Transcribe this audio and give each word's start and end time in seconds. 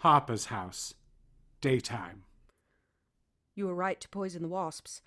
Harper's 0.00 0.46
house. 0.46 0.94
Daytime. 1.60 2.22
You 3.54 3.66
were 3.66 3.74
right 3.74 4.00
to 4.00 4.08
poison 4.08 4.40
the 4.40 4.48
wasps. 4.48 5.02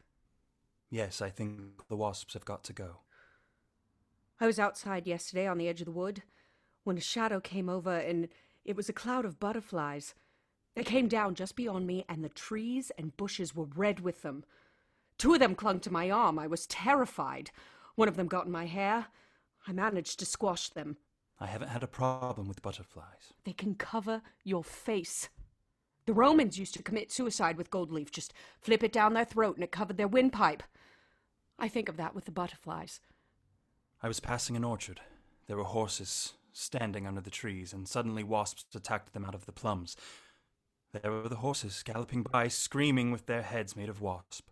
Yes, 0.91 1.19
I 1.19 1.31
think 1.31 1.87
the 1.87 1.95
wasps 1.95 2.35
have 2.35 2.45
got 2.45 2.63
to 2.65 2.73
go. 2.73 2.97
I 4.39 4.45
was 4.45 4.59
outside 4.59 5.07
yesterday 5.07 5.47
on 5.47 5.57
the 5.57 5.67
edge 5.67 5.81
of 5.81 5.85
the 5.85 5.91
wood 5.91 6.21
when 6.83 6.95
a 6.95 7.01
shadow 7.01 7.39
came 7.39 7.69
over 7.69 7.91
and 7.91 8.27
it 8.65 8.75
was 8.75 8.87
a 8.87 8.93
cloud 8.93 9.25
of 9.25 9.39
butterflies. 9.39 10.13
They 10.75 10.83
came 10.83 11.07
down 11.07 11.33
just 11.33 11.55
beyond 11.55 11.87
me, 11.87 12.05
and 12.07 12.23
the 12.23 12.29
trees 12.29 12.91
and 12.95 13.17
bushes 13.17 13.55
were 13.55 13.65
red 13.65 13.99
with 13.99 14.21
them. 14.21 14.43
Two 15.17 15.33
of 15.33 15.39
them 15.39 15.55
clung 15.55 15.79
to 15.79 15.91
my 15.91 16.11
arm. 16.11 16.37
I 16.37 16.45
was 16.45 16.67
terrified. 16.67 17.49
One 17.95 18.07
of 18.07 18.15
them 18.15 18.27
got 18.27 18.45
in 18.45 18.51
my 18.51 18.67
hair. 18.67 19.07
I 19.67 19.71
managed 19.71 20.19
to 20.19 20.25
squash 20.27 20.69
them. 20.69 20.97
I 21.43 21.47
haven't 21.47 21.67
had 21.67 21.83
a 21.83 21.87
problem 21.87 22.47
with 22.47 22.61
butterflies. 22.61 23.33
They 23.43 23.51
can 23.51 23.75
cover 23.75 24.21
your 24.45 24.63
face. 24.63 25.27
The 26.05 26.13
Romans 26.13 26.57
used 26.57 26.73
to 26.75 26.83
commit 26.83 27.11
suicide 27.11 27.57
with 27.57 27.69
gold 27.69 27.91
leaf, 27.91 28.11
just 28.11 28.33
flip 28.61 28.81
it 28.81 28.93
down 28.93 29.13
their 29.13 29.25
throat 29.25 29.55
and 29.55 29.63
it 29.63 29.71
covered 29.71 29.97
their 29.97 30.07
windpipe. 30.07 30.63
I 31.59 31.67
think 31.67 31.89
of 31.89 31.97
that 31.97 32.15
with 32.15 32.23
the 32.23 32.31
butterflies. 32.31 33.01
I 34.01 34.07
was 34.07 34.21
passing 34.21 34.55
an 34.55 34.63
orchard. 34.63 35.01
There 35.47 35.57
were 35.57 35.65
horses 35.65 36.31
standing 36.53 37.05
under 37.05 37.19
the 37.19 37.29
trees, 37.29 37.73
and 37.73 37.89
suddenly 37.89 38.23
wasps 38.23 38.73
attacked 38.73 39.11
them 39.11 39.25
out 39.25 39.35
of 39.35 39.45
the 39.45 39.51
plums. 39.51 39.97
There 40.93 41.11
were 41.11 41.27
the 41.27 41.37
horses 41.37 41.83
galloping 41.83 42.23
by, 42.23 42.47
screaming 42.47 43.11
with 43.11 43.25
their 43.25 43.41
heads 43.41 43.75
made 43.75 43.89
of 43.89 43.99
wasp. 44.01 44.47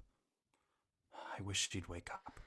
I 1.14 1.42
wish 1.42 1.70
she'd 1.70 1.88
wake 1.88 2.10
up. 2.12 2.42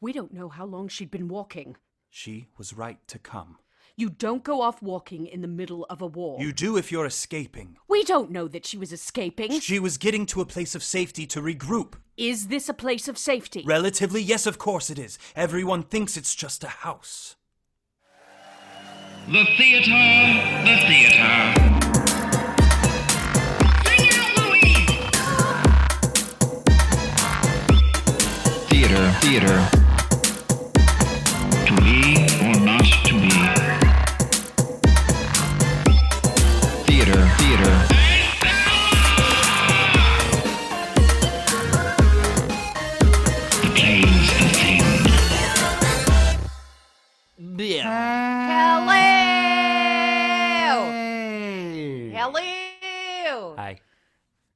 We 0.00 0.12
don't 0.12 0.32
know 0.32 0.50
how 0.50 0.66
long 0.66 0.86
she'd 0.86 1.10
been 1.10 1.26
walking. 1.26 1.76
She 2.08 2.46
was 2.56 2.72
right 2.72 3.00
to 3.08 3.18
come. 3.18 3.58
You 3.98 4.08
don't 4.10 4.44
go 4.44 4.62
off 4.62 4.80
walking 4.80 5.26
in 5.26 5.40
the 5.40 5.48
middle 5.48 5.84
of 5.90 6.00
a 6.00 6.06
war. 6.06 6.40
You 6.40 6.52
do 6.52 6.76
if 6.76 6.92
you're 6.92 7.04
escaping. 7.04 7.78
We 7.88 8.04
don't 8.04 8.30
know 8.30 8.46
that 8.46 8.64
she 8.64 8.78
was 8.78 8.92
escaping. 8.92 9.58
She 9.58 9.80
was 9.80 9.98
getting 9.98 10.24
to 10.26 10.40
a 10.40 10.46
place 10.46 10.76
of 10.76 10.84
safety 10.84 11.26
to 11.26 11.40
regroup. 11.40 11.94
Is 12.16 12.46
this 12.46 12.68
a 12.68 12.74
place 12.74 13.08
of 13.08 13.18
safety? 13.18 13.64
Relatively, 13.66 14.22
yes, 14.22 14.46
of 14.46 14.56
course 14.56 14.88
it 14.88 15.00
is. 15.00 15.18
Everyone 15.34 15.82
thinks 15.82 16.16
it's 16.16 16.36
just 16.36 16.62
a 16.62 16.68
house. 16.68 17.34
The 19.26 19.44
theater, 19.56 19.90
the 20.62 20.76
theater. 20.86 21.54
Sing 23.82 24.10
out, 24.14 24.30
Louis! 24.38 24.86
Theater, 28.68 29.12
theater. 29.22 29.87
Hello! 47.58 48.92
Hey. 50.92 52.12
Hello! 52.14 53.54
Hi. 53.56 53.80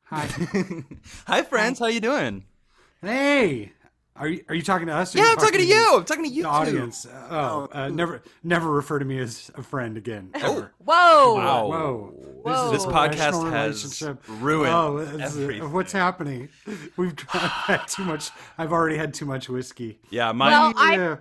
Hi. 0.05 0.29
Hi, 1.27 1.43
friends. 1.43 1.81
How 1.81 1.87
you 1.87 1.99
doing? 1.99 2.45
hey. 3.01 3.73
Are 4.15 4.29
you 4.29 4.45
are 4.49 4.55
you 4.55 4.63
talking 4.63 4.87
to 4.87 4.93
us? 4.93 5.17
or 5.17 5.19
Yeah, 5.19 5.31
I'm 5.31 5.37
talking 5.39 5.59
to 5.59 5.67
you. 5.67 5.97
I'm 5.97 6.05
talking 6.05 6.23
to 6.25 6.31
you 6.31 6.43
The 6.45 6.49
too. 6.49 6.55
audience. 6.55 7.07
Oh, 7.29 7.67
uh, 7.73 7.89
never 7.89 8.23
never 8.45 8.71
refer 8.71 9.01
to 9.01 9.05
me 9.05 9.19
as 9.19 9.51
a 9.57 9.65
friend 9.65 9.97
again. 9.97 10.31
Ever. 10.35 10.73
Whoa! 10.79 11.35
Wow. 11.35 11.67
Whoa. 11.67 12.13
Whoa. 12.45 12.71
This 12.71 12.85
a 12.85 12.89
podcast 12.89 13.51
has 13.51 14.05
ruined 14.29 14.73
oh, 14.73 14.99
it's, 14.99 15.13
uh, 15.37 15.41
everything. 15.41 15.73
What's 15.73 15.93
happening? 15.93 16.51
We've 16.97 17.19
had 17.31 17.85
too 17.89 18.05
much. 18.05 18.31
I've 18.59 18.71
already 18.71 18.97
had 18.97 19.13
too 19.13 19.25
much 19.27 19.49
whiskey. 19.49 19.99
Yeah, 20.11 20.31
my. 20.31 20.51
Well, 20.51 20.73
I- 20.77 20.95
Yeah. 20.95 21.17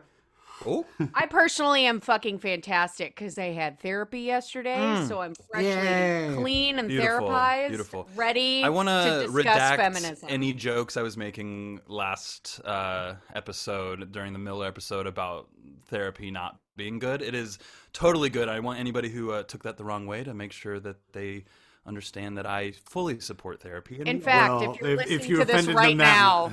Oh, 0.65 0.85
I 1.13 1.25
personally 1.27 1.85
am 1.85 1.99
fucking 1.99 2.39
fantastic 2.39 3.15
because 3.15 3.37
I 3.37 3.47
had 3.51 3.79
therapy 3.79 4.21
yesterday, 4.21 5.03
so 5.07 5.21
I'm 5.21 5.33
freshly 5.51 5.69
Yay. 5.71 6.35
clean 6.37 6.79
and 6.79 6.87
Beautiful, 6.87 7.29
therapized, 7.29 7.69
beautiful. 7.69 8.09
ready 8.15 8.63
I 8.63 8.69
want 8.69 8.89
to 8.89 9.25
to 9.27 9.31
discuss 9.31 9.45
redact 9.61 9.75
feminism. 9.77 10.29
any 10.29 10.53
jokes 10.53 10.97
I 10.97 11.01
was 11.01 11.17
making 11.17 11.81
last 11.87 12.59
uh, 12.65 13.15
episode 13.33 14.11
during 14.11 14.33
the 14.33 14.39
Miller 14.39 14.67
episode 14.67 15.07
about 15.07 15.47
therapy 15.87 16.31
not 16.31 16.59
being 16.77 16.99
good. 16.99 17.21
It 17.21 17.35
is 17.35 17.59
totally 17.93 18.29
good. 18.29 18.47
I 18.49 18.59
want 18.61 18.79
anybody 18.79 19.09
who 19.09 19.31
uh, 19.31 19.43
took 19.43 19.63
that 19.63 19.77
the 19.77 19.83
wrong 19.83 20.05
way 20.07 20.23
to 20.23 20.33
make 20.33 20.51
sure 20.51 20.79
that 20.79 20.95
they 21.11 21.43
understand 21.85 22.37
that 22.37 22.45
I 22.45 22.73
fully 22.85 23.19
support 23.19 23.59
therapy. 23.61 23.97
And 23.99 24.07
In 24.07 24.21
fact, 24.21 24.53
Well, 24.53 24.71
if 24.73 24.79
you're 24.81 24.89
if- 24.91 24.97
listening 24.99 25.19
if 25.19 25.29
you 25.29 25.37
to 25.37 25.45
this 25.45 25.67
right 25.67 25.97
now, 25.97 26.51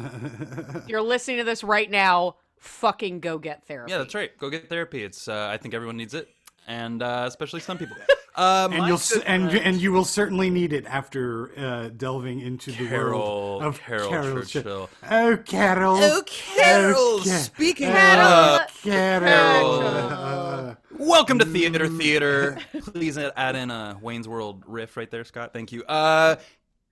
if 0.74 0.88
you're 0.88 1.02
listening 1.02 1.36
to 1.38 1.44
this 1.44 1.62
right 1.62 1.90
now, 1.90 2.36
fucking 2.60 3.20
go 3.20 3.38
get 3.38 3.64
therapy. 3.66 3.92
yeah, 3.92 3.98
that's 3.98 4.14
right. 4.14 4.36
Go 4.38 4.50
get 4.50 4.68
therapy. 4.68 5.02
It's 5.04 5.28
uh, 5.28 5.48
I 5.50 5.56
think 5.56 5.74
everyone 5.74 5.96
needs 5.96 6.14
it, 6.14 6.28
and 6.66 7.02
uh, 7.02 7.24
especially 7.26 7.60
some 7.60 7.78
people. 7.78 7.96
Uh, 8.36 8.68
and 8.72 8.86
you'll 8.86 8.96
s- 8.96 9.18
and 9.26 9.50
and 9.54 9.80
you 9.80 9.90
will 9.92 10.04
certainly 10.04 10.48
need 10.50 10.72
it 10.72 10.86
after 10.86 11.50
uh, 11.58 11.88
delving 11.96 12.40
into 12.40 12.70
the 12.72 12.86
Carol- 12.88 13.18
world 13.20 13.62
of 13.64 13.80
Caryl 13.80 14.08
Ch- 14.10 14.52
Churchill. 14.52 14.90
Oh, 15.10 15.36
Carol. 15.44 15.96
Oh, 15.98 16.22
Carol! 16.26 17.18
Ca- 17.18 17.38
Speaking 17.38 17.88
Oh, 17.88 18.60
of 18.62 18.82
Carol. 18.82 19.28
Carol. 19.28 19.80
Uh, 19.82 20.74
Welcome 20.98 21.38
to 21.38 21.44
Theater 21.44 21.86
Theater. 21.88 22.58
Please 22.92 23.16
add 23.18 23.54
in 23.56 23.70
a 23.70 23.96
Wayne's 24.02 24.26
World 24.28 24.64
riff 24.66 24.96
right 24.96 25.08
there, 25.10 25.24
Scott. 25.24 25.52
Thank 25.52 25.70
you. 25.72 25.84
Uh. 25.84 26.36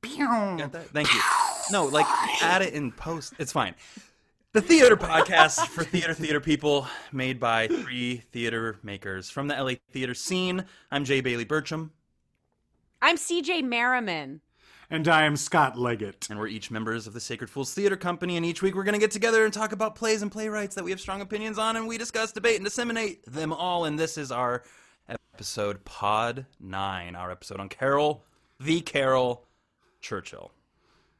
Thank 0.04 1.12
you. 1.12 1.20
No, 1.72 1.86
like 1.86 2.06
add 2.40 2.62
it 2.62 2.74
in 2.74 2.92
post. 2.92 3.34
It's 3.40 3.50
fine. 3.52 3.74
The 4.56 4.62
theater 4.62 4.96
podcast 4.96 5.66
for 5.66 5.84
theater 5.84 6.14
theater 6.14 6.40
people, 6.40 6.86
made 7.12 7.38
by 7.38 7.68
three 7.68 8.22
theater 8.32 8.78
makers 8.82 9.28
from 9.28 9.48
the 9.48 9.54
LA 9.54 9.72
theater 9.92 10.14
scene. 10.14 10.64
I'm 10.90 11.04
Jay 11.04 11.20
Bailey 11.20 11.44
Bertram, 11.44 11.92
I'm 13.02 13.18
CJ 13.18 13.64
Merriman. 13.64 14.40
and 14.88 15.06
I 15.08 15.24
am 15.24 15.36
Scott 15.36 15.78
Leggett. 15.78 16.28
and 16.30 16.38
we're 16.38 16.46
each 16.46 16.70
members 16.70 17.06
of 17.06 17.12
the 17.12 17.20
Sacred 17.20 17.50
Fools 17.50 17.74
Theater 17.74 17.98
Company. 17.98 18.38
And 18.38 18.46
each 18.46 18.62
week 18.62 18.74
we're 18.74 18.84
going 18.84 18.94
to 18.94 18.98
get 18.98 19.10
together 19.10 19.44
and 19.44 19.52
talk 19.52 19.72
about 19.72 19.94
plays 19.94 20.22
and 20.22 20.32
playwrights 20.32 20.74
that 20.76 20.84
we 20.84 20.90
have 20.90 21.00
strong 21.00 21.20
opinions 21.20 21.58
on, 21.58 21.76
and 21.76 21.86
we 21.86 21.98
discuss, 21.98 22.32
debate, 22.32 22.56
and 22.56 22.64
disseminate 22.64 23.30
them 23.30 23.52
all. 23.52 23.84
And 23.84 23.98
this 23.98 24.16
is 24.16 24.32
our 24.32 24.62
episode 25.34 25.84
Pod 25.84 26.46
Nine, 26.58 27.14
our 27.14 27.30
episode 27.30 27.60
on 27.60 27.68
Carol, 27.68 28.24
the 28.58 28.80
Caryl 28.80 29.42
Churchill. 30.00 30.50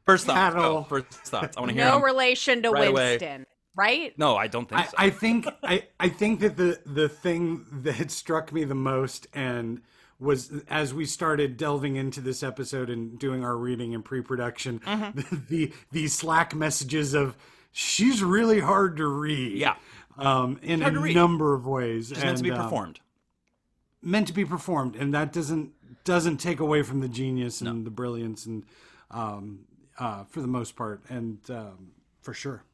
First 0.07 0.27
thoughts. 0.27 0.55
Carol. 0.55 0.83
go. 0.83 0.85
First 0.85 1.07
thoughts. 1.11 1.57
I 1.57 1.61
want 1.61 1.71
to 1.71 1.77
hear 1.77 1.85
No 1.85 1.93
them. 1.97 2.05
relation 2.05 2.63
to 2.63 2.71
right 2.71 2.89
away. 2.89 3.11
Winston, 3.19 3.47
right? 3.77 4.17
No, 4.19 4.37
I 4.37 4.47
don't 4.47 4.69
think 4.69 4.81
I, 4.81 4.85
so. 4.85 4.95
I 4.99 5.11
think 5.11 5.47
I, 5.63 5.85
I 6.01 6.09
think 6.09 6.41
that 6.41 6.57
the 6.57 6.81
the 6.87 7.09
thing 7.09 7.65
that 7.83 8.11
struck 8.11 8.53
me 8.53 8.65
the 8.65 8.75
most 8.75 9.27
and 9.35 9.81
was 10.19 10.51
as 10.71 10.95
we 10.95 11.05
started 11.05 11.57
delving 11.59 11.97
into 11.97 12.21
this 12.23 12.43
episode 12.43 12.89
and 12.89 13.19
doing 13.19 13.45
our 13.45 13.57
reading 13.57 13.95
and 13.95 14.03
pre-production 14.05 14.79
Mm-hmm. 14.81 15.37
the 15.51 15.73
the 15.93 16.09
slack 16.09 16.55
messages 16.55 17.13
of 17.13 17.37
she's 17.71 18.23
really 18.23 18.61
hard 18.61 18.97
to 18.97 19.07
read 19.07 19.59
Yeah. 19.59 19.75
um 20.17 20.59
in 20.63 20.83
a 20.83 20.91
read. 20.91 21.15
number 21.15 21.53
of 21.53 21.67
ways 21.67 22.13
It's 22.13 22.23
meant 22.25 22.39
to 22.39 22.43
be 22.45 22.49
and, 22.49 22.59
um, 22.59 22.65
performed. 22.65 23.01
meant 24.01 24.27
to 24.29 24.33
be 24.33 24.47
performed 24.47 24.97
and 24.97 25.13
that 25.13 25.35
doesn't 25.35 25.73
doesn't 26.05 26.39
take 26.39 26.61
away 26.61 26.83
from 26.83 27.01
the 27.01 27.09
genius 27.09 27.61
and 27.61 27.85
the 27.85 27.91
brilliance 27.91 28.47
and 28.47 28.65
um 29.11 29.66
uh 29.99 30.25
for 30.25 30.41
the 30.41 30.47
most 30.47 30.77
part 30.77 31.01
and 31.09 31.39
um 31.51 31.93
for 32.23 32.35
sure 32.35 32.65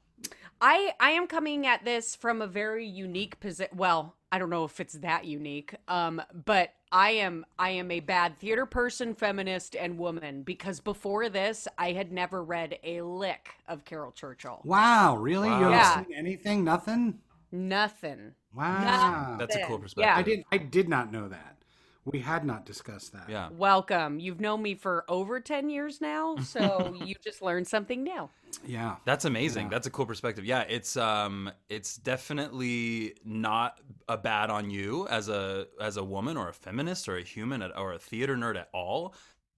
I 0.60 0.92
I 1.00 1.10
am 1.10 1.26
coming 1.26 1.66
at 1.66 1.84
this 1.84 2.14
from 2.14 2.40
a 2.40 2.46
very 2.46 2.86
unique 2.86 3.40
position. 3.40 3.76
Well, 3.76 4.14
I 4.30 4.38
don't 4.38 4.48
know 4.50 4.62
if 4.64 4.78
it's 4.78 4.92
that 4.94 5.24
unique. 5.24 5.74
Um, 5.88 6.22
but 6.44 6.72
I 6.92 7.10
am 7.12 7.44
I 7.58 7.70
am 7.70 7.90
a 7.90 7.98
bad 7.98 8.38
theater 8.38 8.64
person, 8.64 9.14
feminist, 9.16 9.74
and 9.74 9.98
woman 9.98 10.42
because 10.44 10.78
before 10.78 11.28
this, 11.28 11.66
I 11.78 11.90
had 11.92 12.12
never 12.12 12.44
read 12.44 12.78
a 12.84 13.02
lick 13.02 13.54
of 13.66 13.84
Caryl 13.84 14.12
Churchill. 14.12 14.60
wow 14.62 15.16
really 15.16 15.48
you 15.48 15.64
haven't 15.64 15.70
Yeah. 15.72 16.04
seen 16.04 16.14
anything 16.16 16.62
nothing 16.64 17.18
Nothing. 17.50 18.34
wow 18.54 19.36
That's 19.38 19.56
a 19.56 19.60
cool 19.60 19.78
perspective. 19.78 20.10
yeah. 20.14 20.16
I 20.16 20.22
didn't. 20.22 20.46
I 20.52 20.58
did 20.58 20.88
not 20.88 21.10
know 21.12 21.28
that. 21.28 21.56
We 22.04 22.18
had 22.18 22.44
not 22.44 22.66
discussed 22.66 23.12
that. 23.12 23.28
Yeah. 23.28 23.48
Welcome. 23.52 24.18
You've 24.18 24.40
known 24.40 24.60
me 24.62 24.74
for 24.74 25.04
over 25.08 25.38
ten 25.38 25.70
years 25.70 26.00
now, 26.00 26.36
so 26.42 26.94
you 27.04 27.14
just 27.22 27.42
learned 27.42 27.68
something 27.68 28.02
new. 28.02 28.28
Yeah. 28.66 28.96
That's 29.04 29.24
amazing. 29.24 29.68
That's 29.68 29.86
a 29.86 29.90
cool 29.90 30.06
perspective. 30.06 30.44
Yeah, 30.44 30.62
it's 30.68 30.96
um 30.96 31.50
it's 31.68 31.96
definitely 31.96 33.14
not 33.24 33.78
a 34.08 34.18
bad 34.18 34.50
on 34.50 34.68
you 34.70 35.06
as 35.08 35.28
a 35.28 35.66
as 35.80 35.96
a 35.96 36.04
woman 36.04 36.36
or 36.36 36.48
a 36.48 36.52
feminist 36.52 37.08
or 37.08 37.16
a 37.18 37.22
human 37.22 37.62
at, 37.62 37.76
or 37.78 37.92
a 37.92 37.98
theater 37.98 38.36
nerd 38.36 38.56
at 38.56 38.68
all. 38.74 39.14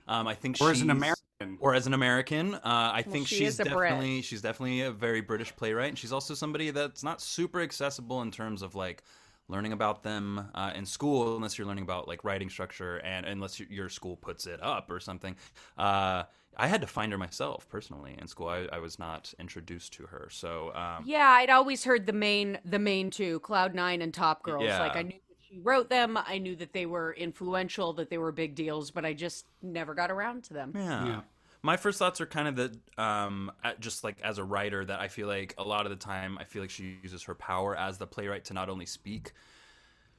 Um 0.06 0.26
I 0.29 0.35
think 0.35 0.58
Or 0.61 0.70
as 0.70 0.82
an 0.82 0.90
American. 0.90 1.56
or 1.61 1.75
as 1.75 1.87
an 1.87 1.94
American, 1.94 2.55
uh, 2.56 2.61
I 2.64 3.02
think 3.02 3.26
she 3.26 3.37
she's 3.37 3.55
is 3.55 3.61
a 3.61 3.64
Brit. 3.64 3.90
definitely 3.90 4.20
she's 4.23 4.43
definitely 4.43 4.82
a 4.82 4.90
very 4.90 5.23
British 5.23 5.55
playwright, 5.56 5.88
and 5.88 5.99
she's 5.99 6.12
also 6.12 6.35
somebody 6.35 6.70
that's 6.70 7.02
not 7.02 7.20
super 7.23 7.61
accessible 7.62 8.20
in 8.23 8.31
terms 8.31 8.61
of 8.62 8.75
like 8.75 9.02
learning 9.49 9.73
about 9.73 10.02
them 10.02 10.49
uh, 10.55 10.73
in 10.75 10.87
school 10.87 11.37
unless 11.37 11.58
you're 11.58 11.67
learning 11.67 11.85
about 11.85 12.08
like 12.08 12.25
writing 12.25 12.49
structure 12.49 12.96
and 12.99 13.26
unless 13.26 13.61
your- 13.61 13.69
your 13.69 13.88
school 13.88 14.17
puts 14.17 14.46
it 14.46 14.62
up 14.62 14.91
or 14.91 14.99
something. 15.00 15.37
Uh, 15.76 16.23
I 16.56 16.67
had 16.69 16.81
to 16.82 16.87
find 16.87 17.11
her 17.12 17.19
myself 17.19 17.69
personally 17.69 18.17
in 18.19 18.29
school. 18.29 18.49
I, 18.49 18.67
I 18.73 18.79
was 18.79 18.99
not 18.99 19.35
introduced 19.41 19.93
to 19.94 20.06
her, 20.06 20.29
so 20.31 20.73
um, 20.75 21.02
Yeah, 21.05 21.29
I'd 21.29 21.50
always 21.50 21.82
heard 21.85 22.06
the 22.06 22.12
main 22.12 22.58
the 22.64 22.79
main 22.79 23.11
two, 23.11 23.41
Cloud 23.41 23.75
Nine 23.75 24.00
and 24.02 24.14
Top 24.14 24.43
Girls. 24.44 24.64
Yeah. 24.64 24.79
Like 24.79 24.96
I 24.96 25.02
knew 25.02 25.19
that 25.29 25.37
she 25.49 25.58
wrote 25.58 25.90
them, 25.90 26.17
I 26.17 26.38
knew 26.38 26.55
that 26.56 26.73
they 26.73 26.87
were 26.87 27.12
influential, 27.12 27.93
that 27.94 28.08
they 28.08 28.19
were 28.19 28.31
big 28.32 28.55
deals, 28.55 28.90
but 28.93 29.05
I 29.05 29.14
just 29.14 29.47
never 29.62 29.94
got 29.94 30.11
around 30.12 30.44
to 30.44 30.55
them. 30.55 30.73
Yeah. 30.76 31.06
Yeah. 31.06 31.20
My 31.64 31.78
first 31.78 31.99
thoughts 31.99 32.20
are 32.20 32.26
kind 32.26 32.46
of 32.46 32.56
that, 32.56 33.02
um, 33.02 33.50
just 33.81 34.05
like 34.05 34.20
as 34.20 34.37
a 34.37 34.44
writer, 34.44 34.84
that 34.84 35.00
I 35.00 35.08
feel 35.08 35.26
like 35.26 35.55
a 35.56 35.64
lot 35.64 35.87
of 35.87 35.90
the 35.90 35.96
time, 35.96 36.37
I 36.38 36.44
feel 36.44 36.61
like 36.61 36.69
she 36.69 36.99
uses 37.02 37.22
her 37.22 37.34
power 37.34 37.75
as 37.75 37.96
the 37.96 38.06
playwright 38.06 38.44
to 38.44 38.55
not 38.55 38.69
only 38.69 38.84
speak 38.84 39.32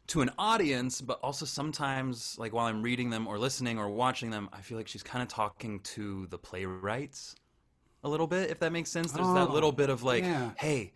to 0.07 0.21
an 0.21 0.31
audience, 0.39 1.01
but 1.01 1.19
also 1.21 1.45
sometimes, 1.45 2.35
like 2.39 2.51
while 2.51 2.65
I'm 2.65 2.81
reading 2.81 3.11
them 3.11 3.27
or 3.27 3.37
listening 3.37 3.77
or 3.77 3.89
watching 3.89 4.31
them, 4.31 4.49
I 4.53 4.61
feel 4.61 4.75
like 4.77 4.87
she's 4.87 5.03
kind 5.03 5.21
of 5.21 5.27
talking 5.27 5.79
to 5.81 6.25
the 6.31 6.37
playwrights 6.39 7.35
a 8.03 8.09
little 8.09 8.27
bit, 8.27 8.49
if 8.49 8.59
that 8.59 8.71
makes 8.71 8.89
sense. 8.89 9.11
There's 9.11 9.27
that 9.33 9.49
Oh, 9.49 9.53
little 9.53 9.71
bit 9.71 9.89
of 9.91 10.03
like, 10.03 10.23
yeah. 10.23 10.51
hey, 10.57 10.93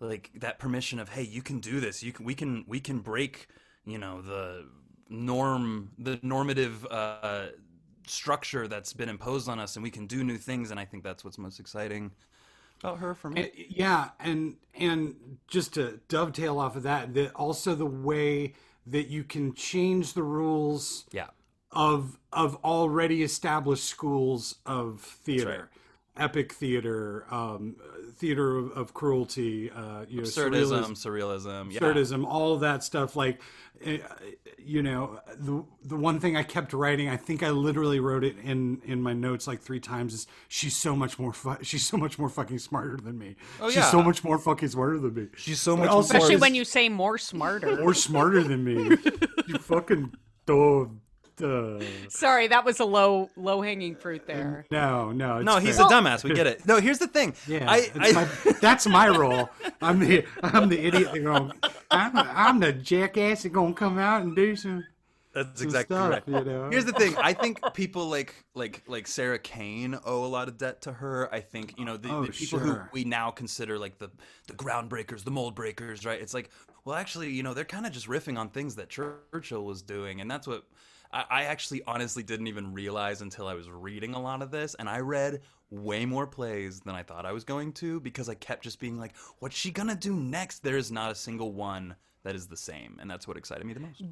like 0.00 0.30
that 0.34 0.58
permission 0.58 0.98
of, 0.98 1.10
hey, 1.10 1.22
you 1.22 1.42
can 1.42 1.60
do 1.60 1.78
this. 1.80 2.02
You 2.02 2.12
can, 2.12 2.24
we 2.24 2.34
can, 2.34 2.64
we 2.66 2.80
can 2.80 2.98
break, 3.00 3.46
you 3.86 3.98
know, 3.98 4.20
the 4.22 4.66
norm, 5.08 5.92
the 5.98 6.18
normative 6.22 6.86
uh, 6.86 7.46
structure 8.12 8.68
that's 8.68 8.92
been 8.92 9.08
imposed 9.08 9.48
on 9.48 9.58
us, 9.58 9.76
and 9.76 9.82
we 9.82 9.90
can 9.90 10.06
do 10.06 10.22
new 10.22 10.38
things. 10.38 10.70
And 10.70 10.78
I 10.78 10.84
think 10.84 11.02
that's 11.02 11.24
what's 11.24 11.38
most 11.38 11.58
exciting 11.58 12.12
about 12.82 12.98
her 12.98 13.14
for 13.14 13.30
me. 13.30 13.42
And- 13.42 13.50
yeah, 13.68 14.10
and 14.20 14.56
and 14.74 15.38
just 15.46 15.74
to 15.74 16.00
dovetail 16.08 16.58
off 16.58 16.76
of 16.76 16.82
that, 16.84 17.14
that 17.14 17.34
also 17.34 17.74
the 17.74 17.86
way 17.86 18.54
that 18.86 19.08
you 19.08 19.24
can 19.24 19.54
change 19.54 20.14
the 20.14 20.22
rules 20.22 21.04
yeah, 21.12 21.28
of 21.70 22.18
of 22.32 22.56
already 22.64 23.22
established 23.22 23.84
schools 23.84 24.56
of 24.66 25.00
theater, 25.00 25.70
right. 26.16 26.24
epic 26.24 26.52
theater, 26.52 27.26
um, 27.30 27.76
theater 28.22 28.56
of, 28.56 28.70
of 28.70 28.94
cruelty, 28.94 29.68
uh, 29.68 30.04
you 30.08 30.18
know, 30.18 30.22
absurdism, 30.22 30.92
surrealism, 30.92 31.44
surrealism, 31.44 31.72
yeah. 31.72 31.80
absurdism, 31.80 32.24
all 32.24 32.54
of 32.54 32.60
that 32.60 32.84
stuff. 32.84 33.16
Like, 33.16 33.42
uh, 33.84 33.96
you 34.56 34.80
know, 34.80 35.18
the 35.36 35.64
the 35.82 35.96
one 35.96 36.20
thing 36.20 36.36
I 36.36 36.44
kept 36.44 36.72
writing, 36.72 37.08
I 37.08 37.16
think 37.16 37.42
I 37.42 37.50
literally 37.50 37.98
wrote 37.98 38.22
it 38.22 38.36
in 38.38 38.80
in 38.84 39.02
my 39.02 39.12
notes 39.12 39.48
like 39.48 39.60
three 39.60 39.80
times. 39.80 40.14
Is 40.14 40.28
she's 40.46 40.76
so 40.76 40.94
much 40.94 41.18
more 41.18 41.32
fu- 41.32 41.62
she's 41.62 41.84
so 41.84 41.96
much 41.96 42.16
more 42.16 42.28
fucking 42.28 42.60
smarter 42.60 42.96
than 42.96 43.18
me. 43.18 43.34
Oh, 43.60 43.68
she's 43.68 43.78
yeah. 43.78 43.90
so 43.90 44.04
much 44.04 44.22
more 44.22 44.38
fucking 44.38 44.68
smarter 44.68 45.00
than 45.00 45.14
me. 45.14 45.26
She's 45.36 45.60
so 45.60 45.74
But 45.74 45.80
much 45.86 45.90
also 45.90 46.14
more- 46.14 46.22
Especially 46.22 46.40
when 46.40 46.54
you 46.54 46.64
say 46.64 46.88
more 46.88 47.18
smarter. 47.18 47.76
more 47.80 47.92
smarter 47.92 48.44
than 48.44 48.62
me. 48.62 48.74
you 49.48 49.58
fucking 49.58 50.12
duh, 50.46 50.84
duh. 51.36 51.80
Sorry, 52.08 52.48
that 52.48 52.64
was 52.64 52.80
a 52.80 52.84
low 52.84 53.30
low 53.36 53.62
hanging 53.62 53.96
fruit 53.96 54.26
there. 54.26 54.66
No, 54.70 55.12
no, 55.12 55.38
it's 55.38 55.46
No, 55.46 55.58
he's 55.58 55.76
fair. 55.76 55.86
a 55.86 55.88
dumbass. 55.88 56.24
We 56.24 56.34
get 56.34 56.46
it. 56.46 56.66
No, 56.66 56.80
here's 56.80 56.98
the 56.98 57.06
thing. 57.08 57.34
Yeah, 57.46 57.70
I, 57.70 57.90
I, 57.94 58.12
my, 58.12 58.28
that's 58.60 58.86
my 58.86 59.08
role. 59.08 59.50
I'm 59.80 59.98
the 59.98 60.24
I'm 60.42 60.68
the 60.68 60.84
idiot 60.84 61.12
that 61.12 61.22
going. 61.22 61.52
I'm, 61.90 62.16
I'm 62.16 62.60
the 62.60 62.72
jackass 62.72 63.42
that 63.42 63.50
gonna 63.52 63.74
come 63.74 63.98
out 63.98 64.22
and 64.22 64.34
do 64.36 64.56
some. 64.56 64.84
That's 65.34 65.60
some 65.60 65.68
exactly 65.68 65.96
stuff, 65.96 66.10
right. 66.10 66.28
you 66.28 66.44
know? 66.44 66.68
Here's 66.70 66.84
the 66.84 66.92
thing. 66.92 67.16
I 67.16 67.32
think 67.32 67.58
people 67.72 68.06
like 68.08 68.34
like 68.54 68.82
like 68.86 69.06
Sarah 69.06 69.38
Kane 69.38 69.98
owe 70.04 70.24
a 70.24 70.28
lot 70.28 70.48
of 70.48 70.58
debt 70.58 70.82
to 70.82 70.92
her. 70.92 71.32
I 71.32 71.40
think 71.40 71.74
you 71.78 71.86
know 71.86 71.96
the, 71.96 72.10
Oh, 72.10 72.26
the 72.26 72.32
people 72.32 72.58
who 72.58 72.78
we 72.92 73.04
now 73.04 73.30
consider 73.30 73.78
like 73.78 73.98
the 73.98 74.10
the 74.46 74.52
groundbreakers, 74.52 75.24
the 75.24 75.30
mold 75.30 75.54
breakers, 75.54 76.04
right? 76.04 76.20
It's 76.20 76.34
like, 76.34 76.50
well, 76.84 76.96
actually, 76.96 77.30
you 77.30 77.42
know, 77.42 77.54
they're 77.54 77.64
kind 77.64 77.86
of 77.86 77.92
just 77.92 78.08
riffing 78.08 78.38
on 78.38 78.50
things 78.50 78.74
that 78.76 78.90
Churchill 78.90 79.64
was 79.64 79.80
doing, 79.80 80.20
and 80.20 80.30
that's 80.30 80.46
what 80.46 80.64
I, 81.12 81.24
I 81.30 81.42
actually 81.44 81.82
honestly 81.86 82.22
didn't 82.22 82.46
even 82.46 82.72
realize 82.72 83.22
until 83.22 83.46
I 83.46 83.54
was 83.54 83.68
reading 83.70 84.14
a 84.14 84.20
lot 84.20 84.42
of 84.42 84.50
this, 84.50 84.74
and 84.74 84.88
I 84.88 85.00
read 85.00 85.40
way 85.70 86.04
more 86.04 86.26
plays 86.26 86.80
than 86.80 86.94
I 86.94 87.02
thought 87.02 87.24
I 87.24 87.32
was 87.32 87.44
going 87.44 87.72
to 87.74 88.00
because 88.00 88.28
I 88.28 88.34
kept 88.34 88.64
just 88.64 88.78
being 88.78 88.98
like, 88.98 89.14
what's 89.38 89.56
she 89.56 89.70
gonna 89.70 89.96
do 89.96 90.14
next? 90.14 90.62
There 90.62 90.76
is 90.76 90.92
not 90.92 91.10
a 91.10 91.14
single 91.14 91.52
one 91.52 91.96
that 92.24 92.34
is 92.34 92.46
the 92.46 92.56
same, 92.56 92.98
and 93.00 93.10
that's 93.10 93.26
what 93.26 93.36
excited 93.36 93.66
me 93.66 93.74
the 93.74 93.80
most. 93.80 94.02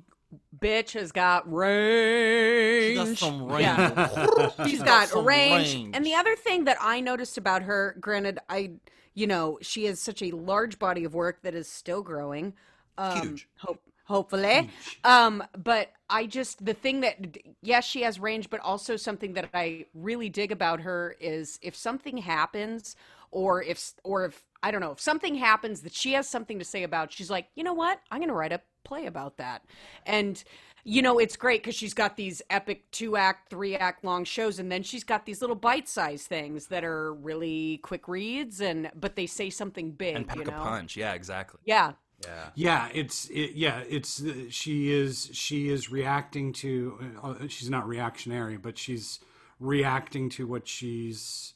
Bitch 0.61 0.93
has 0.93 1.11
got 1.11 1.53
range. 1.53 3.21
Yeah. 3.21 4.49
She's 4.67 4.83
got 4.83 5.09
some 5.09 5.25
range. 5.25 5.75
range. 5.75 5.97
And 5.97 6.07
the 6.07 6.15
other 6.15 6.37
thing 6.37 6.65
that 6.65 6.77
I 6.81 7.01
noticed 7.01 7.37
about 7.37 7.63
her, 7.63 7.97
granted, 8.01 8.39
I, 8.49 8.73
you 9.15 9.27
know, 9.27 9.59
she 9.61 9.87
has 9.87 10.01
such 10.01 10.23
a 10.23 10.31
large 10.31 10.79
body 10.79 11.05
of 11.05 11.15
work 11.15 11.43
that 11.43 11.55
is 11.55 11.67
still 11.67 12.03
growing. 12.03 12.55
Um, 12.97 13.23
Huge. 13.23 13.49
Hope, 13.57 13.81
hopefully. 14.05 14.71
Um, 15.03 15.43
but 15.57 15.91
I 16.11 16.27
just 16.27 16.65
the 16.65 16.75
thing 16.75 17.01
that 17.01 17.39
yes, 17.63 17.85
she 17.87 18.03
has 18.03 18.21
range, 18.21 18.51
but 18.51 18.61
also 18.61 18.97
something 18.97 19.33
that 19.35 19.49
I 19.55 19.87
really 19.95 20.29
dig 20.29 20.53
about 20.53 20.81
her 20.81 21.17
is 21.21 21.59
if 21.63 21.75
something 21.77 22.19
happens, 22.19 22.97
or 23.31 23.63
if 23.63 23.93
or 24.05 24.27
if 24.27 24.45
I 24.63 24.71
don't 24.71 24.81
know 24.81 24.93
if 24.93 25.01
something 25.01 25.37
happens 25.37 25.81
that 25.83 25.95
she 25.95 26.13
has 26.13 26.29
something 26.29 26.59
to 26.59 26.65
say 26.65 26.83
about, 26.83 27.13
she's 27.13 27.31
like, 27.31 27.47
you 27.55 27.65
know 27.65 27.73
what, 27.75 28.01
I'm 28.11 28.19
going 28.19 28.29
to 28.29 28.35
write 28.35 28.53
a 28.53 28.61
play 28.85 29.07
about 29.07 29.37
that, 29.37 29.65
and 30.07 30.43
you 30.85 31.03
know 31.03 31.19
it's 31.19 31.37
great 31.37 31.63
because 31.63 31.75
she's 31.75 31.95
got 31.95 32.17
these 32.17 32.43
epic 32.51 32.91
two 32.91 33.17
act, 33.17 33.51
three 33.51 33.77
act 33.77 34.05
long 34.05 34.25
shows, 34.25 34.59
and 34.59 34.71
then 34.71 34.83
she's 34.83 35.05
got 35.05 35.27
these 35.27 35.41
little 35.41 35.57
bite 35.57 35.89
sized 35.89 36.27
things 36.27 36.67
that 36.67 36.85
are 36.85 37.15
really 37.15 37.79
quick 37.79 38.09
reads, 38.09 38.61
and 38.61 38.91
but 38.95 39.17
they 39.17 39.27
say 39.27 39.51
something 39.51 39.93
big, 39.93 40.17
And 40.17 40.27
pack 40.27 40.39
you 40.39 40.45
know. 40.45 40.51
a 40.59 40.65
punch. 40.65 40.97
Yeah, 40.97 41.13
exactly. 41.13 41.61
Yeah, 41.65 41.93
Yeah. 42.23 42.51
Yeah, 42.55 42.89
it's 42.93 43.29
it, 43.31 43.53
yeah, 43.53 43.83
it's 43.89 44.23
uh, 44.23 44.35
she 44.51 44.93
is 44.93 45.31
she 45.33 45.69
is 45.69 45.91
reacting 45.91 46.53
to. 46.55 46.99
Uh, 47.23 47.35
she's 47.49 47.71
not 47.71 47.89
reactionary, 47.89 48.57
but 48.57 48.77
she's 48.79 49.21
reacting 49.59 50.29
to 50.31 50.47
what 50.47 50.69
she's 50.69 51.55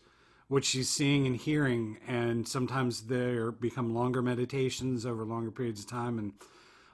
what 0.49 0.64
she's 0.64 0.88
seeing 0.88 1.26
and 1.26 1.37
hearing, 1.37 1.99
and 2.06 2.46
sometimes 2.46 3.02
there 3.02 3.50
become 3.50 3.94
longer 3.94 4.22
meditations 4.22 5.05
over 5.05 5.25
longer 5.25 5.50
periods 5.50 5.81
of 5.81 5.87
time, 5.87 6.19
and 6.19 6.32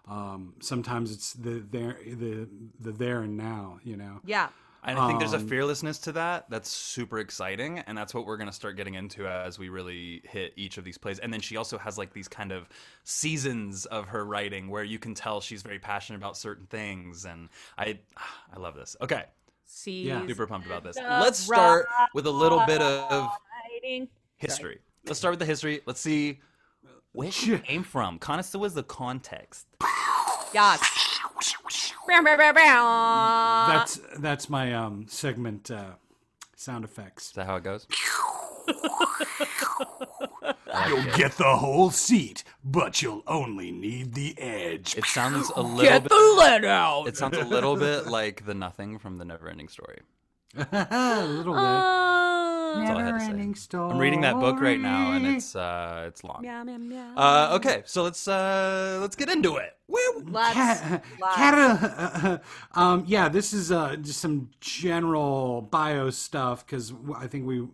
um, 0.08 0.54
sometimes 0.60 1.12
it's 1.12 1.32
the 1.34 1.64
there 1.70 1.96
the 2.04 2.48
the 2.80 2.92
there 2.92 3.22
and 3.22 3.36
now. 3.36 3.78
You 3.84 3.96
know. 3.96 4.20
yeah. 4.24 4.48
And 4.82 4.98
I 4.98 5.06
think 5.06 5.18
there's 5.18 5.34
a 5.34 5.36
Um, 5.36 5.46
fearlessness 5.48 5.98
to 6.00 6.12
that 6.12 6.48
that's 6.48 6.70
super 6.70 7.18
exciting, 7.18 7.80
and 7.80 7.96
that's 7.98 8.14
what 8.14 8.24
we're 8.24 8.38
gonna 8.38 8.52
start 8.52 8.76
getting 8.76 8.94
into 8.94 9.26
as 9.28 9.58
we 9.58 9.68
really 9.68 10.22
hit 10.24 10.54
each 10.56 10.78
of 10.78 10.84
these 10.84 10.96
plays. 10.96 11.18
And 11.18 11.32
then 11.32 11.40
she 11.40 11.56
also 11.56 11.76
has 11.76 11.98
like 11.98 12.12
these 12.14 12.28
kind 12.28 12.50
of 12.50 12.68
seasons 13.04 13.84
of 13.86 14.08
her 14.08 14.24
writing 14.24 14.68
where 14.70 14.82
you 14.84 14.98
can 14.98 15.14
tell 15.14 15.40
she's 15.40 15.62
very 15.62 15.78
passionate 15.78 16.16
about 16.16 16.36
certain 16.36 16.66
things, 16.66 17.26
and 17.26 17.48
I, 17.76 17.98
I 18.54 18.58
love 18.58 18.74
this. 18.74 18.96
Okay, 19.02 19.24
See, 19.64 20.02
Yeah. 20.08 20.26
super 20.26 20.46
pumped 20.46 20.66
about 20.66 20.82
this. 20.82 20.96
Let's 20.96 21.38
start 21.38 21.86
with 22.14 22.26
a 22.26 22.30
little 22.30 22.60
bit 22.66 22.80
of 22.82 23.28
history. 24.36 24.78
Let's 25.04 25.18
start 25.18 25.32
with 25.32 25.38
the 25.40 25.46
history. 25.46 25.80
Let's 25.86 26.00
see 26.00 26.40
where 27.12 27.30
she 27.30 27.58
came 27.58 27.82
from. 27.84 28.18
Connoisseur 28.18 28.58
was 28.58 28.74
the 28.74 28.82
context. 28.82 29.66
Yes. 30.52 30.80
That's 33.68 34.00
that's 34.18 34.48
my 34.50 34.74
um 34.74 35.06
segment 35.08 35.70
uh, 35.70 35.92
sound 36.56 36.84
effects. 36.84 37.28
Is 37.28 37.32
that 37.32 37.46
how 37.46 37.56
it 37.56 37.64
goes? 37.64 37.86
You'll 40.88 41.04
get 41.16 41.32
the 41.32 41.56
whole 41.56 41.90
seat, 41.90 42.44
but 42.64 43.02
you'll 43.02 43.22
only 43.26 43.70
need 43.72 44.14
the 44.14 44.38
edge. 44.38 44.96
It 44.96 45.04
sounds 45.04 45.50
a 45.56 45.60
little 45.62 45.82
Get 45.82 46.02
bit. 46.04 46.10
the 46.10 46.34
lid 46.38 46.64
out. 46.64 47.06
It 47.06 47.16
sounds 47.16 47.36
a 47.36 47.44
little 47.44 47.76
bit 47.76 48.06
like 48.06 48.46
the 48.46 48.54
nothing 48.54 48.98
from 48.98 49.18
the 49.18 49.24
Neverending 49.24 49.70
Story. 49.70 50.00
a 50.72 51.24
little 51.26 51.54
bit. 51.54 51.62
Uh, 51.62 52.49
That's 52.76 52.90
all 52.90 52.98
I 52.98 53.02
had 53.04 53.12
to 53.12 53.20
say. 53.20 53.26
Never-ending 53.26 53.54
story. 53.54 53.90
I'm 53.92 53.98
reading 53.98 54.20
that 54.22 54.34
book 54.40 54.60
right 54.60 54.78
now, 54.80 55.12
and 55.12 55.26
it's 55.26 55.54
uh, 55.56 56.04
it's 56.08 56.22
long. 56.24 56.40
meow, 56.42 56.62
meow, 56.64 56.78
meow. 56.78 57.14
Uh, 57.16 57.52
okay, 57.56 57.82
so 57.86 58.02
let's 58.02 58.26
uh, 58.28 58.98
let's 59.00 59.16
get 59.16 59.28
into 59.28 59.56
it. 59.56 59.76
Woo! 59.88 59.98
Let's, 60.28 60.54
Cat, 60.54 61.04
let's- 61.20 61.36
cat- 61.36 62.42
um, 62.74 63.04
yeah, 63.06 63.28
this 63.28 63.52
is 63.52 63.72
uh, 63.72 63.96
just 63.96 64.20
some 64.20 64.50
general 64.60 65.62
bio 65.62 66.10
stuff 66.10 66.64
because 66.64 66.92
I 67.16 67.26
think 67.26 67.46
we 67.46 67.66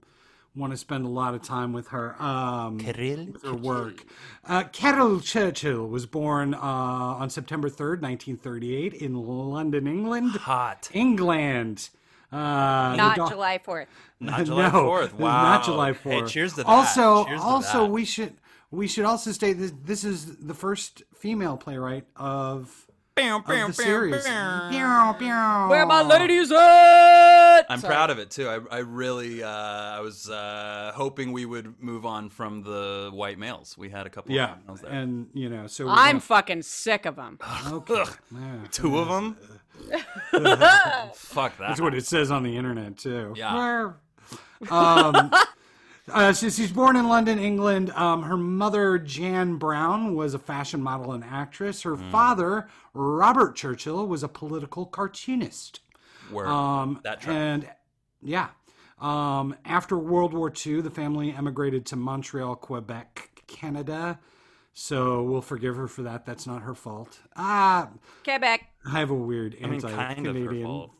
want 0.54 0.72
to 0.72 0.76
spend 0.78 1.04
a 1.04 1.08
lot 1.08 1.34
of 1.34 1.42
time 1.42 1.74
with 1.74 1.88
her. 1.88 2.20
Um, 2.22 2.78
Kirill 2.78 3.26
with 3.26 3.42
her 3.42 3.54
work. 3.54 4.04
Uh, 4.46 4.64
Caryl 4.64 5.20
Churchill 5.22 5.86
was 5.86 6.06
born 6.06 6.54
uh, 6.54 6.58
on 6.58 7.28
September 7.28 7.68
3rd, 7.68 8.00
1938, 8.00 8.94
in 8.94 9.14
London, 9.14 9.86
England. 9.86 10.30
Hot. 10.36 10.88
England. 10.94 11.90
Uh, 12.32 12.94
not 12.96 13.16
da- 13.16 13.28
July 13.28 13.58
4th. 13.58 13.86
Not 14.20 14.44
July 14.46 14.68
no, 14.70 14.84
4th. 14.84 15.12
Wow. 15.18 15.42
Not 15.42 15.64
July 15.64 15.92
4th. 15.92 16.02
Hey, 16.10 16.22
cheers 16.26 16.52
to 16.54 16.56
that. 16.58 16.66
Also, 16.66 17.24
Cheers 17.26 17.40
also 17.40 17.82
that. 17.84 17.90
we 17.92 18.04
should 18.04 18.34
we 18.70 18.88
should 18.88 19.04
also 19.04 19.30
state 19.32 19.54
that 19.54 19.86
this 19.86 20.02
is 20.04 20.36
the 20.38 20.54
first 20.54 21.02
female 21.14 21.56
playwright 21.56 22.04
of 22.16 22.82
of 23.18 23.46
the 23.46 23.72
series. 23.72 24.24
Pew, 24.24 25.14
pew. 25.18 25.26
Where 25.70 25.86
my 25.86 26.02
ladies 26.02 26.52
at? 26.52 27.62
I'm 27.70 27.80
Sorry. 27.80 27.94
proud 27.94 28.10
of 28.10 28.18
it 28.18 28.30
too. 28.30 28.46
I, 28.46 28.58
I 28.70 28.78
really, 28.80 29.42
uh, 29.42 29.48
I 29.48 30.00
was 30.00 30.28
uh, 30.28 30.92
hoping 30.94 31.32
we 31.32 31.46
would 31.46 31.80
move 31.82 32.04
on 32.04 32.28
from 32.28 32.62
the 32.62 33.08
white 33.14 33.38
males. 33.38 33.74
We 33.78 33.88
had 33.88 34.06
a 34.06 34.10
couple 34.10 34.32
Yeah, 34.34 34.44
of 34.44 34.50
white 34.50 34.66
males 34.66 34.80
there. 34.82 34.90
and 34.92 35.28
you 35.32 35.48
know, 35.48 35.66
so 35.66 35.88
I'm 35.88 36.16
gonna- 36.16 36.20
fucking 36.20 36.62
sick 36.62 37.06
of 37.06 37.16
them. 37.16 37.38
okay. 37.68 38.04
Two 38.70 38.98
of 38.98 39.08
them. 39.08 39.38
Fuck 41.14 41.56
that. 41.58 41.68
That's 41.68 41.80
what 41.80 41.94
it 41.94 42.06
says 42.06 42.30
on 42.30 42.42
the 42.42 42.56
internet 42.56 42.96
too. 42.98 43.34
Yeah. 43.36 43.92
Um, 44.70 45.30
uh, 46.12 46.32
so 46.32 46.48
she's 46.48 46.72
born 46.72 46.96
in 46.96 47.08
London, 47.08 47.38
England. 47.38 47.90
Um, 47.90 48.22
her 48.22 48.36
mother, 48.36 48.98
Jan 48.98 49.56
Brown, 49.56 50.14
was 50.14 50.34
a 50.34 50.38
fashion 50.38 50.82
model 50.82 51.12
and 51.12 51.22
actress. 51.24 51.82
Her 51.82 51.96
Hmm. 51.96 52.10
father, 52.10 52.68
Robert 52.94 53.54
Churchill, 53.56 54.06
was 54.06 54.22
a 54.22 54.28
political 54.28 54.86
cartoonist. 54.86 55.80
Word. 56.30 56.46
Um, 56.48 57.00
that 57.04 57.20
track. 57.20 57.36
and 57.36 57.70
yeah, 58.22 58.48
um, 59.00 59.54
after 59.64 59.96
World 59.96 60.32
War 60.34 60.52
II, 60.66 60.80
the 60.80 60.90
family 60.90 61.32
emigrated 61.32 61.86
to 61.86 61.96
Montreal, 61.96 62.56
Quebec, 62.56 63.42
Canada. 63.46 64.18
So 64.78 65.22
we'll 65.22 65.40
forgive 65.40 65.76
her 65.76 65.88
for 65.88 66.02
that. 66.02 66.26
That's 66.26 66.46
not 66.46 66.60
her 66.60 66.74
fault. 66.74 67.20
Ah, 67.34 67.88
Quebec. 68.24 68.60
I 68.84 69.00
have 69.00 69.08
a 69.10 69.14
weird 69.14 69.56
I 69.58 69.64
mean, 69.68 69.74
anti-Canadian. 69.76 70.24
kind 70.24 70.26
of 70.26 70.36
her 70.36 70.62
fault. 70.62 70.90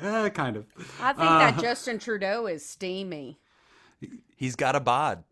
Uh, 0.00 0.28
kind 0.30 0.56
of. 0.56 0.66
I 1.02 1.12
think 1.12 1.18
that 1.28 1.58
Justin 1.60 1.98
Trudeau 1.98 2.46
is 2.46 2.64
steamy 2.64 3.40
He's 4.36 4.54
got 4.54 4.76
a 4.76 4.80
bod. 4.80 5.24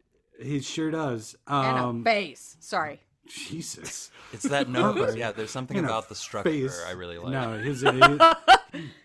He 0.43 0.59
sure 0.61 0.91
does. 0.91 1.37
and 1.47 1.79
Um, 1.79 2.01
a 2.01 2.05
face. 2.05 2.57
Sorry. 2.59 3.01
Jesus. 3.29 4.11
It's 4.33 4.43
that 4.49 4.69
nose. 4.69 5.15
yeah, 5.17 5.31
there's 5.31 5.51
something 5.53 5.77
You 5.77 5.83
know, 5.83 5.89
about 5.89 6.09
the 6.09 6.15
structure 6.17 6.51
face. 6.51 6.83
I 6.89 6.93
really 6.93 7.19
like. 7.19 7.31
No, 7.33 7.59
he's 7.59 7.85
a, 7.85 8.37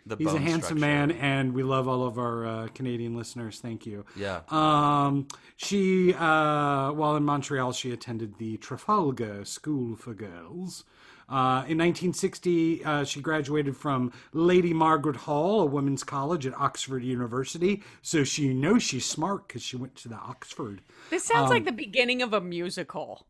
the 0.05 0.15
he's 0.17 0.33
a 0.33 0.39
handsome 0.39 0.77
structure. 0.77 0.79
man, 0.79 1.11
and 1.11 1.53
we 1.53 1.63
love 1.63 1.87
all 1.87 2.05
of 2.05 2.17
our 2.17 2.45
uh, 2.45 2.67
Canadian 2.73 3.15
listeners. 3.15 3.59
Thank 3.59 3.85
you. 3.85 4.05
Yeah. 4.15 4.41
Um, 4.49 5.27
she, 5.57 6.13
uh, 6.13 6.91
while 6.91 7.15
in 7.15 7.23
Montreal, 7.23 7.71
she 7.73 7.91
attended 7.91 8.37
the 8.37 8.57
Trafalgar 8.57 9.45
School 9.45 9.95
for 9.95 10.13
Girls. 10.13 10.83
Uh, 11.27 11.61
in 11.67 11.77
1960, 11.77 12.83
uh, 12.83 13.03
she 13.03 13.21
graduated 13.21 13.77
from 13.77 14.11
Lady 14.33 14.73
Margaret 14.73 15.15
Hall, 15.15 15.61
a 15.61 15.65
women's 15.65 16.03
college 16.03 16.47
at 16.47 16.55
Oxford 16.55 17.03
University. 17.03 17.83
So 18.01 18.23
she 18.23 18.51
knows 18.51 18.81
she's 18.81 19.05
smart 19.05 19.47
because 19.47 19.61
she 19.61 19.75
went 19.77 19.95
to 19.97 20.09
the 20.09 20.15
Oxford. 20.15 20.81
This 21.11 21.23
sounds 21.23 21.45
Um, 21.45 21.49
like 21.51 21.65
the 21.65 21.71
beginning 21.71 22.23
of 22.23 22.33
a 22.33 22.41
musical. 22.41 23.27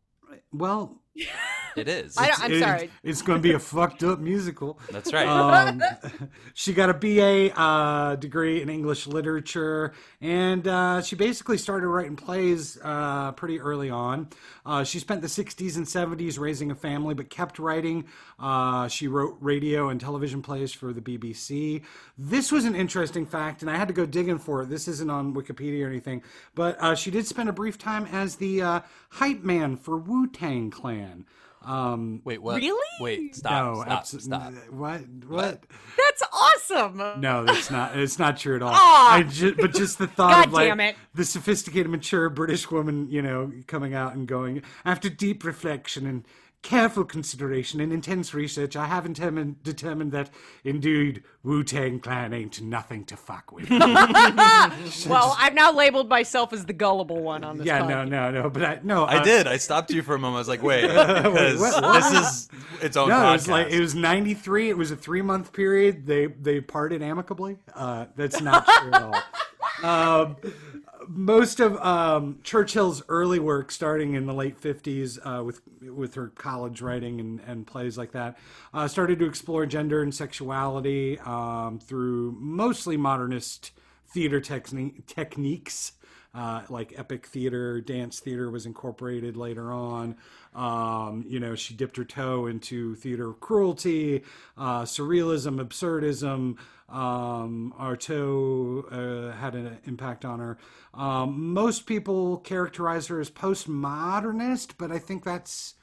Well, 0.52 0.99
It 1.76 1.88
is. 1.88 2.16
I 2.18 2.28
don't, 2.28 2.42
I'm 2.44 2.52
it- 2.52 2.60
sorry. 2.60 2.90
It's 3.02 3.22
going 3.22 3.38
to 3.38 3.42
be 3.42 3.54
a 3.54 3.58
fucked 3.58 4.02
up 4.02 4.18
musical. 4.18 4.78
That's 4.90 5.12
right. 5.12 5.26
Um, 5.26 5.82
she 6.54 6.72
got 6.72 6.90
a 6.90 6.94
BA 6.94 7.56
uh, 7.58 8.16
degree 8.16 8.60
in 8.60 8.68
English 8.68 9.06
literature, 9.06 9.92
and 10.20 10.66
uh, 10.66 11.00
she 11.02 11.16
basically 11.16 11.58
started 11.58 11.86
writing 11.88 12.16
plays 12.16 12.78
uh, 12.82 13.32
pretty 13.32 13.60
early 13.60 13.88
on. 13.90 14.28
Uh, 14.66 14.84
she 14.84 14.98
spent 14.98 15.22
the 15.22 15.28
60s 15.28 15.76
and 15.76 15.86
70s 15.86 16.38
raising 16.38 16.70
a 16.70 16.74
family, 16.74 17.14
but 17.14 17.30
kept 17.30 17.58
writing. 17.58 18.04
Uh, 18.38 18.88
she 18.88 19.06
wrote 19.08 19.36
radio 19.40 19.88
and 19.88 20.00
television 20.00 20.42
plays 20.42 20.72
for 20.72 20.92
the 20.92 21.00
BBC. 21.00 21.82
This 22.18 22.50
was 22.52 22.64
an 22.64 22.74
interesting 22.74 23.26
fact, 23.26 23.62
and 23.62 23.70
I 23.70 23.76
had 23.76 23.88
to 23.88 23.94
go 23.94 24.06
digging 24.06 24.38
for 24.38 24.62
it. 24.62 24.68
This 24.68 24.88
isn't 24.88 25.10
on 25.10 25.34
Wikipedia 25.34 25.84
or 25.84 25.88
anything, 25.88 26.22
but 26.54 26.80
uh, 26.80 26.94
she 26.94 27.10
did 27.10 27.26
spend 27.26 27.48
a 27.48 27.52
brief 27.52 27.78
time 27.78 28.06
as 28.06 28.36
the 28.36 28.62
uh, 28.62 28.80
hype 29.10 29.42
man 29.42 29.76
for 29.76 29.96
Wu 29.96 30.26
Tang 30.26 30.70
Clan. 30.70 30.99
Um, 31.62 32.22
Wait, 32.24 32.40
what? 32.42 32.56
Really? 32.56 32.86
Wait, 33.00 33.36
stop. 33.36 33.52
no, 33.76 33.82
stop, 33.82 34.04
abso- 34.04 34.20
stop. 34.22 34.52
What? 34.70 35.00
What? 35.28 35.62
That's 35.98 36.22
awesome. 36.32 37.20
No, 37.20 37.44
that's 37.44 37.70
not. 37.70 37.98
It's 37.98 38.18
not 38.18 38.38
true 38.38 38.56
at 38.56 38.62
all. 38.62 38.72
Aw. 38.72 39.12
I 39.16 39.22
ju- 39.24 39.54
but 39.56 39.74
just 39.74 39.98
the 39.98 40.06
thought 40.06 40.30
God 40.30 40.46
of 40.46 40.52
like 40.54 40.68
damn 40.68 40.80
it. 40.80 40.96
the 41.14 41.24
sophisticated, 41.24 41.90
mature 41.90 42.30
British 42.30 42.70
woman, 42.70 43.10
you 43.10 43.20
know, 43.20 43.52
coming 43.66 43.92
out 43.92 44.14
and 44.14 44.26
going 44.26 44.62
after 44.86 45.10
deep 45.10 45.44
reflection 45.44 46.06
and 46.06 46.24
careful 46.62 47.04
consideration 47.04 47.80
and 47.80 47.92
intense 47.92 48.34
research. 48.34 48.76
I 48.76 48.86
have 48.86 49.04
determined 49.04 49.62
determined 49.62 50.12
that 50.12 50.30
indeed 50.64 51.22
Wu 51.42 51.64
Tang 51.64 52.00
Clan 52.00 52.32
ain't 52.34 52.60
nothing 52.60 53.04
to 53.06 53.16
fuck 53.16 53.50
with. 53.52 53.68
Well, 55.08 55.36
I've 55.38 55.54
now 55.54 55.72
labeled 55.72 56.08
myself 56.08 56.52
as 56.52 56.66
the 56.66 56.72
gullible 56.72 57.22
one 57.22 57.44
on 57.44 57.56
this. 57.58 57.66
yeah, 57.66 57.80
podcast. 57.80 57.88
no, 57.88 58.30
no, 58.30 58.42
no. 58.42 58.50
But 58.50 58.64
I 58.64 58.80
no, 58.82 59.04
I 59.04 59.16
uh, 59.16 59.22
did. 59.24 59.46
I 59.46 59.56
stopped 59.56 59.90
you 59.90 60.02
for 60.02 60.14
a 60.14 60.18
moment. 60.18 60.36
I 60.36 60.40
was 60.40 60.48
like, 60.48 60.62
wait, 60.62 60.82
because 60.86 61.58
what? 61.60 61.82
What? 61.82 62.12
this 62.12 62.12
is 62.12 62.48
its 62.82 62.96
own 62.96 63.08
No, 63.08 63.14
podcast. 63.16 63.28
it 63.28 63.32
was 63.32 63.48
like 63.48 63.66
it 63.70 63.80
was 63.80 63.94
ninety 63.94 64.34
three. 64.34 64.68
It 64.68 64.76
was 64.76 64.90
a 64.90 64.96
three 64.96 65.22
month 65.22 65.52
period. 65.52 66.06
They 66.06 66.26
they 66.26 66.60
parted 66.60 67.02
amicably. 67.02 67.58
Uh, 67.74 68.06
that's 68.16 68.40
not 68.40 68.66
true 68.66 68.92
at 68.92 69.02
all. 69.02 70.22
Um, 70.22 70.36
most 71.08 71.60
of 71.60 71.76
um, 71.78 72.38
Churchill's 72.42 73.02
early 73.08 73.38
work, 73.38 73.70
starting 73.70 74.14
in 74.14 74.26
the 74.26 74.34
late 74.34 74.58
fifties, 74.58 75.18
uh, 75.24 75.42
with 75.44 75.60
with 75.82 76.14
her 76.14 76.28
college 76.28 76.80
writing 76.82 77.20
and, 77.20 77.40
and 77.46 77.66
plays 77.66 77.96
like 77.96 78.12
that, 78.12 78.38
uh, 78.74 78.86
started 78.88 79.18
to 79.18 79.26
explore 79.26 79.66
gender 79.66 80.02
and 80.02 80.14
sexuality 80.14 81.18
um, 81.20 81.78
through 81.78 82.36
mostly 82.38 82.96
modernist 82.96 83.72
theater 84.08 84.40
techni- 84.40 85.04
techniques. 85.06 85.92
Uh, 86.32 86.62
like 86.68 86.94
epic 86.96 87.26
theater, 87.26 87.80
dance 87.80 88.20
theater 88.20 88.52
was 88.52 88.64
incorporated 88.64 89.36
later 89.36 89.72
on. 89.72 90.14
Um, 90.54 91.24
you 91.26 91.40
know, 91.40 91.56
she 91.56 91.74
dipped 91.74 91.96
her 91.96 92.04
toe 92.04 92.46
into 92.46 92.94
theater 92.94 93.32
cruelty, 93.32 94.22
uh, 94.56 94.82
surrealism, 94.82 95.58
absurdism. 95.58 96.56
Um, 96.90 97.72
Artaud 97.78 98.84
uh, 98.92 99.32
had 99.36 99.54
an 99.54 99.78
impact 99.84 100.24
on 100.24 100.40
her. 100.40 100.58
Um, 100.92 101.52
most 101.54 101.86
people 101.86 102.38
characterize 102.38 103.06
her 103.06 103.20
as 103.20 103.30
postmodernist, 103.30 104.72
but 104.78 104.90
I 104.90 104.98
think 104.98 105.24
that's 105.24 105.74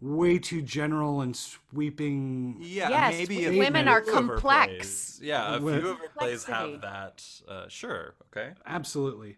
way 0.00 0.38
too 0.38 0.62
general 0.62 1.20
and 1.20 1.36
sweeping. 1.36 2.56
yeah, 2.60 2.88
Yes, 2.88 3.14
maybe 3.18 3.42
w- 3.44 3.56
a 3.60 3.64
women 3.64 3.88
are 3.88 4.00
complex. 4.00 4.40
plays- 4.42 5.20
yeah, 5.22 5.56
a 5.56 5.60
With- 5.60 5.80
few 5.80 5.90
of 5.90 5.98
her 5.98 6.08
plays 6.16 6.44
have 6.44 6.80
that. 6.82 7.24
Uh, 7.48 7.66
sure. 7.68 8.14
Okay. 8.32 8.52
Absolutely. 8.66 9.36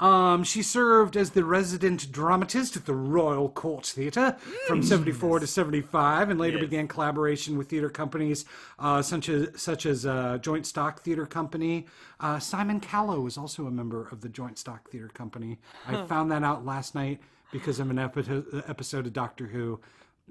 Um, 0.00 0.44
she 0.44 0.62
served 0.62 1.16
as 1.16 1.30
the 1.30 1.44
resident 1.44 2.10
dramatist 2.10 2.76
at 2.76 2.86
the 2.86 2.94
Royal 2.94 3.48
Court 3.50 3.84
Theatre 3.86 4.36
from 4.66 4.82
74 4.82 5.40
to 5.40 5.46
75 5.46 6.30
and 6.30 6.40
later 6.40 6.56
Yes. 6.56 6.66
began 6.68 6.88
collaboration 6.88 7.58
with 7.58 7.68
theatre 7.68 7.90
companies 7.90 8.44
uh, 8.78 9.02
such 9.02 9.28
as, 9.28 9.48
such 9.60 9.84
as 9.86 10.06
uh, 10.06 10.38
Joint 10.40 10.66
Stock 10.66 11.02
Theatre 11.02 11.26
Company. 11.26 11.86
Uh, 12.18 12.38
Simon 12.38 12.80
Callow 12.80 13.26
is 13.26 13.36
also 13.36 13.66
a 13.66 13.70
member 13.70 14.08
of 14.10 14.22
the 14.22 14.28
Joint 14.30 14.58
Stock 14.58 14.90
Theatre 14.90 15.08
Company. 15.12 15.58
I 15.86 16.04
found 16.06 16.30
that 16.32 16.42
out 16.42 16.64
last 16.64 16.94
night 16.94 17.20
because 17.52 17.78
of 17.78 17.90
an 17.90 17.98
epi- 17.98 18.42
episode 18.68 19.06
of 19.06 19.12
Doctor 19.12 19.46
Who, 19.48 19.80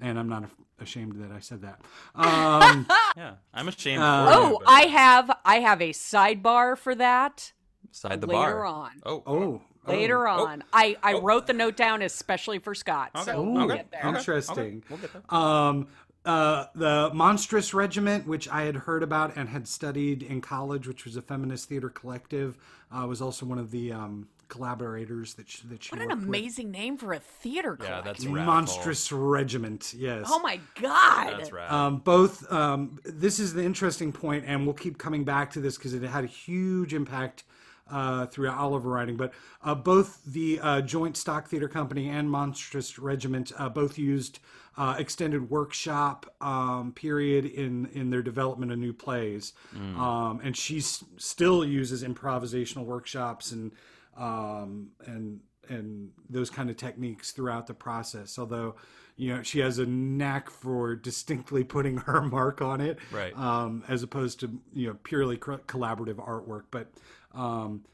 and 0.00 0.18
I'm 0.18 0.28
not 0.28 0.44
ashamed 0.80 1.12
that 1.22 1.30
I 1.30 1.38
said 1.40 1.62
that. 1.62 1.80
Um, 2.14 2.86
Yeah, 3.16 3.34
I'm 3.52 3.68
ashamed. 3.68 4.02
Uh, 4.02 4.24
for 4.26 4.32
you, 4.32 4.38
Oh, 4.54 4.58
but- 4.64 4.68
I 4.72 4.80
have 4.82 5.30
I 5.44 5.56
have 5.60 5.80
a 5.82 5.90
sidebar 5.92 6.76
for 6.78 6.94
that 6.94 7.52
side 7.90 8.20
the 8.20 8.26
later 8.26 8.38
bar. 8.52 8.64
on. 8.66 8.90
Oh, 9.04 9.22
oh. 9.26 9.60
Later 9.86 10.28
on, 10.28 10.62
I, 10.72 10.96
I 11.02 11.14
wrote 11.14 11.46
the 11.46 11.52
note 11.54 11.74
down 11.76 12.02
especially 12.02 12.58
for 12.58 12.74
Scott. 12.74 13.10
So 13.24 13.32
Okay. 13.32 13.38
we'll 13.38 13.62
Okay. 13.64 13.76
get 13.78 13.90
there. 13.90 14.00
Okay. 14.06 14.18
Interesting. 14.18 14.82
We'll 14.88 14.98
get 14.98 15.12
there. 15.12 15.22
Um, 15.30 15.88
uh, 16.24 16.66
the 16.74 17.10
Monstrous 17.14 17.72
Regiment, 17.72 18.26
which 18.26 18.46
I 18.48 18.62
had 18.62 18.76
heard 18.76 19.02
about 19.02 19.36
and 19.36 19.48
had 19.48 19.66
studied 19.66 20.22
in 20.22 20.42
college, 20.42 20.86
which 20.86 21.04
was 21.06 21.16
a 21.16 21.22
feminist 21.22 21.68
theater 21.68 21.88
collective, 21.88 22.58
uh, 22.92 23.06
was 23.06 23.22
also 23.22 23.46
one 23.46 23.58
of 23.58 23.70
the 23.70 23.90
um, 23.90 24.28
collaborators 24.48 25.32
that 25.34 25.48
she, 25.48 25.66
that 25.68 25.82
she 25.82 25.92
What 25.92 26.02
an 26.02 26.08
worked 26.10 26.20
with. 26.20 26.28
amazing 26.28 26.70
name 26.70 26.98
for 26.98 27.14
a 27.14 27.18
theater 27.18 27.76
Yeah, 27.80 27.86
collective. 27.86 28.04
that's 28.04 28.24
radical. 28.26 28.44
Monstrous 28.54 29.10
Regiment, 29.12 29.94
yes. 29.96 30.26
Oh 30.28 30.40
my 30.40 30.60
god! 30.80 31.38
That's 31.38 31.52
right. 31.52 31.70
Um, 31.72 31.96
both. 31.98 32.50
Um, 32.52 32.98
this 33.04 33.38
is 33.38 33.54
the 33.54 33.64
interesting 33.64 34.12
point, 34.12 34.44
and 34.46 34.66
we'll 34.66 34.74
keep 34.74 34.98
coming 34.98 35.24
back 35.24 35.50
to 35.52 35.60
this 35.60 35.78
because 35.78 35.94
it 35.94 36.02
had 36.02 36.24
a 36.24 36.28
huge 36.28 36.92
impact 36.92 37.44
uh, 37.90 38.26
throughout 38.26 38.58
all 38.58 38.74
of 38.74 38.84
her 38.84 38.90
writing. 38.90 39.16
But 39.16 39.32
uh, 39.62 39.74
both 39.74 40.22
the 40.24 40.60
uh, 40.60 40.80
Joint 40.82 41.16
Stock 41.16 41.48
Theater 41.48 41.68
Company 41.68 42.08
and 42.08 42.30
Monstrous 42.30 42.98
Regiment 42.98 43.52
uh, 43.58 43.68
both 43.68 43.98
used 43.98 44.38
uh, 44.76 44.94
extended 44.98 45.50
workshop 45.50 46.26
um, 46.40 46.92
period 46.94 47.44
in 47.44 47.86
in 47.92 48.10
their 48.10 48.22
development 48.22 48.72
of 48.72 48.78
new 48.78 48.92
plays, 48.92 49.52
um, 49.98 50.40
and 50.42 50.56
she 50.56 50.80
still 50.80 51.64
uses 51.64 52.02
improvisational 52.04 52.84
workshops 52.84 53.52
and 53.52 53.72
um, 54.16 54.90
and 55.06 55.40
and 55.68 56.10
those 56.28 56.50
kind 56.50 56.68
of 56.70 56.76
techniques 56.76 57.30
throughout 57.32 57.66
the 57.66 57.74
process. 57.74 58.38
Although, 58.38 58.74
you 59.16 59.34
know, 59.34 59.42
she 59.42 59.60
has 59.60 59.78
a 59.78 59.86
knack 59.86 60.50
for 60.50 60.96
distinctly 60.96 61.62
putting 61.62 61.98
her 61.98 62.20
mark 62.36 62.60
on 62.60 62.80
it, 62.80 62.98
Right. 63.12 63.36
Um, 63.36 63.84
as 63.88 64.02
opposed 64.02 64.40
to 64.40 64.58
you 64.72 64.88
know 64.88 64.96
purely 65.02 65.36
collaborative 65.36 66.16
artwork. 66.16 66.64
But, 66.70 66.90
um, 67.34 67.84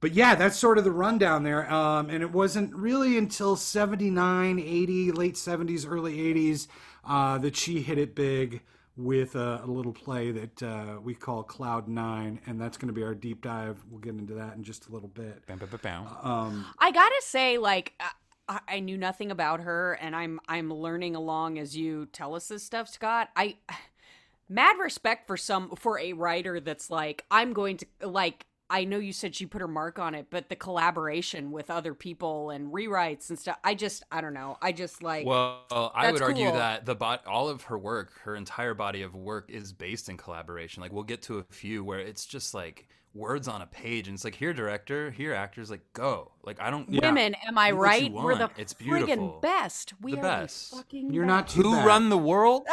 but 0.00 0.12
yeah, 0.12 0.34
that's 0.34 0.58
sort 0.58 0.76
of 0.78 0.84
the 0.84 0.92
rundown 0.92 1.44
there. 1.44 1.72
Um, 1.72 2.10
and 2.10 2.22
it 2.22 2.30
wasn't 2.30 2.74
really 2.74 3.16
until 3.16 3.56
79, 3.56 4.58
80, 4.58 5.12
late 5.12 5.34
70s, 5.34 5.86
early 5.88 6.18
80s 6.18 6.66
uh, 7.06 7.38
that 7.38 7.56
she 7.56 7.80
hit 7.80 7.98
it 7.98 8.14
big 8.14 8.60
with 8.96 9.34
a, 9.34 9.62
a 9.64 9.66
little 9.66 9.92
play 9.92 10.30
that 10.30 10.62
uh, 10.62 10.98
we 11.02 11.14
call 11.14 11.42
Cloud 11.42 11.88
Nine, 11.88 12.40
and 12.46 12.60
that's 12.60 12.76
going 12.76 12.88
to 12.88 12.92
be 12.92 13.02
our 13.02 13.14
deep 13.14 13.42
dive. 13.42 13.82
We'll 13.90 14.00
get 14.00 14.14
into 14.14 14.34
that 14.34 14.54
in 14.54 14.62
just 14.62 14.88
a 14.88 14.92
little 14.92 15.08
bit. 15.08 15.46
Bam, 15.46 15.58
bam, 15.58 15.68
bam, 15.68 15.80
bam. 15.82 16.06
Um, 16.22 16.66
I 16.78 16.92
gotta 16.92 17.20
say, 17.22 17.58
like, 17.58 18.00
I, 18.48 18.60
I 18.68 18.80
knew 18.80 18.96
nothing 18.96 19.30
about 19.30 19.60
her, 19.60 19.94
and 19.94 20.14
I'm 20.14 20.40
I'm 20.48 20.72
learning 20.72 21.16
along 21.16 21.58
as 21.58 21.76
you 21.76 22.06
tell 22.06 22.34
us 22.34 22.48
this 22.48 22.62
stuff, 22.62 22.88
Scott. 22.88 23.30
I 23.36 23.56
mad 24.48 24.76
respect 24.78 25.26
for 25.26 25.36
some 25.36 25.70
for 25.76 25.98
a 25.98 26.12
writer 26.12 26.60
that's 26.60 26.90
like, 26.90 27.24
I'm 27.30 27.52
going 27.52 27.78
to 27.78 27.86
like. 28.02 28.46
I 28.74 28.82
know 28.82 28.98
you 28.98 29.12
said 29.12 29.36
she 29.36 29.46
put 29.46 29.60
her 29.60 29.68
mark 29.68 30.00
on 30.00 30.16
it, 30.16 30.26
but 30.30 30.48
the 30.48 30.56
collaboration 30.56 31.52
with 31.52 31.70
other 31.70 31.94
people 31.94 32.50
and 32.50 32.72
rewrites 32.72 33.30
and 33.30 33.38
stuff, 33.38 33.56
I 33.62 33.76
just, 33.76 34.02
I 34.10 34.20
don't 34.20 34.34
know. 34.34 34.58
I 34.60 34.72
just 34.72 35.00
like, 35.00 35.24
Well, 35.24 35.62
I 35.70 36.10
would 36.10 36.20
argue 36.20 36.46
cool. 36.46 36.54
that 36.54 36.84
the 36.84 36.96
bot, 36.96 37.24
all 37.24 37.48
of 37.48 37.62
her 37.62 37.78
work, 37.78 38.18
her 38.24 38.34
entire 38.34 38.74
body 38.74 39.02
of 39.02 39.14
work, 39.14 39.48
is 39.48 39.72
based 39.72 40.08
in 40.08 40.16
collaboration. 40.16 40.80
Like 40.80 40.92
we'll 40.92 41.04
get 41.04 41.22
to 41.22 41.38
a 41.38 41.44
few 41.44 41.84
where 41.84 42.00
it's 42.00 42.26
just 42.26 42.52
like 42.52 42.88
words 43.14 43.46
on 43.48 43.62
a 43.62 43.66
page, 43.66 44.08
and 44.08 44.14
it's 44.16 44.24
like 44.24 44.34
here, 44.34 44.52
director, 44.52 45.10
here, 45.10 45.32
actors, 45.32 45.70
like 45.70 45.80
go. 45.92 46.32
Like 46.42 46.60
I 46.60 46.70
don't. 46.70 46.88
women, 46.90 47.34
am 47.46 47.56
I 47.56 47.70
Do 47.70 47.76
what 47.76 47.82
you 48.00 48.02
right? 48.04 48.12
We're 48.12 48.34
the. 48.36 48.50
It's 48.58 48.72
beautiful. 48.74 49.06
friggin' 49.16 49.42
best. 49.42 49.94
We 50.00 50.12
The 50.12 50.18
are 50.18 50.22
best. 50.22 50.70
the 50.70 50.76
fucking 50.78 51.12
you're 51.12 51.24
best. 51.26 51.28
not 51.28 51.48
too 51.48 51.62
Who 51.62 51.72
bad. 51.76 51.86
run 51.86 52.08
the 52.10 52.18
world? 52.18 52.66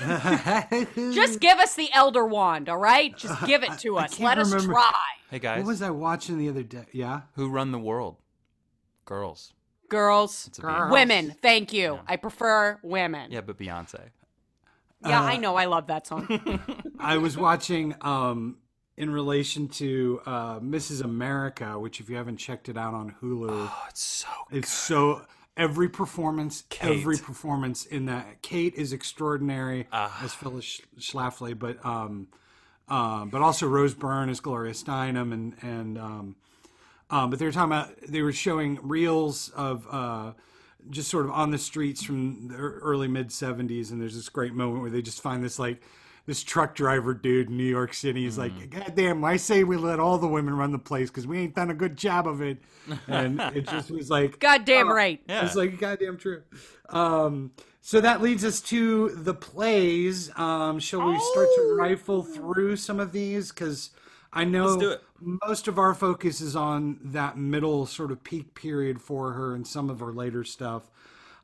Just 1.12 1.40
give 1.40 1.58
us 1.58 1.74
the 1.74 1.90
Elder 1.92 2.24
Wand, 2.26 2.68
all 2.68 2.78
right? 2.78 3.16
Just 3.16 3.44
give 3.46 3.62
it 3.62 3.78
to 3.80 3.98
I 3.98 4.04
us. 4.04 4.14
can't 4.14 4.24
Let 4.24 4.38
us 4.38 4.64
try. 4.64 4.90
Hey 5.30 5.38
guys, 5.38 5.58
What 5.58 5.66
was 5.68 5.82
I 5.82 5.90
watching 5.90 6.38
the 6.38 6.48
other 6.48 6.62
day? 6.62 6.86
Yeah. 6.92 7.22
who 7.36 7.48
run 7.48 7.72
the 7.72 7.78
world? 7.78 8.16
Girls. 9.04 9.52
Girls, 9.88 10.46
It's 10.48 10.58
a 10.58 10.62
beat. 10.62 10.68
Girls. 10.68 10.92
women. 10.92 11.36
Thank 11.42 11.72
you. 11.72 12.00
I 12.06 12.16
prefer 12.16 12.78
women. 12.82 13.30
Yeah, 13.30 13.42
but 13.42 13.58
Beyonce. 13.58 14.00
Yeah, 15.04 15.20
Uh, 15.20 15.24
I 15.24 15.36
know. 15.36 15.56
I 15.56 15.66
love 15.66 15.88
that 15.88 16.06
song. 16.06 16.26
I 16.98 17.18
was 17.18 17.36
watching 17.36 17.94
um, 18.00 18.56
in 18.96 19.10
relation 19.10 19.68
to 19.68 20.20
uh, 20.26 20.60
Mrs. 20.60 21.02
America, 21.02 21.78
which 21.78 22.00
if 22.00 22.10
you 22.10 22.16
haven't 22.16 22.36
checked 22.36 22.68
it 22.68 22.76
out 22.76 22.94
on 22.94 23.14
Hulu, 23.22 23.48
Oh, 23.50 23.84
it's 23.88 24.02
so. 24.02 24.28
it's 24.50 24.72
so 24.72 25.22
every 25.56 25.88
performance, 25.88 26.64
Kate. 26.68 26.98
every 27.00 27.16
performance 27.16 27.84
in 27.86 28.06
that. 28.06 28.42
Kate 28.42 28.74
is 28.74 28.92
extraordinary 28.92 29.86
Ah. 29.92 30.20
as 30.22 30.34
Phyllis 30.34 30.80
Schlafly, 30.98 31.58
but 31.58 31.84
um, 31.84 32.28
um, 32.88 33.30
but 33.30 33.40
also 33.42 33.66
Rose 33.66 33.94
Byrne 33.94 34.28
as 34.28 34.40
Gloria 34.40 34.72
Steinem, 34.74 35.32
and 35.32 35.54
and 35.62 35.98
um, 35.98 36.36
um, 37.10 37.30
but 37.30 37.38
they 37.38 37.46
were 37.46 37.52
talking 37.52 37.72
about 37.72 37.90
they 38.06 38.22
were 38.22 38.32
showing 38.32 38.78
reels 38.82 39.48
of 39.50 39.86
uh, 39.90 40.32
just 40.90 41.08
sort 41.10 41.24
of 41.24 41.30
on 41.30 41.50
the 41.50 41.58
streets 41.58 42.02
from 42.02 42.48
the 42.48 42.56
early 42.56 43.08
mid 43.08 43.28
'70s, 43.28 43.90
and 43.90 44.00
there's 44.02 44.14
this 44.14 44.28
great 44.28 44.52
moment 44.52 44.82
where 44.82 44.90
they 44.90 45.00
just 45.02 45.22
find 45.22 45.42
this 45.42 45.58
like 45.58 45.80
this 46.26 46.42
truck 46.42 46.74
driver 46.74 47.14
dude 47.14 47.48
in 47.48 47.56
New 47.56 47.64
York 47.64 47.94
City. 47.94 48.24
He's 48.24 48.38
like, 48.38 48.70
"God 48.70 48.92
damn, 48.94 49.24
I 49.24 49.36
say 49.36 49.64
we 49.64 49.76
let 49.76 49.98
all 50.00 50.18
the 50.18 50.26
women 50.28 50.54
run 50.56 50.72
the 50.72 50.78
place 50.78 51.10
because 51.10 51.26
we 51.26 51.38
ain't 51.40 51.54
done 51.54 51.70
a 51.70 51.74
good 51.74 51.96
job 51.96 52.26
of 52.28 52.40
it," 52.40 52.58
and 53.08 53.40
it 53.54 53.66
just 53.68 53.90
was 53.90 54.10
like, 54.10 54.38
Goddamn 54.38 54.88
right. 54.88 55.20
Yeah. 55.28 55.44
it's 55.44 55.56
like 55.56 55.78
goddamn 55.78 56.18
true. 56.18 56.42
Um, 56.90 57.50
so 57.80 58.00
that 58.00 58.22
leads 58.22 58.44
us 58.44 58.60
to 58.62 59.08
the 59.10 59.34
plays. 59.34 60.30
Um, 60.38 60.78
shall 60.78 61.04
we 61.08 61.18
start 61.32 61.48
to 61.56 61.74
rifle 61.76 62.22
through 62.22 62.76
some 62.76 63.00
of 63.00 63.10
these? 63.12 63.50
Because 63.50 63.90
I 64.32 64.44
know 64.44 64.66
Let's 64.66 64.76
do 64.80 64.90
it. 64.92 65.02
most 65.20 65.66
of 65.66 65.78
our 65.78 65.92
focus 65.94 66.40
is 66.40 66.54
on 66.54 67.00
that 67.02 67.36
middle 67.36 67.84
sort 67.86 68.12
of 68.12 68.22
peak 68.22 68.54
period 68.54 69.00
for 69.00 69.32
her 69.32 69.54
and 69.56 69.66
some 69.66 69.90
of 69.90 69.98
her 70.00 70.12
later 70.12 70.44
stuff. 70.44 70.91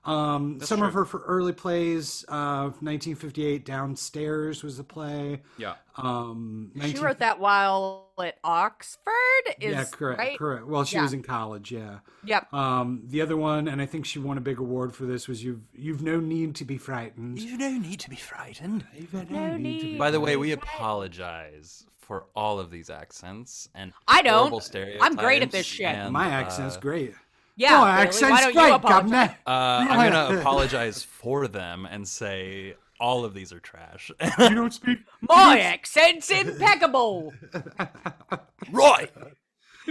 Um, 0.08 0.58
some 0.60 0.82
of 0.82 0.94
her 0.94 1.04
for 1.04 1.20
early 1.26 1.52
plays, 1.52 2.24
uh, 2.28 2.70
1958, 2.80 3.64
Downstairs 3.66 4.62
was 4.62 4.78
the 4.78 4.84
play. 4.84 5.42
Yeah. 5.58 5.74
Um, 5.96 6.72
She 6.82 6.98
wrote 6.98 7.18
that 7.18 7.38
while 7.40 8.06
at 8.18 8.38
Oxford. 8.42 9.12
Is 9.60 9.72
yeah, 9.74 9.84
correct, 9.84 10.18
right? 10.18 10.38
correct. 10.38 10.66
Well, 10.66 10.84
she 10.84 10.96
Yeah. 10.96 11.02
was 11.02 11.12
in 11.12 11.22
college, 11.22 11.70
yeah. 11.70 11.98
Yep. 12.24 12.52
Um, 12.54 13.02
the 13.04 13.20
other 13.20 13.36
one, 13.36 13.68
and 13.68 13.80
I 13.82 13.86
think 13.86 14.06
she 14.06 14.18
won 14.18 14.38
a 14.38 14.40
big 14.40 14.58
award 14.58 14.94
for 14.94 15.04
this, 15.04 15.28
was 15.28 15.44
"You've 15.44 15.60
You've 15.74 16.02
No 16.02 16.18
Need 16.20 16.54
to 16.56 16.64
Be 16.64 16.78
Frightened." 16.78 17.38
You 17.38 17.58
don't 17.58 17.82
need 17.82 18.00
to 18.00 18.10
be 18.10 18.16
frightened. 18.16 18.86
You've 18.94 19.12
no, 19.12 19.22
No 19.22 19.56
need 19.56 19.78
to 19.80 19.84
be 19.84 19.90
need. 19.92 19.98
By 19.98 20.10
the 20.10 20.20
way, 20.20 20.36
we 20.36 20.52
apologize 20.52 21.84
for 21.98 22.24
all 22.34 22.58
of 22.58 22.70
these 22.70 22.88
accents 22.88 23.68
and 23.74 23.92
I 24.08 24.22
don't. 24.22 24.38
horrible 24.38 24.60
stereotypes. 24.60 25.04
I'm 25.04 25.14
great 25.16 25.42
at 25.42 25.50
this 25.50 25.66
shit. 25.66 25.86
and, 25.86 26.12
My 26.12 26.28
accent's 26.28 26.76
uh, 26.76 26.80
great. 26.80 27.14
Yeah. 27.58 27.78
Your 27.80 27.88
accent's 27.88 28.30
why 28.44 28.52
great, 28.52 28.82
governor. 28.82 29.36
Uh, 29.46 29.50
I'm 29.50 30.10
gonna 30.12 30.38
apologize 30.40 31.02
for 31.02 31.48
them 31.48 31.86
and 31.90 32.06
say 32.06 32.74
all 33.00 33.24
of 33.24 33.34
these 33.34 33.52
are 33.52 33.58
trash. 33.60 34.10
You 34.38 34.54
don't 34.54 34.72
speak 34.72 34.98
My 35.22 35.58
accent's 35.60 36.30
impeccable. 36.30 37.32
Roy. 38.72 39.08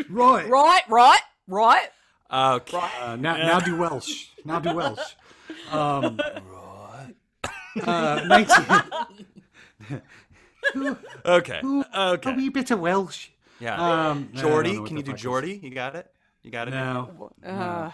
right. 0.09 0.47
right, 0.49 0.81
right, 0.89 1.21
right. 1.47 1.89
Okay. 2.31 2.79
Uh, 3.01 3.15
now, 3.17 3.35
now 3.37 3.59
do 3.59 3.75
Welsh. 3.75 4.27
Now 4.45 4.59
do 4.59 4.73
Welsh. 4.73 5.15
Um, 5.71 6.19
uh, 7.83 8.21
19, 8.27 10.01
Okay. 11.25 11.61
a 11.93 12.09
Okay. 12.13 12.35
wee 12.35 12.49
bit 12.49 12.71
of 12.71 12.79
Welsh. 12.79 13.27
Yeah. 13.59 13.75
Um, 13.75 14.29
I 14.33 14.35
don't 14.35 14.35
Geordie, 14.35 14.75
can 14.85 14.97
you 14.97 15.03
do 15.03 15.11
fuck 15.11 15.15
is- 15.17 15.21
Geordie? 15.21 15.59
You 15.63 15.69
got 15.71 15.95
it. 15.95 16.09
You 16.47 16.51
got 16.53 16.69
it. 16.69 16.71
No, 16.71 17.31
Uh, 17.45 17.91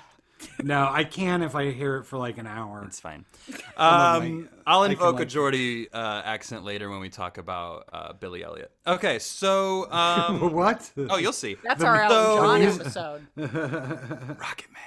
no, 0.61 0.87
I 0.91 1.05
can 1.05 1.41
if 1.41 1.55
I 1.55 1.71
hear 1.71 1.97
it 1.97 2.03
for 2.05 2.17
like 2.19 2.37
an 2.37 2.45
hour. 2.45 2.83
It's 2.85 2.99
fine. 2.99 3.25
Um, 3.75 4.41
my- 4.43 4.43
I'll 4.67 4.81
I 4.83 4.85
can 4.89 4.91
invoke 4.93 5.15
a 5.15 5.19
like- 5.19 5.27
Geordie 5.29 5.91
uh, 5.91 6.21
accent 6.23 6.63
later 6.63 6.87
when 6.87 6.99
we 6.99 7.09
talk 7.09 7.39
about 7.39 7.89
uh, 7.91 8.13
Billy 8.13 8.43
Elliot. 8.43 8.71
Okay, 8.85 9.17
so 9.17 9.91
um, 9.91 10.53
what? 10.53 10.91
oh, 11.09 11.17
you'll 11.17 11.33
see. 11.33 11.57
that's 11.63 11.83
our 11.83 11.99
Elton 12.03 12.79
So- 12.91 13.19
John 13.35 13.41
episode. 13.41 14.37
Rocket 14.39 14.71
Man. 14.71 14.83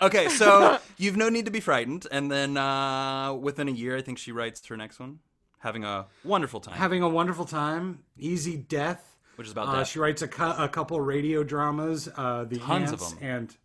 Okay, 0.00 0.28
so 0.28 0.78
you've 0.96 1.18
no 1.18 1.28
need 1.28 1.44
to 1.44 1.50
be 1.50 1.60
frightened, 1.60 2.06
and 2.10 2.30
then 2.32 2.56
uh, 2.56 3.34
within 3.34 3.68
a 3.68 3.72
year, 3.72 3.94
I 3.96 4.00
think 4.00 4.16
she 4.16 4.32
writes 4.32 4.66
her 4.68 4.76
next 4.78 4.98
one, 4.98 5.18
having 5.58 5.84
a 5.84 6.06
wonderful 6.24 6.60
time, 6.60 6.74
Having 6.76 7.02
a 7.02 7.08
wonderful 7.10 7.44
time. 7.44 8.00
Easy 8.18 8.56
Death. 8.56 9.11
Which 9.42 9.48
is 9.48 9.52
about 9.52 9.66
Uh, 9.68 9.78
that. 9.78 9.86
she 9.88 9.98
writes 9.98 10.22
a, 10.22 10.28
cou- 10.28 10.54
a 10.56 10.68
couple 10.68 11.00
radio 11.00 11.42
dramas, 11.42 12.08
uh, 12.16 12.44
The 12.44 12.58
Tons 12.60 12.92
of 12.92 13.00
Ants 13.00 13.12
them. 13.14 13.18
and 13.22 13.56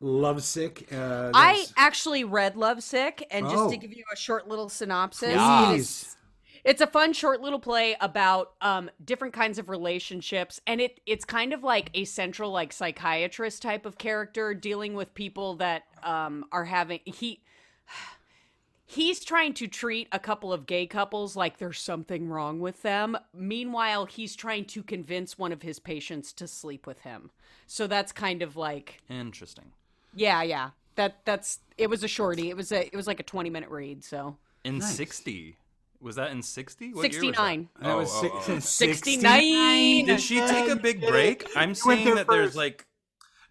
Lovesick. 0.00 0.88
Uh, 0.90 1.30
I 1.34 1.52
there's- 1.54 1.72
actually 1.76 2.24
read 2.24 2.56
Lovesick, 2.56 3.26
and 3.30 3.44
just 3.46 3.58
Oh. 3.58 3.70
to 3.70 3.76
give 3.76 3.92
you 3.92 4.04
a 4.10 4.16
short 4.16 4.48
little 4.48 4.70
synopsis, 4.70 5.34
Yeah. 5.34 5.72
it 5.72 5.76
is- 5.80 6.16
it's 6.64 6.80
a 6.80 6.86
fun 6.86 7.12
short 7.12 7.40
little 7.42 7.58
play 7.58 7.94
about 8.00 8.52
um, 8.62 8.90
different 9.04 9.34
kinds 9.34 9.58
of 9.58 9.68
relationships, 9.68 10.60
and 10.66 10.80
it 10.80 11.00
it's 11.04 11.24
kind 11.26 11.52
of 11.52 11.62
like 11.62 11.90
a 11.94 12.04
central 12.06 12.50
like 12.50 12.72
psychiatrist 12.72 13.60
type 13.62 13.84
of 13.86 13.98
character 13.98 14.54
dealing 14.54 14.94
with 14.94 15.12
people 15.14 15.56
that 15.56 15.82
um, 16.02 16.44
are 16.52 16.64
having 16.64 17.00
he. 17.04 17.42
He's 18.90 19.22
trying 19.22 19.52
to 19.54 19.66
treat 19.66 20.08
a 20.12 20.18
couple 20.18 20.50
of 20.50 20.64
gay 20.64 20.86
couples 20.86 21.36
like 21.36 21.58
there's 21.58 21.78
something 21.78 22.26
wrong 22.30 22.58
with 22.58 22.80
them. 22.80 23.18
Meanwhile, 23.34 24.06
he's 24.06 24.34
trying 24.34 24.64
to 24.64 24.82
convince 24.82 25.36
one 25.36 25.52
of 25.52 25.60
his 25.60 25.78
patients 25.78 26.32
to 26.32 26.48
sleep 26.48 26.86
with 26.86 27.00
him. 27.00 27.30
So 27.66 27.86
that's 27.86 28.12
kind 28.12 28.40
of 28.40 28.56
like 28.56 29.02
Interesting. 29.10 29.72
yeah, 30.14 30.42
yeah. 30.42 30.70
That 30.94 31.18
that's 31.26 31.58
it 31.76 31.90
was 31.90 32.02
a 32.02 32.08
shorty. 32.08 32.48
It 32.48 32.56
was 32.56 32.72
a 32.72 32.86
it 32.86 32.96
was 32.96 33.06
like 33.06 33.20
a 33.20 33.24
20 33.24 33.50
minute 33.50 33.68
read, 33.68 34.02
so. 34.02 34.38
In 34.64 34.80
sixty, 34.80 35.58
was 36.00 36.16
that 36.16 36.30
in 36.30 36.42
sixty? 36.42 36.94
69. 36.94 37.68
that 37.82 37.94
was 37.94 38.08
oh, 38.10 38.20
six- 38.22 38.48
oh, 38.48 38.54
oh. 38.54 38.58
69. 38.60 40.06
Did 40.06 40.18
she 40.18 40.40
take 40.40 40.70
a 40.70 40.76
big 40.76 41.02
break? 41.02 41.46
I'm 41.54 41.74
seeing 41.74 42.06
there 42.06 42.14
that 42.14 42.26
there's 42.26 42.56
like. 42.56 42.86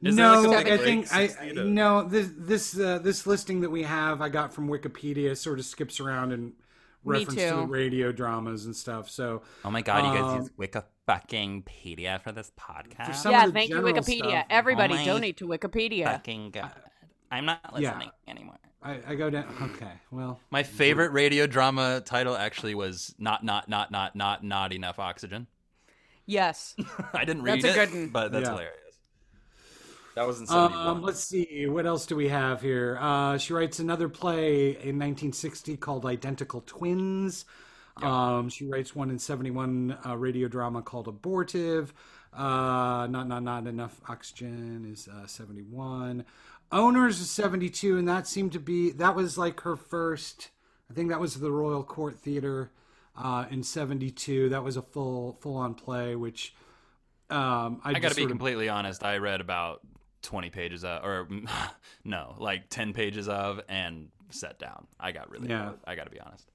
Is 0.04 0.16
no, 0.16 0.42
like 0.44 0.68
I 0.68 0.78
think 0.78 1.12
I 1.12 1.28
60 1.28 1.54
to- 1.56 1.64
no 1.66 2.04
this 2.04 2.30
this 2.38 2.80
uh, 2.80 3.00
this 3.00 3.26
listing 3.26 3.62
that 3.62 3.72
we 3.72 3.82
have 3.84 4.22
I 4.22 4.30
got 4.30 4.54
from 4.54 4.68
Wikipedia 4.70 5.36
sort 5.36 5.58
of 5.58 5.66
skips 5.66 6.00
around 6.00 6.32
and 6.34 6.54
Me 7.04 7.20
reference 7.26 7.42
to 7.42 7.66
radio 7.66 8.12
dramas 8.12 8.66
and 8.66 8.76
stuff. 8.76 9.10
So 9.10 9.42
Oh 9.66 9.72
my 9.72 9.82
god, 9.82 10.06
you 10.14 10.22
guys 10.22 10.32
Um, 10.34 10.42
use 10.42 10.52
Wiki 10.56 10.80
fucking 11.08 11.64
pedia 11.64 12.22
for 12.22 12.32
this 12.32 12.52
podcast. 12.60 13.16
some 13.16 13.32
yeah, 13.32 13.48
thank 13.50 13.70
you, 13.72 13.78
Wikipedia. 13.78 14.30
stuff- 14.42 14.46
Everybody 14.52 14.96
Oh 15.00 15.06
donate 15.06 15.38
to 15.38 15.48
Wikipedia. 15.48 16.06
fucking 16.06 16.52
god. 16.52 16.72
I'm 17.32 17.46
not 17.46 17.60
Yeah. 17.78 17.90
listening 17.94 18.12
anymore. 18.28 18.58
I, 18.84 19.00
I 19.08 19.16
go 19.16 19.32
down. 19.32 19.46
Okay, 19.62 19.92
well, 20.12 20.40
My 20.52 20.62
favorite 20.62 21.12
radio 21.12 21.48
drama 21.48 22.02
title 22.06 22.38
actually 22.38 22.76
was 22.76 23.16
not 23.18 23.44
not 23.44 23.68
not 23.68 23.90
not 23.90 24.16
not 24.16 24.44
not 24.44 24.74
enough 24.74 25.00
oxygen. 25.00 25.48
Yes. 26.28 26.76
I 27.14 27.26
didn't 27.26 27.42
read 27.42 27.64
That's 27.64 27.76
a 27.76 27.82
it, 27.82 27.90
good 27.90 27.98
one. 28.00 28.10
but 28.10 28.32
that's 28.32 28.46
Yeah. 28.46 28.52
hilarious. 28.52 28.87
That 30.18 30.26
was 30.26 30.40
in 30.40 30.48
71. 30.48 30.88
um, 30.88 31.02
let's 31.04 31.24
see 31.24 31.68
what 31.68 31.86
else 31.86 32.08
do 32.08 32.16
we 32.16 32.28
have 32.30 32.60
here. 32.60 32.98
Uh, 33.00 33.38
she 33.38 33.54
writes 33.54 33.78
another 33.78 34.10
play 34.10 34.70
in 34.70 34.98
1960 34.98 35.78
called 35.78 36.08
Identical 36.08 36.62
Twins. 36.66 37.46
Um, 38.02 38.50
she 38.50 38.66
writes 38.66 38.96
one 38.96 39.12
in 39.12 39.20
71 39.20 39.96
a 40.06 40.18
radio 40.18 40.48
drama 40.48 40.82
called 40.82 41.08
Abortive. 41.08 41.94
Uh, 42.34 43.08
not 43.10 43.28
not 43.28 43.44
not 43.44 43.68
enough 43.68 44.02
oxygen 44.10 44.90
is 44.92 45.08
uh, 45.08 45.28
71. 45.28 46.26
Owners 46.72 47.20
is 47.20 47.30
72, 47.30 47.98
and 47.98 48.08
that 48.08 48.26
seemed 48.28 48.52
to 48.54 48.60
be 48.60 48.90
that 48.92 49.16
was 49.16 49.38
like 49.38 49.62
her 49.62 49.76
first. 49.76 50.50
I 50.90 50.94
think 50.96 51.10
that 51.10 51.20
was 51.20 51.36
the 51.40 51.52
Royal 51.52 51.84
Court 51.84 52.20
Theater. 52.20 52.72
uh, 53.16 53.46
in 53.52 53.62
'72. 53.64 54.50
That 54.50 54.64
was 54.64 54.78
a 54.78 54.82
full 54.82 55.38
full 55.42 55.58
on 55.58 55.76
play, 55.76 56.16
which 56.16 56.56
um, 57.30 57.82
I, 57.84 57.92
I 57.92 57.94
got 58.00 58.10
to 58.10 58.16
be 58.16 58.22
sort 58.22 58.26
of- 58.26 58.30
completely 58.30 58.70
honest. 58.70 59.04
I 59.04 59.18
read 59.18 59.42
about 59.42 59.82
20 60.28 60.50
pages 60.50 60.84
of, 60.84 61.04
or 61.04 61.28
no, 62.04 62.36
like 62.38 62.70
10 62.70 62.94
pages 62.94 63.28
of, 63.30 63.62
and 63.70 64.10
sat 64.30 64.60
down. 64.60 64.86
I 65.00 65.12
got 65.14 65.32
really 65.32 65.48
Yeah. 65.50 65.66
bored. 65.68 65.80
I 65.88 65.96
got 65.96 66.04
to 66.04 66.12
be 66.12 66.20
honest. 66.20 66.52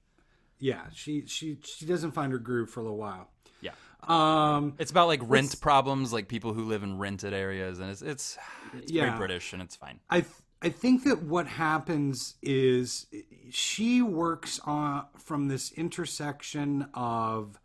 yeah. 0.59 0.83
She 0.93 1.25
she 1.25 1.57
she 1.63 1.85
doesn't 1.85 2.11
find 2.11 2.31
her 2.31 2.37
groove 2.39 2.69
for 2.69 2.79
a 2.79 2.83
little 2.83 2.97
while. 2.99 3.29
Yeah. 3.61 3.71
Um, 4.07 4.75
It's 4.77 4.91
about 4.91 5.07
like 5.07 5.21
rent 5.23 5.59
problems, 5.59 6.13
like 6.13 6.27
people 6.27 6.53
who 6.53 6.65
live 6.65 6.83
in 6.83 6.99
rented 6.99 7.33
areas, 7.33 7.79
and 7.79 7.89
it's 7.89 8.01
it's 8.03 8.37
it's 8.73 8.91
Yeah. 8.91 9.05
very 9.07 9.17
British 9.17 9.53
and 9.53 9.61
it's 9.61 9.75
fine. 9.75 9.99
I 10.09 10.23
I 10.61 10.69
think 10.69 11.03
that 11.05 11.23
what 11.23 11.47
happens 11.47 12.35
is 12.41 13.07
she 13.49 14.01
works 14.03 14.59
on 14.65 15.05
from 15.17 15.47
this 15.47 15.71
intersection 15.73 16.87
of 16.93 17.59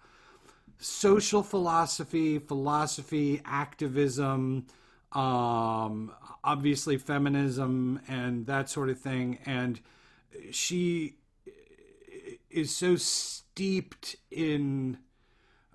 social 0.79 1.43
philosophy, 1.43 2.39
philosophy, 2.39 3.41
activism, 3.45 4.67
um, 5.13 6.13
obviously 6.45 6.99
feminism, 6.99 8.01
and 8.09 8.47
that 8.47 8.69
sort 8.69 8.89
of 8.89 8.99
thing. 8.99 9.39
And 9.47 9.81
she 10.51 11.17
is 12.51 12.75
so 12.75 12.97
steeped 12.97 14.17
in 14.31 14.99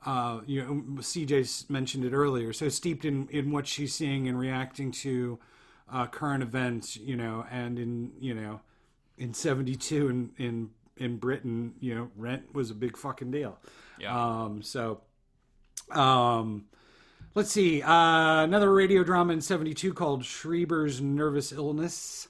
uh, 0.05 0.41
you 0.45 0.61
know, 0.61 1.01
CJ 1.01 1.69
mentioned 1.69 2.03
it 2.03 2.13
earlier. 2.13 2.51
So 2.53 2.69
steeped 2.69 3.05
in 3.05 3.27
in 3.29 3.51
what 3.51 3.67
she's 3.67 3.93
seeing 3.95 4.27
and 4.27 4.37
reacting 4.37 4.91
to 4.91 5.39
uh, 5.91 6.07
current 6.07 6.43
events, 6.43 6.97
you 6.97 7.15
know, 7.15 7.45
and 7.49 7.79
in 7.79 8.11
you 8.19 8.33
know, 8.33 8.61
in 9.17 9.33
'72 9.33 10.09
in 10.09 10.31
in 10.37 10.69
in 10.97 11.17
Britain, 11.17 11.73
you 11.79 11.95
know, 11.95 12.09
rent 12.15 12.53
was 12.53 12.69
a 12.69 12.75
big 12.75 12.97
fucking 12.97 13.31
deal. 13.31 13.57
Yeah. 13.99 14.15
Um, 14.15 14.61
so, 14.61 15.01
um, 15.91 16.65
let's 17.35 17.51
see. 17.51 17.81
Uh, 17.81 18.43
another 18.43 18.73
radio 18.73 19.03
drama 19.03 19.33
in 19.33 19.41
'72 19.41 19.93
called 19.93 20.23
Schreber's 20.23 21.01
Nervous 21.01 21.51
Illness, 21.51 22.27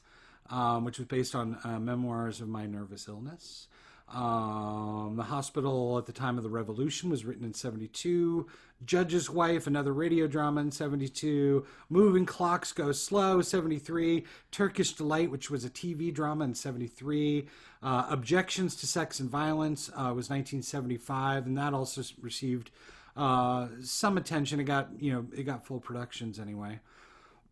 um, 0.49 0.85
which 0.85 0.97
was 0.97 1.07
based 1.07 1.35
on 1.35 1.57
uh, 1.63 1.79
memoirs 1.79 2.41
of 2.41 2.47
my 2.47 2.65
nervous 2.65 3.07
illness. 3.07 3.67
Um, 4.13 5.15
the 5.15 5.23
hospital 5.23 5.97
at 5.97 6.05
the 6.05 6.11
time 6.11 6.37
of 6.37 6.43
the 6.43 6.49
revolution 6.49 7.09
was 7.09 7.25
written 7.25 7.43
in 7.43 7.53
72. 7.53 8.45
Judge's 8.85 9.29
Wife, 9.29 9.65
another 9.65 9.93
radio 9.93 10.27
drama 10.27 10.61
in 10.61 10.71
72. 10.71 11.65
Moving 11.89 12.25
Clocks 12.25 12.73
Go 12.73 12.91
Slow, 12.91 13.41
73. 13.41 14.25
Turkish 14.51 14.93
Delight, 14.93 15.31
which 15.31 15.49
was 15.49 15.65
a 15.65 15.69
TV 15.69 16.13
drama 16.13 16.43
in 16.43 16.53
73. 16.53 17.47
Uh, 17.81 18.05
Objections 18.09 18.75
to 18.75 18.87
Sex 18.87 19.19
and 19.19 19.29
Violence 19.29 19.89
uh, 19.89 20.13
was 20.13 20.29
1975, 20.29 21.47
and 21.47 21.57
that 21.57 21.73
also 21.73 22.03
received 22.21 22.69
uh, 23.15 23.67
some 23.81 24.17
attention. 24.17 24.59
It 24.59 24.65
got, 24.65 24.89
you 24.99 25.13
know, 25.13 25.25
it 25.35 25.43
got 25.43 25.65
full 25.65 25.79
productions 25.79 26.39
anyway. 26.39 26.79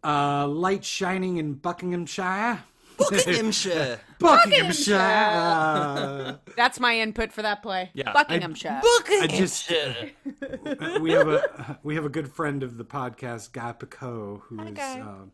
Uh, 0.04 0.48
Light 0.48 0.84
Shining 0.84 1.38
in 1.38 1.54
Buckinghamshire. 1.54 2.64
Buckinghamshire. 2.98 4.00
Buckinghamshire. 4.20 6.40
That's 6.56 6.80
my 6.80 7.00
input 7.00 7.32
for 7.32 7.42
that 7.42 7.62
play. 7.62 7.90
Yeah. 7.94 8.12
Buckinghamshire. 8.14 8.82
I 8.84 9.28
just 9.28 9.72
we 11.00 11.12
have 11.12 11.28
a 11.28 11.80
we 11.84 11.96
have 11.96 12.06
a 12.06 12.10
good 12.10 12.32
friend 12.32 12.64
of 12.64 12.78
the 12.78 12.86
podcast, 12.86 13.54
Guy 13.54 13.74
Picot, 13.74 14.42
who 14.44 14.62
is 14.62 14.74
Guy. 14.74 15.00
um, 15.00 15.32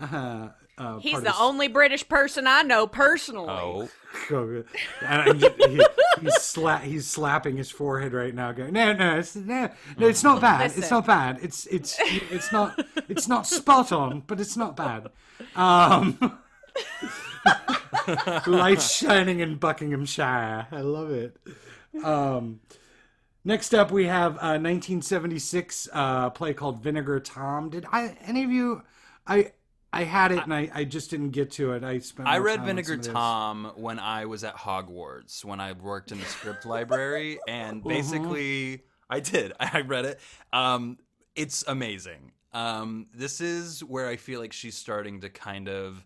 uh, 0.00 0.48
uh, 0.80 0.98
He's 0.98 1.20
the 1.20 1.28
of 1.28 1.36
only 1.38 1.68
British 1.68 2.08
person 2.08 2.46
I 2.46 2.62
know 2.62 2.86
personally. 2.86 3.50
Oh, 3.50 3.88
and 4.30 4.66
I'm 5.02 5.38
he, 5.38 5.84
he's, 6.22 6.38
sla- 6.38 6.80
he's 6.80 7.06
slapping 7.06 7.58
his 7.58 7.70
forehead 7.70 8.14
right 8.14 8.34
now, 8.34 8.52
going, 8.52 8.72
"No, 8.72 8.94
no, 8.94 9.18
it's 9.18 9.36
no, 9.36 9.68
no, 9.98 10.06
it's 10.08 10.24
not 10.24 10.40
bad. 10.40 10.72
It's 10.74 10.90
not 10.90 11.06
bad. 11.06 11.38
It's 11.42 11.66
it's 11.66 11.96
it's 12.00 12.50
not 12.50 12.82
it's 13.10 13.28
not 13.28 13.46
spot 13.46 13.92
on, 13.92 14.22
but 14.26 14.40
it's 14.40 14.56
not 14.56 14.74
bad." 14.74 15.10
Um, 15.54 16.38
lights 18.46 18.90
shining 18.90 19.40
in 19.40 19.56
Buckinghamshire. 19.56 20.68
I 20.72 20.80
love 20.80 21.10
it. 21.10 21.36
Um, 22.02 22.60
next 23.44 23.74
up, 23.74 23.90
we 23.90 24.06
have 24.06 24.32
a 24.36 24.56
1976 24.56 25.90
uh, 25.92 26.30
play 26.30 26.54
called 26.54 26.82
Vinegar 26.82 27.20
Tom. 27.20 27.68
Did 27.68 27.84
I 27.92 28.16
any 28.22 28.44
of 28.44 28.50
you? 28.50 28.82
I 29.26 29.52
I 29.92 30.04
had 30.04 30.30
it 30.32 30.38
and 30.44 30.54
I, 30.54 30.70
I 30.72 30.84
just 30.84 31.10
didn't 31.10 31.30
get 31.30 31.50
to 31.52 31.72
it. 31.72 31.82
I 31.82 31.98
spent. 31.98 32.28
I 32.28 32.38
read 32.38 32.64
Vinegar 32.64 32.92
some 32.92 32.98
of 33.00 33.04
this. 33.04 33.12
Tom 33.12 33.72
when 33.76 33.98
I 33.98 34.26
was 34.26 34.44
at 34.44 34.56
Hogwarts 34.56 35.44
when 35.44 35.60
I 35.60 35.72
worked 35.72 36.12
in 36.12 36.18
the 36.20 36.26
script 36.26 36.64
library, 36.64 37.38
and 37.48 37.80
Uh-huh. 37.84 37.88
basically 37.88 38.82
I 39.08 39.20
did. 39.20 39.52
I 39.60 39.80
read 39.80 40.04
it. 40.04 40.20
Um, 40.52 40.98
it's 41.34 41.64
amazing. 41.66 42.32
Um, 42.52 43.06
this 43.14 43.40
is 43.40 43.82
where 43.84 44.08
I 44.08 44.16
feel 44.16 44.40
like 44.40 44.52
she's 44.52 44.76
starting 44.76 45.20
to 45.20 45.28
kind 45.28 45.68
of 45.68 46.04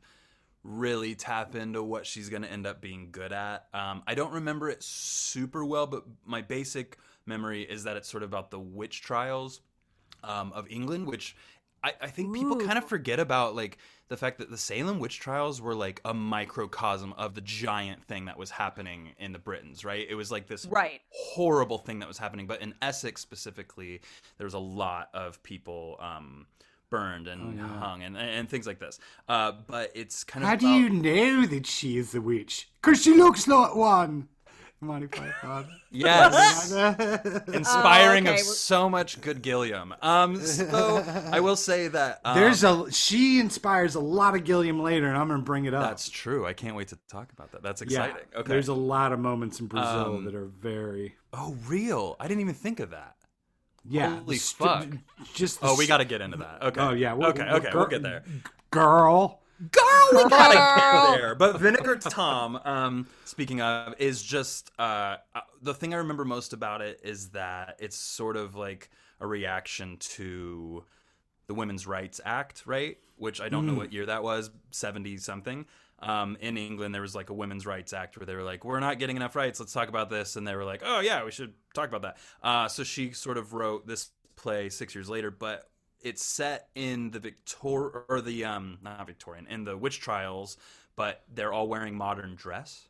really 0.62 1.14
tap 1.14 1.54
into 1.54 1.82
what 1.82 2.06
she's 2.06 2.30
going 2.30 2.42
to 2.42 2.50
end 2.50 2.66
up 2.66 2.80
being 2.80 3.08
good 3.10 3.32
at. 3.32 3.66
Um, 3.74 4.02
I 4.06 4.14
don't 4.14 4.32
remember 4.32 4.70
it 4.70 4.82
super 4.82 5.62
well, 5.64 5.86
but 5.86 6.04
my 6.24 6.40
basic 6.42 6.96
memory 7.26 7.62
is 7.62 7.84
that 7.84 7.96
it's 7.98 8.08
sort 8.08 8.22
of 8.22 8.30
about 8.30 8.50
the 8.50 8.58
witch 8.58 9.02
trials 9.02 9.60
um, 10.22 10.52
of 10.54 10.66
England, 10.70 11.06
which 11.06 11.36
I, 11.84 11.92
I 12.00 12.06
think 12.08 12.34
people 12.34 12.56
kind 12.56 12.78
of 12.78 12.84
forget 12.86 13.20
about, 13.20 13.54
like 13.54 13.76
the 14.08 14.16
fact 14.16 14.38
that 14.38 14.50
the 14.50 14.56
Salem 14.56 14.98
witch 14.98 15.20
trials 15.20 15.60
were 15.60 15.74
like 15.74 16.00
a 16.04 16.14
microcosm 16.14 17.12
of 17.12 17.34
the 17.34 17.42
giant 17.42 18.02
thing 18.04 18.24
that 18.24 18.38
was 18.38 18.50
happening 18.50 19.10
in 19.18 19.32
the 19.32 19.38
Britons, 19.38 19.84
right? 19.84 20.06
It 20.08 20.14
was 20.14 20.32
like 20.32 20.46
this 20.46 20.64
Right. 20.64 21.02
horrible 21.10 21.78
thing 21.78 21.98
that 21.98 22.08
was 22.08 22.16
happening, 22.16 22.46
but 22.46 22.62
in 22.62 22.74
Essex 22.80 23.20
specifically, 23.20 24.00
there 24.38 24.46
was 24.46 24.54
a 24.54 24.58
lot 24.58 25.10
of 25.14 25.42
people. 25.42 25.96
Um, 26.00 26.46
burned 26.90 27.26
and 27.26 27.58
hung 27.58 28.04
and, 28.04 28.16
and 28.16 28.48
things 28.48 28.68
like 28.68 28.78
this 28.78 29.00
uh, 29.28 29.50
but 29.66 29.90
it's 29.96 30.22
kind 30.22 30.44
of 30.44 30.50
How 30.50 30.54
do 30.54 30.68
you 30.68 30.88
know 30.90 31.44
that 31.44 31.66
she 31.66 31.96
is 31.96 32.14
a 32.14 32.20
witch? 32.20 32.68
Because 32.80 33.02
she 33.02 33.14
looks 33.14 33.48
like 33.48 33.74
one. 33.74 34.28
Monty 34.84 35.06
Python. 35.08 35.66
yes 35.90 36.70
inspiring 37.52 38.26
Oh, 38.28 38.32
okay. 38.32 38.40
of 38.40 38.46
so 38.46 38.88
much 38.90 39.20
good 39.20 39.42
Gilliam. 39.42 39.94
Um, 40.02 40.36
so 40.36 41.04
I 41.32 41.40
will 41.40 41.56
say 41.56 41.88
that 41.88 42.20
um, 42.24 42.36
There's 42.38 42.64
a 42.64 42.90
she 42.92 43.40
inspires 43.40 43.94
a 43.94 44.00
lot 44.00 44.34
of 44.34 44.44
Gilliam 44.44 44.80
later, 44.82 45.06
and 45.08 45.16
I'm 45.16 45.28
gonna 45.28 45.42
bring 45.42 45.64
it 45.66 45.74
up. 45.74 45.82
that's 45.82 46.08
true. 46.08 46.46
I 46.46 46.52
can't 46.52 46.76
wait 46.76 46.88
to 46.88 46.98
talk 47.08 47.32
about 47.32 47.52
that. 47.52 47.62
That's 47.62 47.82
yeah. 47.82 48.04
exciting. 48.04 48.28
okay. 48.36 48.48
There's 48.48 48.68
a 48.68 48.74
lot 48.74 49.12
of 49.12 49.18
moments 49.18 49.60
in 49.60 49.66
Brazil 49.66 50.16
Um, 50.16 50.24
that 50.24 50.34
are 50.34 50.46
very 50.46 51.14
oh, 51.32 51.56
real. 51.66 52.16
I 52.20 52.28
didn't 52.28 52.40
even 52.40 52.54
think 52.54 52.80
of 52.80 52.90
that. 52.90 53.16
yeah. 53.84 54.18
Holy 54.20 54.36
the 54.36 54.40
st- 54.40 54.68
fuck. 54.68 54.88
Just 55.34 55.58
Oh, 55.62 55.76
we 55.76 55.86
got 55.86 55.98
to 55.98 56.04
get 56.04 56.20
into 56.20 56.38
that. 56.38 56.62
Okay. 56.62 56.80
Oh 56.80 56.90
yeah. 56.92 57.12
we'll- 57.12 57.28
okay. 57.30 57.44
we'll- 57.44 57.56
Okay. 57.56 57.70
We'll 57.74 57.86
get 57.86 58.02
there. 58.02 58.22
Girl. 58.70 59.40
Girl, 59.70 60.08
we 60.12 60.28
gotta 60.28 60.54
get 60.54 61.16
there. 61.16 61.34
But 61.34 61.60
Vinegar 61.60 61.96
Tom, 61.96 62.58
um, 62.64 63.06
speaking 63.24 63.60
of, 63.60 63.94
is 63.98 64.22
just 64.22 64.70
uh, 64.78 65.16
uh, 65.34 65.40
the 65.62 65.74
thing 65.74 65.94
I 65.94 65.98
remember 65.98 66.24
most 66.24 66.52
about 66.52 66.80
it 66.80 67.00
is 67.04 67.30
that 67.30 67.76
it's 67.78 67.96
sort 67.96 68.36
of 68.36 68.56
like 68.56 68.90
a 69.20 69.26
reaction 69.26 69.96
to 69.98 70.84
the 71.46 71.54
Women's 71.54 71.86
Rights 71.86 72.20
Act, 72.24 72.64
right? 72.66 72.98
Which 73.16 73.40
I 73.40 73.48
don't 73.48 73.66
know 73.66 73.74
what 73.74 73.92
year 73.92 74.06
that 74.06 74.22
was, 74.24 74.50
seventy 74.70 75.16
something. 75.18 75.66
Um, 76.00 76.36
in 76.40 76.58
England, 76.58 76.92
there 76.92 77.02
was 77.02 77.14
like 77.14 77.30
a 77.30 77.34
Women's 77.34 77.64
Rights 77.64 77.92
Act 77.92 78.18
where 78.18 78.26
they 78.26 78.34
were 78.34 78.42
like, 78.42 78.64
"We're 78.64 78.80
not 78.80 78.98
getting 78.98 79.16
enough 79.16 79.36
rights. 79.36 79.60
Let's 79.60 79.72
talk 79.72 79.88
about 79.88 80.10
this." 80.10 80.34
And 80.34 80.46
they 80.46 80.56
were 80.56 80.64
like, 80.64 80.82
"Oh 80.84 80.98
yeah, 81.00 81.24
we 81.24 81.30
should 81.30 81.54
talk 81.74 81.88
about 81.88 82.02
that." 82.02 82.18
Uh, 82.42 82.68
so 82.68 82.82
she 82.82 83.12
sort 83.12 83.38
of 83.38 83.52
wrote 83.52 83.86
this 83.86 84.10
play 84.36 84.68
six 84.68 84.94
years 84.94 85.08
later, 85.08 85.30
but 85.30 85.70
it's 86.04 86.24
set 86.24 86.68
in 86.74 87.10
the 87.10 87.18
Victor 87.18 88.04
or 88.08 88.20
the 88.20 88.44
um 88.44 88.78
not 88.82 89.06
Victorian 89.06 89.46
in 89.48 89.64
the 89.64 89.76
witch 89.76 90.00
trials, 90.00 90.56
but 90.94 91.24
they're 91.34 91.52
all 91.52 91.66
wearing 91.66 91.96
modern 91.96 92.36
dress. 92.36 92.88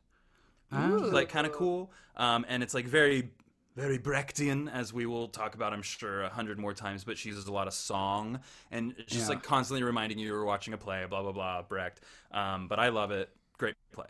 Which 0.70 1.02
is, 1.02 1.12
like 1.12 1.28
kind 1.28 1.46
of 1.46 1.52
cool. 1.52 1.92
Um, 2.16 2.44
and 2.48 2.62
it's 2.62 2.74
like 2.74 2.86
very 2.86 3.30
very 3.76 3.98
Brechtian, 3.98 4.72
as 4.72 4.92
we 4.92 5.04
will 5.04 5.26
talk 5.28 5.56
about, 5.56 5.72
I'm 5.72 5.82
sure, 5.82 6.22
a 6.22 6.28
hundred 6.28 6.58
more 6.58 6.74
times. 6.74 7.04
But 7.04 7.18
she 7.18 7.28
uses 7.28 7.46
a 7.46 7.52
lot 7.52 7.66
of 7.66 7.74
song, 7.74 8.40
and 8.70 8.94
it's 8.98 9.12
just 9.12 9.28
Yeah. 9.28 9.36
like 9.36 9.42
constantly 9.42 9.82
reminding 9.82 10.18
you 10.18 10.26
you're 10.26 10.44
watching 10.44 10.74
a 10.74 10.78
play. 10.78 11.04
Blah 11.08 11.22
blah 11.22 11.32
blah, 11.32 11.62
Brecht. 11.62 12.00
Um, 12.30 12.68
but 12.68 12.78
I 12.78 12.88
love 12.88 13.10
it. 13.10 13.30
Great 13.58 13.74
play. 13.92 14.06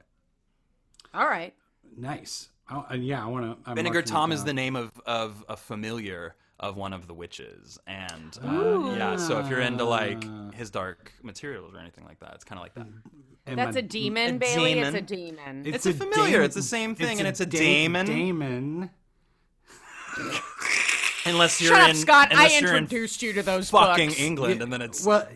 All 1.13 1.27
right. 1.27 1.55
Nice. 1.97 2.49
Oh, 2.71 2.87
yeah, 2.95 3.23
I 3.23 3.27
want 3.29 3.65
to. 3.65 3.75
Vinegar 3.75 4.03
Tom 4.03 4.33
is 4.33 4.45
the 4.45 4.55
name 4.55 4.75
of 4.77 4.91
of 5.07 5.45
a 5.49 5.57
familiar 5.57 6.35
of 6.61 6.77
one 6.77 6.93
of 6.93 7.07
the 7.07 7.15
witches, 7.15 7.79
and 7.87 8.39
uh, 8.45 8.95
yeah. 8.97 9.17
So 9.17 9.39
if 9.41 9.49
you're 9.49 9.61
into 9.61 9.85
like 9.85 10.23
his 10.55 10.71
dark 10.71 11.13
materials 11.23 11.75
or 11.75 11.79
anything 11.79 12.05
like 12.05 12.21
that, 12.21 12.33
it's 12.35 12.45
kind 12.45 12.59
of 12.59 12.63
like 12.63 12.75
that. 12.75 13.57
That's 13.57 13.77
a 13.77 13.83
demon, 13.83 14.37
a 14.37 14.39
Bailey. 14.39 14.79
It's 14.79 14.97
a 14.97 15.01
demon. 15.03 15.63
demon. 15.63 15.75
It's 15.75 15.85
a 15.87 15.93
familiar, 15.93 16.43
it's 16.43 16.55
the 16.55 16.63
same 16.63 16.95
thing, 16.95 17.19
and 17.19 17.29
it's 17.29 17.41
a 17.41 17.47
da- 17.47 17.59
daemon. 17.59 18.07
Daemon. 18.07 18.91
Unless 21.27 21.61
you're 21.61 21.73
Shut 21.75 21.81
up, 21.83 21.91
in, 21.91 21.97
Scott. 21.97 22.29
I 22.31 22.35
unless 22.35 22.61
you're 22.61 22.71
in 22.73 22.85
introduced 22.85 23.23
you 23.23 23.33
to 23.33 23.43
those 23.43 23.71
fucking 23.71 24.09
books. 24.11 24.21
England, 24.21 24.63
and 24.63 24.73
then 24.73 24.83
it's 24.83 25.05
Well, 25.05 25.27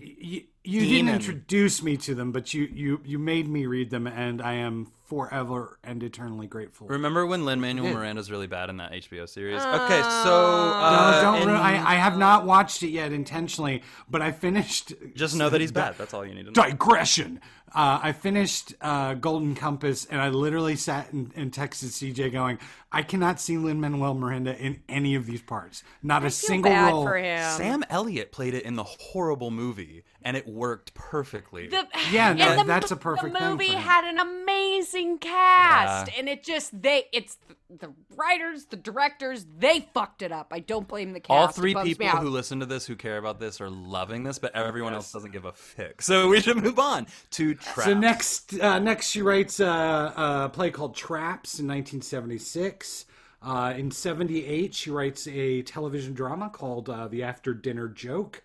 y- 0.00 0.14
y- 0.22 0.44
you 0.64 0.80
didn't 0.80 0.92
Demon. 0.92 1.14
introduce 1.16 1.82
me 1.82 1.96
to 1.98 2.14
them, 2.14 2.30
but 2.32 2.54
you 2.54 2.68
you 2.72 3.00
you 3.04 3.18
made 3.18 3.48
me 3.48 3.66
read 3.66 3.90
them, 3.90 4.06
and 4.06 4.40
I 4.40 4.54
am 4.54 4.92
forever 5.12 5.78
and 5.84 6.02
eternally 6.02 6.46
grateful. 6.46 6.86
Remember 6.86 7.26
when 7.26 7.44
Lin 7.44 7.60
Manuel 7.60 7.92
Miranda's 7.92 8.30
really 8.30 8.46
bad 8.46 8.70
in 8.70 8.78
that 8.78 8.92
HBO 8.92 9.28
series? 9.28 9.60
Okay, 9.60 10.00
so 10.00 10.72
uh, 10.74 10.90
no, 11.16 11.20
don't. 11.22 11.42
and 11.42 11.50
ru- 11.50 11.56
I, 11.56 11.72
I 11.72 11.94
have 11.96 12.16
not 12.16 12.46
watched 12.46 12.82
it 12.82 12.88
yet 12.88 13.12
intentionally, 13.12 13.82
but 14.08 14.22
I 14.22 14.32
finished. 14.32 14.94
just 15.14 15.36
know 15.36 15.50
that 15.50 15.60
he's 15.60 15.70
bad. 15.70 15.96
That's 15.98 16.14
all 16.14 16.24
you 16.24 16.34
need 16.34 16.46
to 16.46 16.52
know. 16.52 16.68
digression. 16.68 17.42
Uh, 17.74 18.00
I 18.02 18.12
finished 18.12 18.74
uh, 18.80 19.14
Golden 19.14 19.54
Compass, 19.54 20.04
and 20.04 20.20
I 20.20 20.28
literally 20.28 20.76
sat 20.76 21.12
and, 21.12 21.32
and 21.34 21.50
texted 21.52 21.86
CJ, 21.90 22.30
going, 22.32 22.58
"I 22.90 23.02
cannot 23.02 23.40
see 23.40 23.56
Lin 23.56 23.80
Manuel 23.80 24.14
Miranda 24.14 24.56
in 24.58 24.82
any 24.88 25.14
of 25.14 25.24
these 25.26 25.40
parts. 25.42 25.82
Not 26.02 26.22
a 26.22 26.24
feel 26.26 26.30
single 26.30 26.70
bad 26.70 26.92
role." 26.92 27.04
for 27.04 27.16
him. 27.16 27.50
Sam 27.56 27.84
Elliott 27.88 28.30
played 28.32 28.54
it 28.54 28.64
in 28.64 28.76
the 28.76 28.84
horrible 28.84 29.50
movie, 29.50 30.04
and 30.22 30.36
it 30.36 30.46
worked 30.46 30.92
perfectly. 30.94 31.68
The, 31.68 31.86
Yeah, 32.10 32.34
no, 32.34 32.56
the, 32.56 32.64
that's 32.64 32.90
a 32.90 32.96
perfect 32.96 33.32
The 33.32 33.38
thing 33.38 33.48
movie 33.50 33.66
for 33.68 33.72
him. 33.74 33.80
had 33.80 34.04
an 34.04 34.18
amazing 34.18 35.18
cast, 35.18 36.08
Yeah. 36.12 36.18
and 36.18 36.28
it 36.28 36.44
just 36.44 36.82
they 36.82 37.04
it's 37.12 37.38
the, 37.80 37.86
the 37.86 37.92
writers, 38.16 38.66
the 38.66 38.76
directors, 38.76 39.46
they 39.58 39.88
fucked 39.94 40.22
it 40.22 40.32
up. 40.32 40.48
I 40.50 40.60
don't 40.60 40.86
blame 40.86 41.12
the 41.12 41.20
cast. 41.20 41.30
All 41.30 41.48
three 41.48 41.74
people 41.74 42.18
who 42.18 42.28
listen 42.28 42.60
to 42.60 42.66
this, 42.66 42.86
who 42.86 42.96
care 42.96 43.18
about 43.18 43.40
this, 43.40 43.60
are 43.60 43.70
loving 43.70 44.24
this, 44.24 44.38
but 44.38 44.54
everyone 44.54 44.94
else 44.94 45.12
doesn't 45.12 45.32
give 45.32 45.44
a 45.44 45.52
fick. 45.52 46.02
So 46.02 46.28
we 46.28 46.40
should 46.40 46.62
move 46.62 46.78
on 46.78 47.06
to 47.32 47.54
Traps. 47.54 47.84
So 47.84 47.94
next, 47.94 48.60
uh, 48.60 48.78
next 48.78 49.08
she 49.08 49.22
writes 49.22 49.60
uh, 49.60 50.12
a 50.16 50.48
play 50.48 50.70
called 50.70 50.94
Traps 50.96 51.58
in 51.58 51.66
1976. 51.66 53.06
Uh, 53.42 53.74
in 53.76 53.90
78, 53.90 54.74
she 54.74 54.90
writes 54.90 55.26
a 55.26 55.62
television 55.62 56.14
drama 56.14 56.48
called 56.50 56.88
uh, 56.88 57.08
The 57.08 57.24
After 57.24 57.54
Dinner 57.54 57.88
Joke. 57.88 58.42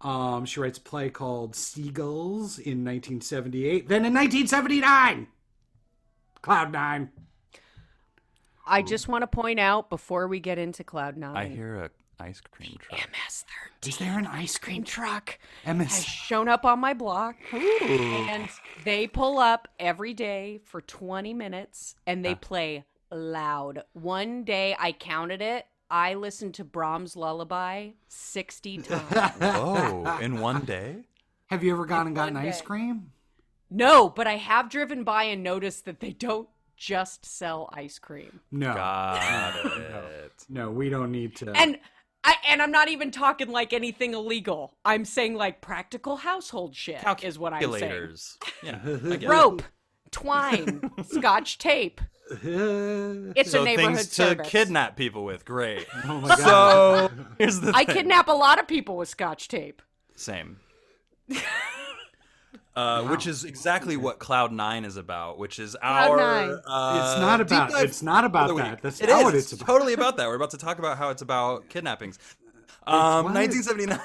Um, 0.00 0.44
she 0.46 0.60
writes 0.60 0.78
a 0.78 0.82
play 0.82 1.10
called 1.10 1.54
Seagulls 1.54 2.58
in 2.58 2.84
1978. 2.84 3.88
Then 3.88 4.04
in 4.04 4.14
1979, 4.14 5.26
Cloud 6.40 6.72
Nine. 6.72 7.10
I 8.68 8.82
just 8.82 9.08
want 9.08 9.22
to 9.22 9.26
point 9.26 9.58
out 9.58 9.90
before 9.90 10.28
we 10.28 10.40
get 10.40 10.58
into 10.58 10.84
Cloud 10.84 11.16
Nine, 11.16 11.36
I 11.36 11.48
hear 11.48 11.76
a 11.76 11.90
ice 12.20 12.40
cream 12.40 12.76
truck. 12.80 13.00
MS 13.26 13.44
Is 13.86 13.96
there 13.98 14.18
an 14.18 14.26
ice 14.26 14.58
cream 14.58 14.82
cream? 14.82 14.84
truck 14.84 15.38
has 15.64 15.76
MS. 15.76 16.04
shown 16.04 16.48
up 16.48 16.64
on 16.64 16.78
my 16.80 16.92
block, 16.94 17.36
and 17.52 18.48
they 18.84 19.06
pull 19.06 19.38
up 19.38 19.68
every 19.78 20.14
day 20.14 20.60
for 20.64 20.80
20 20.80 21.32
minutes, 21.34 21.94
and 22.06 22.24
they 22.24 22.34
play 22.34 22.84
loud. 23.10 23.84
One 23.92 24.44
day 24.44 24.76
I 24.78 24.92
counted 24.92 25.40
it. 25.40 25.66
I 25.90 26.14
listened 26.14 26.54
to 26.54 26.64
Brahms' 26.64 27.16
Lullaby 27.16 27.90
60 28.08 28.78
times. 28.82 29.34
Oh, 29.40 30.18
in 30.20 30.40
one 30.40 30.64
day? 30.66 30.96
Have 31.46 31.64
you 31.64 31.72
ever 31.72 31.86
gone 31.86 32.06
and 32.06 32.14
gotten 32.16 32.36
ice 32.36 32.60
cream? 32.60 33.12
No, 33.70 34.08
but 34.10 34.26
I 34.26 34.36
have 34.36 34.68
driven 34.68 35.04
by 35.04 35.24
and 35.24 35.42
noticed 35.42 35.84
that 35.86 36.00
they 36.00 36.12
don't 36.12 36.48
just 36.78 37.26
sell 37.26 37.68
ice 37.72 37.98
cream. 37.98 38.40
No. 38.50 38.72
Got 38.74 39.66
it. 39.66 40.32
No, 40.48 40.70
we 40.70 40.88
don't 40.88 41.10
need 41.12 41.36
to. 41.36 41.52
And 41.52 41.78
I 42.24 42.34
and 42.48 42.60
I'm 42.62 42.70
not 42.70 42.88
even 42.88 43.10
talking 43.10 43.48
like 43.48 43.72
anything 43.72 44.14
illegal. 44.14 44.74
I'm 44.84 45.04
saying 45.04 45.34
like 45.34 45.60
practical 45.60 46.16
household 46.16 46.74
shit 46.74 47.02
is 47.22 47.38
what 47.38 47.52
I'm 47.52 47.60
saying. 47.60 47.72
Calculators. 47.80 48.38
Yeah, 48.62 48.78
I 48.84 48.96
get 49.16 49.22
it. 49.24 49.28
Rope, 49.28 49.62
twine, 50.10 50.90
scotch 51.04 51.58
tape. 51.58 52.00
It's 52.30 53.52
So 53.52 53.62
a 53.62 53.64
neighborhood 53.64 53.96
things 53.96 54.08
to 54.08 54.14
service. 54.14 54.48
kidnap 54.48 54.96
people 54.96 55.24
with. 55.24 55.44
Great. 55.46 55.86
oh 56.04 56.20
my 56.20 56.28
god. 56.36 57.10
So 57.10 57.24
here's 57.38 57.60
the 57.60 57.72
I 57.74 57.84
thing. 57.84 57.94
kidnap 57.96 58.28
a 58.28 58.32
lot 58.32 58.58
of 58.58 58.68
people 58.68 58.96
with 58.98 59.08
scotch 59.08 59.48
tape. 59.48 59.80
Same. 60.14 60.58
Uh, 62.78 63.02
Which 63.08 63.26
is 63.26 63.44
exactly 63.44 63.96
what 63.96 64.20
Cloud 64.20 64.52
Nine 64.52 64.84
is 64.84 64.96
about, 64.96 65.36
which 65.36 65.58
is 65.58 65.74
our. 65.82 66.16
Nine. 66.16 66.50
Uh, 66.64 67.00
It's 67.12 67.20
not 67.20 67.40
about- 67.40 67.70
dive 67.70 67.84
it's 67.84 68.02
not 68.02 68.24
about 68.24 68.48
the 68.48 68.54
that. 68.54 68.70
week. 68.74 68.80
That's 68.82 69.00
It 69.00 69.08
not 69.08 69.18
is. 69.18 69.24
what 69.24 69.34
it's 69.34 69.52
It's 69.52 69.60
about. 69.62 69.72
totally 69.72 69.94
about 69.94 70.16
that. 70.18 70.28
We're 70.28 70.36
about 70.36 70.50
to 70.50 70.58
talk 70.58 70.78
about 70.78 70.96
how 70.96 71.10
it's 71.10 71.20
about 71.22 71.68
kidnappings. 71.68 72.18
Um, 72.86 73.34
1979. 73.34 74.00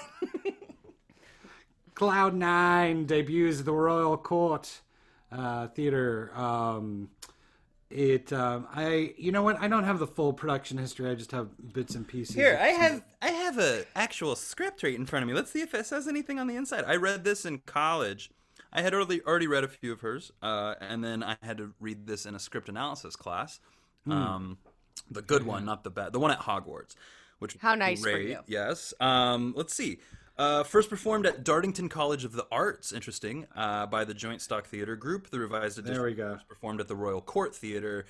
Cloud 1.94 2.34
Nine 2.34 3.06
debuts 3.06 3.60
at 3.60 3.66
the 3.66 3.74
Royal 3.74 4.18
Court 4.18 4.82
uh, 5.32 5.68
Theater. 5.68 6.32
Um, 6.36 7.10
it, 7.92 8.34
um, 8.34 8.68
I, 8.74 9.14
you 9.18 9.32
know 9.32 9.44
what? 9.44 9.60
I 9.62 9.68
don't 9.68 9.84
have 9.84 10.00
the 10.00 10.08
full 10.08 10.34
production 10.34 10.80
history. 10.80 11.10
I 11.12 11.14
just 11.16 11.32
have 11.32 11.50
bits 11.74 11.94
and 11.94 12.08
pieces. 12.08 12.36
Here, 12.36 12.58
I 12.60 12.72
some- 12.72 12.82
have 12.82 13.04
I 13.22 13.28
have 13.30 13.60
a 13.60 13.86
actual 13.96 14.36
script 14.36 14.82
right 14.82 14.96
in 14.96 15.06
front 15.06 15.22
of 15.22 15.28
me. 15.30 15.36
Let's 15.36 15.52
see 15.52 15.62
if 15.62 15.76
it 15.76 15.86
says 15.86 16.08
anything 16.08 16.40
on 16.40 16.48
the 16.48 16.56
inside. 16.56 16.86
I 16.88 16.96
read 16.96 17.24
this 17.24 17.46
in 17.46 17.60
college. 17.60 18.32
I 18.74 18.82
had 18.82 18.94
already 18.94 19.22
already 19.22 19.48
read 19.48 19.64
a 19.64 19.68
few 19.68 19.94
of 19.94 20.02
hers, 20.02 20.32
uh, 20.42 20.74
and 20.82 21.04
then 21.04 21.24
I 21.24 21.38
had 21.44 21.58
to 21.60 21.74
read 21.80 22.08
this 22.08 22.26
in 22.26 22.34
a 22.36 22.40
script 22.40 22.70
analysis 22.70 23.16
class. 23.16 23.60
Um, 24.08 24.58
the 25.10 25.22
good 25.22 25.46
one, 25.46 25.64
not 25.64 25.84
the 25.84 25.92
bad, 25.92 26.12
the 26.12 26.20
one 26.20 26.32
at 26.32 26.40
Hogwarts. 26.40 26.96
Which 27.40 27.58
How 27.60 27.76
nice 27.76 28.02
for 28.02 28.18
you. 28.18 28.40
Yes. 28.48 28.94
Um, 29.00 29.54
let's 29.56 29.74
see. 29.74 30.00
Uh, 30.38 30.64
first 30.64 30.90
performed 30.90 31.26
at 31.26 31.44
Dartington 31.44 31.90
College 31.90 32.24
of 32.26 32.32
the 32.32 32.48
Arts, 32.52 32.92
interesting, 32.92 33.46
uh, 33.56 33.86
by 33.86 34.04
the 34.04 34.14
Joint 34.14 34.42
Stock 34.42 34.66
Theater 34.66 34.96
Group. 34.96 35.30
The 35.30 35.40
revised 35.40 35.78
edition 35.78 35.96
There 35.96 36.06
we 36.06 36.14
go. 36.14 36.32
was 36.34 36.44
performed 36.44 36.80
at 36.80 36.88
the 36.88 36.96
Royal 36.96 37.22
Court 37.22 37.54
Theater 37.54 38.06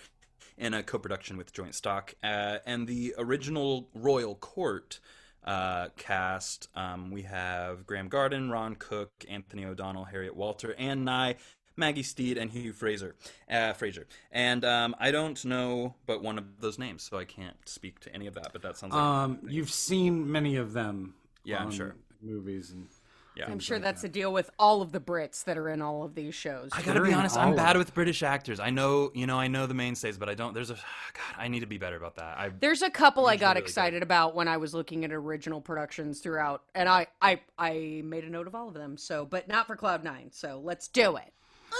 in 0.57 0.73
a 0.73 0.83
co-production 0.83 1.35
with 1.35 1.51
Joint 1.51 1.75
Stock, 1.75 2.13
uh, 2.23 2.59
and 2.65 2.87
the 2.87 3.15
original 3.17 3.89
Royal 3.93 4.35
Court 4.35 4.99
uh, 5.43 5.89
cast. 5.97 6.69
Um, 6.75 7.11
we 7.11 7.23
have 7.23 7.85
Graham 7.85 8.07
Garden, 8.07 8.49
Ron 8.49 8.75
Cook, 8.75 9.11
Anthony 9.29 9.65
O'Donnell, 9.65 10.05
Harriet 10.05 10.35
Walter, 10.35 10.73
Ann 10.75 11.03
Nye, 11.03 11.35
Maggie 11.75 12.03
Steed, 12.03 12.37
and 12.37 12.51
Hugh 12.51 12.73
Fraser. 12.73 13.15
Uh, 13.49 13.73
Fraser, 13.73 14.05
and 14.31 14.63
um, 14.63 14.95
I 14.99 15.11
don't 15.11 15.43
know 15.45 15.95
but 16.05 16.21
one 16.21 16.37
of 16.37 16.59
those 16.59 16.77
names, 16.79 17.03
so 17.03 17.17
I 17.17 17.25
can't 17.25 17.57
speak 17.67 17.99
to 18.01 18.13
any 18.13 18.27
of 18.27 18.35
that. 18.35 18.49
But 18.53 18.61
that 18.61 18.77
sounds 18.77 18.93
like 18.93 19.01
Um, 19.01 19.39
you've 19.47 19.71
seen 19.71 20.31
many 20.31 20.55
of 20.55 20.73
them. 20.73 21.15
Yeah, 21.43 21.61
I'm 21.61 21.71
sure. 21.71 21.95
Movies 22.21 22.71
and 22.71 22.87
yeah. 23.35 23.45
I'm 23.49 23.59
sure 23.59 23.79
that's 23.79 24.01
the 24.01 24.09
deal 24.09 24.31
with 24.31 24.49
all 24.59 24.81
of 24.81 24.91
the 24.91 24.99
Brits 24.99 25.43
that 25.45 25.57
are 25.57 25.69
in 25.69 25.81
all 25.81 26.03
of 26.03 26.15
these 26.15 26.35
shows. 26.35 26.69
I 26.73 26.81
gotta 26.81 26.99
They're 26.99 27.09
be 27.09 27.13
honest. 27.13 27.37
I'm 27.37 27.55
bad 27.55 27.77
with 27.77 27.93
British 27.93 28.23
actors. 28.23 28.59
I 28.59 28.69
know, 28.69 29.11
you 29.13 29.25
know, 29.27 29.39
I 29.39 29.47
know 29.47 29.65
the 29.65 29.73
mainstays, 29.73 30.17
but 30.17 30.29
I 30.29 30.33
don't. 30.35 30.53
There's 30.53 30.69
a 30.69 30.75
God. 30.75 31.35
I 31.37 31.47
need 31.47 31.61
to 31.61 31.65
be 31.65 31.77
better 31.77 31.95
about 31.95 32.15
that. 32.17 32.37
I 32.37 32.49
There's 32.59 32.81
a 32.81 32.89
couple 32.89 33.27
I 33.27 33.35
got 33.35 33.49
really 33.55 33.61
good. 33.61 33.69
excited 33.69 34.03
about 34.03 34.35
when 34.35 34.47
I 34.47 34.57
was 34.57 34.73
looking 34.73 35.03
at 35.05 35.11
original 35.11 35.61
productions 35.61 36.19
throughout, 36.19 36.63
and 36.75 36.87
I, 36.87 37.07
I 37.21 37.39
I 37.57 38.01
made 38.05 38.23
a 38.23 38.29
note 38.29 38.47
of 38.47 38.55
all 38.55 38.67
of 38.67 38.73
them. 38.73 38.97
So, 38.97 39.25
but 39.25 39.47
not 39.47 39.67
for 39.67 39.75
Cloud 39.75 40.03
Nine. 40.03 40.29
So 40.31 40.61
let's 40.63 40.87
do 40.87 41.15
it. 41.17 41.33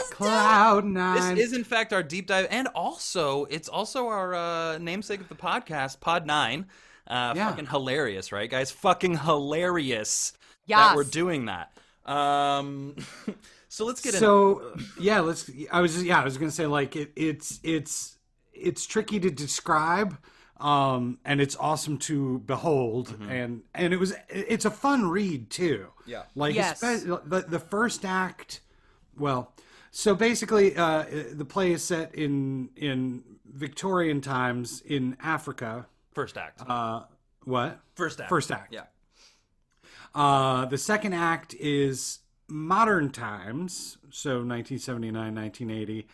Cloud 0.10 0.86
Nine. 0.86 1.36
This 1.36 1.48
is 1.48 1.54
in 1.54 1.64
fact 1.64 1.94
our 1.94 2.04
deep 2.04 2.28
dive, 2.28 2.48
and 2.50 2.68
also 2.70 3.46
it's 3.46 3.70
also 3.70 4.08
our 4.08 4.34
uh, 4.34 4.78
namesake 4.80 5.22
of 5.22 5.30
the 5.30 5.36
podcast, 5.36 6.00
Pod 6.00 6.26
Nine. 6.26 6.66
Uh, 7.08 7.34
Yeah. 7.36 7.50
Fucking 7.50 7.68
hilarious, 7.68 8.32
right, 8.32 8.50
guys? 8.50 8.72
Fucking 8.72 9.18
hilarious 9.20 10.34
that 10.68 10.96
we're 10.96 11.04
doing 11.04 11.46
that. 11.46 11.72
Um, 12.06 12.96
so 13.70 13.86
let's 13.86 14.02
get 14.02 14.14
in. 14.14 14.20
so 14.20 14.76
yeah 15.00 15.22
let's 15.22 15.50
i 15.72 15.80
was 15.82 15.94
just, 15.94 16.06
yeah 16.06 16.20
i 16.20 16.24
was 16.24 16.38
gonna 16.38 16.52
say 16.52 16.68
like 16.68 16.96
it, 16.96 17.12
it's 17.16 17.60
it's 17.64 18.18
it's 18.54 18.86
tricky 18.86 19.20
to 19.22 19.32
describe 19.32 20.18
um 20.60 21.18
and 21.26 21.42
it's 21.42 21.56
awesome 21.56 21.98
to 21.98 22.40
behold 22.40 23.16
and 23.30 23.64
and 23.74 23.94
it 23.94 23.98
was 23.98 24.14
it's 24.30 24.66
a 24.66 24.70
fun 24.72 25.10
read 25.10 25.50
too 25.50 25.88
Yeah. 26.06 26.24
like 26.36 26.54
Yes. 26.56 26.82
espe- 26.84 27.28
the, 27.30 27.42
the 27.48 27.60
first 27.60 28.06
act 28.06 28.60
well 29.18 29.54
so 29.92 30.14
basically 30.14 30.76
uh 30.76 31.06
the 31.34 31.46
play 31.46 31.72
is 31.72 31.84
set 31.84 32.14
in 32.14 32.70
in 32.76 33.24
victorian 33.46 34.22
times 34.22 34.82
in 34.86 35.18
africa 35.22 35.88
First 36.14 36.38
act. 36.38 36.62
uh 36.68 37.04
what 37.46 37.80
First 37.96 38.20
act. 38.22 38.30
first 38.30 38.52
act 38.52 38.72
Yeah. 38.74 38.84
Uh, 40.16 40.66
the 40.66 40.78
second 40.78 41.14
act 41.14 41.54
is 41.56 42.20
modern 42.48 43.10
times, 43.12 43.98
so 44.10 44.44
1979, 44.44 45.36
1980, 45.36 46.08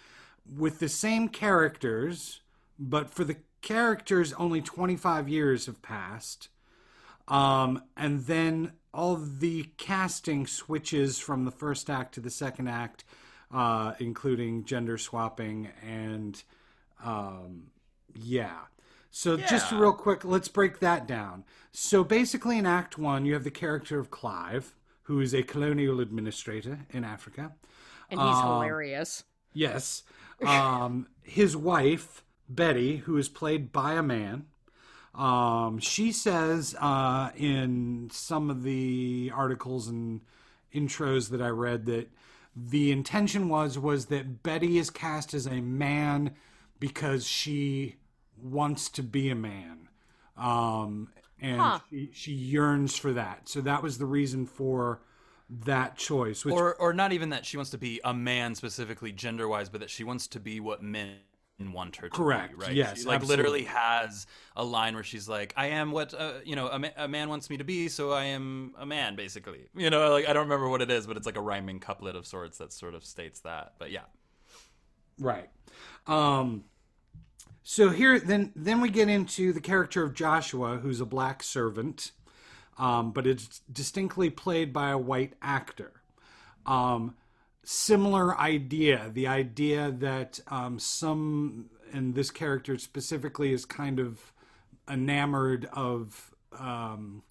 with 0.57 0.79
the 0.79 0.89
same 0.89 1.27
characters, 1.27 2.41
but 2.77 3.09
for 3.09 3.23
the 3.23 3.37
characters, 3.61 4.33
only 4.33 4.61
25 4.61 5.27
years 5.27 5.65
have 5.65 5.81
passed. 5.81 6.49
Um, 7.27 7.83
and 7.95 8.25
then 8.25 8.73
all 8.93 9.15
the 9.17 9.69
casting 9.77 10.47
switches 10.47 11.19
from 11.19 11.45
the 11.45 11.51
first 11.51 11.89
act 11.89 12.15
to 12.15 12.21
the 12.21 12.31
second 12.31 12.67
act, 12.67 13.03
uh, 13.53 13.93
including 13.99 14.63
gender 14.63 14.97
swapping 14.97 15.69
and 15.85 16.41
um, 17.03 17.67
yeah. 18.15 18.57
So 19.11 19.37
just 19.37 19.71
real 19.71 19.93
quick, 19.93 20.23
let's 20.23 20.47
break 20.47 20.79
that 20.79 21.07
down. 21.07 21.43
So 21.71 22.03
basically, 22.03 22.57
in 22.57 22.65
Act 22.65 22.97
One, 22.97 23.25
you 23.25 23.33
have 23.33 23.43
the 23.43 23.51
character 23.51 23.99
of 23.99 24.11
Clive, 24.11 24.75
who 25.03 25.19
is 25.19 25.33
a 25.33 25.43
colonial 25.43 25.99
administrator 25.99 26.79
in 26.91 27.03
Africa. 27.03 27.51
And 28.09 28.19
he's 28.19 28.39
hilarious. 28.39 29.23
Yes. 29.53 30.03
Um, 30.45 31.07
his 31.23 31.57
wife, 31.57 32.23
Betty, 32.47 32.97
who 32.97 33.17
is 33.17 33.29
played 33.29 33.71
by 33.71 33.93
a 33.93 34.03
man, 34.03 34.45
um, 35.15 35.79
she 35.79 36.11
says 36.11 36.75
uh, 36.79 37.31
in 37.35 38.09
some 38.11 38.49
of 38.49 38.63
the 38.63 39.31
articles 39.35 39.87
and 39.87 40.21
intros 40.73 41.29
that 41.31 41.41
I 41.41 41.49
read 41.49 41.85
that 41.87 42.09
the 42.55 42.91
intention 42.91 43.49
was 43.49 43.77
was 43.77 44.07
that 44.07 44.43
Betty 44.43 44.77
is 44.77 44.89
cast 44.89 45.33
as 45.33 45.45
a 45.45 45.61
man 45.61 46.35
because 46.79 47.25
she 47.27 47.95
wants 48.43 48.89
to 48.91 49.03
be 49.03 49.29
a 49.29 49.35
man, 49.35 49.89
um, 50.37 51.09
and 51.41 51.73
Huh. 51.73 51.79
she, 51.89 52.09
she 52.13 52.31
yearns 52.33 52.95
for 52.97 53.13
that. 53.13 53.49
So 53.49 53.61
that 53.61 53.83
was 53.83 53.97
the 53.97 54.05
reason 54.05 54.45
for 54.45 55.01
that 55.49 55.97
choice. 55.97 56.45
Which 56.45 56.63
or 56.63 56.75
or 56.75 56.93
not 56.93 57.13
even 57.13 57.29
that 57.29 57.45
she 57.45 57.57
wants 57.57 57.71
to 57.71 57.77
be 57.77 58.01
a 58.03 58.13
man 58.13 58.55
specifically 58.55 59.11
gender 59.11 59.47
wise, 59.47 59.69
but 59.69 59.81
that 59.81 59.89
she 59.89 60.03
wants 60.03 60.27
to 60.27 60.39
be 60.39 60.59
what 60.59 60.81
men 60.81 61.17
want 61.59 61.97
her 61.97 62.09
to 62.09 62.23
Correct. 62.23 62.53
be. 62.53 62.53
Right? 62.55 62.77
Yes, 62.77 63.03
She, 63.03 63.05
like 63.05 63.21
absolutely. 63.21 63.23
literally 63.23 63.65
has 63.65 64.25
a 64.55 64.63
line 64.63 64.93
where 64.95 65.03
she's 65.03 65.27
like, 65.29 65.53
"I 65.57 65.67
am 65.67 65.91
what 65.91 66.13
uh, 66.13 66.39
you 66.43 66.55
know 66.55 66.67
a, 66.69 66.79
ma- 66.79 66.95
a 66.97 67.07
man 67.07 67.29
wants 67.29 67.49
me 67.49 67.57
to 67.57 67.63
be, 67.63 67.87
so 67.89 68.11
I 68.11 68.25
am 68.25 68.73
a 68.77 68.85
man." 68.85 69.15
Basically, 69.15 69.67
you 69.75 69.89
know, 69.89 70.09
like 70.11 70.27
I 70.27 70.33
don't 70.33 70.43
remember 70.43 70.69
what 70.69 70.81
it 70.81 70.89
is, 70.91 71.05
but 71.07 71.17
it's 71.17 71.25
like 71.25 71.37
a 71.37 71.41
rhyming 71.41 71.79
couplet 71.79 72.15
of 72.15 72.25
sorts 72.25 72.57
that 72.59 72.73
sort 72.73 72.95
of 72.95 73.03
states 73.05 73.41
that. 73.41 73.73
But 73.77 73.91
yeah, 73.91 74.05
Right. 75.19 75.49
Um, 76.07 76.63
so 77.63 77.89
here, 77.89 78.19
then, 78.19 78.51
then 78.55 78.81
we 78.81 78.89
get 78.89 79.09
into 79.09 79.53
the 79.53 79.61
character 79.61 80.03
of 80.03 80.13
Joshua, 80.13 80.77
who's 80.77 81.01
a 81.01 81.05
black 81.05 81.43
servant, 81.43 82.11
um, 82.77 83.11
but 83.11 83.27
it's 83.27 83.61
distinctly 83.71 84.29
played 84.29 84.73
by 84.73 84.89
a 84.89 84.97
white 84.97 85.33
actor. 85.41 86.01
Um, 86.65 87.15
similar 87.63 88.37
idea, 88.39 89.11
the 89.13 89.27
idea 89.27 89.91
that 89.91 90.39
um, 90.47 90.79
some, 90.79 91.69
and 91.93 92.15
this 92.15 92.31
character 92.31 92.77
specifically 92.77 93.53
is 93.53 93.65
kind 93.65 93.99
of 93.99 94.33
enamored 94.89 95.65
of. 95.73 96.33
Um, 96.57 97.23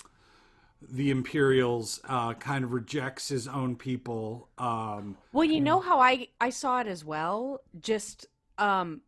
the 0.80 1.10
Imperials 1.10 2.00
uh, 2.08 2.34
kind 2.34 2.64
of 2.64 2.72
rejects 2.72 3.28
his 3.28 3.48
own 3.48 3.76
people. 3.76 4.48
Um, 4.58 5.16
Well, 5.32 5.44
you 5.44 5.60
know 5.60 5.80
how 5.80 5.98
I 5.98 6.28
I 6.40 6.50
saw 6.50 6.80
it 6.80 6.86
as 6.86 7.04
well. 7.04 7.60
Just 7.80 8.26
um, 8.58 9.00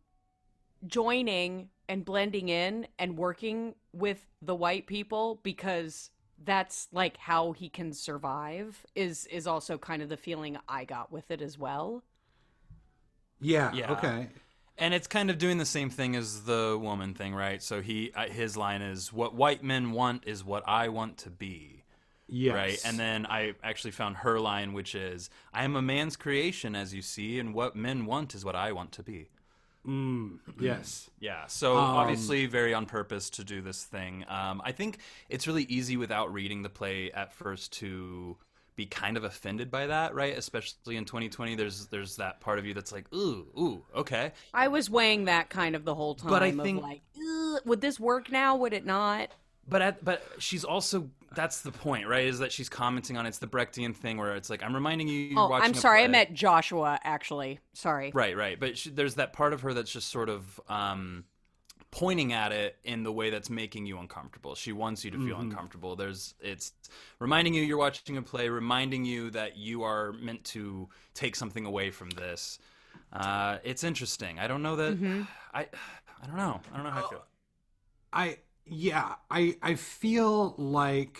joining 0.85 1.69
and 1.89 2.05
blending 2.05 2.49
in 2.49 2.87
and 2.97 3.17
working 3.17 3.75
with 3.93 4.25
the 4.41 4.55
white 4.55 4.87
people 4.87 5.39
because 5.43 6.09
that's 6.43 6.87
like 6.91 7.17
how 7.17 7.51
he 7.51 7.69
can 7.69 7.93
survive. 7.93 8.85
Is 8.95 9.25
is 9.27 9.47
also 9.47 9.77
kind 9.77 10.01
of 10.01 10.09
the 10.09 10.17
feeling 10.17 10.57
I 10.67 10.85
got 10.85 11.11
with 11.11 11.29
it 11.31 11.41
as 11.41 11.57
well. 11.57 12.03
yeah, 13.39 13.71
Yeah. 13.73 13.91
Okay. 13.93 14.29
and 14.77 14.93
it's 14.93 15.07
kind 15.07 15.29
of 15.29 15.37
doing 15.37 15.57
the 15.57 15.65
same 15.65 15.89
thing 15.89 16.15
as 16.15 16.43
the 16.43 16.77
woman 16.81 17.13
thing, 17.13 17.33
right? 17.35 17.61
So 17.61 17.81
he 17.81 18.11
uh, 18.15 18.27
his 18.27 18.55
line 18.57 18.81
is, 18.81 19.11
"What 19.13 19.35
white 19.35 19.63
men 19.63 19.91
want 19.91 20.23
is 20.25 20.43
what 20.43 20.63
I 20.67 20.89
want 20.89 21.17
to 21.19 21.29
be." 21.29 21.83
Yes. 22.27 22.55
Right. 22.55 22.81
And 22.85 22.97
then 22.97 23.25
I 23.25 23.53
actually 23.61 23.91
found 23.91 24.17
her 24.17 24.39
line, 24.39 24.71
which 24.71 24.95
is, 24.95 25.29
I 25.53 25.65
am 25.65 25.75
a 25.75 25.81
man's 25.81 26.15
creation, 26.15 26.75
as 26.75 26.93
you 26.93 27.01
see, 27.01 27.37
and 27.39 27.53
what 27.53 27.75
men 27.75 28.05
want 28.05 28.33
is 28.33 28.45
what 28.45 28.55
I 28.55 28.71
want 28.71 28.93
to 28.93 29.03
be. 29.03 29.27
Yes. 30.59 31.09
Yeah. 31.19 31.47
So 31.47 31.75
obviously, 31.75 32.45
very 32.45 32.73
on 32.73 32.85
purpose 32.85 33.29
to 33.31 33.43
do 33.43 33.61
this 33.61 33.83
thing. 33.83 34.25
Um, 34.27 34.61
I 34.63 34.71
think 34.71 34.99
it's 35.29 35.47
really 35.47 35.63
easy 35.63 35.97
without 35.97 36.31
reading 36.33 36.61
the 36.61 36.69
play 36.69 37.11
at 37.11 37.33
first 37.33 37.73
to 37.79 38.37
be 38.75 38.85
kind 38.85 39.17
of 39.17 39.23
offended 39.23 39.69
by 39.69 39.87
that, 39.87 40.15
right? 40.15 40.37
Especially 40.37 40.95
in 40.95 41.05
2020, 41.05 41.55
there's 41.55 41.87
there's 41.87 42.15
that 42.17 42.39
part 42.39 42.57
of 42.57 42.65
you 42.65 42.73
that's 42.73 42.91
like, 42.91 43.05
ooh, 43.13 43.47
ooh, 43.57 43.83
okay. 43.95 44.31
I 44.53 44.69
was 44.69 44.89
weighing 44.89 45.25
that 45.25 45.49
kind 45.49 45.75
of 45.75 45.83
the 45.83 45.95
whole 45.95 46.15
time. 46.15 46.29
But 46.29 46.43
I 46.43 46.47
of 46.47 46.61
think- 46.61 46.81
like, 46.81 47.01
would 47.65 47.81
this 47.81 47.99
work 47.99 48.31
now? 48.31 48.55
Would 48.55 48.73
it 48.73 48.85
not? 48.85 49.29
But 49.71 49.81
at, 49.81 50.05
but 50.05 50.21
she's 50.37 50.63
also 50.63 51.09
that's 51.33 51.61
the 51.61 51.71
point, 51.71 52.05
right? 52.07 52.25
Is 52.25 52.39
that 52.39 52.51
she's 52.51 52.67
commenting 52.67 53.15
on 53.17 53.25
it's 53.25 53.37
the 53.39 53.47
Brechtian 53.47 53.95
thing 53.95 54.17
where 54.17 54.35
it's 54.35 54.49
like 54.49 54.61
I'm 54.61 54.75
reminding 54.75 55.07
you. 55.07 55.17
You're 55.17 55.39
Oh, 55.39 55.47
watching 55.47 55.65
I'm 55.65 55.71
a 55.71 55.77
sorry. 55.77 55.99
I 56.01 56.03
play. 56.03 56.11
meant 56.11 56.33
Joshua. 56.33 56.99
Actually, 57.03 57.59
sorry. 57.73 58.11
Right, 58.13 58.35
right. 58.35 58.59
But 58.59 58.77
she, 58.77 58.89
there's 58.89 59.15
that 59.15 59.31
part 59.33 59.53
of 59.53 59.61
her 59.61 59.73
that's 59.73 59.89
just 59.89 60.09
sort 60.09 60.27
of 60.27 60.59
um, 60.67 61.23
pointing 61.89 62.33
at 62.33 62.51
it 62.51 62.75
in 62.83 63.03
the 63.03 63.13
way 63.13 63.29
that's 63.29 63.49
making 63.49 63.85
you 63.85 63.97
uncomfortable. 63.97 64.55
She 64.55 64.73
wants 64.73 65.05
you 65.05 65.11
to 65.11 65.25
feel 65.25 65.39
uncomfortable. 65.39 65.95
There's 65.95 66.35
it's 66.41 66.73
reminding 67.19 67.53
you 67.53 67.61
you're 67.63 67.77
watching 67.77 68.17
a 68.17 68.21
play, 68.21 68.49
reminding 68.49 69.05
you 69.05 69.29
that 69.31 69.55
you 69.55 69.83
are 69.83 70.11
meant 70.11 70.43
to 70.45 70.89
take 71.13 71.37
something 71.37 71.65
away 71.65 71.91
from 71.91 72.09
this. 72.09 72.59
Uh, 73.13 73.57
it's 73.63 73.85
interesting. 73.85 74.37
I 74.37 74.47
don't 74.47 74.63
know 74.63 74.75
that. 74.75 75.25
I 75.53 75.61
I 76.21 76.27
don't 76.27 76.35
know. 76.35 76.59
I 76.73 76.75
don't 76.75 76.85
know 76.85 76.91
how 76.91 77.05
I 77.05 77.09
feel. 77.09 77.23
I 78.13 78.37
yeah, 78.65 79.15
I 79.29 79.57
I 79.61 79.75
feel 79.75 80.55
like 80.57 81.17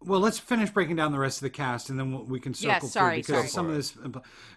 well, 0.00 0.20
let's 0.20 0.38
finish 0.38 0.70
breaking 0.70 0.96
down 0.96 1.10
the 1.10 1.18
rest 1.18 1.38
of 1.38 1.42
the 1.42 1.50
cast, 1.50 1.90
and 1.90 1.98
then 1.98 2.12
we'll, 2.12 2.40
can 2.40 2.54
circle 2.54 2.88
Yes, 2.88 2.92
through 2.92 3.10
because 3.16 3.26
sorry. 3.34 3.48
some 3.48 3.68
of 3.68 3.74
this. 3.74 3.96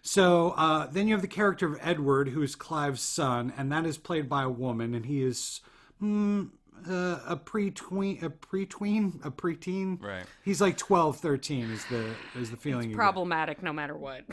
So 0.04 0.52
uh, 0.52 0.88
then 0.88 1.08
you 1.08 1.14
have 1.16 1.22
the 1.22 1.28
character 1.28 1.66
of 1.66 1.80
Edward, 1.82 2.30
who 2.30 2.44
is 2.44 2.56
Clive's 2.56 3.02
son, 3.02 3.52
and 3.58 3.72
that 3.72 3.86
is 3.86 3.98
played 3.98 4.30
by 4.30 4.44
a 4.44 4.50
woman, 4.50 4.94
and 4.94 5.08
he 5.08 5.24
is 5.24 5.62
mm, 6.02 6.50
uh, 6.88 7.20
a 7.28 7.36
pre-tween, 7.36 8.24
a 8.24 8.30
pre-tween, 8.30 9.20
a 9.24 9.32
preteen. 9.32 10.02
Right. 10.02 10.24
He's 10.44 10.62
like 10.62 10.78
12, 10.78 11.18
13 11.18 11.72
is 11.72 11.86
the 11.86 12.14
is 12.40 12.52
the 12.52 12.58
feeling. 12.58 12.90
you 12.90 12.96
get. 12.96 12.98
Problematic, 12.98 13.64
no 13.64 13.74
matter 13.74 13.96
what. 13.98 14.24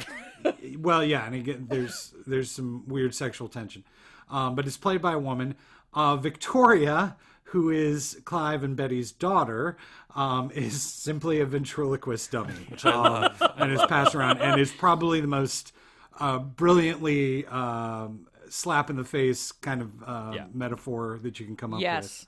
Well, 0.79 1.03
yeah, 1.03 1.27
and 1.27 1.35
again, 1.35 1.67
there's 1.69 2.15
there's 2.25 2.49
some 2.49 2.85
weird 2.87 3.13
sexual 3.13 3.49
tension, 3.49 3.83
um, 4.31 4.55
but 4.55 4.69
it's 4.69 4.77
played 4.77 5.03
by 5.03 5.15
a 5.15 5.19
woman. 5.19 5.57
Uh, 5.93 6.15
Victoria, 6.15 7.17
who 7.51 7.71
is 7.71 8.21
Clive 8.25 8.63
and 8.63 8.77
Betty's 8.77 9.11
daughter, 9.13 9.77
um, 10.15 10.51
is 10.55 10.83
simply 10.83 11.41
a 11.41 11.47
ventriloquist 11.47 12.31
dummy, 12.31 12.55
which 12.69 12.85
I 12.85 12.95
love, 12.95 13.43
and 13.57 13.73
is 13.73 13.83
passed 13.87 14.15
around, 14.15 14.41
and 14.41 14.61
is 14.61 14.71
probably 14.73 15.21
the 15.21 15.27
most 15.29 15.73
uh, 16.21 16.39
brilliantly 16.39 17.47
um, 17.47 18.27
slap 18.51 18.91
in 18.91 18.97
the 18.97 19.05
face 19.05 19.53
kind 19.53 19.81
of 19.83 19.91
uh, 20.05 20.33
Yeah. 20.35 20.45
metaphor 20.53 21.19
that 21.23 21.39
you 21.41 21.47
can 21.47 21.57
come 21.57 21.73
up 21.73 21.79
with. 21.79 21.83
yes. 21.85 22.27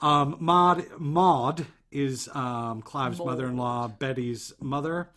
Um, 0.00 0.36
Maud 0.40 0.84
Maud 0.98 1.66
is 1.90 2.28
um, 2.34 2.82
Clive's 2.82 3.18
mother-in-law, 3.18 3.88
Betty's 3.98 4.52
mother. 4.60 5.08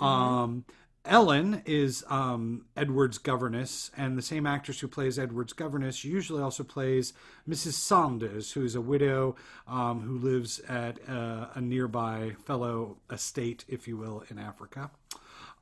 Um, 0.00 0.64
Ellen 1.08 1.62
is 1.64 2.04
um, 2.08 2.66
Edward's 2.76 3.16
governess, 3.16 3.90
and 3.96 4.16
the 4.16 4.22
same 4.22 4.46
actress 4.46 4.80
who 4.80 4.88
plays 4.88 5.18
Edward's 5.18 5.54
governess 5.54 6.04
usually 6.04 6.42
also 6.42 6.62
plays 6.62 7.14
Mrs. 7.48 7.72
Saunders, 7.72 8.52
who 8.52 8.62
is 8.62 8.74
a 8.74 8.80
widow 8.80 9.34
um, 9.66 10.02
who 10.02 10.18
lives 10.18 10.60
at 10.68 10.98
uh, 11.08 11.46
a 11.54 11.60
nearby 11.62 12.36
fellow 12.44 12.98
estate, 13.10 13.64
if 13.68 13.88
you 13.88 13.96
will, 13.96 14.22
in 14.30 14.38
Africa. 14.38 14.90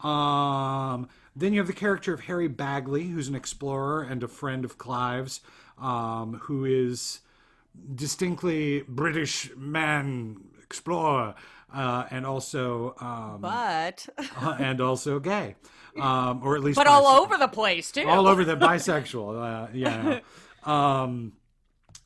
Um, 0.00 1.08
then 1.36 1.52
you 1.52 1.60
have 1.60 1.68
the 1.68 1.72
character 1.72 2.12
of 2.12 2.20
Harry 2.22 2.48
Bagley, 2.48 3.08
who's 3.08 3.28
an 3.28 3.36
explorer 3.36 4.02
and 4.02 4.22
a 4.24 4.28
friend 4.28 4.64
of 4.64 4.78
Clive's, 4.78 5.40
um, 5.78 6.40
who 6.42 6.64
is 6.64 7.20
distinctly 7.94 8.82
British 8.88 9.50
man 9.56 10.40
explorer, 10.66 11.34
uh, 11.72 12.04
and 12.10 12.26
also 12.26 12.94
um, 13.00 13.40
But 13.40 14.06
and 14.58 14.80
also 14.80 15.18
gay, 15.18 15.56
um, 16.00 16.42
or 16.42 16.56
at 16.56 16.62
least 16.62 16.76
but 16.76 16.86
all 16.86 17.06
over 17.06 17.38
the 17.38 17.48
place 17.48 17.90
too. 17.90 18.06
all 18.08 18.26
over 18.26 18.44
the 18.44 18.56
bisexual. 18.56 19.42
Uh, 19.42 19.68
yeah. 19.72 20.20
Um, 20.66 21.34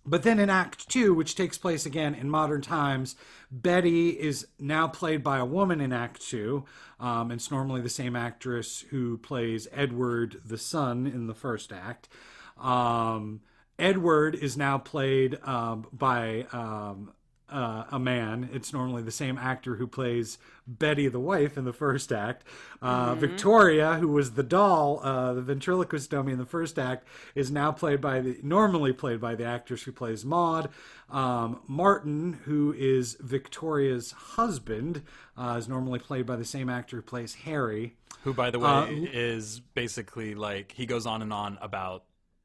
but 0.05 0.23
then 0.23 0.39
in 0.39 0.51
Act 0.51 0.87
Two, 0.91 1.15
which 1.15 1.35
takes 1.35 1.57
place 1.57 1.87
again 1.87 2.15
in 2.15 2.29
modern 2.29 2.61
times, 2.61 3.17
Betty 3.51 4.11
is 4.11 4.47
now 4.59 4.87
played 4.87 5.25
by 5.25 5.39
a 5.39 5.47
woman 5.47 5.81
in 5.81 5.95
Act 5.95 6.21
Two. 6.21 6.65
Um, 6.99 7.31
it's 7.31 7.51
normally 7.51 7.81
the 7.81 7.89
same 7.89 8.15
actress 8.15 8.85
who 8.91 9.17
plays 9.17 9.67
Edward 9.73 10.43
the 10.45 10.59
son 10.59 11.07
in 11.07 11.27
the 11.27 11.35
first 11.35 11.73
act. 11.73 12.11
Um, 12.59 13.41
Edward 13.79 14.35
is 14.35 14.57
now 14.57 14.77
played 14.77 15.39
um, 15.43 15.87
by 15.93 16.47
um, 16.53 17.13
uh, 17.51 17.85
a 17.91 17.99
man. 17.99 18.49
It's 18.53 18.73
normally 18.73 19.03
the 19.03 19.11
same 19.11 19.39
actor 19.39 19.77
who 19.77 19.87
plays 19.87 20.39
Betty 20.67 21.09
the 21.09 21.21
wife 21.21 21.59
in 21.59 21.65
the 21.65 21.73
first 21.73 22.13
act. 22.13 22.45
Uh, 22.81 23.15
Victoria, 23.15 23.95
who 23.95 24.09
was 24.09 24.33
the 24.33 24.43
doll, 24.43 25.01
uh, 25.03 25.33
the 25.33 25.43
ventriloquist 25.43 26.11
dummy 26.11 26.33
in 26.33 26.39
the 26.39 26.47
first 26.47 26.79
act, 26.79 27.07
is 27.35 27.51
now 27.51 27.73
played 27.73 28.01
by 28.01 28.21
the 28.21 28.39
normally 28.43 28.93
played 28.93 29.21
by 29.21 29.35
the 29.35 29.45
actress 29.45 29.83
who 29.83 29.93
plays 29.93 30.25
Maud. 30.25 30.69
Um, 31.11 31.61
Martin, 31.67 32.41
who 32.45 32.73
is 32.77 33.17
Victoria's 33.21 34.13
husband, 34.13 35.03
uh, 35.37 35.57
is 35.59 35.69
normally 35.69 35.99
played 35.99 36.27
by 36.27 36.37
the 36.37 36.45
same 36.45 36.69
actor 36.69 36.97
who 36.97 37.03
plays 37.03 37.35
Harry. 37.35 37.97
Who, 38.23 38.33
by 38.35 38.51
the 38.51 38.59
way, 38.59 38.69
Uh, 38.69 38.87
is 38.91 39.61
basically 39.75 40.35
like 40.35 40.73
he 40.73 40.87
goes 40.87 41.07
on 41.07 41.23
and 41.23 41.33
on 41.33 41.59
about 41.61 42.05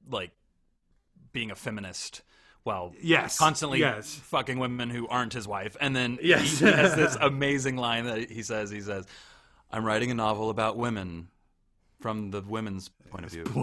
like 0.09 0.31
being 1.31 1.51
a 1.51 1.55
feminist 1.55 2.21
while 2.65 2.93
Yes, 3.01 3.37
constantly 3.37 3.79
yes. 3.79 4.15
fucking 4.15 4.57
women 4.59 4.89
who 4.89 5.07
aren't 5.07 5.31
his 5.33 5.47
wife. 5.47 5.77
And 5.79 5.95
then 5.95 6.17
Yes. 6.21 6.59
he, 6.59 6.65
he 6.65 6.71
has 6.71 6.95
this 6.95 7.15
amazing 7.21 7.77
line 7.77 8.05
that 8.05 8.29
he 8.29 8.41
says. 8.43 8.69
He 8.71 8.81
says, 8.81 9.05
"I'm 9.71 9.85
writing 9.85 10.11
a 10.11 10.15
novel 10.15 10.49
about 10.49 10.75
women." 10.75 11.29
From 12.01 12.29
the 12.29 12.41
women's 12.41 12.89
point 13.09 13.25
of 13.25 13.31
view, 13.31 13.45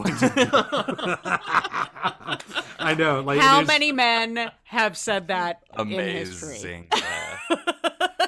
I 2.78 2.94
know. 2.98 3.20
Like 3.20 3.38
How 3.40 3.59
it 3.59 3.62
is- 3.62 3.68
many 3.68 3.92
men 3.92 4.50
have 4.64 4.96
said 4.96 5.28
that 5.28 5.61
in 5.78 5.88
history? 5.88 6.48
amazing. 6.48 6.88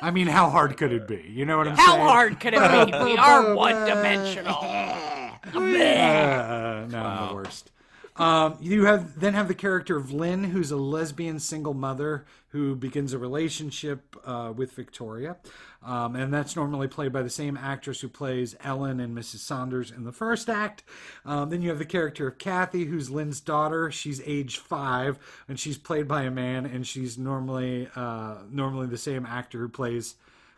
I 0.03 0.11
mean, 0.13 0.27
how 0.29 0.51
hard 0.51 0.77
could 0.77 0.93
it 0.93 1.09
be? 1.09 1.25
You 1.29 1.47
know 1.47 1.57
what 1.59 1.67
I'm 1.69 1.77
How 1.77 1.87
saying? 1.95 2.01
How 2.01 2.09
hard 2.09 2.39
could 2.39 2.55
it 2.55 2.61
be? 2.61 3.05
We 3.05 3.17
are 3.17 3.55
one 3.55 3.87
dimensional. 3.87 4.55
Uh, 4.61 5.31
no, 5.53 6.99
I'm 6.99 7.29
the 7.29 7.35
worst. 7.35 7.71
Um, 8.17 8.59
you 8.61 8.85
have 8.85 9.19
then 9.19 9.35
have 9.35 9.49
the 9.49 9.55
character 9.55 9.97
of 9.97 10.13
Lynn, 10.13 10.45
who's 10.45 10.71
a 10.71 10.77
lesbian 10.77 11.41
single 11.41 11.75
mother 11.75 12.27
who 12.51 12.77
begins 12.77 13.13
a 13.13 13.19
relationship 13.19 14.17
uh, 14.25 14.53
with 14.55 14.73
Victoria, 14.73 15.37
um, 15.85 16.15
and 16.15 16.33
that's 16.33 16.55
normally 16.55 16.87
played 16.87 17.13
by 17.13 17.23
the 17.23 17.31
same 17.31 17.57
actress 17.57 18.01
who 18.01 18.09
plays 18.09 18.55
Ellen 18.63 19.01
and 19.01 19.17
Mrs. 19.17 19.39
Saunders 19.39 19.91
in 19.91 20.05
the 20.05 20.13
first 20.13 20.49
act. 20.49 20.85
Um, 21.25 21.51
then 21.51 21.61
you 21.61 21.71
have 21.71 21.81
the 21.81 21.85
character 21.85 22.29
of 22.29 22.39
Kathy, 22.39 22.85
who's 22.85 23.11
Lynn's 23.11 23.41
daughter. 23.41 23.91
She's 23.91 24.21
age 24.25 24.59
five, 24.59 25.19
and 25.49 25.59
she's 25.59 25.77
played 25.77 26.07
by 26.07 26.23
a 26.23 26.31
man, 26.31 26.67
and 26.67 26.87
she's 26.87 27.19
normally 27.19 27.89
uh, 27.97 28.37
normally 28.49 28.87
the 28.87 28.97
same 28.97 29.27
actor 29.27 29.59
who 29.59 29.69
plays 29.69 30.15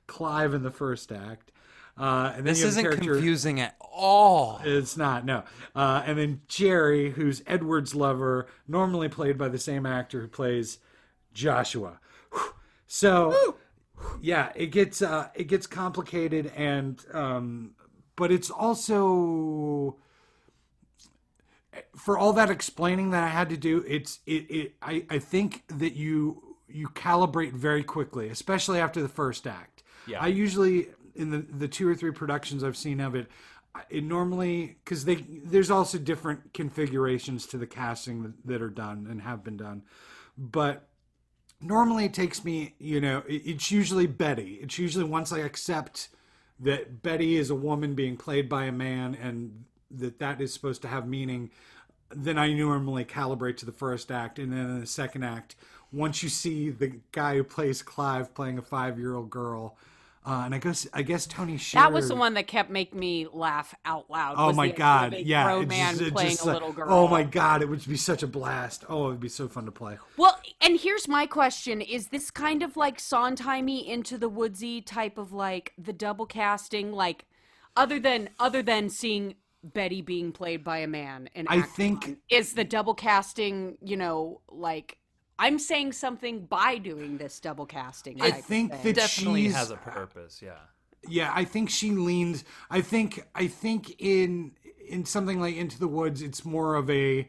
Clive 0.07 0.55
in 0.55 0.63
the 0.63 0.71
first 0.71 1.11
act. 1.11 1.53
Uh, 1.99 2.33
and 2.37 2.39
then 2.39 2.53
This 2.53 2.61
you 2.61 2.67
have 2.67 2.75
the 2.75 2.81
isn't 2.91 3.01
confusing 3.01 3.61
at 3.61 3.75
all. 3.81 4.61
it's 4.65 4.97
not, 4.97 5.25
no. 5.25 5.45
Uh, 5.75 6.03
and 6.05 6.19
then 6.19 6.43
Jerry, 6.47 7.11
who's 7.11 7.43
Edward's 7.47 7.95
lover, 7.95 8.47
normally 8.69 9.09
played 9.09 9.39
by 9.39 9.49
the 9.49 9.59
same 9.59 9.87
actor 9.87 10.21
who 10.21 10.29
plays 10.29 10.79
Joshua. 11.33 11.99
So, 12.87 13.57
yeah, 14.21 14.53
it 14.55 14.67
gets 14.67 15.03
uh, 15.03 15.29
it 15.35 15.45
gets 15.45 15.67
complicated, 15.67 16.53
and 16.55 17.03
um, 17.13 17.73
but 18.15 18.31
it's 18.31 18.51
also 18.51 19.97
for 21.97 22.19
all 22.19 22.33
that 22.35 22.51
explaining 22.51 23.11
that 23.11 23.25
I 23.25 23.29
had 23.29 23.49
to 23.51 23.57
do. 23.57 23.85
It's 23.87 24.21
it, 24.27 24.51
it 24.51 24.75
I 24.83 25.05
I 25.11 25.19
think 25.19 25.65
that 25.69 25.95
you 25.95 26.57
you 26.69 26.89
calibrate 26.89 27.53
very 27.53 27.83
quickly, 27.83 28.29
especially 28.29 28.79
after 28.79 29.03
the 29.03 29.09
first 29.09 29.47
act. 29.47 29.83
Yeah. 30.07 30.23
I 30.23 30.29
usually 30.29 30.89
in 31.17 31.31
the 31.31 31.39
the 31.39 31.69
two 31.69 31.89
or 31.89 31.95
three 31.95 32.13
productions 32.13 32.63
I've 32.63 32.77
seen 32.77 33.01
of 33.01 33.15
it, 33.15 33.29
it 33.91 34.05
normally 34.05 34.77
because 34.85 35.05
they 35.05 35.17
there's 35.17 35.71
also 35.71 35.99
different 35.99 36.53
configurations 36.53 37.47
to 37.47 37.59
the 37.59 37.67
casting 37.67 38.35
that, 38.45 38.63
are 38.63 38.71
done 38.71 39.07
and 39.11 39.23
have 39.23 39.45
been 39.45 39.57
done, 39.57 39.83
but 40.37 40.89
normally 41.61 42.05
it 42.05 42.15
takes 42.15 42.45
me 42.45 42.75
you 42.79 43.01
know 43.01 43.23
it, 43.29 43.43
it's 43.45 43.71
usually 43.71 44.07
Betty. 44.07 44.59
It's 44.63 44.79
usually 44.79 45.05
once 45.05 45.33
I 45.33 45.39
accept 45.39 46.09
that 46.61 47.03
Betty 47.03 47.37
is 47.37 47.51
a 47.51 47.55
woman 47.55 47.95
being 47.95 48.17
played 48.17 48.49
by 48.49 48.65
a 48.65 48.73
man 48.73 49.15
and 49.15 49.65
that 49.91 50.19
that 50.19 50.41
is 50.41 50.53
supposed 50.53 50.83
to 50.83 50.89
have 50.89 51.07
meaning 51.07 51.51
then 52.15 52.39
I 52.39 52.53
normally 52.53 53.05
calibrate 53.05 53.57
to 53.59 53.67
the 53.67 53.73
first 53.73 54.11
act, 54.11 54.39
and 54.39 54.53
then 54.53 54.71
in 54.71 54.81
the 54.81 54.87
second 54.87 55.25
act, 55.25 55.57
once 55.93 56.23
you 56.23 56.29
see 56.29 56.71
the 56.71 57.01
guy 57.13 57.37
who 57.37 57.45
plays 57.45 57.83
Clive 57.83 58.35
playing 58.35 58.59
a 58.59 58.63
five-year-old 58.63 59.31
girl, 59.31 59.77
uh, 60.27 60.43
and 60.45 60.55
I 60.55 60.59
guess 60.59 60.89
I 60.93 61.03
guess 61.03 61.25
Tony 61.25 61.57
Shearer. 61.57 61.85
That 61.85 61.93
was 61.93 62.09
the 62.09 62.17
one 62.17 62.35
that 62.35 62.49
kept 62.49 62.69
making 62.69 62.99
me 62.99 63.29
laugh 63.33 63.75
out 63.85 64.11
loud. 64.11 64.35
Oh 64.37 64.53
my 64.53 64.69
god! 64.69 65.15
Yeah, 65.15 65.45
grown 65.45 65.69
man 65.69 65.97
just- 65.97 66.13
playing 66.13 66.37
a 66.43 66.45
little 66.47 66.73
girl. 66.73 66.89
Oh 66.91 67.07
my 67.07 67.23
god! 67.23 67.63
It 67.63 67.69
would 67.69 67.87
be 67.87 67.97
such 67.97 68.25
a 68.25 68.27
blast. 68.27 68.85
Oh, 68.89 69.09
it'd 69.09 69.21
be 69.21 69.29
so 69.29 69.47
fun 69.47 69.67
to 69.67 69.71
play. 69.71 69.99
Well, 70.17 70.41
and 70.61 70.81
here's 70.81 71.07
my 71.07 71.27
question: 71.27 71.81
Is 71.81 72.09
this 72.09 72.33
kind 72.33 72.65
of 72.65 72.77
like 72.77 72.99
Sondheimy 72.99 73.89
into 73.89 74.19
the 74.19 74.29
woodsy 74.29 74.81
type 74.81 75.17
of 75.17 75.33
like 75.33 75.73
the 75.79 75.93
double 75.93 76.27
casting, 76.27 76.93
like 76.93 77.25
other 77.77 78.01
than 78.01 78.31
other 78.41 78.63
than 78.63 78.91
seeing 78.91 79.37
Betty 79.63 80.03
being 80.03 80.33
played 80.33 80.65
by 80.65 80.79
a 80.79 80.89
man? 80.89 81.29
And 81.37 81.47
I 81.49 81.63
think 81.63 82.19
is 82.29 82.55
the 82.55 82.65
double 82.65 82.95
casting, 82.95 83.79
you 83.81 83.97
know, 83.97 84.41
like 84.49 84.99
I'm 85.39 85.59
saying 85.59 85.93
something 85.93 86.47
by 86.47 86.79
doing 86.79 87.19
this 87.19 87.41
double 87.41 87.67
casting. 87.67 88.21
I 88.23 88.31
think 88.31 88.73
thing. 88.73 88.83
that 88.83 88.95
Definitely 88.95 89.45
she's 89.45 89.55
has 89.55 89.71
a 89.71 89.77
purpose. 89.77 90.41
Yeah. 90.43 90.53
yeah 91.09 91.31
i 91.35 91.45
think 91.45 91.71
she 91.71 91.91
leans 91.93 92.43
i 92.71 92.81
think 92.81 93.23
i 93.35 93.47
think 93.47 93.95
in 94.01 94.53
in 94.89 95.05
something 95.05 95.41
like 95.41 95.55
into 95.57 95.79
the 95.79 95.89
woods 95.89 96.23
it's 96.23 96.45
more 96.45 96.75
of 96.75 96.89
a 96.91 97.29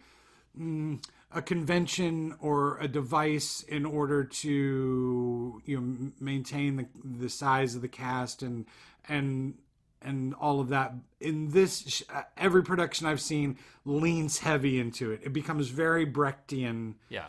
mm, 0.60 1.00
a 1.32 1.42
convention 1.42 2.36
or 2.40 2.78
a 2.80 2.88
device 2.88 3.64
in 3.64 3.86
order 3.86 4.24
to 4.24 5.62
you 5.66 5.80
know 5.80 6.12
maintain 6.20 6.78
the 6.78 6.86
the 7.04 7.30
size 7.30 7.76
of 7.76 7.82
the 7.82 7.88
cast 7.88 8.42
and 8.42 8.66
and 9.08 9.56
and 10.02 10.34
all 10.36 10.60
of 10.60 10.70
that 10.70 10.94
in 11.20 11.50
this 11.50 12.02
uh, 12.14 12.22
every 12.38 12.64
production 12.64 13.06
i've 13.06 13.22
seen 13.22 13.58
leans 13.86 14.40
heavy 14.40 14.80
into 14.80 15.12
it 15.12 15.20
it 15.24 15.34
becomes 15.34 15.68
very 15.68 16.06
brechtian 16.06 16.96
Yeah. 17.10 17.26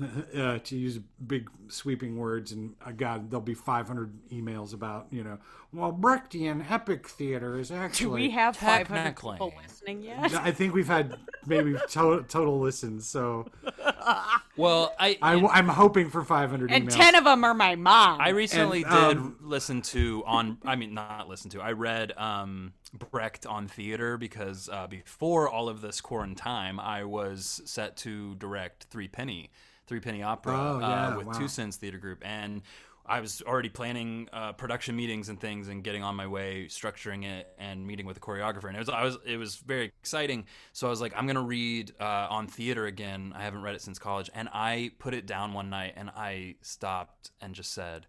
uh, 0.36 0.58
to 0.58 0.76
use 0.76 0.98
big 1.26 1.50
sweeping 1.68 2.16
words, 2.16 2.52
and 2.52 2.74
uh, 2.84 2.92
God, 2.92 3.30
there'll 3.30 3.40
be 3.42 3.54
500 3.54 4.12
emails 4.30 4.72
about 4.74 5.06
you 5.10 5.22
know, 5.22 5.38
well, 5.72 5.92
Brechtian 5.92 6.70
epic 6.70 7.08
theater 7.08 7.58
is 7.58 7.70
actually. 7.70 8.06
Do 8.06 8.10
we 8.12 8.30
have 8.30 8.56
500 8.56 9.16
people 9.16 9.52
listening 9.62 10.02
yet? 10.02 10.34
I 10.34 10.50
think 10.50 10.74
we've 10.74 10.86
had 10.88 11.16
maybe 11.46 11.74
to- 11.90 12.24
total 12.28 12.60
listens, 12.60 13.08
so 13.08 13.46
Well, 14.56 14.94
I 14.98 15.18
I, 15.22 15.58
am 15.58 15.68
hoping 15.68 16.10
for 16.10 16.22
500 16.22 16.70
And 16.70 16.88
emails. 16.88 16.96
10 16.96 17.14
of 17.16 17.24
them 17.24 17.44
are 17.44 17.54
my 17.54 17.74
mom. 17.74 18.20
I 18.20 18.30
recently 18.30 18.84
And, 18.84 18.92
did 18.92 19.16
um, 19.18 19.36
listen 19.40 19.82
to 19.82 20.22
on 20.26 20.58
I 20.64 20.76
mean 20.76 20.94
not 20.94 21.28
listen 21.28 21.50
to. 21.50 21.60
I 21.60 21.72
read 21.72 22.12
um 22.16 22.72
Brecht 23.10 23.46
on 23.46 23.68
theater 23.68 24.18
because 24.18 24.68
uh, 24.70 24.86
before 24.86 25.48
all 25.48 25.70
of 25.70 25.80
this 25.80 26.02
quarantine, 26.02 26.78
I 26.78 27.04
was 27.04 27.62
set 27.64 27.96
to 27.98 28.34
direct 28.34 28.84
Three 28.90 29.08
Penny, 29.08 29.50
Three 29.92 30.00
Penny 30.00 30.22
Opera 30.22 30.58
Oh, 30.58 30.78
yeah, 30.78 31.08
uh, 31.08 31.16
with 31.18 31.26
wow. 31.26 31.32
Two 31.34 31.48
Cents 31.48 31.76
Theater 31.76 31.98
Group, 31.98 32.22
and 32.24 32.62
I 33.04 33.20
was 33.20 33.42
already 33.46 33.68
planning 33.68 34.26
uh, 34.32 34.54
production 34.54 34.96
meetings 34.96 35.28
and 35.28 35.38
things, 35.38 35.68
and 35.68 35.84
getting 35.84 36.02
on 36.02 36.16
my 36.16 36.26
way, 36.26 36.64
structuring 36.70 37.26
it, 37.26 37.54
and 37.58 37.86
meeting 37.86 38.06
with 38.06 38.14
the 38.14 38.22
choreographer. 38.22 38.68
And 38.68 38.76
it 38.76 38.78
was 38.78 38.88
I 38.88 39.04
was 39.04 39.18
it 39.26 39.36
was 39.36 39.56
very 39.56 39.92
exciting. 40.00 40.46
So 40.72 40.86
I 40.86 40.90
was 40.90 41.02
like, 41.02 41.12
I'm 41.14 41.26
gonna 41.26 41.42
read 41.42 41.92
uh, 42.00 42.26
on 42.30 42.46
theater 42.46 42.86
again. 42.86 43.34
I 43.36 43.42
haven't 43.42 43.60
read 43.60 43.74
it 43.74 43.82
since 43.82 43.98
college, 43.98 44.30
and 44.34 44.48
I 44.50 44.92
put 44.98 45.12
it 45.12 45.26
down 45.26 45.52
one 45.52 45.68
night, 45.68 45.92
and 45.94 46.08
I 46.08 46.54
stopped 46.62 47.32
and 47.42 47.54
just 47.54 47.74
said. 47.74 48.06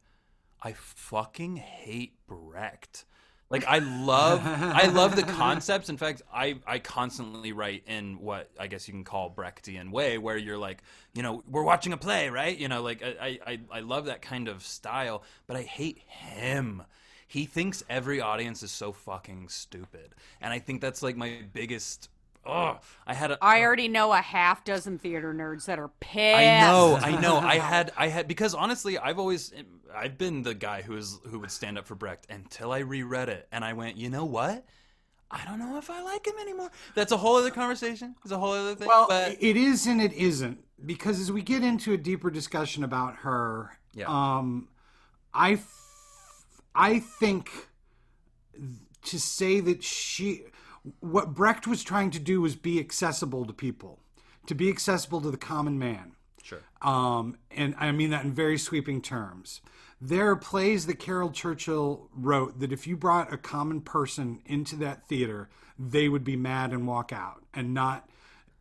I 0.65 0.71
fucking 0.71 1.57
hate 1.57 2.25
Brecht. 2.25 3.03
Like 3.49 3.65
I 3.67 3.79
love 3.79 4.41
I 4.43 4.87
love 4.87 5.15
the 5.15 5.23
concepts. 5.23 5.89
In 5.89 5.97
fact, 5.97 6.21
I 6.33 6.55
I 6.65 6.79
constantly 6.79 7.51
write 7.51 7.83
in 7.87 8.19
what 8.19 8.49
I 8.59 8.67
guess 8.67 8.87
you 8.87 8.93
can 8.93 9.03
call 9.03 9.29
Brechtian 9.29 9.91
way 9.91 10.17
where 10.17 10.37
you're 10.37 10.57
like, 10.57 10.81
you 11.13 11.21
know, 11.21 11.43
we're 11.47 11.63
watching 11.63 11.93
a 11.93 11.97
play, 11.97 12.29
right? 12.29 12.57
You 12.57 12.67
know, 12.67 12.81
like 12.81 13.03
I 13.03 13.39
I 13.45 13.59
I 13.71 13.79
love 13.81 14.05
that 14.05 14.21
kind 14.21 14.47
of 14.47 14.63
style, 14.63 15.23
but 15.45 15.55
I 15.55 15.61
hate 15.63 15.99
him. 16.07 16.83
He 17.27 17.45
thinks 17.45 17.83
every 17.89 18.21
audience 18.21 18.63
is 18.63 18.71
so 18.71 18.91
fucking 18.91 19.49
stupid. 19.49 20.13
And 20.39 20.53
I 20.53 20.59
think 20.59 20.81
that's 20.81 21.01
like 21.01 21.17
my 21.17 21.39
biggest 21.51 22.09
Oh, 22.45 22.79
I 23.07 23.13
had 23.13 23.31
a 23.31 23.37
I 23.41 23.61
already 23.61 23.87
know 23.87 24.11
a 24.11 24.17
half 24.17 24.65
dozen 24.65 24.97
theater 24.99 25.33
nerds 25.33 25.65
that 25.65 25.79
are 25.79 25.89
pissed. 26.01 26.37
I 26.37 26.59
know, 26.61 26.99
I 27.01 27.19
know. 27.21 27.37
I 27.39 27.57
had, 27.57 27.91
I 27.95 28.07
had, 28.09 28.27
because 28.27 28.53
honestly, 28.53 28.97
I've 28.97 29.17
always, 29.17 29.53
I've 29.95 30.17
been 30.17 30.43
the 30.43 30.53
guy 30.53 30.81
who 30.81 30.97
is 30.97 31.19
who 31.27 31.39
would 31.39 31.51
stand 31.51 31.77
up 31.77 31.87
for 31.87 31.95
Brecht 31.95 32.27
until 32.29 32.71
I 32.73 32.79
reread 32.79 33.29
it, 33.29 33.47
and 33.51 33.63
I 33.63 33.73
went, 33.73 33.95
you 33.97 34.09
know 34.09 34.25
what? 34.25 34.65
I 35.31 35.45
don't 35.45 35.57
know 35.57 35.77
if 35.77 35.89
I 35.89 36.01
like 36.03 36.27
him 36.27 36.35
anymore. 36.39 36.69
That's 36.93 37.11
a 37.11 37.17
whole 37.17 37.37
other 37.37 37.49
conversation. 37.49 38.13
It's 38.23 38.31
a 38.31 38.37
whole 38.37 38.51
other 38.51 38.75
thing. 38.75 38.87
Well, 38.87 39.07
but 39.09 39.37
it 39.39 39.57
is 39.57 39.87
and 39.87 39.99
it 40.01 40.13
isn't 40.13 40.63
because 40.85 41.19
as 41.19 41.31
we 41.31 41.41
get 41.41 41.63
into 41.63 41.91
a 41.93 41.97
deeper 41.97 42.29
discussion 42.29 42.83
about 42.83 43.15
her, 43.17 43.71
Yeah. 43.95 44.05
um, 44.09 44.67
I, 45.33 45.53
f- 45.53 46.51
I 46.75 46.99
think 46.99 47.49
to 49.05 49.19
say 49.19 49.59
that 49.61 49.83
she, 49.83 50.43
what 50.99 51.33
Brecht 51.33 51.67
was 51.67 51.83
trying 51.83 52.11
to 52.11 52.19
do 52.19 52.41
was 52.41 52.55
be 52.55 52.79
accessible 52.79 53.45
to 53.45 53.53
people, 53.53 53.99
to 54.47 54.55
be 54.55 54.69
accessible 54.69 55.21
to 55.21 55.31
the 55.31 55.37
common 55.37 55.79
man. 55.79 56.15
sure, 56.41 56.59
Um, 56.81 57.37
and 57.51 57.75
I 57.79 57.91
mean 57.91 58.09
that 58.09 58.25
in 58.25 58.33
very 58.33 58.57
sweeping 58.57 59.01
terms. 59.01 59.61
There 60.01 60.29
are 60.29 60.35
plays 60.35 60.85
that 60.87 60.99
Caryl 60.99 61.31
Churchill 61.31 62.09
wrote 62.13 62.59
that 62.59 62.73
if 62.73 62.85
you 62.85 62.97
brought 62.97 63.31
a 63.31 63.37
common 63.37 63.79
person 63.79 64.41
into 64.45 64.75
that 64.77 65.07
theater, 65.07 65.49
they 65.79 66.09
would 66.09 66.25
be 66.25 66.35
mad 66.35 66.71
and 66.71 66.85
walk 66.85 67.13
out 67.13 67.43
and 67.53 67.73
not, 67.73 68.09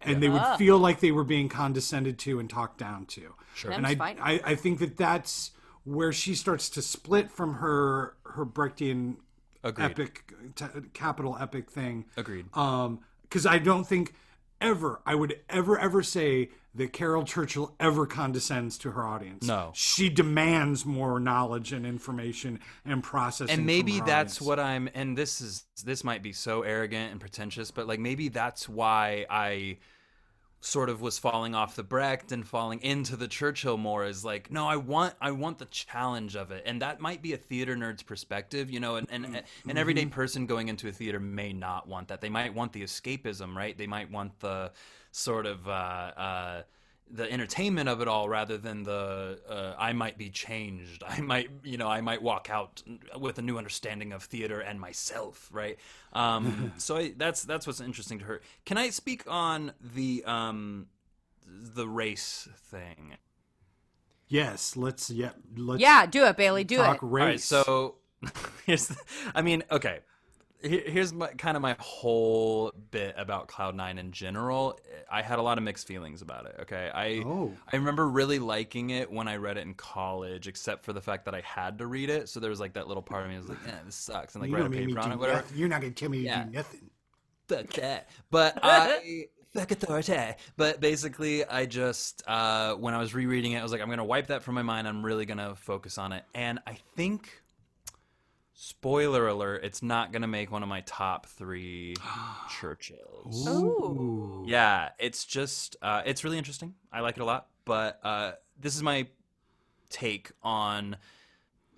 and 0.01 0.23
they 0.23 0.29
would 0.29 0.45
feel 0.57 0.79
like 0.79 1.01
they 1.01 1.11
were 1.11 1.25
being 1.25 1.49
condescended 1.49 2.19
to 2.21 2.39
and 2.39 2.49
talked 2.49 2.79
down 2.79 3.07
to. 3.07 3.35
Sure. 3.55 3.73
And 3.73 3.85
I, 3.87 3.97
I, 4.01 4.41
I 4.45 4.55
think 4.55 4.79
that 4.79 4.97
that's 4.97 5.51
where 5.85 6.13
she 6.13 6.37
starts 6.37 6.71
to 6.71 6.83
split 6.83 7.31
from 7.31 7.55
her 7.55 8.15
her 8.25 8.47
Brechtian 8.47 9.17
Agreed. 9.65 9.85
epic 9.85 10.33
t- 10.57 10.65
capital 10.93 11.37
epic 11.41 11.71
thing 11.71 12.05
agreed. 12.17 12.47
um 12.57 13.01
because 13.23 13.47
i 13.47 13.59
don't 13.59 13.85
think 13.85 14.13
ever 14.61 15.01
i 15.07 15.15
would 15.15 15.39
ever 15.49 15.79
ever 15.79 16.03
say 16.03 16.51
that 16.75 16.93
caryl 16.93 17.23
churchill 17.25 17.75
ever 17.79 18.07
condescends 18.07 18.79
to 18.79 18.91
her 18.93 19.05
audience 19.07 19.45
No. 19.47 19.71
she 19.75 20.09
demands 20.09 20.87
more 20.87 21.21
knowledge 21.21 21.73
and 21.73 21.85
information 21.87 22.61
and 22.85 23.03
processing 23.03 23.55
and 23.59 23.67
maybe 23.67 23.99
that's 24.01 24.37
audience. 24.37 24.41
what 24.41 24.59
I'm 24.61 24.89
and 24.95 25.17
this 25.19 25.41
is 25.41 25.65
this 25.85 26.03
might 26.03 26.23
be 26.23 26.33
so 26.33 26.63
arrogant 26.63 27.11
and 27.13 27.21
pretentious 27.21 27.71
but 27.71 27.87
like 27.87 28.01
maybe 28.01 28.29
that's 28.29 28.69
why 28.69 29.27
I 29.29 29.79
sort 30.65 30.89
of 30.89 31.01
was 31.01 31.19
falling 31.19 31.57
off 31.57 31.75
the 31.75 31.83
Brecht 31.83 32.31
and 32.31 32.47
falling 32.47 32.81
into 32.83 33.17
the 33.17 33.27
Churchill 33.27 33.77
more 33.77 34.07
is 34.07 34.25
like, 34.25 34.51
no, 34.51 34.67
I 34.69 34.77
want 34.77 35.15
I 35.21 35.33
want 35.33 35.59
the 35.59 35.65
challenge 35.67 36.37
of 36.37 36.53
it. 36.53 36.63
And 36.65 36.81
that 36.83 37.01
might 37.01 37.21
be 37.21 37.33
a 37.33 37.37
theater 37.37 37.75
nerd's 37.75 38.05
perspective, 38.05 38.71
you 38.71 38.79
know, 38.79 38.95
and, 38.95 39.09
and 39.11 39.43
an 39.69 39.77
everyday 39.77 40.07
person 40.07 40.47
going 40.47 40.69
into 40.69 40.87
a 40.89 40.93
theater 40.93 41.19
may 41.19 41.53
not 41.53 41.89
want 41.89 42.09
that. 42.09 42.21
They 42.21 42.29
might 42.29 42.55
want 42.55 42.73
the 42.73 42.83
escapism, 42.83 43.57
right? 43.57 43.77
They 43.77 43.89
might 43.89 44.11
want 44.11 44.39
the 44.39 44.71
sort 45.11 45.47
of 45.47 45.67
uh, 45.67 45.71
uh, 45.71 46.63
the 47.11 47.31
entertainment 47.31 47.89
of 47.89 48.01
it 48.01 48.09
all 48.09 48.29
rather 48.29 48.57
than 48.57 48.85
the 48.85 49.39
uh, 49.49 49.75
I 49.79 49.93
might 49.93 50.17
be 50.19 50.31
changed. 50.31 51.03
I 51.09 51.21
might, 51.21 51.51
you 51.63 51.77
know, 51.77 51.89
I 51.89 52.01
might 52.01 52.23
walk 52.23 52.49
out 52.51 52.83
with 53.19 53.39
a 53.39 53.43
new 53.43 53.59
understanding 53.59 54.13
of 54.13 54.23
theater 54.25 54.61
and 54.61 54.81
myself, 54.81 55.49
right? 55.53 55.79
Um, 56.13 56.73
so 56.79 56.97
I, 56.97 57.13
that's 57.17 57.43
that's 57.43 57.67
what's 57.67 57.81
interesting 57.81 58.19
to 58.21 58.25
her. 58.27 58.41
Can 58.65 58.79
I 58.79 58.91
speak 58.91 59.25
on 59.27 59.73
the 59.95 60.25
um, 60.27 60.87
the 61.47 61.87
race 61.89 62.49
thing? 62.57 63.17
Yes, 64.29 64.77
let's 64.77 65.11
yeah, 65.11 65.31
let's 65.57 65.81
Yeah, 65.81 66.07
do 66.07 66.25
it, 66.25 66.37
Bailey. 66.37 66.65
Do 66.65 66.77
talk 66.77 67.03
it. 67.03 67.03
race. 67.03 67.53
All 67.53 67.59
right, 67.59 67.67
so 67.67 67.97
here's, 68.67 68.87
the, 68.89 68.97
I 69.35 69.43
mean, 69.43 69.63
okay. 69.71 70.01
Here- 70.63 70.83
Here's 70.87 71.13
my, 71.13 71.29
kind 71.29 71.57
of 71.57 71.63
my 71.63 71.77
whole 71.79 72.73
bit 72.91 73.15
about 73.19 73.49
Cloud 73.49 73.75
Nine 73.75 73.99
in 73.99 74.13
general. 74.13 74.79
I 75.11 75.23
had 75.23 75.39
a 75.39 75.43
lot 75.43 75.59
of 75.59 75.65
mixed 75.65 75.87
feelings 75.87 76.23
about 76.23 76.47
it. 76.47 76.57
Okay, 76.63 76.91
I 76.95 77.23
Oh. 77.27 77.53
I 77.73 77.77
remember 77.77 78.09
really 78.09 78.39
liking 78.39 78.91
it 78.91 79.11
when 79.11 79.29
I 79.29 79.37
read 79.37 79.57
it 79.59 79.63
in 79.63 79.75
college, 79.75 80.49
except 80.49 80.85
for 80.85 80.93
the 80.93 81.01
fact 81.01 81.25
that 81.25 81.35
I 81.35 81.41
had 81.45 81.79
to 81.79 81.87
read 81.87 82.11
it. 82.11 82.29
So 82.29 82.41
there 82.41 82.51
was 82.51 82.61
like 82.61 82.75
that 82.75 82.89
little 82.89 83.03
part 83.03 83.25
of 83.25 83.31
me 83.31 83.37
was 83.37 83.49
like, 83.49 83.59
"Yeah, 83.67 83.79
this 83.85 83.95
sucks," 83.97 84.35
and 84.35 84.43
like 84.43 84.49
you 84.51 84.55
write 84.57 84.61
a 84.61 84.65
don't 84.65 84.71
make 84.73 84.87
me 84.87 84.93
paper 84.95 85.01
on 85.01 85.13
it, 85.13 85.19
whatever. 85.19 85.39
nothing. 85.39 85.59
You're 85.59 85.69
not 85.69 85.81
gonna 85.81 85.93
tell 85.93 86.09
me 86.11 86.19
to 86.19 86.25
Yeah. 86.25 86.45
do 86.45 86.51
nothing. 86.51 86.91
Fuck 87.49 87.67
that. 87.75 88.09
But 88.31 88.59
I 88.63 89.27
fuck 89.53 89.71
authority. 89.73 90.35
But 90.57 90.81
basically, 90.81 91.45
I 91.45 91.67
just 91.67 92.23
uh, 92.27 92.75
when 92.77 92.95
I 92.95 92.99
was 92.99 93.15
rereading 93.15 93.53
it, 93.53 93.59
I 93.59 93.63
was 93.63 93.73
like, 93.73 93.81
I'm 93.83 93.91
gonna 93.91 94.05
wipe 94.05 94.29
that 94.29 94.43
from 94.43 94.55
my 94.55 94.63
mind. 94.63 94.89
I'm 94.89 95.05
really 95.05 95.27
gonna 95.27 95.55
focus 95.57 95.99
on 95.99 96.13
it, 96.13 96.25
and 96.35 96.59
I 96.67 96.79
think. 96.97 97.42
Spoiler 98.65 99.27
alert, 99.27 99.65
it's 99.65 99.83
not 99.83 100.13
going 100.13 100.23
to 100.23 100.29
make 100.29 100.53
one 100.53 100.63
of 100.63 100.69
my 100.69 100.83
top 100.83 101.27
three 101.27 101.97
churches. 102.61 103.49
Ooh. 103.49 104.45
Yeah, 104.47 104.91
it's 105.01 105.25
just, 105.25 105.75
uh, 105.83 106.03
it's 106.07 106.23
really 106.23 106.39
interesting. 106.39 106.75
I 106.93 107.01
like 107.01 107.17
it 107.17 107.23
a 107.23 107.25
lot. 107.25 107.49
But 107.65 107.99
uh, 108.05 108.33
this 108.57 108.77
is 108.77 108.83
my 108.85 109.09
take 109.91 110.31
on 110.45 110.97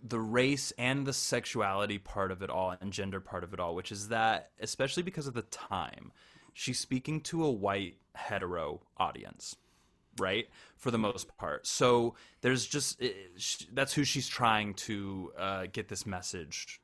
the 0.03 0.21
race 0.21 0.75
and 0.77 1.07
the 1.07 1.15
sexuality 1.15 1.97
part 1.97 2.31
of 2.31 2.43
it 2.43 2.51
all 2.51 2.77
and 2.79 2.93
gender 2.93 3.19
part 3.19 3.45
of 3.45 3.55
it 3.55 3.61
all, 3.61 3.75
which 3.75 3.91
is 3.91 4.09
that, 4.09 4.51
especially 4.61 5.03
because 5.03 5.27
of 5.27 5.33
the 5.33 5.41
time, 5.41 6.13
she's 6.53 6.79
speaking 6.79 7.23
to 7.23 7.47
a 7.47 7.51
white 7.51 7.97
hetero 8.15 8.83
audience, 8.99 9.57
right? 10.19 10.49
For 10.77 10.91
the 10.91 10.99
most 10.99 11.35
part. 11.39 11.67
So 11.67 12.15
there's 12.41 12.67
just, 12.67 13.03
sh- 13.37 13.65
that's 13.73 13.93
who 13.95 14.05
she's 14.05 14.29
trying 14.29 14.75
to 14.75 15.33
uh, 15.39 15.67
get 15.73 15.89
this 15.89 16.05
message 16.07 16.81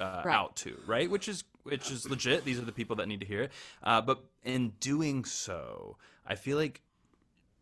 uh, 0.00 0.22
Right. 0.24 0.34
out 0.34 0.56
to, 0.56 0.78
right? 0.86 1.10
Which 1.10 1.28
is 1.28 1.44
which 1.64 1.90
is 1.90 2.08
legit. 2.08 2.44
These 2.44 2.58
are 2.58 2.64
the 2.64 2.72
people 2.72 2.96
that 2.96 3.08
need 3.08 3.20
to 3.20 3.26
hear 3.26 3.42
it. 3.44 3.52
Uh, 3.82 4.00
but 4.02 4.22
in 4.44 4.72
doing 4.80 5.24
so, 5.24 5.96
I 6.26 6.34
feel 6.34 6.58
like 6.58 6.82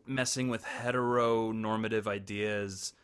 messing 0.07 0.49
with 0.49 0.65
heteronormative 0.65 2.09
ideas 2.09 2.95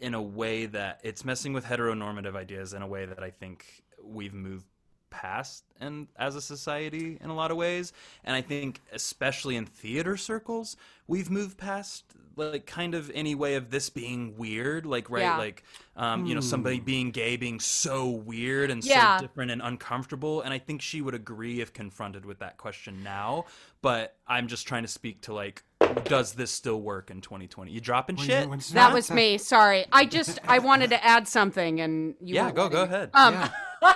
in 0.00 0.14
a 0.14 0.22
way 0.22 0.66
that 0.66 1.00
it's 1.04 1.24
messing 1.24 1.52
with 1.52 1.64
heteronormative 1.64 2.34
ideas 2.34 2.72
in 2.72 2.82
a 2.82 2.86
way 2.86 3.06
that 3.06 3.22
I 3.22 3.30
think 3.30 3.84
we've 4.02 4.34
moved 4.34 4.66
past 5.10 5.64
and 5.80 6.06
as 6.16 6.34
a 6.36 6.40
society 6.40 7.18
in 7.20 7.30
a 7.30 7.34
lot 7.34 7.50
of 7.50 7.56
ways. 7.56 7.92
And 8.24 8.34
i 8.36 8.40
think 8.40 8.80
especially 8.92 9.56
in 9.56 9.66
theater 9.66 10.16
circles 10.16 10.76
we've 11.06 11.30
moved 11.30 11.56
past 11.58 12.04
like 12.36 12.66
kind 12.66 12.94
of 12.94 13.10
any 13.14 13.34
way 13.34 13.56
of 13.56 13.70
this 13.70 13.90
being 13.90 14.36
weird 14.36 14.86
like 14.86 15.10
right 15.10 15.22
Yeah. 15.22 15.36
like 15.38 15.64
um, 15.96 16.24
you 16.26 16.34
know 16.36 16.40
somebody 16.40 16.78
being 16.78 17.10
gay 17.10 17.36
being 17.36 17.58
so 17.58 18.08
weird 18.08 18.70
and 18.70 18.84
Yeah. 18.84 19.16
so 19.18 19.22
different 19.26 19.50
and 19.50 19.60
uncomfortable. 19.62 20.42
And 20.42 20.52
i 20.54 20.58
think 20.58 20.80
she 20.82 21.00
would 21.00 21.14
agree 21.14 21.60
if 21.60 21.72
confronted 21.72 22.24
with 22.24 22.38
that 22.40 22.56
question 22.56 23.02
now. 23.02 23.46
But 23.82 24.16
i'm 24.26 24.46
just 24.48 24.66
trying 24.68 24.82
to 24.82 24.88
speak 24.88 25.22
to 25.22 25.32
like 25.34 25.64
does 26.04 26.34
this 26.34 26.50
still 26.50 26.80
work 26.80 27.10
in 27.10 27.20
2020 27.20 27.72
you 27.72 27.80
dropping 27.80 28.16
When 28.16 28.26
shit? 28.26 28.44
you- 28.44 28.50
when 28.50 28.60
That 28.72 28.92
was 28.92 29.10
me. 29.10 29.38
Sorry. 29.38 29.86
I 29.90 30.04
just 30.04 30.38
I 30.46 30.58
wanted 30.60 30.90
to 30.90 31.04
add 31.04 31.26
something, 31.26 31.80
and 31.80 32.14
you 32.20 32.34
yeah 32.36 32.50
go 32.52 32.64
letting 32.64 32.76
go 32.76 32.82
ahead. 32.84 33.10
Um, 33.14 33.50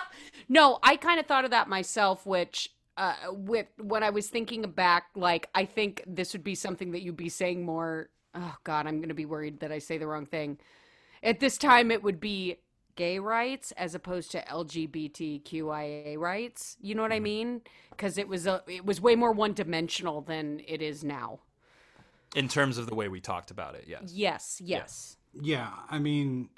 no, 0.48 0.78
I 0.82 0.96
kind 0.96 1.18
of 1.20 1.26
thought 1.26 1.44
of 1.44 1.50
that 1.52 1.68
myself, 1.68 2.26
which. 2.26 2.70
Uh, 2.94 3.14
with 3.30 3.68
when 3.80 4.02
I 4.02 4.10
was 4.10 4.28
thinking 4.28 4.60
back, 4.70 5.04
like 5.16 5.48
I 5.54 5.64
think 5.64 6.02
this 6.06 6.34
would 6.34 6.44
be 6.44 6.54
something 6.54 6.92
that 6.92 7.00
you'd 7.00 7.16
be 7.16 7.30
saying 7.30 7.64
more. 7.64 8.10
Oh 8.34 8.54
God, 8.64 8.86
I'm 8.86 8.98
going 8.98 9.08
to 9.08 9.14
be 9.14 9.24
worried 9.24 9.60
that 9.60 9.72
I 9.72 9.78
say 9.78 9.96
the 9.96 10.06
wrong 10.06 10.26
thing. 10.26 10.58
At 11.22 11.40
this 11.40 11.56
time, 11.56 11.90
it 11.90 12.02
would 12.02 12.20
be 12.20 12.56
gay 12.94 13.18
rights 13.18 13.72
as 13.78 13.94
opposed 13.94 14.30
to 14.32 14.42
LGBTQIA 14.44 16.18
rights. 16.18 16.76
You 16.82 16.94
know 16.94 17.00
what 17.00 17.12
I 17.12 17.20
mean? 17.20 17.62
Because 17.88 18.18
it 18.18 18.28
was 18.28 18.46
a, 18.46 18.62
it 18.66 18.84
was 18.84 19.00
way 19.00 19.16
more 19.16 19.32
one 19.32 19.54
dimensional 19.54 20.20
than 20.20 20.60
it 20.68 20.82
is 20.82 21.02
now. 21.02 21.40
in 22.36 22.48
terms 22.48 22.76
of 22.76 22.86
the 22.86 22.94
way 22.94 23.08
we 23.08 23.20
talked 23.20 23.50
about 23.50 23.74
it 23.74 23.84
yes 23.86 24.12
Yes, 24.14 24.60
yes. 24.62 25.16
Yeah, 25.32 25.70
I 25.90 25.98
mean, 25.98 26.50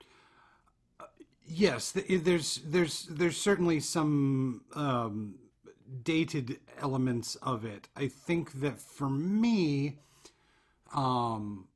yes, 1.47 1.93
there's 1.93 2.61
there's 2.65 3.05
there's 3.11 3.37
certainly 3.37 3.81
some 3.81 4.63
um, 4.75 5.37
dated 6.03 6.59
elements 6.79 7.37
of 7.37 7.65
it. 7.65 7.89
I 7.97 8.09
think 8.09 8.61
that 8.61 8.81
for 8.81 9.09
me, 9.09 9.99
um, 10.95 11.69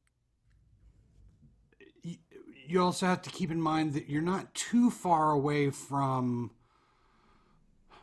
you 2.66 2.82
also 2.82 3.06
have 3.06 3.22
to 3.22 3.30
keep 3.30 3.50
in 3.50 3.60
mind 3.60 3.94
that 3.94 4.08
you're 4.08 4.22
not 4.22 4.54
too 4.54 4.90
far 4.90 5.30
away 5.32 5.70
from 5.70 6.50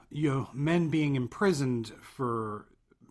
you 0.10 0.30
know 0.30 0.50
men 0.54 0.90
being 0.90 1.16
imprisoned 1.16 1.92
for 2.02 2.66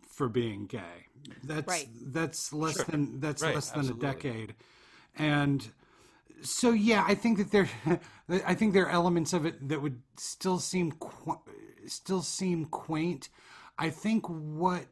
for 0.08 0.28
being 0.28 0.66
gay. 0.66 1.06
That's 1.42 1.66
Right. 1.66 1.88
that's 2.12 2.52
less 2.52 2.82
than 2.84 3.20
that's 3.20 3.42
Right, 3.42 3.54
less 3.54 3.70
than 3.70 3.80
absolutely. 3.80 4.08
a 4.08 4.12
decade, 4.12 4.54
and 5.16 5.70
so 6.42 6.70
yeah, 6.70 7.04
I 7.06 7.14
think 7.14 7.38
that 7.38 7.50
there, 7.50 7.68
I 8.46 8.54
think 8.54 8.72
there 8.74 8.86
are 8.86 8.90
elements 8.90 9.32
of 9.32 9.46
it 9.46 9.68
that 9.68 9.80
would 9.82 10.02
still 10.16 10.58
seem 10.58 10.92
qu- 10.92 11.40
still 11.86 12.22
seem 12.22 12.66
quaint. 12.66 13.28
I 13.78 13.90
think 13.90 14.26
what 14.28 14.86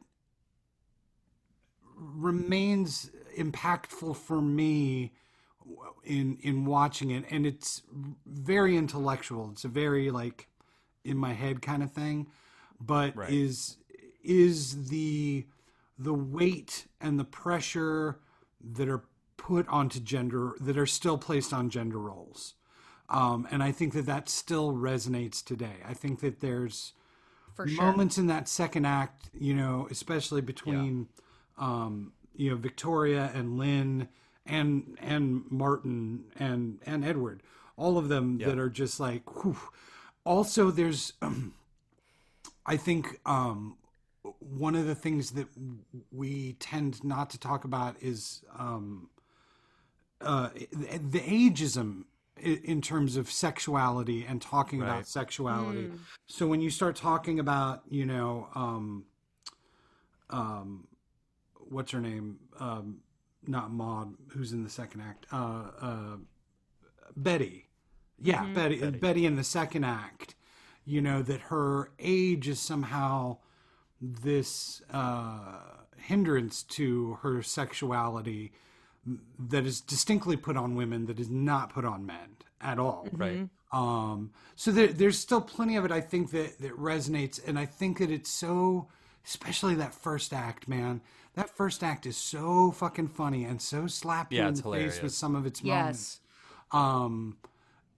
remains 1.95 3.09
impactful 3.37 4.15
for 4.17 4.41
me 4.41 5.13
in 6.03 6.37
in 6.41 6.65
watching 6.65 7.11
it, 7.11 7.25
and 7.29 7.45
it's 7.45 7.81
very 8.25 8.75
intellectual. 8.75 9.49
It's 9.51 9.63
a 9.65 9.69
very 9.69 10.11
like 10.11 10.47
in 11.03 11.17
my 11.17 11.33
head 11.33 11.61
kind 11.61 11.83
of 11.83 11.91
thing, 11.91 12.27
but 12.79 13.15
Right. 13.15 13.29
is 13.31 13.77
is 14.23 14.89
the 14.89 15.45
the 15.97 16.13
weight 16.13 16.87
and 16.99 17.19
the 17.19 17.23
pressure 17.25 18.19
that 18.73 18.89
are 18.89 19.03
put 19.43 19.67
onto 19.67 19.99
gender 19.99 20.53
that 20.61 20.77
are 20.77 20.85
still 20.85 21.17
placed 21.17 21.51
on 21.51 21.69
gender 21.69 21.99
roles. 21.99 22.53
Um, 23.09 23.45
and 23.51 23.61
I 23.61 23.73
think 23.73 23.91
that 23.93 24.05
that 24.05 24.29
still 24.29 24.71
resonates 24.71 25.43
today. 25.43 25.75
I 25.85 25.93
think 25.93 26.21
that 26.21 26.39
there's 26.39 26.93
sure. 27.57 27.67
moments 27.67 28.17
in 28.17 28.27
that 28.27 28.47
second 28.47 28.85
act, 28.85 29.29
you 29.37 29.53
know, 29.53 29.85
especially 29.91 30.39
between, 30.39 31.09
um, 31.57 32.13
you 32.37 32.51
know, 32.51 32.55
Victoria 32.55 33.31
and 33.35 33.57
Lynn 33.57 34.07
and 34.45 34.97
and 35.01 35.43
Martin 35.49 36.23
and 36.39 36.79
and 36.85 37.03
Edward, 37.03 37.43
all 37.75 37.97
of 37.97 38.07
them 38.07 38.37
that 38.37 38.57
are 38.57 38.69
just 38.69 38.97
like. 39.01 39.43
Whew. 39.43 39.57
Also, 40.25 40.71
there's, 40.71 41.11
I 42.65 42.77
think, 42.77 43.19
um, 43.25 43.75
one 44.39 44.73
of 44.73 44.85
the 44.85 44.95
things 44.95 45.31
that 45.31 45.47
we 46.13 46.53
tend 46.53 47.03
not 47.03 47.29
to 47.31 47.37
talk 47.37 47.65
about 47.65 47.97
is 48.01 48.41
um, 48.57 49.09
uh, 50.23 50.49
the 50.71 51.19
ageism 51.19 52.05
in 52.41 52.81
terms 52.81 53.15
of 53.15 53.31
sexuality 53.31 54.25
and 54.25 54.41
talking 54.41 54.81
about 54.81 54.95
Right. 54.97 55.07
sexuality. 55.07 55.91
So 56.25 56.47
when 56.47 56.59
you 56.61 56.69
start 56.69 56.95
talking 56.95 57.39
about, 57.39 57.83
you 57.89 58.05
know, 58.05 58.49
um, 58.55 59.05
um, 60.29 60.87
what's 61.69 61.91
her 61.91 62.01
name? 62.01 62.39
Um, 62.59 62.97
not 63.45 63.71
Maud, 63.71 64.15
who's 64.29 64.51
in 64.51 64.63
the 64.63 64.69
second 64.69 65.01
act. 65.01 65.25
Uh, 65.31 65.63
uh, 65.79 66.15
Betty. 67.15 67.67
Yeah, 68.19 68.45
Betty, 68.53 68.89
Betty. 68.91 69.25
in 69.25 69.35
the 69.35 69.43
second 69.43 69.83
act. 69.83 70.35
You 70.85 71.01
know 71.01 71.21
that 71.21 71.41
her 71.41 71.91
age 71.99 72.47
is 72.47 72.59
somehow 72.59 73.37
this 74.01 74.81
uh, 74.91 75.59
hindrance 75.97 76.63
to 76.63 77.19
her 77.21 77.41
sexuality 77.41 78.51
that 79.37 79.65
is 79.65 79.81
distinctly 79.81 80.37
put 80.37 80.55
on 80.57 80.75
women 80.75 81.05
that 81.07 81.19
is 81.19 81.29
not 81.29 81.73
put 81.73 81.85
on 81.85 82.05
men 82.05 82.37
at 82.61 82.79
all. 82.79 83.07
right 83.11 83.49
Um, 83.71 84.31
so 84.55 84.71
there, 84.71 84.87
there's 84.87 85.17
still 85.17 85.41
plenty 85.41 85.75
of 85.75 85.83
it. 85.83 85.91
I 85.91 85.99
think 85.99 86.31
that 86.31 86.59
that 86.59 86.77
resonates, 86.77 87.45
and 87.45 87.57
I 87.57 87.65
think 87.65 87.97
that 87.99 88.11
it's 88.11 88.29
so 88.29 88.87
especially 89.25 89.75
that 89.75 89.93
first 89.93 90.33
act, 90.33 90.67
man. 90.67 91.01
That 91.35 91.49
first 91.49 91.83
act 91.83 92.05
is 92.05 92.15
so 92.15 92.71
fucking 92.71 93.07
funny 93.07 93.43
and 93.45 93.61
so 93.61 93.87
slap 93.87 94.31
you 94.31 94.39
Yeah, 94.39 94.47
in 94.47 94.49
it's 94.49 94.61
the 94.61 94.71
face 94.71 95.01
with 95.01 95.13
some 95.13 95.35
of 95.35 95.45
its 95.45 95.63
moments. 95.63 96.19
Yes. 96.21 96.79
Um, 96.79 97.37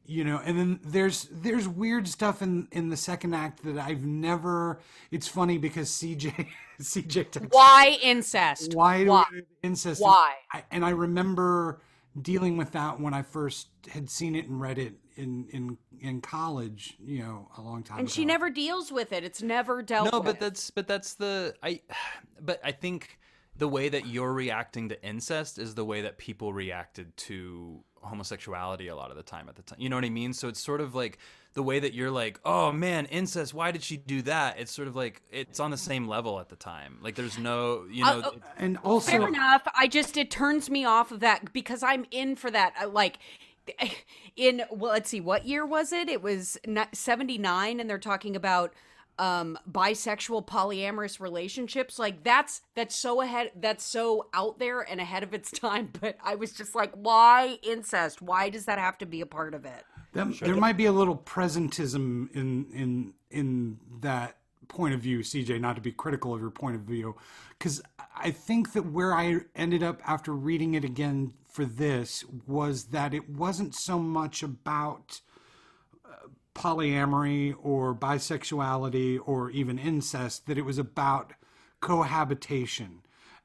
you 0.05 0.23
know, 0.23 0.39
and 0.43 0.57
then 0.57 0.79
there's 0.83 1.27
there's 1.31 1.67
weird 1.67 2.07
stuff 2.07 2.41
in 2.41 2.67
in 2.71 2.89
the 2.89 2.97
second 2.97 3.33
act 3.33 3.63
that 3.63 3.77
I've 3.77 4.05
never. 4.05 4.79
It's 5.11 5.27
funny 5.27 5.57
because 5.57 5.89
CJ 5.89 6.47
CJ 6.81 7.29
texted 7.29 7.53
Why 7.53 7.97
incest? 8.01 8.73
why 8.75 9.03
do 9.03 9.11
Why? 9.11 9.25
we 9.31 9.41
incest? 9.63 10.01
Why? 10.01 10.33
I, 10.53 10.63
and 10.71 10.85
I 10.85 10.89
remember 10.89 11.81
dealing 12.21 12.57
with 12.57 12.71
that 12.71 12.99
when 12.99 13.13
I 13.13 13.23
first 13.23 13.67
had 13.89 14.09
seen 14.09 14.35
it 14.35 14.47
and 14.47 14.61
read 14.61 14.77
it 14.77 14.93
in 15.15 15.47
in 15.51 15.77
in 15.99 16.21
college. 16.21 16.95
You 16.99 17.19
know, 17.19 17.49
a 17.57 17.61
long 17.61 17.83
time. 17.83 17.97
Ago. 17.97 18.01
And 18.01 18.09
she 18.09 18.25
never 18.25 18.49
deals 18.49 18.91
with 18.91 19.11
it. 19.11 19.23
It's 19.23 19.41
never 19.41 19.81
dealt 19.81 20.05
with 20.05 20.13
no 20.13 20.19
with. 20.19 20.25
but 20.25 20.39
that's 20.39 20.69
but 20.71 20.87
that's 20.87 21.15
the 21.15 21.55
i 21.63 21.81
but 22.41 22.59
i 22.63 22.71
think 22.71 23.17
the 23.57 23.67
way 23.67 23.89
that 23.89 24.05
you're 24.05 24.33
reacting 24.33 24.89
to 24.89 25.01
incest 25.05 25.57
is 25.57 25.75
the 25.75 25.85
way 25.85 26.01
that 26.01 26.17
people 26.17 26.51
reacted 26.53 27.15
to 27.15 27.83
homosexuality 28.05 28.87
a 28.87 28.95
lot 28.95 29.11
of 29.11 29.17
the 29.17 29.23
time 29.23 29.47
at 29.49 29.55
the 29.55 29.61
time 29.61 29.79
you 29.79 29.89
know 29.89 29.95
what 29.95 30.05
i 30.05 30.09
mean 30.09 30.33
so 30.33 30.47
it's 30.47 30.59
sort 30.59 30.81
of 30.81 30.95
like 30.95 31.17
the 31.53 31.63
way 31.63 31.79
that 31.79 31.93
you're 31.93 32.11
like 32.11 32.39
oh 32.45 32.71
man 32.71 33.05
incest 33.07 33.53
why 33.53 33.71
did 33.71 33.81
she 33.81 33.97
do 33.97 34.21
that 34.21 34.59
it's 34.59 34.71
sort 34.71 34.87
of 34.87 34.95
like 34.95 35.21
it's 35.31 35.59
on 35.59 35.71
the 35.71 35.77
same 35.77 36.07
level 36.07 36.39
at 36.39 36.49
the 36.49 36.55
time 36.55 36.97
like 37.01 37.15
there's 37.15 37.37
no 37.37 37.85
you 37.91 38.03
know 38.03 38.19
Uh, 38.19 38.27
uh, 38.27 38.31
And 38.57 38.77
also, 38.83 39.11
Fair 39.11 39.27
enough. 39.27 39.67
I 39.77 39.87
just 39.87 40.17
it 40.17 40.29
turns 40.31 40.69
me 40.69 40.85
off 40.85 41.11
of 41.11 41.19
that 41.21 41.51
because 41.53 41.81
I'm 41.83 42.05
in 42.11 42.35
for 42.35 42.51
that. 42.51 42.73
I, 42.79 42.85
like 42.85 43.19
in 44.35 44.63
well, 44.69 44.91
let's 44.91 45.09
see, 45.09 45.21
what 45.21 45.45
year 45.47 45.65
was 45.65 45.91
it? 45.91 46.07
It 46.09 46.21
was 46.21 46.57
seventy 46.93 47.37
nine, 47.37 47.79
and 47.79 47.89
they're 47.89 47.97
talking 47.97 48.35
about 48.35 48.73
um 49.19 49.57
bisexual 49.71 50.45
polyamorous 50.45 51.19
relationships 51.19 51.97
like 51.97 52.23
that's 52.23 52.61
that's 52.75 52.95
so 52.95 53.21
ahead 53.21 53.51
that's 53.57 53.83
so 53.83 54.27
out 54.33 54.59
there 54.59 54.81
and 54.81 54.99
ahead 54.99 55.23
of 55.23 55.33
its 55.33 55.51
time 55.59 55.89
but 56.01 56.17
i 56.23 56.35
was 56.35 56.51
just 56.51 56.75
like 56.75 56.91
why 56.95 57.57
incest 57.63 58.21
why 58.21 58.49
does 58.49 58.65
that 58.65 58.77
have 58.77 58.97
to 58.97 59.05
be 59.05 59.21
a 59.21 59.25
part 59.25 59.53
of 59.53 59.65
it 59.65 59.83
That, 60.13 60.39
there 60.39 60.55
might 60.55 60.77
be 60.77 60.85
a 60.85 60.91
little 60.91 61.17
presentism 61.17 62.33
in 62.33 62.65
in 62.73 63.13
in 63.29 63.77
that 64.01 64.37
point 64.67 64.93
of 64.93 64.99
view, 65.01 65.19
CJ. 65.19 65.59
Not 65.59 65.75
to 65.75 65.81
be 65.81 65.91
critical 65.91 66.33
of 66.33 66.41
your 66.41 66.49
point 66.49 66.75
of 66.75 66.81
view, 66.81 67.15
because 67.57 67.81
I 68.15 68.31
think 68.31 68.73
that 68.73 68.91
where 68.91 69.13
I 69.13 69.41
ended 69.55 69.83
up 69.83 70.01
after 70.05 70.33
reading 70.33 70.73
it 70.73 70.83
again 70.83 71.33
for 71.47 71.65
this 71.65 72.23
was 72.47 72.85
that 72.85 73.13
it 73.13 73.29
wasn't 73.29 73.75
so 73.75 73.99
much 73.99 74.43
about 74.43 75.21
uh, 75.21 75.34
polyamory 76.55 77.55
or 77.61 77.93
bisexuality 77.93 79.19
or 79.25 79.51
even 79.51 79.77
incest; 79.77 80.47
that 80.47 80.57
it 80.57 80.65
was 80.65 80.77
about 80.79 81.33
cohabitation 81.81 83.01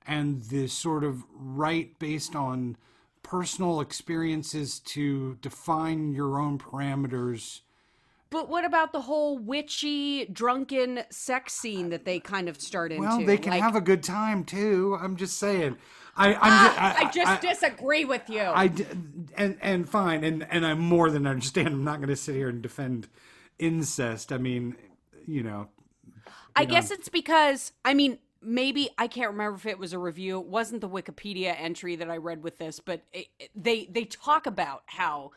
and 0.07 0.45
the 0.45 0.67
sort 0.67 1.05
of 1.05 1.25
right 1.35 1.99
based 1.99 2.35
on 2.35 2.77
personal 3.23 3.81
experiences 3.81 4.81
to 4.81 5.37
define 5.43 6.13
your 6.13 6.39
own 6.41 6.59
parameters. 6.59 7.61
but 8.31 8.49
what 8.49 8.65
about 8.65 8.93
the 8.93 9.03
whole 9.03 9.39
witchy 9.39 10.25
drunken 10.27 11.03
sex 11.11 11.53
scene 11.53 11.91
that 11.91 12.05
they 12.05 12.19
kind 12.19 12.49
of 12.49 12.61
start 12.61 12.93
into 12.93 13.07
Well, 13.07 13.21
they 13.25 13.37
can 13.37 13.51
Like, 13.53 13.63
have 13.63 13.77
a 13.77 13.81
good 13.81 14.03
time 14.03 14.45
too. 14.45 14.97
I'm 15.01 15.17
just 15.17 15.37
saying. 15.37 15.77
I, 16.17 16.35
Ah, 16.41 17.11
ju- 17.13 17.21
I 17.21 17.25
just 17.25 17.43
disagree 17.43 18.05
with 18.05 18.29
you. 18.29 18.41
I 18.41 18.71
and 19.37 19.57
and 19.61 19.89
fine, 19.89 20.25
and 20.25 20.47
and 20.51 20.67
I 20.67 20.75
more 20.75 21.11
than 21.11 21.27
understand. 21.27 21.69
I'm 21.69 21.85
not 21.85 21.97
going 21.99 22.09
to 22.09 22.17
sit 22.17 22.35
here 22.35 22.49
and 22.49 22.61
defend 22.63 23.09
incest. 23.59 24.33
I 24.33 24.39
mean, 24.39 24.77
you 25.27 25.43
know, 25.43 25.69
I 26.57 26.65
guess 26.65 26.91
it's 26.91 27.09
because 27.09 27.73
I 27.85 27.95
mean 27.95 28.19
maybe 28.43 28.89
I 28.99 29.07
can't 29.07 29.31
remember 29.31 29.57
if 29.57 29.67
it 29.67 29.79
was 29.79 29.93
a 29.93 29.99
review. 29.99 30.41
It 30.41 30.47
wasn't 30.47 30.81
the 30.81 30.89
Wikipedia 30.89 31.55
entry 31.59 31.97
that 31.97 32.11
I 32.11 32.17
read 32.17 32.43
with 32.43 32.59
this, 32.59 32.81
but 32.81 33.03
it, 33.13 33.27
it- 33.39 33.51
they 33.55 33.87
they 33.87 34.05
talk 34.05 34.47
about 34.47 34.83
how 34.87 35.33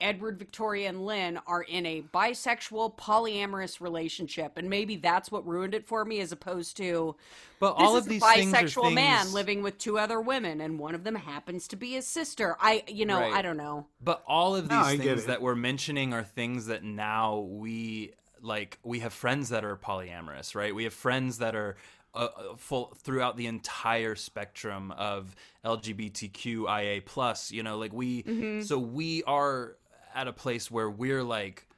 Edward, 0.00 0.38
Victoria, 0.38 0.88
and 0.88 1.06
Lynn 1.06 1.38
are 1.46 1.62
in 1.62 1.86
a 1.86 2.02
bisexual 2.12 2.96
polyamorous 2.96 3.80
relationship, 3.80 4.58
and 4.58 4.68
maybe 4.68 4.96
that's 4.96 5.30
what 5.30 5.46
ruined 5.46 5.74
it 5.74 5.86
for 5.86 6.04
me, 6.04 6.20
as 6.20 6.32
opposed 6.32 6.76
to 6.78 7.16
but 7.58 7.78
this 7.78 7.86
all 7.88 7.96
is 7.96 8.04
of 8.04 8.08
these 8.10 8.22
a 8.22 8.26
things 8.34 8.52
are 8.52 8.56
bisexual 8.62 8.92
man 8.94 9.32
living 9.32 9.62
with 9.62 9.78
two 9.78 9.98
other 9.98 10.20
women, 10.20 10.60
and 10.60 10.78
one 10.78 10.94
of 10.94 11.04
them 11.04 11.14
happens 11.14 11.68
to 11.68 11.76
be 11.76 11.92
his 11.92 12.06
sister. 12.06 12.56
I 12.60 12.84
you 12.86 13.06
know 13.06 13.20
Right. 13.20 13.32
I 13.32 13.42
don't 13.42 13.56
know. 13.56 13.86
But 14.02 14.22
all 14.26 14.54
of 14.54 14.68
these 14.68 14.78
I 14.78 14.96
get 14.96 15.06
things 15.06 15.24
that 15.26 15.40
we're 15.40 15.54
mentioning 15.54 16.12
are 16.12 16.22
things 16.22 16.66
that 16.66 16.84
now 16.84 17.38
we 17.38 18.12
like. 18.42 18.78
We 18.82 19.00
have 19.00 19.12
friends 19.12 19.48
that 19.48 19.64
are 19.64 19.76
polyamorous, 19.76 20.54
right? 20.54 20.74
We 20.74 20.84
have 20.84 20.92
friends 20.94 21.38
that 21.38 21.54
are 21.56 21.76
uh, 22.14 22.28
uh, 22.36 22.56
full 22.56 22.92
throughout 22.98 23.36
the 23.36 23.46
entire 23.46 24.14
spectrum 24.14 24.90
of 24.92 25.34
LGBTQIA 25.64 27.04
plus. 27.04 27.50
You 27.50 27.62
know, 27.62 27.78
like 27.78 27.92
we. 27.92 28.62
So 28.62 28.78
we 28.78 29.22
are 29.24 29.76
at 30.16 30.26
a 30.26 30.32
place 30.32 30.70
where 30.70 30.90
we're 30.90 31.22
like, 31.22 31.68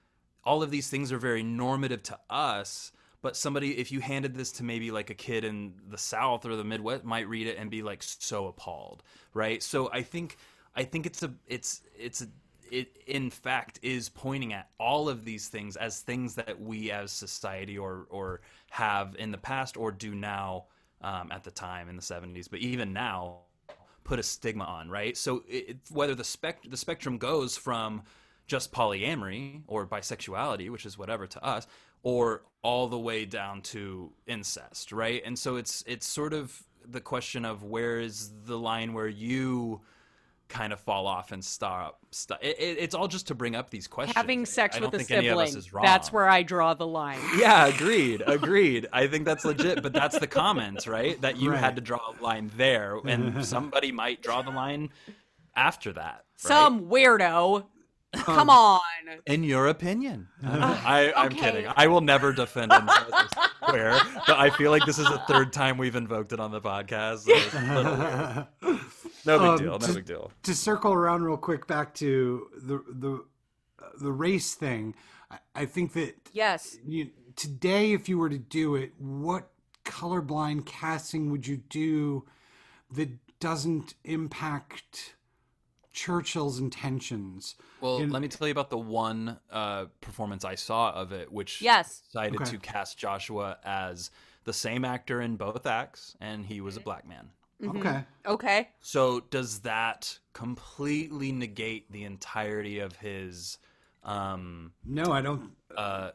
all 0.44 0.62
of 0.62 0.70
these 0.70 0.88
things 0.88 1.12
are 1.12 1.18
very 1.18 1.42
normative 1.42 2.02
to 2.04 2.18
us. 2.30 2.92
But 3.20 3.36
somebody, 3.36 3.78
if 3.78 3.90
you 3.90 4.00
handed 4.00 4.34
this 4.34 4.52
to 4.52 4.64
maybe 4.64 4.90
like 4.90 5.10
a 5.10 5.14
kid 5.14 5.44
in 5.44 5.74
the 5.90 5.98
South 5.98 6.46
or 6.46 6.54
the 6.54 6.64
Midwest, 6.64 7.04
might 7.04 7.28
read 7.28 7.48
it 7.48 7.58
and 7.58 7.68
be 7.68 7.82
like 7.82 8.02
so 8.02 8.46
appalled, 8.46 9.02
right? 9.34 9.62
So 9.62 9.90
I 9.92 10.02
think, 10.02 10.36
I 10.76 10.84
think 10.84 11.04
it's 11.04 11.22
a, 11.24 11.34
it's, 11.48 11.82
it's 11.98 12.22
a, 12.22 12.28
it 12.70 12.98
in 13.06 13.30
fact 13.30 13.78
is 13.82 14.08
pointing 14.08 14.52
at 14.52 14.68
all 14.78 15.08
of 15.08 15.24
these 15.24 15.48
things 15.48 15.76
as 15.76 16.00
things 16.00 16.34
that 16.34 16.60
we 16.60 16.90
as 16.90 17.10
society 17.12 17.78
or 17.78 18.06
or 18.10 18.40
have 18.70 19.16
in 19.18 19.30
the 19.30 19.38
past 19.38 19.76
or 19.76 19.90
do 19.90 20.14
now 20.14 20.64
um, 21.00 21.30
at 21.32 21.44
the 21.44 21.50
time 21.50 21.88
in 21.88 21.96
the 21.96 22.02
70s 22.02 22.48
but 22.50 22.60
even 22.60 22.92
now 22.92 23.38
put 24.04 24.18
a 24.18 24.22
stigma 24.22 24.64
on 24.64 24.90
right 24.90 25.16
so 25.16 25.44
it, 25.48 25.78
whether 25.90 26.14
the 26.14 26.24
spec 26.24 26.58
the 26.68 26.76
spectrum 26.76 27.18
goes 27.18 27.56
from 27.56 28.02
just 28.48 28.72
polyamory 28.72 29.62
or 29.68 29.86
bisexuality 29.86 30.68
which 30.70 30.84
is 30.84 30.98
whatever 30.98 31.26
to 31.28 31.42
us 31.44 31.66
or 32.02 32.42
all 32.62 32.88
the 32.88 32.98
way 32.98 33.24
down 33.24 33.60
to 33.62 34.10
incest 34.26 34.90
right 34.90 35.22
and 35.24 35.38
so 35.38 35.54
it's 35.56 35.84
it's 35.86 36.06
sort 36.06 36.32
of 36.32 36.62
the 36.84 37.00
question 37.00 37.44
of 37.44 37.62
where 37.62 38.00
is 38.00 38.30
the 38.46 38.58
line 38.58 38.92
where 38.94 39.06
you 39.08 39.80
kind 40.48 40.72
of 40.72 40.80
fall 40.80 41.06
off 41.06 41.30
and 41.30 41.44
stop. 41.44 41.98
stop. 42.10 42.38
It, 42.42 42.58
it, 42.58 42.78
it's 42.78 42.94
all 42.94 43.06
just 43.06 43.26
to 43.26 43.34
bring 43.34 43.54
up 43.54 43.68
these 43.68 43.86
questions. 43.86 44.16
Having 44.16 44.46
sex 44.46 44.76
I 44.76 44.80
with 44.80 44.92
don't 44.92 45.02
a 45.02 45.04
think 45.04 45.10
any 45.18 45.28
of 45.28 45.36
us 45.36 45.48
sibling. 45.50 45.58
is 45.58 45.72
wrong. 45.74 45.84
That's 45.84 46.10
where 46.10 46.26
I 46.26 46.42
draw 46.42 46.72
the 46.72 46.86
line. 46.86 47.18
Yeah, 47.38 47.66
agreed, 47.66 48.22
agreed. 48.26 48.86
I 48.90 49.08
think 49.08 49.26
that's 49.26 49.44
legit, 49.44 49.82
but 49.82 49.92
that's 49.92 50.18
the 50.18 50.26
comments, 50.26 50.86
right? 50.88 51.20
That 51.20 51.36
you 51.36 51.50
Right. 51.50 51.60
had 51.60 51.76
to 51.76 51.82
draw 51.82 52.00
a 52.18 52.22
line 52.24 52.50
there, 52.56 52.98
and 53.04 53.44
somebody 53.54 53.92
might 53.92 54.22
draw 54.22 54.40
the 54.40 54.50
line 54.50 54.88
after 55.54 55.92
that. 55.92 56.02
right? 56.14 56.24
Some 56.36 56.86
weirdo. 56.88 57.66
Come 58.14 58.48
on. 58.50 58.80
in 59.26 59.44
your 59.44 59.66
opinion. 59.66 60.28
I, 60.42 61.12
I'm 61.16 61.26
Okay. 61.26 61.40
kidding. 61.40 61.66
I 61.76 61.86
will 61.88 62.00
never 62.00 62.32
defend 62.32 62.72
Injustice 62.72 63.30
Square, 63.62 63.98
but 64.26 64.38
I 64.38 64.50
feel 64.50 64.70
like 64.70 64.84
this 64.86 64.98
is 64.98 65.04
the 65.06 65.20
third 65.28 65.52
time 65.52 65.76
we've 65.76 65.94
invoked 65.96 66.32
it 66.32 66.40
on 66.40 66.50
the 66.50 66.60
podcast. 66.60 67.20
so 67.20 67.32
it's 67.34 67.54
a 67.54 67.74
little 67.74 67.96
weird. 67.96 68.80
No 69.26 69.38
big 69.38 69.48
Um, 69.48 69.58
deal. 69.58 69.78
No 69.78 69.86
to- 69.86 69.92
big 69.94 70.04
deal. 70.06 70.32
to 70.44 70.54
circle 70.54 70.92
around 70.92 71.22
real 71.22 71.36
quick 71.36 71.66
back 71.66 71.92
to 71.94 72.48
the 72.56 72.82
the 72.88 73.24
the 74.00 74.12
race 74.12 74.54
thing. 74.54 74.94
I, 75.30 75.38
I 75.54 75.64
think 75.66 75.92
that 75.94 76.14
Yes. 76.32 76.76
you, 76.86 77.10
today, 77.36 77.92
if 77.92 78.08
you 78.08 78.16
were 78.18 78.30
to 78.30 78.38
do 78.38 78.74
it, 78.76 78.92
what 78.98 79.50
colorblind 79.84 80.64
casting 80.66 81.30
would 81.30 81.46
you 81.46 81.58
do 81.58 82.24
that 82.92 83.10
doesn't 83.40 83.94
impact 84.04 85.14
Churchill's 85.98 86.60
intentions? 86.60 87.56
Well, 87.80 87.98
in- 87.98 88.10
let 88.10 88.22
me 88.22 88.28
tell 88.28 88.46
you 88.46 88.52
about 88.52 88.70
the 88.70 88.78
one 88.78 89.38
uh, 89.50 89.86
performance 90.00 90.44
I 90.44 90.54
saw 90.54 90.92
of 90.92 91.12
it, 91.12 91.32
which 91.32 91.60
Yes. 91.60 92.02
decided 92.06 92.40
Okay. 92.40 92.50
to 92.52 92.58
cast 92.58 92.98
Joshua 92.98 93.58
as 93.64 94.10
the 94.44 94.52
same 94.52 94.84
actor 94.84 95.20
in 95.20 95.36
both 95.36 95.66
acts, 95.66 96.16
and 96.20 96.46
he 96.46 96.60
was 96.60 96.76
a 96.76 96.80
black 96.80 97.06
man. 97.06 97.30
Okay. 97.66 98.04
Okay. 98.26 98.68
So 98.80 99.20
does 99.20 99.60
that 99.60 100.18
completely 100.32 101.32
negate 101.32 101.90
the 101.90 102.04
entirety 102.04 102.78
of 102.78 102.94
his 102.96 103.58
um 104.04 104.72
No, 104.86 105.10
I 105.10 105.20
don't. 105.20 105.50
uh 105.76 106.12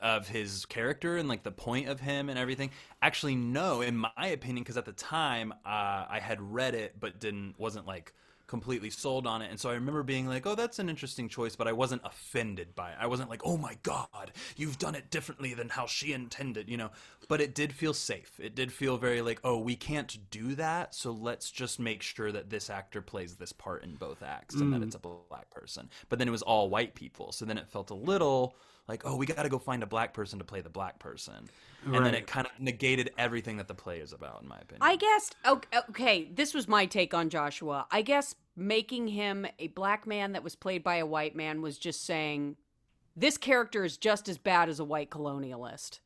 of 0.00 0.28
his 0.28 0.66
character 0.66 1.16
and 1.16 1.28
like 1.28 1.42
the 1.42 1.50
point 1.50 1.88
of 1.88 1.98
him 2.00 2.28
and 2.28 2.38
everything? 2.38 2.70
Actually, 3.02 3.34
no, 3.36 3.80
in 3.80 3.96
my 3.96 4.26
opinion, 4.26 4.62
because 4.62 4.76
at 4.76 4.84
the 4.84 4.92
time 4.92 5.52
uh, 5.64 6.04
I 6.08 6.20
had 6.22 6.40
read 6.40 6.74
it 6.74 7.00
but 7.00 7.18
didn't 7.20 7.58
wasn't 7.58 7.86
like 7.86 8.12
completely 8.54 8.88
sold 8.88 9.26
on 9.26 9.42
it, 9.42 9.50
and 9.50 9.58
so 9.58 9.68
I 9.68 9.74
remember 9.74 10.04
being 10.04 10.28
like, 10.28 10.46
"Oh, 10.46 10.54
that's 10.54 10.78
an 10.78 10.88
interesting 10.88 11.28
choice," 11.28 11.56
but 11.56 11.66
I 11.66 11.72
wasn't 11.72 12.02
offended 12.04 12.76
by 12.76 12.92
it. 12.92 12.98
I 13.00 13.08
wasn't 13.08 13.28
like, 13.28 13.42
"Oh 13.44 13.56
my 13.56 13.76
god, 13.82 14.30
you've 14.56 14.78
done 14.78 14.94
it 14.94 15.10
differently 15.10 15.54
than 15.54 15.70
how 15.70 15.86
she 15.86 16.12
intended," 16.12 16.68
you 16.68 16.76
know. 16.76 16.92
But 17.26 17.40
it 17.40 17.52
did 17.52 17.72
feel 17.72 17.92
safe. 17.92 18.38
It 18.38 18.54
did 18.54 18.72
feel 18.72 18.96
very 18.96 19.22
like, 19.22 19.40
"Oh, 19.42 19.58
we 19.58 19.74
can't 19.74 20.30
do 20.30 20.54
that, 20.54 20.94
so 20.94 21.10
let's 21.10 21.50
just 21.50 21.80
make 21.80 22.00
sure 22.00 22.30
that 22.30 22.48
this 22.48 22.70
actor 22.70 23.02
plays 23.02 23.34
this 23.34 23.52
part 23.52 23.82
in 23.82 23.96
both 23.96 24.22
acts 24.22 24.54
and 24.54 24.72
that 24.72 24.82
mm. 24.82 24.84
it's 24.84 24.94
a 24.94 25.00
black 25.00 25.50
person." 25.50 25.90
But 26.08 26.20
then 26.20 26.28
it 26.28 26.36
was 26.38 26.42
all 26.42 26.70
white 26.70 26.94
people, 26.94 27.32
so 27.32 27.44
then 27.44 27.58
it 27.58 27.68
felt 27.68 27.90
a 27.90 27.94
little 27.94 28.56
like, 28.88 29.02
oh, 29.06 29.16
we 29.16 29.26
got 29.26 29.42
to 29.42 29.48
go 29.48 29.58
find 29.58 29.82
a 29.82 29.86
black 29.86 30.12
person 30.12 30.38
to 30.38 30.44
play 30.44 30.60
the 30.60 30.68
black 30.68 30.98
person, 30.98 31.48
and 31.84 32.04
then 32.04 32.14
it 32.14 32.26
kind 32.26 32.46
of 32.46 32.52
negated 32.58 33.10
everything 33.16 33.56
that 33.56 33.68
the 33.68 33.74
play 33.74 33.98
is 33.98 34.12
about, 34.12 34.42
in 34.42 34.48
my 34.48 34.56
opinion. 34.56 34.80
I 34.82 34.96
guess 34.96 35.30
okay, 35.46 35.78
okay, 35.90 36.28
this 36.34 36.54
was 36.54 36.68
my 36.68 36.86
take 36.86 37.14
on 37.14 37.30
Joshua. 37.30 37.86
I 37.90 38.02
guess 38.02 38.34
making 38.56 39.08
him 39.08 39.46
a 39.58 39.68
black 39.68 40.06
man 40.06 40.32
that 40.32 40.42
was 40.44 40.54
played 40.54 40.84
by 40.84 40.96
a 40.96 41.06
white 41.06 41.34
man 41.34 41.62
was 41.62 41.78
just 41.78 42.04
saying 42.04 42.56
this 43.16 43.36
character 43.38 43.84
is 43.84 43.96
just 43.96 44.28
as 44.28 44.38
bad 44.38 44.68
as 44.68 44.80
a 44.80 44.84
white 44.84 45.10
colonialist. 45.10 46.00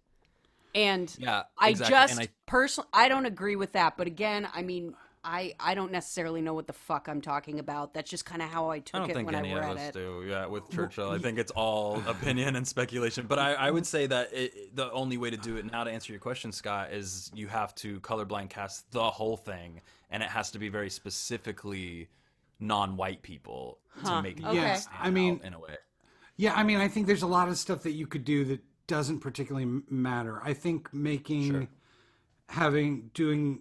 And 0.75 1.15
Yeah, 1.19 1.45
I 1.59 1.73
just 1.73 2.13
and 2.13 2.21
I- 2.21 2.29
personally 2.47 2.89
I 2.93 3.09
don't 3.09 3.27
agree 3.27 3.57
with 3.57 3.73
that, 3.73 3.97
but 3.97 4.07
again, 4.07 4.49
I 4.55 4.63
mean 4.63 4.95
I, 5.25 5.55
I 5.61 5.75
don't 5.75 5.93
necessarily 5.93 6.41
know 6.41 6.55
what 6.55 6.67
the 6.67 6.73
fuck 6.73 7.09
I'm 7.09 7.21
talking 7.21 7.59
about. 7.59 7.95
That's 7.95 8.11
just 8.11 8.25
kind 8.25 8.41
of 8.43 8.49
how 8.49 8.71
I 8.71 8.79
took 8.79 8.95
I 8.97 8.99
don't 9.01 9.11
it 9.11 9.15
think 9.15 9.27
when 9.27 9.35
any 9.35 9.53
I 9.53 9.59
of 9.59 9.65
read 9.65 9.77
us 9.77 9.89
it. 9.89 9.93
do. 9.95 10.25
Yeah, 10.29 10.47
with 10.47 10.71
Churchill, 10.71 11.11
I 11.11 11.19
think 11.25 11.39
it's 11.39 11.51
all 11.53 12.03
opinion 12.07 12.57
and 12.57 12.67
speculation. 12.67 13.27
But 13.27 13.39
I, 13.39 13.55
I 13.55 13.71
would 13.71 13.87
say 13.87 14.07
that 14.07 14.33
it, 14.33 14.75
the 14.77 14.91
only 14.93 15.17
way 15.19 15.31
to 15.31 15.37
do 15.37 15.57
it 15.57 15.71
now, 15.71 15.85
to 15.85 15.91
answer 15.91 16.13
your 16.13 16.21
question, 16.21 16.53
Scott, 16.53 16.93
is 16.93 17.31
you 17.35 17.49
have 17.49 17.75
to 17.77 18.01
colorblind 18.01 18.51
cast 18.51 18.91
the 18.93 19.11
whole 19.11 19.37
thing, 19.37 19.81
and 20.11 20.23
it 20.23 20.29
has 20.29 20.51
to 20.53 20.59
be 20.59 20.69
very 20.69 20.91
specifically 20.91 22.09
non-white 22.61 23.23
people 23.23 23.79
Huh, 23.91 24.17
to 24.17 24.23
make 24.23 24.39
it 24.39 24.45
okay. 24.47 24.57
Yeah, 24.57 24.75
stand 24.75 24.97
I 25.01 25.11
mean- 25.11 25.35
out 25.41 25.45
in 25.47 25.55
a 25.55 25.59
way. 25.61 25.77
Yeah, 26.37 26.55
I 26.55 26.63
mean, 26.63 26.79
I 26.79 26.87
think 26.87 27.09
there's 27.09 27.23
a 27.23 27.27
lot 27.27 27.49
of 27.49 27.59
stuff 27.59 27.83
that 27.83 27.93
you 27.93 28.07
could 28.07 28.25
do 28.25 28.45
that 28.45 28.61
doesn't 28.87 29.19
particularly 29.21 29.83
matter. 29.91 30.41
I 30.45 30.55
think 30.55 30.95
making, 30.95 31.51
Sure. 31.51 31.69
having, 32.49 33.11
doing 33.13 33.61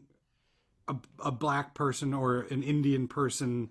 a, 0.87 0.95
a 1.25 1.31
black 1.31 1.73
person 1.73 2.13
or 2.13 2.41
an 2.49 2.63
Indian 2.63 3.07
person 3.07 3.69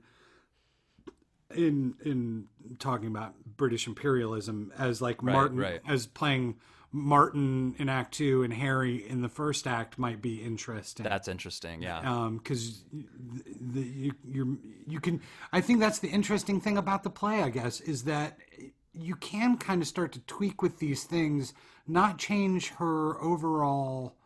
in 1.54 1.94
in 2.04 2.46
talking 2.78 3.08
about 3.08 3.34
British 3.56 3.86
imperialism 3.86 4.72
as 4.76 5.00
like 5.00 5.22
Right, 5.22 5.32
Martin 5.32 5.58
right. 5.58 5.80
as 5.88 6.06
playing 6.06 6.56
Martin 6.92 7.74
in 7.78 7.88
Act 7.88 8.14
Two 8.14 8.42
and 8.42 8.52
Harry 8.52 9.06
in 9.08 9.20
the 9.22 9.28
first 9.28 9.66
act 9.66 9.98
might 9.98 10.20
be 10.22 10.42
interesting 10.42 11.04
That's 11.04 11.28
interesting. 11.28 11.82
Yeah. 11.82 12.00
um 12.00 12.38
because 12.38 12.82
the, 12.92 13.80
you 13.82 14.12
you're 14.28 14.48
you 14.88 15.00
can 15.00 15.20
i 15.52 15.60
think 15.60 15.80
that's 15.80 15.98
the 16.00 16.08
interesting 16.08 16.60
thing 16.60 16.76
about 16.78 17.02
the 17.02 17.10
play 17.10 17.42
i 17.42 17.50
guess 17.50 17.80
is 17.80 18.04
that 18.04 18.38
you 18.92 19.14
can 19.16 19.56
kind 19.58 19.82
of 19.82 19.88
start 19.88 20.12
to 20.12 20.20
tweak 20.20 20.62
with 20.62 20.78
these 20.78 21.04
things 21.04 21.52
not 21.86 22.18
change 22.18 22.70
her 22.70 23.20
overall 23.22 24.16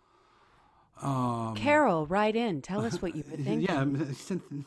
Caryl, 1.56 2.06
write 2.06 2.36
in. 2.36 2.62
Tell 2.62 2.84
us 2.84 3.00
what 3.00 3.14
you 3.16 3.24
would 3.30 3.44
think. 3.44 3.66
yeah 3.68 3.84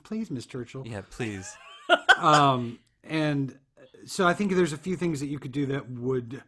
please 0.03 0.31
miss 0.31 0.45
churchill 0.45 0.84
yeah. 0.86 1.01
Please. 1.09 1.55
um 2.17 2.79
and 3.03 3.57
so 4.05 4.25
i 4.27 4.34
think 4.34 4.53
there's 4.53 4.73
a 4.73 4.77
few 4.77 4.95
things 4.95 5.19
that 5.19 5.27
you 5.27 5.38
could 5.39 5.51
do 5.51 5.65
that 5.67 5.89
would 5.89 6.41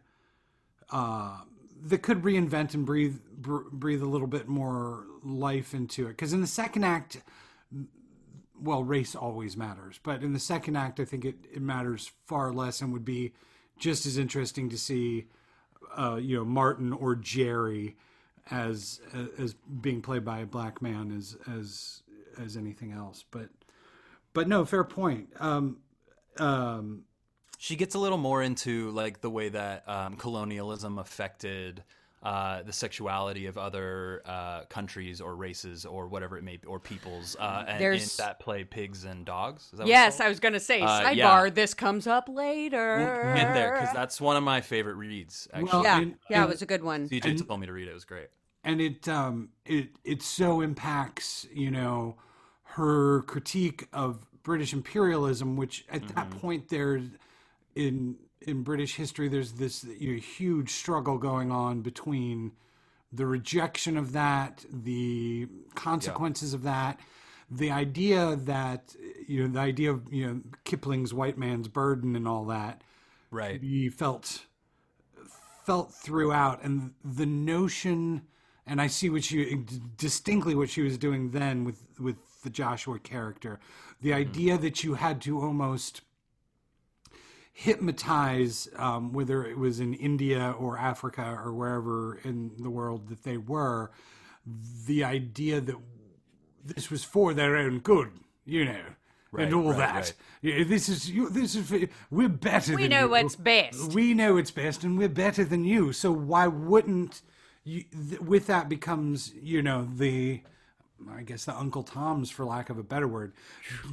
uh 0.90 1.36
that 1.82 1.98
could 2.02 2.22
reinvent 2.22 2.74
and 2.74 2.84
breathe 2.86 3.18
br- 3.36 3.68
breathe 3.70 4.02
a 4.02 4.06
little 4.06 4.26
bit 4.26 4.48
more 4.48 5.04
life 5.22 5.74
into 5.74 6.04
it 6.06 6.10
because 6.10 6.32
in 6.32 6.40
the 6.40 6.46
second 6.46 6.84
act 6.84 7.18
well 8.60 8.82
race 8.82 9.14
always 9.14 9.56
matters 9.56 10.00
but 10.02 10.22
in 10.22 10.32
the 10.32 10.38
second 10.38 10.76
act 10.76 10.98
i 11.00 11.04
think 11.04 11.24
it, 11.24 11.36
it 11.52 11.60
matters 11.62 12.10
far 12.26 12.52
less 12.52 12.80
and 12.80 12.92
would 12.92 13.04
be 13.04 13.32
just 13.78 14.06
as 14.06 14.16
interesting 14.16 14.68
to 14.70 14.78
see 14.78 15.26
uh 15.96 16.16
you 16.20 16.36
know 16.36 16.44
martin 16.44 16.92
or 16.92 17.14
jerry 17.14 17.94
as 18.50 19.00
as 19.38 19.54
being 19.80 20.00
played 20.02 20.24
by 20.24 20.40
a 20.40 20.46
black 20.46 20.80
man 20.80 21.10
as 21.16 21.36
as 21.58 22.02
as 22.42 22.56
anything 22.56 22.92
else 22.92 23.24
but 23.30 23.48
but 24.32 24.46
no 24.46 24.64
fair 24.64 24.84
point 24.84 25.28
um 25.40 25.78
um 26.38 27.02
She 27.58 27.76
gets 27.76 27.94
a 27.94 27.98
little 27.98 28.18
more 28.18 28.42
into 28.42 28.90
like 28.90 29.20
the 29.20 29.30
way 29.30 29.48
that 29.48 29.88
um, 29.88 30.16
colonialism 30.16 30.98
affected 30.98 31.82
uh, 32.22 32.62
the 32.64 32.72
sexuality 32.72 33.46
of 33.46 33.56
other 33.56 34.20
uh, 34.26 34.64
countries 34.64 35.20
or 35.20 35.36
races 35.36 35.86
or 35.86 36.08
whatever 36.08 36.36
it 36.36 36.42
may 36.42 36.56
be, 36.56 36.66
or 36.66 36.80
peoples. 36.80 37.36
Uh, 37.38 37.60
and 37.66 37.76
in 37.76 37.78
There's- 37.78 38.16
that 38.16 38.40
play, 38.40 38.64
pigs 38.64 39.04
and 39.04 39.24
dogs. 39.24 39.70
Is 39.72 39.78
that 39.78 39.86
Yes. 39.86 40.18
I 40.18 40.28
was 40.28 40.40
going 40.40 40.54
to 40.54 40.60
say, 40.60 40.80
Uh, 40.82 40.88
sidebar, 41.02 41.14
yeah. 41.44 41.50
this 41.50 41.72
comes 41.72 42.06
up 42.08 42.28
later. 42.28 42.96
We'll 43.24 43.34
get 43.36 43.54
there 43.54 43.72
because 43.74 43.94
that's 43.94 44.20
one 44.20 44.36
of 44.36 44.42
my 44.42 44.60
favorite 44.60 44.94
reads. 44.96 45.46
Actually, 45.52 45.70
Well, 45.70 45.82
yeah, 45.84 46.00
and- 46.00 46.16
yeah, 46.28 46.42
it 46.42 46.48
was 46.48 46.62
a 46.62 46.66
good 46.66 46.82
one. 46.82 47.08
CJ 47.08 47.46
told 47.46 47.60
me 47.60 47.66
to 47.68 47.72
read 47.72 47.86
it. 47.86 47.92
It 47.92 47.94
was 47.94 48.04
great. 48.04 48.28
And 48.66 48.82
it 48.82 49.08
um 49.08 49.50
it 49.64 49.90
it 50.04 50.22
so 50.22 50.60
impacts 50.60 51.46
you 51.54 51.70
know 51.70 52.16
her 52.64 53.22
critique 53.22 53.88
of 53.94 54.26
British 54.42 54.74
imperialism, 54.74 55.56
which 55.56 55.86
at 55.90 56.06
that 56.08 56.30
point 56.30 56.68
there 56.68 57.00
in 57.76 58.16
in 58.42 58.62
British 58.62 58.96
history 58.96 59.28
there's 59.28 59.52
this 59.54 59.84
you 59.84 60.14
know, 60.14 60.20
huge 60.20 60.70
struggle 60.72 61.18
going 61.18 61.50
on 61.50 61.80
between 61.82 62.52
the 63.12 63.26
rejection 63.26 63.96
of 63.96 64.12
that, 64.12 64.64
the 64.70 65.48
consequences 65.74 66.54
of 66.54 66.64
that, 66.64 67.00
the 67.50 67.70
idea 67.70 68.36
that 68.36 68.94
you 69.28 69.42
know 69.42 69.52
the 69.54 69.60
idea 69.60 69.90
of 69.92 70.12
you 70.12 70.26
know 70.26 70.40
Kipling's 70.64 71.14
white 71.14 71.38
man's 71.38 71.68
burden 71.68 72.16
and 72.16 72.28
all 72.28 72.44
that 72.46 72.82
Right. 73.30 73.60
he 73.60 73.88
felt 73.88 74.46
felt 75.64 75.92
throughout 75.92 76.62
and 76.64 76.92
the 77.04 77.26
notion 77.26 78.22
and 78.66 78.80
i 78.80 78.86
see 78.86 79.08
what 79.08 79.24
she 79.24 79.62
distinctly 79.96 80.54
what 80.54 80.68
she 80.70 80.82
was 80.82 80.98
doing 80.98 81.30
then 81.30 81.64
with 81.64 81.80
with 81.98 82.16
the 82.42 82.50
joshua 82.50 82.98
character 82.98 83.58
the 84.00 84.12
idea 84.12 84.58
that 84.58 84.84
you 84.84 84.94
had 84.94 85.20
to 85.20 85.40
almost 85.40 86.02
hypnotize 87.52 88.68
um, 88.76 89.12
whether 89.12 89.44
it 89.44 89.56
was 89.58 89.80
in 89.80 89.94
india 89.94 90.54
or 90.58 90.78
africa 90.78 91.38
or 91.42 91.52
wherever 91.52 92.18
in 92.24 92.50
the 92.58 92.70
world 92.70 93.08
that 93.08 93.22
they 93.24 93.36
were 93.36 93.90
the 94.86 95.02
idea 95.02 95.60
that 95.60 95.76
this 96.64 96.90
was 96.90 97.02
for 97.02 97.32
their 97.32 97.56
own 97.56 97.78
good 97.78 98.10
you 98.44 98.64
know 98.64 98.82
Right, 99.32 99.46
and 99.46 99.54
all 99.54 99.70
right, 99.70 99.78
that 99.78 99.94
right. 99.94 100.12
yeah, 100.40 100.64
this 100.64 100.88
is 100.88 101.10
you. 101.10 101.28
This 101.28 101.56
is 101.56 101.68
for, 101.68 101.80
we're 102.10 102.28
better. 102.28 102.68
Than 102.68 102.76
We 102.76 102.82
than 102.82 102.90
know 102.92 103.00
you. 103.04 103.10
what's 103.10 103.36
best. 103.36 103.92
We 103.92 104.14
know 104.14 104.36
it's 104.36 104.52
best, 104.52 104.84
and 104.84 104.96
we're 104.96 105.08
better 105.08 105.44
than 105.44 105.64
you. 105.64 105.92
So 105.92 106.12
why 106.12 106.46
wouldn't 106.46 107.22
you? 107.66 107.84
Th- 108.08 108.20
with 108.20 108.46
that 108.46 108.68
becomes 108.68 109.32
you 109.40 109.62
know 109.62 109.88
the, 109.96 110.42
I 111.10 111.22
guess 111.22 111.44
the 111.44 111.56
Uncle 111.56 111.82
Tom's 111.82 112.30
for 112.30 112.44
lack 112.44 112.70
of 112.70 112.78
a 112.78 112.82
better 112.82 113.08
word. 113.08 113.32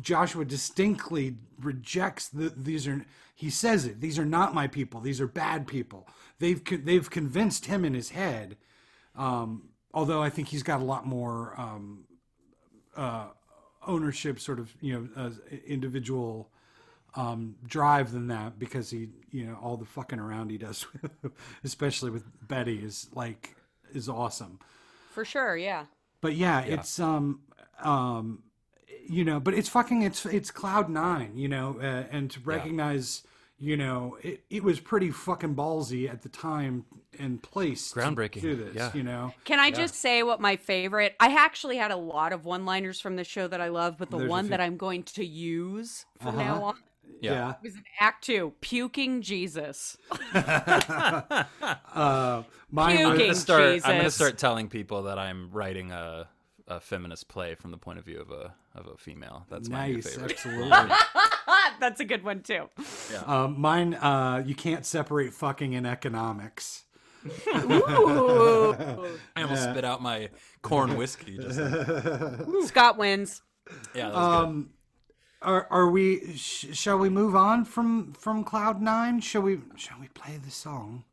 Joshua 0.01 0.45
distinctly 0.45 1.36
rejects 1.59 2.28
the. 2.30 2.53
These 2.55 2.88
are 2.88 3.05
he 3.36 3.49
says 3.49 3.86
it. 3.86 3.99
These 3.99 4.17
are 4.19 4.26
not 4.26 4.53
my 4.53 4.67
people. 4.67 5.01
These 5.01 5.19
are 5.19 5.28
bad 5.28 5.67
people. 5.67 6.07
They've 6.39 6.61
they've 6.86 7.09
convinced 7.09 7.65
him 7.65 7.84
in 7.84 7.93
his 7.93 8.11
head. 8.11 8.57
Um, 9.15 9.69
although 9.93 10.24
I 10.24 10.30
think 10.30 10.47
he's 10.49 10.63
got 10.63 10.82
a 10.82 10.86
lot 10.86 11.05
more. 11.05 11.53
Um, 11.57 12.05
uh, 12.95 13.26
ownership 13.88 14.39
sort 14.39 14.59
of 14.59 14.74
you 14.82 14.93
know 14.93 15.24
uh, 15.24 15.30
individual 15.67 16.49
um, 17.15 17.55
drive 17.65 18.11
than 18.11 18.28
that 18.28 18.57
because 18.57 18.89
he 18.89 19.09
you 19.32 19.45
know 19.45 19.57
all 19.61 19.78
the 19.78 19.86
fucking 19.86 20.19
around 20.19 20.49
he 20.49 20.57
does 20.57 20.86
especially 21.63 22.09
with 22.09 22.24
Betty 22.47 22.78
is 22.78 23.09
like 23.13 23.55
is 23.95 24.09
awesome 24.09 24.59
For 25.13 25.25
sure, 25.25 25.55
yeah. 25.57 25.85
but 26.21 26.35
yeah, 26.35 26.61
it's 26.61 26.99
um 26.99 27.41
um 27.83 28.43
you 29.07 29.23
know 29.25 29.39
but 29.39 29.53
it's 29.53 29.69
fucking 29.69 30.01
it's 30.03 30.25
it's 30.25 30.49
cloud 30.51 30.89
nine 30.89 31.31
you 31.35 31.47
know 31.49 31.77
uh, 31.81 32.03
and 32.11 32.31
to 32.31 32.39
recognize 32.39 33.23
you 33.59 33.75
know 33.77 34.17
it, 34.21 34.43
it 34.49 34.63
was 34.63 34.79
pretty 34.79 35.11
fucking 35.11 35.55
ballsy 35.55 36.09
at 36.09 36.21
the 36.21 36.29
time 36.29 36.85
and 37.19 37.41
place 37.43 37.91
to 37.91 37.99
Groundbreaking, 37.99 38.41
do 38.41 38.55
this 38.55 38.75
yeah. 38.75 38.91
you 38.93 39.03
know 39.03 39.33
Can 39.43 39.59
I 39.59 39.71
just 39.71 39.95
say 39.95 40.23
what 40.23 40.39
my 40.41 40.55
favorite? 40.55 41.15
I 41.19 41.35
actually 41.35 41.77
had 41.77 41.91
a 41.91 41.95
lot 41.97 42.33
of 42.33 42.45
one-liners 42.45 42.99
from 42.99 43.15
the 43.17 43.23
show 43.23 43.47
that 43.47 43.61
I 43.61 43.67
love, 43.67 43.97
but 43.97 44.09
the 44.09 44.17
There's 44.17 44.29
one 44.29 44.49
that 44.49 44.59
I'm 44.61 44.77
going 44.77 45.03
to 45.03 45.25
use 45.25 46.05
from 46.19 46.35
Uh-huh. 46.39 46.43
now 46.43 46.63
on 46.63 46.75
Yeah. 47.22 47.51
It 47.51 47.58
was 47.64 47.76
in 47.76 47.84
Act 47.99 48.26
Two, 48.26 48.54
puking 48.62 49.22
Jesus. 49.22 49.97
uh 50.34 52.43
mine 52.70 52.97
Puking. 52.97 53.06
I'm 53.12 53.18
gonna 53.18 53.36
start. 53.36 53.82
I'm 53.86 53.97
gonna 53.97 54.12
start 54.12 54.38
telling 54.38 54.68
people 54.68 55.04
that 55.04 55.18
I'm 55.18 55.49
writing 55.51 55.91
a, 55.91 56.28
a 56.68 56.80
feminist 56.80 57.28
play 57.30 57.56
from 57.56 57.72
the 57.72 57.78
point 57.78 57.99
of 57.99 58.06
view 58.06 58.20
of 58.20 58.32
a 58.32 58.54
of 58.76 58.88
a 58.88 58.97
female. 58.97 59.45
That's 59.49 59.70
my 59.70 59.91
nice 59.91 60.10
favorite. 60.10 60.32
absolutely 60.32 60.72
That's 61.80 61.99
a 61.99 62.06
good 62.06 62.24
one 62.24 62.41
too. 62.41 62.70
Um, 63.26 63.60
mine, 63.60 63.93
uh, 63.93 64.43
you 64.45 64.56
can't 64.56 64.86
separate 64.86 65.34
fucking 65.34 65.76
and 65.76 65.86
economics. 65.88 66.86
Ooh. 67.26 68.76
I 69.36 69.43
almost 69.43 69.64
spit 69.64 69.86
out 69.86 70.01
my 70.01 70.30
corn 70.62 70.97
whiskey. 70.97 71.38
Just 71.38 71.58
then. 71.58 72.68
Scott 72.68 72.97
wins. 72.97 73.41
yeah, 73.95 74.10
that 74.10 74.16
was 74.16 74.45
good. 74.47 74.66
Are 75.43 75.67
are 75.69 75.89
we? 75.89 76.35
Sh- 76.35 76.67
shall 76.73 76.97
we 76.97 77.09
move 77.09 77.35
on 77.35 77.65
from 77.65 78.13
from 78.13 78.43
Cloud 78.43 78.81
Nine? 78.81 79.21
Shall 79.21 79.43
we? 79.43 79.59
Shall 79.75 79.99
we 79.99 80.07
play 80.09 80.37
the 80.37 80.51
song? 80.51 81.03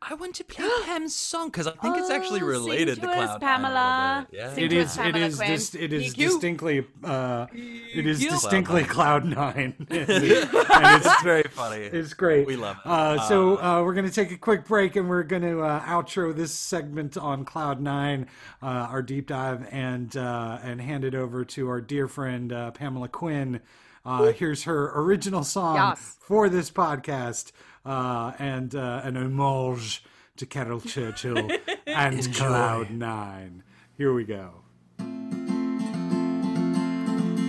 I 0.00 0.14
want 0.14 0.36
to 0.36 0.44
play 0.44 0.64
Pam's 0.84 1.14
song 1.16 1.48
because 1.48 1.66
I 1.66 1.72
think 1.72 1.96
it's 1.96 2.08
actually 2.08 2.40
Oh, 2.40 2.46
related 2.46 2.94
to 2.96 3.00
to, 3.00 3.06
Cloud 3.08 3.16
Nine 3.26 3.36
a 3.36 3.38
Pamela. 3.40 4.26
little 4.30 4.30
bit. 4.30 4.38
Yeah. 4.38 4.54
Sing 4.54 4.64
It 4.64 4.68
to 4.68 4.76
is. 4.76 4.86
us, 4.86 4.96
It 4.96 5.00
Pamela 5.02 5.26
is. 5.26 5.36
Quinn. 5.36 5.50
Dis, 5.50 5.74
it 5.74 5.92
is 5.92 6.14
DQ. 6.14 6.16
distinctly. 6.16 6.86
Uh, 7.02 7.46
it 7.52 8.06
is 8.06 8.20
DQ. 8.22 8.30
distinctly 8.30 8.84
Cloud 8.84 9.24
Nine. 9.24 9.74
and 9.90 10.08
it's 10.08 11.22
very 11.22 11.42
funny. 11.50 11.78
it's 11.82 12.14
great. 12.14 12.46
We 12.46 12.54
love 12.54 12.76
it. 12.76 12.86
Uh, 12.88 13.20
so 13.28 13.56
uh, 13.60 13.82
we're 13.82 13.94
going 13.94 14.06
to 14.06 14.12
take 14.12 14.30
a 14.30 14.38
quick 14.38 14.66
break, 14.66 14.94
and 14.94 15.08
we're 15.08 15.24
going 15.24 15.42
to 15.42 15.62
uh, 15.62 15.80
outro 15.80 16.34
this 16.34 16.52
segment 16.54 17.16
on 17.16 17.44
Cloud 17.44 17.80
Nine, 17.80 18.28
uh, 18.62 18.66
our 18.66 19.02
deep 19.02 19.26
dive, 19.26 19.66
and 19.72 20.16
uh, 20.16 20.58
and 20.62 20.80
hand 20.80 21.04
it 21.04 21.16
over 21.16 21.44
to 21.44 21.68
our 21.68 21.80
dear 21.80 22.06
friend 22.06 22.52
uh, 22.52 22.70
Pamela 22.70 23.08
Quinn. 23.08 23.60
Uh, 24.04 24.32
here's 24.32 24.62
her 24.62 24.92
original 24.98 25.42
song 25.44 25.74
Yes. 25.74 26.16
for 26.20 26.48
this 26.48 26.70
podcast, 26.70 27.50
uh, 27.88 28.32
and 28.38 28.74
uh, 28.74 29.00
an 29.02 29.16
homage 29.16 30.02
to 30.36 30.44
Caryl 30.44 30.80
Churchill 30.80 31.48
and 31.86 32.34
Cloud 32.34 32.90
Nine. 32.90 33.62
Here 33.96 34.12
we 34.12 34.24
go. 34.24 34.50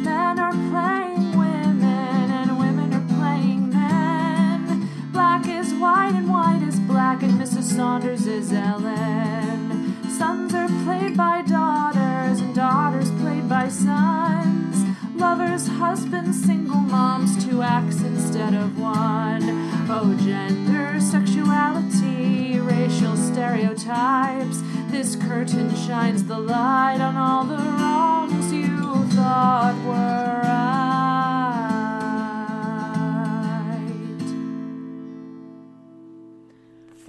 Men 0.05 0.39
are 0.39 0.51
playing 0.51 1.37
women 1.37 2.31
and 2.31 2.57
women 2.57 2.93
are 2.93 3.05
playing 3.19 3.69
men. 3.69 4.89
Black 5.11 5.45
is 5.45 5.73
white 5.73 6.13
and 6.15 6.29
white 6.29 6.63
is 6.63 6.79
black 6.79 7.21
and 7.21 7.33
Mrs. 7.33 7.63
Saunders 7.75 8.25
is 8.25 8.53
Ellen. 8.53 9.93
Sons 10.09 10.53
are 10.53 10.69
played 10.85 11.17
by 11.17 11.41
daughters 11.41 12.39
and 12.39 12.55
daughters 12.55 13.11
played 13.11 13.49
by 13.49 13.67
sons. 13.67 14.78
Lovers, 15.19 15.67
husbands, 15.67 16.41
single 16.45 16.77
moms, 16.79 17.45
two 17.45 17.61
acts 17.61 18.01
instead 18.01 18.53
of 18.53 18.79
one. 18.79 19.43
Oh, 19.89 20.17
gender, 20.23 21.01
sexuality, 21.01 22.57
racial 22.57 23.17
stereotypes. 23.17 24.61
This 24.91 25.17
curtain 25.17 25.75
shines 25.75 26.23
the 26.23 26.39
light 26.39 27.01
on 27.01 27.17
all 27.17 27.43
the 27.43 27.57
wrongs 27.57 28.53
you 28.53 28.79
thought 29.09 29.75
were 29.85 30.47
right. 30.47 30.68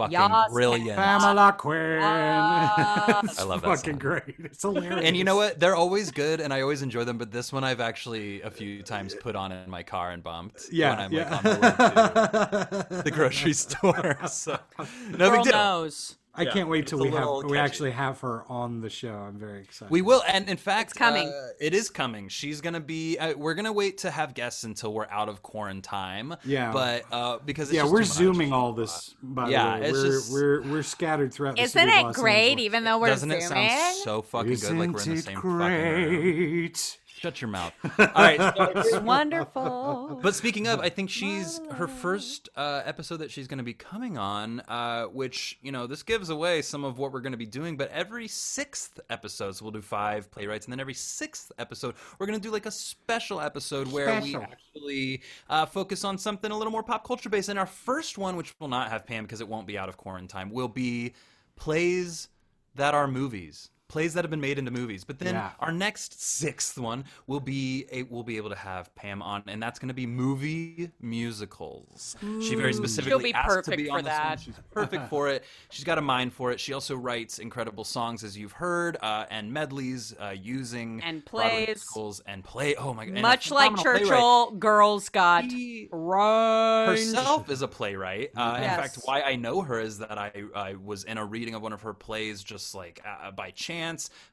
Fucking 0.05 0.13
Yas, 0.13 0.53
brilliant. 0.53 0.97
Pamela 0.99 1.55
Quinn. 1.59 2.01
Ah. 2.03 3.21
I 3.39 3.43
love 3.45 3.61
that 3.63 3.69
Fucking 3.77 3.93
song. 3.95 3.99
great. 3.99 4.35
It's 4.39 4.63
hilarious. 4.63 5.05
And 5.05 5.17
you 5.17 5.25
know 5.25 5.37
what? 5.37 5.61
They're 5.61 5.77
always 5.77 6.11
good, 6.11 6.41
and 6.41 6.53
I 6.53 6.61
always 6.63 6.83
enjoy 6.83 7.05
them. 7.05 7.19
But 7.19 7.31
this 7.33 7.53
one, 7.53 7.65
I've 7.65 7.81
actually 7.81 8.43
a 8.43 8.51
few 8.51 8.83
times 8.83 9.15
put 9.15 9.37
on 9.37 9.53
in 9.53 9.69
my 9.71 9.83
car 9.83 10.11
and 10.11 10.23
bumped 10.23 10.67
Yeah, 10.73 10.91
when 10.91 10.99
I'm 11.01 11.13
yeah. 11.13 11.31
like 11.31 11.33
on 11.33 11.43
the 11.45 12.79
way 12.91 12.97
to 12.99 13.03
the 13.05 13.11
grocery 13.11 13.53
store. 13.65 14.19
So 14.29 14.59
no 15.17 15.31
big 15.31 15.43
deal. 15.45 15.53
knows. 15.53 16.17
I 16.41 16.45
can't 16.53 16.69
wait 16.69 16.87
till 16.87 16.99
we 16.99 17.09
have 17.11 17.15
little 17.27 17.45
we 17.45 17.59
actually 17.59 17.91
have 17.93 18.21
her 18.21 18.45
on 18.49 18.81
the 18.81 18.91
show. 18.91 19.15
I'm 19.15 19.39
very 19.39 19.61
excited. 19.63 19.91
We 19.91 20.03
will, 20.03 20.23
and 20.27 20.49
in 20.49 20.57
fact, 20.57 20.95
coming. 20.97 21.29
uh, 21.29 21.49
it 21.61 21.75
is 21.75 21.91
coming. 21.91 22.29
She's 22.29 22.61
gonna 22.61 22.81
be. 22.81 23.19
Uh, 23.19 23.35
we're 23.37 23.55
gonna 23.55 23.73
wait 23.73 23.99
to 23.99 24.11
have 24.11 24.35
guests 24.35 24.65
until 24.65 24.93
we're 24.93 25.07
out 25.11 25.29
of 25.29 25.43
quarantine. 25.43 26.37
Yeah. 26.45 26.73
but 26.73 27.05
uh, 27.13 27.39
because 27.45 27.69
it's 27.69 27.77
yeah, 27.77 27.83
just 27.83 27.93
we're 27.93 27.99
too 28.03 28.09
much. 28.09 28.17
zooming 28.17 28.53
all 28.53 28.73
this. 28.73 29.15
By 29.23 29.49
Yeah, 29.51 29.77
the 29.77 29.81
way, 29.83 29.89
it's 29.89 29.99
we're, 29.99 30.07
just- 30.07 30.33
we're 30.33 30.63
we're 30.63 30.83
scattered 30.83 31.33
throughout. 31.33 31.57
The 31.57 31.63
Isn't 31.63 31.81
city 31.81 31.93
it 31.93 32.03
Los 32.03 32.17
great, 32.17 32.51
Angeles. 32.51 32.65
even 32.67 32.85
though 32.85 32.99
we're 32.99 33.09
Doesn't 33.09 33.31
it 33.31 33.43
zooming? 33.43 33.69
sound 33.71 33.97
so 34.05 34.23
fucking 34.23 34.55
good? 34.55 34.63
Like 34.63 34.79
we're 34.79 34.83
in 34.85 34.93
the 34.93 34.99
Isn't 35.01 35.17
same 35.23 35.39
it 35.39 35.41
fucking 35.41 35.53
room. 35.53 36.73
Great? 37.21 37.31
Shut 37.33 37.41
your 37.41 37.49
mouth. 37.51 37.73
All 37.99 38.07
right. 38.17 38.39
so- 38.57 38.73
It's 38.77 38.99
wonderful. 39.01 40.19
But 40.23 40.35
speaking 40.35 40.67
of, 40.67 40.81
I 40.81 40.89
think 40.89 41.11
she's 41.11 41.61
her 41.73 41.87
first 41.89 42.49
uh, 42.57 42.83
episode 42.85 43.19
that 43.19 43.31
she's 43.31 43.47
going 43.47 43.59
to 43.59 43.65
be 43.65 43.75
coming 43.75 44.19
on, 44.19 44.61
uh, 44.69 45.05
which 45.07 45.59
you 45.63 45.73
know 45.73 45.87
this 45.87 46.03
gives 46.03 46.31
away 46.31 46.63
some 46.63 46.85
of 46.85 46.99
what 46.99 47.13
we're 47.13 47.21
going 47.21 47.33
to 47.33 47.39
be 47.39 47.47
doing. 47.47 47.77
But 47.77 47.91
every 47.91 48.29
sixth 48.29 48.99
episode, 49.11 49.57
so 49.57 49.65
we'll 49.65 49.73
do 49.73 49.81
five 49.83 50.31
playwrights, 50.31 50.67
and 50.67 50.73
then 50.73 50.81
every 50.81 50.95
sixth 50.95 51.53
episode, 51.59 51.95
we're 52.19 52.27
going 52.27 52.39
to 52.39 52.43
do 52.43 52.53
like 52.53 52.67
a 52.67 52.71
special 52.71 53.41
episode 53.41 53.91
where 53.93 54.21
we 54.21 54.37
actually 54.37 55.23
uh, 55.49 55.67
focus 55.67 56.05
on 56.05 56.19
something 56.19 56.51
a 56.51 56.57
little 56.57 56.73
more 56.73 56.83
pop 56.83 57.07
culture 57.07 57.29
based. 57.29 57.49
And 57.49 57.59
our 57.59 57.67
first 57.67 58.19
one, 58.19 58.37
which 58.37 58.55
will 58.61 58.69
not 58.69 58.91
have 58.91 59.07
Pam 59.07 59.25
because 59.25 59.41
it 59.41 59.49
won't 59.49 59.67
be 59.67 59.79
out 59.79 59.89
of 59.89 59.97
quarantine, 59.97 60.51
will 60.51 60.69
be 60.69 61.15
plays 61.57 62.29
that 62.75 62.95
are 62.95 63.07
movies. 63.09 63.71
Plays 63.91 64.15
that 64.15 64.23
have 64.23 64.31
been 64.31 64.41
made 64.41 64.57
into 64.57 64.71
movies, 64.71 65.03
but 65.03 65.19
then 65.19 65.35
Yeah. 65.35 65.51
our 65.59 65.73
next 65.73 66.23
sixth 66.23 66.79
one 66.79 67.05
will 67.27 67.41
be 67.41 67.87
a, 67.91 68.05
we'll 68.05 68.23
be 68.23 68.37
able 68.37 68.51
to 68.51 68.55
have 68.55 68.95
Pam 68.95 69.21
on, 69.21 69.43
and 69.49 69.61
that's 69.61 69.81
going 69.81 69.89
to 69.89 69.95
be 69.95 70.07
movie 70.07 70.93
musicals. 71.01 72.15
She 72.41 72.55
very 72.55 72.73
specifically 72.73 73.33
be 73.33 73.35
asked 73.35 73.49
to 73.49 73.55
perfect 73.57 73.77
be 73.79 73.87
for 73.89 73.99
on 73.99 74.05
this 74.05 74.13
one. 74.13 74.23
that. 74.23 74.41
She's 74.41 74.55
perfect 74.71 75.09
for 75.09 75.29
it. 75.29 75.43
She's 75.71 75.83
got 75.83 75.99
a 75.99 76.03
mind 76.03 76.33
for 76.33 76.53
it. 76.53 76.61
She 76.61 76.73
also 76.73 76.95
writes 76.95 77.41
incredible 77.41 77.83
songs, 77.83 78.23
as 78.23 78.39
you've 78.39 78.53
heard, 78.53 78.97
uh, 79.03 79.27
and 79.29 79.53
medleys 79.53 80.15
uh, 80.21 80.29
using 80.41 81.03
And 81.03 81.25
Broadway 81.25 81.51
plays. 81.51 81.67
musicals 81.69 82.21
and 82.27 82.45
play. 82.45 82.77
Oh 82.77 82.95
my 82.95 83.07
god! 83.07 83.21
Much 83.23 83.51
like 83.51 83.71
phenomenal 83.73 83.83
playwright. 83.99 84.09
Churchill, 84.09 84.51
girls 84.53 85.09
got 85.09 85.51
She- 85.51 85.89
range. 85.91 86.99
herself 86.99 87.51
is 87.51 87.63
a 87.63 87.69
playwright. 87.69 88.31
Uh, 88.37 88.55
In 88.59 88.65
fact, 88.71 88.99
why 89.05 89.23
I 89.23 89.35
know 89.35 89.63
her 89.63 89.81
is 89.81 89.99
that 89.99 90.17
I, 90.17 90.31
I 90.55 90.75
was 90.75 91.03
in 91.05 91.19
a 91.19 91.25
reading 91.25 91.55
of 91.57 91.63
one 91.63 91.73
of 91.73 91.83
her 91.83 91.93
plays 91.95 92.45
just 92.45 92.75
like 92.75 93.01
uh, 93.05 93.33
by 93.33 93.51
chance 93.51 93.80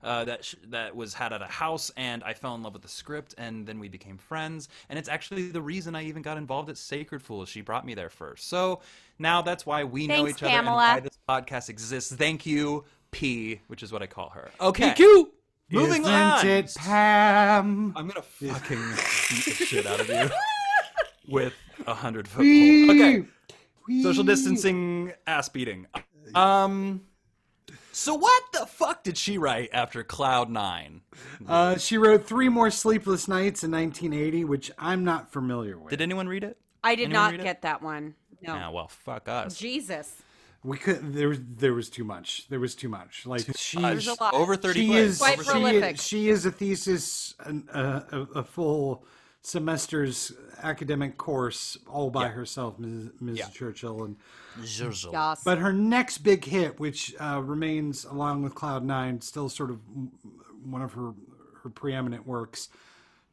uh, 0.04 0.26
that 0.26 0.44
sh- 0.46 0.56
that 0.70 0.96
was 0.96 1.14
had 1.14 1.34
at 1.34 1.42
a 1.42 1.46
house, 1.46 1.92
and 1.98 2.24
I 2.24 2.34
fell 2.34 2.56
in 2.56 2.64
love 2.64 2.74
with 2.74 2.82
the 2.82 2.88
script, 2.88 3.34
and 3.38 3.66
then 3.66 3.80
we 3.80 3.88
became 3.90 4.18
friends. 4.18 4.70
And 4.90 4.98
it's 5.00 5.10
actually 5.10 5.50
the 5.50 5.62
reason 5.62 5.96
I 5.96 6.04
even 6.06 6.22
got 6.22 6.38
involved 6.38 6.70
at 6.70 6.78
Sacred 6.78 7.22
Fools. 7.22 7.50
She 7.50 7.62
brought 7.62 7.86
me 7.86 7.94
there 7.94 8.10
first, 8.10 8.48
so 8.48 8.82
now 9.20 9.42
that's 9.42 9.66
why 9.66 9.84
we 9.84 10.08
know 10.08 10.16
Thanks, 10.26 10.32
each 10.40 10.44
other 10.44 10.52
Pamela. 10.52 10.84
and 10.84 10.96
why 10.96 11.00
this 11.02 11.18
podcast 11.28 11.70
exists. 11.70 12.14
Thank 12.14 12.46
you, 12.46 12.84
P, 13.12 13.62
which 13.68 13.84
is 13.84 13.92
what 13.92 14.02
I 14.02 14.08
call 14.08 14.30
her. 14.30 14.50
Okay, 14.62 14.92
PQ. 14.92 15.28
moving 15.72 16.02
Isn't 16.04 16.14
on. 16.14 16.48
it 16.48 16.74
Pam? 16.78 17.94
I'm 17.96 18.08
gonna 18.08 18.22
fucking 18.22 18.78
beat 18.78 19.46
the 19.46 19.66
shit 19.66 19.86
out 19.86 20.00
of 20.00 20.08
you 20.10 20.30
with 21.28 21.54
a 21.86 21.94
hundred 21.94 22.28
foot 22.28 22.44
pole. 22.44 22.92
Okay. 22.92 23.24
Social 24.04 24.24
distancing, 24.26 25.14
ass 25.26 25.48
beating. 25.50 25.88
Um. 26.36 27.02
So 27.98 28.14
what 28.14 28.44
the 28.54 28.68
fuck 28.68 29.04
did 29.04 29.18
she 29.18 29.40
write 29.40 29.70
after 29.74 30.04
Cloud 30.04 30.52
Nine? 30.52 31.02
Uh, 31.48 31.78
she 31.80 31.98
wrote 31.98 32.28
three 32.28 32.48
more 32.48 32.70
sleepless 32.70 33.28
nights 33.28 33.64
in 33.64 33.72
1980, 33.72 34.46
which 34.46 34.70
I'm 34.78 35.04
not 35.04 35.32
familiar 35.32 35.80
with. 35.80 35.90
Did 35.90 36.02
anyone 36.02 36.28
read 36.28 36.44
it? 36.44 36.60
I 36.84 36.94
did 36.94 37.06
Anyone 37.06 37.14
not 37.24 37.32
read 37.32 37.40
it? 37.40 37.44
get 37.44 37.64
that 37.64 37.82
one. 37.82 38.14
No. 38.40 38.54
Yeah, 38.54 38.70
well, 38.70 38.88
fuck 38.88 39.28
us. 39.28 39.58
Jesus. 39.58 40.16
we 40.64 40.78
could. 40.78 41.12
There 41.16 41.28
was 41.30 41.40
there 41.58 41.74
was 41.74 41.90
too 41.90 42.04
much. 42.04 42.48
There 42.50 42.60
was 42.60 42.76
too 42.76 42.88
much. 42.88 43.26
Like 43.26 43.46
she. 43.58 43.82
There's 43.82 44.08
a 44.08 44.14
lot. 44.22 44.36
Over 44.36 44.56
thirty 44.56 44.82
she 44.82 44.88
plays. 44.90 45.10
is 45.14 45.18
Quite 45.18 45.40
she, 45.40 45.46
prolific. 45.46 45.96
is 45.96 46.04
she 46.06 46.30
is 46.30 46.46
a 46.46 46.52
thesis 46.52 47.34
an, 47.40 47.68
uh, 47.74 48.02
a, 48.12 48.22
a 48.40 48.44
full 48.44 49.06
semester's 49.48 50.34
academic 50.62 51.18
course 51.18 51.78
all 51.88 52.10
by 52.10 52.28
herself 52.28 52.78
Ms. 52.80 53.12
Ms. 53.22 53.38
Yeah. 53.38 53.48
Churchill 53.48 54.04
and 54.04 54.18
Zhuzh. 54.60 55.12
Yes. 55.12 55.42
but 55.46 55.58
her 55.60 55.72
next 55.72 56.18
big 56.20 56.44
hit 56.44 56.80
which 56.80 57.16
uh, 57.20 57.42
remains 57.42 58.04
along 58.04 58.44
with 58.44 58.56
Cloud 58.56 58.84
9 58.84 59.22
still 59.22 59.48
sort 59.48 59.70
of 59.72 59.80
one 60.66 60.82
of 60.82 60.94
her 60.94 61.14
her 61.64 61.70
preeminent 61.70 62.28
works 62.28 62.70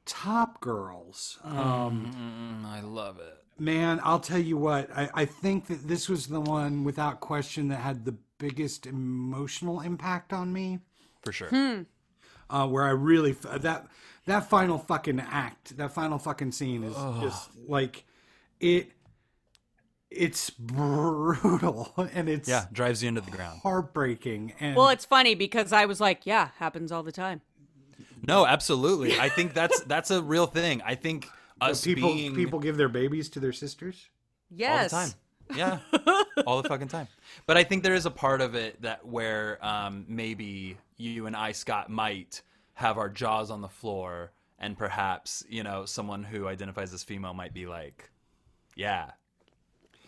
Top 0.06 0.60
Girls 0.60 1.38
um, 1.42 2.62
Mm, 2.64 2.66
I 2.66 2.80
love 2.80 3.18
it. 3.18 3.38
Man, 3.58 4.00
I'll 4.02 4.20
tell 4.20 4.38
you 4.38 4.56
what. 4.56 4.90
I, 4.94 5.08
I 5.14 5.24
think 5.24 5.66
that 5.68 5.86
this 5.86 6.08
was 6.08 6.26
the 6.26 6.40
one, 6.40 6.82
without 6.84 7.20
question, 7.20 7.68
that 7.68 7.76
had 7.80 8.04
the 8.04 8.16
biggest 8.38 8.84
emotional 8.84 9.80
impact 9.80 10.32
on 10.32 10.52
me. 10.52 10.80
For 11.24 11.32
sure. 11.32 11.86
Uh, 12.50 12.66
where 12.66 12.84
I 12.84 12.90
really 12.90 13.32
that 13.32 13.86
that 14.26 14.48
final 14.48 14.78
fucking 14.78 15.20
act, 15.20 15.76
that 15.76 15.92
final 15.92 16.18
fucking 16.18 16.52
scene 16.52 16.82
is 16.84 16.94
just 17.20 17.50
like 17.68 18.04
it. 18.60 18.90
It's 20.10 20.48
brutal 20.50 21.92
and 22.14 22.28
it's 22.28 22.48
Yeah, 22.48 22.66
drives 22.72 23.02
you 23.02 23.08
into 23.08 23.20
the 23.20 23.30
ground. 23.32 23.60
heartbreaking 23.62 24.54
and 24.60 24.76
well, 24.76 24.88
it's 24.90 25.04
funny 25.04 25.34
because 25.34 25.72
I 25.72 25.86
was 25.86 26.00
like, 26.00 26.24
yeah, 26.24 26.50
happens 26.58 26.92
all 26.92 27.02
the 27.02 27.10
time. 27.12 27.40
No, 28.26 28.46
absolutely. 28.46 29.18
I 29.18 29.28
think 29.28 29.54
that's 29.54 29.80
that's 29.86 30.10
a 30.10 30.22
real 30.22 30.46
thing. 30.46 30.82
I 30.84 30.94
think 30.94 31.28
us 31.60 31.84
people 31.84 32.12
being 32.14 32.34
people 32.34 32.58
give 32.60 32.76
their 32.76 32.88
babies 32.88 33.28
to 33.30 33.40
their 33.40 33.52
sisters. 33.52 34.08
Yes. 34.50 34.92
all 34.92 35.00
the 35.00 35.06
time. 35.06 35.14
Yeah, 35.54 35.78
all 36.46 36.62
the 36.62 36.68
fucking 36.70 36.88
time. 36.88 37.06
But 37.46 37.58
I 37.58 37.64
think 37.64 37.82
there 37.82 37.92
is 37.94 38.06
a 38.06 38.10
part 38.10 38.40
of 38.40 38.54
it 38.54 38.80
that 38.80 39.06
where 39.06 39.58
um, 39.64 40.06
maybe 40.08 40.78
you 40.96 41.26
and 41.26 41.36
I, 41.36 41.52
Scott, 41.52 41.90
might 41.90 42.40
have 42.74 42.98
our 42.98 43.08
jaws 43.08 43.50
on 43.50 43.60
the 43.60 43.68
floor, 43.68 44.32
and 44.58 44.76
perhaps 44.76 45.44
you 45.48 45.62
know 45.62 45.84
someone 45.84 46.24
who 46.24 46.46
identifies 46.48 46.92
as 46.92 47.02
female 47.02 47.34
might 47.34 47.52
be 47.54 47.66
like, 47.66 48.10
"Yeah, 48.76 49.10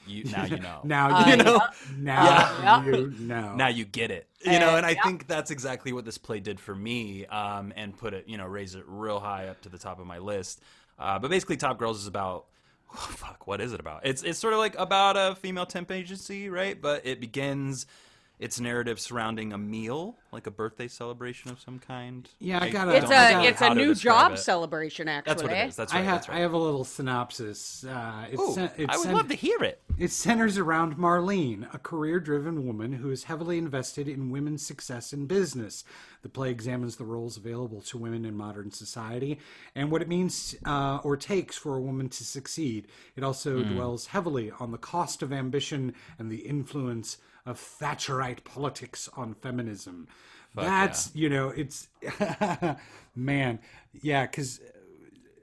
you 0.06 0.24
now 0.24 0.44
you 0.44 0.58
know." 0.58 0.80
Now 0.84 1.26
you 1.26 1.36
know. 1.36 1.60
Now 1.98 2.24
Yeah. 2.24 2.84
you 2.84 3.12
know. 3.20 3.54
now 3.56 3.68
you 3.68 3.84
get 3.84 4.10
it 4.10 4.28
you 4.44 4.58
know 4.60 4.76
and 4.76 4.86
i 4.86 4.94
think 4.94 5.26
that's 5.26 5.50
exactly 5.50 5.92
what 5.92 6.04
this 6.04 6.18
play 6.18 6.38
did 6.38 6.60
for 6.60 6.74
me 6.74 7.26
um, 7.26 7.72
and 7.74 7.96
put 7.96 8.14
it 8.14 8.28
you 8.28 8.36
know 8.36 8.46
raise 8.46 8.74
it 8.76 8.84
real 8.86 9.18
high 9.18 9.48
up 9.48 9.60
to 9.62 9.68
the 9.68 9.78
top 9.78 9.98
of 9.98 10.06
my 10.06 10.18
list 10.18 10.60
uh, 11.00 11.18
but 11.18 11.30
basically 11.30 11.56
top 11.56 11.78
girls 11.78 12.00
is 12.00 12.06
about 12.06 12.46
fuck, 12.94 13.46
what 13.48 13.60
is 13.60 13.72
it 13.72 13.80
about? 13.80 14.06
It's 14.06 14.22
it's 14.22 14.38
sort 14.38 14.52
of 14.52 14.60
like 14.60 14.78
about 14.78 15.16
a 15.16 15.34
female 15.34 15.66
temp 15.66 15.90
agency, 15.90 16.48
right? 16.48 16.80
But 16.80 17.04
it 17.04 17.20
begins 17.20 17.86
its 18.38 18.60
narrative 18.60 19.00
surrounding 19.00 19.52
a 19.52 19.58
meal, 19.58 20.18
like 20.30 20.46
a 20.46 20.50
birthday 20.50 20.88
celebration 20.88 21.50
of 21.50 21.58
some 21.60 21.78
kind. 21.78 22.28
Yeah, 22.38 22.58
I 22.62 22.68
gotta- 22.70 22.94
It's 22.96 23.08
know 23.08 23.16
I 23.16 23.28
a 23.30 23.32
gotta- 23.32 23.48
it's 23.48 23.60
a 23.62 23.74
new 23.74 23.94
job 23.94 24.32
it. 24.32 24.38
celebration. 24.38 25.08
Actually, 25.08 25.30
That's 25.30 25.42
what 25.42 25.52
it 25.52 25.68
is. 25.68 25.76
That's 25.76 25.92
I 25.94 25.98
have 25.98 26.06
that's 26.16 26.28
right. 26.28 26.36
I 26.36 26.40
have 26.40 26.52
a 26.52 26.58
little 26.58 26.84
synopsis. 26.84 27.84
Uh, 27.84 28.26
it's, 28.30 28.42
Ooh, 28.42 28.52
cen- 28.54 28.70
it's 28.76 28.92
I 28.92 28.96
would 28.98 29.04
cen- 29.06 29.14
love 29.14 29.28
to 29.28 29.34
hear 29.34 29.58
it. 29.62 29.80
It 29.96 30.10
centers 30.10 30.58
around 30.58 30.96
Marlene, 30.98 31.72
a 31.74 31.78
career 31.78 32.20
driven 32.20 32.66
woman 32.66 32.92
who 32.92 33.10
is 33.10 33.24
heavily 33.24 33.56
invested 33.56 34.06
in 34.06 34.30
women's 34.30 34.64
success 34.66 35.14
in 35.14 35.24
business. 35.26 35.82
The 36.20 36.28
play 36.28 36.50
examines 36.50 36.96
the 36.96 37.04
roles 37.04 37.38
available 37.38 37.80
to 37.82 37.96
women 37.96 38.26
in 38.26 38.36
modern 38.36 38.70
society 38.70 39.38
and 39.74 39.90
what 39.90 40.02
it 40.02 40.08
means 40.08 40.54
uh, 40.66 40.98
or 41.02 41.16
takes 41.16 41.56
for 41.56 41.76
a 41.76 41.80
woman 41.80 42.10
to 42.10 42.24
succeed. 42.24 42.88
It 43.16 43.24
also 43.24 43.62
Hmm. 43.62 43.74
dwells 43.74 44.08
heavily 44.08 44.50
on 44.60 44.72
the 44.72 44.78
cost 44.78 45.22
of 45.22 45.32
ambition 45.32 45.94
and 46.18 46.30
the 46.30 46.38
influence 46.46 47.16
of 47.46 47.58
Thatcherite 47.58 48.44
politics 48.44 49.08
on 49.16 49.34
feminism. 49.34 50.08
That's, 50.54 51.14
you 51.14 51.28
know, 51.28 51.50
it's, 51.50 51.88
man, 53.16 53.58
yeah, 54.00 54.26
because. 54.26 54.60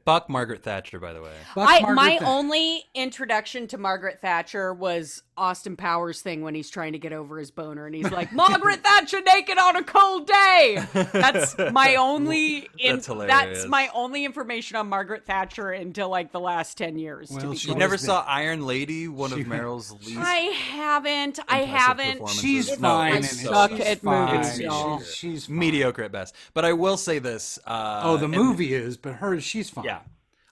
Fuck 0.05 0.29
Margaret 0.29 0.63
Thatcher, 0.63 0.99
by 0.99 1.13
the 1.13 1.21
way. 1.21 1.31
I 1.55 1.79
my 1.93 2.17
only 2.17 2.83
introduction 2.93 3.67
to 3.69 3.77
Margaret 3.77 4.19
Thatcher 4.21 4.73
was 4.73 5.23
Austin 5.37 5.77
Powers 5.77 6.21
thing 6.21 6.41
when 6.41 6.53
he's 6.53 6.69
trying 6.69 6.91
to 6.91 6.99
get 6.99 7.13
over 7.13 7.39
his 7.39 7.51
boner 7.51 7.85
and 7.85 7.95
he's 7.95 8.11
like 8.11 8.31
Margaret 8.33 8.83
Thatcher 8.83 9.21
naked 9.21 9.57
on 9.57 9.77
a 9.77 9.83
cold 9.83 10.27
day. 10.27 10.83
That's 11.13 11.57
my 11.71 11.95
only 11.99 12.67
in, 12.77 12.95
That's 12.97 13.05
hilarious. 13.07 13.65
my 13.65 13.89
only 13.95 14.25
information 14.25 14.75
on 14.75 14.89
Margaret 14.89 15.25
Thatcher 15.25 15.71
until 15.71 16.09
like 16.09 16.33
the 16.33 16.39
last 16.41 16.77
10 16.77 16.97
years 16.99 17.31
Well, 17.31 17.53
she 17.53 17.69
You 17.69 17.75
never 17.75 17.93
been- 17.93 17.99
saw 18.05 18.25
Iron 18.27 18.65
Lady, 18.65 19.07
one 19.07 19.31
of 19.31 19.39
Meryl's 19.39 19.91
least 20.05 20.17
I 20.19 20.35
haven't. 20.69 21.39
I 21.47 21.59
haven't. 21.59 22.29
She's 22.29 22.69
No, 22.79 22.89
fine. 22.89 23.15
it's 23.23 23.31
and 23.31 23.41
so 23.41 23.53
suck 23.53 23.71
she's 23.71 23.79
at 23.79 23.99
fine. 24.01 24.35
movies, 24.35 24.59
y'all. 24.59 24.99
She's, 24.99 25.15
she's 25.15 25.49
mediocre 25.49 26.03
at 26.03 26.11
best. 26.11 26.35
But 26.53 26.65
I 26.65 26.73
will 26.73 26.97
say 26.97 27.19
this. 27.19 27.57
Uh, 27.65 28.01
Oh, 28.03 28.17
the 28.17 28.25
and- 28.25 28.33
movie 28.35 28.73
is, 28.73 28.97
but 28.97 29.13
her, 29.13 29.39
she's 29.39 29.69
fine. 29.69 29.85
Yeah, 29.85 29.92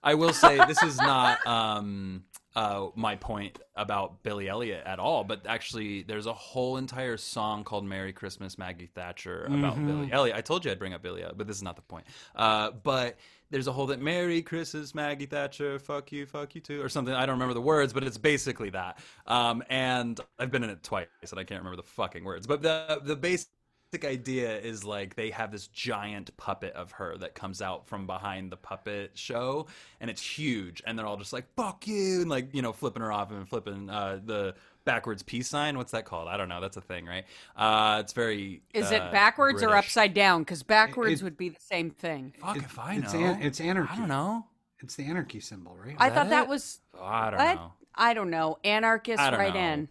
I 0.04 0.16
will 0.16 0.34
say 0.34 0.58
this 0.68 0.82
is 0.84 0.98
not 0.98 1.46
um, 1.46 2.24
uh, 2.56 2.88
my 2.96 3.16
point 3.16 3.60
about 3.76 4.24
Billy 4.24 4.50
Elliot 4.50 4.84
at 4.86 5.00
all. 5.00 5.24
But 5.24 5.46
actually, 5.48 6.04
there's 6.04 6.26
a 6.26 6.34
whole 6.34 6.78
entire 6.78 7.18
song 7.18 7.64
called 7.64 7.86
"Merry 7.86 8.14
Christmas, 8.14 8.58
Maggie 8.58 8.90
Thatcher" 8.94 9.46
about 9.46 9.76
Mm-hmm. 9.76 9.88
Billy 9.88 10.12
Elliot. 10.12 10.36
I 10.36 10.42
told 10.42 10.66
you 10.66 10.72
I'd 10.72 10.80
bring 10.80 10.94
up 10.94 11.02
Billy 11.02 11.22
Elliot, 11.22 11.38
but 11.38 11.48
this 11.48 11.58
is 11.58 11.64
not 11.64 11.76
the 11.76 11.82
point. 11.84 12.06
Uh, 12.36 12.72
but 12.72 13.18
there's 13.52 13.68
a 13.68 13.72
whole 13.72 13.88
that 13.88 14.02
"Merry 14.02 14.42
Christmas, 14.42 14.96
Maggie 14.96 15.26
Thatcher," 15.28 15.78
"Fuck 15.80 16.12
you, 16.12 16.26
fuck 16.26 16.56
you 16.56 16.62
too," 16.62 16.82
or 16.82 16.90
something. 16.90 17.14
I 17.14 17.26
don't 17.26 17.36
remember 17.36 17.54
the 17.54 17.62
words, 17.62 17.94
but 17.94 18.04
it's 18.04 18.18
basically 18.18 18.72
that. 18.72 19.00
Um, 19.28 19.64
and 19.70 20.20
I've 20.40 20.52
been 20.52 20.64
in 20.64 20.70
it 20.72 20.84
twice, 20.84 21.08
and 21.30 21.40
I 21.40 21.44
can't 21.44 21.62
remember 21.62 21.78
the 21.78 21.88
fucking 21.88 22.24
words. 22.24 22.48
But 22.48 22.62
the 22.62 23.02
the 23.04 23.16
base 23.16 23.48
basic 23.92 24.06
idea 24.10 24.58
is 24.58 24.86
like 24.86 25.16
they 25.16 25.30
have 25.32 25.52
this 25.52 25.68
giant 25.68 26.36
puppet 26.38 26.74
of 26.76 26.92
her 26.94 27.18
that 27.18 27.36
comes 27.36 27.62
out 27.62 27.86
from 27.88 28.08
behind 28.08 28.50
the 28.52 28.56
puppet 28.56 29.12
show 29.16 29.68
and 30.00 30.10
it's 30.10 30.22
huge 30.22 30.82
and 30.88 30.98
they're 30.98 31.06
all 31.06 31.18
just 31.18 31.34
like 31.34 31.46
fuck 31.58 31.86
you 31.88 32.22
and 32.22 32.30
like 32.30 32.48
you 32.54 32.62
know 32.62 32.72
flipping 32.72 33.02
her 33.02 33.12
off 33.12 33.32
and 33.32 33.48
flipping 33.50 33.90
uh, 33.90 34.18
the 34.26 34.56
backwards 34.86 35.24
peace 35.24 35.50
sign 35.50 35.78
what's 35.78 35.92
that 35.92 36.06
called 36.06 36.30
i 36.30 36.38
don't 36.38 36.48
know 36.48 36.62
that's 36.62 36.78
a 36.78 36.82
thing 36.82 37.06
right 37.06 37.26
uh, 37.58 37.98
it's 38.00 38.14
very 38.14 38.62
Is 38.74 38.90
uh, 38.92 38.96
it 38.96 39.12
backwards 39.12 39.62
or 39.62 39.76
upside 39.76 40.14
down? 40.14 40.42
Because 40.44 40.64
backwards 40.64 41.22
It- 41.22 41.24
would 41.26 41.38
be 41.38 41.50
the 41.50 41.60
same 41.60 41.90
thing. 41.92 42.34
fuck 42.40 42.56
if 42.58 42.80
i 42.80 42.96
know 42.96 43.04
It's, 43.04 43.14
an, 43.14 43.42
it's 43.42 43.60
anarchy. 43.62 43.92
i 43.94 43.98
don't 43.98 44.08
know 44.08 44.46
It's 44.80 44.96
the 44.96 45.04
anarchy 45.06 45.42
symbol, 45.42 45.76
right? 45.76 45.96
I 46.00 46.10
that 46.10 46.16
thought 46.16 46.30
that 46.30 46.48
was 46.48 46.80
Oh, 46.98 47.04
i 47.04 47.30
don't 47.30 47.40
what? 47.40 47.56
know 47.56 47.74
I 47.94 48.14
don't 48.14 48.30
know. 48.30 48.58
Anarchist 48.64 49.20
I 49.20 49.30
don't 49.32 49.40
right 49.42 49.54
know. 49.54 49.60
in. 49.60 49.90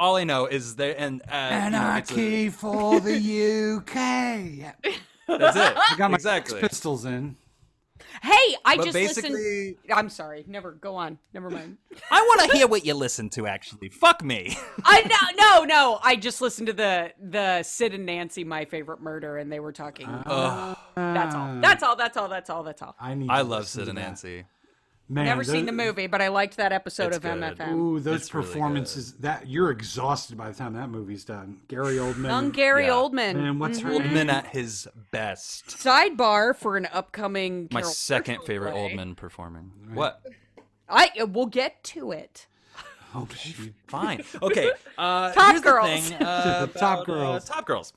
All 0.00 0.16
i 0.16 0.24
know 0.24 0.46
is 0.46 0.74
there 0.76 0.94
and 0.98 1.22
uh, 1.30 1.50
you 1.52 1.70
know, 1.70 1.76
a- 1.76 1.80
Anarchy 1.80 2.48
for 2.62 2.98
the 3.00 3.76
UK. 3.76 4.74
That's 5.28 5.56
it 5.56 5.76
I 5.76 5.94
got 5.96 6.10
my 6.10 6.16
exactly 6.16 6.60
Pistols 6.60 7.04
in. 7.04 7.36
Hey, 8.22 8.56
I 8.64 8.76
but 8.76 8.84
just 8.84 8.94
basically 8.94 9.30
listened. 9.30 9.76
I'm 9.94 10.08
sorry. 10.08 10.44
Never 10.48 10.72
go 10.72 10.96
on. 10.96 11.18
Never 11.32 11.50
mind. 11.50 11.76
i 12.10 12.20
want 12.20 12.50
to 12.50 12.56
hear 12.56 12.66
what 12.66 12.84
you 12.84 12.94
listen 12.94 13.28
to 13.30 13.46
actually 13.46 13.90
fuck 13.90 14.24
me 14.24 14.56
I 14.84 15.02
no 15.02 15.44
no 15.44 15.64
no. 15.64 15.98
I 16.02 16.16
just 16.16 16.40
listened 16.40 16.68
to 16.68 16.72
the 16.72 17.12
the 17.20 17.62
Sid 17.62 17.94
and 17.94 18.06
Nancy 18.06 18.42
My 18.42 18.64
Favorite 18.64 19.00
Murder, 19.00 19.36
and 19.36 19.52
they 19.52 19.60
were 19.60 19.72
talking. 19.72 20.08
Ugh. 20.08 20.76
that's 20.96 21.34
all. 21.34 21.60
That's 21.60 21.82
all. 21.82 21.96
That's 21.96 22.16
all. 22.16 22.28
That's 22.28 22.50
all. 22.50 22.62
That's 22.62 22.82
all. 22.82 22.96
I 22.98 23.14
need. 23.14 23.30
i 23.30 23.42
love 23.42 23.68
sid 23.68 23.88
and 23.88 23.98
that. 23.98 24.02
nancy 24.02 24.44
Man, 25.12 25.24
Never 25.24 25.42
seen 25.42 25.66
the 25.66 25.72
movie, 25.72 26.06
but 26.06 26.22
I 26.22 26.28
liked 26.28 26.56
that 26.58 26.70
episode 26.72 27.08
It's 27.08 27.16
of 27.16 27.22
good. 27.24 27.32
MFM. 27.40 27.72
Ooh, 27.74 27.98
those 27.98 28.20
It's 28.20 28.32
really 28.32 28.46
performances. 28.46 29.12
that 29.14 29.48
you're 29.48 29.72
exhausted 29.72 30.38
by 30.38 30.48
the 30.48 30.54
time 30.54 30.74
that 30.74 30.88
movie's 30.88 31.24
done. 31.24 31.62
Gary 31.66 31.96
Oldman. 31.96 32.28
Young 32.28 32.50
Gary 32.50 32.84
Yeah. 32.84 32.92
Oldman. 32.92 33.34
Man, 33.34 33.58
what's 33.58 33.80
her 33.80 33.90
Oldman 33.90 34.12
name? 34.12 34.30
at 34.30 34.46
his 34.46 34.86
best. 35.10 35.66
Sidebar 35.66 36.54
for 36.54 36.76
an 36.76 36.86
upcoming. 36.92 37.66
My 37.72 37.80
Carol 37.80 37.92
second 37.92 38.34
Marshall 38.34 38.46
favorite 38.46 38.70
play. 38.70 38.94
Oldman 38.94 39.16
performing. 39.16 39.72
What? 39.94 40.22
I 40.88 41.10
we'll 41.28 41.46
get 41.46 41.82
to 41.84 42.12
it. 42.12 42.46
Oh. 43.12 43.26
Fine. 43.88 44.22
Okay. 44.40 44.70
Uh, 44.96 45.32
Top 45.32 45.60
Girls. 45.64 45.88
The 46.10 46.16
thing, 46.16 46.22
uh, 46.24 46.66
Top 46.68 46.76
about, 47.00 47.06
Girls. 47.06 47.50
Uh, 47.50 47.54
top 47.54 47.66
girls. 47.66 47.92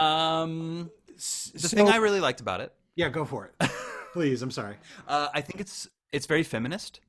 Um, 0.00 0.90
the 1.14 1.20
So- 1.20 1.76
thing 1.76 1.88
I 1.88 1.98
really 1.98 2.18
liked 2.18 2.40
about 2.40 2.60
it, 2.60 2.72
Yeah, 2.96 3.08
go 3.08 3.24
for 3.24 3.46
it. 3.60 3.70
Please, 4.12 4.42
I'm 4.42 4.50
sorry. 4.50 4.74
uh, 5.06 5.28
I 5.32 5.40
think 5.40 5.60
it's 5.60 5.88
it's 6.16 6.26
very 6.26 6.42
feminist. 6.42 7.00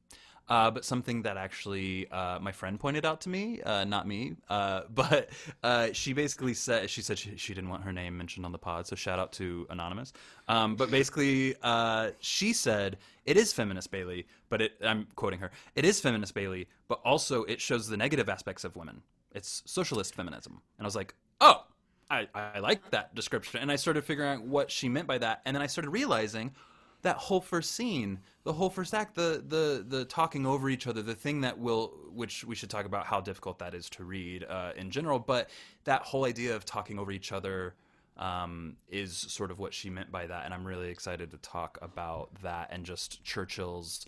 Uh, 0.49 0.72
but 0.72 0.86
something 0.86 1.24
that 1.24 1.36
actually 1.36 2.10
uh, 2.10 2.39
my 2.39 2.53
friend 2.53 2.80
pointed 2.80 3.05
out 3.05 3.20
to 3.20 3.28
me, 3.28 3.62
uh, 3.64 3.84
not 3.84 4.08
me, 4.08 4.34
uh, 4.49 4.82
but 4.89 5.30
uh, 5.62 5.89
she 5.91 6.14
basically 6.14 6.53
said 6.53 6.89
she 6.89 7.01
said 7.01 7.18
she, 7.18 7.36
she 7.36 7.53
didn't 7.53 7.70
want 7.70 7.84
her 7.84 7.91
name 7.91 8.18
mentioned 8.18 8.45
on 8.45 8.53
the 8.53 8.58
pod, 8.58 8.88
so 8.88 8.95
shout 8.95 9.20
out 9.20 9.34
to 9.34 9.68
anonymous. 9.70 10.14
Um, 10.47 10.78
but 10.78 10.89
basically, 10.89 11.55
uh, 11.64 12.12
she 12.20 12.53
said 12.53 12.97
it 13.26 13.36
is 13.36 13.51
feminist 13.51 13.91
Bailey, 13.91 14.26
but 14.49 14.62
it, 14.62 14.72
I'm 14.82 15.08
quoting 15.16 15.39
her. 15.39 15.51
It 15.76 15.84
is 15.84 15.99
feminist 15.99 16.34
Bailey, 16.34 16.68
but 16.88 17.01
also 17.03 17.43
it 17.43 17.60
shows 17.60 17.89
the 17.89 17.97
negative 17.97 18.30
aspects 18.30 18.64
of 18.64 18.76
women. 18.78 19.01
It's 19.34 19.64
socialist 19.66 20.16
feminism, 20.16 20.62
and 20.78 20.86
I 20.86 20.88
was 20.88 20.95
like, 20.95 21.14
oh, 21.41 21.66
I, 22.10 22.28
I 22.34 22.60
like 22.60 22.89
that 22.91 23.14
description, 23.16 23.60
and 23.60 23.70
I 23.70 23.76
started 23.76 24.05
figuring 24.05 24.30
out 24.30 24.43
what 24.43 24.72
she 24.72 24.88
meant 24.88 25.08
by 25.08 25.18
that, 25.18 25.41
and 25.45 25.53
then 25.53 25.62
I 25.62 25.68
started 25.68 25.89
realizing 25.89 26.53
that 27.08 27.16
whole 27.16 27.39
first 27.39 27.72
scene, 27.72 28.20
the 28.43 28.51
whole 28.51 28.70
first 28.70 28.93
act, 28.93 29.16
the 29.16 29.41
the 29.47 29.86
the 29.88 30.03
talking 30.05 30.45
over 30.45 30.70
each 30.70 30.88
other, 30.88 31.01
the 31.01 31.16
thing 31.16 31.39
that 31.41 31.58
will, 31.58 31.93
which 32.14 32.43
we 32.43 32.53
should 32.53 32.70
talk 32.70 32.86
about 32.86 33.05
how 33.05 33.22
difficult 33.22 33.60
that 33.60 33.74
is 33.74 33.89
to 33.91 34.03
read 34.03 34.43
uh, 34.43 34.74
in 34.76 34.91
general, 34.91 35.18
but 35.18 35.49
that 35.86 36.01
whole 36.01 36.26
idea 36.26 36.53
of 36.53 36.66
talking 36.66 36.99
over 36.99 37.12
each 37.12 37.32
other 37.32 37.76
um, 38.18 38.76
is 38.89 39.16
sort 39.16 39.51
of 39.51 39.58
what 39.60 39.74
she 39.74 39.89
meant 39.89 40.12
by 40.12 40.28
that, 40.28 40.43
and 40.43 40.53
I'm 40.53 40.68
really 40.68 40.89
excited 40.89 41.32
to 41.32 41.38
talk 41.38 41.78
about 41.82 42.30
that 42.41 42.68
and 42.72 42.86
just 42.86 43.24
Churchill's 43.24 44.05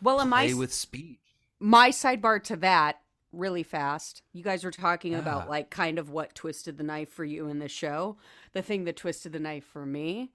Well, 0.00 0.24
my 0.24 0.46
play 0.46 0.54
with 0.54 0.72
speech. 0.72 1.18
my 1.60 1.90
sidebar 1.90 2.42
to 2.44 2.56
that 2.56 3.00
really 3.32 3.62
fast 3.62 4.22
you 4.34 4.42
guys 4.42 4.62
were 4.62 4.70
talking 4.70 5.14
about 5.14 5.48
like 5.48 5.70
kind 5.70 5.98
of 5.98 6.10
what 6.10 6.34
twisted 6.34 6.76
the 6.76 6.84
knife 6.84 7.08
for 7.08 7.24
you 7.24 7.48
in 7.48 7.60
the 7.60 7.68
show 7.68 8.14
the 8.52 8.60
thing 8.60 8.84
that 8.84 8.94
twisted 8.94 9.32
the 9.32 9.38
knife 9.40 9.64
for 9.64 9.86
me 9.86 10.30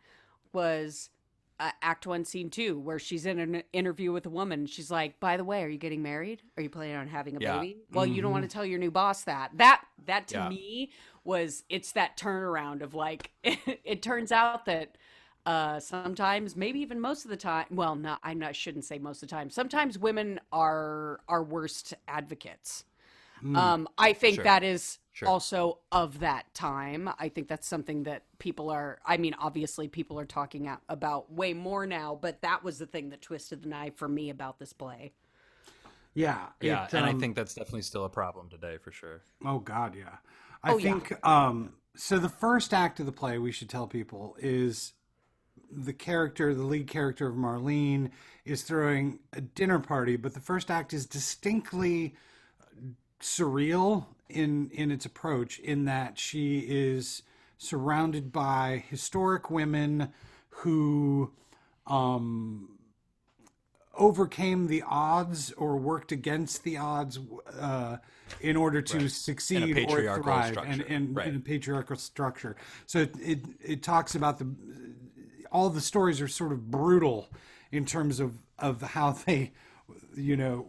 was 0.51 1.11
uh, 1.59 1.71
act 1.81 2.05
one 2.07 2.23
scene 2.23 2.49
two 2.49 2.79
where 2.79 2.99
she's 2.99 3.25
in 3.25 3.39
an 3.39 3.63
interview 3.73 4.11
with 4.11 4.25
a 4.25 4.29
woman 4.29 4.65
she's 4.65 4.91
like 4.91 5.19
by 5.19 5.37
the 5.37 5.43
way 5.43 5.63
are 5.63 5.67
you 5.69 5.77
getting 5.77 6.01
married 6.01 6.41
are 6.57 6.63
you 6.63 6.69
planning 6.69 6.95
on 6.95 7.07
having 7.07 7.35
a 7.35 7.39
Yeah. 7.39 7.53
baby 7.59 7.77
well 7.91 8.05
you 8.05 8.21
don't 8.21 8.31
want 8.31 8.43
to 8.43 8.49
tell 8.49 8.65
your 8.65 8.79
new 8.79 8.91
boss 8.91 9.23
that 9.23 9.51
that 9.55 9.83
that 10.05 10.27
to 10.27 10.37
Yeah. 10.37 10.49
me 10.49 10.91
was 11.23 11.63
it's 11.69 11.93
that 11.93 12.17
turnaround 12.17 12.81
of 12.81 12.93
like 12.93 13.31
it 13.43 14.01
turns 14.01 14.31
out 14.31 14.65
that 14.65 14.97
uh, 15.45 15.79
sometimes, 15.79 16.57
maybe 16.57 16.79
even 16.81 16.99
most 16.99 17.23
of 17.23 17.31
the 17.31 17.37
time. 17.37 17.65
Well, 17.71 17.95
not 17.95 18.19
I 18.21 18.33
not 18.33 18.53
shouldn't 18.53 18.83
say 18.83 18.99
most 18.99 19.23
of 19.23 19.29
the 19.29 19.33
time. 19.35 19.49
Sometimes 19.49 19.97
women 19.97 20.41
are 20.51 21.21
our 21.29 21.41
worst 21.41 21.93
advocates. 22.07 22.83
Um, 23.55 23.87
I 23.97 24.13
think 24.13 24.35
Sure. 24.35 24.43
that 24.43 24.63
is 24.63 24.99
Sure. 25.13 25.27
also 25.29 25.79
of 25.91 26.19
that 26.19 26.53
time. 26.53 27.09
I 27.19 27.29
think 27.29 27.47
that's 27.47 27.67
something 27.67 28.03
that 28.03 28.23
people 28.39 28.69
are. 28.69 28.99
I 29.05 29.17
mean, 29.17 29.35
obviously, 29.39 29.87
people 29.87 30.19
are 30.19 30.25
talking 30.25 30.69
about 30.89 31.31
way 31.31 31.53
more 31.53 31.85
now. 31.85 32.17
But 32.21 32.41
that 32.41 32.63
was 32.63 32.79
the 32.79 32.85
thing 32.85 33.09
that 33.09 33.21
twisted 33.21 33.63
the 33.63 33.69
knife 33.69 33.95
for 33.97 34.07
me 34.07 34.29
about 34.29 34.59
this 34.59 34.73
play. 34.73 35.13
Yeah. 36.13 36.47
Yeah, 36.61 36.85
it, 36.85 36.93
and 36.93 37.05
I 37.05 37.09
um, 37.09 37.19
think 37.19 37.35
that's 37.35 37.53
definitely 37.53 37.83
still 37.83 38.05
a 38.05 38.09
problem 38.09 38.49
today 38.49 38.77
for 38.77 38.91
sure. 38.91 39.21
Oh 39.45 39.59
God, 39.59 39.95
yeah. 39.95 40.17
I 40.63 40.73
Oh, 40.73 40.77
yeah. 40.77 40.93
think 40.93 41.25
um 41.25 41.73
so 41.95 42.19
the 42.19 42.29
first 42.29 42.73
act 42.73 42.99
of 42.99 43.05
the 43.05 43.11
play 43.11 43.37
we 43.37 43.51
should 43.51 43.69
tell 43.69 43.87
people 43.87 44.35
is 44.39 44.93
the 45.71 45.93
character, 45.93 46.53
the 46.53 46.63
lead 46.63 46.87
character 46.87 47.27
of 47.27 47.35
Marlene 47.35 48.11
is 48.45 48.63
throwing 48.63 49.19
a 49.33 49.41
dinner 49.41 49.79
party, 49.79 50.15
but 50.15 50.33
the 50.33 50.39
first 50.39 50.71
act 50.71 50.93
is 50.93 51.05
distinctly 51.05 52.15
surreal 53.21 54.05
in 54.29 54.69
in 54.71 54.91
its 54.91 55.05
approach 55.05 55.59
in 55.59 55.85
that 55.85 56.19
she 56.19 56.59
is 56.59 57.23
surrounded 57.57 58.31
by 58.31 58.83
historic 58.89 59.49
women 59.49 60.09
who 60.49 61.31
um 61.85 62.77
overcame 63.97 64.67
the 64.67 64.83
odds 64.87 65.51
or 65.53 65.75
worked 65.75 66.11
against 66.11 66.63
the 66.63 66.77
odds 66.77 67.19
uh, 67.59 67.97
in 68.41 68.55
order 68.55 68.81
to 68.81 69.09
succeed 69.09 69.75
or 69.89 70.21
thrive 70.21 70.57
and, 70.57 70.81
and 70.83 71.15
Right. 71.15 71.27
in 71.27 71.35
a 71.35 71.39
patriarchal 71.39 71.95
structure. 71.95 72.55
So 72.85 72.99
it, 72.99 73.15
it 73.19 73.39
it 73.63 73.83
talks 73.83 74.13
about 74.15 74.37
the 74.37 74.53
all 75.51 75.69
the 75.69 75.81
stories 75.81 76.21
are 76.21 76.27
sort 76.27 76.51
of 76.51 76.69
brutal 76.69 77.29
in 77.71 77.85
terms 77.85 78.19
of 78.19 78.37
of 78.59 78.81
how 78.81 79.11
they 79.13 79.51
you 80.15 80.37
know 80.37 80.67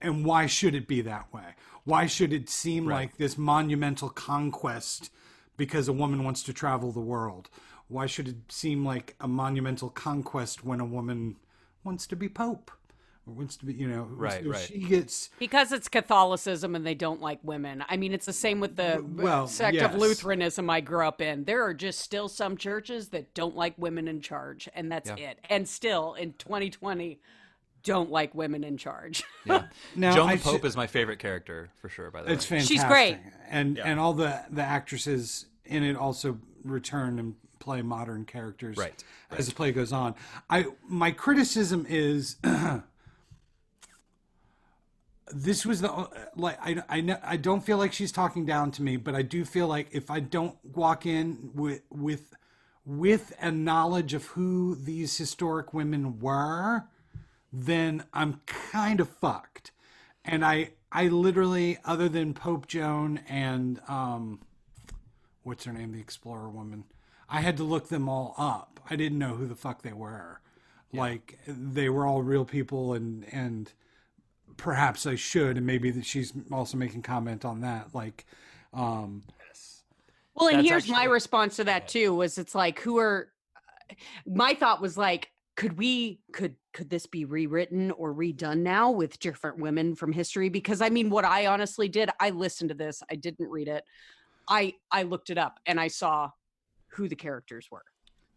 and 0.00 0.24
why 0.24 0.46
should 0.46 0.74
it 0.74 0.86
be 0.86 1.02
that 1.02 1.32
way 1.32 1.54
why 1.84 2.06
should 2.06 2.32
it 2.32 2.48
seem 2.48 2.86
like 2.86 3.16
this 3.16 3.36
monumental 3.38 4.08
conquest 4.08 5.10
because 5.56 5.88
a 5.88 5.92
woman 5.92 6.24
wants 6.24 6.42
to 6.42 6.52
travel 6.52 6.92
the 6.92 7.00
world 7.00 7.48
why 7.88 8.06
should 8.06 8.28
it 8.28 8.36
seem 8.52 8.84
like 8.84 9.16
a 9.20 9.28
monumental 9.28 9.90
conquest 9.90 10.64
when 10.64 10.80
a 10.80 10.84
woman 10.84 11.36
wants 11.84 12.06
to 12.06 12.16
be 12.16 12.28
pope 12.28 12.70
or 13.26 13.34
wants 13.34 13.56
to 13.56 13.66
be 13.66 13.72
you 13.74 13.88
know 13.88 14.08
Right, 14.10 14.42
so 14.42 14.50
right. 14.50 14.60
she 14.60 14.78
gets 14.78 15.30
Because 15.38 15.72
it's 15.72 15.88
Catholicism 15.88 16.74
and 16.74 16.86
they 16.86 16.94
don't 16.94 17.20
like 17.20 17.38
women. 17.42 17.84
I 17.88 17.96
mean, 17.96 18.12
it's 18.12 18.26
the 18.26 18.32
same 18.32 18.60
with 18.60 18.76
the 18.76 19.04
Well, 19.16 19.46
sect 19.46 19.74
yes. 19.74 19.92
of 19.92 20.00
Lutheranism 20.00 20.68
I 20.70 20.80
grew 20.80 21.06
up 21.06 21.20
in. 21.20 21.44
There 21.44 21.64
are 21.64 21.74
just 21.74 22.00
still 22.00 22.28
some 22.28 22.56
churches 22.56 23.08
that 23.08 23.34
don't 23.34 23.56
like 23.56 23.74
women 23.76 24.08
in 24.08 24.20
charge, 24.20 24.68
and 24.74 24.90
that's 24.90 25.10
it. 25.10 25.38
And 25.48 25.68
still, 25.68 26.14
in 26.14 26.34
2020, 26.34 27.20
don't 27.82 28.10
like 28.10 28.34
women 28.34 28.64
in 28.64 28.76
charge. 28.76 29.22
Yeah. 29.46 29.64
Now, 29.96 30.14
Joan 30.14 30.28
I 30.28 30.36
the 30.36 30.42
Pope 30.42 30.56
should- 30.56 30.64
is 30.66 30.76
my 30.76 30.86
favorite 30.86 31.18
character 31.18 31.70
for 31.80 31.88
sure. 31.88 32.10
By 32.10 32.22
the 32.22 32.32
It's 32.32 32.44
way, 32.50 32.58
fantastic. 32.58 32.76
She's 32.76 32.84
great. 32.84 33.18
and 33.48 33.78
and 33.78 33.98
all 33.98 34.12
the 34.12 34.38
the 34.50 34.62
actresses 34.62 35.46
in 35.64 35.82
it 35.82 35.96
also 35.96 36.38
return 36.62 37.18
and 37.18 37.34
play 37.58 37.80
modern 37.82 38.24
characters 38.26 38.76
Right, 38.76 39.02
as 39.30 39.46
the 39.48 39.54
play 39.54 39.72
goes 39.72 39.92
on. 39.92 40.14
I 40.50 40.66
my 40.86 41.10
criticism 41.10 41.86
is 41.88 42.36
this 45.32 45.64
was 45.64 45.80
the 45.80 46.08
like 46.36 46.58
I 46.60 46.82
I 46.88 47.18
I 47.22 47.36
don't 47.36 47.64
feel 47.64 47.78
like 47.78 47.92
she's 47.92 48.12
talking 48.12 48.44
down 48.44 48.70
to 48.72 48.82
me, 48.82 48.96
but 48.96 49.14
I 49.14 49.22
do 49.22 49.44
feel 49.44 49.68
like 49.68 49.88
if 49.92 50.10
I 50.10 50.20
don't 50.20 50.56
walk 50.74 51.06
in 51.06 51.50
with 51.54 51.82
with 51.90 52.34
with 52.84 53.32
a 53.40 53.50
knowledge 53.52 54.14
of 54.14 54.24
who 54.26 54.74
these 54.74 55.16
historic 55.16 55.72
women 55.72 56.18
were, 56.18 56.84
then 57.52 58.04
I'm 58.12 58.40
kind 58.46 59.00
of 59.00 59.08
fucked. 59.08 59.72
And 60.24 60.44
I 60.44 60.70
I 60.92 61.08
literally 61.08 61.78
other 61.84 62.08
than 62.08 62.34
Pope 62.34 62.66
Joan 62.66 63.20
and 63.28 63.80
um 63.88 64.40
what's 65.42 65.64
her 65.64 65.72
name 65.72 65.92
the 65.92 66.00
explorer 66.00 66.48
woman, 66.48 66.84
I 67.28 67.40
had 67.40 67.56
to 67.56 67.64
look 67.64 67.88
them 67.88 68.08
all 68.08 68.34
up. 68.36 68.80
I 68.88 68.96
didn't 68.96 69.18
know 69.18 69.34
who 69.34 69.46
the 69.46 69.54
fuck 69.54 69.82
they 69.82 69.92
were. 69.92 70.40
Like 70.92 71.38
they 71.46 71.88
were 71.88 72.04
all 72.04 72.22
real 72.22 72.44
people 72.44 72.94
and 72.94 73.24
and 73.32 73.72
perhaps 74.56 75.06
I 75.06 75.14
should 75.14 75.56
and 75.56 75.64
maybe 75.64 75.90
that 75.92 76.04
she's 76.04 76.32
also 76.52 76.76
making 76.76 77.02
comment 77.02 77.44
on 77.44 77.60
that 77.60 77.94
like 77.94 78.26
um 78.74 79.22
Well, 80.34 80.48
and 80.48 80.58
That's 80.58 80.68
here's 80.68 80.88
my 80.88 81.04
response 81.04 81.56
to 81.56 81.64
that 81.64 81.88
too 81.88 82.14
was 82.14 82.38
it's 82.38 82.54
like 82.54 82.80
who 82.80 82.98
are 82.98 83.28
my 84.26 84.54
thought 84.54 84.80
was 84.80 84.98
like 84.98 85.30
could 85.56 85.76
we 85.76 86.20
could 86.32 86.56
could 86.72 86.88
this 86.90 87.06
be 87.06 87.24
rewritten 87.24 87.90
or 87.92 88.14
redone 88.14 88.58
now 88.58 88.90
with 88.90 89.18
different 89.18 89.58
women 89.58 89.94
from 89.94 90.12
history 90.12 90.48
because 90.48 90.80
I 90.80 90.88
mean 90.88 91.10
what 91.10 91.24
I 91.24 91.46
honestly 91.46 91.88
did 91.88 92.10
I 92.18 92.30
listened 92.30 92.70
to 92.70 92.74
this 92.74 93.02
I 93.10 93.16
didn't 93.16 93.48
read 93.48 93.68
it 93.68 93.84
I 94.48 94.74
I 94.90 95.02
looked 95.02 95.30
it 95.30 95.38
up 95.38 95.58
and 95.66 95.78
I 95.78 95.88
saw 95.88 96.30
who 96.88 97.08
the 97.08 97.16
characters 97.16 97.68
were 97.70 97.84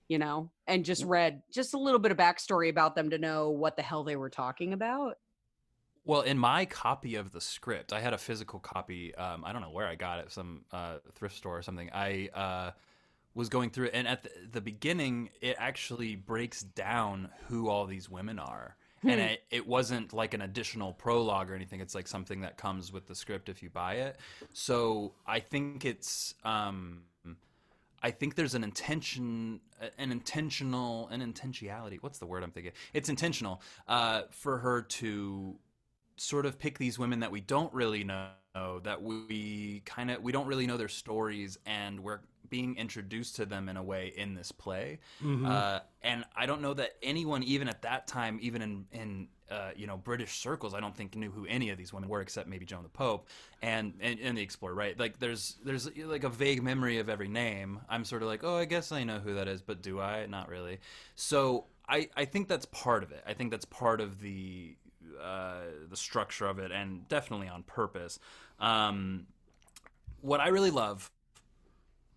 you 0.10 0.18
know 0.18 0.52
and 0.68 0.84
just 0.84 1.06
read 1.06 1.42
just 1.52 1.74
a 1.74 1.78
little 1.78 2.00
bit 2.00 2.12
of 2.12 2.18
backstory 2.18 2.70
about 2.70 2.96
them 2.96 3.10
to 3.12 3.18
know 3.18 3.52
what 3.52 3.78
the 3.78 3.84
hell 3.84 4.04
they 4.04 4.16
were 4.16 4.30
talking 4.30 4.74
about 4.74 5.18
Well, 6.06 6.22
in 6.22 6.38
my 6.38 6.66
copy 6.66 7.16
of 7.16 7.32
the 7.32 7.40
script, 7.40 7.94
I 7.94 8.02
had 8.02 8.14
a 8.14 8.18
physical 8.18 8.60
copy. 8.60 9.16
Um, 9.16 9.46
I 9.46 9.54
don't 9.54 9.62
know 9.62 9.72
where 9.72 9.88
I 9.88 9.96
got 9.96 10.20
it, 10.20 10.34
some 10.34 10.66
uh, 10.74 10.98
thrift 11.16 11.38
store 11.38 11.58
or 11.58 11.62
something. 11.62 11.90
I 11.94 12.28
uh, 12.34 12.72
was 13.36 13.50
going 13.50 13.70
through 13.70 13.88
it, 13.88 13.92
and 13.94 14.08
at 14.08 14.24
the, 14.24 14.30
the 14.52 14.62
beginning, 14.62 15.30
it 15.42 15.56
actually 15.60 16.16
breaks 16.16 16.64
down 16.64 17.30
who 17.48 17.70
all 17.70 17.86
these 17.86 18.10
women 18.10 18.40
are. 18.40 18.76
And 19.06 19.20
it, 19.20 19.44
it 19.52 19.68
wasn't 19.68 20.14
like 20.14 20.34
an 20.34 20.42
additional 20.42 20.94
prologue 20.94 21.52
or 21.52 21.56
anything. 21.56 21.82
It's 21.82 21.94
like 21.94 22.08
something 22.08 22.40
that 22.40 22.56
comes 22.56 22.94
with 22.94 23.06
the 23.06 23.16
script 23.16 23.50
if 23.50 23.62
you 23.62 23.70
buy 23.70 23.96
it. 23.96 24.18
So 24.54 25.14
I 25.28 25.42
think 25.42 25.84
it's. 25.84 26.36
Um, 26.46 27.02
I 28.02 28.12
think 28.12 28.36
there's 28.36 28.54
an 28.54 28.64
intention, 28.66 29.62
an 29.98 30.12
intentional, 30.12 31.08
an 31.08 31.22
intentionality. 31.22 31.98
What's 32.02 32.20
the 32.20 32.26
word 32.26 32.44
I'm 32.44 32.52
thinking? 32.52 32.74
It's 32.94 33.10
intentional 33.10 33.62
uh, 33.88 34.24
for 34.32 34.58
her 34.58 34.82
to 34.82 35.56
sort 36.18 36.46
of 36.46 36.60
pick 36.60 36.78
these 36.78 37.00
women 37.00 37.22
that 37.22 37.32
we 37.32 37.42
don't 37.42 37.74
really 37.74 38.04
know, 38.04 38.30
that 38.84 39.02
we 39.02 39.82
kind 39.86 40.12
of 40.12 40.22
we 40.22 40.32
don't 40.32 40.48
really 40.48 40.68
know 40.68 40.78
their 40.78 40.90
stories, 40.90 41.58
and 41.66 42.02
we're 42.02 42.20
being 42.54 42.78
introduced 42.78 43.38
to 43.38 43.48
them 43.48 43.68
in 43.68 43.78
a 43.78 43.82
way 43.82 44.14
in 44.16 44.36
this 44.36 44.52
play. 44.52 45.00
Uh, 45.48 45.80
and 46.04 46.24
I 46.36 46.46
don't 46.46 46.62
know 46.62 46.76
that 46.76 46.92
anyone, 47.02 47.42
even 47.42 47.68
at 47.68 47.82
that 47.82 48.06
time, 48.08 48.38
even 48.44 48.62
in 48.62 48.86
in 48.92 49.28
uh, 49.50 49.72
you 49.76 49.88
know 49.88 49.98
British 49.98 50.34
circles, 50.38 50.76
I 50.76 50.80
don't 50.80 50.96
think 50.96 51.16
knew 51.16 51.32
who 51.32 51.48
any 51.48 51.72
of 51.72 51.80
these 51.80 51.92
women 51.92 52.10
were, 52.10 52.22
except 52.22 52.48
maybe 52.48 52.64
Joan 52.64 52.84
the 52.84 52.90
Pope 52.90 53.28
and 53.64 53.96
and, 54.00 54.20
and 54.20 54.38
the 54.38 54.44
Explorer, 54.44 54.76
right? 54.76 55.00
Like 55.00 55.18
there's 55.18 55.58
there's 55.66 55.90
like 55.98 56.24
a 56.24 56.30
vague 56.30 56.62
memory 56.62 57.00
of 57.00 57.10
every 57.10 57.28
name. 57.28 57.80
I'm 57.90 58.06
sort 58.06 58.22
of 58.22 58.28
like, 58.28 58.44
oh, 58.44 58.58
I 58.58 58.66
guess 58.66 58.92
I 58.92 59.04
know 59.04 59.18
who 59.18 59.34
that 59.34 59.48
is, 59.48 59.64
but 59.64 59.82
do 59.82 60.00
I? 60.00 60.28
Not 60.28 60.48
really. 60.48 60.78
So 61.16 61.66
I 61.90 62.08
I 62.16 62.26
think 62.26 62.50
that's 62.50 62.68
part 62.68 63.02
of 63.02 63.12
it. 63.12 63.24
I 63.26 63.34
think 63.34 63.50
that's 63.50 63.66
part 63.66 64.00
of 64.00 64.22
the 64.22 64.76
uh, 65.20 65.62
the 65.90 65.98
structure 65.98 66.46
of 66.46 66.60
it, 66.60 66.72
and 66.72 67.08
definitely 67.08 67.48
on 67.48 67.64
purpose. 67.64 68.20
Um, 68.60 69.26
what 70.22 70.40
I 70.40 70.50
really 70.50 70.72
love 70.72 71.10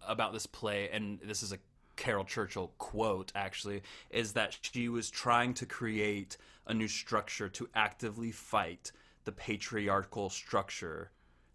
about 0.07 0.33
this 0.33 0.47
play, 0.47 0.89
and 0.91 1.19
this 1.25 1.43
is 1.43 1.53
a 1.53 1.59
Caryl 1.97 2.25
Churchill 2.25 2.73
quote 2.79 3.33
actually, 3.35 3.83
is 4.11 4.33
that 4.33 4.57
she 4.61 4.89
was 4.89 5.11
trying 5.11 5.55
to 5.55 5.67
create 5.67 6.37
a 6.67 6.75
new 6.75 6.89
structure 6.89 7.49
to 7.49 7.69
actively 7.75 8.33
fight 8.33 8.93
the 9.25 9.33
patriarchal 9.33 10.31
structure 10.31 11.11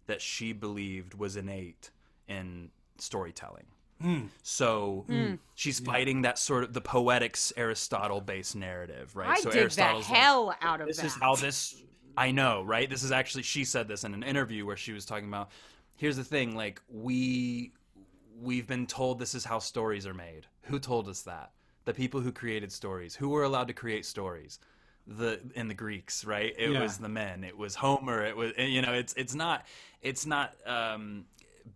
that 0.06 0.20
she 0.20 0.52
believed 0.52 1.14
was 1.14 1.36
innate 1.36 1.90
in 2.28 2.70
storytelling. 2.98 3.66
Hmm. 4.00 4.26
So 4.42 5.04
hmm. 5.06 5.24
Hmm. 5.24 5.34
she's 5.54 5.78
fighting 5.78 6.22
that 6.22 6.38
sort 6.38 6.64
of 6.64 6.72
the 6.72 6.80
poetics 6.80 7.52
Aristotle 7.56 8.20
based 8.20 8.56
narrative, 8.56 9.14
right? 9.14 9.30
I 9.30 9.36
so 9.36 9.44
dig 9.44 9.52
the 9.52 9.60
Aristotle's 9.60 10.08
like, 10.08 10.18
hell 10.18 10.56
out 10.60 10.80
of 10.80 10.88
this 10.88 10.96
that. 10.98 11.06
is 11.06 11.14
how 11.14 11.36
this 11.36 11.82
i 12.16 12.30
know 12.30 12.62
right? 12.62 12.90
This 12.90 13.02
is 13.04 13.12
actually 13.12 13.44
she 13.44 13.64
said 13.64 13.88
this 13.88 14.04
in 14.04 14.12
an 14.12 14.22
interview 14.22 14.66
where 14.66 14.76
she 14.76 14.92
was 14.92 15.06
talking 15.06 15.28
about 15.28 15.50
here's 15.96 16.16
the 16.16 16.24
thing 16.24 16.56
like 16.56 16.82
we 16.88 17.72
we've 18.42 18.66
been 18.66 18.86
told 18.86 19.18
this 19.18 19.34
is 19.34 19.44
how 19.44 19.58
stories 19.58 20.06
are 20.06 20.14
made. 20.14 20.46
Who 20.62 20.78
told 20.78 21.08
us 21.08 21.22
that? 21.22 21.52
The 21.84 21.94
people 21.94 22.20
who 22.20 22.32
created 22.32 22.72
stories. 22.72 23.14
Who 23.16 23.28
were 23.30 23.44
allowed 23.44 23.68
to 23.68 23.74
create 23.74 24.04
stories? 24.04 24.58
The 25.06 25.40
in 25.54 25.68
the 25.68 25.74
greeks 25.74 26.24
right? 26.24 26.54
It 26.56 26.70
Yeah. 26.70 26.80
was 26.80 26.98
the 26.98 27.08
men. 27.08 27.44
It 27.44 27.56
was 27.56 27.74
homer. 27.74 28.24
It 28.24 28.36
was 28.36 28.52
you 28.56 28.82
know 28.82 28.92
it's 28.92 29.12
it's 29.14 29.34
not 29.34 29.66
it's 30.00 30.26
not 30.26 30.54
um 30.66 31.24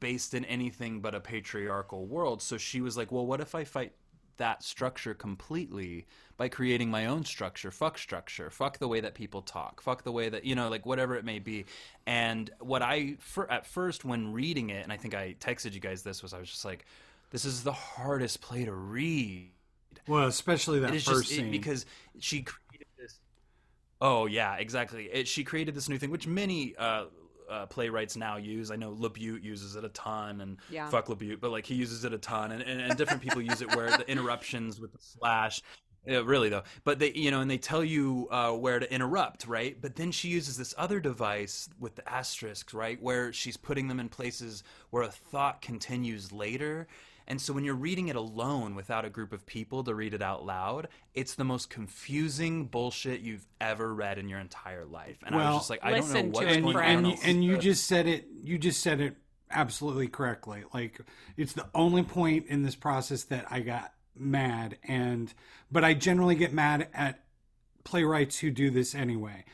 based 0.00 0.34
in 0.34 0.44
anything 0.44 1.00
but 1.00 1.14
a 1.14 1.20
patriarchal 1.20 2.06
world. 2.06 2.42
So 2.42 2.56
she 2.56 2.80
was 2.80 2.96
like 2.96 3.10
well 3.10 3.26
what 3.26 3.40
if 3.40 3.54
i 3.54 3.64
fight 3.64 3.92
that 4.38 4.62
structure 4.62 5.14
completely 5.14 6.06
by 6.36 6.48
creating 6.48 6.90
my 6.90 7.06
own 7.06 7.24
structure. 7.24 7.70
Fuck 7.70 7.96
structure. 7.98 8.50
Fuck 8.50 8.78
the 8.78 8.88
way 8.88 9.00
that 9.00 9.14
people 9.14 9.42
talk. 9.42 9.80
Fuck 9.80 10.02
the 10.04 10.12
way 10.12 10.28
that 10.28 10.44
you 10.44 10.54
know, 10.54 10.68
like 10.68 10.84
whatever 10.86 11.16
it 11.16 11.24
may 11.24 11.38
be. 11.38 11.64
And 12.06 12.50
what 12.60 12.82
I 12.82 13.16
for, 13.20 13.50
at 13.50 13.66
first 13.66 14.04
when 14.04 14.32
reading 14.32 14.70
it, 14.70 14.82
and 14.82 14.92
I 14.92 14.96
think 14.96 15.14
I 15.14 15.34
texted 15.40 15.72
you 15.72 15.80
guys 15.80 16.02
this 16.02 16.22
was 16.22 16.34
I 16.34 16.38
was 16.38 16.50
just 16.50 16.64
like, 16.64 16.84
this 17.30 17.44
is 17.44 17.62
the 17.62 17.72
hardest 17.72 18.40
play 18.40 18.64
to 18.64 18.72
read. 18.72 19.50
well 20.06 20.26
especially 20.28 20.80
that 20.80 20.90
It 20.94 21.02
first 21.02 21.06
just 21.06 21.32
it- 21.32 21.34
scene 21.36 21.50
because 21.50 21.86
she 22.18 22.42
created 22.42 22.86
this. 22.98 23.18
Oh 24.00 24.26
yeah, 24.26 24.56
exactly. 24.56 25.04
It, 25.06 25.26
she 25.26 25.42
created 25.44 25.74
this 25.74 25.88
new 25.88 25.96
thing, 25.98 26.10
which 26.10 26.26
many 26.26 26.74
uh, 26.76 27.06
uh, 27.50 27.66
playwrights 27.66 28.16
now 28.16 28.36
use. 28.36 28.70
I 28.70 28.76
know 28.76 28.92
LaBute 28.94 29.42
uses 29.42 29.76
it 29.76 29.84
a 29.84 29.88
ton, 29.90 30.40
and 30.40 30.58
Yeah. 30.70 30.88
fuck 30.88 31.06
LaBute, 31.06 31.40
but 31.40 31.50
like 31.50 31.66
he 31.66 31.74
uses 31.74 32.04
it 32.04 32.12
a 32.12 32.18
ton, 32.18 32.52
and, 32.52 32.62
and, 32.62 32.80
and 32.80 32.96
different 32.96 33.22
people 33.22 33.40
use 33.42 33.62
it 33.62 33.74
where 33.74 33.90
the 33.96 34.08
interruptions 34.10 34.80
with 34.80 34.92
the 34.92 34.98
slash. 35.00 35.62
Yeah, 36.08 36.22
really 36.24 36.48
though, 36.48 36.62
but 36.84 37.00
they, 37.00 37.10
you 37.14 37.32
know, 37.32 37.40
and 37.40 37.50
they 37.50 37.58
tell 37.58 37.82
you 37.82 38.28
uh, 38.30 38.52
where 38.52 38.78
to 38.78 38.94
interrupt, 38.94 39.48
right? 39.48 39.76
But 39.80 39.96
then 39.96 40.12
she 40.12 40.28
uses 40.28 40.56
this 40.56 40.72
other 40.78 41.00
device 41.00 41.68
with 41.80 41.96
the 41.96 42.08
asterisks, 42.08 42.72
right, 42.72 43.02
where 43.02 43.32
she's 43.32 43.56
putting 43.56 43.88
them 43.88 43.98
in 43.98 44.08
places 44.08 44.62
where 44.90 45.02
a 45.02 45.08
thought 45.08 45.60
continues 45.62 46.30
later, 46.30 46.86
and 47.28 47.40
so 47.40 47.52
when 47.52 47.64
you're 47.64 47.74
reading 47.74 48.08
it 48.08 48.16
alone 48.16 48.74
without 48.74 49.04
a 49.04 49.10
group 49.10 49.32
of 49.32 49.46
people 49.46 49.82
to 49.84 49.94
read 49.94 50.14
it 50.14 50.22
out 50.22 50.44
loud, 50.44 50.88
it's 51.14 51.34
the 51.34 51.44
most 51.44 51.70
confusing 51.70 52.66
bullshit 52.66 53.20
you've 53.20 53.46
ever 53.60 53.92
read 53.94 54.18
in 54.18 54.28
your 54.28 54.38
entire 54.38 54.84
life. 54.84 55.18
And 55.24 55.34
I 55.34 55.38
Well, 55.38 55.52
was 55.54 55.56
just 55.62 55.70
like, 55.70 55.80
I 55.82 55.90
don't 55.90 56.00
know 56.00 56.06
listen 56.06 56.32
to 56.32 56.38
what's 56.38 56.50
it, 56.52 56.56
and 56.56 56.64
going 56.64 56.74
you, 56.74 56.78
on. 56.78 57.04
and, 57.06 57.18
and 57.24 57.44
you 57.44 57.58
just 57.58 57.86
said 57.86 58.06
it 58.06 58.26
you 58.42 58.58
just 58.58 58.80
said 58.80 59.00
it 59.00 59.16
absolutely 59.50 60.08
correctly 60.08 60.64
like 60.74 61.00
it's 61.36 61.52
the 61.52 61.66
only 61.74 62.02
point 62.02 62.46
in 62.48 62.64
this 62.64 62.74
process 62.74 63.22
that 63.22 63.46
i 63.48 63.60
got 63.60 63.92
mad 64.16 64.76
and 64.82 65.32
but 65.70 65.84
i 65.84 65.94
generally 65.94 66.34
get 66.34 66.52
mad 66.52 66.88
at 66.92 67.22
playwrights 67.84 68.40
who 68.40 68.50
do 68.50 68.68
this 68.70 68.94
anyway. 68.94 69.44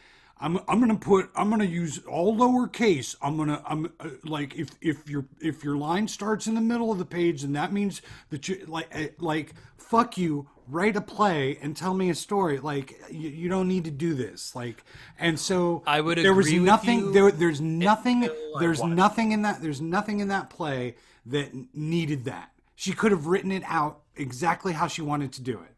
I'm 0.43 0.59
I'm 0.69 0.81
gonna 0.81 0.97
put 0.97 1.31
I'm 1.37 1.51
gonna 1.51 1.65
use 1.65 2.01
all 2.01 2.37
lowercase. 2.37 3.15
I'm 3.23 3.37
gonna 3.37 3.63
I'm 3.65 3.93
uh, 4.01 4.09
like 4.25 4.57
if 4.57 4.71
if 4.81 5.09
your 5.09 5.25
if 5.41 5.63
your 5.63 5.77
line 5.77 6.09
starts 6.09 6.49
in 6.49 6.55
the 6.55 6.61
middle 6.61 6.91
of 6.91 6.99
the 6.99 7.05
page, 7.05 7.43
then 7.43 7.53
that 7.53 7.73
means 7.73 8.03
that 8.31 8.49
you 8.49 8.65
like 8.67 8.95
uh, 8.95 9.07
like 9.19 9.55
fuck 9.79 10.19
you. 10.19 10.49
Write 10.69 10.97
a 10.97 11.01
play 11.01 11.59
and 11.61 11.77
tell 11.77 11.93
me 11.93 12.09
a 12.09 12.15
story. 12.15 12.59
Like 12.59 12.95
you, 13.11 13.29
you 13.29 13.49
don't 13.49 13.69
need 13.69 13.85
to 13.85 13.91
do 13.91 14.15
this. 14.15 14.55
Like 14.55 14.85
and 15.19 15.39
so 15.39 15.83
I 15.87 16.01
would 16.01 16.19
there 16.19 16.35
was 16.35 16.53
nothing 16.53 17.13
there. 17.13 17.31
There's 17.31 17.61
nothing. 17.61 18.29
There's 18.59 18.83
nothing 18.83 19.33
in 19.33 19.43
that. 19.43 19.63
There's 19.63 19.81
nothing 19.81 20.21
in 20.21 20.29
that 20.29 20.51
play 20.51 20.97
that 21.27 21.53
needed 21.75 22.25
that. 22.25 22.51
She 22.75 22.93
could 22.93 23.13
have 23.13 23.27
written 23.27 23.53
it 23.53 23.63
out 23.67 24.01
exactly 24.17 24.73
how 24.73 24.89
she 24.89 25.03
wanted 25.03 25.33
to 25.35 25.43
do 25.43 25.61
it 25.61 25.72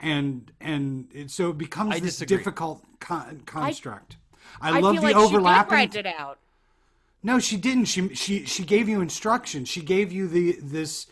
and 0.00 0.50
and 0.60 1.08
it, 1.12 1.30
so 1.30 1.50
it 1.50 1.58
becomes 1.58 1.92
I 1.96 2.00
this 2.00 2.16
disagree. 2.18 2.36
difficult 2.36 2.82
con- 3.00 3.42
construct. 3.46 4.16
I, 4.60 4.76
I 4.76 4.80
love 4.80 4.94
feel 4.94 5.02
the 5.02 5.08
like 5.08 5.16
she 5.16 5.20
did 5.22 5.34
overlapping. 5.36 5.74
write 5.74 5.94
it 5.96 6.06
out. 6.06 6.38
No, 7.22 7.38
she 7.38 7.56
didn't. 7.56 7.86
She 7.86 8.14
she 8.14 8.44
she 8.44 8.64
gave 8.64 8.88
you 8.88 9.00
instructions. 9.00 9.68
She 9.68 9.80
gave 9.82 10.12
you 10.12 10.28
the 10.28 10.56
this 10.62 11.06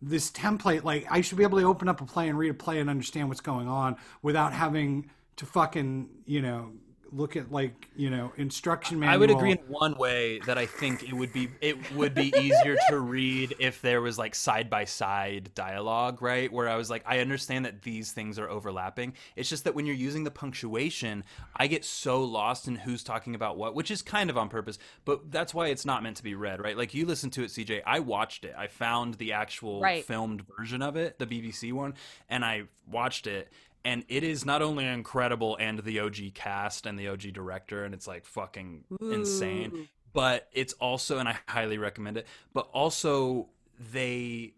this 0.00 0.30
template. 0.30 0.82
Like 0.84 1.06
I 1.10 1.20
should 1.20 1.38
be 1.38 1.44
able 1.44 1.58
to 1.60 1.64
open 1.66 1.88
up 1.88 2.00
a 2.00 2.04
play 2.04 2.28
and 2.28 2.36
read 2.36 2.50
a 2.50 2.54
play 2.54 2.80
and 2.80 2.90
understand 2.90 3.28
what's 3.28 3.40
going 3.40 3.68
on 3.68 3.96
without 4.22 4.52
having 4.52 5.08
to 5.36 5.46
fucking 5.46 6.08
you 6.26 6.42
know 6.42 6.72
look 7.12 7.36
at 7.36 7.52
like 7.52 7.88
you 7.94 8.08
know 8.10 8.32
instruction 8.36 8.98
manual. 8.98 9.14
I 9.14 9.18
would 9.18 9.30
agree 9.30 9.52
in 9.52 9.58
one 9.68 9.96
way 9.98 10.38
that 10.40 10.56
I 10.58 10.66
think 10.66 11.02
it 11.02 11.12
would 11.12 11.32
be 11.32 11.48
it 11.60 11.92
would 11.92 12.14
be 12.14 12.32
easier 12.36 12.76
to 12.88 12.98
read 12.98 13.54
if 13.58 13.82
there 13.82 14.00
was 14.00 14.18
like 14.18 14.34
side 14.34 14.70
by 14.70 14.84
side 14.84 15.50
dialogue, 15.54 16.22
right? 16.22 16.50
Where 16.52 16.68
I 16.68 16.76
was 16.76 16.90
like, 16.90 17.02
I 17.06 17.18
understand 17.18 17.64
that 17.66 17.82
these 17.82 18.12
things 18.12 18.38
are 18.38 18.48
overlapping. 18.48 19.14
It's 19.36 19.48
just 19.48 19.64
that 19.64 19.74
when 19.74 19.86
you're 19.86 19.94
using 19.94 20.24
the 20.24 20.30
punctuation, 20.30 21.24
I 21.56 21.66
get 21.66 21.84
so 21.84 22.22
lost 22.22 22.66
in 22.66 22.76
who's 22.76 23.04
talking 23.04 23.34
about 23.34 23.56
what, 23.56 23.74
which 23.74 23.90
is 23.90 24.02
kind 24.02 24.30
of 24.30 24.38
on 24.38 24.48
purpose, 24.48 24.78
but 25.04 25.30
that's 25.30 25.52
why 25.52 25.68
it's 25.68 25.84
not 25.84 26.02
meant 26.02 26.16
to 26.16 26.22
be 26.22 26.34
read, 26.34 26.60
right? 26.62 26.76
Like 26.76 26.94
you 26.94 27.06
listen 27.06 27.30
to 27.30 27.42
it, 27.42 27.48
CJ. 27.50 27.82
I 27.86 28.00
watched 28.00 28.44
it. 28.44 28.54
I 28.56 28.66
found 28.68 29.14
the 29.14 29.32
actual 29.32 29.80
Right. 29.80 30.04
filmed 30.04 30.44
version 30.56 30.82
of 30.82 30.96
it, 30.96 31.18
the 31.18 31.26
BBC 31.26 31.72
one, 31.72 31.94
and 32.28 32.44
I 32.44 32.64
watched 32.90 33.26
it. 33.26 33.52
And 33.84 34.04
it 34.08 34.22
is 34.22 34.44
not 34.44 34.62
only 34.62 34.86
incredible 34.86 35.56
and 35.58 35.80
the 35.80 36.00
OG 36.00 36.34
cast 36.34 36.86
and 36.86 36.98
the 36.98 37.08
OG 37.08 37.32
director, 37.32 37.84
and 37.84 37.94
it's 37.94 38.06
like 38.06 38.24
fucking 38.24 38.84
insane, 39.00 39.88
but 40.12 40.48
it's 40.52 40.72
also, 40.74 41.18
and 41.18 41.28
I 41.28 41.36
highly 41.48 41.78
recommend 41.78 42.16
it, 42.16 42.26
but 42.52 42.68
also 42.72 43.48
they 43.92 44.54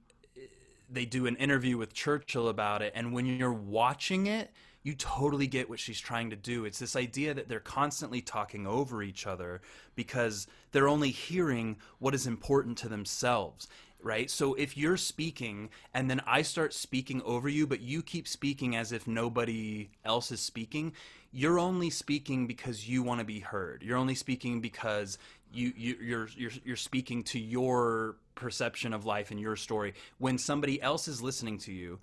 they 0.91 1.07
do 1.07 1.27
an 1.27 1.37
interview 1.37 1.79
with 1.79 1.95
Churchill 1.95 2.49
about 2.49 2.83
it, 2.83 2.93
and 2.95 3.13
when 3.13 3.27
you're 3.27 3.53
watching 3.53 4.27
it, 4.27 4.53
you 4.85 4.95
totally 4.95 5.47
get 5.47 5.69
what 5.69 5.81
she's 5.81 5.99
trying 5.99 6.31
to 6.31 6.37
do. 6.37 6.67
It's 6.67 6.79
this 6.79 6.95
idea 6.95 7.33
that 7.33 7.49
they're 7.49 7.59
constantly 7.59 8.21
talking 8.21 8.67
over 8.67 9.03
each 9.03 9.27
other 9.27 9.63
because 9.95 10.47
they're 10.73 10.89
only 10.89 11.11
hearing 11.11 11.79
what 11.99 12.15
is 12.15 12.27
important 12.27 12.77
to 12.79 12.89
themselves. 12.89 13.67
Right? 14.05 14.31
So 14.31 14.53
if 14.53 14.77
you're 14.77 14.99
speaking 14.99 15.71
and 15.95 16.11
then 16.11 16.21
I 16.27 16.43
start 16.43 16.75
speaking 16.75 17.23
over 17.23 17.49
you, 17.49 17.67
but 17.67 17.81
you 17.81 18.03
keep 18.03 18.29
speaking 18.29 18.77
as 18.77 18.93
if 18.93 19.07
nobody 19.07 19.89
else 20.05 20.31
is 20.31 20.41
speaking, 20.41 20.93
you're 21.33 21.59
only 21.59 21.89
speaking 21.89 22.47
because 22.47 22.87
you 22.87 23.03
want 23.03 23.21
to 23.21 23.25
be 23.25 23.41
heard. 23.41 23.83
You're 23.83 23.97
only 23.97 24.15
speaking 24.15 24.61
because 24.61 25.17
you, 25.55 25.73
you 25.75 25.97
you're 26.03 26.29
you're 26.37 26.51
you're 26.65 26.77
speaking 26.77 27.23
to 27.25 27.39
your 27.39 28.17
perception 28.35 28.93
of 28.93 29.07
life 29.07 29.31
and 29.31 29.41
your 29.41 29.57
story. 29.57 29.95
When 30.19 30.37
somebody 30.37 30.83
else 30.83 31.09
is 31.09 31.23
listening 31.23 31.57
to 31.61 31.73
you, 31.73 31.99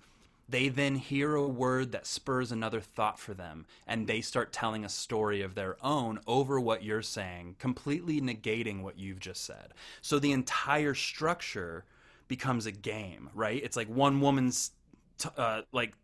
they 0.48 0.68
then 0.68 0.96
hear 0.96 1.34
a 1.34 1.46
word 1.46 1.92
that 1.92 2.06
spurs 2.06 2.52
another 2.52 2.80
thought 2.80 3.18
for 3.18 3.34
them 3.34 3.66
and 3.86 4.06
they 4.06 4.20
start 4.20 4.52
telling 4.52 4.84
a 4.84 4.88
story 4.88 5.40
of 5.42 5.54
their 5.54 5.76
own 5.84 6.20
over 6.26 6.60
what 6.60 6.82
you're 6.82 7.02
saying 7.02 7.56
completely 7.58 8.20
negating 8.20 8.82
what 8.82 8.98
you've 8.98 9.20
just 9.20 9.44
said. 9.44 9.72
So 10.00 10.18
the 10.18 10.32
entire 10.32 10.94
structure 10.94 11.84
becomes 12.28 12.66
a 12.66 12.72
game 12.72 13.30
right? 13.34 13.62
It's 13.62 13.76
like 13.76 13.88
one 13.88 14.20
woman's 14.20 14.72
t- 15.18 15.28
uh, 15.36 15.62
like 15.72 15.94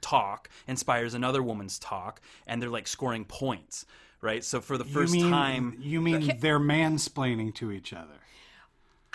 talk 0.00 0.48
inspires 0.66 1.14
another 1.14 1.42
woman's 1.42 1.78
talk 1.78 2.20
and 2.46 2.62
they're 2.62 2.70
like 2.70 2.86
scoring 2.86 3.24
points 3.24 3.86
right? 4.20 4.44
So 4.44 4.60
for 4.60 4.76
the 4.78 4.84
first 4.84 5.14
you 5.14 5.22
mean, 5.22 5.30
time 5.30 5.76
You 5.80 6.00
mean 6.00 6.38
they're 6.40 6.60
mansplaining 6.60 7.54
to 7.56 7.70
each 7.70 7.92
other? 7.92 8.14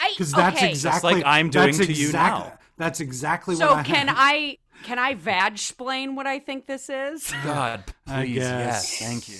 I 0.01 0.09
Because 0.11 0.31
that's 0.31 0.57
okay. 0.57 0.69
exactly 0.69 1.13
like 1.13 1.23
I'm 1.25 1.49
doing 1.49 1.67
that's 1.67 1.85
to 1.85 1.93
you 1.93 2.07
exact- 2.07 2.37
now. 2.37 2.57
That's 2.77 2.99
exactly 2.99 3.55
So 3.55 3.67
what 3.67 3.77
I 3.77 3.83
So 3.83 3.93
can 3.93 4.07
I 4.09 4.57
can 4.83 4.97
I 4.97 5.13
vag 5.13 5.53
explain 5.53 6.15
what 6.15 6.25
I 6.25 6.39
think 6.39 6.65
this 6.65 6.89
is? 6.89 7.31
god 7.43 7.83
please 8.07 8.35
yes 8.35 8.97
thank 8.97 9.29
you 9.29 9.39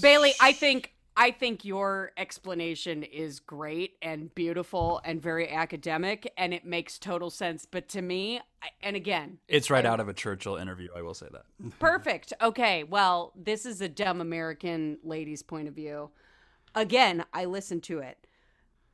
Bailey, 0.00 0.32
I 0.40 0.52
think 0.52 0.94
I 1.16 1.30
think 1.30 1.64
your 1.64 2.12
explanation 2.16 3.02
is 3.02 3.38
great 3.40 3.96
and 4.00 4.34
beautiful 4.34 5.00
and 5.04 5.20
very 5.20 5.50
academic 5.50 6.32
and 6.38 6.54
it 6.54 6.64
makes 6.64 6.98
total 6.98 7.28
sense. 7.28 7.66
But 7.70 7.88
to 7.90 8.00
me, 8.00 8.40
and 8.80 8.96
again, 8.96 9.38
it's 9.48 9.70
right 9.70 9.84
out 9.84 10.00
of 10.00 10.08
a 10.08 10.14
churchill 10.14 10.56
interview 10.56 10.88
i 10.96 11.02
will 11.02 11.14
say 11.14 11.26
that 11.32 11.44
perfect. 11.78 12.32
Okay, 12.40 12.84
well, 12.84 13.32
this 13.36 13.66
is 13.66 13.80
a 13.82 13.88
dumb 13.88 14.20
American 14.20 14.98
lady's 15.04 15.42
point 15.42 15.68
of 15.68 15.74
view. 15.74 16.10
Again, 16.74 17.24
I 17.34 17.44
listened 17.44 17.82
to 17.84 17.98
it. 17.98 18.26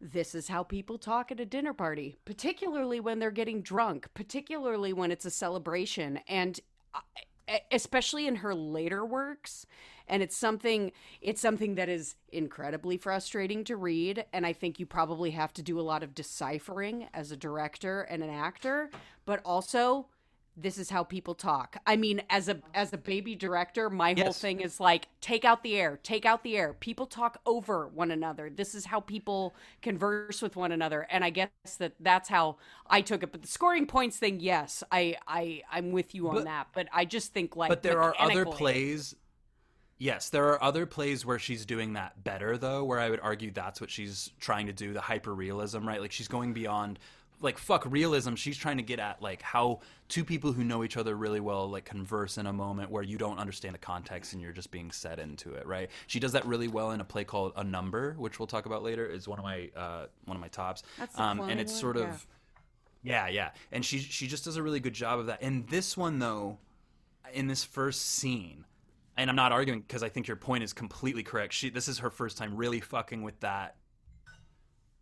This 0.00 0.34
is 0.34 0.48
how 0.48 0.62
people 0.62 0.98
talk 0.98 1.32
at 1.32 1.40
a 1.40 1.46
dinner 1.46 1.72
party, 1.72 2.16
particularly 2.24 3.00
when 3.00 3.18
they're 3.18 3.30
getting 3.30 3.62
drunk, 3.62 4.08
particularly 4.14 4.92
when 4.92 5.10
it's 5.10 5.24
a 5.24 5.30
celebration. 5.30 6.20
And 6.28 6.60
uh, 6.94 7.00
e, 7.50 7.58
especially 7.72 8.26
in 8.26 8.36
her 8.36 8.54
later 8.54 9.04
works 9.04 9.66
and 10.08 10.22
it's 10.22 10.36
something 10.36 10.92
it's 11.20 11.40
something 11.40 11.74
that 11.74 11.88
is 11.88 12.14
incredibly 12.32 12.96
frustrating 12.96 13.64
to 13.64 13.76
read 13.76 14.24
and 14.32 14.46
i 14.46 14.52
think 14.52 14.80
you 14.80 14.86
probably 14.86 15.30
have 15.30 15.52
to 15.52 15.62
do 15.62 15.78
a 15.78 15.82
lot 15.82 16.02
of 16.02 16.14
deciphering 16.14 17.06
as 17.12 17.30
a 17.30 17.36
director 17.36 18.02
and 18.02 18.22
an 18.22 18.30
actor 18.30 18.90
but 19.26 19.40
also 19.44 20.06
this 20.60 20.76
is 20.78 20.90
how 20.90 21.04
people 21.04 21.34
talk. 21.34 21.76
I 21.86 21.96
mean 21.96 22.22
as 22.30 22.48
a 22.48 22.60
as 22.74 22.92
a 22.92 22.98
baby 22.98 23.34
director 23.36 23.88
my 23.88 24.14
whole 24.18 24.32
thing 24.32 24.60
is 24.60 24.80
like 24.80 25.08
take 25.20 25.44
out 25.44 25.62
the 25.62 25.76
air 25.76 25.98
take 26.02 26.26
out 26.26 26.42
the 26.42 26.56
air. 26.56 26.74
People 26.80 27.06
talk 27.06 27.40
over 27.46 27.86
one 27.88 28.10
another. 28.10 28.50
This 28.50 28.74
is 28.74 28.84
how 28.86 29.00
people 29.00 29.54
converse 29.82 30.42
with 30.42 30.56
one 30.56 30.72
another. 30.72 31.06
And 31.10 31.24
i 31.24 31.30
guess 31.30 31.48
that 31.78 31.92
that's 32.00 32.28
how 32.28 32.56
i 32.88 33.00
took 33.00 33.22
it. 33.22 33.32
But 33.32 33.42
the 33.42 33.48
scoring 33.48 33.86
points 33.86 34.16
thing 34.16 34.40
yes 34.40 34.82
i 34.90 35.16
i 35.26 35.62
i'm 35.70 35.92
with 35.92 36.14
you 36.14 36.28
on 36.28 36.34
But- 36.36 36.44
that. 36.44 36.66
But 36.74 36.88
i 36.92 37.04
just 37.04 37.32
think 37.32 37.54
like 37.56 37.68
but 37.68 37.82
there 37.82 38.02
are 38.02 38.14
other 38.18 38.44
plays. 38.44 39.14
Yes 40.00 40.30
there 40.30 40.44
are 40.46 40.62
other 40.62 40.86
plays 40.86 41.26
where 41.26 41.40
she's 41.40 41.66
doing 41.66 41.94
that 41.94 42.22
better 42.22 42.56
though 42.56 42.84
where 42.84 43.00
i 43.00 43.10
would 43.10 43.18
argue 43.20 43.50
that's 43.50 43.80
what 43.80 43.90
she's 43.90 44.30
trying 44.38 44.66
to 44.66 44.72
do 44.72 44.92
the 44.92 45.00
hyper 45.00 45.34
realism 45.34 45.86
right? 45.86 46.00
Like 46.00 46.12
she's 46.12 46.28
going 46.28 46.52
beyond 46.52 47.00
like 47.40 47.58
fuck 47.58 47.84
realism. 47.86 48.34
She's 48.34 48.56
trying 48.56 48.78
to 48.78 48.82
get 48.82 48.98
at 48.98 49.22
like 49.22 49.42
how 49.42 49.80
two 50.08 50.24
people 50.24 50.52
who 50.52 50.64
know 50.64 50.82
each 50.82 50.96
other 50.96 51.16
really 51.16 51.40
well 51.40 51.68
like 51.70 51.84
converse 51.84 52.36
in 52.38 52.46
a 52.46 52.52
moment 52.52 52.90
where 52.90 53.02
you 53.02 53.16
don't 53.18 53.38
understand 53.38 53.74
the 53.74 53.78
context 53.78 54.32
and 54.32 54.42
you're 54.42 54.52
just 54.52 54.70
being 54.70 54.90
set 54.90 55.18
into 55.18 55.52
it 55.54 55.66
right? 55.66 55.90
She 56.06 56.18
does 56.18 56.32
that 56.32 56.44
really 56.46 56.68
well 56.68 56.90
in 56.90 57.00
a 57.00 57.04
play 57.04 57.24
called 57.24 57.52
a 57.56 57.62
number 57.64 58.14
which 58.18 58.38
we'll 58.38 58.46
talk 58.48 58.66
about 58.66 58.82
later. 58.82 59.06
Is 59.06 59.28
one 59.28 59.38
of 59.38 59.44
my 59.44 59.70
uh 59.76 60.06
one 60.24 60.36
of 60.36 60.40
my 60.40 60.48
tops. 60.48 60.82
Um 61.14 61.40
and 61.40 61.60
it's 61.60 61.78
sort 61.78 61.96
Yeah. 61.96 62.08
of 62.08 62.26
yeah. 63.02 63.28
Yeah 63.28 63.50
and 63.70 63.84
she 63.84 63.98
she 63.98 64.26
just 64.26 64.44
does 64.44 64.56
a 64.56 64.62
really 64.62 64.80
good 64.80 64.94
job 64.94 65.18
of 65.20 65.26
that. 65.26 65.40
And 65.42 65.68
this 65.68 65.96
one 65.96 66.18
though 66.18 66.58
in 67.32 67.46
this 67.46 67.62
first 67.62 68.02
scene 68.06 68.64
and 69.18 69.28
i'm 69.28 69.36
not 69.36 69.52
arguing 69.52 69.80
because 69.80 70.02
i 70.02 70.08
think 70.08 70.26
your 70.26 70.36
point 70.36 70.64
is 70.64 70.72
completely 70.72 71.22
correct. 71.22 71.52
She 71.52 71.68
this 71.70 71.86
is 71.86 71.98
her 71.98 72.10
first 72.10 72.38
time 72.38 72.56
really 72.56 72.80
fucking 72.80 73.22
with 73.22 73.38
that 73.40 73.76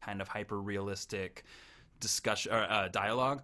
kind 0.02 0.20
of 0.20 0.28
hyper 0.28 0.60
realistic 0.60 1.44
discussion 2.00 2.52
or 2.52 2.62
uh, 2.70 2.88
dialog 2.88 3.40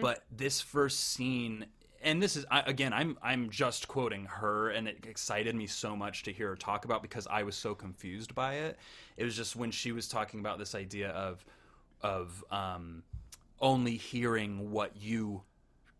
but 0.00 0.24
this 0.34 0.60
first 0.60 1.12
scene 1.12 1.66
and 2.02 2.22
this 2.22 2.36
is 2.36 2.46
I, 2.50 2.60
again 2.60 2.92
i'm 2.92 3.18
i'm 3.22 3.50
just 3.50 3.86
quoting 3.88 4.24
her 4.26 4.70
and 4.70 4.88
it 4.88 5.04
excited 5.06 5.54
me 5.54 5.66
so 5.66 5.94
much 5.96 6.22
to 6.22 6.32
hear 6.32 6.48
her 6.48 6.56
talk 6.56 6.84
about 6.84 7.02
because 7.02 7.26
i 7.30 7.42
was 7.42 7.56
so 7.56 7.74
confused 7.74 8.34
by 8.34 8.54
it. 8.54 8.78
It 9.16 9.24
was 9.24 9.36
just 9.36 9.56
when 9.56 9.70
she 9.70 9.92
was 9.92 10.08
talking 10.08 10.40
about 10.40 10.58
this 10.58 10.74
idea 10.74 11.10
of 11.10 11.44
of 12.00 12.44
um 12.50 13.02
only 13.60 13.96
hearing 13.96 14.70
what 14.70 14.96
you 14.96 15.42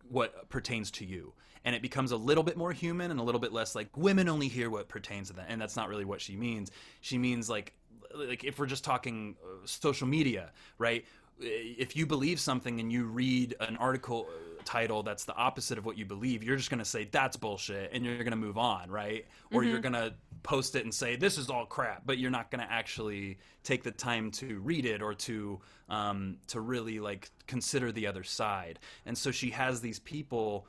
what 0.09 0.49
pertains 0.49 0.91
to 0.93 1.05
you. 1.05 1.33
And 1.65 1.75
it 1.75 1.83
becomes 1.83 2.12
a 2.12 2.16
little 2.16 2.45
bit 2.45 2.57
more 2.57 2.73
human 2.73 3.11
and 3.11 3.20
a 3.20 3.23
little 3.23 3.41
bit 3.41 3.53
less 3.53 3.75
like 3.75 3.95
women 3.97 4.29
only 4.29 4.49
hear 4.49 4.70
what 4.70 4.89
pertains 4.89 5.29
to 5.29 5.35
them. 5.35 5.45
And 5.49 5.61
that's 5.61 5.77
not 5.77 5.89
really 5.89 6.05
what 6.05 6.20
she 6.20 6.37
means. 6.37 6.70
She 7.01 7.19
means 7.19 7.51
like 7.51 7.75
like 8.15 8.45
if 8.45 8.59
we're 8.59 8.66
just 8.66 8.85
talking 8.85 9.37
uh, 9.45 9.66
social 9.66 10.07
media 10.07 10.53
right 10.79 11.05
if 11.40 11.97
you 11.97 12.06
believe 12.06 12.40
something 12.40 12.81
and 12.81 12.93
you 12.93 13.05
read 13.05 13.55
an 13.60 13.77
article 13.77 14.27
uh, 14.28 14.62
title 14.65 15.02
that's 15.02 15.24
the 15.24 15.35
opposite 15.35 15.78
of 15.78 15.86
what 15.86 15.97
you 15.97 16.05
believe 16.05 16.43
you're 16.43 16.56
just 16.56 16.69
going 16.69 16.78
to 16.78 16.85
say 16.85 17.09
that's 17.10 17.36
bullshit 17.36 17.90
and 17.93 18.05
you're 18.05 18.19
going 18.19 18.31
to 18.31 18.36
move 18.36 18.59
on 18.59 18.90
right? 18.90 19.24
Or 19.52 19.65
you're 19.65 19.81
going 19.81 19.94
to 19.94 20.12
post 20.43 20.77
it 20.77 20.85
and 20.85 20.93
say 20.93 21.16
this 21.16 21.39
is 21.39 21.48
all 21.48 21.65
crap 21.65 22.02
but 22.05 22.19
you're 22.19 22.31
not 22.31 22.51
going 22.51 22.65
to 22.65 22.70
actually 22.70 23.39
take 23.65 23.82
the 23.82 23.90
time 23.90 24.31
to 24.32 24.59
read 24.60 24.85
it 24.85 25.01
or 25.01 25.15
to 25.15 25.60
um, 25.89 26.36
to 26.48 26.60
really 26.60 27.01
like 27.01 27.31
consider 27.47 27.93
the 27.93 28.06
other 28.06 28.23
side. 28.24 28.78
And 29.06 29.16
so 29.16 29.31
she 29.31 29.51
has 29.51 29.81
these 29.81 30.01
people 30.01 30.66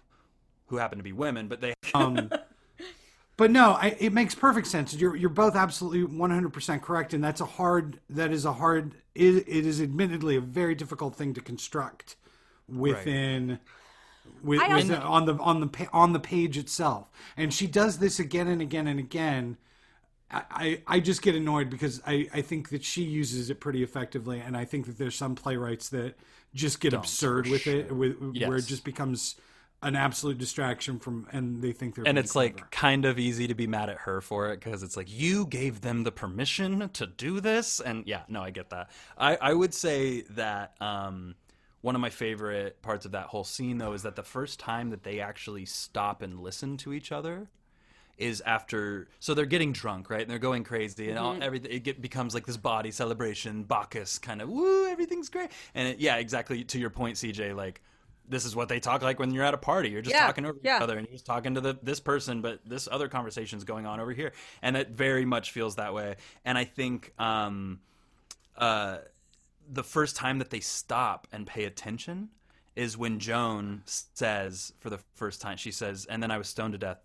who 0.68 0.78
happen 0.78 0.98
to 0.98 1.04
be 1.04 1.14
women 1.14 1.48
but 1.48 1.60
they 1.60 1.74
um, 1.94 2.30
but 3.40 3.52
no, 3.52 3.72
I, 3.72 3.96
it 4.02 4.12
makes 4.12 4.36
perfect 4.36 4.68
sense. 4.68 4.94
You're 4.94 5.16
you're 5.16 5.30
both 5.30 5.56
absolutely 5.56 6.04
100% 6.14 6.82
correct, 6.82 7.14
and 7.14 7.24
that's 7.24 7.40
a 7.40 7.46
hard. 7.46 7.98
That 8.10 8.34
is 8.34 8.44
a 8.44 8.52
hard. 8.52 8.96
It, 9.16 9.48
it 9.48 9.66
is 9.66 9.82
admittedly 9.82 10.36
a 10.36 10.42
very 10.42 10.76
difficult 10.76 11.16
thing 11.16 11.34
to 11.36 11.42
construct 11.42 12.18
within. 12.68 13.60
With, 14.44 14.60
with 14.60 14.88
the- 14.90 15.00
on 15.00 15.26
the 15.26 15.34
on 15.36 15.62
the 15.62 15.88
on 15.94 16.12
the 16.12 16.20
page 16.20 16.58
itself, 16.58 17.10
and 17.38 17.54
she 17.54 17.66
does 17.66 18.00
this 18.00 18.20
again 18.20 18.50
and 18.50 18.62
again 18.62 18.88
and 18.88 19.00
again. 19.00 19.56
I, 20.30 20.44
I 20.52 20.82
I 20.96 21.00
just 21.00 21.22
get 21.22 21.34
annoyed 21.34 21.70
because 21.70 22.02
I, 22.06 22.28
I 22.34 22.42
think 22.42 22.70
that 22.72 22.84
she 22.84 23.04
uses 23.04 23.50
it 23.50 23.62
pretty 23.62 23.84
effectively, 23.84 24.42
and 24.42 24.58
I 24.58 24.66
think 24.66 24.86
that 24.88 24.98
there's 24.98 25.16
some 25.16 25.36
playwrights 25.36 25.88
that 25.90 26.16
just 26.54 26.82
get 26.82 26.92
absurd 26.94 27.48
with 27.48 27.68
it, 27.68 27.90
with, 27.96 28.18
where 28.50 28.58
it 28.58 28.66
just 28.66 28.84
becomes 28.84 29.36
an 29.82 29.96
absolute 29.96 30.38
distraction 30.38 31.00
from, 31.00 31.28
and 31.32 31.62
they 31.62 31.72
think 31.72 31.96
they're 31.96 32.06
and 32.06 32.16
being 32.16 32.24
it's 32.24 32.36
like 32.36 32.70
kind 32.72 33.06
of 33.06 33.18
easy 33.18 33.48
to 33.48 33.56
be 33.56 33.68
mad 33.68 33.90
at 33.90 33.98
her 33.98 34.20
for 34.22 34.52
it 34.52 34.60
because 34.60 34.84
it's 34.84 34.98
like 34.98 35.08
you 35.10 35.46
gave 35.46 35.82
them 35.82 36.04
the 36.04 36.12
permission 36.12 36.90
to 36.90 37.08
do 37.08 37.40
this? 37.40 37.80
And 37.80 38.06
yeah 38.06 38.24
no 38.28 38.42
i 38.42 38.50
get 38.50 38.70
that. 38.72 38.90
I, 39.18 39.38
I 39.40 39.54
would 39.54 39.74
say 39.74 40.22
that 40.32 40.76
um, 40.82 41.36
one 41.82 41.96
of 41.96 42.02
my 42.02 42.10
favorite 42.10 42.82
parts 42.82 43.06
of 43.06 43.14
that 43.14 43.28
whole 43.28 43.44
scene 43.44 43.78
though 43.78 43.94
is 43.94 44.04
that 44.04 44.16
the 44.16 44.24
first 44.24 44.60
time 44.60 44.90
that 44.90 45.04
they 45.04 45.22
actually 45.22 45.66
stop 45.66 46.22
and 46.22 46.40
listen 46.40 46.78
to 46.78 46.94
each 46.94 47.12
other 47.12 47.50
is 48.18 48.42
after 48.46 49.08
so 49.20 49.34
they're 49.34 49.46
getting 49.46 49.72
drunk 49.72 50.10
right? 50.10 50.22
And 50.22 50.30
they're 50.30 50.40
going 50.40 50.66
crazy 50.66 51.10
and 51.10 51.18
all 51.18 51.42
everything 51.42 51.72
it 51.72 51.84
get, 51.84 52.02
becomes 52.02 52.34
like 52.34 52.46
this 52.46 52.58
body 52.58 52.92
celebration 52.92 53.64
bacchus 53.64 54.20
kind 54.20 54.42
of 54.42 54.50
woo 54.50 54.90
everything's 54.90 55.30
great. 55.30 55.52
And 55.74 55.88
it, 55.88 56.00
yeah 56.00 56.18
exactly 56.18 56.66
to 56.66 56.80
your 56.80 56.90
point 56.90 57.16
cj 57.16 57.56
like 57.56 57.82
this 58.30 58.46
is 58.46 58.56
what 58.56 58.70
they 58.70 58.80
talk 58.80 59.02
like 59.02 59.20
when 59.20 59.32
you're 59.32 59.44
at 59.44 59.54
a 59.54 59.58
party. 59.58 59.90
You're 59.90 60.02
just 60.02 60.16
Yeah, 60.16 60.28
talking 60.28 60.46
over 60.46 60.58
yeah. 60.64 60.78
each 60.78 60.82
other 60.84 60.98
and 60.98 61.08
you're 61.08 61.14
just 61.16 61.26
talking 61.26 61.56
to 61.56 61.62
the 61.62 61.78
this 61.82 62.00
person 62.00 62.42
but 62.42 62.60
this 62.66 62.88
other 62.92 63.08
conversation's 63.08 63.64
going 63.64 63.86
on 63.86 64.00
over 64.00 64.14
here. 64.14 64.32
And 64.62 64.78
it 64.78 64.90
very 64.90 65.26
much 65.26 65.52
feels 65.52 65.76
that 65.76 65.94
way. 65.94 66.16
And 66.46 66.58
i 66.58 66.64
think 66.64 67.14
um 67.20 67.80
uh 68.58 69.00
the 69.72 69.84
first 69.84 70.16
time 70.16 70.40
that 70.40 70.50
they 70.50 70.60
stop 70.60 71.28
and 71.32 71.46
pay 71.46 71.66
attention 71.66 72.30
is 72.76 72.98
when 72.98 73.20
joan 73.20 73.82
says 73.86 74.74
for 74.80 74.90
the 74.90 75.00
first 75.16 75.42
time 75.42 75.58
she 75.58 75.72
says 75.72 76.06
and 76.10 76.22
then 76.24 76.32
i 76.32 76.38
was 76.38 76.48
stoned 76.48 76.74
to 76.74 76.78
death. 76.78 77.00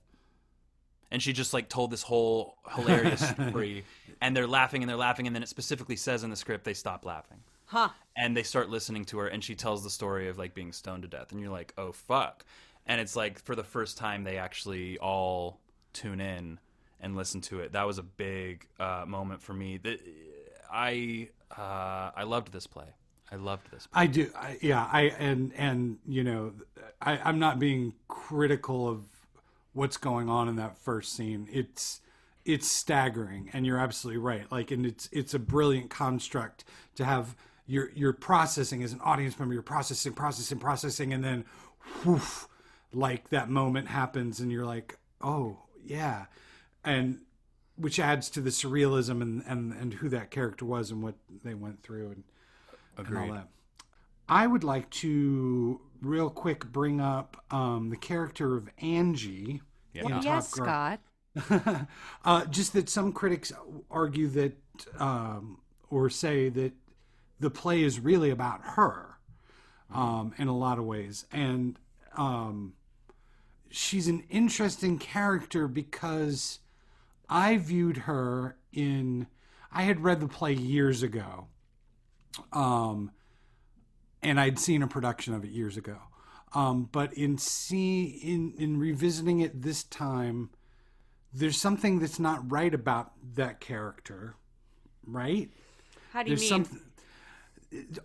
And 1.11 1.23
she 1.23 1.33
just 1.33 1.55
like 1.55 1.69
told 1.69 1.91
this 1.93 2.03
whole 2.03 2.57
hilarious 2.75 3.21
story. 3.49 3.85
And 4.21 4.37
they're 4.37 4.49
laughing 4.49 4.83
and 4.83 4.89
they're 4.89 4.97
laughing. 4.97 5.27
And 5.29 5.37
then 5.37 5.45
it 5.45 5.49
specifically 5.49 5.95
says 5.95 6.25
in 6.25 6.31
the 6.31 6.35
script 6.37 6.65
they 6.65 6.75
stop 6.75 7.05
laughing 7.05 7.39
Huh. 7.66 7.89
and 8.16 8.36
they 8.36 8.43
start 8.43 8.69
listening 8.69 9.05
to 9.07 9.19
her 9.19 9.27
and 9.27 9.43
she 9.43 9.55
tells 9.55 9.82
the 9.82 9.91
story 9.91 10.28
of 10.28 10.39
like 10.39 10.55
being 10.55 10.73
stoned 10.73 11.03
to 11.03 11.09
death 11.09 11.32
and 11.32 11.41
you're 11.41 11.51
like 11.51 11.73
oh 11.78 11.93
fuck 11.93 12.45
and 12.86 13.01
it's 13.01 13.16
like 13.16 13.39
for 13.43 13.57
the 13.57 13.65
first 13.65 13.97
time 13.97 14.24
they 14.24 14.36
actually 14.36 14.99
all 14.99 15.59
tune 15.93 16.20
in 16.20 16.59
and 17.01 17.16
listen 17.16 17.41
to 17.41 17.61
it 17.61 17.73
that 17.73 17.86
was 17.86 17.99
a 17.99 18.03
big 18.03 18.66
uh, 18.78 19.05
moment 19.07 19.43
for 19.43 19.55
me 19.55 19.78
that 19.78 20.01
i 20.73 21.28
uh, 21.57 22.11
i 22.15 22.23
loved 22.23 22.53
this 22.53 22.66
play 22.66 22.86
i 23.32 23.36
loved 23.36 23.70
this 23.70 23.86
play. 23.86 24.03
I 24.03 24.07
do, 24.07 24.31
I, 24.36 24.59
yeah. 24.61 24.89
I 24.91 25.03
and 25.19 25.53
and 25.57 25.99
you 26.07 26.23
know, 26.23 26.53
I, 27.01 27.19
I'm 27.19 27.39
not 27.39 27.59
being 27.59 27.95
critical 28.09 28.89
of 28.89 29.05
what's 29.73 29.97
going 29.97 30.28
on 30.28 30.49
in 30.49 30.57
that 30.57 30.78
first 30.78 31.15
scene. 31.15 31.49
It's 31.53 32.01
it's 32.45 32.70
staggering, 32.70 33.51
and 33.53 33.66
you're 33.66 33.78
absolutely 33.78 34.20
right. 34.23 34.51
Like, 34.51 34.70
and 34.70 34.86
it's 34.86 35.09
it's 35.12 35.35
a 35.35 35.39
brilliant 35.39 35.91
construct 35.91 36.65
to 36.97 37.05
have 37.05 37.35
your 37.66 37.91
your 37.95 38.12
processing 38.12 38.82
as 38.82 38.93
an 38.93 39.01
audience 39.01 39.39
member. 39.39 39.55
You're 39.55 39.62
processing, 39.62 40.12
processing, 40.12 40.59
processing, 40.59 41.12
and 41.12 41.24
then, 41.24 41.45
whoof, 42.05 42.49
like 42.93 43.31
that 43.31 43.49
moment 43.49 43.89
happens, 43.89 44.41
and 44.41 44.53
you're 44.53 44.66
like, 44.66 44.99
oh 45.20 45.59
yeah, 45.85 46.27
and 46.85 47.20
which 47.77 47.99
adds 47.99 48.31
to 48.31 48.41
the 48.41 48.51
surrealism 48.51 49.23
and 49.23 49.43
and 49.47 49.73
and 49.73 49.95
who 49.95 50.09
that 50.11 50.31
character 50.31 50.65
was 50.65 50.91
and 50.91 51.03
what 51.03 51.15
they 51.43 51.55
went 51.55 51.82
through 51.82 52.11
and 52.11 52.24
and 52.97 53.19
all 53.19 53.32
that. 53.32 53.49
I 54.28 54.47
would 54.47 54.65
like 54.65 54.89
to 54.91 55.81
real 56.01 56.31
quick 56.31 56.66
bring 56.66 57.01
up 57.01 57.45
um, 57.51 57.91
the 57.91 57.97
character 57.97 58.57
of 58.57 58.69
Angie. 58.78 59.61
in 59.95 60.09
Top 60.09 60.24
yes, 60.24 60.53
Girl. 60.55 60.65
Scott. 60.65 61.01
uh, 62.24 62.45
just 62.47 62.73
that 62.74 62.89
some 62.89 63.12
critics 63.12 63.53
argue 63.91 64.28
that 64.28 64.57
um, 64.99 65.59
or 65.91 66.09
say 66.09 66.49
that 66.49 66.73
the 67.45 67.51
play 67.51 67.83
is 67.83 68.01
really 68.01 68.31
about 68.31 68.61
her 68.62 69.19
um, 69.93 70.35
in 70.39 70.49
a 70.49 70.57
lot 70.57 70.79
of 70.79 70.85
ways, 70.85 71.27
and 71.31 71.79
um, 72.16 72.73
she's 73.71 74.09
an 74.09 74.25
interesting 74.31 74.99
character 74.99 75.69
because 75.69 76.61
I 77.29 77.59
viewed 77.59 77.99
her 77.99 78.57
in. 78.73 79.27
I 79.71 79.83
had 79.83 80.03
read 80.03 80.21
the 80.21 80.29
play 80.29 80.55
years 80.55 81.03
ago, 81.03 81.49
um, 82.53 83.11
and 84.23 84.41
I'd 84.41 84.59
seen 84.59 84.83
a 84.83 84.89
production 84.89 85.35
of 85.35 85.45
it 85.45 85.51
years 85.51 85.77
ago. 85.77 85.99
Um, 86.55 86.89
but 86.91 87.12
in 87.12 87.37
see 87.37 88.05
in 88.05 88.55
in 88.59 88.79
revisiting 88.79 89.41
it 89.41 89.62
this 89.62 89.85
time, 89.85 90.51
there's 91.33 91.61
something 91.61 91.99
that's 91.99 92.19
not 92.19 92.51
right 92.51 92.73
about 92.73 93.12
that 93.35 93.61
character, 93.61 94.37
right? 95.07 95.51
How 96.12 96.23
do 96.23 96.31
you 96.31 96.37
There's 96.37 96.51
mean? 96.51 96.65
something 96.65 96.81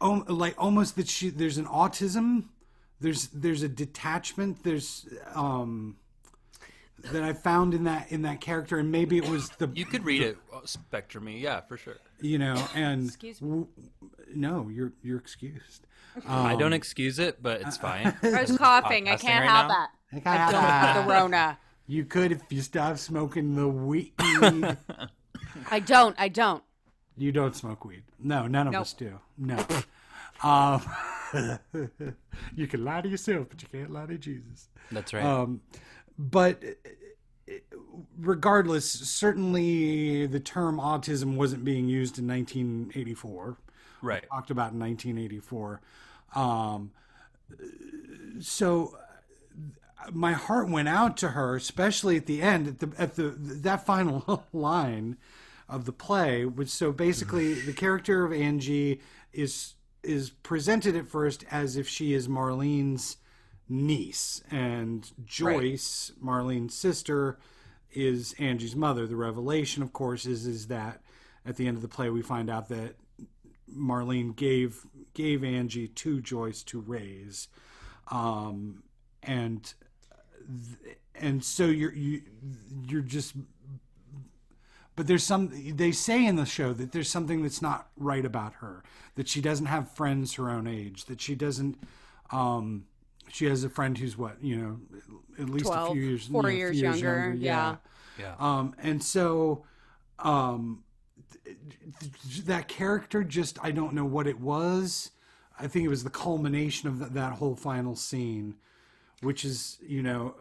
like 0.02 0.56
almost 0.58 0.96
that 0.96 1.08
she 1.08 1.30
there's 1.30 1.58
an 1.58 1.66
autism, 1.66 2.46
there's 3.00 3.28
there's 3.28 3.64
a 3.64 3.70
detachment, 3.70 4.64
there's 4.64 5.08
um 5.36 5.98
that 7.12 7.24
I 7.24 7.32
found 7.34 7.74
in 7.74 7.86
that 7.86 8.12
in 8.12 8.24
that 8.24 8.41
character, 8.41 8.78
and 8.78 8.91
maybe 8.91 9.18
it 9.18 9.28
was 9.30 9.50
the 9.52 9.70
you 9.74 9.86
could 9.86 10.04
read 10.04 10.22
it 10.22 10.38
uh, 10.54 10.60
spectrumy 10.62 11.40
yeah 11.41 11.62
for 11.62 11.78
sure 11.78 11.96
you 12.20 12.38
know 12.38 12.62
and 12.76 13.06
Excuse 13.08 13.41
me. 13.41 13.48
w- 13.50 13.68
no, 14.36 14.68
you're 14.70 14.91
you're 15.02 15.18
excused. 15.18 15.88
i 16.28 16.56
don't 16.56 16.74
excuse 16.74 17.18
it 17.20 17.41
but 17.41 17.62
it's 17.62 17.78
fine 17.78 18.14
I 18.24 18.41
was 18.41 18.58
coughing. 18.58 19.08
I 19.08 19.16
can't 19.16 19.46
right 19.46 19.50
help 19.50 19.70
now? 19.70 19.88
that. 20.12 20.50
I 20.50 20.52
don't 20.52 20.62
have 20.62 21.06
the 21.06 21.12
Rona. 21.14 21.58
You 21.88 22.04
could 22.06 22.32
if 22.34 22.41
you 22.50 22.62
stop 22.62 22.98
smoking 22.98 23.56
the 23.56 23.68
weed. 23.68 24.12
I 25.72 25.80
don't. 25.80 26.16
I 26.20 26.28
don't. 26.28 26.64
You 27.20 27.32
don't 27.32 27.56
smoke 27.56 27.86
weed. 27.86 28.04
No, 28.20 28.48
none 28.48 28.68
of 28.68 28.74
Nope. 28.74 28.82
us 28.82 28.94
do. 28.94 29.20
No. 29.38 29.64
Um, 30.44 30.82
you 32.56 32.66
can 32.68 32.84
lie 32.86 33.02
to 33.02 33.10
yourself, 33.10 33.48
but 33.50 33.62
you 33.62 33.68
can't 33.72 33.91
lie 33.91 34.06
to 34.06 34.18
Jesus. 34.18 34.70
that's 34.91 35.14
right 35.14 35.24
Um, 35.24 35.62
but 36.18 36.64
uh, 37.48 37.54
regardless, 38.18 38.90
certainly 38.90 40.26
the 40.28 40.40
term 40.40 40.78
autism 40.78 41.36
wasn't 41.36 41.64
being 41.66 41.88
used 41.88 42.18
in 42.20 42.28
1984. 42.28 43.58
right 44.02 44.26
Talked 44.30 44.52
about 44.52 44.72
in 44.74 44.80
1984. 44.80 45.82
Um, 46.36 46.91
so 48.40 48.98
uh, 50.06 50.12
my 50.14 50.34
heart 50.34 50.70
went 50.70 50.88
out 50.88 51.18
to 51.18 51.30
her, 51.30 51.56
especially 51.56 52.16
at 52.18 52.26
the 52.28 52.41
end, 52.41 52.68
at 52.68 52.80
the 52.80 52.91
at 52.98 53.16
the 53.16 53.30
that 53.38 53.86
final 53.86 54.46
line 54.54 55.18
of 55.70 55.86
the 55.86 55.94
play. 55.94 56.46
Which 56.46 56.70
so 56.70 56.91
basically, 56.91 57.54
the 57.62 57.74
character 57.74 58.26
of 58.26 58.34
Angie 58.34 59.00
is 59.32 59.76
is 60.04 60.30
presented 60.30 60.96
at 60.96 61.08
first 61.08 61.46
as 61.52 61.76
if 61.76 61.88
she 61.88 62.14
is 62.14 62.28
Marlene's 62.28 63.18
niece, 63.68 64.41
and 64.50 65.12
Joyce, 65.26 66.12
Marlene's 66.24 66.74
sister, 66.74 67.38
is 67.91 68.34
Angie's 68.40 68.76
mother. 68.76 69.06
The 69.08 69.16
revelation, 69.16 69.84
of 69.84 69.94
course, 69.94 70.26
is 70.26 70.46
is 70.46 70.68
that 70.68 71.02
at 71.46 71.56
the 71.56 71.68
end 71.68 71.78
of 71.78 71.82
the 71.82 71.88
play 71.88 72.10
we 72.10 72.22
find 72.22 72.50
out 72.50 72.70
that 72.70 72.96
Marlene 73.74 74.36
gave 74.36 74.86
gave 75.14 75.44
Angie 75.44 75.88
to 75.88 76.22
Joyce 76.22 76.64
to 76.64 76.80
raise, 76.80 77.48
um, 78.10 78.84
and 79.24 79.74
and 81.16 81.44
so 81.44 81.66
you're 81.66 81.94
you 81.94 82.22
you're 82.88 83.02
just. 83.02 83.36
But 84.99 85.07
there's 85.07 85.23
some 85.23 85.49
they 85.77 85.93
say 85.93 86.26
in 86.26 86.35
the 86.35 86.45
show 86.45 86.73
that 86.73 86.91
there's 86.91 87.09
something 87.09 87.41
that's 87.41 87.61
not 87.61 87.88
right 87.95 88.26
about 88.26 88.55
her. 88.55 88.84
That 89.15 89.30
she 89.30 89.39
doesn't 89.39 89.67
have 89.67 89.89
friends 89.91 90.34
her 90.34 90.49
own 90.49 90.67
age. 90.67 91.05
That 91.05 91.21
she 91.21 91.35
doesn't. 91.35 91.77
Um, 92.31 92.84
she 93.31 93.45
has 93.45 93.63
a 93.63 93.69
friend 93.69 93.97
who's 93.97 94.17
what 94.17 94.43
you 94.43 94.57
know, 94.57 94.80
at 95.41 95.49
least 95.49 95.67
a 95.73 95.85
few 95.93 96.01
years, 96.01 96.27
four 96.27 96.41
you 96.41 96.43
know, 96.43 96.53
a 96.53 96.57
years 96.57 96.76
few 96.76 96.84
younger, 96.89 97.34
yeah. 97.34 97.76
Yeah. 98.19 98.35
Um, 98.39 98.76
and 98.84 99.01
so, 99.01 99.63
um, 100.19 100.84
th- 101.45 101.55
th- 102.01 102.43
that 102.47 102.67
character 102.67 103.23
just 103.23 103.57
I 103.63 103.71
don't 103.71 103.93
know 103.93 104.03
what 104.03 104.27
it 104.27 104.41
was. 104.41 105.11
I 105.57 105.67
think 105.67 105.85
it 105.85 105.89
was 105.89 106.03
the 106.03 106.09
culmination 106.09 106.89
of 106.89 106.99
th- 106.99 107.11
that 107.11 107.38
whole 107.38 107.55
final 107.55 107.95
scene, 107.95 108.55
which 109.21 109.45
is 109.45 109.77
you 109.81 110.03
know, 110.03 110.35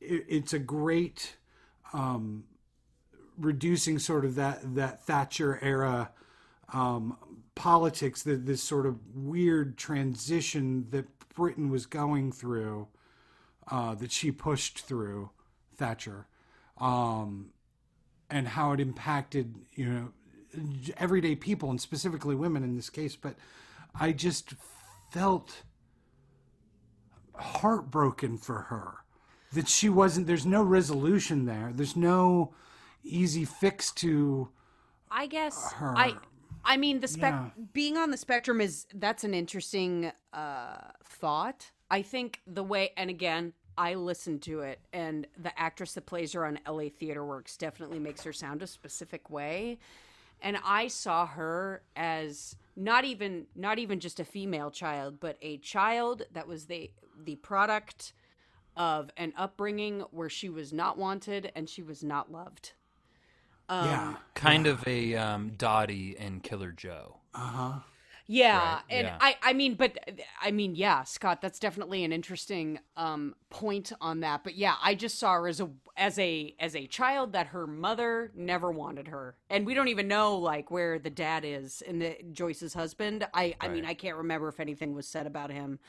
it, 0.00 0.26
it's 0.28 0.52
a 0.52 0.60
great 0.60 1.38
um, 1.92 2.44
reducing 3.40 3.98
sort 3.98 4.24
of 4.24 4.34
that 4.36 4.74
that 4.74 5.04
Thatcher 5.04 5.58
era 5.62 6.10
um, 6.72 7.16
politics, 7.54 8.22
that 8.22 8.46
this 8.46 8.62
sort 8.62 8.86
of 8.86 8.98
weird 9.14 9.76
transition 9.76 10.86
that 10.90 11.06
Britain 11.34 11.70
was 11.70 11.86
going 11.86 12.32
through, 12.32 12.88
uh, 13.70 13.94
that 13.96 14.12
she 14.12 14.30
pushed 14.30 14.80
through 14.80 15.30
Thatcher, 15.76 16.26
um, 16.78 17.50
and 18.30 18.48
how 18.48 18.72
it 18.72 18.80
impacted 18.80 19.54
you 19.72 19.86
know 19.86 20.08
everyday 20.96 21.34
people 21.34 21.70
and 21.70 21.80
specifically 21.80 22.34
women 22.34 22.62
in 22.62 22.76
this 22.76 22.90
case. 22.90 23.16
But 23.16 23.36
I 23.98 24.12
just 24.12 24.54
felt 25.10 25.62
heartbroken 27.34 28.36
for 28.36 28.62
her 28.62 28.98
that 29.52 29.68
she 29.68 29.88
wasn't. 29.88 30.26
There's 30.26 30.46
no 30.46 30.62
resolution 30.62 31.46
there. 31.46 31.72
There's 31.74 31.96
no 31.96 32.52
easy 33.04 33.44
fix 33.44 33.90
to 33.92 34.48
I 35.10 35.26
guess 35.26 35.72
her. 35.72 35.94
I 35.96 36.14
I 36.64 36.76
mean 36.76 37.00
the 37.00 37.08
spec 37.08 37.32
Yeah. 37.32 37.50
being 37.72 37.96
on 37.96 38.10
the 38.10 38.16
spectrum 38.16 38.60
is 38.60 38.86
that's 38.94 39.24
an 39.24 39.34
interesting 39.34 40.12
uh 40.32 40.92
thought. 41.04 41.70
I 41.90 42.02
think 42.02 42.40
the 42.46 42.62
way 42.62 42.90
and 42.96 43.10
again 43.10 43.52
I 43.78 43.94
listened 43.94 44.42
to 44.42 44.60
it 44.60 44.80
and 44.92 45.26
the 45.38 45.58
actress 45.58 45.94
that 45.94 46.06
plays 46.06 46.32
her 46.34 46.44
on 46.44 46.58
LA 46.68 46.88
Theater 46.90 47.24
Works 47.24 47.56
definitely 47.56 47.98
makes 47.98 48.22
her 48.24 48.32
sound 48.32 48.62
a 48.62 48.66
specific 48.66 49.30
way. 49.30 49.78
And 50.42 50.58
I 50.64 50.88
saw 50.88 51.26
her 51.26 51.82
as 51.96 52.56
not 52.76 53.04
even 53.04 53.46
not 53.54 53.78
even 53.78 54.00
just 54.00 54.20
a 54.20 54.24
female 54.24 54.70
child, 54.70 55.18
but 55.20 55.36
a 55.42 55.58
child 55.58 56.22
that 56.32 56.46
was 56.46 56.66
the 56.66 56.90
the 57.24 57.36
product 57.36 58.12
of 58.76 59.10
an 59.16 59.32
upbringing 59.36 60.00
where 60.10 60.30
she 60.30 60.48
was 60.48 60.72
not 60.72 60.96
wanted 60.96 61.52
and 61.54 61.68
she 61.68 61.82
was 61.82 62.02
not 62.04 62.30
loved. 62.30 62.72
Yeah. 63.70 64.14
Kind 64.34 64.66
of 64.66 64.86
a 64.86 65.14
um, 65.16 65.52
Dottie 65.56 66.16
and 66.18 66.42
Killer 66.42 66.72
Joe. 66.72 67.18
Uh 67.34 67.38
huh. 67.38 67.72
Yeah, 68.32 68.74
Right, 68.74 68.82
and 68.90 69.06
yeah. 69.08 69.16
I 69.20 69.36
I 69.42 69.52
mean 69.54 69.74
but 69.74 69.98
I 70.40 70.52
mean 70.52 70.76
yeah, 70.76 71.02
Scott, 71.02 71.40
that's 71.40 71.58
definitely 71.58 72.04
an 72.04 72.12
interesting 72.12 72.78
um 72.96 73.34
point 73.50 73.92
on 74.00 74.20
that. 74.20 74.44
But 74.44 74.54
yeah, 74.54 74.74
I 74.80 74.94
just 74.94 75.18
saw 75.18 75.32
her 75.34 75.48
as 75.48 75.60
a 75.60 75.68
as 75.96 76.16
a 76.16 76.54
as 76.60 76.76
a 76.76 76.86
child 76.86 77.32
that 77.32 77.48
her 77.48 77.66
mother 77.66 78.30
never 78.36 78.70
wanted 78.70 79.08
her. 79.08 79.34
And 79.50 79.66
we 79.66 79.74
don't 79.74 79.88
even 79.88 80.06
know 80.06 80.36
like 80.36 80.70
where 80.70 81.00
the 81.00 81.10
dad 81.10 81.44
is 81.44 81.82
in 81.82 81.98
the 81.98 82.16
Joyce's 82.32 82.72
husband. 82.74 83.26
I 83.34 83.56
I 83.60 83.66
mean, 83.66 83.84
I 83.84 83.94
can't 83.94 84.16
remember 84.16 84.46
if 84.48 84.60
anything 84.60 84.94
was 84.94 85.08
said 85.08 85.26
about 85.26 85.50
him. 85.50 85.80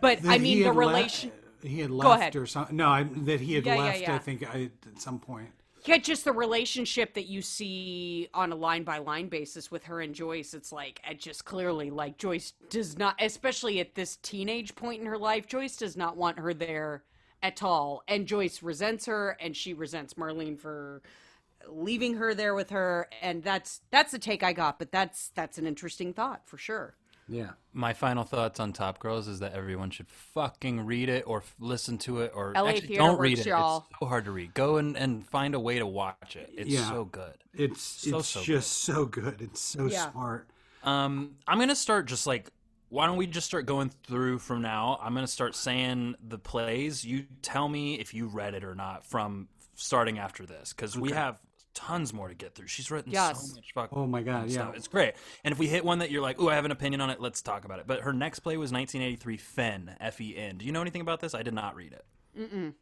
But 0.00 0.22
That 0.22 0.32
I 0.32 0.38
mean 0.38 0.60
the 0.60 0.64
had 0.64 0.76
le- 0.76 0.80
relation 0.80 1.32
he 1.62 1.80
had 1.80 1.90
left 1.90 2.36
or 2.36 2.46
something. 2.46 2.76
No, 2.76 2.88
I, 2.88 3.02
that 3.02 3.40
he 3.40 3.54
had 3.54 3.66
Yeah, 3.66 3.74
yeah, 3.74 3.84
left. 3.84 4.00
yeah. 4.00 4.14
I 4.14 4.18
think 4.18 4.42
I, 4.54 4.70
at 4.86 5.00
some 5.00 5.18
point. 5.18 5.50
Yeah, 5.86 5.98
just 5.98 6.24
the 6.24 6.32
relationship 6.32 7.14
that 7.14 7.26
you 7.26 7.40
see 7.42 8.28
on 8.34 8.50
a 8.50 8.56
line 8.56 8.82
by 8.82 8.98
line 8.98 9.28
basis 9.28 9.70
with 9.70 9.84
her 9.84 10.00
and 10.00 10.14
Joyce. 10.14 10.52
It's 10.52 10.72
like, 10.72 11.00
it 11.08 11.20
just 11.20 11.44
clearly, 11.44 11.90
like, 11.90 12.18
Joyce 12.18 12.54
does 12.70 12.98
not, 12.98 13.14
especially 13.20 13.78
at 13.78 13.94
this 13.94 14.16
teenage 14.16 14.74
point 14.74 15.00
in 15.00 15.06
her 15.06 15.18
life, 15.18 15.46
Joyce 15.46 15.76
does 15.76 15.96
not 15.96 16.16
want 16.16 16.40
her 16.40 16.52
there 16.52 17.04
at 17.42 17.62
all. 17.62 18.02
And 18.08 18.26
Joyce 18.26 18.62
resents 18.62 19.06
her, 19.06 19.36
and 19.40 19.56
she 19.56 19.74
resents 19.74 20.14
Marlene 20.14 20.58
for 20.58 21.02
leaving 21.68 22.14
her 22.14 22.34
there 22.34 22.54
with 22.54 22.70
her. 22.70 23.08
And 23.22 23.42
that's 23.42 23.80
that's 23.90 24.12
the 24.12 24.18
take 24.18 24.42
I 24.42 24.52
got, 24.52 24.78
but 24.80 24.90
that's 24.90 25.28
that's 25.34 25.56
an 25.58 25.66
interesting 25.66 26.12
thought 26.12 26.42
for 26.46 26.58
sure. 26.58 26.96
Yeah. 27.28 27.50
My 27.72 27.92
final 27.92 28.24
thoughts 28.24 28.60
on 28.60 28.72
Top 28.72 28.98
Girls 28.98 29.26
is 29.28 29.40
that 29.40 29.52
everyone 29.52 29.90
should 29.90 30.08
fucking 30.08 30.86
read 30.86 31.08
it 31.08 31.24
or 31.26 31.38
f- 31.38 31.54
listen 31.58 31.98
to 31.98 32.20
it 32.20 32.32
or 32.34 32.52
LA 32.54 32.68
actually 32.70 32.86
Theater 32.88 33.02
don't 33.04 33.18
read 33.18 33.38
Works, 33.38 33.46
it. 33.46 33.50
y'all. 33.50 33.86
It's 33.90 33.98
so 34.00 34.06
hard 34.06 34.24
to 34.26 34.30
read. 34.30 34.54
Go 34.54 34.76
and, 34.76 34.96
and 34.96 35.26
find 35.28 35.54
a 35.54 35.60
way 35.60 35.78
to 35.78 35.86
watch 35.86 36.36
it. 36.36 36.50
It's 36.56 36.70
Yeah. 36.70 36.88
so 36.88 37.04
good. 37.04 37.34
It's 37.52 37.80
So, 37.82 38.18
it's 38.18 38.28
so 38.28 38.42
just 38.42 38.70
so 38.72 39.04
good. 39.06 39.42
It's 39.42 39.60
so 39.60 39.86
Yeah. 39.86 40.10
smart. 40.12 40.48
Um, 40.84 41.36
I'm 41.46 41.58
gonna 41.58 41.74
start 41.76 42.06
just 42.06 42.26
like. 42.26 42.50
Why 42.88 43.06
don't 43.06 43.16
we 43.16 43.26
just 43.26 43.48
start 43.48 43.66
going 43.66 43.90
through 44.06 44.38
from 44.38 44.62
now? 44.62 44.96
I'm 45.02 45.12
gonna 45.12 45.26
start 45.26 45.56
saying 45.56 46.14
the 46.24 46.38
plays. 46.38 47.04
You 47.04 47.26
tell 47.42 47.68
me 47.68 47.96
if 47.98 48.14
you 48.14 48.28
read 48.28 48.54
it 48.54 48.62
or 48.62 48.76
not 48.76 49.04
from 49.04 49.48
starting 49.74 50.20
after 50.20 50.46
this, 50.46 50.72
because 50.72 50.96
we 50.96 51.10
have 51.10 51.40
tons 51.76 52.12
more 52.12 52.26
to 52.28 52.34
get 52.34 52.54
through. 52.56 52.66
She's 52.66 52.90
written 52.90 53.12
Yes. 53.12 53.50
so 53.50 53.54
much 53.56 53.72
fucking 53.74 53.96
Oh 53.96 54.06
my 54.06 54.22
god, 54.22 54.48
yeah. 54.48 54.62
stuff. 54.62 54.76
It's 54.76 54.88
great. 54.88 55.14
And 55.44 55.52
if 55.52 55.58
we 55.58 55.68
hit 55.68 55.84
one 55.84 56.00
that 56.00 56.10
you're 56.10 56.22
like, 56.22 56.40
"Ooh, 56.40 56.48
I 56.50 56.54
have 56.56 56.64
an 56.64 56.72
opinion 56.72 57.00
on 57.00 57.10
it," 57.10 57.20
let's 57.20 57.42
talk 57.42 57.64
about 57.64 57.78
it. 57.78 57.86
But 57.86 58.00
her 58.00 58.12
next 58.12 58.40
play 58.40 58.56
was 58.56 58.72
1983 58.72 59.36
Fen, 59.36 59.96
F 60.00 60.20
E 60.20 60.36
N. 60.36 60.58
Do 60.58 60.64
you 60.66 60.72
know 60.72 60.80
anything 60.80 61.02
about 61.02 61.20
this? 61.20 61.34
I 61.34 61.42
did 61.44 61.54
not 61.54 61.76
read 61.76 61.92
it. 61.92 62.04
Mm-mm. 62.36 62.74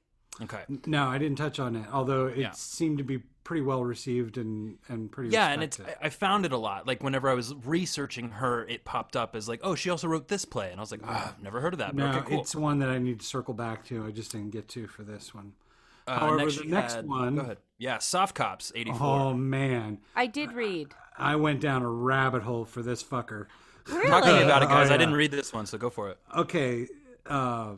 Okay. 0.43 0.62
No, 0.87 1.07
I 1.07 1.19
didn't 1.19 1.37
touch 1.39 1.61
on 1.61 1.77
it. 1.77 1.87
Although 1.93 2.27
it 2.27 2.39
Yeah. 2.39 2.51
seemed 2.53 2.99
to 2.99 3.05
be 3.05 3.19
pretty 3.45 3.61
well 3.62 3.85
received 3.85 4.37
and 4.39 4.79
and 4.89 5.12
pretty 5.12 5.31
Yeah, 5.31 5.49
and 5.51 5.62
it's. 5.62 5.79
I 5.81 5.95
I 6.03 6.09
found 6.09 6.45
it 6.47 6.53
a 6.53 6.57
lot. 6.57 6.87
Like 6.87 7.03
whenever 7.03 7.29
I 7.29 7.35
was 7.35 7.55
researching 7.65 8.31
her, 8.31 8.65
it 8.66 8.85
popped 8.85 9.16
up 9.16 9.37
as 9.37 9.49
like, 9.49 9.61
"Oh, 9.62 9.75
she 9.75 9.91
also 9.91 10.09
wrote 10.09 10.29
this 10.29 10.45
play," 10.45 10.71
and 10.71 10.81
I 10.81 10.83
was 10.83 10.91
like, 10.91 11.03
"Oh, 11.05 11.09
I've 11.35 11.43
never 11.43 11.61
heard 11.61 11.73
of 11.75 11.79
that." 11.79 11.95
But 11.95 12.11
no, 12.11 12.19
okay, 12.19 12.31
cool. 12.31 12.41
it's 12.41 12.55
one 12.57 12.79
that 12.81 12.89
I 12.89 12.99
need 12.99 13.21
to 13.21 13.27
circle 13.27 13.55
back 13.55 13.85
to. 13.87 14.05
I 14.07 14.11
just 14.11 14.33
didn't 14.33 14.51
get 14.51 14.66
to 14.71 14.87
for 14.89 15.03
this 15.05 15.35
one. 15.35 15.53
Uh, 16.07 16.19
However, 16.19 16.51
the 16.51 16.65
next 16.65 16.95
had- 16.95 17.07
one- 17.07 17.37
Go 17.37 17.41
ahead. 17.43 17.59
Yeah, 17.85 17.98
Soft 17.98 18.35
Cops, 18.35 18.73
84. 18.74 18.98
Oh 19.06 19.35
man, 19.35 19.98
I 20.16 20.24
did 20.24 20.52
read. 20.52 20.94
I 21.19 21.36
went 21.36 21.61
down 21.61 21.82
a 21.82 21.89
rabbit 21.90 22.43
hole 22.43 22.65
for 22.65 22.82
this 22.82 23.05
fucker. 23.05 23.44
Talk 23.86 24.24
to 24.24 24.32
me 24.32 24.43
about 24.43 24.62
it, 24.62 24.66
Oh, 24.66 24.69
guys. 24.70 24.90
I 24.90 24.97
didn't 24.97 25.12
read 25.12 25.31
this 25.31 25.52
one, 25.52 25.66
so 25.66 25.77
go 25.77 25.90
for 25.90 26.09
it. 26.09 26.16
Okay, 26.35 26.86
uh, 27.27 27.73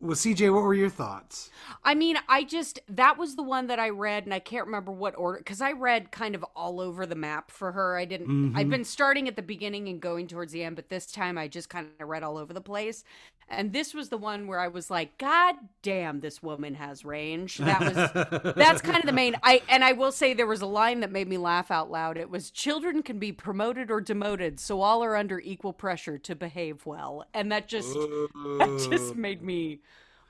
well, 0.00 0.16
CJ, 0.16 0.52
what 0.52 0.64
were 0.64 0.74
your 0.74 0.88
thoughts? 0.90 1.48
I 1.84 1.94
mean, 1.94 2.16
I 2.28 2.42
just 2.42 2.80
that 2.88 3.18
was 3.18 3.36
the 3.36 3.44
one 3.44 3.68
that 3.68 3.78
I 3.78 3.90
read, 3.90 4.24
and 4.24 4.34
I 4.34 4.40
can't 4.40 4.66
remember 4.66 4.90
what 4.90 5.14
order 5.16 5.38
because 5.38 5.60
I 5.60 5.70
read 5.70 6.10
kind 6.10 6.34
of 6.34 6.44
all 6.56 6.80
over 6.80 7.06
the 7.06 7.14
map 7.14 7.52
for 7.52 7.70
her. 7.70 7.96
I 7.96 8.04
didn't. 8.04 8.56
I've 8.56 8.68
been 8.68 8.82
starting 8.84 9.28
at 9.28 9.36
the 9.36 9.42
beginning 9.42 9.88
and 9.88 10.00
going 10.00 10.26
towards 10.26 10.52
the 10.52 10.64
end, 10.64 10.74
but 10.74 10.88
this 10.88 11.06
time 11.06 11.38
I 11.38 11.46
just 11.46 11.68
kind 11.68 11.86
of 12.00 12.08
read 12.08 12.24
all 12.24 12.36
over 12.36 12.52
the 12.52 12.60
place. 12.60 13.04
And 13.52 13.72
this 13.72 13.92
was 13.92 14.08
the 14.08 14.16
one 14.16 14.46
where 14.46 14.58
I 14.58 14.68
was 14.68 14.90
like, 14.90 15.18
"God 15.18 15.56
damn, 15.82 16.20
this 16.20 16.42
woman 16.42 16.74
has 16.74 17.04
range." 17.04 17.58
That 17.58 17.80
was 17.80 18.54
that's 18.56 18.80
kind 18.80 18.98
of 18.98 19.04
the 19.04 19.12
main. 19.12 19.36
I 19.42 19.62
and 19.68 19.84
I 19.84 19.92
will 19.92 20.12
say 20.12 20.32
there 20.32 20.46
was 20.46 20.62
a 20.62 20.66
line 20.66 21.00
that 21.00 21.12
made 21.12 21.28
me 21.28 21.36
laugh 21.36 21.70
out 21.70 21.90
loud. 21.90 22.16
It 22.16 22.30
was, 22.30 22.50
"Children 22.50 23.02
can 23.02 23.18
be 23.18 23.30
promoted 23.30 23.90
or 23.90 24.00
demoted, 24.00 24.58
so 24.58 24.80
all 24.80 25.04
are 25.04 25.16
under 25.16 25.38
equal 25.38 25.72
pressure 25.72 26.18
to 26.18 26.34
behave 26.34 26.86
well," 26.86 27.26
and 27.34 27.52
that 27.52 27.68
just 27.68 27.92
that 27.92 28.88
just 28.90 29.14
made 29.16 29.42
me 29.42 29.80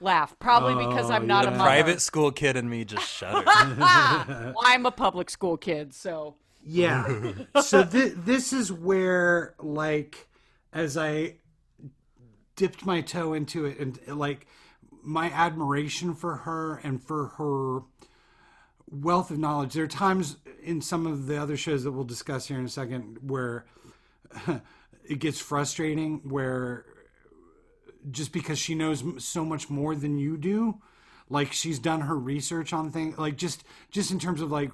laugh. 0.01 0.37
Probably 0.39 0.85
because 0.87 1.11
I'm 1.11 1.23
oh, 1.23 1.27
not 1.27 1.47
a 1.47 1.51
mother. 1.53 1.63
Private 1.63 2.01
school 2.01 2.33
kid 2.33 2.57
and 2.57 2.69
me 2.69 2.85
just 2.85 3.09
shuddered. 3.09 3.47
well, 3.79 4.55
I'm 4.65 4.85
a 4.85 4.91
public 4.91 5.31
school 5.31 5.57
kid, 5.57 5.95
so 5.95 6.35
Yeah. 6.65 7.33
so 7.63 7.85
th- 7.85 8.15
this 8.17 8.53
is 8.53 8.73
where, 8.73 9.55
like, 9.59 10.29
as 10.73 10.97
I 10.97 11.37
dipped 12.57 12.85
my 12.85 13.01
toe 13.01 13.33
into 13.33 13.65
it, 13.67 13.79
and 13.79 13.99
like 14.07 14.47
my 15.03 15.27
admiration 15.31 16.15
for 16.15 16.37
her 16.37 16.77
and 16.85 17.03
for 17.03 17.29
her 17.39 17.81
wealth 18.91 19.31
of 19.31 19.39
knowledge. 19.39 19.73
There 19.73 19.85
are 19.85 19.89
times 19.89 20.37
in 20.63 20.81
some 20.81 21.07
of 21.07 21.27
the 21.27 21.41
other 21.41 21.57
shows 21.57 21.85
that 21.85 21.93
we'll 21.93 22.05
discuss 22.05 22.47
here 22.47 22.59
in 22.59 22.65
a 22.65 22.69
second 22.69 23.19
where 23.23 23.65
it 25.05 25.19
gets 25.19 25.41
frustrating, 25.41 26.21
where 26.25 26.85
just 28.11 28.33
because 28.33 28.59
she 28.59 28.75
knows 28.75 29.03
so 29.25 29.45
much 29.45 29.71
more 29.71 29.95
than 29.95 30.19
you 30.19 30.37
do 30.37 30.81
like 31.33 31.53
she's 31.53 31.79
done 31.79 32.03
her 32.03 32.17
research 32.17 32.73
on 32.73 32.91
things 32.91 33.19
like 33.19 33.37
just 33.37 33.65
just 33.91 34.11
in 34.11 34.19
terms 34.19 34.41
of 34.41 34.53
like 34.53 34.71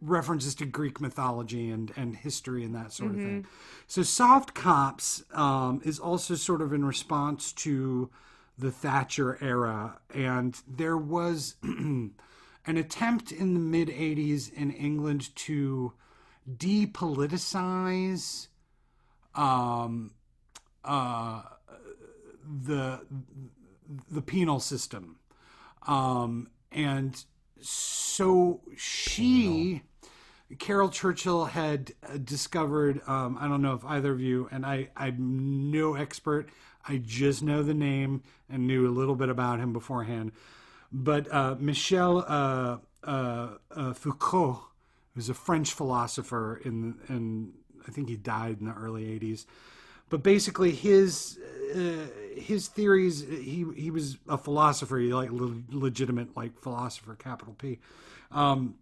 references 0.00 0.54
to 0.56 0.66
greek 0.66 1.00
mythology 1.00 1.70
and 1.70 1.92
and 1.96 2.16
history 2.16 2.64
and 2.64 2.74
that 2.74 2.92
sort 2.92 3.12
of 3.12 3.16
thing. 3.16 3.46
So 3.86 4.02
soft 4.02 4.54
cops 4.54 5.22
um, 5.32 5.80
is 5.84 5.98
also 5.98 6.34
sort 6.34 6.60
of 6.60 6.72
in 6.72 6.84
response 6.84 7.52
to 7.52 8.10
the 8.58 8.70
thatcher 8.70 9.38
era 9.40 9.98
and 10.14 10.60
there 10.66 10.98
was 10.98 11.54
an 11.62 12.12
attempt 12.66 13.32
in 13.32 13.54
the 13.54 13.60
mid 13.60 13.88
80s 13.88 14.52
in 14.52 14.70
england 14.70 15.34
to 15.36 15.94
depoliticize 16.58 18.48
um, 19.34 20.12
uh, 20.84 21.42
the 22.44 23.00
the 24.10 24.22
penal 24.22 24.60
system, 24.60 25.16
um, 25.86 26.48
and 26.72 27.22
so 27.60 28.60
she, 28.76 29.82
Caryl 30.58 30.88
Churchill, 30.88 31.46
had 31.46 31.92
uh, 32.02 32.18
discovered. 32.18 33.00
Um, 33.06 33.38
I 33.40 33.48
don't 33.48 33.62
know 33.62 33.74
if 33.74 33.84
either 33.84 34.12
of 34.12 34.20
you, 34.20 34.48
and 34.50 34.64
I, 34.64 34.88
I'm 34.96 35.70
no 35.70 35.94
expert. 35.94 36.48
I 36.86 36.98
just 36.98 37.42
know 37.42 37.62
the 37.62 37.74
name 37.74 38.22
and 38.48 38.66
knew 38.66 38.88
a 38.88 38.90
little 38.90 39.14
bit 39.14 39.28
about 39.28 39.60
him 39.60 39.72
beforehand. 39.72 40.32
But 40.92 41.32
uh, 41.32 41.56
Michel 41.58 42.24
uh, 42.26 42.78
uh, 43.04 43.48
uh, 43.70 43.92
Foucault, 43.92 44.64
who's 45.14 45.28
a 45.28 45.34
French 45.34 45.72
philosopher, 45.72 46.60
in 46.64 46.96
in 47.08 47.52
I 47.86 47.90
think 47.90 48.08
he 48.08 48.16
died 48.16 48.58
in 48.60 48.66
the 48.66 48.74
early 48.74 49.04
'80s 49.04 49.46
but 50.10 50.22
basically 50.22 50.72
his 50.72 51.38
uh, 51.74 52.06
his 52.36 52.68
theories 52.68 53.20
he 53.22 53.66
he 53.76 53.90
was 53.90 54.18
a 54.28 54.38
philosopher 54.38 54.98
he 54.98 55.12
like 55.12 55.30
le- 55.30 55.62
legitimate 55.70 56.36
like 56.36 56.58
philosopher 56.58 57.14
capital 57.14 57.54
p. 57.58 57.78
Um 58.30 58.76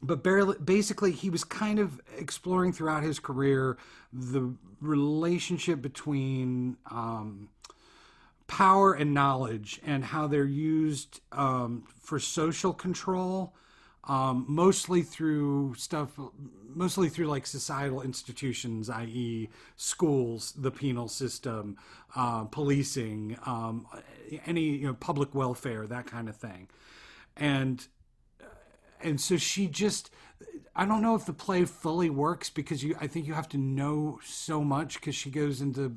but 0.00 0.22
barely, 0.22 0.56
basically 0.58 1.10
he 1.10 1.28
was 1.28 1.42
kind 1.42 1.80
of 1.80 2.00
exploring 2.16 2.72
throughout 2.72 3.02
his 3.02 3.18
career 3.18 3.76
the 4.12 4.54
relationship 4.80 5.82
between 5.82 6.76
um 6.90 7.48
power 8.48 8.94
and 8.94 9.14
knowledge 9.14 9.80
and 9.84 10.04
how 10.04 10.26
they're 10.26 10.44
used 10.44 11.20
um, 11.32 11.84
for 12.00 12.18
social 12.18 12.72
control 12.72 13.54
um, 14.08 14.46
mostly 14.48 15.02
through 15.02 15.74
stuff, 15.74 16.18
mostly 16.74 17.10
through 17.10 17.26
like 17.26 17.46
societal 17.46 18.00
institutions, 18.00 18.88
i.e., 18.88 19.48
schools, 19.76 20.52
the 20.56 20.70
penal 20.70 21.08
system, 21.08 21.76
uh, 22.16 22.44
policing, 22.44 23.36
um, 23.44 23.86
any 24.46 24.62
you 24.62 24.86
know 24.86 24.94
public 24.94 25.34
welfare, 25.34 25.86
that 25.86 26.06
kind 26.06 26.28
of 26.28 26.36
thing, 26.36 26.68
and 27.36 27.86
and 29.02 29.20
so 29.20 29.36
she 29.36 29.66
just 29.66 30.10
i 30.74 30.84
don't 30.84 31.02
know 31.02 31.14
if 31.14 31.24
the 31.26 31.32
play 31.32 31.64
fully 31.64 32.10
works 32.10 32.50
because 32.50 32.82
you 32.82 32.96
i 33.00 33.06
think 33.06 33.26
you 33.26 33.34
have 33.34 33.48
to 33.48 33.58
know 33.58 34.18
so 34.24 34.62
much 34.62 34.94
because 34.94 35.14
she 35.14 35.30
goes 35.30 35.60
into 35.60 35.96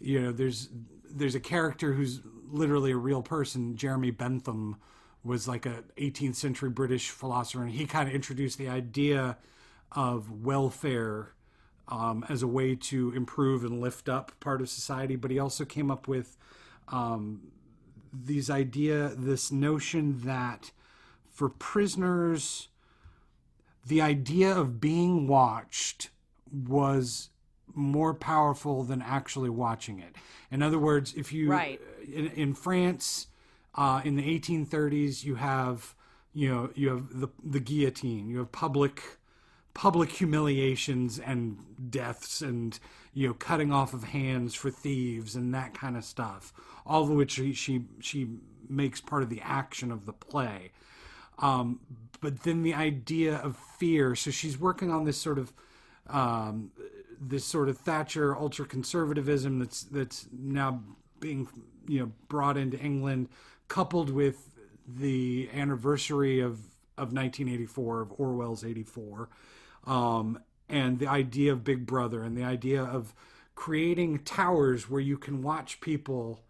you 0.00 0.20
know 0.20 0.32
there's 0.32 0.68
there's 1.10 1.34
a 1.34 1.40
character 1.40 1.92
who's 1.92 2.20
literally 2.50 2.92
a 2.92 2.96
real 2.96 3.22
person 3.22 3.76
jeremy 3.76 4.10
bentham 4.10 4.76
was 5.24 5.46
like 5.46 5.66
a 5.66 5.84
18th 5.98 6.34
century 6.36 6.70
british 6.70 7.10
philosopher 7.10 7.62
and 7.62 7.72
he 7.72 7.86
kind 7.86 8.08
of 8.08 8.14
introduced 8.14 8.58
the 8.58 8.68
idea 8.68 9.36
of 9.92 10.44
welfare 10.44 11.32
um, 11.88 12.24
as 12.28 12.42
a 12.42 12.46
way 12.46 12.74
to 12.74 13.12
improve 13.14 13.64
and 13.64 13.80
lift 13.80 14.08
up 14.08 14.32
part 14.40 14.60
of 14.60 14.68
society 14.68 15.16
but 15.16 15.30
he 15.30 15.38
also 15.38 15.64
came 15.64 15.90
up 15.90 16.08
with 16.08 16.36
um, 16.88 17.48
these 18.12 18.50
idea 18.50 19.12
this 19.16 19.50
notion 19.52 20.20
that 20.24 20.70
for 21.30 21.48
prisoners 21.48 22.68
the 23.86 24.00
idea 24.00 24.54
of 24.56 24.80
being 24.80 25.26
watched 25.26 26.10
was 26.52 27.30
more 27.74 28.12
powerful 28.14 28.82
than 28.84 29.00
actually 29.02 29.48
watching 29.50 29.98
it 29.98 30.14
in 30.50 30.62
other 30.62 30.78
words 30.78 31.14
if 31.14 31.32
you 31.32 31.50
Right. 31.50 31.80
in, 32.06 32.26
in 32.28 32.54
france 32.54 33.28
uh, 33.74 34.00
in 34.04 34.16
the 34.16 34.38
1830s 34.38 35.24
you 35.24 35.36
have 35.36 35.94
you 36.32 36.48
know 36.48 36.70
you 36.74 36.88
have 36.88 37.20
the 37.20 37.28
the 37.44 37.60
guillotine. 37.60 38.28
You 38.28 38.38
have 38.38 38.52
public 38.52 39.02
public 39.74 40.10
humiliations 40.10 41.18
and 41.18 41.58
deaths 41.90 42.42
and 42.42 42.78
you 43.14 43.28
know 43.28 43.34
cutting 43.34 43.72
off 43.72 43.94
of 43.94 44.04
hands 44.04 44.54
for 44.54 44.70
thieves 44.70 45.34
and 45.34 45.54
that 45.54 45.72
kind 45.72 45.96
of 45.96 46.04
stuff 46.04 46.52
all 46.84 47.04
of 47.04 47.10
which 47.10 47.32
she 47.32 47.52
she, 47.52 47.84
she 48.00 48.28
makes 48.68 49.00
part 49.00 49.22
of 49.22 49.28
the 49.28 49.40
action 49.42 49.90
of 49.92 50.06
the 50.06 50.12
play. 50.12 50.72
Um, 51.38 51.80
but 52.20 52.42
then 52.42 52.62
the 52.62 52.74
idea 52.74 53.36
of 53.36 53.56
fear. 53.56 54.14
So 54.14 54.30
she's 54.30 54.58
working 54.58 54.90
on 54.90 55.04
this 55.04 55.20
sort 55.20 55.38
of 55.38 55.52
um, 56.08 56.70
this 57.20 57.44
sort 57.44 57.68
of 57.68 57.78
Thatcher 57.78 58.36
ultra 58.36 58.66
conservatism 58.66 59.58
that's 59.58 59.82
that's 59.84 60.28
now 60.32 60.82
being 61.20 61.48
you 61.86 62.00
know 62.00 62.12
brought 62.28 62.56
into 62.56 62.78
England, 62.78 63.28
coupled 63.72 64.10
with 64.10 64.50
the 64.86 65.48
anniversary 65.54 66.40
of 66.40 66.58
of 66.98 67.10
1984 67.14 68.02
of 68.02 68.12
Orwell's 68.20 68.64
84, 68.64 69.30
um, 69.86 70.38
and 70.68 70.98
the 70.98 71.06
idea 71.06 71.52
of 71.52 71.64
Big 71.64 71.86
Brother 71.86 72.22
and 72.22 72.36
the 72.36 72.44
idea 72.44 72.82
of 72.82 73.14
creating 73.54 74.18
towers 74.24 74.90
where 74.90 75.00
you 75.00 75.16
can 75.16 75.40
watch 75.40 75.80
people 75.80 76.40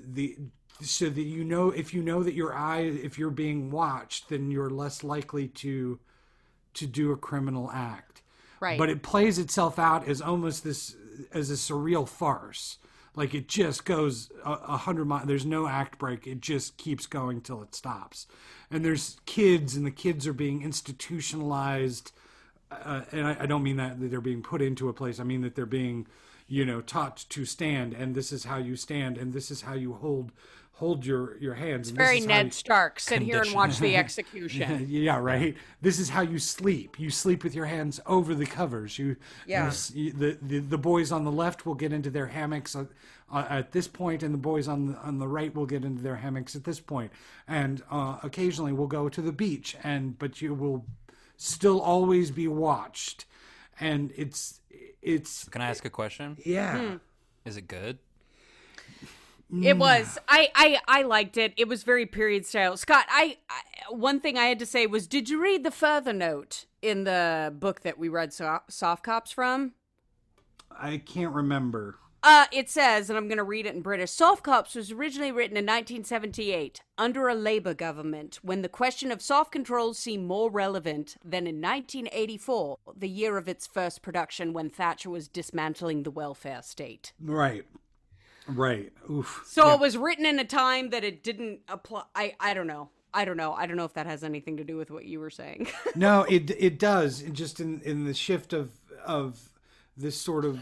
the 0.00 0.38
so 0.80 1.10
that 1.10 1.20
you 1.20 1.44
know 1.44 1.68
if 1.70 1.92
you 1.92 2.02
know 2.02 2.22
that 2.22 2.32
your 2.32 2.54
eye 2.54 2.80
if 2.80 3.18
you're 3.18 3.30
being 3.30 3.70
watched 3.70 4.30
then 4.30 4.50
you're 4.50 4.70
less 4.70 5.04
likely 5.04 5.46
to 5.48 5.98
to 6.72 6.86
do 6.86 7.12
a 7.12 7.16
criminal 7.16 7.70
act 7.70 8.22
Right. 8.60 8.78
but 8.78 8.88
it 8.88 9.02
plays 9.02 9.38
itself 9.38 9.78
out 9.78 10.08
as 10.08 10.20
almost 10.22 10.64
this 10.64 10.96
as 11.32 11.50
a 11.50 11.54
surreal 11.54 12.08
farce 12.08 12.78
like 13.18 13.34
it 13.34 13.48
just 13.48 13.84
goes 13.84 14.30
a, 14.44 14.52
a 14.52 14.76
hundred 14.76 15.04
miles 15.06 15.26
there's 15.26 15.46
no 15.46 15.66
act 15.66 15.98
break 15.98 16.26
it 16.26 16.40
just 16.40 16.76
keeps 16.76 17.06
going 17.06 17.40
till 17.40 17.62
it 17.62 17.74
stops 17.74 18.26
and 18.70 18.84
there's 18.84 19.20
kids 19.26 19.76
and 19.76 19.84
the 19.84 19.90
kids 19.90 20.26
are 20.26 20.32
being 20.32 20.62
institutionalized 20.62 22.12
uh, 22.70 23.02
and 23.12 23.26
I, 23.26 23.36
I 23.40 23.46
don't 23.46 23.62
mean 23.62 23.76
that, 23.76 24.00
that 24.00 24.10
they're 24.10 24.20
being 24.20 24.42
put 24.42 24.60
into 24.60 24.88
a 24.88 24.92
place. 24.92 25.20
I 25.20 25.24
mean 25.24 25.40
that 25.42 25.54
they're 25.54 25.66
being, 25.66 26.06
you 26.48 26.64
know, 26.64 26.80
taught 26.80 27.24
to 27.28 27.44
stand, 27.44 27.94
and 27.94 28.14
this 28.14 28.32
is 28.32 28.44
how 28.44 28.56
you 28.58 28.76
stand, 28.76 29.18
and 29.18 29.32
this 29.32 29.50
is 29.50 29.62
how 29.62 29.74
you 29.74 29.94
hold 29.94 30.32
hold 30.78 31.04
your 31.04 31.36
your 31.38 31.54
hands. 31.54 31.88
and 31.88 31.98
this 31.98 32.06
Very 32.06 32.18
is 32.18 32.26
Ned 32.26 32.46
you- 32.46 32.52
Stark. 32.52 33.00
Sit 33.00 33.22
here 33.22 33.42
and 33.42 33.52
watch 33.52 33.78
the 33.78 33.96
execution. 34.04 34.86
yeah, 34.88 35.18
right. 35.18 35.56
This 35.82 35.98
is 35.98 36.08
how 36.10 36.20
you 36.22 36.38
sleep. 36.38 36.98
You 36.98 37.10
sleep 37.10 37.42
with 37.44 37.54
your 37.54 37.66
hands 37.66 38.00
over 38.06 38.34
the 38.34 38.46
covers. 38.46 38.98
You, 38.98 39.16
Yeah. 39.46 39.72
you 39.92 40.04
you- 40.04 40.12
the, 40.12 40.38
the 40.40 40.58
the 40.60 40.78
boys 40.78 41.10
on 41.12 41.24
the 41.24 41.32
left 41.32 41.66
will 41.66 41.74
get 41.74 41.92
into 41.92 42.10
their 42.10 42.26
hammocks 42.28 42.76
at, 42.76 42.86
uh, 43.32 43.44
at 43.50 43.72
this 43.72 43.88
point, 43.88 44.22
and 44.22 44.32
the 44.32 44.38
boys 44.38 44.68
on 44.68 44.86
the, 44.92 44.94
on 44.98 45.18
the 45.18 45.28
right 45.28 45.52
will 45.54 45.66
get 45.66 45.84
into 45.84 46.02
their 46.02 46.16
hammocks 46.16 46.54
at 46.54 46.64
this 46.64 46.78
point. 46.80 47.10
And 47.48 47.82
uh, 47.90 48.18
occasionally, 48.22 48.72
we'll 48.72 48.86
go 48.86 49.08
to 49.08 49.20
the 49.20 49.32
beach, 49.32 49.76
and 49.82 50.16
but 50.18 50.40
you 50.40 50.54
will 50.54 50.84
still 51.36 51.80
always 51.80 52.30
be 52.30 52.46
watched. 52.46 53.24
And 53.80 54.12
it's 54.16 54.60
it's 55.02 55.48
Can 55.48 55.60
I 55.60 55.68
ask 55.70 55.84
a 55.84 55.90
question? 55.90 56.36
yeah. 56.44 56.78
Hmm. 56.78 56.96
Is 57.44 57.56
it 57.56 57.66
good? 57.68 57.98
It 59.50 59.78
was. 59.78 60.18
I, 60.28 60.50
I 60.54 60.78
I 60.86 61.02
liked 61.02 61.38
it. 61.38 61.54
It 61.56 61.68
was 61.68 61.82
very 61.82 62.04
period 62.04 62.44
style. 62.44 62.76
Scott, 62.76 63.06
I, 63.08 63.38
I 63.48 63.92
one 63.92 64.20
thing 64.20 64.36
I 64.36 64.46
had 64.46 64.58
to 64.58 64.66
say 64.66 64.86
was, 64.86 65.06
did 65.06 65.30
you 65.30 65.40
read 65.40 65.64
the 65.64 65.70
further 65.70 66.12
note 66.12 66.66
in 66.82 67.04
the 67.04 67.52
book 67.56 67.80
that 67.80 67.98
we 67.98 68.08
read 68.08 68.32
so- 68.32 68.60
Soft 68.68 69.04
Cops 69.04 69.30
from? 69.30 69.72
I 70.70 70.98
can't 70.98 71.34
remember. 71.34 71.96
Uh, 72.22 72.46
it 72.52 72.68
says, 72.68 73.08
and 73.08 73.16
I'm 73.16 73.28
going 73.28 73.38
to 73.38 73.44
read 73.44 73.64
it 73.64 73.74
in 73.74 73.80
British. 73.80 74.10
Soft 74.10 74.42
Cops 74.42 74.74
was 74.74 74.90
originally 74.90 75.30
written 75.30 75.56
in 75.56 75.64
1978 75.64 76.82
under 76.98 77.28
a 77.28 77.34
Labour 77.34 77.74
government 77.74 78.40
when 78.42 78.62
the 78.62 78.68
question 78.68 79.12
of 79.12 79.22
soft 79.22 79.52
controls 79.52 79.98
seemed 79.98 80.26
more 80.26 80.50
relevant 80.50 81.16
than 81.24 81.46
in 81.46 81.60
1984, 81.60 82.78
the 82.96 83.08
year 83.08 83.38
of 83.38 83.48
its 83.48 83.66
first 83.68 84.02
production 84.02 84.52
when 84.52 84.68
Thatcher 84.68 85.10
was 85.10 85.28
dismantling 85.28 86.02
the 86.02 86.10
welfare 86.10 86.60
state. 86.62 87.12
Right. 87.20 87.64
Right. 88.48 88.92
Oof. 89.10 89.42
So 89.46 89.72
it 89.72 89.80
was 89.80 89.96
written 89.96 90.24
in 90.24 90.38
a 90.38 90.44
time 90.44 90.90
that 90.90 91.04
it 91.04 91.22
didn't 91.22 91.60
apply. 91.68 92.04
I, 92.14 92.34
I 92.40 92.54
don't 92.54 92.66
know. 92.66 92.90
I 93.12 93.24
don't 93.24 93.36
know. 93.36 93.52
I 93.52 93.66
don't 93.66 93.76
know 93.76 93.84
if 93.84 93.94
that 93.94 94.06
has 94.06 94.24
anything 94.24 94.56
to 94.56 94.64
do 94.64 94.76
with 94.76 94.90
what 94.90 95.04
you 95.04 95.20
were 95.20 95.30
saying. 95.30 95.68
no, 95.94 96.22
it 96.22 96.50
it 96.58 96.78
does. 96.78 97.22
It 97.22 97.32
just 97.32 97.60
in 97.60 97.80
in 97.82 98.04
the 98.04 98.14
shift 98.14 98.52
of 98.52 98.70
of 99.04 99.50
this 99.96 100.16
sort 100.16 100.44
of 100.44 100.60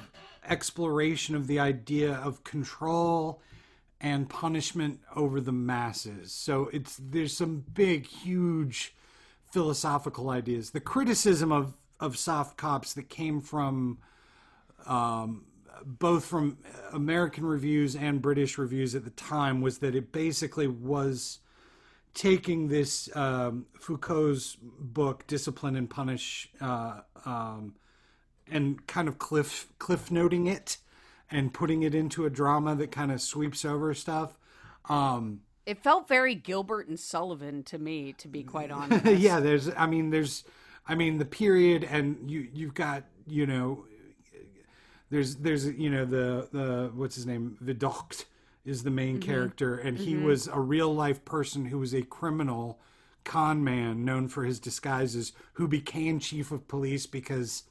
exploration 0.48 1.34
of 1.34 1.46
the 1.46 1.58
idea 1.58 2.14
of 2.14 2.44
control 2.44 3.40
and 4.00 4.28
punishment 4.28 5.00
over 5.14 5.40
the 5.40 5.52
masses. 5.52 6.32
So 6.32 6.68
it's 6.72 6.96
there's 7.00 7.36
some 7.36 7.64
big, 7.72 8.06
huge 8.06 8.94
philosophical 9.50 10.30
ideas. 10.30 10.70
The 10.70 10.80
criticism 10.80 11.52
of 11.52 11.74
of 11.98 12.16
soft 12.16 12.56
cops 12.56 12.92
that 12.94 13.08
came 13.08 13.40
from 13.40 13.98
um, 14.86 15.46
both 15.84 16.24
from 16.24 16.58
American 16.92 17.44
reviews 17.44 17.94
and 17.96 18.22
British 18.22 18.58
reviews 18.58 18.94
at 18.94 19.04
the 19.04 19.10
time 19.10 19.60
was 19.60 19.78
that 19.78 19.94
it 19.94 20.12
basically 20.12 20.66
was 20.66 21.40
taking 22.14 22.68
this 22.68 23.14
um, 23.14 23.66
Foucault's 23.78 24.56
book 24.60 25.26
"Discipline 25.26 25.76
and 25.76 25.88
Punish" 25.88 26.48
uh, 26.60 27.00
um, 27.24 27.74
and 28.50 28.86
kind 28.86 29.08
of 29.08 29.18
cliff 29.18 29.68
cliff 29.78 30.10
noting 30.10 30.46
it 30.46 30.78
and 31.30 31.52
putting 31.52 31.82
it 31.82 31.94
into 31.94 32.24
a 32.24 32.30
drama 32.30 32.74
that 32.76 32.90
kind 32.90 33.12
of 33.12 33.20
sweeps 33.20 33.64
over 33.64 33.92
stuff. 33.94 34.38
Um, 34.88 35.40
it 35.66 35.82
felt 35.82 36.06
very 36.06 36.34
Gilbert 36.34 36.88
and 36.88 36.98
Sullivan 36.98 37.62
to 37.64 37.78
me, 37.78 38.12
to 38.14 38.28
be 38.28 38.42
quite 38.42 38.70
honest. 38.72 39.04
yeah, 39.04 39.40
there's. 39.40 39.70
I 39.76 39.86
mean, 39.86 40.10
there's. 40.10 40.44
I 40.88 40.94
mean, 40.94 41.18
the 41.18 41.24
period, 41.24 41.84
and 41.84 42.30
you 42.30 42.48
you've 42.52 42.74
got 42.74 43.04
you 43.26 43.46
know. 43.46 43.84
There's 45.10 45.36
there's 45.36 45.66
you 45.66 45.90
know 45.90 46.04
the 46.04 46.48
the 46.52 46.90
what's 46.94 47.14
his 47.14 47.26
name 47.26 47.56
Vidocq 47.62 48.24
is 48.64 48.82
the 48.82 48.90
main 48.90 49.20
character, 49.20 49.76
and 49.76 49.96
he 49.96 50.16
was 50.16 50.48
a 50.48 50.58
real 50.58 50.92
life 50.92 51.24
person 51.24 51.66
who 51.66 51.78
was 51.78 51.94
a 51.94 52.02
criminal 52.02 52.80
con 53.24 53.62
man 53.62 54.04
known 54.04 54.28
for 54.28 54.44
his 54.44 54.58
disguises, 54.58 55.32
who 55.54 55.68
became 55.68 56.18
chief 56.18 56.50
of 56.50 56.66
police 56.66 57.06
because 57.06 57.64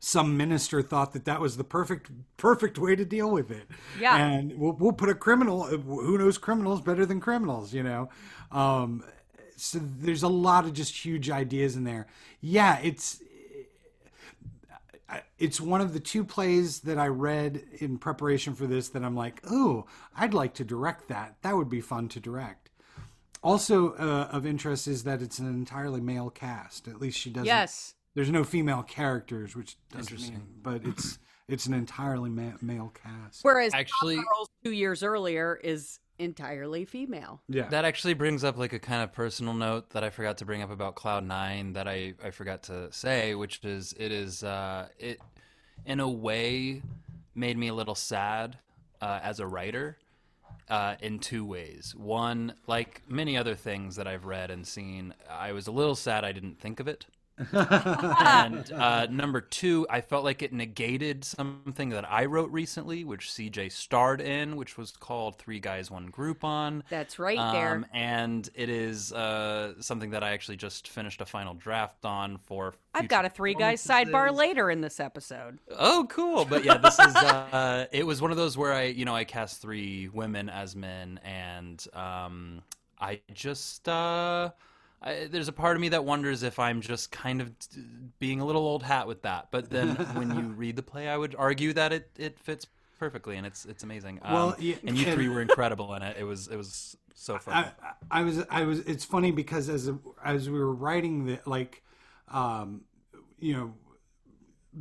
some 0.00 0.36
minister 0.36 0.82
thought 0.82 1.12
that 1.12 1.24
that 1.24 1.40
was 1.40 1.56
the 1.56 1.64
perfect 1.64 2.10
perfect 2.36 2.78
way 2.78 2.94
to 2.94 3.04
deal 3.04 3.30
with 3.30 3.50
it. 3.50 3.66
Yeah. 4.00 4.16
and 4.16 4.56
we'll 4.58 4.72
we'll 4.72 4.92
put 4.92 5.08
a 5.08 5.14
criminal. 5.14 5.64
Who 5.64 6.18
knows 6.18 6.38
criminals 6.38 6.80
better 6.80 7.04
than 7.04 7.20
criminals? 7.20 7.74
You 7.74 7.82
know. 7.82 8.08
Um, 8.52 9.02
so 9.56 9.80
there's 9.82 10.22
a 10.22 10.28
lot 10.28 10.64
of 10.64 10.72
just 10.72 11.04
huge 11.04 11.30
ideas 11.30 11.74
in 11.74 11.82
there. 11.82 12.06
Yeah, 12.40 12.78
it's 12.82 13.20
it's 15.38 15.60
one 15.60 15.80
of 15.80 15.92
the 15.92 16.00
two 16.00 16.24
plays 16.24 16.80
that 16.80 16.98
I 16.98 17.06
read 17.06 17.62
in 17.80 17.98
preparation 17.98 18.54
for 18.54 18.66
this 18.66 18.88
that 18.90 19.04
I'm 19.04 19.14
like, 19.16 19.40
oh, 19.48 19.86
I'd 20.16 20.34
like 20.34 20.54
to 20.54 20.64
direct 20.64 21.08
that. 21.08 21.36
That 21.42 21.56
would 21.56 21.68
be 21.68 21.80
fun 21.80 22.08
to 22.08 22.20
direct. 22.20 22.70
Also 23.42 23.92
uh, 23.94 24.28
of 24.32 24.44
interest 24.46 24.88
is 24.88 25.04
that 25.04 25.22
it's 25.22 25.38
an 25.38 25.46
entirely 25.48 26.00
male 26.00 26.30
cast. 26.30 26.88
At 26.88 27.00
least 27.00 27.18
she 27.18 27.30
doesn't. 27.30 27.46
yes. 27.46 27.94
There's 28.14 28.30
no 28.30 28.42
female 28.42 28.82
characters, 28.82 29.54
which 29.54 29.76
doesn't 29.92 30.20
mean, 30.20 30.42
but 30.60 30.84
it's 30.84 31.20
it's 31.46 31.66
an 31.66 31.74
entirely 31.74 32.30
ma- 32.30 32.56
male 32.60 32.92
cast. 33.00 33.44
Whereas 33.44 33.72
Actually- 33.74 34.16
Girls 34.16 34.48
two 34.64 34.72
years 34.72 35.04
earlier 35.04 35.54
is 35.62 36.00
entirely 36.18 36.84
female. 36.84 37.40
yeah, 37.48 37.68
That 37.68 37.84
actually 37.84 38.14
brings 38.14 38.44
up 38.44 38.56
like 38.56 38.72
a 38.72 38.78
kind 38.78 39.02
of 39.02 39.12
personal 39.12 39.54
note 39.54 39.90
that 39.90 40.04
I 40.04 40.10
forgot 40.10 40.38
to 40.38 40.44
bring 40.44 40.62
up 40.62 40.70
about 40.70 40.94
Cloud 40.94 41.24
Nine 41.24 41.72
that 41.74 41.88
I, 41.88 42.14
I 42.22 42.30
forgot 42.30 42.64
to 42.64 42.92
say, 42.92 43.34
which 43.34 43.60
is 43.64 43.94
it 43.98 44.12
is 44.12 44.42
uh, 44.42 44.88
it 44.98 45.20
in 45.86 46.00
a 46.00 46.08
way 46.08 46.82
made 47.34 47.56
me 47.56 47.68
a 47.68 47.74
little 47.74 47.94
sad 47.94 48.58
uh, 49.00 49.20
as 49.22 49.40
a 49.40 49.46
writer 49.46 49.96
uh, 50.68 50.96
in 51.00 51.18
two 51.18 51.44
ways. 51.44 51.94
One, 51.96 52.54
like 52.66 53.02
many 53.08 53.36
other 53.36 53.54
things 53.54 53.96
that 53.96 54.06
I've 54.06 54.24
read 54.24 54.50
and 54.50 54.66
seen, 54.66 55.14
I 55.30 55.52
was 55.52 55.66
a 55.66 55.72
little 55.72 55.94
sad 55.94 56.24
I 56.24 56.32
didn't 56.32 56.60
think 56.60 56.80
of 56.80 56.88
it. 56.88 57.06
and 57.52 58.72
uh, 58.72 59.06
number 59.10 59.40
two, 59.40 59.86
I 59.90 60.00
felt 60.00 60.24
like 60.24 60.42
it 60.42 60.52
negated 60.52 61.24
something 61.24 61.90
that 61.90 62.10
I 62.10 62.24
wrote 62.24 62.50
recently, 62.50 63.04
which 63.04 63.28
CJ 63.28 63.72
starred 63.72 64.20
in, 64.20 64.56
which 64.56 64.76
was 64.76 64.90
called 64.92 65.38
Three 65.38 65.60
Guys, 65.60 65.90
One 65.90 66.10
Groupon. 66.10 66.82
That's 66.90 67.18
right 67.18 67.38
Um, 67.38 67.52
there. 67.54 67.84
and 67.92 68.48
it 68.54 68.68
is 68.68 69.12
uh, 69.12 69.74
something 69.80 70.10
that 70.10 70.22
I 70.24 70.30
actually 70.32 70.56
just 70.56 70.88
finished 70.88 71.20
a 71.20 71.26
final 71.26 71.54
draft 71.54 72.04
on 72.04 72.38
for. 72.38 72.74
I've 72.94 73.08
got 73.08 73.24
a 73.24 73.28
three 73.28 73.54
guys 73.54 73.84
sidebar 73.84 74.34
later 74.34 74.70
in 74.70 74.80
this 74.80 74.98
episode. 74.98 75.58
Oh, 75.78 76.06
cool! 76.10 76.44
But 76.44 76.64
yeah, 76.64 76.78
this 76.78 76.98
is. 76.98 77.14
Uh, 77.14 77.86
it 77.92 78.04
was 78.06 78.20
one 78.20 78.30
of 78.30 78.36
those 78.36 78.56
where 78.56 78.72
I, 78.72 78.84
you 78.84 79.04
know, 79.04 79.14
I 79.14 79.24
cast 79.24 79.62
three 79.62 80.08
women 80.08 80.48
as 80.48 80.74
men, 80.74 81.20
and 81.24 81.84
um, 81.94 82.62
I 83.00 83.20
just. 83.32 83.88
I, 85.00 85.28
there's 85.30 85.48
a 85.48 85.52
part 85.52 85.76
of 85.76 85.80
me 85.80 85.90
that 85.90 86.04
wonders 86.04 86.42
if 86.42 86.58
I'm 86.58 86.80
just 86.80 87.12
kind 87.12 87.40
of 87.40 87.56
t- 87.58 87.80
being 88.18 88.40
a 88.40 88.44
little 88.44 88.62
old 88.66 88.82
hat 88.82 89.06
with 89.06 89.22
that. 89.22 89.48
But 89.52 89.70
then 89.70 89.90
when 90.14 90.34
you 90.36 90.42
read 90.54 90.76
the 90.76 90.82
play, 90.82 91.08
I 91.08 91.16
would 91.16 91.34
argue 91.38 91.72
that 91.74 91.92
it, 91.92 92.10
it 92.18 92.38
fits 92.38 92.66
perfectly, 92.98 93.36
and 93.36 93.46
it's 93.46 93.64
it's 93.64 93.84
amazing. 93.84 94.18
Um, 94.22 94.32
Well, 94.34 94.56
yeah, 94.58 94.74
and 94.84 94.98
you 94.98 95.06
and- 95.06 95.14
three 95.14 95.28
were 95.28 95.40
incredible 95.40 95.94
in 95.94 96.02
it. 96.02 96.16
It 96.18 96.24
was 96.24 96.48
it 96.48 96.56
was 96.56 96.96
so 97.14 97.38
fun. 97.38 97.54
I, 97.54 97.72
I 98.10 98.22
was 98.22 98.44
I 98.50 98.64
was 98.64 98.80
it's 98.80 99.04
funny 99.04 99.30
because 99.30 99.68
as 99.68 99.88
a, 99.88 99.98
as 100.24 100.50
we 100.50 100.58
were 100.58 100.74
writing 100.74 101.26
the 101.26 101.38
like 101.46 101.82
um 102.28 102.82
you 103.38 103.54
know 103.56 103.74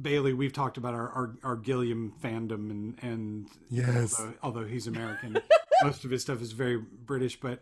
Bailey 0.02 0.34
we've 0.34 0.53
talked 0.53 0.77
about 0.77 0.94
our 0.94 1.10
our, 1.10 1.35
our 1.44 1.56
Gilliam 1.56 2.14
fandom 2.23 2.69
and 2.72 2.98
and 3.02 3.48
Yes. 3.69 4.19
although, 4.19 4.34
although 4.44 4.65
he's 4.65 4.88
American 4.88 5.38
most 5.83 6.03
of 6.05 6.11
his 6.11 6.21
stuff 6.21 6.41
is 6.41 6.51
very 6.51 6.77
British 6.77 7.39
but 7.39 7.59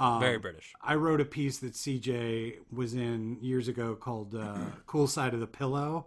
um, 0.00 0.20
Very 0.20 0.38
British. 0.38 0.72
I 0.80 0.94
wrote 0.94 1.20
a 1.20 1.24
piece 1.24 1.58
that 1.58 1.72
CJ 1.72 2.58
was 2.70 2.94
in 2.94 3.38
years 3.40 3.66
ago 3.66 3.96
called 3.96 4.34
uh, 4.34 4.56
"Cool 4.86 5.08
Side 5.08 5.34
of 5.34 5.40
the 5.40 5.46
Pillow," 5.48 6.06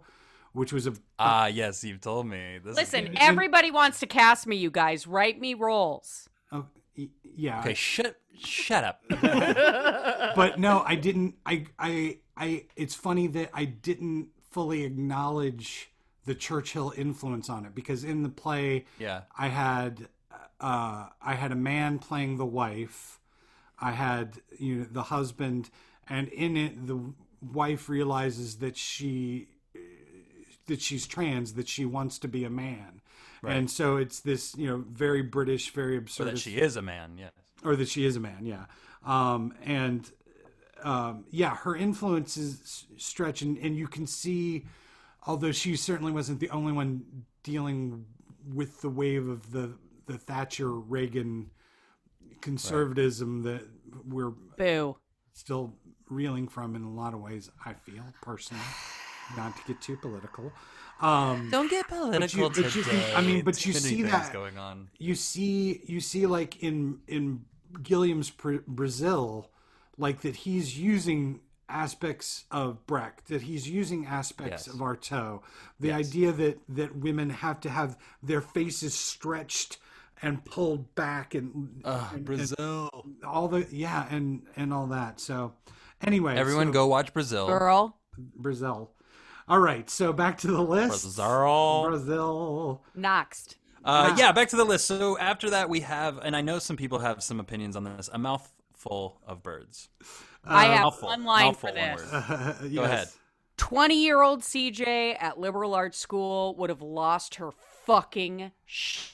which 0.52 0.72
was 0.72 0.86
a 0.86 0.94
Ah, 1.18 1.46
yes, 1.46 1.84
you've 1.84 2.00
told 2.00 2.26
me. 2.26 2.58
This 2.64 2.74
Listen, 2.76 3.04
good. 3.06 3.18
everybody 3.20 3.70
wants 3.70 4.00
to 4.00 4.06
cast 4.06 4.46
me, 4.46 4.56
you 4.56 4.70
guys. 4.70 5.06
Write 5.06 5.38
me 5.40 5.52
roles. 5.54 6.28
oh, 6.52 6.64
yeah 7.22 7.60
Okay, 7.60 7.74
shut 7.74 8.16
shut 8.42 8.82
up. 8.82 9.02
but 9.10 10.58
no, 10.58 10.82
I 10.86 10.94
didn't. 10.94 11.34
I, 11.44 11.66
I, 11.78 12.18
I. 12.36 12.64
It's 12.76 12.94
funny 12.94 13.26
that 13.28 13.50
I 13.52 13.64
didn't 13.66 14.28
fully 14.50 14.84
acknowledge 14.84 15.90
the 16.24 16.34
Churchill 16.34 16.92
influence 16.96 17.50
on 17.50 17.64
it 17.66 17.74
because 17.74 18.04
in 18.04 18.22
the 18.22 18.28
play, 18.28 18.84
Yeah. 18.98 19.22
I 19.36 19.48
had, 19.48 20.08
uh, 20.62 21.08
I 21.20 21.34
had 21.34 21.52
a 21.52 21.56
man 21.56 21.98
playing 21.98 22.38
the 22.38 22.46
wife, 22.46 23.20
I 23.78 23.92
had 23.92 24.38
you 24.58 24.76
know 24.76 24.86
the 24.90 25.04
husband, 25.04 25.70
and 26.08 26.28
in 26.28 26.56
it 26.56 26.86
the 26.86 26.98
wife 27.52 27.88
realizes 27.88 28.58
that 28.58 28.76
she, 28.76 29.48
that 30.66 30.80
she's 30.80 31.06
trans, 31.06 31.54
that 31.54 31.68
she 31.68 31.84
wants 31.84 32.18
to 32.20 32.28
be 32.28 32.44
a 32.44 32.50
man. 32.50 33.00
And 33.44 33.68
so 33.68 33.96
it's 33.96 34.20
this, 34.20 34.54
you 34.56 34.68
know, 34.68 34.84
very 34.88 35.20
British, 35.20 35.72
very 35.72 35.96
absurd 35.96 36.26
that 36.26 36.38
she 36.38 36.58
is 36.58 36.76
a 36.76 36.82
man, 36.82 37.18
yes. 37.18 37.32
or 37.64 37.74
that 37.74 37.88
she 37.88 38.04
is 38.04 38.14
a 38.14 38.20
man 38.20 38.46
yeah 38.46 38.66
um 39.04 39.52
and 39.64 40.12
um 40.84 41.24
yeah 41.30 41.56
her 41.56 41.76
influences 41.76 42.86
stretch 42.96 43.42
and, 43.42 43.58
and 43.58 43.76
you 43.76 43.86
can 43.86 44.06
see 44.06 44.64
although 45.26 45.52
she 45.52 45.76
certainly 45.76 46.12
wasn't 46.12 46.40
the 46.40 46.50
only 46.50 46.72
one 46.72 47.02
dealing 47.42 48.04
with 48.52 48.80
the 48.80 48.88
wave 48.88 49.28
of 49.28 49.52
the 49.52 49.72
the 50.06 50.18
thatcher 50.18 50.70
reagan 50.72 51.50
conservatism 52.40 53.42
that 53.42 53.62
we're 54.08 54.30
Boo. 54.30 54.96
still 55.32 55.74
reeling 56.08 56.48
from 56.48 56.74
in 56.76 56.82
a 56.82 56.90
lot 56.90 57.14
of 57.14 57.20
ways 57.20 57.50
i 57.64 57.72
feel 57.72 58.02
personally 58.20 58.62
not 59.36 59.56
to 59.56 59.62
get 59.66 59.80
too 59.80 59.96
political 59.96 60.52
um 61.00 61.48
Don't 61.50 61.70
get 61.70 61.88
political 61.88 62.48
but 62.50 62.74
you 62.76 62.82
can- 62.82 63.16
I 63.16 63.20
mean, 63.22 63.44
but 63.44 63.64
you 63.66 63.72
see 63.72 64.02
that- 64.02 64.32
going 64.32 64.56
on. 64.58 64.88
you 64.98 65.14
see 65.14 65.82
you 65.86 66.00
see 66.00 66.26
like 66.26 66.62
in 66.62 67.00
in 67.08 67.44
Gilliam's 67.82 68.30
Pr- 68.30 68.58
Brazil 68.66 69.50
like 69.96 70.20
that 70.20 70.36
he's 70.36 70.78
using 70.78 71.40
aspects 71.68 72.44
of 72.50 72.86
Brecht 72.86 73.28
that 73.28 73.42
he's 73.42 73.68
using 73.68 74.04
aspects 74.06 74.66
Yes. 74.66 74.74
of 74.74 74.80
Artaud 74.80 75.40
the 75.80 75.90
idea 75.92 76.30
that 76.32 76.60
that 76.68 76.94
women 76.96 77.30
have 77.30 77.60
to 77.60 77.70
have 77.70 77.96
their 78.22 78.40
faces 78.42 78.92
stretched 78.94 79.78
and 80.22 80.44
pulled 80.44 80.94
back 80.94 81.34
and, 81.34 81.82
and- 81.84 82.24
Brazil. 82.24 82.90
and 83.04 83.24
all 83.24 83.48
the 83.48 83.66
yeah 83.70 84.06
and 84.10 84.42
and 84.56 84.72
all 84.72 84.86
that 84.86 85.20
so 85.20 85.52
anyway 86.06 86.36
Everyone 86.36 86.68
so 86.68 86.72
go 86.72 86.86
watch 86.86 87.12
Brazil. 87.12 87.46
Girl. 87.46 87.96
Brazil 88.36 88.90
all 89.48 89.58
right 89.58 89.88
so 89.90 90.12
back 90.12 90.38
to 90.38 90.46
the 90.48 90.60
list 90.62 91.02
Brazil. 91.02 91.84
Brazil 91.88 92.82
Next. 92.94 93.56
Uh, 93.84 94.14
yeah, 94.16 94.30
back 94.30 94.46
to 94.50 94.54
the 94.54 94.64
list. 94.64 94.86
So 94.86 95.18
after 95.18 95.50
that, 95.50 95.68
we 95.68 95.80
have, 95.80 96.18
and 96.18 96.36
I 96.36 96.40
know 96.40 96.60
some 96.60 96.76
people 96.76 97.00
have 97.00 97.20
some 97.20 97.40
opinions 97.40 97.74
on 97.74 97.82
this. 97.82 98.08
A 98.12 98.16
mouthful 98.16 99.20
of 99.26 99.42
birds. 99.42 99.88
I 100.44 100.66
have 100.66 100.82
mouthful. 100.82 101.08
one 101.08 101.24
line 101.24 101.46
Mouthful, 101.46 101.70
for 101.70 101.76
one 101.76 101.96
this. 101.96 102.60
word. 102.62 102.72
Go 102.76 102.84
ahead. 102.84 103.08
20 103.56 104.00
year 104.00 104.22
old 104.22 104.42
CJ 104.42 105.16
at 105.20 105.40
liberal 105.40 105.74
arts 105.74 105.98
school 105.98 106.54
would 106.58 106.70
have 106.70 106.80
lost 106.80 107.34
her 107.36 107.50
fucking 107.84 108.52
sh- 108.66 109.08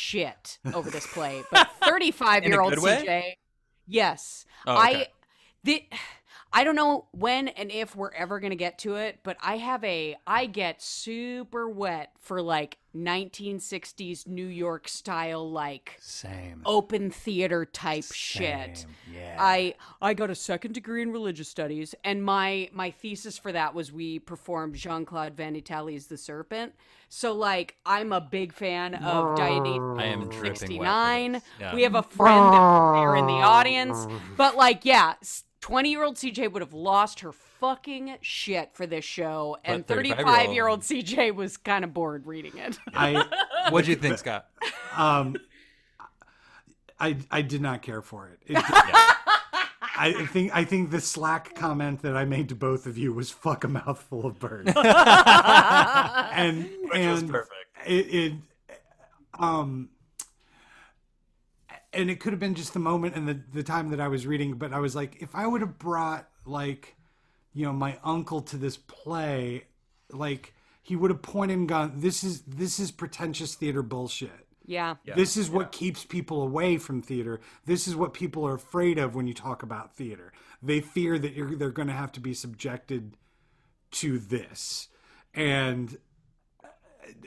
shit 0.00 0.58
over 0.74 0.90
this 0.90 1.06
play. 1.06 1.42
But 1.50 1.70
35 1.82 2.44
year 2.44 2.60
old 2.60 2.74
good 2.74 2.82
way? 2.82 3.04
CJ, 3.06 3.34
yes. 3.86 4.46
Oh, 4.66 4.72
okay. 4.72 4.80
I, 4.80 5.06
the, 5.64 5.84
I 6.52 6.64
don't 6.64 6.76
know 6.76 7.06
when 7.12 7.48
and 7.48 7.70
if 7.70 7.94
we're 7.94 8.12
ever 8.12 8.40
going 8.40 8.50
to 8.50 8.56
get 8.56 8.78
to 8.80 8.96
it, 8.96 9.20
but 9.22 9.36
I 9.42 9.58
have 9.58 9.84
a, 9.84 10.16
I 10.26 10.46
get 10.46 10.82
super 10.82 11.68
wet 11.68 12.12
for 12.18 12.42
like 12.42 12.78
1960s 12.96 14.26
New 14.26 14.46
York 14.46 14.88
style, 14.88 15.50
like 15.50 15.96
Same. 16.00 16.62
open 16.64 17.10
theater 17.10 17.64
type 17.64 18.04
shit. 18.12 18.78
Same, 18.78 18.88
Yeah. 19.14 19.36
I 19.38 19.74
I 20.02 20.14
got 20.14 20.30
a 20.30 20.34
second 20.34 20.74
degree 20.74 21.02
in 21.02 21.12
religious 21.12 21.48
studies, 21.48 21.94
and 22.04 22.24
my 22.24 22.68
my 22.72 22.90
thesis 22.90 23.38
for 23.38 23.52
that 23.52 23.74
was 23.74 23.92
we 23.92 24.18
performed 24.18 24.74
Jean 24.74 25.04
Claude 25.04 25.34
Van 25.34 25.54
Itallie's 25.54 26.06
The 26.06 26.16
Serpent. 26.16 26.74
So 27.08 27.32
like 27.32 27.76
I'm 27.86 28.12
a 28.12 28.20
big 28.20 28.52
fan 28.52 28.94
of 28.94 29.36
Dionysus 29.36 29.98
I 29.98 30.04
am 30.06 30.28
dripping 30.28 30.32
wet 30.32 30.34
for 30.34 30.56
69. 30.56 31.42
Yeah. 31.58 31.74
We 31.74 31.82
have 31.82 31.94
a 31.94 32.02
friend 32.02 32.52
that's 32.52 33.00
there 33.00 33.16
in 33.16 33.26
the 33.26 33.32
audience, 33.32 34.06
but 34.36 34.56
like 34.56 34.84
yeah. 34.84 35.14
20 35.60 35.90
year 35.90 36.02
old 36.04 36.16
CJ 36.16 36.50
would 36.52 36.62
have 36.62 36.72
lost 36.72 37.20
her 37.20 37.32
fucking 37.60 38.16
shit 38.22 38.70
for 38.74 38.86
this 38.86 39.04
show, 39.04 39.56
and 39.64 39.86
35 39.86 40.52
year 40.52 40.66
old 40.66 40.80
CJ 40.80 41.34
was 41.34 41.56
kind 41.56 41.84
of 41.84 41.94
bored 41.94 42.26
reading 42.26 42.56
it. 42.56 42.78
I 42.94 43.24
What'd 43.70 43.88
you 43.88 43.96
think, 43.96 44.18
Scott? 44.18 44.46
um 44.96 45.36
I 46.98 47.16
I 47.30 47.42
did 47.42 47.60
not 47.60 47.82
care 47.82 48.02
for 48.02 48.28
it. 48.28 48.40
It- 48.46 48.56
I 50.02 50.24
think 50.32 50.56
I 50.56 50.64
think 50.64 50.90
the 50.90 51.00
Slack 51.00 51.54
comment 51.54 52.00
that 52.02 52.16
I 52.16 52.24
made 52.24 52.48
to 52.48 52.54
both 52.54 52.86
of 52.86 52.96
you 52.96 53.12
was 53.12 53.30
"fuck 53.30 53.64
a 53.64 53.68
mouthful 53.68 54.24
of 54.24 54.38
birds," 54.38 54.72
and 54.76 56.70
was 56.90 57.20
and 57.20 57.30
perfect. 57.30 57.54
It, 57.86 57.92
it 58.14 58.32
um 59.38 59.90
and 61.92 62.08
it 62.10 62.18
could 62.20 62.32
have 62.32 62.40
been 62.40 62.54
just 62.54 62.72
the 62.72 62.78
moment 62.78 63.14
and 63.14 63.28
the 63.28 63.40
the 63.52 63.62
time 63.62 63.90
that 63.90 64.00
I 64.00 64.08
was 64.08 64.26
reading, 64.26 64.54
but 64.54 64.72
I 64.72 64.78
was 64.78 64.96
like, 64.96 65.20
if 65.20 65.34
I 65.34 65.46
would 65.46 65.60
have 65.60 65.78
brought 65.78 66.26
like 66.46 66.96
you 67.52 67.64
know 67.64 67.72
my 67.72 67.98
uncle 68.04 68.40
to 68.42 68.56
this 68.56 68.76
play, 68.76 69.64
like 70.10 70.54
he 70.82 70.96
would 70.96 71.10
have 71.10 71.22
pointed 71.22 71.58
and 71.58 71.68
gone, 71.68 71.92
"This 71.96 72.24
is 72.24 72.42
this 72.42 72.78
is 72.78 72.90
pretentious 72.90 73.54
theater 73.54 73.82
bullshit." 73.82 74.46
yeah. 75.04 75.16
This 75.16 75.36
is 75.36 75.50
what 75.50 75.72
keeps 75.72 76.04
people 76.04 76.42
away 76.42 76.76
from 76.76 77.02
theater. 77.02 77.40
This 77.66 77.88
is 77.88 77.96
what 77.96 78.14
people 78.14 78.46
are 78.46 78.54
afraid 78.54 78.98
of 78.98 79.16
when 79.16 79.26
you 79.26 79.34
talk 79.34 79.64
about 79.64 79.96
theater. 79.96 80.32
They 80.62 80.80
fear 80.80 81.18
that 81.18 81.32
you're, 81.32 81.56
they're 81.56 81.70
going 81.70 81.88
to 81.88 81.94
have 81.94 82.12
to 82.12 82.20
be 82.20 82.34
subjected 82.34 83.16
to 83.92 84.20
this. 84.20 84.86
And 85.34 85.98
uh, 86.62 86.68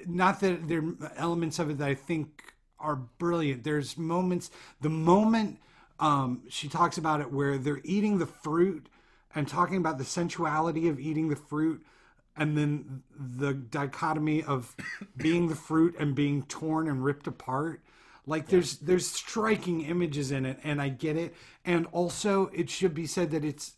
not 0.08 0.40
that 0.40 0.70
there 0.70 0.80
are 0.80 1.12
elements 1.18 1.60
of 1.60 1.70
it 1.70 1.80
that 1.80 1.88
I 1.90 1.96
think 1.96 2.54
are 2.80 2.96
brilliant. 2.96 3.66
There's 3.66 3.98
moments, 3.98 4.50
the 4.80 4.90
moment 4.90 5.60
um, 6.00 6.44
she 6.50 6.70
talks 6.70 6.98
about 6.98 7.22
it 7.22 7.32
where 7.32 7.58
they're 7.58 7.82
eating 7.84 8.20
the 8.20 8.26
fruit 8.26 8.88
and 9.36 9.48
talking 9.48 9.78
about 9.78 9.98
the 9.98 10.04
sensuality 10.06 10.88
of 10.88 11.00
eating 11.00 11.30
the 11.30 11.36
fruit 11.36 11.84
and 12.36 12.58
then 12.58 13.04
the 13.16 13.54
dichotomy 13.54 14.44
of 14.44 14.76
being 15.18 15.48
the 15.48 15.56
fruit 15.56 15.96
and 16.00 16.16
being 16.16 16.44
torn 16.44 16.88
and 16.88 17.04
ripped 17.04 17.28
apart. 17.28 17.82
Like 18.26 18.48
there's 18.48 18.78
there's 18.78 19.06
striking 19.06 19.82
images 19.82 20.32
in 20.32 20.46
it, 20.46 20.58
and 20.64 20.82
I 20.82 20.88
get 20.90 21.18
it. 21.18 21.36
And 21.66 21.88
also, 21.92 22.50
it 22.54 22.70
should 22.70 22.94
be 22.94 23.06
said 23.06 23.32
that 23.32 23.44
it's 23.44 23.74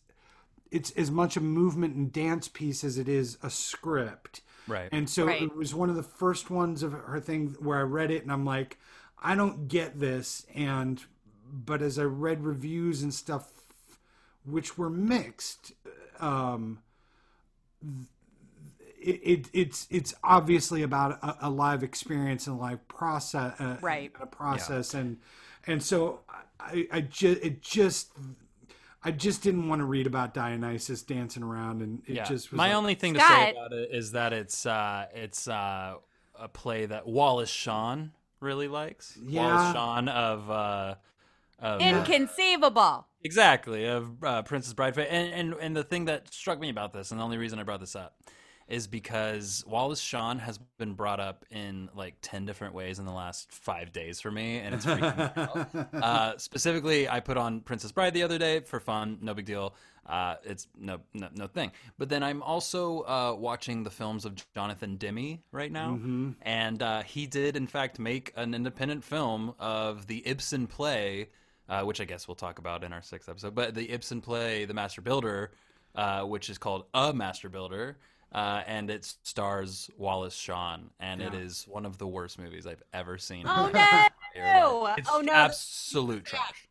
it's 0.72 0.92
as 0.92 1.10
much 1.10 1.36
a 1.36 1.42
movement 1.42 1.96
and 1.96 2.12
dance 2.12 2.48
piece 2.48 2.84
as 2.84 2.98
it 2.98 3.08
is 3.08 3.38
a 3.42 3.50
script. 3.50 4.42
Right. 4.68 4.90
And 4.92 5.10
so 5.10 5.26
Right. 5.26 5.42
it 5.44 5.56
was 5.56 5.74
one 5.74 5.90
of 5.90 5.96
the 5.96 6.04
first 6.04 6.50
ones 6.50 6.84
of 6.84 6.92
her 6.94 7.20
thing 7.20 7.56
where 7.60 7.80
I 7.80 7.84
read 7.84 8.12
it 8.12 8.24
and 8.24 8.32
I'm 8.32 8.46
like, 8.46 8.78
I 9.22 9.36
don't 9.36 9.68
get 9.68 10.00
this. 10.00 10.46
And 10.54 11.04
but 11.52 11.82
as 11.82 11.98
I 11.98 12.04
read 12.04 12.44
reviews 12.44 13.02
and 13.02 13.14
stuff, 13.14 13.55
which 14.46 14.78
were 14.78 14.90
mixed, 14.90 15.74
um, 16.20 16.80
it, 19.02 19.20
it 19.24 19.50
it's 19.54 19.88
it's 19.90 20.14
obviously 20.24 20.82
about 20.84 21.20
a, 21.24 21.48
a 21.48 21.50
live 21.50 21.84
experience 21.84 22.48
and 22.48 22.58
a 22.58 22.60
live 22.62 22.88
process, 22.88 23.60
uh, 23.60 23.78
Right. 23.82 24.12
A 24.20 24.26
process, 24.26 24.94
and 24.94 25.18
and 25.68 25.82
so 25.82 26.22
I 26.60 26.88
I 26.92 27.02
just 27.02 27.42
it 27.44 27.62
just. 27.62 28.12
I 29.08 29.12
just 29.12 29.44
didn't 29.44 29.68
want 29.70 29.82
to 29.82 29.86
read 29.86 30.08
about 30.08 30.34
Dionysus 30.34 31.04
dancing 31.04 31.44
around, 31.44 31.84
and 31.84 32.02
it 32.08 32.16
Yeah. 32.16 32.24
just 32.24 32.50
was 32.50 32.58
My 32.58 32.70
like- 32.70 32.76
only 32.76 32.96
thing 32.96 33.14
to 33.14 33.20
say 33.20 33.52
about 33.52 33.72
it 33.72 33.92
is 33.92 34.14
that 34.14 34.34
it's 34.34 34.66
uh, 34.66 35.06
it's 35.14 35.48
uh, 35.48 35.98
a 36.34 36.48
play 36.48 36.88
that 36.88 37.06
Wallace 37.06 37.52
Shawn 37.52 38.14
really 38.40 38.68
likes. 38.68 39.16
Yeah. 39.22 39.46
Wallace 39.46 39.74
Shawn 39.76 40.08
of 40.10 40.50
uh, 40.50 40.96
of 41.60 41.82
Inconceivable. 41.82 43.08
exactly 43.24 43.86
of 43.86 44.24
uh, 44.24 44.42
Princess 44.44 44.74
Bride, 44.74 44.98
and, 44.98 45.34
and 45.34 45.54
and 45.62 45.76
the 45.76 45.84
thing 45.84 46.06
that 46.06 46.34
struck 46.34 46.60
me 46.60 46.70
about 46.70 46.94
this, 46.94 47.12
and 47.12 47.20
the 47.20 47.24
only 47.24 47.38
reason 47.38 47.60
I 47.60 47.64
brought 47.64 47.80
this 47.80 47.96
up, 47.96 48.16
is 48.68 48.88
because 48.88 49.64
Wallace 49.68 50.00
Shawn 50.00 50.40
has 50.40 50.58
been 50.78 50.94
brought 50.94 51.20
up 51.20 51.46
in 51.52 51.90
like 51.96 52.16
ten 52.22 52.46
different 52.46 52.74
ways 52.74 53.00
in 53.00 53.06
the 53.06 53.12
last 53.14 53.52
five 53.52 53.92
days 53.92 54.20
for 54.20 54.32
me, 54.32 54.58
and 54.58 54.76
it's 54.76 54.86
freaking 54.86 55.18
me 55.18 55.42
out. 55.44 55.88
Uh, 56.04 56.38
specifically, 56.38 57.08
I 57.10 57.20
put 57.20 57.38
on 57.38 57.62
Princess 57.62 57.92
Bride 57.92 58.14
the 58.14 58.24
other 58.24 58.38
day 58.38 58.60
for 58.62 58.80
fun, 58.80 59.20
no 59.22 59.34
big 59.34 59.46
deal. 59.46 59.76
Uh, 60.06 60.36
it's 60.44 60.68
no, 60.78 61.00
no 61.16 61.30
no 61.34 61.48
thing. 61.48 61.72
But 61.98 62.10
then 62.10 62.22
I'm 62.22 62.44
also 62.44 63.02
uh, 63.02 63.36
watching 63.38 63.84
the 63.84 63.90
films 63.90 64.24
of 64.26 64.36
Jonathan 64.54 64.98
Demme 64.98 65.40
right 65.52 65.72
now, 65.72 66.00
and 66.44 66.82
uh, 66.84 67.02
he 67.02 67.26
did 67.26 67.56
in 67.56 67.66
fact 67.66 67.98
make 67.98 68.32
an 68.36 68.54
independent 68.54 69.04
film 69.04 69.56
of 69.60 70.06
the 70.06 70.22
Ibsen 70.28 70.68
play, 70.68 71.30
uh, 71.70 71.84
which 71.84 72.02
I 72.02 72.06
guess 72.06 72.28
we'll 72.28 72.36
talk 72.36 72.60
about 72.60 72.84
in 72.84 72.94
our 72.94 73.02
sixth 73.02 73.30
episode. 73.30 73.56
But 73.56 73.76
the 73.76 73.92
Ibsen 73.92 74.22
play, 74.22 74.66
The 74.66 74.74
Master 74.74 75.02
Builder, 75.02 75.52
uh, 75.96 76.24
which 76.24 76.50
is 76.50 76.58
called 76.58 76.86
A 76.94 77.14
Master 77.14 77.50
Builder. 77.50 77.98
Uh, 78.32 78.64
and 78.68 78.90
it 78.90 79.06
stars 79.24 79.90
Wallace 79.98 80.36
Shawn, 80.36 80.90
and 81.00 81.22
it 81.22 81.34
is 81.34 81.66
one 81.70 81.86
of 81.86 81.98
the 81.98 82.08
worst 82.08 82.38
movies 82.38 82.68
I've 82.68 82.84
ever 82.94 83.18
seen. 83.18 83.46
Oh 83.48 83.68
in 83.68 83.74
my 83.74 84.10
entire 84.36 84.60
no! 84.60 84.94
It's 84.98 85.08
Oh 85.10 85.22
no! 85.22 85.32
absolute 85.32 86.26
trash 86.26 86.68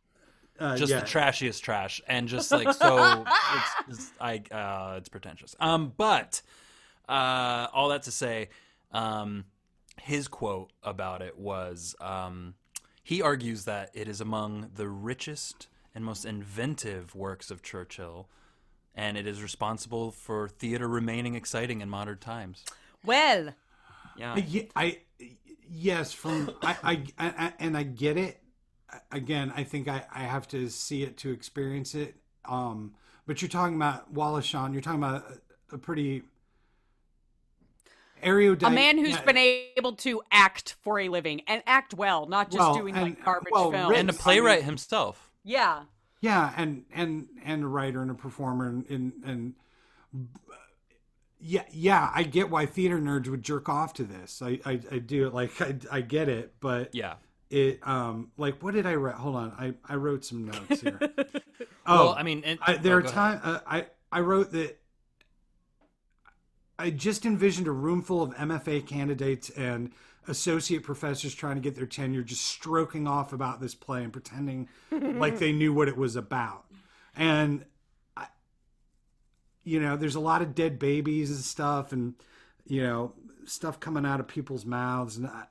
uh, 0.59 0.75
just 0.77 0.91
yeah. 0.91 0.99
the 0.99 1.05
trashiest 1.05 1.61
trash 1.63 2.01
and 2.07 2.27
just 2.27 2.51
like 2.51 2.71
so 2.73 3.25
it's, 3.27 3.71
it's 3.89 4.11
i 4.19 4.41
uh 4.51 4.95
it's 4.97 5.09
pretentious 5.09 5.55
um 5.59 5.93
but 5.97 6.41
uh 7.09 7.67
all 7.73 7.89
that 7.89 8.03
to 8.03 8.11
say 8.11 8.49
um 8.91 9.45
his 10.01 10.27
quote 10.27 10.71
about 10.83 11.21
it 11.21 11.37
was 11.37 11.95
um 11.99 12.53
he 13.05 13.21
argues 13.21 13.63
that 13.65 13.89
it 13.93 14.09
is 14.09 14.19
among 14.19 14.71
the 14.75 14.89
richest 14.89 15.67
and 15.93 16.03
most 16.03 16.25
inventive 16.25 17.15
works 17.15 17.49
of 17.51 17.61
churchill 17.61 18.27
and 18.93 19.17
it 19.17 19.27
is 19.27 19.41
responsible 19.41 20.11
for 20.11 20.49
theater 20.49 20.87
remaining 20.87 21.35
exciting 21.35 21.79
in 21.81 21.89
modern 21.89 22.17
times 22.17 22.65
well, 23.05 23.53
yeah 24.17 24.35
Ye- 24.37 24.69
I, 24.75 24.99
yes, 25.69 26.13
from 26.13 26.51
I, 26.61 26.75
I, 26.83 27.03
I, 27.17 27.53
and 27.59 27.77
I 27.77 27.83
get 27.83 28.17
it. 28.17 28.41
Again, 29.11 29.51
I 29.55 29.63
think 29.63 29.87
I, 29.87 30.05
I 30.13 30.21
have 30.21 30.47
to 30.49 30.69
see 30.69 31.03
it 31.03 31.17
to 31.17 31.31
experience 31.31 31.95
it. 31.95 32.15
Um, 32.45 32.93
but 33.25 33.41
you're 33.41 33.49
talking 33.49 33.75
about 33.75 34.11
Wallace 34.11 34.45
Shawn. 34.45 34.73
You're 34.73 34.81
talking 34.81 35.03
about 35.03 35.25
a, 35.71 35.75
a 35.75 35.77
pretty 35.77 36.23
erudite 38.23 38.67
a 38.67 38.71
man 38.71 38.97
who's 38.97 39.09
yeah, 39.09 39.23
been 39.23 39.37
able 39.37 39.93
to 39.93 40.21
act 40.31 40.75
for 40.81 40.99
a 40.99 41.09
living 41.09 41.41
and 41.47 41.61
act 41.67 41.93
well, 41.93 42.25
not 42.25 42.47
just 42.47 42.59
Well, 42.59 42.75
doing 42.75 42.95
and- 42.95 43.03
like 43.03 43.25
garbage 43.25 43.51
well, 43.51 43.71
films. 43.71 43.89
Rick- 43.89 43.99
and 43.99 44.09
a 44.09 44.13
playwright 44.13 44.63
himself 44.63 45.31
yeah. 45.43 45.83
yeah, 46.21 46.53
and 46.57 46.85
and 46.93 47.27
and 47.43 47.63
a 47.63 47.67
writer 47.67 48.01
and 48.01 48.11
a 48.11 48.15
performer 48.15 48.67
and 48.67 48.89
and, 48.89 49.13
and 49.23 49.53
yeah, 51.39 51.63
yeah, 51.71 52.11
I 52.13 52.23
get 52.23 52.49
why 52.49 52.65
theater 52.65 52.97
nerds 52.97 53.27
would 53.27 53.43
jerk 53.43 53.69
off 53.69 53.93
to 53.95 54.03
this. 54.03 54.41
I, 54.41 54.59
I, 54.65 54.79
I 54.91 54.97
do. 54.97 55.29
Like, 55.29 55.61
I, 55.61 55.75
I 55.91 56.01
get 56.01 56.27
it, 56.27 56.55
but 56.59 56.95
yeah 56.95 57.15
it 57.49 57.79
um 57.87 58.31
like 58.37 58.61
what 58.63 58.73
did 58.73 58.85
I 58.85 58.95
write? 58.95 59.15
Hold 59.15 59.35
on, 59.35 59.51
I 59.57 59.73
I 59.87 59.95
wrote 59.95 60.25
some 60.25 60.45
notes 60.45 60.81
here. 60.81 60.99
oh, 61.87 62.05
well 62.05 62.15
i 62.17 62.23
mean 62.23 62.43
and, 62.43 62.59
I, 62.61 62.77
there 62.77 62.95
oh, 62.95 62.97
are 62.97 63.01
go 63.01 63.11
times 63.11 63.41
uh, 63.43 63.59
I 63.67 63.85
I 64.11 64.21
wrote 64.21 64.51
that 64.51 64.79
I 66.77 66.89
just 66.89 67.25
envisioned 67.25 67.67
a 67.67 67.71
room 67.71 68.01
full 68.01 68.21
of 68.21 68.35
MFA 68.35 68.85
candidates 68.85 69.49
and 69.51 69.91
associate 70.27 70.83
professors 70.83 71.33
trying 71.35 71.55
to 71.55 71.61
get 71.61 71.75
their 71.75 71.85
tenure, 71.85 72.21
just 72.21 72.45
stroking 72.45 73.07
off 73.07 73.31
about 73.31 73.61
this 73.61 73.75
play 73.75 74.03
and 74.03 74.11
pretending 74.11 74.67
like 74.91 75.39
they 75.39 75.51
knew 75.51 75.73
what 75.73 75.87
it 75.87 75.97
was 75.97 76.15
about. 76.15 76.65
And 77.15 77.65
I, 78.17 78.27
you 79.63 79.79
know, 79.79 79.95
there's 79.95 80.15
a 80.15 80.19
lot 80.19 80.41
of 80.41 80.55
dead 80.55 80.79
babies 80.79 81.29
and 81.29 81.39
stuff, 81.39 81.91
and 81.91 82.15
you 82.65 82.83
know, 82.83 83.13
stuff 83.45 83.79
coming 83.79 84.05
out 84.05 84.19
of 84.19 84.27
people's 84.27 84.65
mouths, 84.65 85.17
and 85.17 85.27
I, 85.27 85.45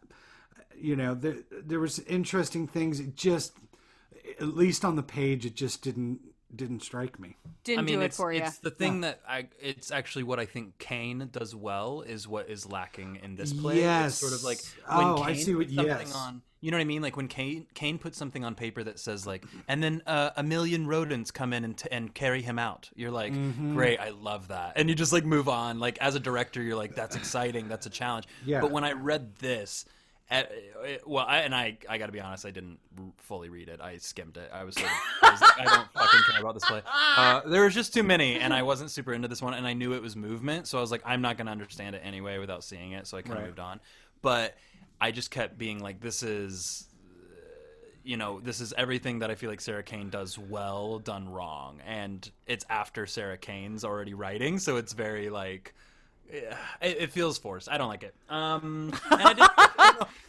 you 0.76 0.96
know, 0.96 1.14
there 1.14 1.36
there 1.50 1.80
was 1.80 2.00
interesting 2.00 2.66
things. 2.66 3.00
It 3.00 3.16
just, 3.16 3.52
at 4.40 4.48
least 4.48 4.84
on 4.84 4.96
the 4.96 5.02
page, 5.02 5.46
it 5.46 5.54
just 5.54 5.82
didn't 5.82 6.20
didn't 6.56 6.80
strike 6.82 7.18
me. 7.18 7.36
Didn't 7.64 7.80
I 7.80 7.82
mean, 7.82 7.94
do 7.96 8.02
it 8.02 8.06
it's, 8.06 8.16
for 8.16 8.32
you. 8.32 8.42
it's 8.42 8.58
the 8.58 8.70
thing 8.70 9.00
that 9.02 9.20
I. 9.28 9.48
It's 9.60 9.90
actually 9.90 10.24
what 10.24 10.38
I 10.38 10.46
think 10.46 10.78
Kane 10.78 11.28
does 11.32 11.54
well 11.54 12.02
is 12.02 12.26
what 12.28 12.48
is 12.48 12.68
lacking 12.70 13.18
in 13.22 13.36
this 13.36 13.52
play. 13.52 13.80
Yes. 13.80 14.12
it's 14.12 14.16
sort 14.20 14.32
of 14.32 14.44
like 14.44 14.60
when 14.88 15.06
Oh, 15.08 15.16
Kane 15.18 15.26
I 15.26 15.34
see 15.34 15.54
what- 15.54 15.66
puts 15.66 15.74
something 15.74 16.06
yes. 16.08 16.14
on. 16.14 16.42
You 16.60 16.70
know 16.70 16.78
what 16.78 16.82
I 16.82 16.84
mean? 16.86 17.02
Like 17.02 17.16
when 17.18 17.28
Kane 17.28 17.66
Kane 17.74 17.98
puts 17.98 18.16
something 18.16 18.42
on 18.42 18.54
paper 18.54 18.82
that 18.84 18.98
says 18.98 19.26
like, 19.26 19.44
and 19.68 19.82
then 19.82 20.00
uh, 20.06 20.30
a 20.34 20.42
million 20.42 20.86
rodents 20.86 21.30
come 21.30 21.52
in 21.52 21.62
and, 21.62 21.76
t- 21.76 21.88
and 21.92 22.14
carry 22.14 22.40
him 22.40 22.58
out. 22.58 22.88
You're 22.94 23.10
like, 23.10 23.34
Mm-hmm. 23.34 23.74
great, 23.74 24.00
I 24.00 24.10
love 24.10 24.48
that, 24.48 24.72
and 24.76 24.88
you 24.88 24.94
just 24.94 25.12
like 25.12 25.26
move 25.26 25.46
on. 25.50 25.78
Like 25.78 25.98
as 25.98 26.14
a 26.14 26.20
director, 26.20 26.62
you're 26.62 26.76
like, 26.76 26.94
that's 26.94 27.16
exciting, 27.16 27.68
that's 27.68 27.84
a 27.84 27.90
challenge. 27.90 28.26
Yeah. 28.46 28.62
But 28.62 28.70
when 28.70 28.82
I 28.84 28.92
read 28.92 29.34
this. 29.36 29.84
At, 30.30 30.50
well, 31.06 31.26
I, 31.28 31.40
and 31.40 31.54
I, 31.54 31.76
I 31.88 31.98
got 31.98 32.06
to 32.06 32.12
be 32.12 32.20
honest, 32.20 32.46
I 32.46 32.50
didn't 32.50 32.78
fully 33.18 33.50
read 33.50 33.68
it. 33.68 33.80
I 33.82 33.98
skimmed 33.98 34.38
it. 34.38 34.50
I 34.52 34.64
was 34.64 34.74
sort 34.74 34.86
of, 34.86 34.92
I, 35.22 35.30
was 35.30 35.40
like, 35.42 35.60
I 35.60 35.64
don't 35.64 35.92
fucking 35.94 36.20
care 36.30 36.40
about 36.40 36.54
this 36.54 36.64
play. 36.64 36.80
Uh, 36.86 37.42
there 37.46 37.62
was 37.64 37.74
just 37.74 37.92
too 37.92 38.02
many, 38.02 38.40
and 38.40 38.52
I 38.54 38.62
wasn't 38.62 38.90
super 38.90 39.12
into 39.12 39.28
this 39.28 39.42
one, 39.42 39.52
and 39.52 39.66
I 39.66 39.74
knew 39.74 39.92
it 39.92 40.00
was 40.02 40.16
movement, 40.16 40.66
so 40.66 40.78
I 40.78 40.80
was 40.80 40.90
like, 40.90 41.02
I'm 41.04 41.20
not 41.20 41.36
going 41.36 41.46
to 41.46 41.52
understand 41.52 41.94
it 41.94 42.00
anyway 42.04 42.38
without 42.38 42.64
seeing 42.64 42.92
it, 42.92 43.06
so 43.06 43.18
I 43.18 43.22
kind 43.22 43.34
of 43.34 43.40
Right. 43.40 43.46
moved 43.48 43.60
on. 43.60 43.80
But 44.22 44.56
I 44.98 45.10
just 45.10 45.30
kept 45.30 45.58
being 45.58 45.80
like, 45.80 46.00
this 46.00 46.22
is, 46.22 46.88
uh, 47.04 47.36
you 48.02 48.16
know, 48.16 48.40
this 48.40 48.60
is 48.62 48.72
everything 48.78 49.18
that 49.18 49.30
I 49.30 49.34
feel 49.34 49.50
like 49.50 49.60
Sarah 49.60 49.82
Kane 49.82 50.08
does 50.08 50.38
well, 50.38 51.00
done 51.00 51.28
wrong, 51.28 51.80
and 51.86 52.28
it's 52.46 52.64
after 52.70 53.06
Sarah 53.06 53.36
Kane's 53.36 53.84
already 53.84 54.14
writing, 54.14 54.58
so 54.58 54.78
it's 54.78 54.94
very 54.94 55.28
like. 55.28 55.74
Yeah, 56.32 56.56
It, 56.80 57.12
feels 57.12 57.38
forced. 57.38 57.68
I 57.68 57.78
don't 57.78 57.88
like 57.88 58.02
it. 58.02 58.14
Um, 58.28 58.92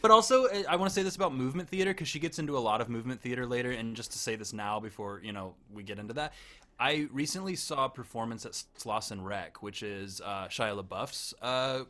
but 0.02 0.10
also, 0.10 0.46
I- 0.46 0.64
I 0.68 0.76
want 0.76 0.88
to 0.90 0.94
say 0.94 1.02
this 1.02 1.16
about 1.16 1.34
movement 1.34 1.68
theater 1.68 1.92
because 1.92 2.08
she 2.08 2.18
gets 2.18 2.38
into 2.38 2.56
a 2.56 2.60
lot 2.60 2.80
of 2.80 2.88
movement 2.88 3.20
theater 3.20 3.46
later. 3.46 3.72
And 3.72 3.96
just 3.96 4.12
to 4.12 4.18
say 4.18 4.36
this 4.36 4.52
now 4.52 4.78
before 4.78 5.20
you 5.24 5.32
know 5.32 5.54
we 5.72 5.82
get 5.82 5.98
into 5.98 6.14
that, 6.14 6.32
I 6.78 7.08
recently 7.12 7.56
saw 7.56 7.86
a 7.86 7.88
performance 7.88 8.44
at 8.46 8.52
Slauson 8.78 9.24
Rec, 9.24 9.62
which 9.62 9.82
is 9.82 10.20
uh, 10.24 10.46
Shia 10.48 10.80
LaBeouf's 10.80 11.34
uh, 11.42 11.84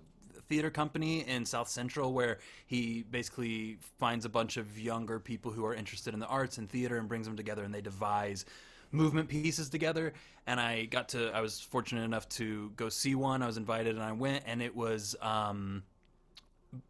theater 0.48 0.70
company 0.70 1.26
in 1.26 1.44
South 1.44 1.68
Central, 1.68 2.12
where 2.12 2.38
he 2.66 3.04
basically 3.10 3.78
finds 3.98 4.24
a 4.24 4.28
bunch 4.28 4.56
of 4.56 4.78
younger 4.78 5.18
people 5.18 5.50
who 5.50 5.64
are 5.66 5.74
interested 5.74 6.14
in 6.14 6.20
the 6.20 6.26
arts 6.28 6.58
and 6.58 6.70
theater 6.70 6.98
and 6.98 7.08
brings 7.08 7.26
them 7.26 7.36
together, 7.36 7.64
and 7.64 7.74
they 7.74 7.80
devise 7.80 8.44
movement 8.96 9.28
pieces 9.28 9.68
together 9.68 10.12
and 10.46 10.60
i 10.60 10.84
got 10.84 11.10
to 11.10 11.30
i 11.32 11.40
was 11.40 11.60
fortunate 11.60 12.02
enough 12.02 12.28
to 12.28 12.72
go 12.76 12.88
see 12.88 13.14
one 13.14 13.42
i 13.42 13.46
was 13.46 13.56
invited 13.56 13.94
and 13.94 14.04
i 14.04 14.12
went 14.12 14.42
and 14.46 14.62
it 14.62 14.74
was 14.74 15.14
um 15.20 15.82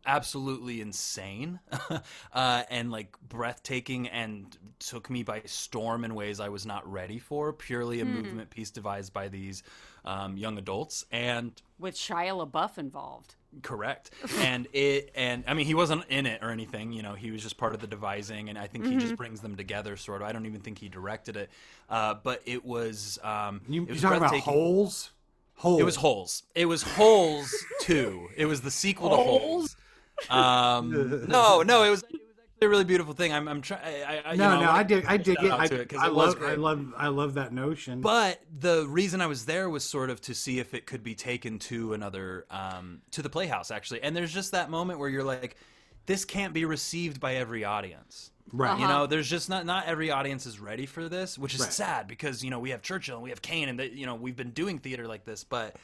absolutely 0.04 0.80
insane 0.80 1.60
uh, 2.32 2.62
and 2.70 2.90
like 2.90 3.16
breathtaking 3.28 4.08
and 4.08 4.56
took 4.78 5.10
me 5.10 5.22
by 5.22 5.42
storm 5.44 6.04
in 6.04 6.14
ways 6.14 6.40
I 6.40 6.48
was 6.48 6.66
not 6.66 6.90
ready 6.90 7.18
for. 7.18 7.52
Purely 7.52 8.00
a 8.00 8.04
movement 8.04 8.50
piece 8.50 8.70
devised 8.70 9.12
by 9.12 9.28
these 9.28 9.62
um, 10.04 10.36
young 10.36 10.58
adults, 10.58 11.04
and 11.10 11.52
With 11.78 11.94
Shia 11.94 12.48
LaBeouf 12.48 12.78
involved. 12.78 13.34
Correct. 13.62 14.10
and 14.38 14.66
it 14.72 15.10
and 15.14 15.44
I 15.46 15.54
mean 15.54 15.66
he 15.66 15.74
wasn't 15.74 16.04
in 16.08 16.26
it 16.26 16.42
or 16.42 16.50
anything. 16.50 16.92
You 16.92 17.02
know 17.02 17.14
he 17.14 17.30
was 17.30 17.42
just 17.42 17.56
part 17.56 17.74
of 17.74 17.80
the 17.80 17.86
devising, 17.86 18.48
and 18.48 18.58
I 18.58 18.66
think 18.66 18.86
he 18.86 18.96
just 18.96 19.16
brings 19.16 19.40
them 19.40 19.56
together. 19.56 19.96
Sort 19.96 20.22
of. 20.22 20.28
I 20.28 20.32
don't 20.32 20.46
even 20.46 20.60
think 20.60 20.78
he 20.78 20.88
directed 20.88 21.36
it, 21.36 21.50
uh, 21.90 22.14
but 22.22 22.42
it 22.46 22.64
was. 22.64 23.18
Um, 23.22 23.60
You, 23.68 23.82
it 23.84 23.90
was 23.90 24.02
talking 24.02 24.18
about 24.18 24.34
holes? 24.40 25.10
Holes. 25.56 25.80
It 25.80 25.84
was 25.84 25.96
Holes. 25.96 26.42
It 26.54 26.66
was 26.66 26.82
Holes 26.82 27.54
two. 27.80 28.28
It 28.36 28.46
was 28.46 28.60
the 28.60 28.70
sequel 28.70 29.10
to 29.10 29.16
Holes. 29.16 29.76
Um, 30.28 31.26
no, 31.28 31.62
no, 31.62 31.82
it 31.82 31.90
was. 31.90 32.04
It 32.60 32.64
was 32.64 32.64
actually 32.64 32.66
a 32.66 32.70
really 32.70 32.84
beautiful 32.84 33.12
thing. 33.14 33.32
I'm, 33.32 33.48
I'm 33.48 33.60
trying. 33.62 33.82
I, 33.84 34.22
I, 34.24 34.32
you 34.34 34.38
No, 34.38 34.48
know, 34.48 34.56
no, 34.56 34.66
wanna 34.66 34.72
I 34.72 34.82
dig, 34.82 35.04
I 35.06 35.16
dig 35.16 35.36
shout 35.36 35.44
it. 35.44 35.52
out 35.52 35.60
I, 35.60 35.66
to 35.66 35.80
it 35.80 35.88
'cause 35.88 35.98
I 36.02 36.06
it 36.06 36.12
love, 36.12 36.42
I 36.42 36.54
love, 36.54 36.94
I 36.96 37.08
love 37.08 37.34
that 37.34 37.52
notion. 37.52 38.00
But 38.00 38.40
the 38.60 38.86
reason 38.88 39.20
I 39.20 39.26
was 39.26 39.46
there 39.46 39.68
was 39.70 39.84
sort 39.84 40.10
of 40.10 40.20
to 40.22 40.34
see 40.34 40.58
if 40.58 40.74
it 40.74 40.86
could 40.86 41.02
be 41.02 41.14
taken 41.14 41.58
to 41.60 41.92
another, 41.92 42.46
um, 42.50 43.02
to 43.12 43.22
the 43.22 43.30
Playhouse 43.30 43.70
actually. 43.70 44.02
And 44.02 44.14
there's 44.16 44.32
just 44.32 44.52
that 44.52 44.70
moment 44.70 44.98
where 44.98 45.08
you're 45.08 45.24
like, 45.24 45.56
this 46.06 46.24
can't 46.24 46.54
be 46.54 46.64
received 46.64 47.20
by 47.20 47.36
every 47.36 47.64
audience. 47.64 48.30
right, 48.52 48.78
You 48.78 48.86
know, 48.86 49.06
there's 49.06 49.28
just 49.28 49.48
not 49.48 49.66
not 49.66 49.86
every 49.86 50.10
audience 50.10 50.46
is 50.46 50.60
ready 50.60 50.86
for 50.86 51.08
this, 51.08 51.38
which 51.38 51.54
is 51.54 51.60
Right. 51.60 51.72
sad 51.72 52.06
because 52.06 52.44
you 52.44 52.50
know 52.50 52.58
we 52.60 52.70
have 52.70 52.82
Churchill 52.82 53.16
and 53.16 53.22
we 53.24 53.30
have 53.30 53.42
Kane 53.42 53.68
and 53.68 53.78
they, 53.78 53.88
you 53.90 54.06
know 54.06 54.14
we've 54.14 54.36
been 54.36 54.50
doing 54.52 54.78
theater 54.78 55.06
like 55.06 55.24
this, 55.24 55.44
but 55.44 55.76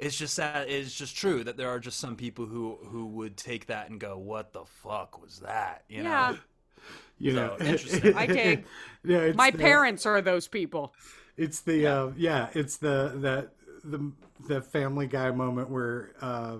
it's 0.00 0.16
just 0.18 0.34
sad. 0.34 0.68
It's 0.68 0.94
just 0.94 1.16
true 1.16 1.44
that 1.44 1.56
there 1.56 1.68
are 1.68 1.78
just 1.78 1.98
some 2.00 2.16
people 2.16 2.46
who 2.46 2.78
who 2.84 3.06
would 3.06 3.36
take 3.36 3.66
that 3.66 3.90
and 3.90 4.00
go, 4.00 4.16
"What 4.18 4.52
the 4.52 4.64
fuck 4.64 5.20
was 5.20 5.40
that?" 5.40 5.84
You 5.88 6.02
Yeah. 6.02 6.32
know, 6.32 6.38
you 7.18 7.32
know, 7.34 7.56
interesting. 7.60 8.14
I 8.16 8.26
dig. 8.26 8.64
yeah, 9.04 9.18
it's 9.18 9.36
My 9.36 9.50
the- 9.50 9.58
parents 9.58 10.06
are 10.06 10.20
those 10.20 10.48
people. 10.48 10.94
It's 11.36 11.60
the 11.60 11.76
yeah. 11.78 12.02
Uh, 12.02 12.12
yeah, 12.16 12.48
it's 12.54 12.76
the 12.76 13.12
that 13.16 13.50
the 13.84 14.12
the 14.48 14.60
Family 14.60 15.06
Guy 15.06 15.30
moment 15.30 15.70
where 15.70 16.12
uh, 16.20 16.56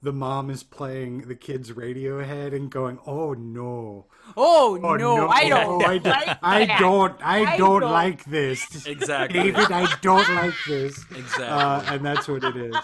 the 0.00 0.12
mom 0.12 0.48
is 0.50 0.62
playing 0.62 1.22
the 1.22 1.34
kids' 1.34 1.72
Radiohead 1.72 2.54
and 2.54 2.70
going, 2.70 2.98
"Oh 3.06 3.32
no, 3.34 4.06
Oh, 4.36 4.78
oh 4.82 4.96
no, 4.96 5.28
I 5.28 5.48
don't 5.48 5.82
oh, 5.82 5.86
I, 5.86 5.96
like 5.96 6.38
I 6.42 6.64
that. 6.66 6.78
don't, 6.80 7.16
I, 7.20 7.54
I 7.54 7.56
don't, 7.58 7.80
don't- 7.80 7.90
like 7.92 8.24
this, 8.24 8.86
exactly. 8.86 9.40
David. 9.40 9.72
I 9.72 9.92
don't 10.00 10.28
like 10.34 10.54
this." 10.66 11.04
Exactly. 11.10 11.46
Uh, 11.46 11.82
and 11.94 12.04
that's 12.04 12.28
what 12.28 12.44
it 12.44 12.56
is. 12.56 12.76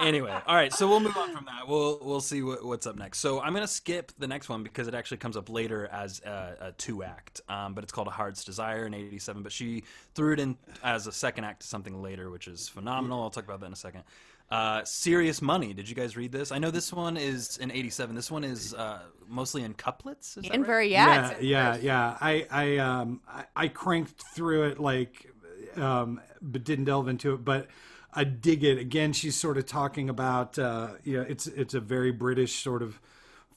anyway, 0.00 0.38
all 0.46 0.54
right. 0.54 0.72
So 0.72 0.88
we'll 0.88 1.00
move 1.00 1.16
on 1.16 1.34
from 1.34 1.46
that. 1.46 1.66
We'll 1.66 1.98
we'll 2.02 2.20
see 2.20 2.42
what, 2.42 2.64
what's 2.64 2.86
up 2.86 2.96
next. 2.96 3.18
So 3.18 3.40
I'm 3.40 3.52
gonna 3.52 3.66
skip 3.66 4.12
the 4.18 4.28
next 4.28 4.48
one 4.48 4.62
because 4.62 4.86
it 4.88 4.94
actually 4.94 5.16
comes 5.18 5.36
up 5.36 5.48
later 5.48 5.88
as 5.90 6.20
a, 6.20 6.56
a 6.60 6.72
two 6.72 7.02
act. 7.02 7.40
Um, 7.48 7.74
but 7.74 7.82
it's 7.84 7.92
called 7.92 8.06
A 8.08 8.12
Heart's 8.12 8.44
Desire 8.44 8.86
in 8.86 8.94
'87. 8.94 9.42
But 9.42 9.52
she 9.52 9.84
threw 10.14 10.32
it 10.32 10.40
in 10.40 10.56
as 10.84 11.06
a 11.06 11.12
second 11.12 11.44
act 11.44 11.62
to 11.62 11.66
something 11.66 12.00
later, 12.02 12.30
which 12.30 12.46
is 12.48 12.68
phenomenal. 12.68 13.22
I'll 13.22 13.30
talk 13.30 13.44
about 13.44 13.60
that 13.60 13.66
in 13.66 13.72
a 13.72 13.76
second. 13.76 14.04
Uh, 14.50 14.84
Serious 14.84 15.40
Money. 15.40 15.72
Did 15.72 15.88
you 15.88 15.94
guys 15.94 16.16
read 16.16 16.32
this? 16.32 16.50
I 16.50 16.58
know 16.58 16.72
this 16.72 16.92
one 16.92 17.16
is 17.16 17.56
in 17.58 17.70
'87. 17.70 18.16
This 18.16 18.32
one 18.32 18.42
is 18.42 18.74
uh, 18.74 18.98
mostly 19.28 19.62
in 19.62 19.74
couplets. 19.74 20.36
Is 20.36 20.42
that 20.42 20.52
In 20.52 20.62
right? 20.62 20.66
very 20.66 20.90
yeah. 20.90 21.30
yeah, 21.38 21.38
yeah, 21.40 21.76
yeah. 21.80 22.18
I, 22.20 22.46
I, 22.50 22.76
um, 22.78 23.20
I, 23.28 23.44
I 23.54 23.68
cranked 23.68 24.20
through 24.34 24.64
it 24.64 24.80
like, 24.80 25.32
um, 25.76 26.20
but 26.42 26.64
didn't 26.64 26.86
delve 26.86 27.06
into 27.06 27.34
it. 27.34 27.44
But 27.44 27.68
I 28.12 28.24
dig 28.24 28.64
it. 28.64 28.76
Again, 28.76 29.12
she's 29.12 29.36
sort 29.36 29.56
of 29.56 29.66
talking 29.66 30.10
about, 30.10 30.58
uh, 30.58 30.94
you 31.04 31.18
know, 31.18 31.22
it's 31.28 31.46
it's 31.46 31.74
a 31.74 31.80
very 31.80 32.10
British 32.10 32.60
sort 32.60 32.82
of 32.82 33.00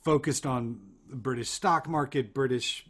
focused 0.03 0.45
on 0.45 0.79
British 1.09 1.49
stock 1.49 1.89
market, 1.89 2.35
British 2.35 2.85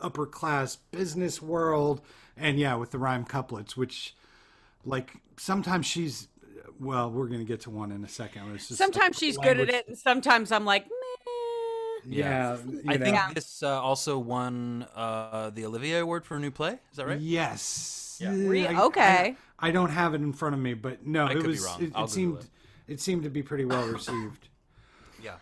upper 0.00 0.26
class 0.26 0.74
business 0.74 1.40
world, 1.40 2.00
and 2.36 2.58
yeah, 2.58 2.74
with 2.74 2.90
the 2.90 2.98
rhyme 2.98 3.24
couplets, 3.24 3.76
which, 3.76 4.16
like, 4.84 5.12
sometimes 5.36 5.86
she's. 5.86 6.26
Well, 6.80 7.10
we're 7.10 7.28
gonna 7.28 7.44
get 7.44 7.60
to 7.62 7.70
one 7.70 7.90
in 7.92 8.04
a 8.04 8.08
second. 8.08 8.54
It's 8.54 8.68
just 8.68 8.78
Sometimes 8.78 9.16
she's 9.18 9.36
good 9.38 9.58
at 9.60 9.68
it, 9.70 9.88
and 9.88 9.96
sometimes 9.98 10.52
I'm 10.52 10.64
like, 10.64 10.84
meh. 10.84 10.92
Yeah, 12.08 12.56
you 12.64 12.82
I 12.86 12.96
know. 12.96 13.04
think 13.04 13.34
this 13.34 13.62
uh, 13.62 13.80
also 13.82 14.18
won 14.18 14.86
uh, 14.94 15.50
the 15.50 15.64
Olivier 15.66 15.98
Award 15.98 16.24
for 16.24 16.36
a 16.36 16.40
new 16.40 16.50
play. 16.52 16.78
Is 16.92 16.96
that 16.98 17.06
right? 17.06 17.18
Yes. 17.18 18.22
Re- 18.24 18.66
I- 18.66 18.82
okay. 18.84 19.36
I, 19.58 19.68
I 19.68 19.70
don't 19.72 19.90
have 19.90 20.14
it 20.14 20.20
in 20.20 20.32
front 20.32 20.54
of 20.54 20.60
me, 20.60 20.74
but 20.74 21.04
no, 21.06 21.26
I 21.26 21.32
it 21.32 21.42
was. 21.46 21.66
It, 21.80 21.92
it 21.96 22.10
seemed. 22.10 22.38
it. 22.38 22.46
It. 22.88 23.00
seemed 23.00 23.24
to 23.24 23.30
be 23.30 23.42
pretty 23.42 23.64
well 23.64 23.86
received. 23.86 24.48
Yeah. 25.22 25.36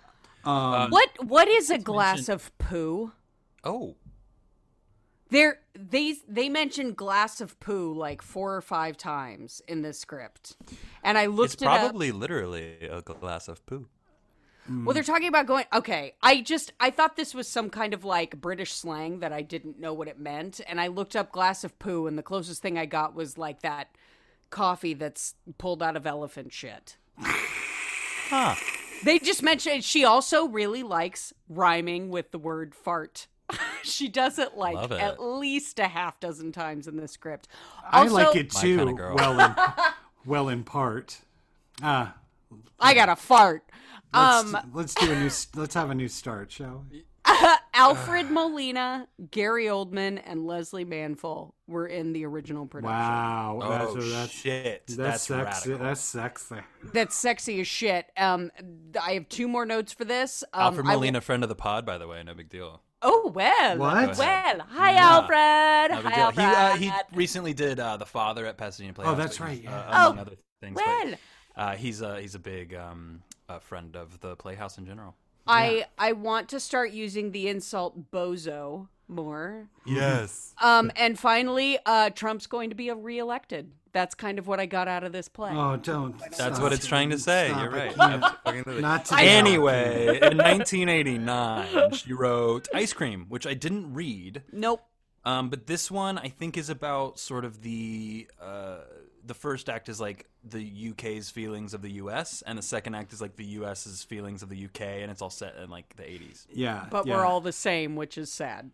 What 0.89 1.09
what 1.25 1.49
is 1.49 1.71
a 1.71 1.79
glass 1.79 2.29
of 2.29 2.57
poo? 2.59 3.13
Oh. 3.65 3.97
There 5.35 5.59
they 5.75 6.17
they 6.29 6.49
mentioned 6.49 6.97
glass 6.97 7.41
of 7.41 7.59
poo 7.61 7.93
like 7.93 8.23
four 8.23 8.55
or 8.55 8.61
five 8.61 8.97
times 8.97 9.61
in 9.67 9.83
this 9.83 9.99
script. 9.99 10.57
And 11.03 11.19
I 11.19 11.27
looked 11.27 11.55
It's 11.55 11.63
it 11.63 11.69
up. 11.69 11.81
probably 11.81 12.13
literally 12.13 12.77
a 12.91 13.03
glass 13.03 13.49
of 13.49 13.65
poo. 13.67 13.87
Well, 14.67 14.95
they're 14.95 15.03
talking 15.03 15.29
about 15.29 15.47
going. 15.47 15.67
Okay, 15.75 16.15
I 16.23 16.41
just 16.41 16.73
I 16.81 16.89
thought 16.91 17.17
this 17.17 17.35
was 17.35 17.47
some 17.47 17.69
kind 17.69 17.93
of 17.93 18.03
like 18.05 18.41
British 18.41 18.73
slang 18.73 19.19
that 19.19 19.31
I 19.31 19.43
didn't 19.43 19.79
know 19.79 19.93
what 19.93 20.09
it 20.09 20.19
meant, 20.19 20.61
and 20.67 20.81
I 20.81 20.87
looked 20.87 21.15
up 21.15 21.33
glass 21.33 21.65
of 21.65 21.79
poo, 21.79 22.07
and 22.07 22.17
the 22.17 22.23
closest 22.23 22.63
thing 22.63 22.79
I 22.79 22.87
got 22.87 23.15
was 23.15 23.37
like 23.37 23.61
that 23.61 23.89
coffee 24.49 24.95
that's 24.95 25.35
pulled 25.59 25.83
out 25.83 25.97
of 25.97 26.07
elephant 26.07 26.53
shit. 26.55 26.97
Huh. 27.19 28.55
They 29.05 29.19
just 29.19 29.43
mentioned 29.43 29.85
she 29.85 30.05
also 30.05 30.49
really 30.49 30.83
likes 30.83 31.35
rhyming 31.49 32.09
with 32.09 32.31
the 32.31 32.39
word 32.39 32.75
fart. 32.75 33.27
she 33.83 34.09
does 34.09 34.39
it 34.39 34.57
like 34.57 34.91
it. 34.91 34.93
at 34.93 35.23
least 35.23 35.79
a 35.79 35.87
half 35.89 36.19
dozen 36.21 36.53
times 36.53 36.87
in 36.89 36.97
the 36.97 37.09
script. 37.09 37.49
I 37.91 38.07
like 38.07 38.37
it 38.37 38.51
too. 38.51 38.79
kinda 38.79 38.93
girl. 38.95 39.17
Well, 39.17 39.41
in, 39.41 39.55
well, 40.27 40.49
in 40.49 40.65
part. 40.65 41.19
Ah, 41.83 42.15
I 42.81 42.95
got 42.95 43.09
a 43.09 43.17
fart. 43.17 43.65
let's, 44.13 44.55
Um, 44.55 44.71
let's 44.73 44.95
do 44.95 45.11
a 45.11 45.17
new. 45.19 45.31
Let's 45.57 45.75
have 45.75 45.91
a 45.91 45.95
new 45.95 46.09
start, 46.09 46.51
shall 46.53 46.85
we? 46.91 47.05
Alfred 47.75 48.31
Molina, 48.31 49.09
Gary 49.31 49.65
Oldman, 49.65 50.21
and 50.27 50.47
Lesley 50.47 50.85
Manville 50.85 51.55
were 51.67 51.87
in 51.87 52.13
the 52.13 52.25
original 52.27 52.67
production. 52.67 52.97
Wow, 52.97 53.59
that's, 53.63 53.93
Oh 53.97 54.01
that's, 54.11 54.31
shit! 54.33 54.87
that's, 54.87 54.97
That's, 54.97 55.23
sexy. 55.23 55.71
radical. 55.71 55.87
That's 55.87 56.01
sexy. 56.03 56.57
That's 56.93 57.17
sexy 57.17 57.61
as 57.61 57.67
shit. 57.67 58.07
Um, 58.19 58.51
I 59.03 59.15
have 59.15 59.29
two 59.31 59.49
more 59.49 59.65
notes 59.65 59.93
for 59.93 60.05
this. 60.05 60.45
Um, 60.53 60.61
Alfred 60.63 60.87
I 60.87 60.91
will- 60.91 60.97
Molina, 61.01 61.21
friend 61.23 61.43
of 61.43 61.49
the 61.49 61.55
pod, 61.55 61.87
by 61.87 61.97
the 61.99 62.07
way, 62.07 62.23
no 62.23 62.35
big 62.35 62.51
deal. 62.51 62.83
Oh 63.05 63.31
well. 63.35 63.79
What? 63.79 64.19
Well, 64.19 64.61
hi 64.69 64.93
Yeah. 64.93 65.09
Alfred. 65.11 66.05
Hi 66.05 66.15
deal. 66.15 66.25
Alfred. 66.43 66.81
He 66.81 66.89
uh, 66.89 66.95
he 66.97 67.17
recently 67.17 67.55
did 67.55 67.79
uh, 67.79 67.97
the 67.97 68.07
father 68.07 68.47
at 68.47 68.57
Pasadena 68.57 68.93
Playhouse. 68.93 69.15
Oh, 69.15 69.17
that's 69.17 69.39
right, 69.41 69.63
yeah. 69.63 69.71
Uh, 69.79 70.07
among 70.09 70.19
Oh, 70.19 70.21
other 70.23 70.37
things. 70.61 70.77
well. 70.77 71.05
But, 71.11 71.19
uh, 71.57 71.77
he's 71.77 72.01
a 72.01 72.21
he's 72.21 72.35
a 72.35 72.39
big 72.41 72.75
um, 72.75 73.23
uh, 73.49 73.61
friend 73.61 73.95
of 73.97 74.19
the 74.21 74.35
Playhouse 74.37 74.79
in 74.79 74.87
general. 74.87 75.15
I 75.47 75.85
I 75.99 76.13
want 76.13 76.49
to 76.49 76.59
start 76.61 76.91
using 76.93 77.31
the 77.33 77.49
insult 77.49 78.11
bozo 78.11 78.89
more. 79.09 79.69
Yes. 79.87 80.55
Um, 80.63 80.91
and 80.97 81.19
finally, 81.19 81.79
uh, 81.85 82.11
Trump's 82.11 82.47
going 82.47 82.71
to 82.71 82.77
be 82.77 82.91
reelected. 82.91 83.71
That's 83.95 84.17
kind 84.17 84.41
of 84.41 84.49
what 84.49 84.59
I 84.59 84.67
got 84.67 84.89
out 84.89 85.05
of 85.05 85.13
this 85.13 85.29
play. 85.29 85.53
Oh, 85.53 85.77
don't. 85.77 86.19
That's 86.19 86.37
stop. 86.37 86.61
what 86.61 86.73
it's 86.73 86.85
trying 86.87 87.11
to 87.11 87.19
say. 87.19 87.49
Stop 87.49 87.63
You're 87.63 87.71
right. 87.71 87.95
Can't. 87.95 88.25
Absolutely. 88.45 88.83
Not 88.83 89.05
today. 89.05 89.29
Anyway, 89.29 90.19
in 90.21 90.37
1989, 90.37 91.93
she 91.93 92.13
wrote 92.13 92.69
Ice 92.75 92.93
Cream, 92.93 93.27
which 93.29 93.47
I 93.47 93.55
didn't 93.55 93.95
read. 93.95 94.43
Nope. 94.53 94.83
Um, 95.25 95.49
but 95.49 95.69
this 95.69 95.93
one, 95.93 96.19
I 96.19 96.29
think, 96.29 96.59
is 96.59 96.69
about 96.69 97.21
sort 97.21 97.45
of 97.45 97.63
the 97.63 98.27
uh, 98.43 98.79
the 99.25 99.35
first 99.35 99.69
act 99.71 99.89
is 99.89 100.01
like 100.01 100.27
the 100.43 100.91
UK's 100.91 101.31
feelings 101.31 101.73
of 101.73 101.81
the 101.81 101.93
US, 101.93 102.43
and 102.47 102.59
the 102.59 102.63
second 102.63 102.97
act 102.97 103.13
is 103.13 103.21
like 103.21 103.37
the 103.37 103.45
US's 103.45 104.03
feelings 104.03 104.43
of 104.43 104.49
the 104.49 104.65
UK, 104.65 104.81
and 104.81 105.11
it's 105.11 105.23
all 105.23 105.31
set 105.31 105.55
in 105.63 105.71
like 105.71 105.95
the 105.97 106.03
80s. 106.03 106.47
Yeah, 106.53 106.87
But 106.91 107.07
yeah. 107.07 107.15
we're 107.15 107.25
all 107.25 107.41
the 107.41 107.53
same, 107.53 107.97
which 107.97 108.19
is 108.19 108.31
sad. 108.31 108.71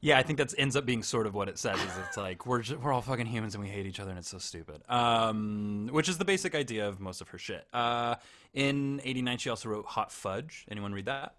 Yeah, 0.00 0.18
I 0.18 0.22
think 0.22 0.38
that 0.38 0.54
ends 0.56 0.76
up 0.76 0.86
being 0.86 1.02
sort 1.02 1.26
of 1.26 1.34
what 1.34 1.48
it 1.48 1.58
says. 1.58 1.78
Is 1.78 1.92
it's 2.08 2.16
like 2.16 2.46
we're 2.46 2.62
just, 2.62 2.80
we're 2.80 2.92
all 2.92 3.02
fucking 3.02 3.26
humans 3.26 3.54
and 3.54 3.62
we 3.62 3.68
hate 3.68 3.86
each 3.86 4.00
other 4.00 4.10
and 4.10 4.18
it's 4.18 4.30
so 4.30 4.38
stupid. 4.38 4.82
Um, 4.88 5.88
which 5.92 6.08
is 6.08 6.16
the 6.18 6.24
basic 6.24 6.54
idea 6.54 6.88
of 6.88 7.00
most 7.00 7.20
of 7.20 7.28
her 7.28 7.38
shit. 7.38 7.66
Uh, 7.72 8.14
in 8.54 9.00
'89, 9.04 9.38
she 9.38 9.50
also 9.50 9.68
wrote 9.68 9.86
Hot 9.86 10.10
Fudge. 10.10 10.66
Anyone 10.70 10.92
read 10.92 11.06
that? 11.06 11.34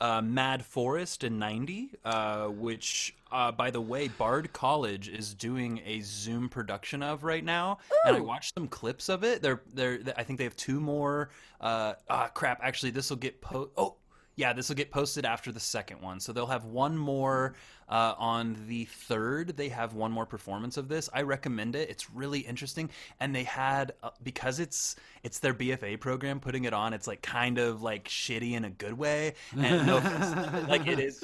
Uh, 0.00 0.20
Mad 0.20 0.64
Forest 0.64 1.22
in 1.22 1.38
'90, 1.38 1.90
uh, 2.04 2.46
which, 2.46 3.14
uh, 3.30 3.52
by 3.52 3.70
the 3.70 3.80
way, 3.80 4.08
Bard 4.08 4.52
College 4.52 5.08
is 5.08 5.32
doing 5.32 5.80
a 5.86 6.00
Zoom 6.00 6.48
production 6.48 7.04
of 7.04 7.22
right 7.22 7.44
now, 7.44 7.78
and 8.04 8.16
I 8.16 8.20
watched 8.20 8.54
some 8.54 8.66
clips 8.66 9.08
of 9.08 9.22
it. 9.22 9.42
They're 9.42 9.62
they're 9.72 10.00
I 10.16 10.24
think 10.24 10.38
they 10.38 10.44
have 10.44 10.56
two 10.56 10.80
more. 10.80 11.30
Uh, 11.60 11.94
ah, 12.10 12.28
crap! 12.34 12.58
Actually, 12.64 12.90
this 12.90 13.10
will 13.10 13.16
get 13.16 13.40
po. 13.40 13.70
Oh, 13.76 13.94
yeah, 14.36 14.52
this 14.52 14.68
will 14.68 14.76
get 14.76 14.90
posted 14.90 15.24
after 15.24 15.52
the 15.52 15.60
second 15.60 16.00
one. 16.00 16.20
So 16.20 16.32
they'll 16.32 16.46
have 16.46 16.64
one 16.64 16.96
more 16.96 17.54
uh, 17.92 18.14
on 18.16 18.56
the 18.68 18.86
third. 18.86 19.54
They 19.54 19.68
have 19.68 19.92
one 19.92 20.10
more 20.10 20.24
performance 20.24 20.78
of 20.78 20.88
this. 20.88 21.10
I 21.12 21.22
recommend 21.22 21.76
it. 21.76 21.90
It's 21.90 22.10
really 22.10 22.40
interesting, 22.40 22.88
and 23.20 23.34
they 23.34 23.44
had 23.44 23.92
uh, 24.02 24.10
because 24.22 24.60
it's 24.60 24.96
it's 25.22 25.40
their 25.40 25.52
BFA 25.52 26.00
program 26.00 26.40
putting 26.40 26.64
it 26.64 26.72
on. 26.72 26.94
It's 26.94 27.06
like 27.06 27.20
kind 27.20 27.58
of 27.58 27.82
like 27.82 28.08
shitty 28.08 28.52
in 28.52 28.64
a 28.64 28.70
good 28.70 28.94
way, 28.94 29.34
and 29.54 29.86
no 29.86 29.98
offense, 29.98 30.68
like 30.68 30.86
it 30.86 30.98
is. 30.98 31.22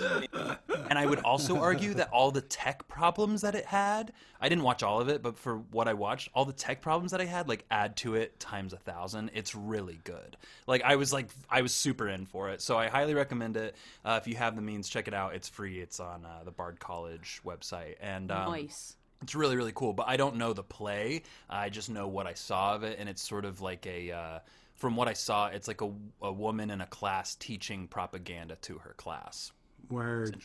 And 0.91 0.99
I 0.99 1.07
would 1.07 1.21
also 1.21 1.59
argue 1.59 1.95
that 1.95 2.11
all 2.11 2.31
the 2.31 2.43
tech 2.43 2.87
problems 2.87 3.41
that 3.41 3.55
it 3.55 3.65
had, 3.65 4.13
I 4.39 4.51
didn't 4.51 4.65
watch 4.65 4.83
all 4.83 5.01
of 5.01 5.09
it, 5.09 5.23
but 5.23 5.39
for 5.39 5.57
what 5.57 5.89
I 5.89 5.95
watched, 5.95 6.29
all 6.35 6.45
the 6.45 6.53
tech 6.53 6.83
problems 6.83 7.13
that 7.13 7.21
I 7.23 7.25
had, 7.25 7.49
like 7.49 7.65
add 7.71 7.97
to 7.99 8.15
it 8.15 8.39
times 8.41 8.75
a 8.75 8.77
thousand. 8.77 9.31
It's 9.33 9.55
really 9.55 10.01
good. 10.05 10.37
Like 10.67 10.83
I 10.83 10.97
was 10.97 11.15
like 11.15 11.31
I 11.49 11.63
was 11.63 11.73
super 11.73 12.09
in 12.09 12.27
for 12.27 12.51
it, 12.51 12.61
so 12.61 12.77
I 12.77 12.89
highly 12.89 13.15
recommend 13.15 13.57
it. 13.57 13.75
Uh, 14.05 14.19
if 14.21 14.29
you 14.29 14.37
have 14.37 14.55
the 14.55 14.63
means, 14.63 14.91
check 14.91 15.09
it 15.09 15.15
out. 15.15 15.35
It's 15.35 15.49
free. 15.49 15.81
It's 15.81 15.99
on 15.99 16.27
uh, 16.27 16.45
the 16.45 16.58
Bard 16.59 16.79
College 16.79 17.41
website, 17.47 17.95
and 18.03 18.31
um, 18.31 18.53
nice. 18.53 18.97
It's 19.23 19.35
really 19.35 19.57
really 19.57 19.73
cool, 19.75 19.95
but 19.95 20.07
I 20.09 20.19
don't 20.19 20.37
know 20.37 20.53
the 20.53 20.63
play. 20.63 21.23
I 21.49 21.71
just 21.71 21.89
know 21.89 22.07
what 22.07 22.27
I 22.27 22.35
saw 22.35 22.75
of 22.75 22.83
it, 22.83 22.99
and 22.99 23.09
it's 23.09 23.23
sort 23.23 23.47
of 23.47 23.63
like 23.63 23.87
a. 23.87 24.13
Uh, 24.13 24.39
from 24.75 24.95
what 24.95 25.09
I 25.09 25.15
saw, 25.15 25.49
it's 25.49 25.67
like 25.67 25.81
a, 25.81 25.91
a 26.23 26.31
woman 26.31 26.71
in 26.71 26.81
a 26.81 26.87
class 26.87 27.35
teaching 27.35 27.89
propaganda 27.89 28.57
to 28.63 28.79
her 28.79 28.95
class. 28.97 29.51
Word. 29.91 30.37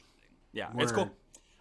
Yeah, 0.53 0.69
it's 0.77 0.91
cool. 0.91 1.11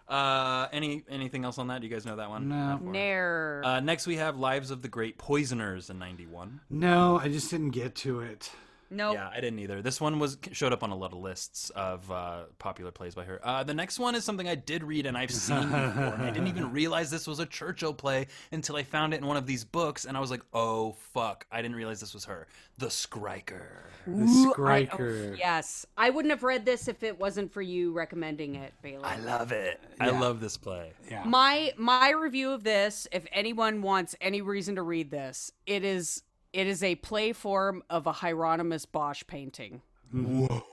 Uh, 0.07 0.67
any 0.71 1.03
anything 1.09 1.45
else 1.45 1.57
on 1.57 1.67
that? 1.67 1.81
Do 1.81 1.87
you 1.87 1.93
guys 1.93 2.05
know 2.05 2.17
that 2.17 2.29
one? 2.29 2.49
No. 2.49 2.77
Nair. 2.77 3.61
Uh, 3.63 3.79
next, 3.79 4.05
we 4.05 4.17
have 4.17 4.37
Lives 4.37 4.69
of 4.69 4.81
the 4.81 4.87
Great 4.87 5.17
Poisoners 5.17 5.89
in 5.89 5.97
'91. 5.97 6.61
No, 6.69 7.19
I 7.19 7.29
just 7.29 7.49
didn't 7.49 7.71
get 7.71 7.95
to 7.95 8.19
it. 8.19 8.51
Nope. 8.93 9.15
Yeah, 9.15 9.29
I 9.31 9.41
didn't 9.41 9.59
either. 9.59 9.81
This 9.81 9.99
one 9.99 10.19
was 10.19 10.37
showed 10.51 10.71
up 10.73 10.83
on 10.83 10.91
a 10.91 10.95
lot 10.95 11.11
of 11.13 11.19
lists 11.19 11.69
of 11.71 12.09
uh, 12.11 12.43
popular 12.59 12.91
plays 12.91 13.15
by 13.15 13.23
her. 13.25 13.39
Uh, 13.43 13.63
the 13.63 13.73
next 13.73 13.99
one 13.99 14.15
is 14.15 14.23
something 14.23 14.47
I 14.47 14.55
did 14.55 14.83
read 14.83 15.05
and 15.05 15.17
I've 15.17 15.31
seen 15.31 15.61
before. 15.63 15.79
and 15.79 16.21
I 16.23 16.31
didn't 16.31 16.47
even 16.47 16.71
realize 16.73 17.09
this 17.11 17.27
was 17.27 17.39
a 17.39 17.45
Churchill 17.45 17.93
play 17.93 18.27
until 18.51 18.75
I 18.75 18.83
found 18.83 19.13
it 19.13 19.17
in 19.21 19.25
one 19.27 19.37
of 19.37 19.45
these 19.45 19.63
books, 19.63 20.05
and 20.05 20.15
I 20.15 20.19
was 20.19 20.31
like, 20.31 20.41
"Oh 20.53 20.93
fuck!" 21.13 21.45
I 21.51 21.61
didn't 21.61 21.75
realize 21.77 21.99
this 21.99 22.13
was 22.13 22.25
her, 22.25 22.47
The 22.77 22.87
Skriker. 22.87 23.61
The 24.05 24.11
Ooh, 24.57 24.65
I- 24.67 24.89
oh, 24.99 25.35
yes. 25.37 25.85
I 25.97 26.09
wouldn't 26.09 26.31
have 26.31 26.43
read 26.43 26.65
this 26.65 26.87
if 26.87 27.03
it 27.03 27.17
wasn't 27.19 27.53
for 27.53 27.61
you 27.61 27.93
recommending 27.93 28.55
it, 28.55 28.73
Bailey. 28.81 29.05
I 29.05 29.17
love 29.17 29.51
it. 29.51 29.79
I 29.99 30.09
love 30.09 30.39
this 30.41 30.57
play. 30.57 30.91
Yeah. 31.09 31.23
my 31.25 31.71
my 31.77 32.09
review 32.11 32.51
of 32.51 32.63
this 32.63 33.07
if 33.11 33.25
anyone 33.31 33.81
wants 33.81 34.15
any 34.19 34.41
reason 34.41 34.75
to 34.75 34.81
read 34.81 35.09
this 35.11 35.51
it 35.65 35.83
is 35.83 36.23
it 36.53 36.67
is 36.67 36.81
a 36.83 36.95
play 36.95 37.33
form 37.33 37.83
of 37.89 38.07
a 38.07 38.11
hieronymus 38.13 38.85
bosch 38.85 39.23
painting 39.27 39.81
I'll 40.15 40.63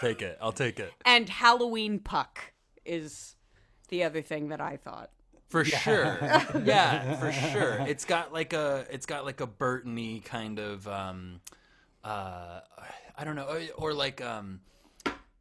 take 0.00 0.20
it. 0.22 0.38
I'll 0.40 0.52
take 0.52 0.78
it 0.78 0.92
and 1.06 1.28
halloween 1.28 1.98
puck 1.98 2.52
is 2.84 3.34
the 3.88 4.04
other 4.04 4.20
thing 4.22 4.48
that 4.48 4.60
i 4.60 4.76
thought 4.76 5.10
for 5.48 5.64
sure. 5.64 6.18
yeah, 6.64 7.14
for 7.16 7.30
sure. 7.30 7.78
It's 7.86 8.04
got 8.04 8.32
like 8.32 8.52
a 8.54 8.86
it's 8.90 9.06
got 9.06 9.24
like 9.24 9.40
a 9.40 9.46
Burtony 9.46 10.24
kind 10.24 10.58
of 10.58 10.88
um 10.88 11.40
uh 12.02 12.60
I 13.16 13.22
don't 13.24 13.36
know 13.36 13.44
or, 13.46 13.60
or 13.90 13.94
like 13.94 14.20
um. 14.24 14.60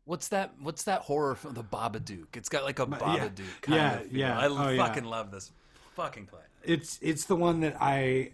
What's 0.06 0.28
that? 0.28 0.54
What's 0.62 0.84
that 0.84 1.02
horror 1.02 1.34
film? 1.34 1.56
The 1.56 1.64
Babadook. 1.64 2.36
It's 2.36 2.50
got 2.50 2.64
like 2.64 2.78
a 2.78 2.86
Babadook 2.86 3.62
kind 3.62 3.76
Yeah, 3.76 3.94
of. 3.96 4.02
Feel. 4.08 4.20
yeah. 4.20 4.38
I 4.40 4.48
Oh, 4.50 4.70
yeah. 4.70 4.86
fucking 4.86 5.06
love 5.06 5.32
this 5.32 5.52
fucking 5.96 6.28
play. 6.28 6.42
it's 6.64 7.00
it's 7.02 7.26
the 7.26 7.36
one 7.38 7.62
that 7.62 7.78
I 7.82 8.34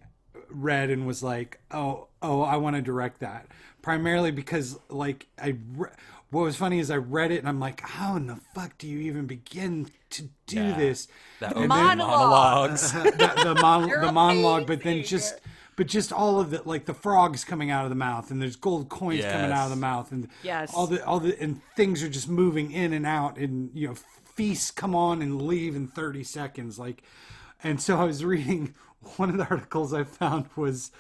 read 0.49 0.89
and 0.89 1.05
was 1.07 1.21
like, 1.23 1.59
oh, 1.71 2.07
oh, 2.21 2.41
I 2.41 2.57
want 2.57 2.75
to 2.75 2.81
direct 2.81 3.19
that. 3.19 3.47
Primarily 3.81 4.31
because 4.31 4.77
like 4.89 5.27
I, 5.41 5.55
re- 5.75 5.89
what 6.31 6.41
was 6.41 6.55
funny 6.55 6.79
is 6.79 6.91
I 6.91 6.97
read 6.97 7.31
it 7.31 7.39
and 7.39 7.47
I'm 7.47 7.59
like, 7.59 7.81
how 7.81 8.15
in 8.15 8.27
the 8.27 8.35
fuck 8.53 8.77
do 8.77 8.87
you 8.87 8.99
even 8.99 9.25
begin 9.25 9.89
to 10.11 10.29
do 10.47 10.61
Yeah. 10.61 10.77
this? 10.77 11.07
That 11.39 11.55
And 11.55 11.71
opening 11.71 11.87
then- 11.87 11.97
monologues. 11.99 12.91
the, 12.93 13.33
the, 13.43 13.55
mon- 13.61 13.89
the 13.89 14.11
monologue, 14.11 14.67
but 14.67 14.83
then 14.83 15.03
just. 15.03 15.39
But 15.75 15.87
just 15.87 16.11
all 16.11 16.41
of 16.41 16.49
the 16.49 16.61
like 16.65 16.83
the 16.83 16.93
frogs 16.93 17.45
coming 17.45 17.71
out 17.71 17.85
of 17.85 17.89
the 17.89 17.95
mouth, 17.95 18.31
and 18.31 18.41
there's 18.41 18.57
gold 18.57 18.89
coins 18.89 19.23
coming 19.23 19.49
out 19.53 19.63
of 19.63 19.69
the 19.69 19.77
mouth, 19.77 20.11
and 20.11 20.27
Yes. 20.43 20.73
all 20.75 20.87
the 20.87 21.01
all 21.05 21.21
the 21.21 21.41
and 21.41 21.61
things 21.77 22.03
are 22.03 22.09
just 22.09 22.27
moving 22.27 22.71
in 22.73 22.91
and 22.91 23.05
out, 23.05 23.37
and 23.37 23.71
you 23.73 23.87
know 23.87 23.95
feasts 24.35 24.71
come 24.71 24.93
on 24.93 25.21
and 25.21 25.41
leave 25.41 25.77
in 25.77 25.87
30 25.87 26.25
seconds, 26.25 26.77
like. 26.77 27.01
And 27.63 27.81
so 27.81 27.97
I 27.97 28.03
was 28.03 28.25
reading 28.25 28.73
one 29.17 29.29
of 29.29 29.37
the 29.37 29.47
articles 29.47 29.93
I 29.93 30.03
found 30.03 30.45
was, 30.55 30.91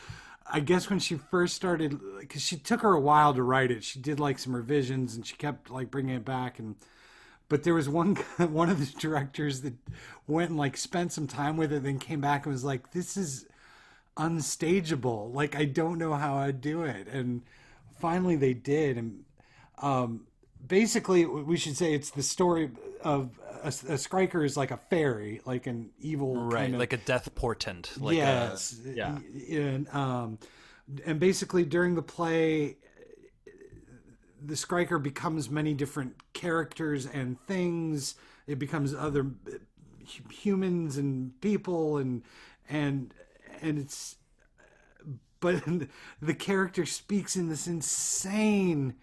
I 0.45 0.59
guess 0.59 0.89
when 0.89 0.99
she 0.99 1.15
first 1.15 1.55
started, 1.55 1.99
because 2.19 2.41
she 2.41 2.57
took 2.57 2.81
her 2.81 2.93
a 2.93 2.99
while 2.99 3.33
to 3.33 3.43
write 3.43 3.71
it. 3.71 3.83
She 3.83 3.99
did 3.99 4.19
like 4.19 4.39
some 4.39 4.55
revisions, 4.55 5.15
and 5.15 5.25
she 5.25 5.35
kept 5.35 5.69
like 5.69 5.91
bringing 5.91 6.15
it 6.15 6.25
back, 6.25 6.59
and 6.59 6.75
but 7.49 7.63
there 7.63 7.73
was 7.73 7.89
one 7.89 8.15
one 8.37 8.69
of 8.69 8.79
the 8.79 8.99
directors 8.99 9.61
that 9.61 9.73
went 10.27 10.49
and 10.51 10.59
like 10.59 10.77
spent 10.77 11.11
some 11.11 11.27
time 11.27 11.57
with 11.57 11.73
it, 11.73 11.83
then 11.83 11.99
came 11.99 12.21
back 12.21 12.45
and 12.45 12.53
was 12.53 12.63
like, 12.63 12.91
"This 12.91 13.17
is 13.17 13.45
unstageable. 14.17 15.31
Like 15.31 15.55
I 15.55 15.65
don't 15.65 15.97
know 15.97 16.13
how 16.13 16.37
I'd 16.37 16.61
do 16.61 16.83
it." 16.83 17.07
And 17.07 17.41
finally, 17.99 18.35
they 18.35 18.53
did. 18.53 18.97
And 18.97 19.23
um, 19.81 20.27
basically, 20.65 21.25
we 21.25 21.57
should 21.57 21.77
say 21.77 21.93
it's 21.93 22.11
the 22.11 22.23
story 22.23 22.71
of 23.01 23.39
a, 23.63 23.67
a 23.67 23.97
Skriker 23.97 24.43
is 24.43 24.57
like 24.57 24.71
a 24.71 24.77
fairy, 24.77 25.41
like 25.45 25.67
an 25.67 25.91
evil 25.99 26.35
Right, 26.35 26.61
kind 26.61 26.73
of, 26.75 26.79
like 26.79 26.93
a 26.93 26.97
death 26.97 27.33
portent. 27.35 27.91
Like 27.99 28.17
yes, 28.17 28.79
A, 28.85 28.93
yeah. 28.93 29.17
and 29.51 29.87
um, 29.89 30.39
and 31.05 31.19
basically 31.19 31.65
during 31.65 31.95
the 31.95 32.01
play, 32.01 32.77
the 34.43 34.55
Skriker 34.55 35.01
becomes 35.01 35.49
many 35.49 35.73
different 35.73 36.15
characters 36.33 37.05
and 37.05 37.39
things. 37.47 38.15
It 38.47 38.59
becomes 38.59 38.93
other 38.93 39.27
humans 40.29 40.97
and 40.97 41.39
people 41.41 41.97
and 41.97 42.23
and 42.69 43.13
and 43.61 43.77
it's 43.77 44.15
but 45.39 45.63
the 46.21 46.33
character 46.33 46.85
speaks 46.85 47.35
in 47.35 47.49
this 47.49 47.67
insane 47.67 48.95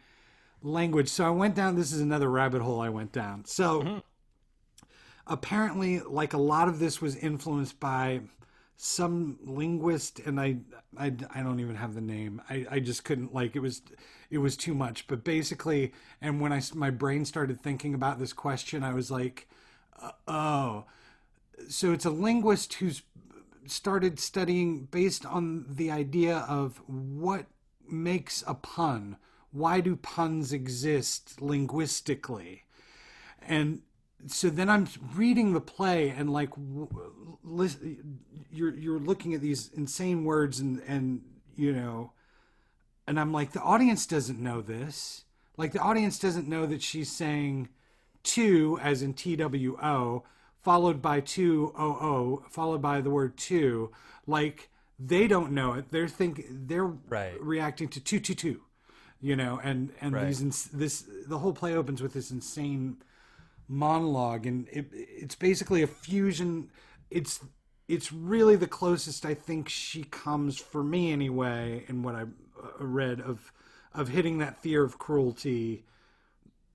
language. 0.63 1.09
So 1.09 1.27
I 1.27 1.31
went 1.31 1.55
down. 1.55 1.77
This 1.77 1.93
is 1.93 2.01
another 2.01 2.29
rabbit 2.29 2.63
hole 2.63 2.81
I 2.81 2.89
went 2.89 3.13
down. 3.13 3.45
So 3.45 4.03
apparently, 5.27 6.01
like 6.01 6.33
a 6.33 6.39
lot 6.39 6.69
of 6.69 6.79
this 6.79 7.01
was 7.01 7.17
influenced 7.17 7.81
by 7.81 8.21
some 8.77 9.39
linguist, 9.45 10.21
and 10.21 10.39
I, 10.41 10.59
I, 10.97 11.07
I 11.35 11.43
don't 11.43 11.61
even 11.61 11.77
have 11.77 11.95
the 11.95 12.01
name. 12.01 12.43
I, 12.51 12.67
I 12.71 12.79
just 12.81 13.05
couldn't 13.05 13.35
like 13.35 13.57
it 13.57 13.61
was, 13.61 13.83
it 14.31 14.39
was 14.39 14.57
too 14.57 14.75
much. 14.75 15.07
But 15.07 15.25
basically, 15.25 15.93
and 16.21 16.41
when 16.41 16.53
I 16.53 16.61
my 16.75 16.91
brain 16.91 17.25
started 17.25 17.63
thinking 17.63 17.95
about 17.95 18.19
this 18.19 18.33
question, 18.33 18.83
I 18.83 18.95
was 18.95 19.11
like, 19.11 19.49
uh, 20.01 20.11
oh, 20.29 20.85
so 21.69 21.93
it's 21.93 22.05
a 22.05 22.11
linguist 22.11 22.75
who's 22.75 23.03
started 23.67 24.21
studying 24.21 24.85
based 24.85 25.27
on 25.27 25.67
the 25.69 25.91
idea 25.91 26.45
of 26.49 26.81
what 26.87 27.47
makes 27.89 28.45
a 28.47 28.55
pun. 28.55 29.17
Why 29.53 29.81
do 29.81 29.97
puns 29.97 30.53
exist 30.53 31.41
linguistically? 31.41 32.65
And 33.41 33.83
so 34.27 34.49
then 34.51 34.69
I'm 34.69 34.89
reading 35.15 35.53
the 35.53 35.61
play 35.61 36.09
and 36.11 36.33
like 36.33 36.51
listen, 37.45 38.19
you're 38.51 38.75
you're 38.75 38.99
looking 38.99 39.35
at 39.35 39.41
these 39.41 39.71
insane 39.77 40.25
words 40.25 40.61
and 40.61 40.81
and 40.87 41.23
you 41.57 41.73
know 41.73 42.13
and 43.07 43.21
I'm 43.21 43.33
like 43.33 43.53
the 43.53 43.61
audience 43.63 44.07
doesn't 44.07 44.41
know 44.41 44.61
this. 44.61 45.25
Like 45.57 45.73
the 45.73 45.79
audience 45.81 46.19
doesn't 46.19 46.49
know 46.49 46.67
that 46.67 46.83
she's 46.83 47.11
saying 47.11 47.69
two 48.23 48.79
as 48.83 49.03
in 49.03 49.15
T 49.15 49.37
W 49.37 49.79
O 49.83 50.25
followed 50.63 51.01
by 51.01 51.21
two 51.21 51.73
O 51.79 51.85
O 51.87 52.45
followed 52.51 52.83
by 52.83 53.01
the 53.01 53.11
word 53.11 53.37
two 53.37 53.93
like 54.27 54.71
they 54.99 55.27
don't 55.29 55.53
know 55.53 55.75
it. 55.75 55.91
They're 55.91 56.09
think 56.09 56.45
they're 56.51 56.87
Right. 56.87 57.41
reacting 57.41 57.89
to 57.89 58.01
two 58.01 58.19
two 58.19 58.35
two. 58.35 58.63
You 59.21 59.37
know, 59.37 59.61
and 59.63 59.93
and 60.01 60.15
Right. 60.15 60.27
these 60.27 60.43
ins- 60.43 60.65
this 60.67 61.05
the 61.27 61.39
whole 61.39 61.53
play 61.53 61.75
opens 61.75 62.03
with 62.03 62.13
this 62.13 62.31
insane 62.31 62.97
monologue 63.69 64.47
and 64.47 64.69
it, 64.69 64.87
it's 64.93 65.35
basically 65.35 65.83
a 65.83 65.87
fusion. 65.87 66.71
It's 67.11 67.41
it's 67.89 68.13
really 68.13 68.57
the 68.57 68.67
closest 68.67 69.25
i 69.25 69.33
think 69.33 69.69
she 69.69 70.03
comes 70.03 70.59
for 70.59 70.83
me 70.83 71.13
anyway 71.13 71.85
in 71.87 72.03
what 72.03 72.17
i 72.17 72.23
uh, 72.23 72.27
read 72.81 73.21
of 73.21 73.53
of 73.95 74.09
hitting 74.09 74.39
that 74.39 74.61
fear 74.61 74.83
of 74.85 74.99
cruelty. 74.99 75.85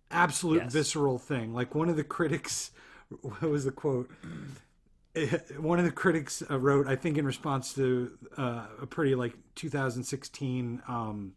Absolute 0.10 0.64
Yes. 0.64 0.74
visceral 0.74 1.20
thing. 1.20 1.54
Like 1.54 1.76
one 1.76 1.88
of 1.90 1.96
the 1.96 2.04
critics 2.04 2.72
what 3.22 3.42
was 3.42 3.66
the 3.66 3.72
quote? 3.72 4.10
One 5.58 5.78
of 5.78 5.84
the 5.84 5.92
critics 5.92 6.42
uh, 6.50 6.58
wrote 6.58 6.88
i 6.88 6.96
think 6.96 7.18
in 7.18 7.26
response 7.26 7.74
to 7.74 8.18
uh, 8.38 8.68
a 8.82 8.88
pretty 8.88 9.14
like 9.16 9.34
2016 9.56 10.82
um 10.88 11.34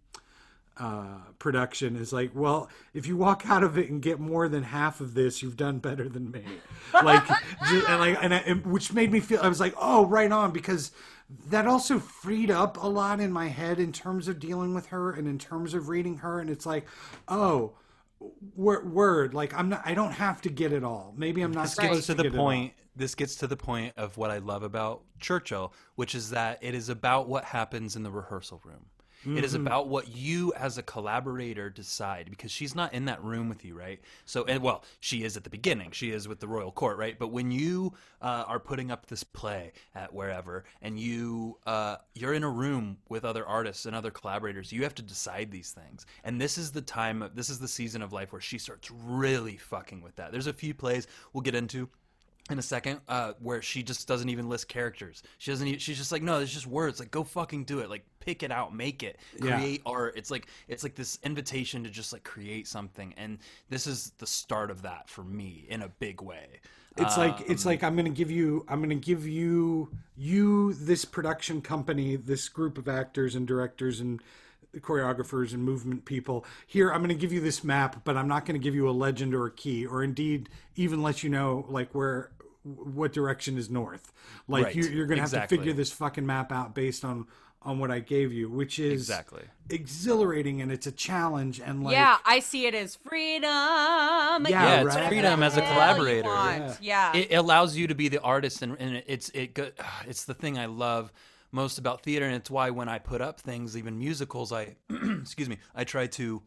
uh, 0.77 1.19
production 1.39 1.97
is 1.97 2.13
like, 2.13 2.31
well, 2.35 2.69
if 2.93 3.07
you 3.07 3.17
walk 3.17 3.45
out 3.47 3.63
of 3.63 3.79
it 3.79 3.91
and 3.91 4.03
get 4.03 4.19
more 4.19 4.49
than 4.49 4.63
half 4.63 5.01
of 5.01 5.15
this, 5.15 5.43
you've 5.43 5.57
done 5.57 5.79
better 5.79 6.09
than 6.09 6.31
me. 6.31 6.45
Like, 7.03 7.27
ju- 7.27 7.85
and 7.89 7.99
like, 8.01 8.17
and, 8.23 8.33
I, 8.33 8.37
and 8.39 8.65
which 8.65 8.93
made 8.93 9.11
me 9.11 9.19
feel 9.19 9.41
I 9.43 9.49
was 9.49 9.59
like, 9.59 9.75
oh, 9.77 10.07
right 10.07 10.31
on, 10.31 10.53
because 10.53 10.93
that 11.49 11.67
also 11.67 11.99
freed 11.99 12.53
up 12.53 12.81
a 12.81 12.87
lot 12.87 13.19
in 13.19 13.33
my 13.33 13.49
head 13.49 13.81
in 13.81 13.93
terms 13.93 14.29
of 14.29 14.39
dealing 14.39 14.75
with 14.75 14.87
her 14.87 15.11
and 15.11 15.27
in 15.27 15.37
terms 15.37 15.75
of 15.75 15.89
reading 15.89 16.19
her, 16.19 16.39
and 16.39 16.49
it's 16.49 16.65
like, 16.67 16.87
oh, 17.27 17.73
word, 18.55 18.93
word, 18.93 19.35
like 19.35 19.53
I'm 19.55 19.69
not, 19.69 19.83
I 19.85 19.95
don't 19.95 20.13
have 20.13 20.41
to 20.43 20.51
get 20.51 20.73
it 20.73 20.85
all. 20.85 21.15
Maybe 21.17 21.43
I'm 21.43 21.53
not 21.53 21.65
This 21.65 21.75
gets 21.75 22.07
to 22.07 22.13
to 22.13 22.15
the 22.15 22.23
get 22.25 22.35
point. 22.35 22.75
This 22.97 23.15
gets 23.15 23.35
to 23.37 23.47
the 23.47 23.57
point 23.57 23.93
of 23.97 24.17
what 24.17 24.31
I 24.31 24.39
love 24.39 24.63
about 24.63 25.03
Churchill, 25.19 25.73
which 25.97 26.15
is 26.15 26.31
that 26.31 26.59
it 26.63 26.75
is 26.75 26.89
about 26.89 27.29
what 27.29 27.45
happens 27.45 27.97
in 27.97 28.05
the 28.05 28.11
rehearsal 28.11 28.61
room. 28.65 28.87
It 29.25 29.45
is 29.45 29.55
Mm-hmm. 29.55 29.67
about 29.67 29.89
what 29.89 30.09
you 30.15 30.53
as 30.55 30.79
a 30.79 30.83
collaborator 30.83 31.71
decide 31.71 32.29
because 32.29 32.51
she's 32.51 32.75
not 32.75 32.93
in 32.93 33.05
that 33.07 33.23
room 33.23 33.49
with 33.49 33.65
you, 33.65 33.79
right? 33.79 34.01
So, 34.25 34.45
and 34.45 34.63
well, 34.63 34.85
she 35.01 35.23
is 35.23 35.37
at 35.37 35.45
the 35.45 35.51
beginning. 35.51 35.93
She 35.93 36.11
is 36.11 36.27
with 36.27 36.41
the 36.41 36.49
royal 36.49 36.73
court, 36.73 36.99
right? 36.99 37.19
But 37.19 37.29
when 37.29 37.51
you 37.51 37.93
uh, 38.21 38.45
are 38.47 38.59
putting 38.59 38.91
up 38.91 39.07
this 39.07 39.23
play 39.25 39.73
at 39.95 40.13
wherever, 40.13 40.65
and 40.83 40.99
you 40.99 41.59
uh, 41.67 41.97
you're 42.15 42.35
in 42.35 42.43
a 42.45 42.51
room 42.51 42.99
with 43.09 43.25
other 43.25 43.47
artists 43.47 43.87
and 43.87 43.95
other 43.95 44.11
collaborators, 44.11 44.73
you 44.73 44.83
have 44.83 44.95
to 44.97 45.03
decide 45.03 45.51
these 45.51 45.71
things. 45.71 46.05
And 46.25 46.41
this 46.41 46.59
is 46.59 46.73
the 46.73 46.83
time. 46.83 47.23
Of, 47.23 47.35
this 47.37 47.49
is 47.49 47.59
the 47.59 47.69
season 47.69 48.03
of 48.03 48.13
life 48.13 48.33
where 48.33 48.41
she 48.41 48.59
starts 48.59 48.91
really 48.91 49.57
fucking 49.57 50.03
with 50.03 50.17
that. 50.17 50.33
There's 50.33 50.49
a 50.49 50.53
few 50.53 50.75
plays 50.75 51.07
we'll 51.33 51.43
get 51.43 51.55
into 51.55 51.89
in 52.51 52.59
a 52.59 52.63
second 52.63 53.01
uh, 53.09 53.33
where 53.41 53.63
she 53.63 53.83
just 53.83 54.07
doesn't 54.07 54.29
even 54.29 54.49
list 54.49 54.69
characters. 54.69 55.23
She 55.39 55.51
doesn't. 55.51 55.67
Even, 55.67 55.79
she's 55.79 55.97
just 55.97 56.13
like, 56.13 56.23
no, 56.23 56.41
it's 56.41 56.53
just 56.53 56.67
words. 56.67 57.01
Like, 57.01 57.11
go 57.11 57.25
fucking 57.25 57.65
do 57.65 57.79
it. 57.81 57.89
Like, 57.89 58.05
pick 58.21 58.43
it 58.43 58.51
out, 58.51 58.75
make 58.75 59.03
it, 59.03 59.19
Yeah. 59.41 59.57
create 59.57 59.83
art. 59.87 60.15
It's 60.17 60.31
like 60.31 60.47
it's 60.69 60.83
like 60.83 60.95
this 60.95 61.19
invitation 61.23 61.85
to 61.85 61.91
just 61.91 62.13
like 62.13 62.25
create 62.25 62.69
something, 62.69 63.15
and 63.17 63.39
this 63.71 63.87
is 63.87 64.13
the 64.19 64.27
start 64.27 64.71
of 64.71 64.83
that 64.83 65.09
for 65.09 65.25
me 65.25 65.67
in 65.69 65.83
a 65.83 65.89
big 65.89 66.21
way. 66.21 66.61
It's 66.97 67.17
like 67.19 67.51
it's 67.51 67.67
like 67.67 67.83
I'm 67.83 67.95
going 67.97 68.05
to 68.05 68.11
give 68.11 68.31
you 68.31 68.65
I'm 68.69 68.79
going 68.79 68.91
to 68.91 68.95
give 68.95 69.27
you 69.27 69.91
you 70.17 70.75
this 70.75 71.05
production 71.05 71.61
company, 71.61 72.15
this 72.15 72.49
group 72.49 72.79
of 72.79 72.89
actors 72.89 73.35
and 73.35 73.49
directors 73.49 73.99
and 74.01 74.23
choreographers 74.79 75.53
and 75.53 75.65
movement 75.65 76.05
people. 76.05 76.45
Here 76.67 76.91
I'm 76.91 76.99
going 77.01 77.09
to 77.09 77.15
give 77.15 77.33
you 77.33 77.41
this 77.41 77.65
map, 77.65 78.03
but 78.05 78.17
I'm 78.17 78.29
not 78.29 78.45
going 78.47 78.59
to 78.61 78.63
give 78.63 78.75
you 78.75 78.89
a 78.89 78.93
legend 78.93 79.35
or 79.35 79.47
a 79.47 79.51
key 79.51 79.85
or 79.87 80.03
indeed 80.05 80.49
even 80.77 81.03
let 81.03 81.23
you 81.23 81.31
know 81.31 81.65
like 81.69 81.93
where 81.95 82.31
what 82.65 83.13
direction 83.13 83.57
is 83.59 83.69
north. 83.71 84.13
Like 84.49 84.65
Right. 84.67 84.75
you, 84.77 84.85
you're 84.85 85.07
going 85.07 85.17
to 85.23 85.23
have 85.23 85.31
to 85.31 85.47
figure 85.57 85.73
this 85.73 85.93
fucking 85.93 86.27
map 86.27 86.51
out 86.53 86.75
based 86.75 87.05
on 87.05 87.27
on 87.63 87.79
what 87.79 87.91
I 87.91 87.99
gave 88.01 88.31
you, 88.31 88.51
which 88.51 88.79
is 88.79 88.93
Exactly. 89.01 89.43
exhilarating 89.71 90.61
and 90.61 90.71
it's 90.71 90.87
a 90.87 90.93
challenge 90.93 91.61
and 91.61 91.83
like 91.83 91.93
yeah, 91.95 92.19
I 92.27 92.41
see 92.41 92.67
it 92.67 92.75
as 92.75 92.97
freedom. 92.97 93.51
Yeah, 93.51 94.43
Yeah, 94.47 94.85
it's 94.85 95.09
freedom 95.09 95.43
as 95.43 95.57
a 95.57 95.63
collaborator. 95.63 96.29
want. 96.29 96.79
Yeah. 96.83 97.15
it 97.17 97.33
allows 97.35 97.77
you 97.77 97.87
to 97.87 97.95
be 97.95 98.09
the 98.09 98.21
artist 98.21 98.61
and, 98.63 98.77
and 98.79 99.03
it's 99.07 99.29
it 99.31 99.55
go- 99.55 99.71
it's 100.07 100.25
the 100.25 100.35
thing 100.35 100.59
i 100.59 100.67
love 100.67 101.13
most 101.53 101.79
about 101.79 102.03
theater 102.03 102.27
and 102.27 102.35
it's 102.35 102.51
why 102.51 102.71
when 102.71 102.89
i 102.89 102.99
put 102.99 103.21
up 103.21 103.41
things 103.41 103.77
even 103.77 103.99
musicals 103.99 104.53
i 104.53 104.75
excuse 105.21 105.49
me 105.49 105.59
i 105.75 105.85
try 105.85 106.07
to 106.07 106.43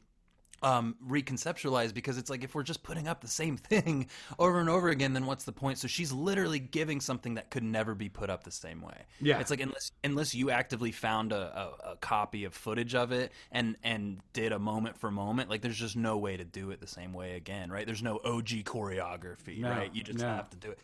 um 0.64 0.96
reconceptualize 1.08 1.94
because 1.94 2.18
it's 2.18 2.30
like 2.30 2.44
if 2.44 2.56
we're 2.56 2.64
just 2.64 2.82
putting 2.84 3.08
up 3.08 3.22
the 3.22 3.28
same 3.28 3.58
thing 3.70 4.08
over 4.40 4.60
and 4.60 4.70
over 4.70 4.90
again 4.90 5.14
then 5.14 5.26
what's 5.26 5.44
the 5.44 5.52
point? 5.52 5.78
So 5.78 5.88
she's 5.88 6.12
literally 6.12 6.60
giving 6.60 7.00
something 7.02 7.36
that 7.36 7.50
could 7.50 7.64
never 7.64 7.94
be 7.96 8.10
put 8.10 8.30
up 8.30 8.44
the 8.44 8.52
same 8.52 8.82
way. 8.82 9.04
Yeah. 9.22 9.40
it's 9.40 9.50
like 9.52 9.62
unless 9.62 9.92
unless 10.04 10.34
you 10.36 10.50
actively 10.50 10.92
found 10.92 11.32
a, 11.32 11.72
a, 11.86 11.92
a 11.92 11.96
copy 11.98 12.44
of 12.46 12.54
footage 12.54 12.96
of 12.96 13.12
it 13.12 13.32
and 13.52 13.78
and 13.84 14.20
did 14.34 14.52
a 14.52 14.60
moment 14.60 14.98
for 14.98 15.12
moment 15.12 15.50
like 15.50 15.62
there's 15.62 15.78
just 15.78 15.96
no 15.96 16.18
way 16.18 16.38
to 16.38 16.44
do 16.44 16.72
it 16.72 16.80
the 16.80 16.88
same 16.88 17.14
way 17.14 17.36
again 17.36 17.72
right? 17.72 17.86
There's 17.86 18.04
no 18.04 18.18
og 18.18 18.48
choreography 18.48 19.60
No, 19.60 19.70
right? 19.70 19.94
You 19.94 20.04
just 20.04 20.20
no. 20.20 20.28
have 20.28 20.50
to 20.50 20.58
do 20.58 20.72
it 20.72 20.80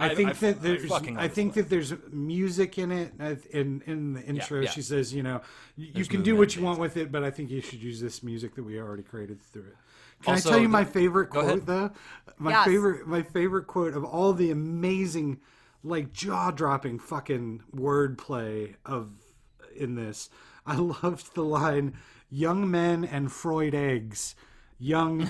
I 0.00 0.14
think 0.14 0.30
I- 0.30 0.32
that 0.34 0.62
there's. 0.62 0.86
fucking 0.88 1.16
I, 1.18 1.28
think 1.28 1.54
that 1.54 1.68
there's 1.68 1.92
music 2.12 2.78
in 2.78 2.92
it. 2.92 3.12
In 3.50 3.82
in 3.86 4.12
the 4.14 4.22
intro, 4.22 4.60
yeah. 4.60 4.70
she 4.70 4.82
says, 4.82 5.12
you 5.12 5.22
know, 5.22 5.40
you, 5.76 5.86
you 5.86 5.92
There's 5.94 6.08
can 6.08 6.22
do 6.22 6.36
what 6.36 6.54
you 6.54 6.62
want 6.62 6.78
with 6.78 6.96
it, 6.96 7.10
but 7.10 7.24
I 7.24 7.30
think 7.30 7.50
you 7.50 7.60
should 7.60 7.82
use 7.82 8.00
this 8.00 8.22
music 8.22 8.54
that 8.54 8.62
we 8.62 8.78
already 8.78 9.02
created 9.02 9.40
through 9.42 9.62
it. 9.62 9.76
Can 10.22 10.34
Also, 10.34 10.48
I 10.48 10.52
tell 10.52 10.60
you 10.60 10.66
the- 10.68 10.72
my 10.72 10.84
favorite 10.84 11.30
quote 11.30 11.44
ahead. 11.44 11.66
though? 11.66 11.90
My 12.38 12.50
Yes. 12.50 12.66
favorite, 12.66 13.06
my 13.08 13.22
favorite 13.22 13.66
quote 13.66 13.94
of 13.94 14.04
all 14.04 14.32
the 14.32 14.50
amazing, 14.50 15.40
like 15.82 16.12
jaw 16.12 16.50
dropping 16.52 16.98
fucking 17.00 17.62
wordplay 17.74 18.74
of 18.86 19.10
in 19.76 19.94
this. 19.96 20.30
I 20.66 20.76
loved 21.02 21.34
the 21.34 21.44
line, 21.44 21.94
"Young 22.30 22.70
men 22.70 23.04
and 23.04 23.32
Freud 23.32 23.74
eggs." 23.74 24.34
Young 24.80 25.28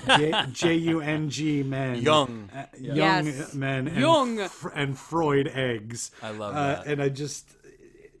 J 0.51 0.75
U 0.75 1.01
N 1.01 1.29
G 1.29 1.63
men, 1.63 2.01
Young. 2.01 2.49
uh, 2.55 2.65
young 2.79 2.95
Yes. 2.97 3.53
men, 3.55 3.87
and, 3.87 3.97
Young. 3.97 4.47
fr- 4.47 4.69
and 4.69 4.97
Freud 4.97 5.47
eggs. 5.47 6.11
I 6.21 6.29
love 6.31 6.55
Uh, 6.55 6.75
that. 6.75 6.85
and 6.87 7.01
I 7.01 7.09
just, 7.09 7.49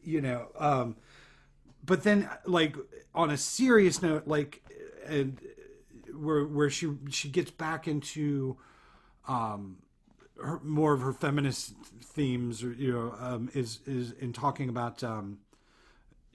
you 0.03 0.21
know, 0.21 0.47
um, 0.57 0.95
but 1.85 2.03
then 2.03 2.27
like 2.45 2.75
on 3.13 3.29
a 3.29 3.37
serious 3.37 4.01
note, 4.01 4.27
like, 4.27 4.63
and 5.05 5.39
where 6.15 6.45
where 6.45 6.69
she 6.69 6.89
she 7.11 7.29
gets 7.29 7.51
back 7.51 7.87
into, 7.87 8.57
um, 9.27 9.77
her, 10.41 10.59
more 10.63 10.93
of 10.93 11.01
her 11.01 11.13
feminist 11.13 11.73
themes, 12.01 12.63
or 12.63 12.71
you 12.73 12.91
know, 12.91 13.15
um, 13.19 13.49
is 13.53 13.81
is 13.85 14.13
in 14.13 14.33
talking 14.33 14.67
about 14.69 15.03
um, 15.03 15.37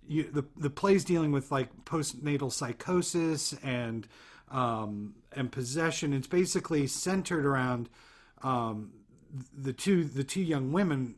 you, 0.07 0.23
the 0.31 0.45
the 0.57 0.71
plays 0.71 1.05
dealing 1.05 1.33
with 1.33 1.51
like 1.51 1.85
postnatal 1.85 2.53
psychosis 2.53 3.55
and 3.63 4.07
um, 4.55 5.15
and 5.33 5.51
possession. 5.51 6.13
It's 6.13 6.29
basically 6.29 6.87
centered 6.87 7.45
around 7.45 7.89
um, 8.43 8.93
the 9.53 9.73
two 9.73 10.05
the 10.05 10.25
two 10.25 10.41
young 10.43 10.73
women, 10.73 11.17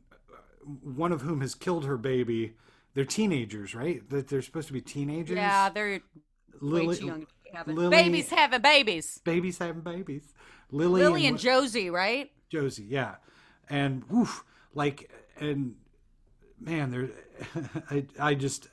one 0.82 1.12
of 1.12 1.20
whom 1.20 1.42
has 1.42 1.54
killed 1.54 1.84
her 1.84 1.96
baby. 1.98 2.54
They're 2.94 3.04
teenagers, 3.04 3.74
right? 3.74 4.08
That 4.08 4.28
they're 4.28 4.40
supposed 4.42 4.68
to 4.68 4.72
be 4.72 4.80
teenagers. 4.80 5.36
yeah, 5.36 5.68
they're 5.68 6.00
Lily, 6.60 6.98
young 6.98 7.26
having 7.52 7.76
Lily- 7.76 7.90
babies 7.90 8.30
having 8.30 8.62
babies. 8.62 9.20
babies 9.22 9.58
having 9.58 9.82
babies. 9.82 10.32
Lily, 10.70 11.02
Lily 11.02 11.26
and, 11.26 11.34
and 11.34 11.38
Josie, 11.38 11.90
right? 11.90 12.30
Josie, 12.48 12.86
yeah, 12.88 13.16
and 13.68 14.02
woof, 14.08 14.44
like, 14.74 15.10
and 15.38 15.74
man, 16.58 16.90
there, 16.90 17.10
I, 17.90 18.06
I 18.18 18.34
just, 18.34 18.68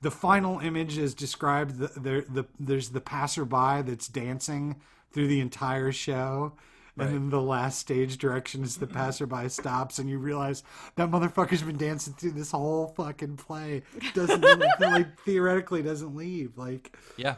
the 0.00 0.10
final 0.10 0.58
image 0.60 0.98
is 0.98 1.14
described. 1.14 1.78
The, 1.78 2.00
there, 2.00 2.20
the 2.22 2.44
there's 2.58 2.90
the 2.90 3.00
passerby 3.00 3.82
that's 3.82 4.08
dancing 4.08 4.80
through 5.12 5.28
the 5.28 5.40
entire 5.40 5.92
show. 5.92 6.54
And 7.00 7.08
then 7.14 7.30
the 7.30 7.40
last 7.40 7.78
stage 7.78 8.18
direction 8.18 8.64
is 8.64 8.76
the 8.78 8.88
passerby 8.88 9.48
stops, 9.50 10.00
and 10.00 10.10
you 10.10 10.18
realize 10.18 10.64
that 10.96 11.08
motherfucker's 11.08 11.62
been 11.62 11.76
dancing 11.76 12.12
through 12.14 12.32
this 12.32 12.50
whole 12.50 12.88
fucking 12.88 13.36
play. 13.36 13.82
Doesn't 14.14 14.40
like 14.80 15.16
theoretically 15.20 15.80
doesn't 15.84 16.16
leave. 16.16 16.58
Like, 16.58 16.96
Yeah, 17.16 17.36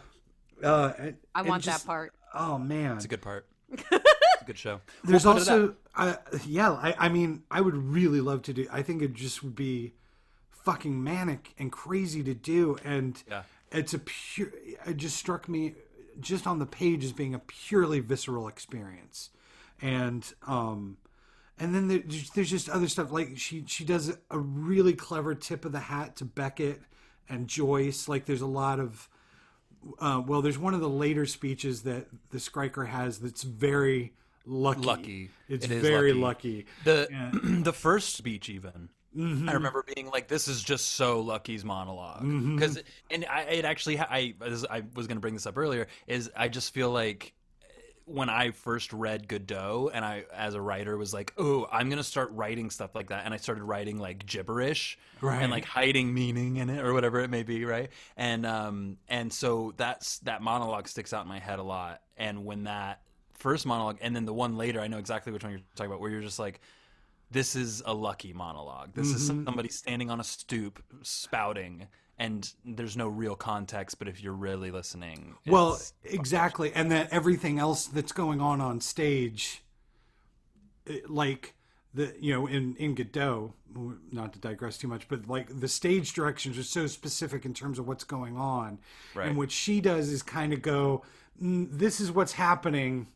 uh, 0.65 0.95
and- 0.99 1.17
I 1.35 1.43
want 1.43 1.65
just- 1.65 1.85
that 1.85 1.87
part. 1.87 2.15
Oh 2.33 2.57
man, 2.57 2.97
it's 2.97 3.05
a 3.05 3.09
good 3.09 3.21
part. 3.21 3.47
it's 3.71 3.83
a 3.93 4.45
good 4.47 4.57
show. 4.57 4.81
there's 5.05 5.27
We'll 5.27 5.35
also, 5.35 5.75
uh, 5.95 6.15
yeah, 6.47 6.71
I, 6.73 6.95
I 6.99 7.09
mean, 7.11 7.43
I 7.51 7.61
would 7.61 7.77
really 7.77 8.23
love 8.23 8.41
to 8.45 8.55
do. 8.55 8.67
I 8.73 8.81
think 8.81 9.03
it 9.03 9.13
just 9.13 9.43
would 9.43 9.55
be 9.57 9.93
fucking 10.65 11.03
manic 11.03 11.55
and 11.59 11.71
crazy 11.73 12.23
to 12.25 12.35
do, 12.35 12.77
and 12.85 13.23
Yeah. 13.29 13.43
it's 13.73 13.95
a 13.95 13.99
pure. 13.99 14.53
It 14.87 14.97
just 14.97 15.17
struck 15.17 15.49
me, 15.49 15.75
just 16.21 16.47
on 16.47 16.59
the 16.59 16.67
page, 16.67 17.05
as 17.05 17.13
being 17.13 17.35
a 17.35 17.39
purely 17.39 18.01
visceral 18.01 18.49
experience, 18.49 19.31
and 19.81 20.33
um, 20.47 20.97
and 21.59 21.75
then 21.75 21.89
there, 21.89 22.03
there's 22.35 22.51
just 22.51 22.69
other 22.69 22.89
stuff 22.89 23.11
like 23.13 23.39
she 23.39 23.65
she 23.67 23.85
does 23.85 24.17
a 24.31 24.39
really 24.39 24.93
clever 24.95 25.35
tip 25.35 25.65
of 25.65 25.73
the 25.73 25.81
hat 25.81 26.17
to 26.17 26.25
Beckett 26.25 26.81
and 27.29 27.49
Joyce. 27.49 28.09
Like 28.09 28.27
there's 28.27 28.41
a 28.41 28.47
lot 28.47 28.81
of 28.81 29.09
uh, 29.99 30.23
well, 30.27 30.43
there's 30.43 30.59
one 30.59 30.75
of 30.75 30.81
the 30.81 30.89
later 30.89 31.25
speeches 31.27 31.83
that 31.83 32.07
the 32.31 32.39
Skriker 32.39 32.87
has 32.87 33.19
that's 33.19 33.43
very 33.43 34.13
lucky. 34.47 34.83
Lucky. 34.83 35.31
It's 35.49 35.65
It 35.67 35.81
very 35.81 36.13
lucky. 36.13 36.67
lucky. 36.85 37.09
The 37.11 37.61
the 37.65 37.73
first 37.73 38.15
speech 38.15 38.49
even. 38.51 38.91
Mm-hmm. 39.17 39.49
I 39.49 39.53
remember 39.55 39.85
being 39.95 40.09
like, 40.11 40.29
"This 40.29 40.47
is 40.47 40.63
just 40.63 40.91
so 40.91 41.21
Lucky's 41.21 41.65
monolog 41.65 42.55
because, 42.55 42.79
and 43.11 43.25
I 43.29 43.41
it 43.43 43.65
actually 43.65 43.99
I 43.99 44.35
I 44.41 44.83
was 44.95 45.07
going 45.09 45.17
to 45.17 45.21
bring 45.21 45.35
this 45.35 45.47
up 45.47 45.59
earlier 45.59 45.89
is 46.07 46.31
I 46.37 46.49
just 46.49 46.73
feel 46.73 46.91
like 46.91 47.33
when 48.07 48.29
I 48.29 48.51
first 48.51 48.93
read 48.93 49.29
Godot 49.29 49.91
and 49.95 50.05
I 50.05 50.25
as 50.35 50.55
a 50.55 50.61
writer 50.61 50.97
was 50.97 51.13
like, 51.13 51.33
"Oh, 51.39 51.67
I'm 51.73 51.89
going 51.89 51.99
to 51.99 52.05
start 52.05 52.31
writing 52.33 52.71
stuff 52.71 52.95
like 52.95 53.09
that," 53.09 53.25
and 53.25 53.35
I 53.35 53.37
started 53.37 53.63
writing 53.65 53.99
like 53.99 54.27
gibberish 54.27 54.97
Right. 55.21 55.43
and 55.43 55.51
like 55.51 55.65
hiding 55.65 56.15
meaning 56.15 56.57
in 56.57 56.71
it 56.71 56.85
or 56.85 56.93
whatever 56.95 57.21
it 57.21 57.31
may 57.31 57.43
be, 57.43 57.65
right? 57.65 57.91
And 58.17 58.47
um 58.47 58.97
and 59.09 59.33
so 59.33 59.75
that's 59.77 60.21
that 60.21 60.41
monologue 60.41 60.87
sticks 60.89 61.13
out 61.13 61.23
in 61.23 61.29
my 61.29 61.39
head 61.41 61.59
a 61.59 61.63
lot. 61.65 62.01
And 62.17 62.45
when 62.45 62.65
that 62.65 63.01
first 63.39 63.67
monologue 63.67 63.99
and 64.01 64.15
then 64.15 64.25
the 64.25 64.35
one 64.35 64.57
later, 64.57 64.81
I 64.81 64.87
know 64.89 64.99
exactly 64.99 65.33
which 65.33 65.43
one 65.43 65.53
you're 65.53 65.61
talking 65.75 65.91
about, 65.91 66.01
where 66.01 66.11
you're 66.11 66.21
just 66.21 66.39
like 66.39 66.61
this 67.31 67.55
is 67.55 67.83
a 67.87 67.95
lucky 67.95 68.33
monologue. 68.33 68.93
This 68.95 69.09
is 69.09 69.27
somebody 69.27 69.69
standing 69.69 70.11
on 70.11 70.21
a 70.21 70.25
stoop 70.25 70.83
spouting, 71.03 71.87
and 72.19 72.53
there's 72.65 72.97
no 72.97 73.09
real 73.09 73.37
context. 73.37 73.99
But 73.99 74.09
if 74.09 74.23
you're 74.23 74.33
really 74.33 74.71
listening, 74.71 75.37
Well, 75.47 75.81
exactly, 76.05 76.73
and 76.75 76.91
that 76.91 77.13
everything 77.13 77.59
else 77.59 77.87
that's 77.87 78.13
going 78.13 78.41
on 78.41 78.61
on 78.61 78.81
stage, 78.81 79.63
like 81.09 81.55
the 81.95 82.15
you 82.21 82.33
know 82.33 82.47
in 82.47 82.75
in 82.77 82.95
Godot, 82.95 83.55
not 84.13 84.33
to 84.33 84.39
digress 84.39 84.77
too 84.79 84.89
much, 84.89 85.09
but 85.09 85.29
like 85.29 85.61
the 85.61 85.69
stage 85.69 86.13
directions 86.13 86.59
are 86.59 86.63
so 86.65 86.87
specific 86.87 87.45
in 87.45 87.55
terms 87.55 87.79
of 87.79 87.87
what's 87.87 88.05
going 88.05 88.37
on, 88.37 88.79
Right. 89.15 89.29
and 89.29 89.37
what 89.37 89.51
she 89.51 89.81
does 89.81 90.09
is 90.09 90.23
kind 90.23 90.53
of 90.53 90.63
go, 90.63 91.05
"Mm, 91.41 91.69
"This 91.71 92.01
is 92.01 92.11
what's 92.11 92.33
happening." 92.33 93.09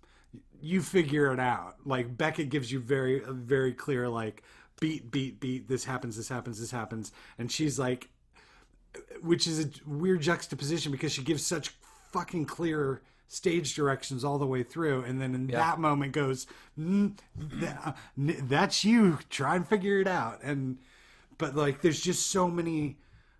You 0.64 0.80
figure 0.80 1.32
it 1.32 1.40
out. 1.40 1.76
Like 1.84 2.16
Beckett 2.16 2.48
gives 2.48 2.72
you 2.72 2.80
very 2.80 3.20
very 3.26 3.72
clear 3.72 4.08
like 4.08 4.42
beat 4.80 5.10
beat 5.10 5.40
beat. 5.40 5.68
This 5.68 5.84
happens. 5.84 6.16
This 6.16 6.28
happens. 6.28 6.58
This 6.58 6.70
happens, 6.70 7.12
and 7.38 7.50
she's 7.50 7.78
like, 7.78 8.08
which 9.22 9.46
is 9.46 9.64
a 9.64 9.70
weird 9.86 10.22
juxtaposition 10.22 10.92
because 10.92 11.12
she 11.12 11.22
gives 11.22 11.44
such 11.44 11.70
fucking 12.12 12.46
clear 12.46 13.02
stage 13.26 13.74
directions 13.74 14.22
all 14.24 14.38
the 14.38 14.46
way 14.46 14.62
through 14.62 15.02
and 15.02 15.20
then 15.20 15.34
in 15.34 15.46
that 15.48 15.78
moment 15.80 16.12
goes 16.12 16.46
mm, 16.78 17.12
uh, 17.84 17.92
that's 18.42 18.84
you 18.84 19.18
try 19.30 19.56
and 19.56 19.66
figure 19.66 19.98
it 19.98 20.06
out 20.06 20.38
and 20.42 20.78
but 21.38 21.56
like 21.56 21.80
there's 21.80 22.00
just 22.00 22.30
so 22.30 22.48
many 22.48 22.96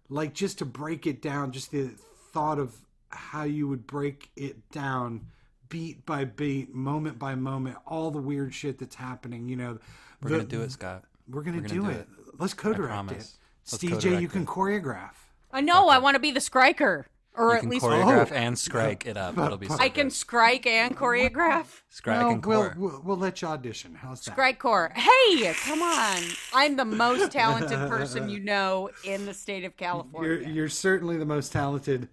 like 0.09 0.33
just 0.33 0.59
to 0.59 0.65
break 0.65 1.07
it 1.07 1.23
down 1.23 1.53
just 1.53 1.71
the 1.71 1.91
thought 2.33 2.59
of 2.59 2.75
how 3.11 3.45
you 3.45 3.69
would 3.69 3.87
break 3.87 4.31
it 4.37 4.69
down 4.71 5.27
beat 5.75 6.07
by 6.07 6.25
beat, 6.25 6.73
moment 6.73 7.19
by 7.19 7.35
moment, 7.35 7.77
all 7.85 8.13
the 8.13 8.21
weird 8.21 8.55
shit 8.55 8.79
that's 8.79 8.95
happening. 8.95 9.49
You 9.49 9.57
know, 9.57 9.79
We're 10.23 10.31
the- 10.31 10.37
gonna 10.37 10.49
do 10.49 10.63
it, 10.63 10.71
Scott. 10.71 11.03
We're 11.29 11.43
gonna, 11.43 11.57
We're 11.63 11.67
do, 11.67 11.81
gonna 11.83 11.95
do 11.95 11.99
it. 11.99 12.09
Let's 12.39 12.55
co-direct 12.55 12.85
it. 12.85 12.95
promise. 12.95 13.39
Let's 13.73 13.83
CJ, 13.83 13.91
co-direct 13.95 14.23
you 14.23 14.29
can 14.29 14.43
it. 14.43 14.47
choreograph. 14.49 15.15
I 15.53 15.61
know. 15.63 15.89
I 15.89 15.99
want 15.99 16.15
to 16.15 16.21
be 16.21 16.31
the 16.31 16.39
Skriker, 16.39 17.07
or 17.37 17.49
You 17.49 17.55
at 17.55 17.61
can 17.63 17.71
least 17.71 17.85
choreograph 17.85 18.31
Oh. 18.31 18.35
and 18.37 18.57
strike 18.57 19.05
it 19.07 19.17
up. 19.17 19.37
It'll 19.37 19.57
be 19.57 19.67
so 19.69 19.77
I 19.81 19.89
can 19.89 20.07
good. 20.07 20.13
strike 20.13 20.65
and 20.67 20.97
choreograph. 20.97 21.67
strike 21.89 22.19
Well, 22.21 22.31
and 22.31 22.47
we'll, 22.47 22.61
core. 22.63 22.75
we'll 22.79 23.01
we'll 23.05 23.17
let 23.17 23.43
you 23.43 23.49
audition. 23.49 23.97
How's 23.97 24.21
that? 24.27 24.33
Strike 24.33 24.61
core. 24.61 24.93
Hey, 24.95 25.53
come 25.55 25.83
on! 25.83 26.23
I'm 26.53 26.77
the 26.77 26.85
most 26.85 27.33
talented 27.33 27.79
person 27.91 28.29
you 28.29 28.39
know 28.53 28.91
in 29.05 29.27
the 29.27 29.35
state 29.35 29.65
of 29.65 29.73
You're 29.81 29.89
California. 29.89 30.49
you're 30.49 30.69
certainly 30.69 31.17
the 31.17 31.27
most 31.27 31.51
talented 31.53 32.09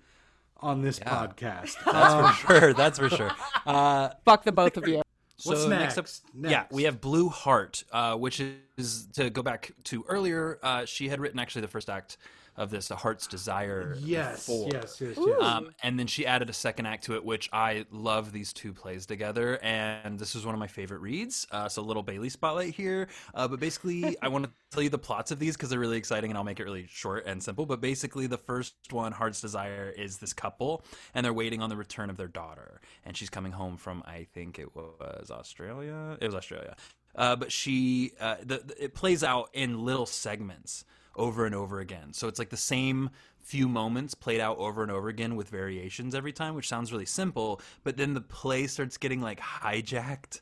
on 0.62 0.82
this 0.82 1.00
podcast. 1.00 1.76
That's 1.86 2.42
for 2.42 2.48
sure. 2.48 2.74
That's 2.74 3.00
for 3.00 3.10
sure. 3.10 3.32
Uh, 3.66 4.10
Fuck 4.26 4.44
the 4.44 4.52
both 4.52 4.78
of 4.78 4.88
you. 4.88 5.02
What's 5.44 5.64
so 5.64 5.70
next? 5.70 5.98
up, 5.98 6.06
yeah, 6.40 6.66
we 6.70 6.84
have 6.84 7.02
Blue 7.02 7.28
Heart, 7.28 7.84
uh, 7.92 8.16
which 8.16 8.42
is 8.78 9.08
to 9.14 9.30
go 9.32 9.42
back 9.42 9.72
to 9.86 10.06
earlier. 10.08 10.60
Uh, 10.62 10.86
she 10.86 11.10
had 11.10 11.20
written 11.20 11.40
actually 11.40 11.62
the 11.62 11.68
first 11.68 11.90
act 11.90 12.18
of 12.58 12.70
this, 12.70 12.92
A 12.92 12.96
Heart's 12.96 13.28
Desire. 13.28 13.96
yes, 14.00 14.46
four. 14.46 14.68
yes, 14.72 15.00
yes, 15.00 15.18
yes. 15.18 15.42
Um, 15.42 15.70
and 15.84 15.98
then 15.98 16.08
she 16.08 16.26
added 16.26 16.50
a 16.50 16.54
second 16.54 16.86
act 16.86 17.06
to 17.06 17.16
it, 17.16 17.24
which 17.24 17.50
I 17.54 17.86
love 17.92 18.32
these 18.34 18.52
two 18.54 18.74
plays 18.74 19.06
together. 19.06 19.58
And 19.64 20.20
this 20.20 20.36
is 20.36 20.46
one 20.46 20.54
of 20.54 20.60
my 20.60 20.68
favorite 20.68 21.00
reads. 21.00 21.48
Uh, 21.52 21.70
so, 21.70 21.82
little 21.82 22.04
Bailey 22.04 22.30
spotlight 22.30 22.74
here. 22.74 23.08
Uh, 23.34 23.48
but 23.48 23.60
basically, 23.60 24.16
I 24.22 24.28
want 24.28 24.46
to 24.46 24.52
tell 24.72 24.84
you 24.84 24.90
the 24.90 24.98
plots 24.98 25.32
of 25.32 25.40
these 25.40 25.56
because 25.56 25.70
they're 25.70 25.80
really 25.80 25.98
exciting 25.98 26.30
and 26.30 26.38
I'll 26.38 26.44
make 26.44 26.60
it 26.60 26.64
really 26.66 26.88
short 26.90 27.26
and 27.26 27.42
simple. 27.42 27.66
But 27.66 27.80
basically, 27.82 28.28
the 28.28 28.38
first 28.38 28.76
one, 28.92 29.12
Heart's 29.14 29.42
Desire, 29.42 29.94
is 29.98 30.18
this 30.18 30.34
couple 30.34 30.84
and 31.16 31.26
they're 31.26 31.34
waiting 31.34 31.62
on 31.62 31.70
the 31.70 31.78
return 31.78 32.10
of 32.10 32.18
their 32.18 32.28
daughter. 32.28 32.82
And 33.06 33.16
she's 33.16 33.30
coming 33.30 33.54
home 33.54 33.78
from, 33.78 34.04
I 34.06 34.28
think 34.34 34.60
it 34.60 34.76
was 34.76 35.32
Australia. 35.32 36.18
It 36.22 36.26
was 36.26 36.36
Australia. 36.36 36.76
Uh, 37.16 37.36
but 37.36 37.52
she, 37.52 38.12
uh, 38.20 38.36
the, 38.42 38.60
the- 38.60 38.84
it 38.86 38.94
plays 38.94 39.24
out 39.24 39.50
in 39.54 39.84
little 39.84 40.06
segments 40.06 40.86
over 41.16 41.46
and 41.46 41.56
over 41.56 41.80
again. 41.80 42.14
So 42.14 42.28
it's 42.28 42.40
like 42.40 42.50
the 42.50 42.58
same 42.58 43.10
few 43.40 43.68
moments 43.68 44.14
played 44.14 44.40
out 44.40 44.58
over 44.58 44.84
and 44.84 44.92
over 44.92 45.10
again 45.10 45.36
with 45.36 45.50
variations 45.50 46.16
every 46.16 46.32
time, 46.32 46.56
which 46.56 46.68
sounds 46.68 46.92
really 46.92 47.06
simple. 47.06 47.62
But 47.84 47.98
then 47.98 48.14
the 48.14 48.22
play 48.22 48.68
starts 48.68 48.98
getting 48.98 49.22
like 49.22 49.40
hijacked 49.40 50.42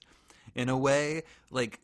in 0.56 0.70
a 0.70 0.78
way. 0.78 1.24
Like, 1.52 1.80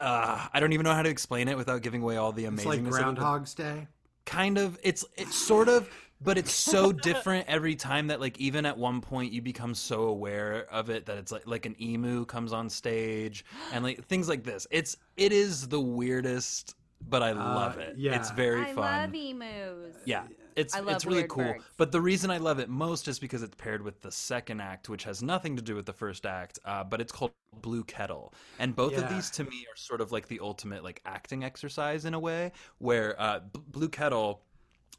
uh, 0.00 0.46
I 0.52 0.60
don't 0.60 0.72
even 0.72 0.84
know 0.84 0.94
how 0.94 1.02
to 1.02 1.08
explain 1.08 1.48
it 1.48 1.56
without 1.56 1.82
giving 1.82 2.02
away 2.02 2.16
all 2.16 2.32
the 2.32 2.44
amazing. 2.46 2.72
it's 2.72 2.84
like 2.84 2.92
of. 2.92 3.00
Groundhog's 3.00 3.54
Day. 3.54 3.88
Kind 4.24 4.58
of. 4.58 4.78
It's 4.82 5.04
it's 5.16 5.34
sort 5.34 5.68
of, 5.68 5.88
but 6.20 6.36
it's 6.38 6.52
so 6.52 6.92
different 7.10 7.46
every 7.48 7.76
time 7.76 8.08
that 8.08 8.20
like 8.20 8.38
even 8.38 8.66
at 8.66 8.76
one 8.76 9.00
point 9.00 9.32
you 9.32 9.40
become 9.40 9.74
so 9.74 10.04
aware 10.04 10.66
of 10.70 10.90
it 10.90 11.06
that 11.06 11.16
it's 11.18 11.32
like 11.32 11.46
like 11.46 11.66
an 11.66 11.76
emu 11.80 12.24
comes 12.24 12.52
on 12.52 12.68
stage 12.68 13.44
and 13.72 13.84
like 13.84 14.04
things 14.06 14.28
like 14.28 14.44
this. 14.44 14.66
It's 14.70 14.96
it 15.16 15.32
is 15.32 15.68
the 15.68 15.80
weirdest, 15.80 16.74
but 17.08 17.22
I 17.22 17.32
love 17.32 17.78
it. 17.78 17.90
Uh, 17.90 17.96
yeah. 17.96 18.16
It's 18.16 18.30
very 18.30 18.62
I 18.62 18.72
fun. 18.72 18.76
love 18.76 19.14
emus. 19.14 19.96
Yeah, 20.04 20.24
it's 20.56 20.74
I 20.74 20.80
love 20.80 20.96
it's 20.96 21.06
really 21.06 21.24
cool. 21.24 21.44
birds. 21.44 21.64
But 21.76 21.92
the 21.92 22.00
reason 22.00 22.30
I 22.30 22.38
love 22.38 22.58
it 22.58 22.68
most 22.68 23.08
is 23.08 23.18
because 23.18 23.42
it's 23.42 23.54
paired 23.56 23.82
with 23.82 24.00
the 24.00 24.10
second 24.10 24.60
act, 24.60 24.88
which 24.88 25.04
has 25.04 25.22
nothing 25.22 25.56
to 25.56 25.62
do 25.62 25.74
with 25.74 25.86
the 25.86 25.92
first 25.92 26.26
act. 26.26 26.58
Uh, 26.64 26.82
but 26.82 27.00
it's 27.00 27.12
called 27.12 27.32
Blue 27.60 27.84
Kettle, 27.84 28.32
and 28.58 28.74
both 28.74 28.96
of 28.96 29.08
these 29.08 29.30
to 29.30 29.44
me 29.44 29.66
are 29.70 29.76
sort 29.76 30.00
of 30.00 30.12
like 30.12 30.28
the 30.28 30.40
ultimate 30.40 30.82
like 30.82 31.00
acting 31.04 31.44
exercise 31.44 32.04
in 32.04 32.14
a 32.14 32.20
way, 32.20 32.52
where 32.78 33.20
uh, 33.20 33.40
B- 33.52 33.60
Blue 33.68 33.88
Kettle 33.88 34.42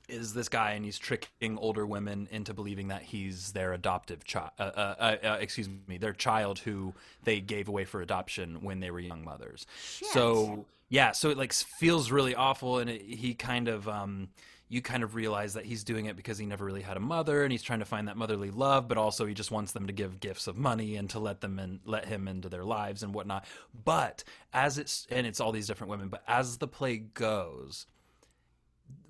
is 0.07 0.34
this 0.34 0.48
guy 0.48 0.72
and 0.72 0.86
he's 0.86 0.98
tricking 0.98 1.57
older 1.57 1.86
women 1.86 2.28
into 2.32 2.53
believing 2.53 2.88
that 2.88 3.02
he's 3.02 3.52
their 3.52 3.74
adoptive 3.74 4.24
child 4.24 4.52
uh, 4.57 4.64
uh, 4.64 4.95
uh, 4.99 5.15
uh, 5.28 5.38
excuse 5.41 5.68
me 5.88 5.98
their 5.98 6.14
child 6.14 6.60
who 6.60 6.94
they 7.24 7.41
gave 7.41 7.68
away 7.68 7.84
for 7.84 8.02
adoption 8.02 8.61
when 8.61 8.80
they 8.80 8.90
were 8.90 8.99
young 8.99 9.24
mothers 9.24 9.68
so 9.82 10.65
yeah 10.89 11.11
so 11.11 11.30
it 11.30 11.38
like 11.38 11.53
feels 11.53 12.11
really 12.11 12.35
awful 12.35 12.80
and 12.80 12.89
it, 12.89 13.01
he 13.01 13.34
kind 13.34 13.68
of 13.68 13.88
um 13.88 14.30
you 14.69 14.81
kind 14.81 15.01
of 15.01 15.15
realize 15.15 15.53
that 15.53 15.64
he's 15.64 15.85
doing 15.85 16.07
it 16.07 16.18
because 16.18 16.38
he 16.38 16.45
never 16.45 16.65
really 16.65 16.81
had 16.81 16.97
a 16.97 16.99
mother 16.99 17.43
and 17.43 17.53
he's 17.53 17.64
trying 17.64 17.80
to 17.80 17.85
find 17.85 18.07
that 18.07 18.18
motherly 18.18 18.51
love 18.51 18.88
but 18.88 18.97
also 18.97 19.26
he 19.26 19.34
just 19.34 19.51
wants 19.51 19.72
them 19.72 19.88
to 19.88 19.93
give 19.93 20.19
gifts 20.19 20.47
of 20.47 20.57
money 20.57 20.95
and 20.95 21.09
to 21.09 21.19
let 21.19 21.41
them 21.41 21.57
and 21.59 21.80
let 21.85 22.05
him 22.05 22.27
into 22.27 22.49
their 22.49 22.65
lives 22.65 23.03
and 23.03 23.14
whatnot 23.14 23.45
but 23.85 24.23
as 24.53 24.77
it's 24.77 25.07
and 25.09 25.26
it's 25.26 25.39
all 25.39 25.51
these 25.51 25.68
different 25.68 25.89
women 25.91 26.09
but 26.09 26.23
as 26.27 26.57
the 26.57 26.68
play 26.68 26.97
goes 26.97 27.88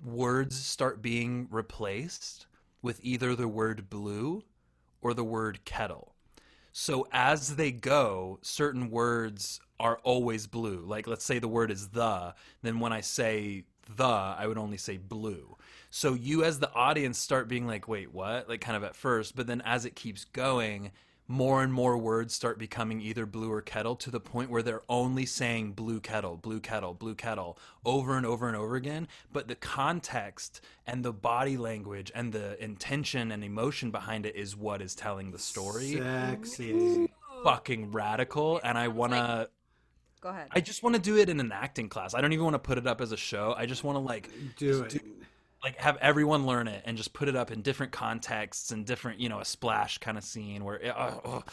words 0.04 0.56
start 0.56 1.02
being 1.02 1.48
replaced 1.50 2.46
with 2.82 3.00
either 3.02 3.34
the 3.34 3.48
word 3.48 3.90
blue 3.90 4.44
or 5.00 5.14
the 5.14 5.24
word 5.24 5.64
kettle. 5.64 6.14
So 6.72 7.06
as 7.12 7.56
they 7.56 7.72
go, 7.72 8.38
certain 8.42 8.90
words 8.90 9.60
are 9.80 9.98
always 10.02 10.46
blue. 10.46 10.84
Like 10.86 11.06
let's 11.06 11.24
say 11.24 11.38
the 11.38 11.48
word 11.48 11.70
is 11.70 11.88
the, 11.88 12.34
then 12.62 12.80
when 12.80 12.92
I 12.92 13.00
say 13.00 13.64
the, 13.96 14.04
I 14.04 14.46
would 14.46 14.58
only 14.58 14.76
say 14.76 14.96
blue. 14.96 15.56
So 15.90 16.14
you 16.14 16.44
as 16.44 16.58
the 16.58 16.72
audience 16.74 17.18
start 17.18 17.48
being 17.48 17.66
like, 17.66 17.88
wait, 17.88 18.12
what? 18.12 18.48
Like 18.48 18.60
kind 18.60 18.76
of 18.76 18.84
at 18.84 18.96
first, 18.96 19.34
but 19.36 19.46
then 19.46 19.62
as 19.64 19.84
it 19.84 19.96
keeps 19.96 20.24
going, 20.24 20.90
more 21.30 21.62
and 21.62 21.72
more 21.72 21.98
words 21.98 22.32
start 22.32 22.58
becoming 22.58 23.02
either 23.02 23.26
blue 23.26 23.52
or 23.52 23.60
kettle 23.60 23.94
to 23.96 24.10
the 24.10 24.18
point 24.18 24.50
where 24.50 24.62
they're 24.62 24.82
only 24.88 25.26
saying 25.26 25.72
blue 25.72 26.00
kettle, 26.00 26.38
blue 26.38 26.58
kettle, 26.58 26.94
blue 26.94 27.14
kettle 27.14 27.58
over 27.84 28.16
and 28.16 28.24
over 28.24 28.48
and 28.48 28.56
over 28.56 28.76
again. 28.76 29.06
But 29.30 29.46
the 29.46 29.54
context 29.54 30.62
and 30.86 31.04
the 31.04 31.12
body 31.12 31.58
language 31.58 32.10
and 32.14 32.32
the 32.32 32.62
intention 32.62 33.30
and 33.30 33.44
emotion 33.44 33.90
behind 33.90 34.24
it 34.24 34.36
is 34.36 34.56
what 34.56 34.80
is 34.80 34.94
telling 34.94 35.30
the 35.30 35.38
story. 35.38 35.96
Sexy. 35.96 37.08
Fucking 37.44 37.92
radical. 37.92 38.58
And 38.64 38.78
I 38.78 38.88
want 38.88 39.12
to. 39.12 39.50
Go 40.20 40.30
ahead. 40.30 40.48
I 40.50 40.60
just 40.60 40.82
want 40.82 40.96
to 40.96 41.00
do 41.00 41.16
it 41.16 41.28
in 41.28 41.38
an 41.40 41.52
acting 41.52 41.88
class. 41.88 42.14
I 42.14 42.20
don't 42.20 42.32
even 42.32 42.44
want 42.44 42.54
to 42.54 42.58
put 42.58 42.78
it 42.78 42.86
up 42.86 43.00
as 43.00 43.12
a 43.12 43.16
show. 43.16 43.54
I 43.56 43.66
just 43.66 43.84
want 43.84 43.96
to 43.96 44.00
like 44.00 44.30
Do 44.56 44.82
it. 44.82 45.00
like 45.62 45.76
have 45.76 45.96
everyone 45.98 46.46
learn 46.46 46.66
it 46.68 46.82
and 46.86 46.96
just 46.96 47.12
put 47.12 47.28
it 47.28 47.36
up 47.36 47.50
in 47.50 47.62
different 47.62 47.92
contexts 47.92 48.70
and 48.72 48.84
different 48.84 49.20
you 49.20 49.28
know 49.28 49.40
a 49.40 49.44
splash 49.44 49.98
kind 49.98 50.18
of 50.18 50.24
scene 50.24 50.64
where 50.64 50.76
it, 50.76 50.94
oh, 50.96 51.20
oh. 51.24 51.44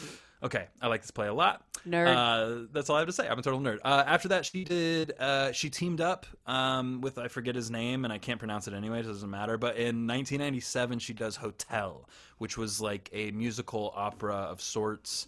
Okay 0.44 0.68
i 0.82 0.88
like 0.88 1.02
this 1.02 1.12
play 1.12 1.28
a 1.28 1.34
lot 1.34 1.62
Nerd. 1.88 2.08
uh, 2.08 2.68
that's 2.74 2.90
all 2.90 2.96
i 2.96 3.00
have 3.00 3.08
to 3.08 3.14
say 3.14 3.28
i'm 3.28 3.38
a 3.38 3.42
total 3.42 3.60
nerd 3.60 3.78
uh, 3.86 4.04
after 4.08 4.28
that 4.30 4.46
she 4.46 4.64
did 4.64 5.14
uh, 5.20 5.52
she 5.52 5.70
teamed 5.70 6.02
up 6.02 6.26
um, 6.48 7.02
with 7.02 7.18
i 7.18 7.28
forget 7.28 7.56
his 7.56 7.70
name 7.70 8.06
and 8.06 8.14
i 8.14 8.18
can't 8.18 8.40
pronounce 8.40 8.68
it 8.68 8.74
anyway 8.74 9.00
it 9.00 9.04
doesn't 9.04 9.30
matter 9.30 9.58
but 9.58 9.76
in 9.76 10.08
1997 10.08 11.00
she 11.00 11.14
does 11.14 11.36
hotel 11.36 12.10
which 12.38 12.58
was 12.58 12.82
like 12.82 13.10
a 13.14 13.32
musical 13.32 13.94
opera 13.96 14.36
of 14.36 14.60
sorts 14.62 15.28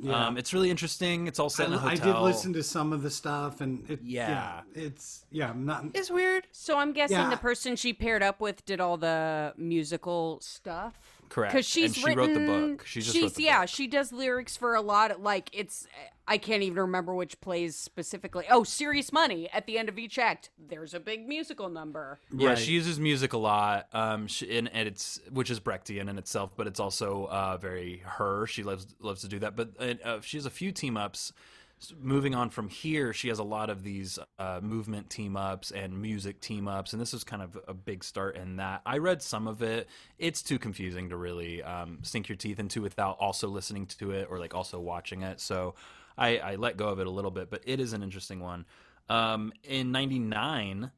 yeah. 0.00 0.26
um, 0.26 0.36
it's 0.36 0.52
really 0.54 0.70
interesting 0.70 1.26
it's 1.26 1.38
all 1.40 1.50
set 1.50 1.66
in 1.68 1.72
a 1.72 1.76
I, 1.78 1.80
I 1.86 1.88
hotel 1.90 2.10
I 2.10 2.12
did 2.12 2.20
listen 2.20 2.52
to 2.52 2.62
some 2.62 2.92
of 2.92 3.02
the 3.02 3.10
stuff, 3.10 3.60
and 3.60 3.88
it, 3.90 4.00
Yeah. 4.04 4.60
it's 4.74 5.24
yeah, 5.32 5.52
not. 5.56 5.86
it's 5.94 6.10
weird 6.10 6.46
So 6.52 6.78
I'm 6.78 6.92
guessing 6.92 7.16
Yeah. 7.16 7.30
the 7.30 7.36
person 7.38 7.74
she 7.76 7.92
paired 7.92 8.22
up 8.22 8.40
with 8.40 8.64
did 8.66 8.78
all 8.80 8.96
the 8.96 9.52
musical 9.56 10.38
stuff. 10.42 10.94
Correct. 11.34 11.52
Because 11.52 11.66
she's 11.66 11.86
And 11.86 11.96
she 11.96 12.04
written. 12.04 12.18
wrote 12.18 12.34
the 12.34 12.46
book. 12.46 12.86
She 12.86 13.00
just 13.00 13.12
she's 13.12 13.22
wrote 13.24 13.34
the 13.34 13.42
yeah. 13.42 13.60
book. 13.62 13.68
She 13.68 13.88
does 13.88 14.12
lyrics 14.12 14.56
for 14.56 14.76
a 14.76 14.80
lot. 14.80 15.10
Of, 15.10 15.20
like 15.20 15.50
it's. 15.52 15.88
I 16.28 16.38
can't 16.38 16.62
even 16.62 16.78
remember 16.78 17.12
which 17.12 17.40
plays 17.40 17.74
specifically. 17.74 18.44
Oh, 18.48 18.62
Serious 18.62 19.12
Money. 19.12 19.50
At 19.52 19.66
the 19.66 19.76
end 19.76 19.88
of 19.88 19.98
each 19.98 20.16
act, 20.16 20.50
there's 20.56 20.94
a 20.94 21.00
big 21.00 21.26
musical 21.26 21.68
number. 21.68 22.20
Yeah, 22.32 22.50
Right. 22.50 22.58
she 22.58 22.70
uses 22.70 23.00
music 23.00 23.32
a 23.32 23.38
lot, 23.38 23.88
um, 23.92 24.28
she, 24.28 24.56
and, 24.56 24.70
and 24.72 24.86
it's 24.86 25.20
which 25.32 25.50
is 25.50 25.58
Brechtian 25.58 26.08
in 26.08 26.18
itself, 26.18 26.52
but 26.56 26.68
it's 26.68 26.78
also 26.78 27.24
uh, 27.24 27.56
very 27.56 28.00
her. 28.04 28.46
She 28.46 28.62
loves 28.62 28.86
loves 29.00 29.22
to 29.22 29.28
do 29.28 29.40
that. 29.40 29.56
But 29.56 29.70
uh, 30.04 30.20
she 30.20 30.36
has 30.36 30.46
a 30.46 30.50
few 30.50 30.70
team 30.70 30.96
ups. 30.96 31.32
S- 31.80 31.92
Moving 32.00 32.34
on 32.34 32.50
from 32.50 32.68
here, 32.68 33.12
she 33.12 33.28
has 33.28 33.38
a 33.38 33.44
lot 33.44 33.68
of 33.70 33.82
these 33.82 34.18
uh, 34.38 34.60
movement 34.62 35.10
team 35.10 35.36
ups 35.36 35.70
and 35.70 36.00
music 36.00 36.40
team 36.40 36.66
ups, 36.68 36.92
and 36.92 37.00
this 37.02 37.12
is 37.12 37.24
kind 37.24 37.42
of 37.42 37.58
a 37.68 37.74
big 37.74 38.02
start 38.04 38.36
in 38.36 38.56
that. 38.56 38.82
I 38.86 38.98
read 38.98 39.22
some 39.22 39.46
of 39.46 39.62
it; 39.62 39.88
it's 40.18 40.42
too 40.42 40.58
confusing 40.58 41.10
to 41.10 41.16
really 41.16 41.62
um, 41.62 41.98
sink 42.02 42.28
your 42.28 42.36
teeth 42.36 42.58
into 42.58 42.80
without 42.80 43.18
also 43.18 43.48
listening 43.48 43.86
to 43.98 44.12
it 44.12 44.28
or 44.30 44.38
like 44.38 44.54
also 44.54 44.80
watching 44.80 45.22
it. 45.22 45.40
So 45.40 45.74
I, 46.16 46.38
I 46.38 46.54
let 46.56 46.76
go 46.76 46.88
of 46.88 47.00
it 47.00 47.06
a 47.06 47.10
little 47.10 47.30
bit, 47.30 47.50
but 47.50 47.62
it 47.64 47.80
is 47.80 47.92
an 47.92 48.02
interesting 48.02 48.40
one. 48.40 48.64
Um, 49.08 49.52
in 49.62 49.92
'99, 49.92 50.90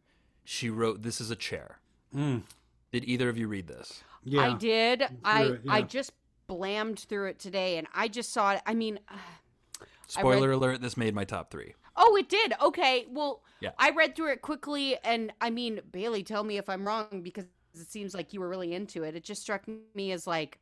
she 0.45 0.71
wrote 0.71 1.03
"This 1.03 1.21
is 1.21 1.31
a 1.31 1.37
chair." 1.37 1.79
Did 2.15 3.05
either 3.05 3.29
of 3.29 3.37
you 3.37 3.49
read 3.49 3.67
this? 3.67 4.03
Yeah, 4.25 4.43
I 4.43 4.55
did. 4.55 5.03
I 5.25 5.43
it, 5.45 5.61
I 5.69 5.83
just 5.83 6.13
blammed 6.47 7.01
through 7.01 7.29
it 7.31 7.39
today, 7.39 7.79
and 7.79 7.87
I 7.95 8.09
just 8.09 8.33
saw 8.33 8.53
it. 8.53 8.63
I 8.67 8.75
mean. 8.75 9.01
I 10.17 10.23
read- 10.23 10.33
Spoiler 10.37 10.53
alert: 10.53 10.81
This 10.81 10.97
made 10.97 11.15
my 11.15 11.25
top 11.25 11.51
three. 11.51 11.75
Oh, 11.97 12.17
it 12.17 12.29
did. 12.29 12.53
Okay. 12.61 13.07
Well, 13.11 13.43
Yeah. 13.61 13.71
I 13.79 13.91
read 13.91 14.15
through 14.15 14.33
it 14.33 14.43
quickly, 14.43 14.99
and 15.03 15.33
I 15.41 15.51
mean, 15.51 15.81
Bailey, 15.91 16.23
tell 16.23 16.45
me 16.45 16.59
if 16.59 16.69
I'm 16.69 16.87
wrong 16.87 17.23
because 17.23 17.47
it 17.75 17.91
seems 17.91 18.15
like 18.15 18.33
you 18.33 18.41
were 18.41 18.49
really 18.49 18.75
into 18.75 19.03
it. 19.03 19.17
It 19.17 19.25
just 19.25 19.41
struck 19.43 19.65
me 19.95 20.13
as 20.13 20.27
like, 20.27 20.59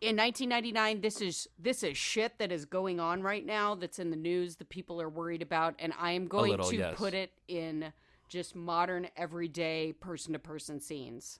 in 0.00 0.16
1999, 0.16 1.00
this 1.00 1.20
is 1.20 1.48
this 1.58 1.82
is 1.82 1.96
shit 1.96 2.38
that 2.38 2.52
is 2.52 2.64
going 2.64 3.00
on 3.00 3.22
right 3.22 3.44
now. 3.44 3.74
That's 3.74 3.98
in 3.98 4.10
the 4.10 4.16
news. 4.16 4.56
The 4.56 4.64
people 4.64 5.00
are 5.00 5.08
worried 5.08 5.42
about, 5.42 5.74
and 5.78 5.92
I 5.98 6.12
am 6.12 6.26
going 6.26 6.50
little, 6.50 6.68
to 6.70 6.76
yes. 6.76 6.94
put 6.96 7.14
it 7.14 7.32
in 7.48 7.92
just 8.28 8.54
modern, 8.56 9.08
everyday, 9.16 9.92
person 9.92 10.32
to 10.32 10.38
person 10.38 10.80
scenes. 10.80 11.38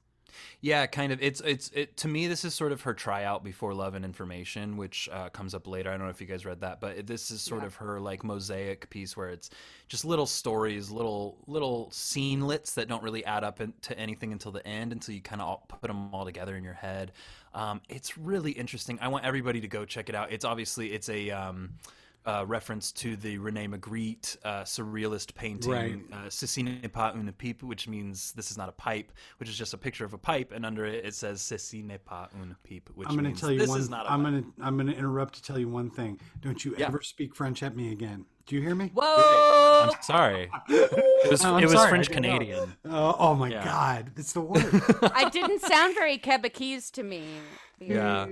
Yeah, 0.61 0.87
kind 0.87 1.13
of. 1.13 1.23
It's 1.23 1.41
it's 1.41 1.71
it 1.75 1.97
to 1.99 2.09
me. 2.09 2.27
This 2.27 2.45
is 2.45 2.55
sort 2.55 2.73
of 2.73 2.83
her 2.83 2.95
tryout 2.95 3.45
before 3.45 3.75
Love 3.75 3.95
and 3.95 4.05
Information, 4.05 4.77
which 4.77 5.09
uh, 5.13 5.29
comes 5.31 5.55
up 5.55 5.67
later. 5.67 5.91
I 5.91 5.97
don't 5.97 6.07
know 6.07 6.11
if 6.11 6.21
you 6.21 6.27
guys 6.27 6.45
read 6.45 6.61
that, 6.61 6.81
but 6.81 7.07
this 7.07 7.31
is 7.31 7.41
sort 7.41 7.65
of 7.65 7.75
her 7.77 8.01
like 8.01 8.25
mosaic 8.25 8.89
piece 8.91 9.17
where 9.17 9.29
it's 9.29 9.51
just 9.89 10.05
little 10.05 10.27
stories, 10.27 10.91
little 10.91 11.39
little 11.47 11.89
scenelets 11.91 12.75
that 12.75 12.89
don't 12.89 13.03
really 13.03 13.25
add 13.25 13.45
up 13.45 13.61
in, 13.61 13.73
to 13.83 13.99
anything 13.99 14.33
until 14.33 14.53
the 14.53 14.67
end, 14.67 14.93
until 14.93 15.15
you 15.15 15.21
kind 15.21 15.41
of 15.41 15.67
put 15.69 15.83
them 15.83 16.13
all 16.15 16.25
together 16.25 16.57
in 16.57 16.65
your 16.65 16.75
head. 16.75 17.13
Um, 17.55 17.81
it's 17.89 18.19
really 18.19 18.53
interesting. 18.53 18.99
I 19.01 19.09
want 19.09 19.25
everybody 19.25 19.61
to 19.61 19.69
go 19.69 19.85
check 19.85 20.09
it 20.09 20.15
out. 20.15 20.33
It's 20.33 20.45
obviously 20.45 20.93
it's 20.93 21.09
a. 21.09 21.31
Um, 21.31 21.75
uh, 22.27 22.45
reference 22.47 22.91
to 22.93 23.17
the 23.17 23.39
Rene 23.39 23.69
Magritte 23.69 24.37
uh, 24.45 24.63
surrealist 24.65 25.35
painting, 25.35 25.71
Right. 25.71 25.99
uh, 26.13 26.29
Ceci 26.29 26.63
n'est 26.63 26.93
pas 26.93 27.13
une 27.15 27.33
pipe, 27.33 27.63
which 27.63 27.87
means 27.89 28.33
this 28.33 28.51
is 28.51 28.59
not 28.59 28.69
a 28.69 28.73
pipe, 28.73 29.13
which 29.39 29.49
is 29.49 29.57
just 29.57 29.73
a 29.75 29.79
picture 29.79 30.05
of 30.05 30.13
a 30.13 30.19
pipe, 30.19 30.53
and 30.53 30.67
under 30.67 30.85
it 30.85 31.05
it 31.05 31.15
says 31.15 31.41
Ceci 31.41 31.83
n'est 31.83 32.05
pas 32.05 32.29
une 32.35 32.57
pipe, 32.65 32.91
which 32.95 33.09
I'm 33.09 33.15
going 33.15 33.27
means 33.27 33.39
to 33.39 33.41
tell 33.47 33.53
you 33.53 33.59
this 33.61 33.69
one. 33.71 33.81
is 33.81 33.89
not 33.89 34.07
a 34.07 34.11
I'm 34.13 34.23
pipe. 34.25 34.33
going 34.33 34.43
to 34.45 34.51
I'm 34.63 34.77
going 34.77 34.89
to 34.89 34.97
interrupt 34.97 35.35
to 35.35 35.43
tell 35.43 35.59
you 35.59 35.69
one 35.69 35.91
thing. 35.91 36.19
Don't 36.41 36.65
you 36.65 36.75
Yeah. 36.77 36.89
ever 36.89 37.01
speak 37.03 37.35
French 37.37 37.63
at 37.63 37.77
me 37.77 37.93
again. 37.93 38.25
Do 38.47 38.55
you 38.55 38.63
hear 38.63 38.75
me? 38.77 38.91
Whoa! 38.95 39.89
I'm 39.93 39.95
sorry. 40.03 40.49
It 40.69 41.31
was, 41.31 41.45
Oh, 41.45 41.55
I'm 41.57 41.63
it 41.63 41.67
was 41.67 41.73
sorry, 41.73 41.89
French. 41.91 42.11
Canadian. 42.11 42.75
Oh, 42.85 43.17
oh 43.19 43.35
my 43.35 43.49
Yeah. 43.49 43.65
God, 43.65 44.13
it's 44.17 44.33
the 44.33 44.41
worst. 44.43 44.73
I 45.03 45.29
didn't 45.31 45.63
sound 45.63 45.95
very 45.95 46.17
Quebecese 46.19 46.91
to 46.93 47.03
me. 47.03 47.25
Yeah. 47.81 48.27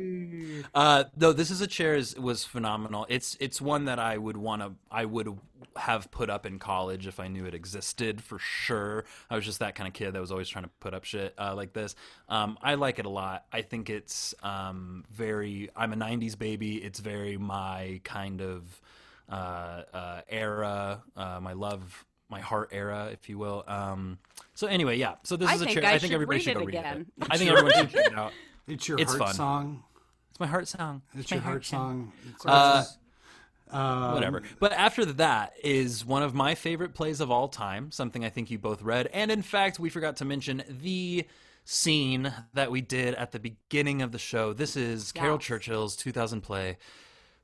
Uh, 0.75 1.05
though 1.17 1.33
this 1.33 1.51
is 1.51 1.61
a 1.61 1.67
chair 1.67 1.95
is 1.97 2.17
was 2.19 2.45
phenomenal. 2.45 3.07
It's 3.09 3.37
it's 3.41 3.61
one 3.61 3.87
that 3.87 3.99
I 3.99 4.17
would 4.17 4.37
want 4.37 4.63
to 4.63 4.73
I 4.91 5.05
would 5.05 5.37
have 5.77 6.09
put 6.13 6.31
up 6.31 6.47
in 6.47 6.61
college 6.61 7.09
if 7.09 7.19
I 7.19 7.27
knew 7.27 7.45
it 7.45 7.55
existed 7.55 8.23
for 8.23 8.39
sure. 8.39 9.05
I 9.29 9.35
was 9.35 9.45
just 9.45 9.59
that 9.59 9.75
kind 9.75 9.89
of 9.89 9.93
kid 9.95 10.13
that 10.13 10.21
was 10.21 10.31
always 10.31 10.49
trying 10.49 10.65
to 10.65 10.71
put 10.81 10.95
up 10.95 11.05
shit 11.05 11.35
uh, 11.37 11.55
like 11.57 11.73
this. 11.73 11.95
Um, 12.29 12.57
I 12.63 12.77
like 12.77 12.99
it 13.01 13.05
a 13.07 13.11
lot. 13.11 13.45
I 13.53 13.63
think 13.63 13.91
it's 13.91 14.33
um, 14.45 15.05
very. 15.13 15.69
I'm 15.77 15.93
a 15.93 15.97
'90s 15.97 16.39
baby. 16.39 16.77
It's 16.77 17.01
very 17.01 17.37
my 17.37 18.01
kind 18.05 18.41
of 18.41 18.81
era. 19.31 21.03
Uh, 21.17 21.39
my 21.41 21.53
love. 21.53 22.05
My 22.31 22.41
heart 22.41 22.71
era, 22.73 23.11
if 23.13 23.29
you 23.29 23.39
will. 23.39 23.65
Um, 23.69 24.19
so 24.55 24.67
anyway, 24.67 24.97
yeah. 24.97 25.17
So 25.25 25.37
this 25.37 25.49
I 25.51 25.55
is 25.55 25.61
a 25.61 25.65
think 25.67 25.79
chair. 25.81 25.85
I 25.89 25.95
I 25.95 25.99
think 25.99 26.11
should 26.11 26.15
everybody 26.15 26.39
read 26.39 26.43
should 26.43 26.51
it 26.53 26.59
go 26.61 26.65
read 26.65 26.75
again. 26.75 27.07
it. 27.21 27.27
I 27.31 27.37
think 27.37 27.51
everyone 27.51 27.73
should 27.75 27.91
check 27.91 28.07
it 28.07 28.15
out. 28.19 28.33
It's 28.67 28.89
your 28.89 28.99
It's 28.99 29.11
heart 29.13 29.19
fun. 29.21 29.35
song. 29.35 29.85
It's 30.31 30.41
my 30.41 30.47
heart 30.47 30.67
song. 30.67 31.03
It's 31.15 31.31
my 31.31 31.37
your 31.37 31.45
heart 31.45 31.67
song. 31.67 32.13
It's 32.33 32.47
Uh, 32.47 32.85
um, 33.71 34.15
whatever. 34.15 34.43
But 34.59 34.73
after 34.73 35.05
that 35.05 35.53
is 35.63 36.03
one 36.05 36.23
of 36.23 36.35
my 36.35 36.55
favorite 36.55 36.95
plays 36.95 37.21
of 37.21 37.31
all 37.31 37.47
time, 37.49 37.91
something 37.91 38.25
I 38.25 38.31
think 38.31 38.51
you 38.51 38.59
both 38.59 38.81
read. 38.81 39.09
And 39.13 39.31
in 39.31 39.43
fact, 39.43 39.79
we 39.79 39.91
forgot 39.91 40.17
to 40.17 40.25
mention 40.25 40.63
the 40.69 41.27
scene 41.67 42.33
that 42.55 42.71
we 42.71 42.81
did 42.81 43.15
at 43.17 43.33
the 43.33 43.39
beginning 43.39 44.01
of 44.01 44.13
the 44.13 44.19
show. 44.19 44.55
This 44.55 44.77
is 44.77 45.13
Caryl 45.13 45.37
Yes. 45.37 45.45
Churchill's 45.45 45.95
2000 45.95 46.41
play, 46.41 46.79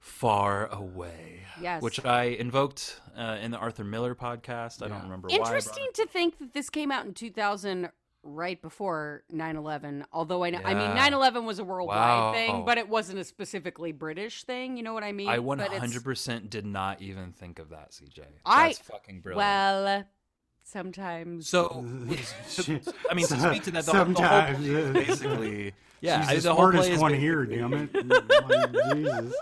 Far 0.00 0.66
Away. 0.66 1.40
Yes. 1.60 1.82
Which 1.82 2.04
I 2.04 2.24
invoked 2.24 3.00
uh, 3.16 3.36
in 3.42 3.50
the 3.50 3.58
Arthur 3.58 3.84
Miller 3.84 4.14
podcast. 4.14 4.82
I 4.82 4.88
don't 4.88 5.02
remember 5.02 5.28
why. 5.28 5.34
I 5.34 5.38
brought 5.38 5.46
Interesting 5.48 5.84
it. 5.88 5.94
to 5.94 6.06
think 6.06 6.38
that 6.38 6.52
this 6.54 6.70
came 6.70 6.90
out 6.90 7.04
in 7.04 7.12
2000 7.14 7.90
right 8.22 8.60
before 8.60 9.24
9/11. 9.32 10.04
Although 10.12 10.42
I 10.44 10.50
know, 10.50 10.60
I 10.64 10.72
mean, 10.74 10.90
9/11 10.90 11.44
was 11.44 11.58
a 11.58 11.64
worldwide 11.64 11.96
Wow. 11.96 12.32
thing, 12.32 12.64
but 12.64 12.78
it 12.78 12.88
wasn't 12.88 13.18
a 13.18 13.24
specifically 13.24 13.92
British 13.92 14.44
thing. 14.44 14.76
You 14.78 14.82
know 14.82 14.94
what 14.94 15.04
I 15.04 15.12
mean? 15.12 15.28
I 15.28 15.38
But 15.38 15.70
100% 15.70 16.48
did 16.50 16.64
not 16.66 17.02
even 17.02 17.32
think 17.32 17.58
of 17.58 17.68
that, 17.70 17.90
CJ. 17.92 18.20
I- 18.46 18.68
That's 18.68 18.78
fucking 18.78 19.20
brilliant. 19.20 19.36
Well, 19.38 20.04
sometimes. 20.62 21.48
So, 21.48 21.68
I 23.10 23.14
mean, 23.14 23.26
to 23.26 23.38
speak 23.38 23.62
to 23.64 23.70
that, 23.72 23.84
the, 23.84 23.92
the 23.92 23.96
whole 23.98 24.04
Sometimes, 24.14 24.58
play 24.66 24.74
uh, 24.74 24.78
is 24.78 24.92
basically, 24.92 25.72
yeah, 26.00 26.24
I- 26.26 26.34
She's 26.34 26.42
the 26.44 26.50
the 26.50 26.54
whole 26.54 26.70
play 26.70 26.94
smartest 26.94 27.02
one 27.02 27.14
here, 27.14 27.44
damn 27.44 27.72
it. 27.74 27.92
Jesus. 28.94 29.34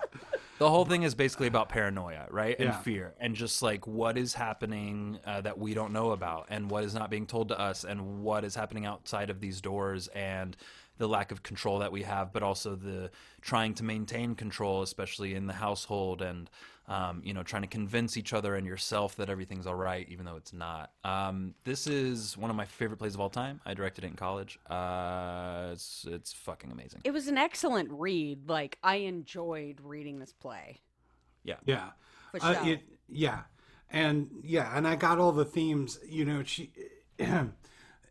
The 0.58 0.68
whole 0.68 0.84
thing 0.84 1.02
is 1.04 1.14
basically 1.14 1.46
about 1.46 1.68
paranoia, 1.68 2.26
right, 2.30 2.58
and 2.58 2.68
Yeah. 2.68 2.78
fear, 2.80 3.14
and 3.20 3.34
just 3.34 3.62
like 3.62 3.86
what 3.86 4.18
is 4.18 4.34
happening 4.34 5.18
uh, 5.24 5.40
that 5.42 5.58
we 5.58 5.74
don't 5.74 5.92
know 5.92 6.10
about, 6.10 6.46
and 6.50 6.70
what 6.70 6.84
is 6.84 6.94
not 6.94 7.10
being 7.10 7.26
told 7.26 7.48
to 7.48 7.58
us, 7.58 7.84
and 7.84 8.22
what 8.22 8.44
is 8.44 8.54
happening 8.54 8.84
outside 8.84 9.30
of 9.30 9.40
these 9.40 9.60
doors, 9.60 10.08
and 10.08 10.56
the 10.98 11.08
lack 11.08 11.30
of 11.30 11.44
control 11.44 11.78
that 11.78 11.92
we 11.92 12.02
have, 12.02 12.32
but 12.32 12.42
also 12.42 12.74
the 12.74 13.10
trying 13.40 13.72
to 13.74 13.84
maintain 13.84 14.34
control, 14.34 14.82
especially 14.82 15.34
in 15.34 15.46
the 15.46 15.52
household, 15.54 16.20
and 16.20 16.50
um, 16.88 17.20
you 17.22 17.34
know, 17.34 17.42
trying 17.42 17.62
to 17.62 17.68
convince 17.68 18.16
each 18.16 18.32
other 18.32 18.56
and 18.56 18.66
yourself 18.66 19.14
that 19.16 19.28
everything's 19.28 19.66
all 19.66 19.74
right, 19.74 20.08
even 20.08 20.24
though 20.24 20.36
it's 20.36 20.54
not. 20.54 20.90
Um, 21.04 21.54
this 21.64 21.86
is 21.86 22.36
one 22.36 22.50
of 22.50 22.56
my 22.56 22.64
favorite 22.64 22.96
plays 22.96 23.14
of 23.14 23.20
all 23.20 23.28
time. 23.30 23.60
I 23.66 23.74
directed 23.74 24.04
it 24.04 24.08
in 24.08 24.14
college. 24.14 24.58
Uh, 24.68 25.70
it's 25.72 26.06
it's 26.08 26.32
fucking 26.32 26.72
amazing. 26.72 27.02
it 27.04 27.12
was 27.12 27.28
an 27.28 27.36
excellent 27.36 27.90
read. 27.92 28.48
Like 28.48 28.78
I 28.82 28.96
enjoyed 28.96 29.80
reading 29.82 30.18
this 30.18 30.32
play. 30.32 30.80
Yeah. 31.44 31.90
For 32.32 32.42
Uh, 32.42 32.64
it, 32.66 32.80
yeah. 33.08 33.40
And 33.90 34.30
yeah, 34.42 34.70
and 34.74 34.86
I 34.86 34.96
got 34.96 35.18
all 35.18 35.32
the 35.32 35.44
themes, 35.44 35.98
you 36.06 36.24
know, 36.24 36.42
she 36.42 36.70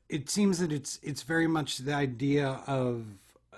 it 0.10 0.30
seems 0.30 0.60
that 0.60 0.72
it's 0.72 1.00
it's 1.04 1.24
very 1.24 1.48
much 1.48 1.80
the 1.80 1.94
idea 1.94 2.62
of 2.68 3.06
uh, 3.54 3.58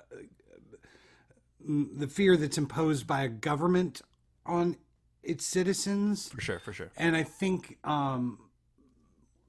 the 1.67 2.07
fear 2.07 2.37
that's 2.37 2.57
imposed 2.57 3.05
by 3.07 3.23
a 3.23 3.29
government 3.29 4.01
on 4.45 4.77
its 5.23 5.45
citizens. 5.45 6.29
For 6.29 6.41
sure, 6.41 6.59
for 6.59 6.73
sure. 6.73 6.91
And 6.97 7.15
I 7.15 7.23
think 7.23 7.77
um, 7.83 8.39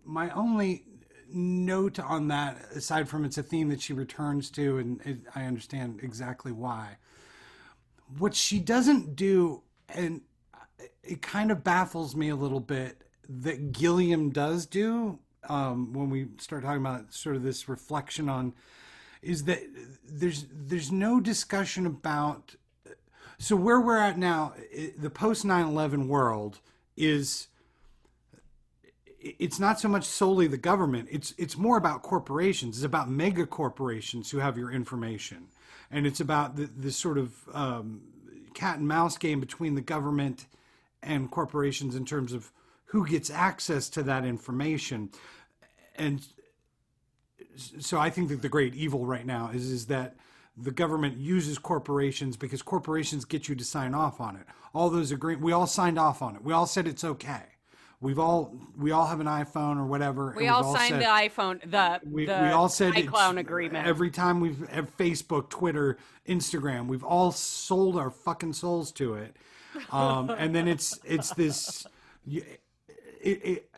my 0.05 0.31
only 0.31 0.85
note 1.33 1.99
on 2.01 2.29
that, 2.29 2.59
aside 2.75 3.09
from 3.09 3.25
it's 3.25 3.39
a 3.39 3.43
theme 3.43 3.69
that 3.69 3.81
she 3.81 3.93
returns 3.93 4.51
to, 4.51 4.79
and 4.79 5.01
it, 5.07 5.19
I 5.35 5.45
understand 5.45 6.01
exactly 6.03 6.53
why, 6.53 6.97
what 8.19 8.35
she 8.35 8.59
doesn't 8.59 9.15
do, 9.15 9.63
and 9.89 10.23
it 11.03 11.23
kind 11.23 11.51
of 11.51 11.63
baffles 11.63 12.17
me 12.17 12.29
a 12.31 12.37
little 12.37 12.61
bit, 12.61 13.05
that 13.29 13.73
Gilliam 13.73 14.31
does 14.31 14.67
do 14.67 15.21
um, 15.49 15.93
when 15.93 16.11
we 16.11 16.27
start 16.39 16.65
talking 16.65 16.81
about 16.81 17.15
sort 17.15 17.37
of 17.37 17.43
this 17.43 17.69
reflection 17.69 18.29
on, 18.29 18.55
is 19.23 19.45
that 19.45 19.61
there's 20.05 20.47
there's 20.53 20.91
no 20.91 21.21
discussion 21.21 21.87
about 21.87 22.57
so 23.41 23.57
where 23.57 23.81
we're 23.81 23.97
at 23.97 24.19
now 24.19 24.53
the 24.99 25.09
post 25.09 25.47
9-11 25.47 26.07
world 26.07 26.61
is 26.95 27.49
it's 29.19 29.59
not 29.59 29.81
so 29.81 29.89
much 29.89 30.05
solely 30.05 30.47
the 30.47 30.59
government. 30.59 31.09
It's 31.11 31.35
it's 31.39 31.57
more 31.57 31.79
about 31.79 32.03
corporations. 32.03 32.77
It's 32.77 32.85
about 32.85 33.11
mega 33.11 33.47
corporations 33.47 34.31
who 34.31 34.39
have 34.39 34.57
your 34.57 34.71
information. 34.71 35.49
And 35.91 36.07
it's 36.07 36.21
about 36.21 36.57
the, 36.57 36.71
this 36.77 36.97
sort 36.97 37.19
of 37.19 37.35
um, 37.53 38.03
cat 38.55 38.79
and 38.79 38.87
mouse 38.87 39.19
game 39.19 39.41
between 39.41 39.75
the 39.75 39.81
government 39.81 40.47
and 41.03 41.31
corporations 41.31 41.97
in 41.97 42.05
terms 42.05 42.33
of 42.33 42.53
who 42.87 43.07
gets 43.07 43.31
access 43.31 43.89
to 43.91 44.03
that 44.03 44.25
information. 44.25 45.11
And 45.97 46.27
so 47.57 47.99
I 47.99 48.11
think 48.11 48.29
that 48.29 48.43
the 48.43 48.49
great 48.51 48.75
evil 48.75 49.07
right 49.07 49.27
now 49.27 49.51
is 49.53 49.71
is 49.71 49.87
that 49.87 50.17
the 50.57 50.71
government 50.71 51.17
uses 51.17 51.59
corporations 51.59 52.37
because 52.37 52.63
corporations 52.63 53.25
get 53.25 53.49
you 53.49 53.55
to 53.55 53.65
sign 53.65 53.95
off 53.95 54.21
on 54.21 54.37
it. 54.37 54.43
All 54.75 54.91
those 54.91 55.11
agree 55.13 55.37
we 55.37 55.53
all 55.53 55.67
signed 55.67 55.99
off 55.99 56.23
on 56.23 56.37
it. 56.37 56.45
We 56.45 56.53
all 56.53 56.67
said 56.67 56.87
it's 56.87 57.05
okay. 57.05 57.43
We've 58.03 58.19
all 58.19 58.57
we 58.77 58.93
all 58.93 59.07
have 59.07 59.21
an 59.21 59.27
iPhone 59.27 59.77
or 59.79 59.85
whatever. 59.85 60.33
We 60.37 60.47
and 60.47 60.55
all 60.55 60.75
signed 60.75 60.91
said- 60.95 61.03
the 61.03 61.07
iPhone, 61.07 61.71
the 61.71 62.01
we, 62.09 62.27
the 62.27 62.41
we 62.43 62.49
all 62.49 62.69
said 62.69 62.95
iCloud 62.95 63.39
agreement. 63.39 63.87
Every 63.87 64.11
time 64.11 64.41
we've 64.41 64.67
have 64.69 64.97
Facebook, 64.97 65.51
Twitter, 65.51 65.99
Instagram, 66.27 66.87
we've 66.87 67.05
all 67.05 67.31
sold 67.31 67.97
our 67.99 68.11
fucking 68.11 68.55
souls 68.55 68.91
to 68.93 69.15
it. 69.15 69.37
Um, 69.93 70.31
and 70.39 70.55
then 70.55 70.67
it's 70.67 70.99
it's 71.05 71.35
this. 71.35 71.87
It, 72.27 72.61
it, 73.23 73.71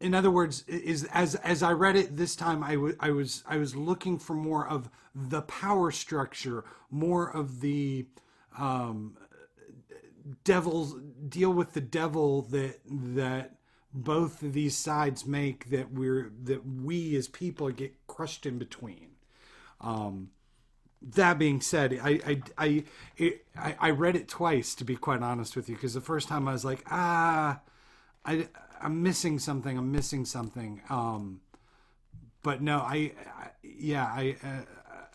in 0.00 0.12
other 0.14 0.30
words, 0.30 0.64
is 0.66 1.04
as 1.12 1.36
as 1.36 1.62
I 1.62 1.72
read 1.72 1.94
it 1.96 2.16
this 2.16 2.34
time, 2.34 2.64
I 2.64 2.76
wa- 2.76 2.92
I 2.98 3.10
was 3.10 3.44
I 3.46 3.56
was 3.58 3.76
looking 3.76 4.18
for 4.18 4.34
more 4.34 4.66
of 4.66 4.90
the 5.14 5.42
power 5.42 5.90
structure, 5.90 6.64
more 6.90 7.28
of 7.28 7.60
the 7.60 8.06
um, 8.58 9.16
devil's 10.42 10.96
deal 11.28 11.52
with 11.52 11.72
the 11.72 11.80
devil 11.80 12.42
that 12.42 12.80
that 12.86 13.56
both 13.92 14.42
of 14.42 14.52
these 14.52 14.76
sides 14.76 15.24
make 15.26 15.70
that 15.70 15.92
we're 15.92 16.32
that 16.42 16.66
we 16.66 17.14
as 17.16 17.28
people 17.28 17.70
get 17.70 17.94
crushed 18.06 18.44
in 18.46 18.58
between. 18.58 19.10
Um, 19.80 20.30
that 21.02 21.38
being 21.38 21.60
said, 21.60 21.98
I 22.02 22.20
I 22.26 22.42
I, 22.58 22.84
it, 23.16 23.46
I 23.56 23.76
I 23.78 23.90
read 23.90 24.16
it 24.16 24.28
twice 24.28 24.74
to 24.76 24.84
be 24.84 24.96
quite 24.96 25.22
honest 25.22 25.54
with 25.54 25.68
you 25.68 25.76
because 25.76 25.94
the 25.94 26.00
first 26.00 26.28
time 26.28 26.48
I 26.48 26.52
was 26.52 26.64
like 26.64 26.82
ah 26.90 27.60
I 28.24 28.48
I'm 28.80 29.02
missing 29.02 29.38
something 29.38 29.76
I'm 29.76 29.92
missing 29.92 30.24
something 30.24 30.80
um 30.88 31.40
but 32.42 32.62
no 32.62 32.78
I, 32.78 33.12
I 33.38 33.50
yeah 33.62 34.04
I 34.04 34.36
uh, 34.42 34.62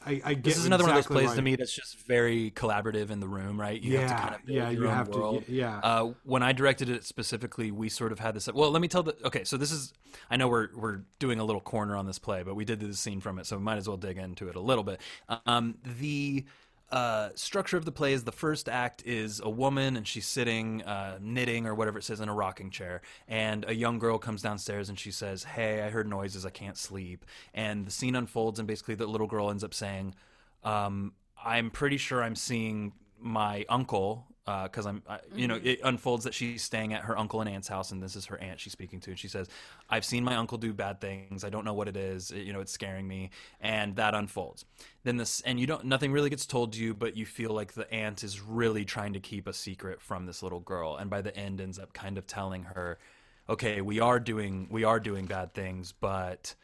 I, 0.05 0.21
I 0.23 0.33
get 0.33 0.43
This 0.43 0.57
is 0.57 0.65
another 0.65 0.83
one 0.83 0.91
of 0.91 0.95
those 0.95 1.07
plays 1.07 1.27
why- 1.29 1.35
to 1.35 1.41
me 1.41 1.55
that's 1.55 1.73
just 1.73 1.97
very 2.07 2.51
collaborative 2.51 3.09
in 3.09 3.19
the 3.19 3.27
room, 3.27 3.59
right? 3.59 3.81
You 3.81 3.97
have 3.97 4.07
to 4.09 4.13
Yeah, 4.13 4.19
kind 4.21 4.35
of 4.35 4.45
build 4.45 4.55
yeah, 4.57 4.69
your 4.69 4.83
you 4.83 4.89
own 4.89 4.95
have 4.95 5.11
to- 5.11 5.43
yeah. 5.47 5.79
Uh, 5.83 6.13
when 6.23 6.41
I 6.43 6.51
directed 6.53 6.89
it 6.89 7.03
specifically, 7.03 7.71
we 7.71 7.89
sort 7.89 8.11
of 8.11 8.19
had 8.19 8.33
this. 8.35 8.47
Well, 8.51 8.71
let 8.71 8.81
me 8.81 8.87
tell 8.87 9.03
the. 9.03 9.15
Okay, 9.25 9.43
so 9.43 9.57
this 9.57 9.71
is. 9.71 9.93
I 10.31 10.37
know 10.37 10.47
we're 10.47 10.69
we're 10.75 11.01
doing 11.19 11.39
a 11.39 11.43
little 11.43 11.61
corner 11.61 11.95
on 11.95 12.05
this 12.05 12.17
play, 12.19 12.43
but 12.43 12.55
we 12.55 12.65
did 12.65 12.79
do 12.79 12.87
the 12.87 12.93
scene 12.95 13.19
from 13.19 13.39
it, 13.39 13.45
so 13.45 13.57
we 13.57 13.63
might 13.63 13.77
as 13.77 13.87
well 13.87 13.97
dig 13.97 14.17
into 14.17 14.47
it 14.47 14.55
a 14.55 14.61
little 14.61 14.83
bit. 14.83 15.01
Um, 15.45 15.75
the 15.99 16.45
uh, 16.91 17.29
structure 17.35 17.77
of 17.77 17.85
the 17.85 17.91
play 17.91 18.13
is 18.13 18.23
the 18.23 18.31
first 18.31 18.67
act 18.67 19.03
is 19.05 19.39
a 19.39 19.49
woman 19.49 19.95
and 19.95 20.07
she's 20.07 20.25
sitting 20.25 20.81
uh, 20.83 21.19
knitting 21.21 21.67
or 21.67 21.75
whatever 21.75 21.99
it 21.99 22.03
says 22.03 22.19
in 22.19 22.29
a 22.29 22.33
rocking 22.33 22.71
chair, 22.71 23.01
and 23.27 23.63
a 23.67 23.73
young 23.73 23.99
girl 23.99 24.17
comes 24.17 24.41
downstairs 24.41 24.89
and 24.89 24.97
she 24.99 25.11
says, 25.11 25.43
"Hey, 25.43 25.81
I 25.81 25.89
heard 25.89 26.07
noises. 26.07 26.45
I 26.45 26.49
can't 26.49 26.77
sleep." 26.77 27.25
And 27.53 27.85
the 27.85 27.91
scene 27.91 28.15
unfolds, 28.15 28.59
and 28.59 28.67
basically 28.67 28.95
the 28.95 29.07
little 29.07 29.27
girl 29.27 29.49
ends 29.49 29.63
up 29.63 29.73
saying, 29.73 30.15
um, 30.63 31.13
"I'm 31.43 31.69
pretty 31.69 31.97
sure 31.97 32.23
I'm 32.23 32.35
seeing 32.35 32.93
my 33.19 33.65
uncle." 33.69 34.25
Uh, 34.49 34.63
because 34.63 34.87
I'm, 34.87 35.03
I, 35.07 35.19
you 35.35 35.47
know, 35.47 35.57
mm-hmm. 35.57 35.67
it 35.67 35.79
unfolds 35.83 36.23
that 36.23 36.33
she's 36.33 36.63
staying 36.63 36.91
at 36.93 37.03
her 37.03 37.15
uncle 37.15 37.39
and 37.39 37.47
aunt's 37.47 37.67
house, 37.67 37.91
and 37.91 38.01
this 38.01 38.15
is 38.15 38.25
her 38.25 38.37
aunt 38.39 38.59
she's 38.59 38.73
speaking 38.73 38.99
to. 39.01 39.11
And 39.11 39.19
she 39.19 39.27
says, 39.27 39.47
"I've 39.91 40.03
seen 40.03 40.23
my 40.23 40.35
uncle 40.37 40.57
do 40.57 40.73
bad 40.73 40.99
things. 40.99 41.43
I 41.43 41.51
don't 41.51 41.65
know 41.65 41.75
what 41.75 41.87
it 41.87 41.95
is. 41.95 42.31
It- 42.31 42.47
you 42.47 42.53
know, 42.53 42.59
it's 42.59 42.71
scaring 42.71 43.07
me." 43.07 43.29
And 43.61 43.95
that 43.97 44.15
unfolds. 44.15 44.65
Then 45.03 45.17
this, 45.17 45.41
and 45.41 45.59
you 45.59 45.67
don't, 45.67 45.85
nothing 45.85 46.11
really 46.11 46.31
gets 46.31 46.47
told 46.47 46.73
to 46.73 46.79
you, 46.79 46.95
but 46.95 47.15
you 47.15 47.27
feel 47.27 47.51
like 47.51 47.73
the 47.73 47.87
aunt 47.93 48.23
is 48.23 48.41
really 48.41 48.85
trying 48.85 49.13
to 49.13 49.19
keep 49.19 49.45
a 49.45 49.53
secret 49.53 50.01
from 50.01 50.25
this 50.25 50.41
little 50.41 50.61
girl, 50.61 50.95
and 50.95 51.11
by 51.11 51.21
the 51.21 51.35
end 51.37 51.61
ends 51.61 51.77
up 51.77 51.93
kind 51.93 52.17
of 52.17 52.25
telling 52.25 52.63
her, 52.63 52.97
"Okay, 53.47 53.81
we 53.81 53.99
are 53.99 54.19
doing, 54.19 54.67
we 54.71 54.83
are 54.83 54.99
doing 54.99 55.27
bad 55.27 55.53
things, 55.53 55.91
but." 55.91 56.55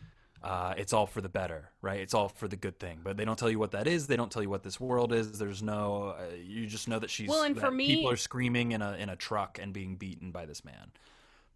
Uh, 0.43 0.73
it's 0.77 0.93
all 0.93 1.07
for 1.07 1.21
the 1.21 1.29
better, 1.29 1.69
right? 1.81 1.99
It's 1.99 2.13
all 2.13 2.29
for 2.29 2.47
the 2.47 2.55
good 2.55 2.79
thing. 2.79 2.99
But 3.03 3.17
they 3.17 3.25
don't 3.25 3.37
tell 3.37 3.49
you 3.49 3.59
what 3.59 3.71
that 3.71 3.87
is. 3.87 4.07
They 4.07 4.15
don't 4.15 4.31
tell 4.31 4.43
you 4.43 4.49
what 4.49 4.63
this 4.63 4.79
world 4.79 5.13
is. 5.13 5.39
There's 5.39 5.63
no. 5.63 6.15
Uh, 6.17 6.35
you 6.35 6.67
just 6.67 6.87
know 6.87 6.99
that 6.99 7.09
she's. 7.09 7.29
Well, 7.29 7.43
and 7.43 7.59
for 7.59 7.71
me- 7.71 7.87
people 7.87 8.11
are 8.11 8.17
screaming 8.17 8.71
in 8.71 8.81
a 8.81 8.93
in 8.93 9.09
a 9.09 9.15
truck 9.15 9.59
and 9.61 9.73
being 9.73 9.95
beaten 9.95 10.31
by 10.31 10.45
this 10.45 10.63
man. 10.63 10.91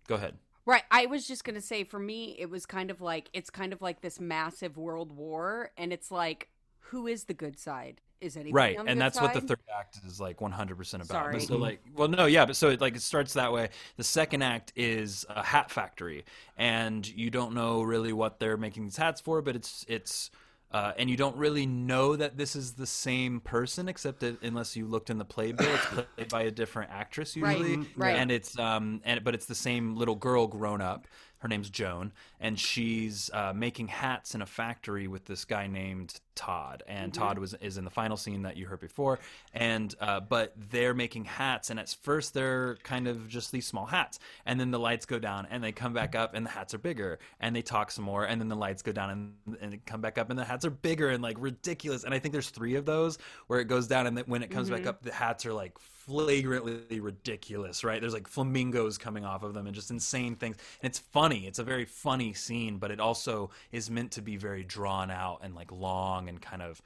Go 0.07 0.15
ahead. 0.15 0.35
Right. 0.65 0.83
I 0.91 1.07
was 1.07 1.27
just 1.27 1.43
going 1.43 1.55
to 1.55 1.61
say 1.61 1.83
for 1.83 1.99
me 1.99 2.35
it 2.37 2.49
was 2.49 2.65
kind 2.65 2.91
of 2.91 3.01
like 3.01 3.29
it's 3.33 3.49
kind 3.49 3.73
of 3.73 3.81
like 3.81 4.01
this 4.01 4.19
massive 4.19 4.77
world 4.77 5.11
war 5.11 5.71
and 5.77 5.91
it's 5.91 6.11
like 6.11 6.49
who 6.79 7.07
is 7.07 7.25
the 7.25 7.33
good 7.33 7.57
side? 7.57 8.01
Is 8.21 8.35
anybody 8.35 8.53
Right, 8.53 8.77
and 8.85 8.99
that's 8.99 9.19
what 9.19 9.33
the 9.33 9.41
third 9.41 9.59
act 9.77 9.99
is 10.05 10.19
like 10.19 10.41
100 10.41 10.77
percent 10.77 11.03
about. 11.03 11.13
Sorry. 11.13 11.39
So 11.39 11.57
like, 11.57 11.81
well, 11.95 12.07
no, 12.07 12.25
yeah, 12.25 12.45
but 12.45 12.55
so 12.55 12.69
it 12.69 12.81
like 12.81 12.95
it 12.95 13.01
starts 13.01 13.33
that 13.33 13.53
way. 13.53 13.69
The 13.97 14.03
second 14.03 14.41
act 14.41 14.73
is 14.75 15.25
a 15.29 15.43
hat 15.43 15.71
factory, 15.71 16.25
and 16.57 17.07
you 17.07 17.29
don't 17.29 17.53
know 17.53 17.81
really 17.81 18.11
what 18.13 18.39
they're 18.39 18.57
making 18.57 18.83
these 18.83 18.97
hats 18.97 19.21
for, 19.21 19.41
but 19.41 19.55
it's 19.55 19.85
it's. 19.87 20.31
Uh, 20.71 20.93
and 20.99 21.09
you 21.09 21.17
don't 21.17 21.35
really 21.35 21.65
know 21.65 22.15
that 22.15 22.37
this 22.37 22.55
is 22.55 22.73
the 22.73 22.85
same 22.85 23.39
person, 23.39 23.89
except 23.89 24.19
that 24.19 24.39
unless 24.43 24.75
you 24.75 24.85
looked 24.85 25.09
in 25.09 25.17
the 25.17 25.25
playbill, 25.25 25.67
it's 25.73 25.85
played 25.87 26.29
by 26.29 26.41
a 26.43 26.51
different 26.51 26.91
actress 26.91 27.35
usually. 27.35 27.77
mhm, 27.77 27.87
right. 27.95 28.15
And 28.15 28.29
it's 28.29 28.55
um, 28.59 29.01
and 29.03 29.23
but 29.23 29.33
it's 29.33 29.47
the 29.47 29.55
same 29.55 29.95
little 29.95 30.13
girl 30.13 30.45
grown 30.45 30.79
up. 30.79 31.07
Her 31.39 31.47
name's 31.47 31.69
Joan, 31.69 32.11
and 32.39 32.59
she's 32.59 33.29
uh, 33.33 33.53
making 33.55 33.87
hats 33.87 34.35
in 34.35 34.41
a 34.41 34.45
factory 34.45 35.07
with 35.07 35.25
this 35.25 35.45
guy 35.45 35.67
named 35.67 36.19
Todd. 36.35 36.83
And 36.87 37.11
Mm-hmm. 37.11 37.21
Todd 37.21 37.39
was 37.39 37.53
is 37.55 37.77
in 37.77 37.85
the 37.85 37.89
final 37.89 38.17
scene 38.17 38.43
that 38.43 38.57
you 38.57 38.65
heard 38.67 38.79
before. 38.79 39.19
And 39.53 39.93
uh, 39.99 40.19
but 40.19 40.53
they're 40.55 40.93
making 40.93 41.25
hats, 41.25 41.69
and 41.69 41.79
at 41.79 41.95
first 42.01 42.33
they're 42.33 42.75
kind 42.83 43.07
of 43.07 43.27
just 43.27 43.51
these 43.51 43.65
small 43.65 43.85
hats, 43.85 44.19
and 44.45 44.59
then 44.59 44.71
the 44.71 44.79
lights 44.79 45.05
go 45.05 45.17
down, 45.17 45.47
and 45.49 45.63
they 45.63 45.71
come 45.71 45.93
back 45.93 46.15
up, 46.15 46.33
and 46.35 46.45
the 46.45 46.49
hats 46.49 46.73
are 46.73 46.77
bigger, 46.77 47.19
and 47.39 47.55
they 47.55 47.61
talk 47.61 47.89
some 47.91 48.05
more, 48.05 48.25
and 48.25 48.39
then 48.39 48.47
the 48.47 48.55
lights 48.55 48.81
go 48.81 48.91
down, 48.91 49.09
and 49.09 49.57
and 49.61 49.73
they 49.73 49.77
come 49.77 50.01
back 50.01 50.17
up, 50.17 50.29
and 50.29 50.37
the 50.37 50.45
hats 50.45 50.65
are 50.65 50.69
bigger 50.69 51.09
and 51.09 51.23
like 51.23 51.37
ridiculous. 51.39 52.03
And 52.03 52.13
I 52.13 52.19
think 52.19 52.33
there's 52.33 52.49
three 52.49 52.75
of 52.75 52.85
those 52.85 53.17
where 53.47 53.59
it 53.59 53.65
goes 53.65 53.87
down, 53.87 54.07
and 54.07 54.17
then 54.17 54.25
when 54.27 54.43
it 54.43 54.51
comes 54.51 54.69
back 54.69 54.85
up, 54.85 55.01
the 55.01 55.11
hats 55.13 55.45
are 55.45 55.53
like 55.53 55.77
flagrantly 56.09 56.99
ridiculous, 56.99 57.83
right? 57.83 58.01
There's 58.01 58.13
like 58.13 58.27
flamingos 58.27 58.97
coming 58.97 59.25
off 59.25 59.43
of 59.43 59.53
them 59.53 59.67
and 59.67 59.75
just 59.75 59.91
insane 59.91 60.35
things. 60.35 60.57
And 60.81 60.89
it's 60.89 60.99
funny. 60.99 61.45
It's 61.45 61.59
a 61.59 61.63
very 61.63 61.85
funny 61.85 62.33
scene, 62.33 62.77
but 62.77 62.89
it 62.89 62.99
also 62.99 63.51
is 63.71 63.89
meant 63.91 64.11
to 64.13 64.21
be 64.21 64.35
very 64.35 64.63
drawn 64.63 65.11
out 65.11 65.39
and 65.43 65.53
like 65.53 65.71
long 65.71 66.27
and 66.27 66.41
kind 66.41 66.63
of 66.63 66.81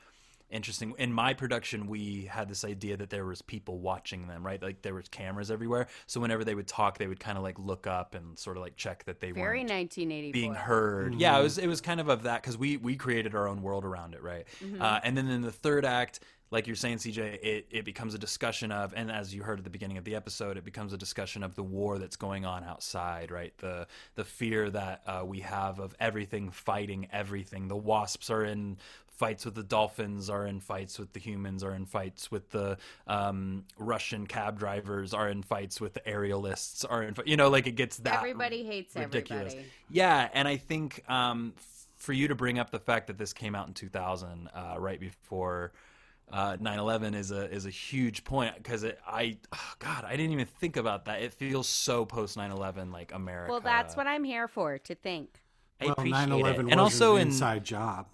interesting. 0.49 0.93
In 0.97 1.11
my 1.11 1.33
production, 1.33 1.87
we 1.87 2.25
had 2.25 2.49
this 2.49 2.63
idea 2.65 2.97
that 2.97 3.09
there 3.09 3.25
was 3.25 3.41
people 3.41 3.79
watching 3.79 4.27
them, 4.27 4.45
right? 4.45 4.61
Like 4.61 4.81
there 4.81 4.93
was 4.93 5.07
cameras 5.07 5.49
everywhere. 5.49 5.87
So 6.05 6.19
whenever 6.19 6.43
they 6.43 6.53
would 6.53 6.67
talk, 6.67 6.97
they 6.97 7.07
would 7.07 7.19
kind 7.19 7.37
of 7.37 7.43
like 7.43 7.57
look 7.57 7.87
up 7.87 8.13
and 8.13 8.37
sort 8.37 8.57
of 8.57 8.63
like 8.63 8.75
check 8.75 9.05
that 9.05 9.19
they 9.21 9.31
Very 9.31 9.59
weren't 9.59 9.69
1984. 9.71 10.31
being 10.33 10.53
heard. 10.53 11.15
Yeah, 11.15 11.39
it 11.39 11.43
was 11.43 11.57
it 11.57 11.67
was 11.67 11.81
kind 11.81 11.99
of 11.99 12.09
of 12.09 12.23
that 12.23 12.41
because 12.41 12.57
we 12.57 12.77
we 12.77 12.95
created 12.95 13.35
our 13.35 13.47
own 13.47 13.61
world 13.61 13.85
around 13.85 14.13
it, 14.13 14.21
right? 14.21 14.45
Uh, 14.79 14.99
and 15.03 15.17
then 15.17 15.27
in 15.29 15.41
the 15.41 15.51
third 15.51 15.85
act, 15.85 16.19
like 16.53 16.67
you're 16.67 16.75
saying, 16.75 16.97
CJ, 16.97 17.39
it 17.41 17.67
it 17.71 17.84
becomes 17.84 18.13
a 18.13 18.19
discussion 18.19 18.71
of, 18.71 18.93
and 18.95 19.11
as 19.11 19.34
you 19.34 19.41
heard 19.41 19.57
at 19.57 19.63
the 19.63 19.71
beginning 19.71 19.97
of 19.97 20.03
the 20.03 20.15
episode, 20.15 20.55
it 20.55 20.63
becomes 20.63 20.93
a 20.93 20.97
discussion 20.97 21.41
of 21.41 21.55
the 21.55 21.63
war 21.63 21.97
that's 21.97 22.15
going 22.15 22.45
on 22.45 22.63
outside, 22.63 23.31
right? 23.31 23.57
The 23.57 23.88
the 24.13 24.23
fear 24.23 24.69
that 24.69 25.01
uh, 25.07 25.23
we 25.25 25.39
have 25.39 25.80
of 25.80 25.95
everything 25.99 26.51
fighting 26.51 27.07
everything. 27.11 27.69
The 27.69 27.75
wasps 27.75 28.30
are 28.30 28.45
in 28.45 28.77
fights 29.07 29.45
with 29.45 29.55
the 29.55 29.63
dolphins 29.63 30.30
are 30.30 30.45
in 30.45 30.59
fights 30.59 30.99
with 30.99 31.11
the 31.13 31.19
humans 31.19 31.63
are 31.63 31.73
in 31.73 31.85
fights 31.85 32.30
with 32.30 32.49
the 32.51 32.77
um, 33.07 33.63
Russian 33.80 34.27
cab 34.27 34.59
drivers 34.59 35.13
are 35.13 35.30
in 35.30 35.41
fights 35.41 35.81
with 35.81 35.93
the 35.95 36.01
aerialists 36.01 36.85
are 36.88 37.01
in 37.01 37.15
you 37.25 37.35
know 37.35 37.49
like 37.49 37.65
it 37.65 37.75
gets 37.75 37.97
that 37.97 38.17
Everybody 38.17 38.63
hates 38.63 38.95
ridiculous. 38.95 39.53
everybody. 39.53 39.71
Yeah, 39.89 40.30
and 40.34 40.47
I 40.47 40.57
think 40.57 41.03
um, 41.09 41.53
for 41.95 42.13
you 42.13 42.27
to 42.27 42.35
bring 42.35 42.59
up 42.59 42.69
the 42.69 42.80
fact 42.80 43.07
that 43.07 43.17
this 43.17 43.34
came 43.34 43.55
out 43.55 43.67
in 43.67 43.73
2000, 43.73 44.49
uh, 44.53 44.75
right 44.77 44.99
before 44.99 45.71
uh, 46.31 46.57
9/11, 46.57 47.15
is 47.15 47.31
a 47.31 47.51
is 47.51 47.65
a 47.65 47.69
huge 47.69 48.23
point 48.23 48.55
because 48.57 48.83
I 49.07 49.37
oh 49.53 49.73
God 49.79 50.03
I 50.05 50.15
didn't 50.15 50.31
even 50.31 50.45
think 50.45 50.77
about 50.77 51.05
that. 51.05 51.21
It 51.21 51.33
feels 51.33 51.67
so 51.67 52.05
post 52.05 52.37
9/11 52.37 52.91
like 52.91 53.13
America. 53.13 53.51
Well, 53.51 53.61
that's 53.61 53.95
what 53.95 54.07
I'm 54.07 54.23
here 54.23 54.47
for 54.47 54.77
to 54.79 54.95
think. 54.95 55.41
I 55.81 55.85
Well, 55.85 55.93
appreciate 55.93 56.29
9/11 56.29 56.53
it. 56.59 56.63
was 56.63 56.71
and 56.71 56.79
also 56.81 57.15
an 57.15 57.21
in 57.23 57.27
inside 57.29 57.63
job. 57.63 58.07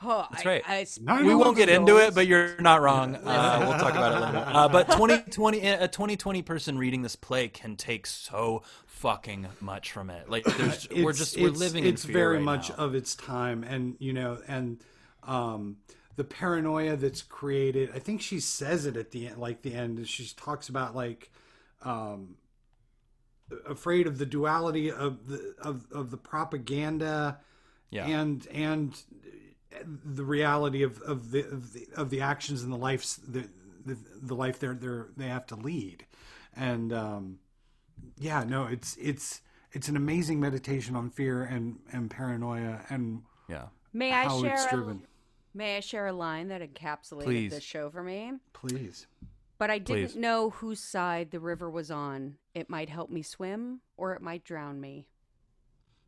Oh, 0.00 0.28
That's 0.30 0.46
I- 0.46 0.48
right. 0.48 0.62
I, 1.08 1.22
we 1.24 1.34
won't 1.34 1.56
get 1.56 1.68
into 1.68 1.96
it, 1.96 2.14
but 2.14 2.28
you're 2.28 2.56
not 2.60 2.80
wrong. 2.82 3.16
Uh, 3.16 3.66
we'll 3.68 3.78
talk 3.80 3.90
about 3.94 4.12
it 4.16 4.24
later. 4.26 4.44
Uh, 4.46 4.68
but 4.68 4.84
2020, 4.92 5.58
a 5.66 5.88
2020 5.88 6.42
person 6.42 6.78
reading 6.78 7.02
this 7.02 7.16
play 7.16 7.48
can 7.48 7.74
take 7.74 8.06
so 8.06 8.62
fucking 8.86 9.48
much 9.60 9.90
from 9.90 10.08
it. 10.10 10.30
Like, 10.30 10.44
there's, 10.44 10.88
we're 10.92 10.98
It's- 11.10 11.18
just 11.18 11.36
we're 11.40 11.50
living. 11.50 11.84
It's 11.84 12.04
in 12.04 12.12
fear 12.12 12.14
very 12.26 12.36
right 12.36 12.44
much 12.44 12.68
now. 12.70 12.76
of 12.76 12.94
its 12.94 13.16
time, 13.16 13.64
and 13.64 13.96
you 13.98 14.12
know, 14.12 14.38
and 14.46 14.78
um, 15.24 15.78
the 16.18 16.24
paranoia 16.24 16.96
that's 16.96 17.22
created. 17.22 17.90
I 17.94 18.00
think 18.00 18.20
she 18.20 18.40
says 18.40 18.86
it 18.86 18.96
at 18.96 19.12
the 19.12 19.28
end, 19.28 19.38
like 19.38 19.62
the 19.62 19.72
end. 19.72 20.04
She 20.08 20.28
talks 20.36 20.68
about 20.68 20.96
like 20.96 21.30
um, 21.82 22.34
afraid 23.64 24.08
of 24.08 24.18
the 24.18 24.26
duality 24.26 24.90
of 24.90 25.28
the 25.28 25.54
of 25.62 25.86
of 25.92 26.10
the 26.10 26.16
propaganda 26.16 27.38
Yeah. 27.90 28.04
and 28.08 28.44
and 28.52 29.00
the 30.04 30.24
reality 30.24 30.82
of 30.82 31.00
of 31.02 31.30
the 31.30 31.42
of 31.44 31.72
the, 31.72 31.86
of 31.94 32.10
the 32.10 32.20
actions 32.20 32.64
and 32.64 32.72
the 32.72 32.76
lives 32.76 33.20
the, 33.28 33.48
the 33.86 33.96
the 34.20 34.34
life 34.34 34.58
they're 34.58 34.74
they're 34.74 35.06
they 35.16 35.28
have 35.28 35.46
to 35.46 35.54
lead 35.54 36.04
and 36.56 36.92
um 36.92 37.38
yeah 38.18 38.42
no 38.42 38.66
it's 38.66 38.96
it's 38.96 39.40
it's 39.72 39.88
an 39.88 39.96
amazing 39.96 40.40
meditation 40.40 40.96
on 40.96 41.10
fear 41.10 41.44
and 41.44 41.78
and 41.92 42.10
paranoia 42.10 42.80
and 42.90 43.22
yeah. 43.48 43.66
may 43.92 44.12
I 44.12 44.24
how 44.24 44.40
share 44.42 44.54
it's 44.54 44.64
a, 44.64 44.74
driven 44.74 45.02
may 45.54 45.76
I 45.76 45.80
share 45.80 46.06
a 46.06 46.12
line 46.12 46.48
that 46.48 46.60
encapsulated 46.62 47.24
Please. 47.24 47.50
this 47.52 47.64
show 47.64 47.90
for 47.90 48.02
me? 48.02 48.32
please 48.52 49.06
But 49.58 49.70
I 49.70 49.78
didn't 49.78 50.10
Please. 50.12 50.16
know 50.16 50.50
whose 50.50 50.80
side 50.80 51.30
the 51.30 51.40
river 51.40 51.68
was 51.70 51.90
on. 51.90 52.36
It 52.54 52.70
might 52.70 52.88
help 52.88 53.10
me 53.10 53.22
swim 53.22 53.80
or 53.96 54.12
it 54.14 54.22
might 54.22 54.44
drown 54.44 54.80
me. 54.80 55.08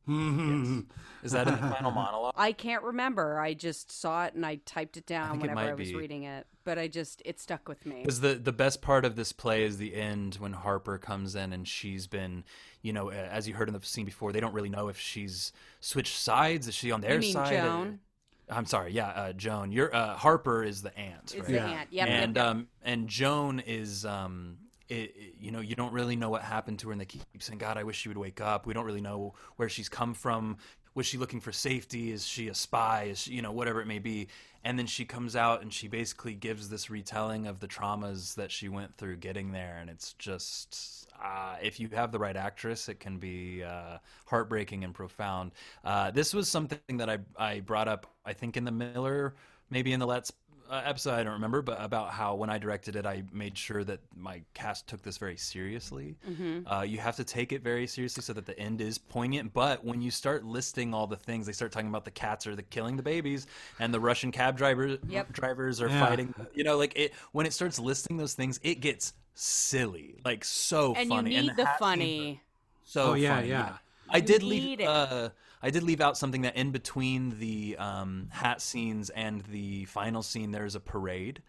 Mm-hmm. 0.08 0.80
Is 1.22 1.32
that 1.32 1.46
in 1.46 1.54
the 1.54 1.60
final 1.60 1.90
monologue? 1.92 2.34
I 2.36 2.52
can't 2.52 2.82
remember. 2.82 3.38
I 3.38 3.54
just 3.54 3.92
saw 3.92 4.24
it 4.24 4.34
and 4.34 4.44
I 4.44 4.56
typed 4.64 4.96
it 4.96 5.06
down 5.06 5.32
think 5.32 5.44
it 5.44 5.48
whenever 5.50 5.70
I 5.70 5.74
was 5.74 5.88
be. 5.90 5.94
reading 5.94 6.24
it. 6.24 6.46
But 6.64 6.78
I 6.78 6.88
just 6.88 7.22
it 7.24 7.38
stuck 7.38 7.68
with 7.68 7.86
me. 7.86 8.00
Because 8.02 8.20
the 8.20 8.34
the 8.34 8.52
best 8.52 8.82
part 8.82 9.04
of 9.04 9.14
this 9.14 9.32
play 9.32 9.62
is 9.64 9.76
the 9.78 9.94
end 9.94 10.36
when 10.40 10.52
Harper 10.52 10.98
comes 10.98 11.36
in 11.36 11.52
and 11.52 11.66
she's 11.68 12.06
been, 12.06 12.44
you 12.82 12.92
know, 12.92 13.10
as 13.10 13.46
you 13.46 13.54
heard 13.54 13.68
in 13.68 13.74
the 13.74 13.80
scene 13.84 14.04
before, 14.06 14.32
they 14.32 14.40
don't 14.40 14.54
really 14.54 14.68
know 14.68 14.88
if 14.88 14.98
she's 14.98 15.52
switched 15.80 16.16
sides. 16.16 16.66
Is 16.66 16.74
she 16.74 16.90
on 16.90 17.02
their 17.02 17.14
You 17.14 17.20
mean 17.20 17.32
side? 17.32 17.52
or- 17.52 17.56
Joan? 17.56 18.00
I'm 18.50 18.66
sorry, 18.66 18.92
yeah, 18.92 19.08
uh, 19.08 19.32
Joan. 19.32 19.72
You're 19.72 19.94
uh, 19.94 20.16
Harper 20.16 20.62
is 20.64 20.82
the 20.82 20.96
aunt, 20.98 21.34
Is 21.34 21.40
right? 21.40 21.46
the 21.48 21.52
Yeah. 21.54 21.66
aunt. 21.68 21.88
Yep, 21.92 22.08
and 22.08 22.36
yep, 22.36 22.44
yep. 22.44 22.50
um 22.56 22.68
and 22.82 23.08
Joan 23.08 23.60
is 23.60 24.04
um 24.04 24.58
it, 24.88 24.94
it- 25.16 25.34
you 25.40 25.50
know 25.52 25.60
you 25.60 25.76
don't 25.76 25.92
really 25.92 26.16
know 26.16 26.30
what 26.30 26.42
happened 26.42 26.78
to 26.80 26.88
her 26.88 26.92
and 26.92 27.00
they 27.00 27.04
keep 27.06 27.22
saying 27.38 27.58
God 27.58 27.76
I 27.78 27.84
wish 27.84 27.96
she 27.98 28.08
would 28.08 28.18
wake 28.18 28.40
up 28.40 28.66
we 28.66 28.74
don't 28.74 28.84
really 28.84 29.00
know 29.00 29.34
where 29.56 29.68
she's 29.68 29.88
come 29.88 30.14
from 30.14 30.58
was 30.94 31.06
she 31.06 31.16
looking 31.18 31.40
for 31.40 31.52
safety 31.52 32.10
is 32.10 32.26
she 32.26 32.48
a 32.48 32.54
spy 32.54 33.04
is 33.04 33.20
she, 33.20 33.32
you 33.32 33.42
know 33.42 33.52
whatever 33.52 33.80
it 33.80 33.86
may 33.86 33.98
be 34.00 34.28
and 34.64 34.78
then 34.78 34.86
she 34.86 35.04
comes 35.04 35.36
out 35.36 35.62
and 35.62 35.72
she 35.72 35.86
basically 35.88 36.34
gives 36.34 36.68
this 36.68 36.90
retelling 36.90 37.46
of 37.46 37.60
the 37.60 37.68
traumas 37.68 38.34
that 38.34 38.50
she 38.50 38.68
went 38.68 38.96
through 38.96 39.16
getting 39.16 39.52
there 39.52 39.78
and 39.80 39.88
it's 39.88 40.12
just 40.14 41.08
uh, 41.20 41.56
if 41.62 41.78
you 41.80 41.88
have 41.92 42.12
the 42.12 42.18
right 42.18 42.36
actress 42.36 42.88
it 42.88 43.00
can 43.00 43.18
be 43.18 43.62
uh, 43.62 43.98
heartbreaking 44.26 44.84
and 44.84 44.94
profound 44.94 45.52
uh, 45.84 46.10
this 46.10 46.32
was 46.34 46.48
something 46.48 46.96
that 46.96 47.10
I, 47.10 47.18
I 47.36 47.60
brought 47.60 47.88
up 47.88 48.06
I 48.24 48.32
think 48.32 48.56
in 48.56 48.64
the 48.64 48.72
Miller 48.72 49.34
maybe 49.70 49.92
in 49.92 50.00
the 50.00 50.06
Let's 50.06 50.32
uh, 50.70 50.82
episode, 50.84 51.14
I 51.14 51.24
don't 51.24 51.32
remember, 51.32 51.62
but 51.62 51.82
about 51.82 52.10
how 52.10 52.36
when 52.36 52.48
I 52.48 52.56
directed 52.56 52.94
it, 52.94 53.04
I 53.04 53.24
made 53.32 53.58
sure 53.58 53.82
that 53.82 53.98
my 54.16 54.40
cast 54.54 54.86
took 54.86 55.02
this 55.02 55.18
very 55.18 55.36
seriously. 55.36 56.16
Uh, 56.64 56.82
you 56.86 56.98
have 56.98 57.16
to 57.16 57.24
take 57.24 57.52
it 57.52 57.62
very 57.62 57.86
seriously 57.86 58.22
so 58.22 58.32
that 58.34 58.46
the 58.46 58.56
end 58.58 58.80
is 58.80 58.98
poignant. 58.98 59.52
But 59.52 59.84
when 59.84 60.00
you 60.00 60.10
start 60.12 60.44
listing 60.44 60.94
all 60.94 61.06
the 61.06 61.16
things, 61.16 61.46
they 61.46 61.52
start 61.52 61.72
talking 61.72 61.88
about 61.88 62.04
the 62.04 62.10
cats 62.10 62.46
are 62.46 62.54
the 62.54 62.62
killing 62.62 62.96
the 62.96 63.02
babies, 63.02 63.46
and 63.80 63.92
the 63.92 63.98
Russian 63.98 64.30
cab 64.30 64.56
driver 64.56 64.98
Yep. 65.08 65.32
drivers 65.32 65.80
are 65.80 65.88
Yeah. 65.88 65.98
fighting. 65.98 66.34
You 66.54 66.64
know, 66.64 66.76
like 66.76 66.92
it 66.96 67.14
when 67.32 67.46
it 67.46 67.52
starts 67.52 67.78
listing 67.78 68.16
those 68.16 68.34
things, 68.34 68.60
it 68.62 68.80
gets 68.80 69.14
silly, 69.40 70.20
like 70.24 70.44
so 70.44 70.94
and 70.94 71.08
funny. 71.08 71.34
you 71.34 71.42
need 71.42 71.56
the 71.56 71.64
hat 71.64 71.78
scenes 71.78 71.82
are 71.82 71.84
funny. 71.86 72.40
so 72.84 73.02
Oh, 73.10 73.14
yeah, 73.14 73.36
funny. 73.36 73.48
yeah. 73.48 73.72
I 74.08 74.16
You 74.18 74.22
did 74.22 74.42
need 74.42 74.50
leave. 74.50 74.80
it. 74.80 74.86
Uh, 74.88 75.30
I 75.62 75.70
did 75.70 75.82
leave 75.82 76.00
out 76.00 76.16
something 76.18 76.42
that 76.42 76.56
in 76.56 76.70
between 76.72 77.38
the 77.38 77.76
um, 77.78 78.28
hat 78.30 78.60
scenes 78.60 79.10
and 79.10 79.42
the 79.44 79.84
final 79.86 80.22
scene, 80.22 80.50
there's 80.52 80.74
a 80.74 80.80
parade, 80.80 81.42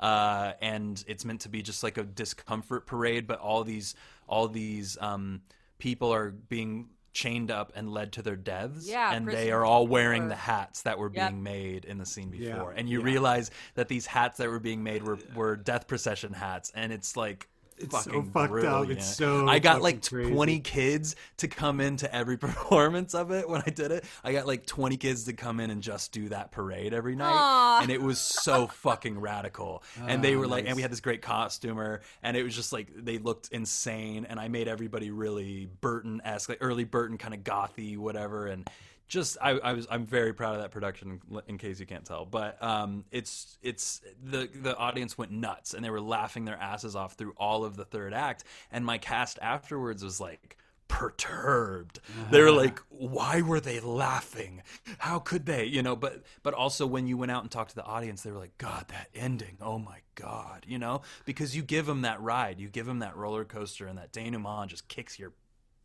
uh, 0.00 0.52
and 0.60 1.02
it's 1.06 1.24
meant 1.24 1.40
to 1.42 1.48
be 1.48 1.62
just 1.62 1.82
like 1.82 1.98
a 1.98 2.04
discomfort 2.04 2.86
parade. 2.86 3.26
But 3.26 3.40
all 3.40 3.64
these, 3.64 3.94
all 4.28 4.48
these 4.48 4.96
um, 5.00 5.42
people 5.78 6.12
are 6.12 6.30
being 6.30 6.88
chained 7.16 7.50
up 7.50 7.72
and 7.74 7.90
led 7.90 8.12
to 8.12 8.22
their 8.22 8.36
deaths, 8.36 8.86
Yeah, 8.86 9.12
and 9.14 9.26
they 9.26 9.50
are 9.50 9.64
all 9.64 9.86
wearing 9.86 10.22
war. 10.24 10.28
the 10.28 10.36
hats 10.36 10.82
that 10.82 10.98
were 10.98 11.10
Yep. 11.12 11.30
being 11.30 11.42
made 11.42 11.84
in 11.86 11.96
the 11.98 12.04
scene 12.06 12.30
Yeah, 12.32 12.52
before, 12.52 12.72
and 12.72 12.88
you 12.88 12.98
yeah. 13.00 13.04
realize 13.06 13.50
that 13.74 13.88
these 13.88 14.04
hats 14.06 14.36
that 14.38 14.48
were 14.50 14.60
being 14.60 14.82
made 14.82 15.02
were 15.02 15.18
were 15.34 15.56
death 15.56 15.86
procession 15.88 16.32
hats, 16.34 16.70
and 16.74 16.92
it's 16.92 17.16
like. 17.16 17.48
It's 17.78 18.04
so 18.04 18.10
fucking 18.10 18.30
fucked 18.32 18.64
up. 18.64 18.88
It's 18.90 19.06
so 19.16 19.46
I 19.46 19.58
got 19.58 19.82
like 19.82 20.06
crazy. 20.08 20.32
20 20.32 20.60
kids 20.60 21.16
to 21.38 21.48
come 21.48 21.80
into 21.80 22.12
every 22.14 22.36
performance 22.46 23.14
of 23.14 23.30
it 23.32 23.48
when 23.48 23.62
I 23.66 23.70
did 23.70 23.90
it. 23.92 24.04
I 24.24 24.32
got 24.32 24.46
like 24.46 24.66
20 24.66 24.96
kids 24.96 25.24
to 25.24 25.32
come 25.32 25.60
in 25.60 25.70
and 25.70 25.82
just 25.82 26.12
do 26.12 26.28
that 26.30 26.52
parade 26.52 26.94
every 26.94 27.16
night. 27.16 27.34
Aw. 27.36 27.82
And 27.82 27.90
it 27.90 28.00
was 28.00 28.18
so 28.18 28.66
fucking 28.82 29.20
radical. 29.20 29.82
And 30.06 30.22
they 30.24 30.34
Ah, 30.34 30.38
were 30.38 30.46
like, 30.46 30.64
nice. 30.64 30.70
and 30.70 30.76
we 30.76 30.82
had 30.82 30.90
this 30.92 31.00
great 31.00 31.22
costumer, 31.22 32.00
and 32.22 32.36
it 32.36 32.42
was 32.42 32.54
just 32.54 32.72
like, 32.72 32.88
they 32.96 33.18
looked 33.18 33.48
insane. 33.52 34.26
And 34.28 34.40
I 34.40 34.48
made 34.48 34.68
everybody 34.68 35.10
really 35.10 35.68
Burton 35.80 36.20
esque, 36.24 36.48
like 36.48 36.58
early 36.60 36.84
Burton 36.84 37.18
kind 37.18 37.34
of 37.34 37.40
gothy, 37.40 37.96
whatever. 37.98 38.46
And 38.46 38.68
just 39.08 39.36
I, 39.40 39.50
I 39.50 39.72
was 39.72 39.86
I'm 39.90 40.04
very 40.04 40.32
proud 40.32 40.56
of 40.56 40.62
that 40.62 40.70
production 40.70 41.20
in 41.46 41.58
case 41.58 41.78
you 41.80 41.86
can't 41.86 42.04
tell. 42.04 42.24
But 42.26 42.62
um 42.62 43.04
it's 43.10 43.56
it's 43.62 44.00
the 44.22 44.48
the 44.54 44.76
audience 44.76 45.16
went 45.16 45.32
nuts 45.32 45.74
and 45.74 45.84
they 45.84 45.90
were 45.90 46.00
laughing 46.00 46.44
their 46.44 46.56
asses 46.56 46.96
off 46.96 47.14
through 47.14 47.34
all 47.36 47.64
of 47.64 47.76
the 47.76 47.84
third 47.84 48.12
act. 48.12 48.44
And 48.70 48.84
my 48.84 48.98
cast 48.98 49.38
afterwards 49.40 50.02
was 50.02 50.20
like 50.20 50.56
perturbed. 50.88 52.00
They 52.30 52.40
were 52.40 52.52
like 52.52 52.80
why 52.90 53.42
were 53.42 53.60
they 53.60 53.80
laughing? 53.80 54.62
How 54.98 55.18
could 55.20 55.46
they? 55.46 55.64
You 55.64 55.82
know 55.82 55.94
but 55.94 56.24
but 56.42 56.54
also 56.54 56.86
when 56.86 57.06
you 57.06 57.16
went 57.16 57.30
out 57.30 57.42
and 57.42 57.50
talked 57.50 57.70
to 57.70 57.76
the 57.76 57.84
audience 57.84 58.22
they 58.22 58.30
were 58.32 58.38
like 58.38 58.58
god 58.58 58.86
that 58.88 59.08
ending. 59.14 59.56
Oh 59.60 59.78
my 59.78 59.98
god 60.16 60.64
you 60.66 60.78
know? 60.78 61.02
Because 61.24 61.54
you 61.54 61.62
give 61.62 61.86
them 61.86 62.02
that 62.02 62.20
ride. 62.20 62.58
You 62.58 62.68
give 62.68 62.86
them 62.86 62.98
that 63.00 63.16
roller 63.16 63.44
coaster 63.44 63.86
and 63.86 63.98
that 63.98 64.12
denouement 64.12 64.68
just 64.68 64.88
kicks 64.88 65.16
your 65.18 65.32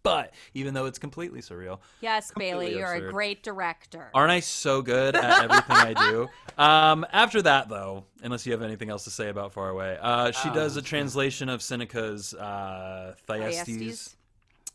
butt 0.03 0.33
even 0.53 0.73
though 0.73 0.85
it's 0.85 0.99
completely 0.99 1.41
surreal 1.41 1.79
Yes, 2.01 2.31
Bailey, 2.35 2.75
you're 2.75 2.93
a 2.93 3.11
great 3.11 3.43
director. 3.43 4.09
Aren't 4.13 4.31
I 4.31 4.39
so 4.39 4.81
good 4.81 5.15
at 5.15 5.43
everything 5.43 5.75
I 5.75 5.93
do? 5.93 6.27
Um, 6.57 7.07
after 7.11 7.41
that, 7.41 7.69
though, 7.69 8.03
unless 8.21 8.45
you 8.45 8.51
have 8.51 8.61
anything 8.61 8.89
else 8.89 9.05
to 9.05 9.09
say 9.09 9.29
about 9.29 9.51
Far 9.53 9.69
Away, 9.69 9.97
uh, 9.99 10.31
she 10.31 10.49
does 10.49 10.77
a 10.77 10.81
translation 10.81 11.49
of 11.49 11.61
Seneca's 11.61 12.35
uh, 12.35 13.15
Thyestes. 13.25 13.65
Thyestes. 13.65 14.15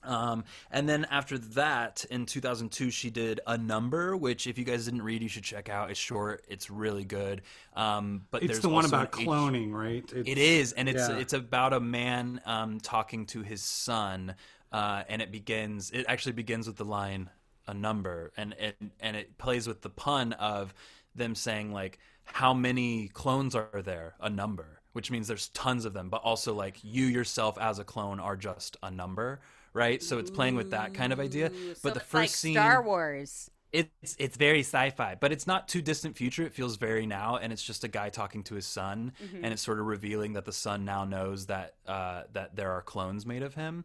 Um, 0.07 0.45
and 0.71 0.89
then 0.89 1.07
after 1.11 1.37
that, 1.39 2.05
in 2.11 2.27
2002, 2.27 2.91
she 2.91 3.11
did 3.11 3.41
A 3.47 3.59
Number, 3.59 4.17
which, 4.17 4.47
if 4.47 4.59
you 4.59 4.65
guys 4.65 4.85
didn't 4.85 5.03
read, 5.03 5.23
you 5.23 5.29
should 5.29 5.43
check 5.43 5.69
out. 5.69 5.91
It's 5.91 5.99
short, 5.99 6.45
it's 6.49 6.71
really 6.71 7.05
good. 7.05 7.43
Um, 7.75 8.23
but 8.31 8.43
It's 8.43 8.53
there's 8.53 8.63
the 8.63 8.69
one 8.69 8.85
about 8.85 9.15
an 9.15 9.21
H- 9.21 9.27
cloning, 9.27 9.73
right? 9.73 10.05
It's, 10.15 10.29
it 10.29 10.39
is, 10.39 10.73
and 10.73 10.89
it's 10.89 11.09
yeah. 11.09 11.19
it's 11.19 11.33
about 11.33 11.73
a 11.73 11.81
man 11.81 12.41
um, 12.47 12.81
talking 12.81 13.27
to 13.27 13.43
his 13.43 13.63
son, 13.63 14.35
uh, 14.79 15.03
and 15.09 15.23
it 15.23 15.31
begins. 15.33 15.91
It 15.91 16.05
actually 16.09 16.33
begins 16.33 16.67
with 16.67 16.77
the 16.77 16.85
line 16.85 17.31
"a 17.67 17.75
number," 17.75 18.33
and 18.37 18.55
and 18.55 18.91
and 19.01 19.17
it 19.17 19.39
plays 19.39 19.67
with 19.67 19.81
the 19.83 19.91
pun 19.91 20.33
of 20.35 20.75
them 21.15 21.35
saying 21.35 21.73
like, 21.73 21.99
"How 22.25 22.53
many 22.55 23.09
clones 23.09 23.55
are 23.55 23.83
there?" 23.83 24.15
A 24.21 24.31
number, 24.31 24.81
which 24.93 25.11
means 25.11 25.29
there's 25.29 25.49
tons 25.51 25.85
of 25.85 25.93
them, 25.95 26.09
but 26.11 26.23
also 26.23 26.55
like 26.55 26.79
you 26.83 27.07
yourself 27.07 27.59
as 27.59 27.79
a 27.79 27.85
clone 27.85 28.21
are 28.21 28.37
just 28.37 28.77
a 28.83 28.91
number, 28.91 29.41
right? 29.73 30.03
So 30.03 30.19
it's 30.19 30.31
playing 30.31 30.57
with 30.57 30.71
that 30.71 30.95
kind 30.95 31.13
of 31.13 31.21
idea. 31.21 31.51
So 31.75 31.91
But 31.91 31.95
the 31.95 32.01
it's 32.01 32.09
first 32.11 32.15
like 32.15 32.31
scene, 32.31 32.55
Star 32.55 32.83
Wars. 32.83 33.51
it's 33.73 34.17
it's 34.19 34.37
very 34.37 34.61
sci-fi, 34.61 35.17
but 35.21 35.33
it's 35.33 35.47
not 35.47 35.69
too 35.69 35.83
distant 35.83 36.17
future. 36.17 36.45
It 36.45 36.53
feels 36.55 36.77
very 36.77 37.07
now, 37.07 37.37
and 37.37 37.53
it's 37.53 37.63
just 37.63 37.85
a 37.85 37.89
guy 37.89 38.09
talking 38.11 38.43
to 38.45 38.55
his 38.55 38.67
son, 38.67 39.13
and 39.43 39.53
it's 39.53 39.63
sort 39.63 39.81
of 39.81 39.87
revealing 39.87 40.35
that 40.35 40.45
the 40.45 40.53
son 40.53 40.85
now 40.85 41.05
knows 41.05 41.47
that 41.47 41.75
uh, 41.87 42.23
that 42.33 42.57
there 42.57 42.73
are 42.73 42.83
clones 42.83 43.27
made 43.27 43.43
of 43.43 43.55
him. 43.55 43.85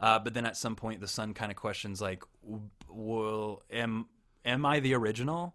Uh, 0.00 0.18
but 0.18 0.34
then 0.34 0.46
at 0.46 0.56
some 0.56 0.76
point, 0.76 1.00
the 1.00 1.08
son 1.08 1.34
kind 1.34 1.50
of 1.50 1.56
questions 1.56 2.00
like, 2.00 2.22
"Well, 2.88 3.62
am 3.70 4.06
am 4.44 4.66
I 4.66 4.80
the 4.80 4.94
original?" 4.94 5.54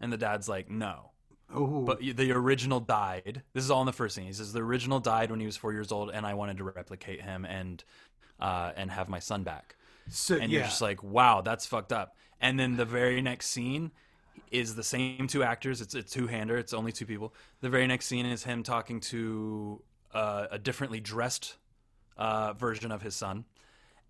And 0.00 0.12
the 0.12 0.18
dad's 0.18 0.48
like, 0.48 0.70
"No." 0.70 1.10
Oh, 1.52 1.82
But 1.82 1.98
the 1.98 2.30
original 2.30 2.78
died. 2.78 3.42
This 3.54 3.64
is 3.64 3.72
all 3.72 3.82
in 3.82 3.86
the 3.86 3.92
first 3.92 4.14
scene. 4.14 4.26
He 4.26 4.32
says 4.32 4.52
the 4.52 4.62
original 4.62 5.00
died 5.00 5.32
when 5.32 5.40
he 5.40 5.46
was 5.46 5.56
four 5.56 5.72
years 5.72 5.90
old, 5.90 6.10
and 6.10 6.24
I 6.24 6.34
wanted 6.34 6.58
to 6.58 6.64
replicate 6.64 7.20
him 7.20 7.44
and 7.44 7.82
uh, 8.38 8.70
and 8.76 8.90
have 8.90 9.08
my 9.08 9.18
son 9.18 9.42
back 9.42 9.74
so 10.10 10.36
and 10.36 10.50
yeah. 10.50 10.58
you're 10.58 10.68
just 10.68 10.80
like, 10.80 11.02
wow, 11.02 11.40
that's 11.40 11.66
fucked 11.66 11.92
up. 11.92 12.16
And 12.40 12.58
then 12.58 12.76
the 12.76 12.84
very 12.84 13.20
next 13.20 13.48
scene 13.48 13.90
is 14.50 14.74
the 14.74 14.82
same 14.82 15.26
two 15.26 15.42
actors. 15.42 15.80
It's 15.80 15.94
a 15.94 16.02
two 16.02 16.26
hander. 16.26 16.56
It's 16.56 16.72
only 16.72 16.92
two 16.92 17.06
people. 17.06 17.34
The 17.60 17.68
very 17.68 17.86
next 17.86 18.06
scene 18.06 18.26
is 18.26 18.42
him 18.42 18.62
talking 18.62 19.00
to 19.00 19.82
uh, 20.12 20.46
a 20.50 20.58
differently 20.58 21.00
dressed 21.00 21.56
uh, 22.16 22.54
version 22.54 22.90
of 22.92 23.02
his 23.02 23.14
son, 23.14 23.44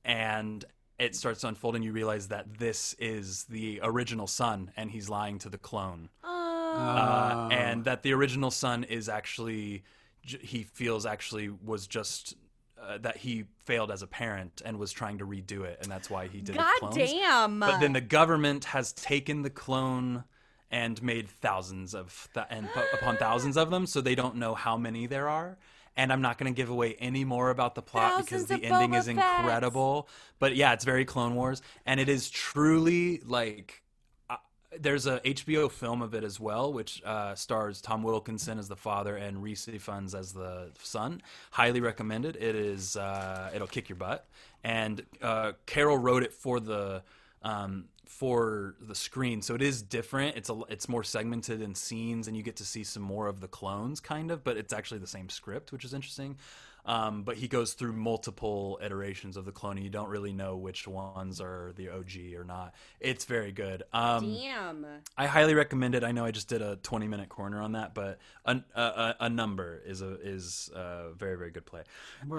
and 0.05 0.65
it 0.99 1.15
starts 1.17 1.41
to 1.41 1.49
unfold, 1.49 1.77
and 1.77 1.85
you 1.85 1.93
realize 1.93 2.29
that 2.29 2.59
this 2.59 2.95
is 2.99 3.45
the 3.45 3.81
original 3.83 4.27
son, 4.27 4.71
and 4.77 4.91
he's 4.91 5.09
lying 5.09 5.39
to 5.39 5.49
the 5.49 5.59
clone 5.59 6.11
uh, 6.23 7.49
and 7.51 7.85
that 7.85 8.03
the 8.03 8.13
original 8.13 8.51
son 8.51 8.85
is 8.85 9.09
actually 9.09 9.83
he 10.23 10.63
feels 10.63 11.07
actually 11.07 11.49
was 11.49 11.87
just 11.87 12.35
uh, 12.81 12.99
that 12.99 13.17
he 13.17 13.45
failed 13.65 13.91
as 13.91 14.03
a 14.03 14.07
parent 14.07 14.61
and 14.65 14.79
was 14.79 14.93
trying 14.93 15.19
to 15.19 15.27
redo 15.27 15.65
it, 15.65 15.79
and 15.83 15.91
that's 15.91 16.11
why 16.11 16.27
he 16.29 16.41
did 16.41 16.57
God 16.57 16.79
clones. 16.79 16.97
damn. 16.97 17.61
But 17.61 17.81
then 17.81 17.93
the 17.93 18.01
government 18.01 18.65
has 18.67 18.93
taken 18.93 19.43
the 19.43 19.51
clone 19.51 20.25
and 20.71 21.03
made 21.03 21.29
thousands 21.29 21.95
of 21.95 22.29
th- 22.35 22.47
and 22.51 22.69
pu- 22.69 22.85
upon 22.95 23.17
thousands 23.17 23.57
of 23.57 23.71
them, 23.71 23.87
so 23.87 24.01
they 24.01 24.15
don't 24.15 24.37
know 24.37 24.55
how 24.55 24.77
many 24.77 25.07
there 25.07 25.29
are. 25.29 25.59
And 25.97 26.13
I'm 26.13 26.23
not 26.23 26.39
going 26.39 26.53
to 26.53 26.57
give 26.57 26.71
away 26.71 26.95
any 26.99 27.25
more 27.25 27.51
about 27.51 27.75
the 27.75 27.83
plot 27.83 28.25
because 28.25 28.47
the 28.47 28.55
ending 28.55 28.93
Boba 28.93 28.99
is 28.99 29.09
incredible. 29.09 30.09
But 30.39 30.57
yeah, 30.57 30.73
it's 30.73 30.85
very 30.85 31.05
Clone 31.05 31.35
Wars, 31.35 31.63
and 31.85 32.01
it 32.01 32.09
is 32.09 32.31
truly 32.31 33.21
like 33.27 33.83
uh, 34.31 34.37
there's 34.79 35.07
a 35.07 35.21
HBO 35.21 35.71
film 35.71 36.01
of 36.01 36.15
it 36.15 36.25
as 36.25 36.41
well, 36.41 36.73
which 36.73 37.03
uh, 37.05 37.35
stars 37.35 37.81
Tom 37.81 38.03
Wilkinson 38.03 38.59
as 38.59 38.69
the 38.69 38.77
father 38.77 39.17
and 39.17 39.43
Rhys 39.43 39.67
Ifans 39.67 40.15
as 40.19 40.33
the 40.33 40.71
son. 40.81 41.21
Highly 41.51 41.81
recommended. 41.81 42.37
It 42.37 42.55
is 42.55 42.97
uh, 42.97 43.51
it'll 43.55 43.67
kick 43.67 43.89
your 43.89 43.97
butt. 43.97 44.27
And 44.63 45.05
uh, 45.21 45.53
Caryl 45.67 45.99
wrote 45.99 46.23
it 46.23 46.33
for 46.33 46.61
the 46.61 47.03
um, 47.43 47.87
for 48.11 48.75
the 48.81 48.95
screen, 48.95 49.41
so 49.41 49.55
it 49.55 49.63
is 49.63 49.83
different. 49.83 50.37
It's 50.37 50.51
a 50.51 50.61
it's 50.69 50.89
more 50.89 51.05
segmented 51.05 51.63
in 51.63 51.77
scenes, 51.77 52.27
and 52.27 52.37
you 52.37 52.43
get 52.43 52.57
to 52.57 52.65
see 52.65 52.83
some 52.83 53.05
more 53.05 53.29
of 53.29 53.41
the 53.41 53.47
clones, 53.47 54.01
kind 54.01 54.33
of. 54.33 54.43
But 54.43 54.57
it's 54.57 54.73
actually 54.73 54.99
the 54.99 55.07
same 55.07 55.29
script, 55.29 55.71
which 55.71 55.85
is 55.85 55.95
interesting. 55.95 56.37
Um, 56.87 57.23
but 57.25 57.37
he 57.37 57.47
goes 57.49 57.75
through 57.75 57.93
multiple 57.93 58.79
iterations 58.83 59.37
of 59.37 59.45
the 59.45 59.53
clone, 59.53 59.77
and 59.77 59.85
you 59.85 59.91
don't 59.91 60.09
really 60.09 60.33
know 60.33 60.57
which 60.57 60.89
ones 60.89 61.41
are 61.41 61.73
the 61.77 61.91
OG 61.91 62.35
or 62.37 62.45
not. 62.45 62.75
It's 63.01 63.25
very 63.27 63.53
good. 63.53 63.83
Um, 63.93 64.35
Damn. 64.35 64.87
I 65.17 65.27
highly 65.27 65.55
recommend 65.55 65.95
it. 65.95 66.03
I 66.05 66.13
know 66.13 66.25
I 66.25 66.31
just 66.31 66.49
did 66.49 66.63
a 66.63 66.77
20 66.77 67.07
minute 67.09 67.29
corner 67.29 67.61
on 67.61 67.73
that, 67.73 67.95
but 67.95 68.19
a, 68.45 68.57
a, 68.75 68.81
a- 68.83 69.17
a 69.21 69.29
number 69.29 69.81
is 69.85 70.01
a 70.03 70.19
is 70.21 70.71
a 70.75 71.13
very 71.17 71.37
very 71.37 71.51
good 71.51 71.67
play. 71.67 71.83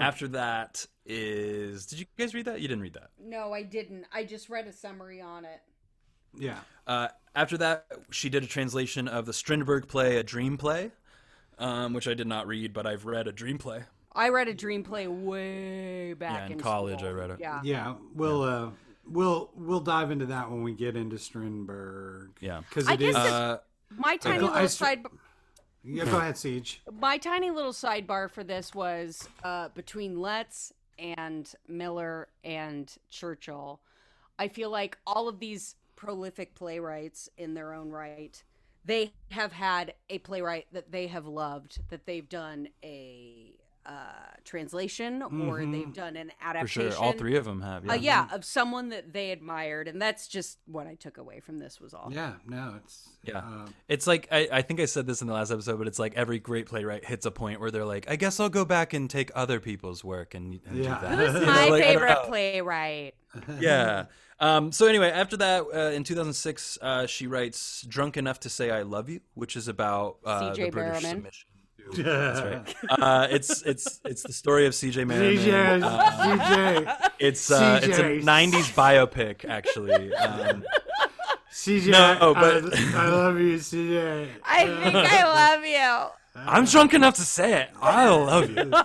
After 0.00 0.28
that 0.28 0.84
is 1.06 1.86
did 1.86 2.00
you 2.00 2.06
guys 2.18 2.34
read 2.34 2.46
that? 2.46 2.60
You 2.60 2.68
didn't 2.68 2.82
read 2.82 2.94
that. 2.94 3.10
No, 3.20 3.52
I 3.52 3.62
didn't. 3.62 4.06
I 4.12 4.24
just 4.24 4.48
read 4.48 4.66
a 4.66 4.72
summary 4.72 5.20
on 5.20 5.44
it. 5.44 5.60
yeah. 6.36 6.58
Uh, 6.86 7.08
after 7.34 7.56
that, 7.58 7.86
she 8.10 8.28
did 8.28 8.42
a 8.42 8.46
translation 8.46 9.06
of 9.08 9.24
the 9.24 9.32
Strindberg 9.32 9.86
play, 9.88 10.16
A 10.16 10.22
Dream 10.22 10.58
Play, 10.58 10.90
um, 11.58 11.92
which 11.94 12.06
I 12.08 12.14
did 12.14 12.26
not 12.26 12.46
read, 12.46 12.72
but 12.72 12.86
I've 12.86 13.04
read 13.06 13.26
A 13.28 13.32
Dream 13.32 13.56
Play. 13.58 13.84
I 14.14 14.28
read 14.28 14.48
a 14.48 14.54
dream 14.54 14.82
play 14.82 15.06
way 15.06 16.14
back 16.14 16.48
Yeah, 16.48 16.54
in 16.54 16.60
college 16.60 16.98
school. 16.98 17.08
I 17.10 17.12
read 17.12 17.30
it. 17.30 17.40
Yeah. 17.40 17.60
Yeah, 17.64 17.94
we'll 18.14 18.42
uh, 18.42 18.70
we'll 19.06 19.50
we'll 19.54 19.80
dive 19.80 20.10
into 20.10 20.26
that 20.26 20.50
when 20.50 20.62
we 20.62 20.72
get 20.72 20.96
into 20.96 21.18
Strindberg. 21.18 22.30
Yeah. 22.40 22.62
because 22.68 22.88
I 22.88 22.96
guess 22.96 23.10
is. 23.10 23.16
Uh, 23.16 23.58
My 23.96 24.16
tiny 24.16 24.40
go- 24.40 24.46
I 24.48 24.52
little 24.54 24.68
side 24.68 25.06
yeah, 25.84 26.04
go 26.04 26.16
ahead, 26.16 26.36
Siege. 26.38 26.80
my 27.00 27.18
tiny 27.18 27.50
little 27.50 27.72
sidebar 27.72 28.30
for 28.30 28.44
this 28.44 28.74
was 28.74 29.28
uh, 29.42 29.68
between 29.74 30.20
Letts 30.20 30.72
and 30.98 31.52
Miller 31.66 32.28
and 32.44 32.94
Churchill. 33.10 33.80
I 34.38 34.48
feel 34.48 34.70
like 34.70 34.96
all 35.06 35.28
of 35.28 35.40
these 35.40 35.74
prolific 35.96 36.54
playwrights 36.54 37.28
in 37.36 37.54
their 37.54 37.72
own 37.72 37.90
right, 37.90 38.40
they 38.84 39.12
have 39.30 39.52
had 39.52 39.94
a 40.08 40.18
playwright 40.18 40.66
that 40.72 40.92
they 40.92 41.08
have 41.08 41.26
loved, 41.26 41.80
that 41.88 42.06
they've 42.06 42.28
done 42.28 42.68
a 42.84 43.51
uh, 43.84 43.92
translation 44.44 45.22
or 45.22 45.64
they've 45.66 45.92
done 45.92 46.16
an 46.16 46.28
For 46.38 46.46
adaptation. 46.46 46.90
sure, 46.92 47.00
all 47.00 47.12
three 47.12 47.36
of 47.36 47.44
them 47.44 47.62
have. 47.62 47.84
Yeah. 47.84 47.92
Uh, 47.92 47.94
yeah, 47.96 48.28
of 48.32 48.44
someone 48.44 48.90
that 48.90 49.12
they 49.12 49.30
admired, 49.32 49.88
and 49.88 50.00
that's 50.00 50.28
just 50.28 50.58
what 50.66 50.86
I 50.86 50.94
took 50.94 51.18
away 51.18 51.40
from 51.40 51.58
this 51.58 51.80
was 51.80 51.92
all. 51.94 52.08
Yeah, 52.12 52.34
no, 52.46 52.74
it's 52.82 53.08
Yeah. 53.24 53.38
uh, 53.38 53.66
It's 53.88 54.06
like 54.06 54.28
I, 54.30 54.48
I 54.52 54.62
think 54.62 54.78
I 54.80 54.84
said 54.84 55.06
this 55.06 55.20
in 55.20 55.26
the 55.28 55.34
last 55.34 55.50
episode, 55.50 55.78
but 55.78 55.86
it's 55.88 55.98
like 55.98 56.14
every 56.14 56.38
great 56.38 56.66
playwright 56.66 57.04
hits 57.04 57.26
a 57.26 57.30
point 57.30 57.60
where 57.60 57.70
they're 57.70 57.84
like, 57.84 58.08
I 58.10 58.16
guess 58.16 58.38
I'll 58.40 58.48
go 58.48 58.64
back 58.64 58.92
and 58.92 59.08
take 59.10 59.30
other 59.34 59.58
people's 59.60 60.04
work 60.04 60.34
and, 60.34 60.60
and 60.66 60.76
Yeah. 60.78 61.00
do 61.00 61.06
that. 61.06 61.18
Who's 61.18 61.34
You 61.40 61.46
know, 61.46 61.52
My 61.52 61.68
like, 61.68 61.82
favorite 61.82 62.18
playwright. 62.26 63.14
yeah. 63.60 64.04
Um, 64.38 64.72
so 64.72 64.86
anyway, 64.86 65.10
after 65.10 65.36
that, 65.38 65.64
uh, 65.72 65.78
in 65.94 66.02
2006, 66.04 66.78
uh, 66.82 67.06
she 67.06 67.26
writes 67.28 67.82
"Drunk 67.88 68.16
Enough 68.16 68.40
to 68.40 68.48
Say 68.50 68.70
I 68.70 68.82
Love 68.82 69.08
You," 69.08 69.20
which 69.34 69.56
is 69.56 69.68
about 69.68 70.18
uh, 70.24 70.52
C.J. 70.52 70.64
the 70.66 70.70
British 70.70 71.02
Berriman. 71.02 71.10
submission. 71.10 71.48
To- 71.94 72.02
That's 72.02 72.40
right. 72.40 72.74
Uh, 73.02 73.26
it's 73.30 73.62
it's 73.62 74.00
it's 74.04 74.22
the 74.22 74.32
story 74.32 74.66
of 74.66 74.74
C.J. 74.74 75.04
Merriman. 75.04 75.36
CJ, 75.38 75.82
Uh, 75.82 76.10
CJ, 76.38 77.10
it's 77.18 77.50
uh, 77.50 77.80
it's 77.82 77.98
a 77.98 78.02
'90s 78.20 78.72
biopic, 78.74 79.44
actually. 79.48 80.14
Um, 80.14 80.64
CJ. 81.52 81.90
No, 81.90 82.34
but- 82.34 82.74
I, 82.74 82.92
I 83.04 83.08
love 83.08 83.38
you, 83.38 83.56
CJ. 83.56 84.28
I 84.44 84.66
think 84.66 84.94
I 84.96 85.24
love 85.24 85.64
you. 85.64 86.21
I'm 86.34 86.64
drunk 86.64 86.94
enough 86.94 87.14
to 87.16 87.22
say 87.22 87.60
it. 87.62 87.70
I 87.80 88.08
love 88.08 88.50
you. 88.50 88.72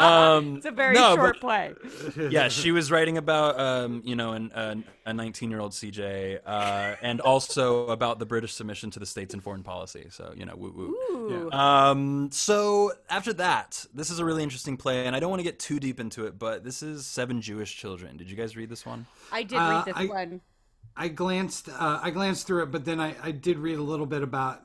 Um, 0.00 0.56
It's 0.56 0.66
a 0.66 0.70
very 0.70 0.94
no, 0.94 1.14
short 1.14 1.36
but- 1.40 1.74
play. 2.14 2.28
yeah, 2.30 2.48
she 2.48 2.72
was 2.72 2.90
writing 2.90 3.18
about 3.18 3.58
um, 3.60 4.02
you 4.04 4.16
know 4.16 4.32
an, 4.32 4.50
an, 4.54 4.84
a 5.04 5.12
19 5.12 5.50
year 5.50 5.60
old 5.60 5.72
CJ, 5.72 6.40
uh, 6.46 6.96
and 7.02 7.20
also 7.20 7.88
about 7.88 8.18
the 8.18 8.24
British 8.26 8.54
submission 8.54 8.90
to 8.92 8.98
the 8.98 9.04
states 9.06 9.34
and 9.34 9.42
foreign 9.42 9.62
policy. 9.62 10.06
So 10.10 10.32
you 10.36 10.46
know, 10.46 10.54
woo 10.56 10.72
woo. 10.74 10.96
Ooh. 11.16 11.50
Um, 11.52 12.30
so 12.32 12.92
after 13.10 13.32
that, 13.34 13.84
this 13.92 14.10
is 14.10 14.18
a 14.20 14.24
really 14.24 14.42
interesting 14.42 14.76
play, 14.78 15.06
and 15.06 15.14
I 15.14 15.20
don't 15.20 15.30
want 15.30 15.40
to 15.40 15.44
get 15.44 15.58
too 15.58 15.80
deep 15.80 16.00
into 16.00 16.26
it, 16.26 16.38
but 16.38 16.64
this 16.64 16.82
is 16.82 17.04
Seven 17.06 17.40
Jewish 17.42 17.76
Children. 17.76 18.16
Did 18.16 18.30
you 18.30 18.36
guys 18.36 18.56
read 18.56 18.70
this 18.70 18.86
one? 18.86 19.06
I 19.32 19.42
did 19.42 19.56
Uh, 19.58 19.70
read 19.70 19.84
this 19.86 19.94
I- 19.96 20.06
one. 20.06 20.40
I 20.96 21.08
glanced 21.08 21.68
uh, 21.68 22.00
I 22.02 22.10
glanced 22.10 22.46
through 22.46 22.62
it, 22.64 22.70
but 22.72 22.84
then 22.84 23.00
I, 23.00 23.14
I 23.22 23.30
did 23.32 23.58
read 23.58 23.78
a 23.78 23.82
little 23.82 24.06
bit 24.06 24.22
about. 24.22 24.62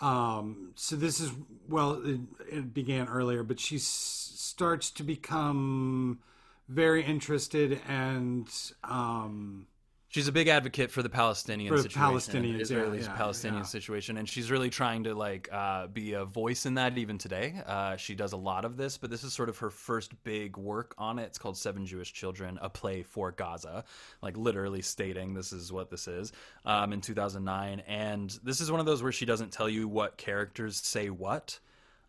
Um, 0.00 0.72
so 0.74 0.96
this 0.96 1.20
is 1.20 1.32
well, 1.68 2.02
it, 2.04 2.20
it 2.50 2.74
began 2.74 3.08
earlier, 3.08 3.42
but 3.42 3.58
she 3.58 3.76
s- 3.76 4.32
starts 4.36 4.90
to 4.92 5.02
become 5.02 6.20
very 6.68 7.02
interested 7.02 7.80
and 7.88 8.48
um, 8.84 9.66
She's 10.08 10.28
a 10.28 10.32
big 10.32 10.46
advocate 10.46 10.90
for 10.90 11.02
the 11.02 11.08
Palestinian 11.08 11.68
For 11.68 11.76
the 11.76 11.90
situation, 11.90 12.32
Palestinians, 12.32 12.60
Israeli 12.60 12.98
yeah, 12.98 13.04
yeah, 13.04 13.16
Palestinian 13.16 13.62
yeah. 13.62 13.66
situation, 13.66 14.18
and 14.18 14.28
she's 14.28 14.50
really 14.50 14.70
trying 14.70 15.04
to 15.04 15.14
like 15.14 15.48
uh, 15.52 15.88
be 15.88 16.12
a 16.12 16.24
voice 16.24 16.64
in 16.64 16.74
that 16.74 16.96
even 16.96 17.18
today. 17.18 17.60
Uh, 17.66 17.96
she 17.96 18.14
does 18.14 18.32
a 18.32 18.36
lot 18.36 18.64
of 18.64 18.76
this, 18.76 18.96
but 18.96 19.10
this 19.10 19.24
is 19.24 19.32
sort 19.32 19.48
of 19.48 19.58
her 19.58 19.68
first 19.68 20.12
big 20.22 20.56
work 20.56 20.94
on 20.96 21.18
it. 21.18 21.24
It's 21.24 21.38
called 21.38 21.56
Seven 21.58 21.84
Jewish 21.84 22.12
Children: 22.12 22.58
A 22.62 22.70
Play 22.70 23.02
for 23.02 23.32
Gaza, 23.32 23.84
like 24.22 24.36
literally 24.36 24.80
stating 24.80 25.34
this 25.34 25.52
is 25.52 25.72
what 25.72 25.90
this 25.90 26.06
is 26.06 26.32
um, 26.64 26.92
in 26.92 27.00
2009. 27.00 27.80
And 27.80 28.30
this 28.44 28.60
is 28.60 28.70
one 28.70 28.78
of 28.78 28.86
those 28.86 29.02
where 29.02 29.12
she 29.12 29.26
doesn't 29.26 29.52
tell 29.52 29.68
you 29.68 29.88
what 29.88 30.16
characters 30.16 30.76
say 30.76 31.10
what. 31.10 31.58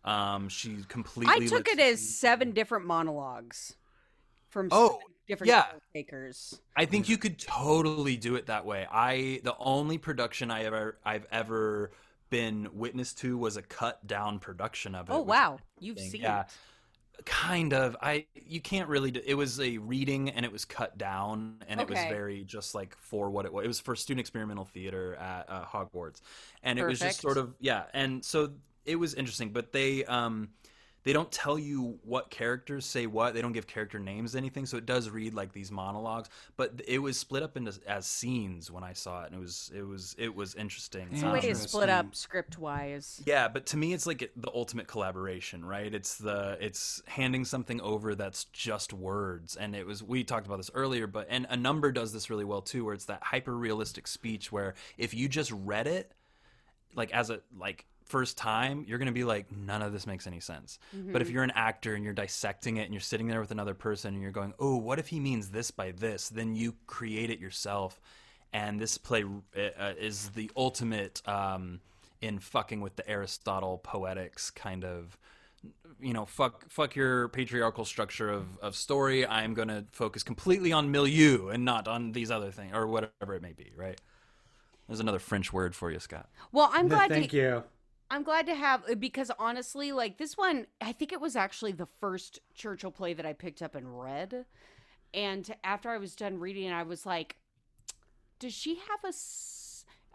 Um, 0.04 0.48
she 0.48 0.76
completely. 0.88 1.34
I 1.34 1.46
took 1.48 1.68
it 1.68 1.80
as 1.80 2.00
seven 2.00 2.52
different 2.52 2.86
monologues 2.86 3.74
from 4.48 4.68
Oh, 4.70 4.88
seven 4.88 5.14
different 5.28 5.48
yeah. 5.48 5.66
takers. 5.94 6.60
I 6.76 6.86
think 6.86 7.08
you 7.08 7.18
could 7.18 7.38
totally 7.38 8.16
do 8.16 8.34
it 8.36 8.46
that 8.46 8.64
way. 8.64 8.86
I 8.90 9.40
the 9.44 9.54
only 9.58 9.98
production 9.98 10.50
I 10.50 10.64
ever 10.64 10.98
I've 11.04 11.26
ever 11.30 11.92
been 12.30 12.68
witness 12.72 13.14
to 13.14 13.38
was 13.38 13.56
a 13.56 13.62
cut 13.62 14.06
down 14.06 14.38
production 14.38 14.94
of 14.94 15.08
it. 15.08 15.12
Oh 15.12 15.22
wow, 15.22 15.58
you've 15.78 15.98
seen 15.98 16.22
yeah. 16.22 16.42
it. 16.42 16.46
Kind 17.24 17.72
of. 17.72 17.96
I 18.00 18.26
you 18.34 18.60
can't 18.60 18.88
really. 18.88 19.10
Do, 19.10 19.20
it 19.24 19.34
was 19.34 19.60
a 19.60 19.78
reading 19.78 20.30
and 20.30 20.44
it 20.44 20.52
was 20.52 20.64
cut 20.64 20.96
down 20.96 21.56
and 21.68 21.80
it 21.80 21.88
was 21.88 21.98
very 21.98 22.44
just 22.44 22.74
like 22.74 22.96
for 22.96 23.28
what 23.28 23.44
it 23.44 23.52
was. 23.52 23.64
It 23.64 23.68
was 23.68 23.80
for 23.80 23.96
student 23.96 24.20
experimental 24.20 24.64
theater 24.64 25.16
at 25.16 25.46
uh, 25.48 25.64
Hogwarts, 25.64 26.20
and 26.62 26.78
it 26.78 26.84
was 26.84 27.00
just 27.00 27.20
sort 27.20 27.36
of 27.36 27.54
yeah. 27.60 27.84
And 27.92 28.24
so 28.24 28.52
it 28.84 28.96
was 28.96 29.14
interesting, 29.14 29.50
but 29.50 29.72
they 29.72 30.04
um 30.04 30.50
they 31.04 31.12
don't 31.12 31.30
tell 31.30 31.58
you 31.58 31.98
what 32.04 32.30
characters 32.30 32.84
say 32.84 33.06
what. 33.06 33.34
They 33.34 33.40
don't 33.40 33.52
give 33.52 33.66
character 33.66 33.98
names 33.98 34.34
anything. 34.34 34.66
So 34.66 34.76
it 34.76 34.86
does 34.86 35.08
read 35.08 35.34
like 35.34 35.52
these 35.52 35.70
monologues, 35.70 36.28
but 36.56 36.80
it 36.86 36.98
was 36.98 37.18
split 37.18 37.42
up 37.42 37.56
into 37.56 37.78
as 37.86 38.06
scenes 38.06 38.70
when 38.70 38.82
I 38.82 38.92
saw 38.92 39.22
it, 39.22 39.26
and 39.26 39.36
it 39.36 39.40
was 39.40 39.70
it 39.74 39.82
was 39.82 40.14
it 40.18 40.34
was 40.34 40.54
interesting. 40.54 41.08
It's 41.12 41.22
a 41.22 41.30
way 41.30 41.40
to 41.40 41.54
split 41.54 41.88
up 41.88 42.14
script 42.14 42.58
wise. 42.58 43.22
Yeah, 43.24 43.48
but 43.48 43.66
to 43.66 43.76
me, 43.76 43.92
it's 43.92 44.06
like 44.06 44.30
the 44.36 44.50
ultimate 44.52 44.86
collaboration, 44.88 45.64
right? 45.64 45.92
It's 45.92 46.16
the 46.16 46.58
it's 46.60 47.02
handing 47.06 47.44
something 47.44 47.80
over 47.80 48.14
that's 48.14 48.44
just 48.46 48.92
words, 48.92 49.56
and 49.56 49.76
it 49.76 49.86
was 49.86 50.02
we 50.02 50.24
talked 50.24 50.46
about 50.46 50.56
this 50.56 50.70
earlier, 50.74 51.06
but 51.06 51.26
and 51.30 51.46
a 51.48 51.56
number 51.56 51.92
does 51.92 52.12
this 52.12 52.28
really 52.28 52.44
well 52.44 52.62
too, 52.62 52.84
where 52.84 52.94
it's 52.94 53.06
that 53.06 53.22
hyper 53.22 53.56
realistic 53.56 54.06
speech 54.06 54.50
where 54.50 54.74
if 54.96 55.14
you 55.14 55.28
just 55.28 55.52
read 55.52 55.86
it, 55.86 56.12
like 56.94 57.12
as 57.12 57.30
a 57.30 57.40
like 57.56 57.86
first 58.08 58.36
time, 58.36 58.84
you're 58.86 58.98
gonna 58.98 59.12
be 59.12 59.24
like, 59.24 59.50
none 59.50 59.82
of 59.82 59.92
this 59.92 60.06
makes 60.06 60.26
any 60.26 60.40
sense. 60.40 60.78
But 61.12 61.22
if 61.22 61.30
you're 61.30 61.44
an 61.44 61.52
actor 61.54 61.94
and 61.94 62.04
you're 62.04 62.14
dissecting 62.14 62.78
it 62.78 62.84
and 62.84 62.92
you're 62.92 63.00
sitting 63.00 63.28
there 63.28 63.40
with 63.40 63.50
another 63.50 63.74
person 63.74 64.14
and 64.14 64.22
you're 64.22 64.32
going, 64.32 64.54
oh, 64.58 64.76
what 64.76 64.98
if 64.98 65.08
he 65.08 65.20
means 65.20 65.50
this 65.50 65.70
by 65.70 65.92
this? 65.92 66.28
Then 66.28 66.54
you 66.54 66.74
create 66.86 67.30
it 67.30 67.38
yourself, 67.38 68.00
and 68.52 68.80
this 68.80 68.98
play 68.98 69.24
uh, 69.24 69.92
is 69.98 70.30
the 70.30 70.50
ultimate. 70.56 71.22
Um, 71.26 71.80
in 72.20 72.38
fucking 72.38 72.80
with 72.80 72.96
the 72.96 73.08
Aristotle 73.08 73.78
poetics 73.78 74.50
kind 74.50 74.84
of 74.84 75.16
you 76.00 76.12
know 76.12 76.24
fuck 76.24 76.68
fuck 76.68 76.94
your 76.94 77.28
patriarchal 77.28 77.84
structure 77.84 78.30
of, 78.30 78.46
of 78.62 78.76
story 78.76 79.26
i'm 79.26 79.54
going 79.54 79.68
to 79.68 79.84
focus 79.92 80.22
completely 80.22 80.72
on 80.72 80.90
milieu 80.90 81.48
and 81.48 81.64
not 81.64 81.88
on 81.88 82.12
these 82.12 82.30
other 82.30 82.50
things 82.50 82.72
or 82.74 82.86
whatever 82.86 83.34
it 83.34 83.42
may 83.42 83.52
be 83.52 83.72
right 83.76 84.00
there's 84.86 85.00
another 85.00 85.18
french 85.18 85.52
word 85.52 85.74
for 85.74 85.90
you 85.90 85.98
scott 85.98 86.28
Well, 86.52 86.70
I'm 86.72 86.88
glad 86.88 87.08
thank 87.08 87.30
to 87.30 87.36
you. 87.36 87.64
I'm 88.10 88.22
glad 88.22 88.46
to 88.46 88.54
have 88.54 88.84
uh, 88.90 88.94
because 88.94 89.30
honestly, 89.38 89.92
like 89.92 90.16
this 90.18 90.36
one, 90.36 90.66
I 90.80 90.92
think 90.92 91.12
it 91.12 91.20
was 91.20 91.36
actually 91.36 91.72
the 91.72 91.88
first 92.00 92.40
Churchill 92.54 92.90
play 92.90 93.12
that 93.14 93.26
I 93.26 93.32
picked 93.32 93.62
up 93.62 93.74
and 93.74 94.00
read. 94.00 94.46
And 95.12 95.54
after 95.64 95.90
I 95.90 95.98
was 95.98 96.16
done 96.16 96.38
reading, 96.38 96.70
I 96.70 96.82
was 96.82 97.04
like, 97.04 97.36
does 98.38 98.54
she 98.54 98.76
have 98.76 99.04
a 99.04 99.12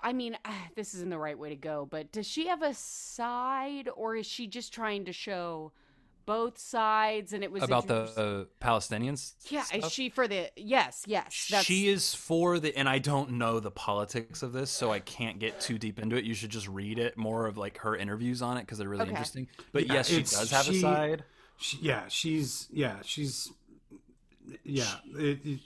I 0.03 0.14
mean, 0.14 0.38
this 0.76 0.93
isn't 0.93 1.09
the 1.09 1.17
right 1.17 1.38
way 1.38 1.50
to 1.50 1.56
go, 1.56 1.88
but 1.90 2.11
does 2.11 2.27
she 2.27 2.48
have 2.48 2.61
a 2.61 2.74
side 2.74 3.90
or 3.95 4.16
is 4.16 4.26
she 4.26 4.48
just 4.48 4.74
trying 4.74 5.06
to 5.06 5.14
show 5.14 5.72
both 6.26 6.58
sides 6.58 7.34
and 7.34 7.43
it 7.43 7.52
was 7.52 7.64
about 7.64 7.88
the 7.88 7.95
uh, 7.95 8.66
palestinians 8.66 9.34
Yeah, 9.50 9.64
is 9.74 9.92
she 9.92 10.10
for 10.10 10.27
the 10.27 10.50
Yes, 10.56 11.03
yes. 11.08 11.48
That's, 11.50 11.66
she 11.66 11.88
is 11.90 12.14
for 12.14 12.60
the 12.60 12.76
and 12.77 12.88
i 12.88 13.00
don't 13.00 13.32
know 13.32 13.60
the 13.60 13.72
politics 13.72 14.43
of 14.43 14.53
this 14.53 14.69
so 14.72 14.92
i 14.92 15.00
can't 15.00 15.40
get 15.40 15.60
too 15.60 15.77
deep 15.77 16.00
into 16.00 16.16
it 16.16 16.24
you 16.24 16.34
should 16.34 16.50
just 16.50 16.68
read 16.68 17.00
it 17.00 17.18
more 17.18 17.48
of 17.48 17.58
like 17.58 17.77
her 17.80 17.95
interviews 17.95 18.42
on 18.42 18.58
it 18.58 18.61
because 18.61 18.77
they're 18.77 18.90
really 18.90 19.03
Okay. 19.03 19.11
interesting 19.11 19.48
but 19.72 19.88
Yeah, 19.88 19.93
yes 19.95 20.08
she 20.08 20.24
does 20.24 20.52
have 20.52 20.69
a 20.69 20.74
side 20.74 21.24
She, 21.60 21.77
yeah, 21.82 22.08
she's 22.08 22.68
yeah, 22.72 22.98
she's 23.03 23.52
yeah. 24.63 24.85
It, 25.17 25.39
it- 25.45 25.59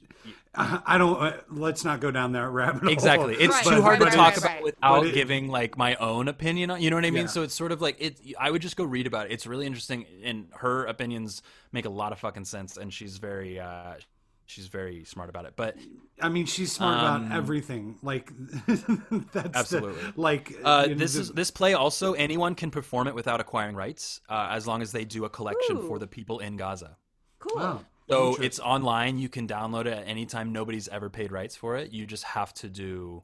I, 0.59 0.81
I 0.85 0.97
don't. 0.97 1.21
Uh, 1.21 1.37
let's 1.51 1.85
not 1.85 1.99
go 2.01 2.09
down 2.09 2.31
that 2.31 2.49
rabbit 2.49 2.81
hole. 2.81 2.91
Exactly. 2.91 3.35
It's 3.35 3.53
Right, 3.53 3.63
too 3.63 3.69
right, 3.69 3.81
hard 3.81 3.99
right, 4.01 4.09
to 4.11 4.15
talk 4.17 4.27
right, 4.29 4.37
about 4.39 4.49
right. 4.55 4.63
without 4.63 5.05
it- 5.05 5.13
giving 5.13 5.47
like 5.49 5.77
my 5.77 5.93
own 5.95 6.27
opinion 6.27 6.71
on, 6.71 6.81
you 6.81 6.89
know 6.89 6.95
what 6.97 7.05
I 7.05 7.11
mean? 7.11 7.23
Yeah. 7.23 7.27
So 7.27 7.43
it's 7.43 7.53
sort 7.53 7.71
of 7.71 7.79
like 7.81 7.97
it 7.99 8.19
I 8.39 8.49
would 8.49 8.61
just 8.63 8.75
go 8.75 8.83
read 8.83 9.05
about 9.07 9.27
it. 9.27 9.33
It's 9.33 9.45
really 9.45 9.67
interesting 9.67 10.05
and 10.23 10.47
her 10.55 10.85
opinions 10.85 11.43
make 11.71 11.85
a 11.85 11.89
lot 11.89 12.11
of 12.11 12.19
fucking 12.19 12.45
sense 12.45 12.75
and 12.75 12.91
she's 12.91 13.17
very 13.19 13.59
uh 13.59 13.93
she's 14.47 14.65
very 14.67 15.03
smart 15.03 15.29
about 15.29 15.45
it. 15.45 15.53
But 15.55 15.75
I 16.19 16.29
mean, 16.29 16.47
she's 16.47 16.71
smart 16.71 17.03
Um, 17.03 17.25
about 17.27 17.37
everything. 17.37 17.99
Like 18.01 18.31
that's 18.65 18.81
the- 19.31 19.51
Absolutely. 19.53 20.01
like 20.15 20.55
uh, 20.63 20.85
you 20.89 20.95
know, 20.95 20.99
this 20.99 21.13
the- 21.13 21.19
is 21.21 21.31
this 21.33 21.51
play 21.51 21.73
also 21.75 22.13
anyone 22.13 22.55
can 22.55 22.71
perform 22.71 23.07
it 23.07 23.13
without 23.13 23.39
acquiring 23.39 23.75
rights 23.75 24.21
uh, 24.27 24.47
as 24.51 24.65
long 24.65 24.81
as 24.81 24.91
they 24.91 25.05
do 25.05 25.23
a 25.25 25.29
collection 25.29 25.77
Ooh. 25.77 25.87
for 25.87 25.99
the 25.99 26.07
people 26.07 26.39
in 26.39 26.57
Gaza. 26.57 26.97
cool. 27.39 27.59
oh, 27.61 27.81
So 28.09 28.19
interesting. 28.27 28.45
it's 28.45 28.59
online. 28.59 29.17
You 29.17 29.29
can 29.29 29.47
download 29.47 29.81
it 29.81 29.93
at 29.93 30.07
any 30.07 30.25
time. 30.25 30.51
Nobody's 30.53 30.87
ever 30.87 31.09
paid 31.09 31.31
rights 31.31 31.55
for 31.55 31.75
it. 31.77 31.91
You 31.91 32.05
just 32.05 32.23
have 32.23 32.53
to 32.55 32.69
do, 32.69 33.23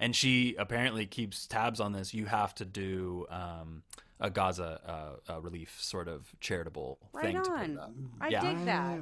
and 0.00 0.14
she 0.14 0.56
apparently 0.58 1.06
keeps 1.06 1.46
tabs 1.46 1.78
on 1.80 1.92
this. 1.92 2.12
You 2.14 2.26
have 2.26 2.54
to 2.56 2.64
do 2.64 3.26
um, 3.30 3.82
a 4.20 4.28
Gaza 4.30 4.80
uh, 5.28 5.32
uh, 5.34 5.40
relief 5.40 5.76
sort 5.80 6.08
of 6.08 6.28
charitable 6.40 6.98
Right 7.12 7.26
thing 7.26 7.36
to 7.36 7.42
put 7.42 7.50
on. 7.52 7.70
it 7.70 7.78
up. 7.78 7.92
I 8.20 8.28
Yeah. 8.28 8.40
dig 8.40 8.64
that. 8.64 8.96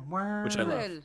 Which 0.45 0.57
I 0.59 0.63
love. 0.63 1.03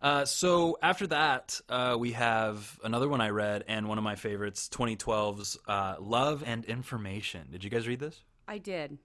Uh, 0.00 0.24
so 0.24 0.78
after 0.82 1.06
that, 1.06 1.60
uh, 1.68 1.94
we 1.96 2.10
have 2.12 2.80
another 2.82 3.08
one 3.08 3.20
I 3.20 3.28
read 3.28 3.64
and 3.68 3.86
one 3.88 3.98
of 3.98 4.04
my 4.04 4.16
favorites, 4.16 4.68
2012's 4.72 5.56
uh, 5.68 5.94
Love 6.00 6.42
and 6.44 6.64
Information. 6.64 7.46
Did 7.52 7.62
you 7.62 7.70
guys 7.70 7.86
read 7.86 8.00
this, 8.00 8.20
I 8.48 8.58
did. 8.58 8.98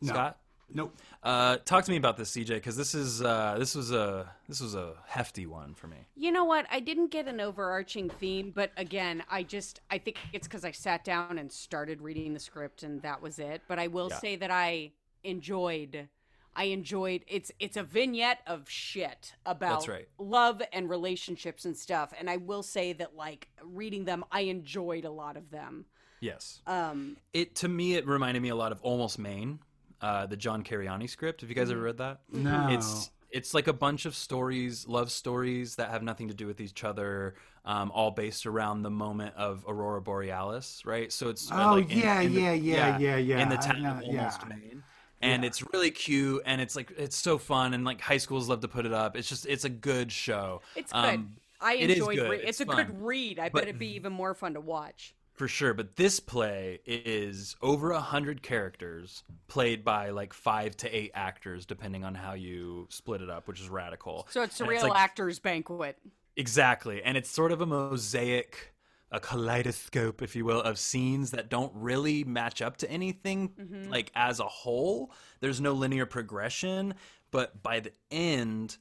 No. 0.00 0.12
Scott? 0.12 0.38
Nope. 0.72 0.96
Uh, 1.22 1.58
talk 1.64 1.84
to 1.84 1.90
me 1.90 1.96
about 1.96 2.16
this, 2.16 2.30
CJ, 2.30 2.48
because 2.54 2.76
this 2.76 2.94
is 2.94 3.22
uh, 3.22 3.56
this 3.58 3.74
was 3.74 3.92
a 3.92 4.30
this 4.48 4.60
was 4.60 4.74
a 4.74 4.94
hefty 5.06 5.46
one 5.46 5.74
for 5.74 5.86
me. 5.86 5.96
You 6.16 6.32
know 6.32 6.44
what? 6.44 6.66
I 6.70 6.80
didn't 6.80 7.10
get 7.10 7.26
an 7.28 7.40
overarching 7.40 8.08
theme, 8.08 8.52
but 8.54 8.70
again, 8.76 9.22
I 9.30 9.42
just 9.42 9.80
I 9.90 9.98
think 9.98 10.16
it's 10.32 10.46
because 10.46 10.64
I 10.64 10.70
sat 10.70 11.04
down 11.04 11.38
and 11.38 11.50
started 11.50 12.00
reading 12.00 12.34
the 12.34 12.40
script, 12.40 12.82
and 12.82 13.02
that 13.02 13.20
was 13.20 13.38
it. 13.38 13.62
But 13.68 13.78
I 13.78 13.88
will 13.88 14.08
Yeah. 14.10 14.18
say 14.18 14.36
that 14.36 14.50
I 14.50 14.92
enjoyed. 15.24 16.08
I 16.54 16.64
enjoyed 16.64 17.24
it's 17.28 17.52
it's 17.60 17.76
a 17.76 17.82
vignette 17.82 18.40
of 18.46 18.68
shit 18.68 19.34
about 19.46 19.86
right. 19.86 20.08
love 20.18 20.60
and 20.72 20.88
relationships 20.90 21.64
and 21.64 21.76
stuff, 21.76 22.12
and 22.18 22.28
I 22.28 22.38
will 22.38 22.62
say 22.62 22.92
that 22.94 23.14
like 23.14 23.48
reading 23.62 24.04
them, 24.04 24.24
I 24.32 24.40
enjoyed 24.42 25.04
a 25.04 25.10
lot 25.10 25.36
of 25.36 25.50
them. 25.50 25.86
Yes. 26.20 26.60
Um, 26.66 27.16
It 27.32 27.54
to 27.56 27.68
me, 27.68 27.94
it 27.94 28.06
reminded 28.06 28.40
me 28.42 28.48
a 28.50 28.56
lot 28.56 28.72
of 28.72 28.80
Almost 28.82 29.18
Maine, 29.18 29.60
uh, 30.00 30.26
the 30.26 30.36
John 30.36 30.62
Cariani 30.64 31.08
script. 31.08 31.40
Have 31.42 31.50
you 31.50 31.56
guys 31.56 31.70
ever 31.70 31.80
read 31.80 31.98
that? 31.98 32.20
No. 32.32 32.68
It's 32.70 33.10
it's 33.30 33.54
like 33.54 33.68
a 33.68 33.72
bunch 33.72 34.06
of 34.06 34.14
stories, 34.16 34.88
love 34.88 35.10
stories 35.10 35.76
that 35.76 35.90
have 35.90 36.02
nothing 36.02 36.28
to 36.28 36.34
do 36.34 36.46
with 36.48 36.60
each 36.60 36.82
other, 36.82 37.34
um, 37.64 37.92
all 37.94 38.10
based 38.10 38.44
around 38.44 38.82
the 38.82 38.90
moment 38.90 39.34
of 39.36 39.64
Aurora 39.68 40.00
Borealis, 40.02 40.82
right? 40.84 41.12
So 41.12 41.28
it's 41.28 41.50
uh, 41.50 41.54
Oh, 41.70 41.74
like 41.76 41.90
in- 41.92 41.98
yeah, 41.98 42.20
in 42.22 42.34
the- 42.34 42.40
yeah, 42.40 42.52
yeah, 42.54 42.98
yeah, 42.98 43.16
yeah. 43.16 43.38
in 43.42 43.48
the 43.48 43.56
town 43.56 43.82
know, 43.82 43.90
of 43.90 44.02
Almost 44.02 44.40
yeah. 44.42 44.48
Maine. 44.48 44.82
And 45.22 45.44
it's 45.44 45.62
really 45.72 45.90
cute, 45.90 46.42
and 46.46 46.60
it's 46.62 46.74
like 46.74 46.92
it's 46.96 47.14
so 47.16 47.36
fun, 47.36 47.74
and 47.74 47.84
like 47.84 48.00
high 48.00 48.16
schools 48.16 48.48
love 48.48 48.60
to 48.62 48.68
put 48.68 48.86
it 48.86 48.92
up. 48.94 49.16
It's 49.16 49.28
just 49.28 49.44
it's 49.46 49.64
a 49.64 49.68
good 49.68 50.10
show. 50.10 50.62
it's 50.74 50.90
good. 50.92 50.98
Um, 50.98 51.36
I 51.60 51.74
it 51.74 51.90
is 51.90 51.98
enjoyed. 51.98 52.16
good. 52.16 52.30
Re- 52.30 52.36
it's, 52.38 52.58
It's 52.58 52.60
a 52.60 52.74
good 52.74 53.02
read. 53.02 53.38
I 53.38 53.50
But- 53.50 53.60
bet 53.60 53.68
it'd 53.68 53.78
be 53.78 53.94
even 53.96 54.14
more 54.14 54.32
fun 54.34 54.54
to 54.54 54.60
watch. 54.62 55.14
For 55.40 55.48
sure 55.48 55.72
but 55.72 55.96
this 55.96 56.20
play 56.20 56.80
is 56.84 57.56
over 57.62 57.92
a 57.92 57.98
hundred 57.98 58.42
characters 58.42 59.24
played 59.48 59.82
by 59.82 60.10
like 60.10 60.34
five 60.34 60.76
to 60.76 60.94
eight 60.94 61.10
actors 61.14 61.64
depending 61.64 62.04
on 62.04 62.14
how 62.14 62.34
you 62.34 62.86
split 62.90 63.22
it 63.22 63.30
up 63.30 63.48
which 63.48 63.58
is 63.58 63.70
radical. 63.70 64.28
So 64.28 64.42
it's 64.42 64.60
a 64.60 64.64
And 64.64 64.70
real 64.70 64.82
like- 64.82 64.98
actors' 64.98 65.38
banquet. 65.38 65.96
exactly 66.36 67.02
and 67.02 67.16
it's 67.16 67.30
sort 67.30 67.52
of 67.52 67.62
a 67.62 67.64
mosaic 67.64 68.74
a 69.10 69.18
kaleidoscope 69.18 70.20
if 70.20 70.36
you 70.36 70.44
will 70.44 70.60
of 70.60 70.78
scenes 70.78 71.30
that 71.30 71.48
don't 71.48 71.72
really 71.74 72.22
match 72.22 72.60
up 72.60 72.76
to 72.76 72.90
anything 72.90 73.48
mm-hmm. 73.48 73.90
like 73.90 74.12
as 74.14 74.40
a 74.40 74.44
whole. 74.44 75.10
There's 75.40 75.58
no 75.58 75.72
linear 75.72 76.04
progression 76.04 76.92
but 77.30 77.62
by 77.62 77.80
the 77.80 77.92
end 78.10 78.76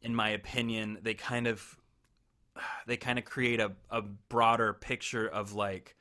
in 0.00 0.14
my 0.14 0.30
opinion 0.30 1.00
they 1.02 1.12
kind 1.12 1.46
of 1.46 1.76
they 2.86 2.96
kind 2.96 3.18
of 3.18 3.26
create 3.26 3.60
a, 3.60 3.72
a 3.90 4.00
broader 4.00 4.72
picture 4.72 5.28
of 5.28 5.52
like 5.52 5.96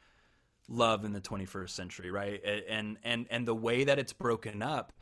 love 0.70 1.06
in 1.06 1.14
the 1.14 1.22
21st 1.22 1.70
century 1.70 2.12
right? 2.12 2.42
And 2.68 2.98
and 3.04 3.28
and 3.30 3.48
the 3.48 3.56
way 3.56 3.84
that 3.86 4.00
it's 4.00 4.14
broken 4.14 4.62
up 4.62 4.94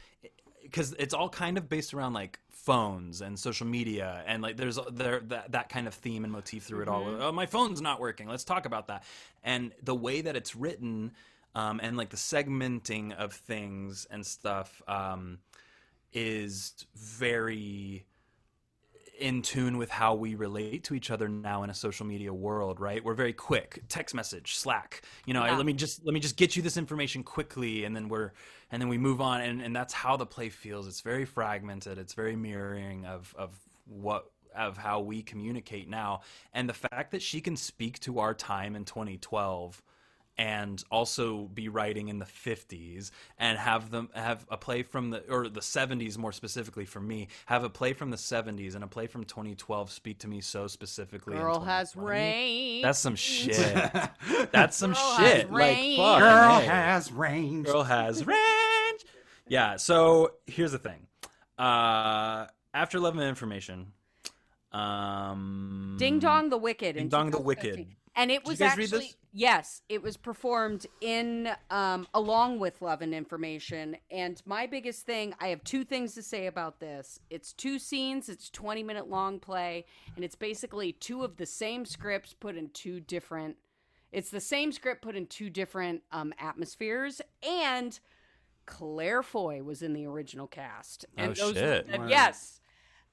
because 0.64 0.94
it's 0.98 1.14
all 1.14 1.30
kind 1.30 1.58
of 1.58 1.69
based 1.69 1.94
around 1.94 2.14
like 2.14 2.40
phones 2.50 3.22
and 3.22 3.38
social 3.38 3.68
media 3.68 4.24
and 4.26 4.42
like 4.42 4.58
there's 4.58 4.80
there 4.92 5.22
that, 5.27 5.52
that 5.52 5.69
kind 5.69 5.88
of 5.88 5.94
theme 5.94 6.24
and 6.24 6.34
motif 6.34 6.64
through 6.64 6.82
it 6.82 6.88
all. 6.88 7.06
Oh 7.08 7.32
my 7.32 7.45
phone's 7.45 7.82
not 7.82 8.00
working. 8.00 8.27
Let's 8.27 8.44
talk 8.44 8.66
about 8.66 8.88
that. 8.88 9.03
And 9.44 9.72
the 9.84 9.95
way 9.95 10.22
that 10.22 10.35
it's 10.35 10.56
written 10.56 11.11
um, 11.53 11.80
and 11.82 11.95
like 11.95 12.10
the 12.10 12.18
segmenting 12.18 13.16
of 13.16 13.34
things 13.34 14.08
and 14.10 14.26
stuff 14.26 14.82
um, 14.88 15.40
is 16.11 16.74
very 16.95 18.06
in 19.19 19.42
tune 19.42 19.77
with 19.77 19.90
how 19.90 20.14
we 20.16 20.35
relate 20.35 20.84
to 20.85 20.94
each 20.94 21.10
other 21.11 21.27
now 21.30 21.64
in 21.64 21.69
a 21.69 21.74
social 21.74 22.06
media 22.06 22.34
world 22.34 22.80
right? 22.80 23.03
We're 23.03 23.14
very 23.14 23.34
quick. 23.34 23.82
Text 23.90 24.14
message 24.16 24.56
slack 24.56 25.02
you 25.26 25.34
know 25.34 25.45
Yeah. 25.45 25.58
let 25.58 25.66
me 25.66 25.74
just 25.74 26.06
let 26.06 26.14
me 26.14 26.19
just 26.19 26.38
get 26.38 26.56
you 26.56 26.61
this 26.61 26.77
information 26.77 27.24
quickly 27.24 27.85
and 27.85 27.95
then 27.95 28.10
we're 28.10 28.32
and 28.72 28.82
then 28.82 28.90
we 28.90 28.98
move 28.98 29.22
on 29.22 29.42
and, 29.42 29.61
and 29.61 29.76
that's 29.76 29.94
how 29.94 30.18
the 30.18 30.26
play 30.26 30.50
feels. 30.50 30.88
It's 30.88 31.02
very 31.02 31.26
fragmented. 31.26 31.98
It's 31.98 32.14
very 32.14 32.35
mirroring 32.35 33.06
of 33.06 33.34
of 33.38 33.58
what 33.85 34.32
of 34.56 34.77
how 34.77 35.02
we 35.02 35.22
communicate 35.22 35.90
now. 35.90 36.22
And 36.53 36.68
the 36.69 36.74
fact 36.74 37.11
that 37.11 37.22
she 37.22 37.42
can 37.42 37.56
speak 37.58 38.00
to 38.02 38.19
our 38.19 38.34
time 38.34 38.76
in 38.76 38.85
2012 38.85 39.84
and 40.38 40.83
also 40.91 41.43
be 41.53 41.69
writing 41.69 42.09
in 42.09 42.19
the 42.19 42.25
50s 42.25 43.11
and 43.38 43.57
have 43.57 43.89
them 43.89 44.09
have 44.14 44.45
a 44.49 44.57
play 44.57 44.83
from 44.83 45.09
the 45.09 45.19
or 45.31 45.47
the 45.47 45.61
70s 45.61 46.17
more 46.17 46.31
specifically 46.33 46.83
for 46.85 46.99
me 46.99 47.27
have 47.45 47.64
a 47.64 47.69
play 47.69 47.93
from 47.93 48.11
the 48.11 48.17
70s 48.17 48.75
and 48.75 48.83
a 48.83 48.88
play 48.88 49.07
from 49.07 49.23
2012 49.23 49.89
speak 49.91 50.19
to 50.19 50.27
me 50.27 50.41
so 50.41 50.67
specifically 50.67 51.38
Girl 51.38 51.61
has 51.61 51.93
2020. 51.93 52.19
range. 52.19 52.83
that's 52.83 52.99
some 52.99 53.15
shit 53.15 53.55
that's 54.51 54.75
some 54.75 54.91
Girl 54.93 55.01
has 55.17 55.31
shit 55.31 55.51
like 55.51 55.95
fuck 55.97 56.19
Girl 56.19 56.59
hey. 56.59 56.65
has 56.65 57.11
range. 57.11 57.65
girl 57.65 57.83
has 57.83 58.25
range 58.27 59.05
yeah 59.47 59.77
so 59.77 60.31
here's 60.47 60.73
the 60.73 60.80
thing 60.80 61.07
uh 61.57 62.45
after 62.73 62.99
love 62.99 63.14
and 63.15 63.23
information 63.23 63.93
um 64.73 65.95
Ding 65.97 66.19
Dong 66.19 66.49
the 66.49 66.57
Wicked. 66.57 66.97
Ding 66.97 67.07
Dong 67.07 67.27
the 67.31 67.38
2015. 67.38 67.72
Wicked. 67.77 67.95
And 68.16 68.32
it 68.32 68.45
was 68.45 68.60
you 68.60 68.66
read 68.66 68.72
actually 68.72 68.88
this? 69.08 69.16
yes, 69.34 69.82
it 69.90 70.02
was 70.02 70.16
performed 70.16 70.88
in 71.02 71.50
um, 71.69 72.08
along 72.14 72.60
with 72.60 72.82
Love 72.82 73.02
and 73.02 73.14
Information. 73.14 73.98
And 74.10 74.42
my 74.45 74.68
biggest 74.68 75.06
thing, 75.06 75.34
I 75.40 75.48
have 75.50 75.64
two 75.64 75.84
things 75.84 76.14
to 76.16 76.24
say 76.24 76.48
about 76.48 76.80
this. 76.80 77.19
It's 77.30 77.52
two 77.52 77.77
scenes. 77.77 78.30
It's 78.30 78.50
twenty 78.50 78.84
minute 78.84 79.10
long 79.10 79.40
play, 79.40 79.85
and 80.16 80.24
it's 80.24 80.35
basically 80.35 80.94
two 80.94 81.24
of 81.24 81.38
the 81.38 81.45
same 81.45 81.85
scripts 81.85 82.34
put 82.34 82.56
in 82.56 82.69
two 82.69 83.00
different. 83.02 83.58
It's 84.11 84.30
the 84.30 84.40
same 84.40 84.72
script 84.72 85.02
put 85.02 85.18
in 85.18 85.27
two 85.27 85.50
different 85.50 86.02
um, 86.14 86.34
atmospheres, 86.40 87.19
and 87.45 88.00
Claire 88.66 89.22
Foy 89.24 89.61
was 89.61 89.82
in 89.82 89.92
the 89.94 90.06
original 90.06 90.48
cast. 90.48 91.06
And 91.18 91.38
Oh, 91.42 91.53
shit. 91.53 91.85
and 91.90 92.03
Wow. 92.03 92.10
yes, 92.10 92.61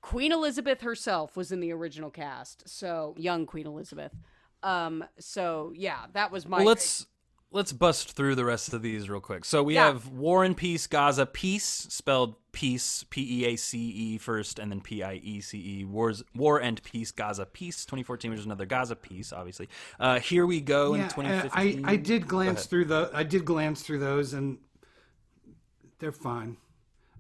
Queen 0.01 0.31
Elizabeth 0.31 0.81
herself 0.83 1.37
was 1.37 1.51
in 1.51 1.59
the 1.59 1.73
original 1.73 2.11
cast. 2.11 2.69
So 2.69 3.15
young 3.19 3.47
Queen 3.47 3.67
Elizabeth. 3.67 4.13
Um. 4.62 5.05
So 5.18 5.73
yeah, 5.74 6.07
that 6.12 6.31
was 6.31 6.47
my. 6.47 6.58
Well, 6.58 6.66
let's 6.66 7.07
let's 7.50 7.73
bust 7.73 8.12
through 8.12 8.34
the 8.34 8.44
rest 8.44 8.73
of 8.73 8.82
these 8.82 9.08
real 9.10 9.20
quick. 9.20 9.44
So 9.44 9.62
we 9.62 9.74
Yeah. 9.74 9.86
have 9.86 10.08
War 10.08 10.42
and 10.44 10.57
Peace, 10.57 10.86
Gaza 10.86 11.26
Peace, 11.26 11.65
spelled 11.91 12.36
peace, 12.52 13.05
P 13.10 13.42
E 13.42 13.47
A 13.47 13.57
C 13.57 13.78
E 13.78 14.18
first, 14.18 14.58
and 14.58 14.70
then 14.70 14.81
P 14.81 15.02
I 15.02 15.15
E 15.15 15.41
C 15.41 15.58
E. 15.81 15.84
Wars, 15.84 16.23
War 16.34 16.58
and 16.60 16.82
Peace, 16.82 17.10
Gaza 17.10 17.44
Peace, 17.47 17.84
2014, 17.84 18.31
which 18.31 18.41
is 18.41 18.47
another 18.47 18.66
Gaza 18.66 18.97
Peace, 18.97 19.32
obviously. 19.32 19.68
Uh, 20.00 20.18
Here 20.20 20.47
we 20.47 20.60
go 20.60 20.94
in 20.94 21.00
Yeah, 21.00 21.07
uh, 21.07 21.10
2015. 21.10 21.84
I, 21.86 21.92
I 21.92 21.97
did 21.97 22.26
glance 22.28 22.66
through 22.66 22.86
the 22.86 23.10
I 23.12 23.23
did 23.23 23.44
glance 23.44 23.82
through 23.82 23.99
those 23.99 24.32
and 24.32 24.58
they're 25.99 26.12
fine. 26.12 26.57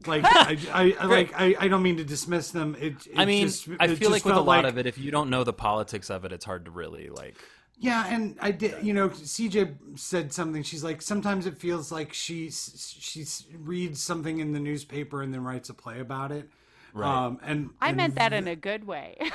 Like 0.06 0.24
I, 0.26 0.58
I, 0.72 0.96
I 1.00 1.06
like 1.06 1.32
I, 1.40 1.54
I 1.58 1.68
don't 1.68 1.82
mean 1.82 1.96
to 1.98 2.04
dismiss 2.04 2.50
them. 2.50 2.76
It, 2.80 3.06
it 3.06 3.12
I 3.16 3.24
mean, 3.24 3.46
just, 3.46 3.68
I 3.80 3.94
feel 3.94 4.10
like 4.10 4.24
with 4.24 4.34
a 4.34 4.40
lot 4.40 4.64
like- 4.64 4.72
of 4.72 4.78
it, 4.78 4.86
if 4.86 4.98
you 4.98 5.10
don't 5.10 5.30
know 5.30 5.44
the 5.44 5.52
politics 5.52 6.10
of 6.10 6.24
it, 6.24 6.32
it's 6.32 6.44
hard 6.44 6.64
to 6.66 6.70
really 6.70 7.08
like. 7.08 7.36
Yeah, 7.78 8.06
and 8.06 8.36
I 8.40 8.52
did. 8.52 8.84
You 8.84 8.92
know, 8.92 9.08
CJ 9.08 9.98
said 9.98 10.32
something. 10.32 10.62
She's 10.62 10.84
like, 10.84 11.02
sometimes 11.02 11.46
it 11.46 11.58
feels 11.58 11.90
like 11.90 12.12
she 12.12 12.50
she 12.50 13.24
reads 13.58 14.00
something 14.00 14.38
in 14.38 14.52
the 14.52 14.60
newspaper 14.60 15.20
and 15.22 15.34
then 15.34 15.42
writes 15.42 15.68
a 15.68 15.74
play 15.74 15.98
about 15.98 16.30
it. 16.30 16.48
Right. 16.94 17.08
Um, 17.08 17.40
and 17.42 17.70
I 17.80 17.88
and 17.88 17.96
meant 17.96 18.14
that 18.16 18.32
in 18.32 18.46
a 18.48 18.56
good 18.56 18.84
way. 18.84 19.18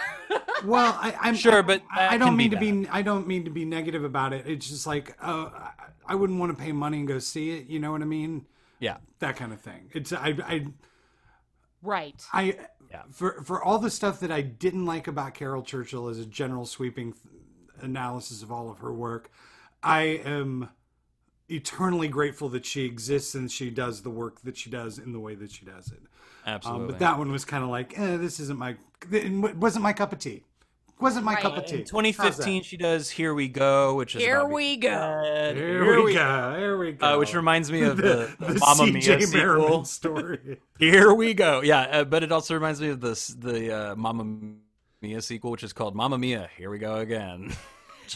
Well, 0.66 0.98
I, 1.00 1.14
I'm 1.22 1.36
Sure, 1.36 1.62
but 1.62 1.84
I, 1.96 2.16
I 2.16 2.18
don't 2.18 2.30
can 2.30 2.38
be 2.38 2.44
mean 2.50 2.82
to 2.82 2.84
be. 2.84 2.90
I 2.90 3.04
don't 3.04 3.28
mean 3.28 3.44
to 3.46 3.52
be 3.52 3.64
negative 3.64 4.04
about 4.04 4.34
it. 4.34 4.48
It's 4.48 4.68
just 4.68 4.88
like 4.88 5.16
uh, 5.22 5.50
I- 5.54 5.72
I 6.08 6.16
wouldn't 6.16 6.40
want 6.40 6.58
to 6.58 6.64
pay 6.64 6.72
money 6.72 7.00
and 7.00 7.08
go 7.08 7.20
see 7.20 7.52
it. 7.52 7.68
You 7.68 7.80
know 7.80 7.92
what 7.92 8.02
I 8.02 8.06
mean? 8.06 8.46
Yeah. 8.80 8.98
That 9.20 9.36
kind 9.36 9.54
of 9.54 9.62
thing. 9.62 9.90
It's 9.94 10.14
I 10.14 10.36
I 10.46 10.66
right. 11.82 12.24
I 12.34 12.58
Yeah. 12.92 13.04
for 13.12 13.42
for 13.44 13.64
all 13.64 13.80
the 13.80 13.90
stuff 13.90 14.20
that 14.22 14.32
I 14.32 14.42
didn't 14.42 14.86
like 14.86 15.08
about 15.08 15.34
Caryl 15.34 15.64
Churchill 15.64 16.08
as 16.08 16.20
a 16.20 16.26
general 16.26 16.66
sweeping 16.66 17.14
th- 17.14 17.24
analysis 17.82 18.42
of 18.42 18.52
all 18.52 18.70
of 18.70 18.80
her 18.80 18.94
work, 18.94 19.30
I 19.84 20.02
am 20.26 20.70
eternally 21.50 22.08
grateful 22.08 22.50
that 22.50 22.66
she 22.66 22.84
exists 22.86 23.34
and 23.36 23.52
she 23.52 23.70
does 23.70 24.02
the 24.02 24.10
work 24.10 24.42
that 24.42 24.58
she 24.58 24.70
does 24.70 24.98
in 24.98 25.14
the 25.14 25.20
way 25.20 25.34
that 25.36 25.52
she 25.52 25.66
does 25.66 25.92
it. 25.92 26.02
Absolutely. 26.46 26.82
Um, 26.84 26.88
but 26.88 27.00
that 27.00 27.18
one 27.18 27.32
was 27.32 27.46
kind 27.46 27.64
of 27.64 27.70
like, 27.70 27.98
eh, 27.98 28.18
this 28.18 28.40
isn't 28.40 28.58
my, 28.60 28.76
it 29.12 29.56
wasn't 29.56 29.84
my 29.84 29.94
cup 29.94 30.12
of 30.12 30.20
tea. 30.20 30.44
Wasn't 31.00 31.24
my 31.24 31.34
Right. 31.34 31.42
cup 31.44 31.58
of 31.58 31.66
tea. 31.68 31.78
in 31.78 31.86
2015, 31.86 32.64
she 32.64 32.76
does 32.76 33.10
"Here 33.10 33.34
We 33.34 33.48
Go," 33.48 33.94
which 33.96 34.16
is 34.16 34.22
Here 34.22 34.46
we 34.46 34.78
go. 34.78 35.22
Ted. 35.24 35.56
Here, 35.56 36.04
we 36.04 36.14
go. 36.16 36.56
Here 36.58 36.78
we 36.78 36.92
go. 36.94 37.16
Uh, 37.16 37.18
which 37.20 37.36
reminds 37.36 37.72
me 37.72 37.82
of 37.84 37.98
the, 37.98 38.34
the, 38.40 38.54
the 38.54 38.60
Mamma 38.60 38.92
Mia 38.92 39.22
sequel. 39.22 39.86
Story. 39.86 40.58
Here 40.80 41.14
we 41.14 41.34
go. 41.36 41.62
Yeah, 41.62 41.82
uh, 41.82 42.04
but 42.04 42.24
it 42.24 42.32
also 42.32 42.56
reminds 42.56 42.82
me 42.82 42.90
of 42.90 43.00
this 43.00 43.28
the 43.28 43.92
uh, 43.92 43.96
Mamma 43.96 44.26
Mia 45.02 45.22
sequel, 45.22 45.52
which 45.52 45.64
is 45.64 45.72
called 45.72 45.96
Mamma 45.96 46.18
Mia. 46.18 46.50
Here 46.58 46.70
we 46.72 46.80
go 46.80 46.96
again. 46.96 47.54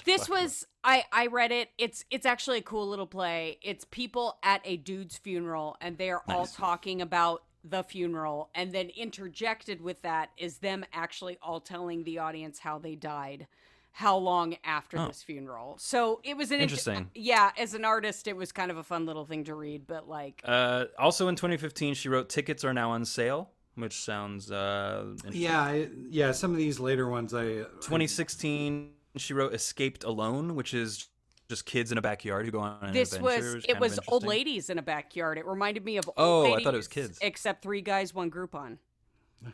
This 0.06 0.30
was 0.30 0.66
I 0.86 1.04
I 1.12 1.28
read 1.28 1.52
it. 1.52 1.68
It's 1.78 2.06
it's 2.10 2.26
actually 2.26 2.60
a 2.60 2.62
cool 2.62 2.88
little 2.88 3.06
play. 3.06 3.60
It's 3.62 3.84
people 3.92 4.38
at 4.42 4.62
a 4.64 4.78
dude's 4.78 5.18
funeral 5.18 5.76
and 5.82 5.98
they 5.98 6.10
are 6.12 6.22
all 6.30 6.46
talking 6.46 7.02
about 7.02 7.44
the 7.64 7.84
funeral 7.84 8.50
and 8.56 8.72
then 8.72 8.90
interjected 8.90 9.82
with 9.82 10.02
that 10.02 10.32
is 10.38 10.58
them 10.60 10.84
actually 10.94 11.38
all 11.42 11.60
telling 11.60 12.04
the 12.04 12.18
audience 12.20 12.60
how 12.60 12.78
they 12.80 12.96
died. 12.96 13.48
how 13.96 14.16
long 14.16 14.56
after 14.64 14.98
Oh. 14.98 15.08
this 15.08 15.22
funeral. 15.22 15.76
So 15.78 16.22
it 16.24 16.38
was 16.38 16.50
an 16.50 16.56
int- 16.62 16.64
Interesting. 16.72 17.12
yeah, 17.14 17.52
as 17.58 17.74
an 17.74 17.84
artist, 17.84 18.26
it 18.26 18.38
was 18.38 18.54
kind 18.54 18.72
of 18.72 18.78
a 18.78 18.84
fun 18.84 19.06
little 19.06 19.26
thing 19.26 19.44
to 19.44 19.54
read. 19.54 19.86
But 19.86 20.08
like, 20.08 20.42
Uh, 20.46 20.86
also 20.98 21.28
in 21.28 21.36
2015, 21.36 21.94
she 21.96 22.08
wrote 22.08 22.30
"Tickets 22.30 22.64
are 22.64 22.74
now 22.74 22.92
on 22.92 23.04
sale," 23.04 23.50
which 23.76 24.00
sounds 24.02 24.50
uh, 24.50 25.04
interesting. 25.26 25.42
Yeah, 25.42 25.62
I, 25.62 25.90
yeah. 26.10 26.32
Some 26.32 26.52
of 26.52 26.58
these 26.58 26.80
later 26.80 27.10
ones, 27.10 27.34
I 27.34 27.64
2016, 27.82 28.94
she 29.18 29.34
wrote 29.34 29.54
"Escaped 29.54 30.06
Alone," 30.06 30.56
which 30.56 30.74
is 30.74 31.10
just 31.52 31.66
kids 31.66 31.92
in 31.92 31.98
a 31.98 32.02
backyard 32.02 32.46
who 32.46 32.52
go 32.52 32.60
on 32.60 32.94
this 32.94 33.12
adventure. 33.14 33.56
was 33.56 33.66
it 33.68 33.78
was 33.78 34.00
old 34.08 34.24
ladies 34.26 34.70
in 34.70 34.78
a 34.80 34.82
backyard. 34.82 35.38
It 35.38 35.46
reminded 35.46 35.84
me 35.84 35.98
of 35.98 36.08
old 36.08 36.16
Oh, 36.18 36.54
I 36.54 36.64
thought 36.64 36.74
it 36.74 36.78
was 36.78 36.88
kids. 36.88 37.20
except 37.22 37.62
three 37.62 37.82
guys, 37.82 38.14
one 38.14 38.32
Groupon. 38.32 38.78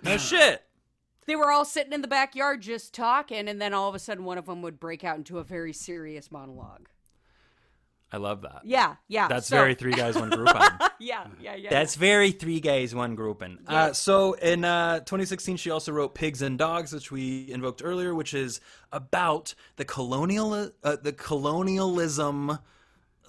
No 0.04 0.18
shit. 0.18 0.64
They 1.26 1.36
were 1.36 1.52
all 1.52 1.66
sitting 1.66 1.92
in 1.92 2.02
the 2.02 2.08
backyard 2.08 2.62
just 2.62 2.94
talking, 2.94 3.50
and 3.50 3.60
then 3.60 3.74
all 3.74 3.90
of 3.90 3.96
a 3.96 4.00
sudden, 4.00 4.24
one 4.26 4.38
of 4.38 4.46
them 4.46 4.62
would 4.62 4.80
break 4.80 5.04
out 5.04 5.18
into 5.18 5.40
a 5.40 5.44
very 5.44 5.74
serious 5.74 6.32
monologue. 6.32 6.88
I 8.12 8.18
love 8.18 8.42
that. 8.44 8.62
Yeah, 8.64 8.96
yeah. 9.08 9.28
That's 9.28 9.48
so- 9.48 9.58
very 9.58 9.76
three 9.76 9.92
guys 9.94 10.16
one 10.18 10.30
Groupon. 10.32 10.90
Yeah, 11.00 11.28
yeah, 11.40 11.56
yeah. 11.56 11.70
That's 11.70 11.94
very 11.94 12.32
three 12.32 12.60
guys 12.60 12.96
one 12.96 13.14
grouping. 13.14 13.60
Uh, 13.68 13.94
so 13.94 14.34
in 14.34 14.66
uh, 14.66 15.00
2016, 15.02 15.58
she 15.58 15.70
also 15.70 15.92
wrote 15.92 16.16
"Pigs 16.16 16.42
and 16.42 16.58
Dogs," 16.58 16.92
which 16.92 17.12
we 17.12 17.52
invoked 17.52 17.84
earlier, 17.84 18.16
which 18.16 18.34
is 18.34 18.62
about 18.92 19.54
the 19.76 19.86
colonial 19.86 20.72
uh, 20.84 20.96
the 21.00 21.14
colonialism 21.14 22.58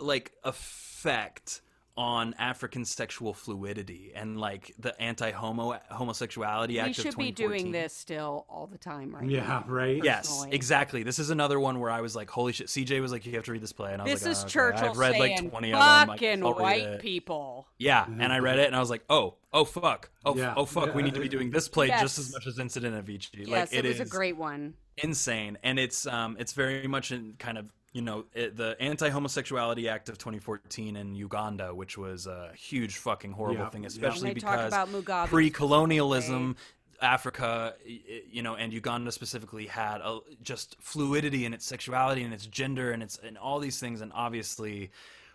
like 0.00 0.32
effect 0.44 1.60
on 1.98 2.32
African 2.38 2.84
sexual 2.84 3.34
fluidity 3.34 4.12
and 4.14 4.38
like 4.38 4.72
the 4.78 4.98
anti-homo 5.02 5.76
homosexuality 5.90 6.74
we 6.74 6.78
act 6.78 6.90
of 6.90 6.94
should 7.02 7.16
be 7.16 7.32
2014. 7.32 7.34
doing 7.48 7.72
this 7.72 7.92
still 7.92 8.46
all 8.48 8.68
the 8.68 8.78
time, 8.78 9.12
right? 9.12 9.28
yeah, 9.28 9.40
now. 9.46 9.64
right. 9.66 10.00
Yes, 10.04 10.46
exactly. 10.50 11.02
This 11.02 11.18
is 11.18 11.30
another 11.30 11.58
one 11.58 11.80
where 11.80 11.90
I 11.90 12.00
was 12.00 12.14
like, 12.14 12.30
"Holy 12.30 12.52
shit!" 12.52 12.68
CJ 12.68 13.00
was 13.00 13.10
like, 13.10 13.26
"You 13.26 13.32
have 13.32 13.44
to 13.46 13.52
read 13.52 13.62
this 13.62 13.72
play," 13.72 13.92
and 13.92 14.00
I 14.00 14.04
was 14.04 14.12
This 14.14 14.22
like, 14.22 14.32
is 14.32 14.38
"Oh, 14.38 14.44
okay." 14.44 14.52
Churchill 14.52 14.90
I've 14.90 14.96
read 14.98 15.12
saying, 15.16 15.42
like 15.42 15.50
20 15.50 15.72
of 15.72 15.78
them. 15.78 15.82
I 15.82 16.16
guess 16.16 16.38
"Fucking 16.40 16.62
white 16.62 17.00
people." 17.00 17.66
Yeah, 17.78 18.06
and 18.06 18.32
I 18.32 18.38
read 18.38 18.60
it 18.60 18.68
and 18.68 18.76
I 18.76 18.80
was 18.80 18.90
like, 18.90 19.02
oh, 19.10 19.34
oh 19.52 19.64
fuck, 19.64 20.10
oh, 20.24 20.36
Yeah. 20.36 20.54
oh 20.56 20.66
fuck, 20.66 20.94
we 20.94 21.02
need 21.02 21.14
to 21.14 21.20
be 21.20 21.28
doing 21.28 21.50
this 21.50 21.68
play 21.68 21.88
just 21.88 22.18
as 22.18 22.32
much 22.32 22.46
as 22.46 22.58
Incident 22.60 22.94
of 22.94 23.04
Avicii. 23.06 23.46
Yes, 23.46 23.72
like 23.72 23.84
it, 23.84 23.88
was 23.88 24.00
a 24.00 24.04
great 24.04 24.36
one. 24.36 24.74
insane, 24.98 25.58
and 25.64 25.78
it's 25.78 26.06
um, 26.06 26.36
it's 26.38 26.52
very 26.52 26.86
much 26.86 27.10
in 27.12 27.34
kind 27.38 27.58
of 27.58 27.66
you 27.92 28.02
know 28.02 28.24
it, 28.34 28.56
the 28.56 28.76
Anti-Homosexuality 28.80 29.88
Act 29.88 30.08
of 30.08 30.18
2014 30.18 30.96
in 30.96 31.14
Uganda, 31.14 31.74
which 31.74 31.96
was 31.98 32.26
a 32.26 32.50
huge 32.56 32.96
fucking 32.96 33.32
horrible 33.32 33.60
Yeah, 33.64 33.70
thing, 33.70 33.86
especially 33.86 34.28
And 34.30 34.36
they 34.36 34.40
talk 34.40 34.70
because 34.70 35.02
about 35.02 35.28
pre-colonialism. 35.28 36.56
Africa, 37.00 37.74
y- 37.86 38.00
y- 38.08 38.22
you 38.28 38.42
know, 38.42 38.56
and 38.56 38.72
Uganda 38.72 39.12
specifically 39.12 39.66
had 39.68 40.00
a, 40.00 40.18
just 40.42 40.76
fluidity 40.80 41.44
in 41.44 41.54
its 41.54 41.64
sexuality 41.64 42.24
and 42.24 42.34
its 42.34 42.44
gender 42.46 42.90
and 42.90 43.04
its 43.04 43.16
and 43.24 43.38
all 43.38 43.60
these 43.60 43.78
things, 43.78 44.00
and 44.00 44.10
obviously, 44.16 44.90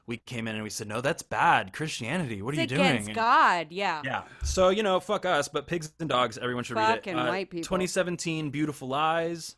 we 0.06 0.18
came 0.18 0.50
in 0.50 0.56
and 0.56 0.64
we 0.66 0.70
said, 0.70 0.90
no, 0.90 1.00
that's 1.00 1.24
bad. 1.24 1.72
Christianity, 1.72 2.42
what 2.42 2.54
are 2.54 2.60
It's 2.60 2.70
you 2.70 2.78
doing? 2.80 2.90
against 2.90 3.08
And- 3.08 3.16
God. 3.16 3.68
Yeah. 3.70 4.02
yeah. 4.04 4.24
So, 4.44 4.68
you 4.68 4.84
know, 4.84 5.00
fuck 5.00 5.26
us, 5.26 5.48
but 5.48 5.66
pigs 5.66 5.94
and 6.02 6.10
dogs, 6.10 6.38
everyone 6.38 6.66
should 6.66 6.76
Fucking 6.76 7.16
read 7.16 7.22
it. 7.24 7.28
Uh, 7.28 7.32
white 7.32 7.50
people. 7.50 7.64
2017, 7.64 8.50
Beautiful 8.50 8.90
Lies. 8.90 9.56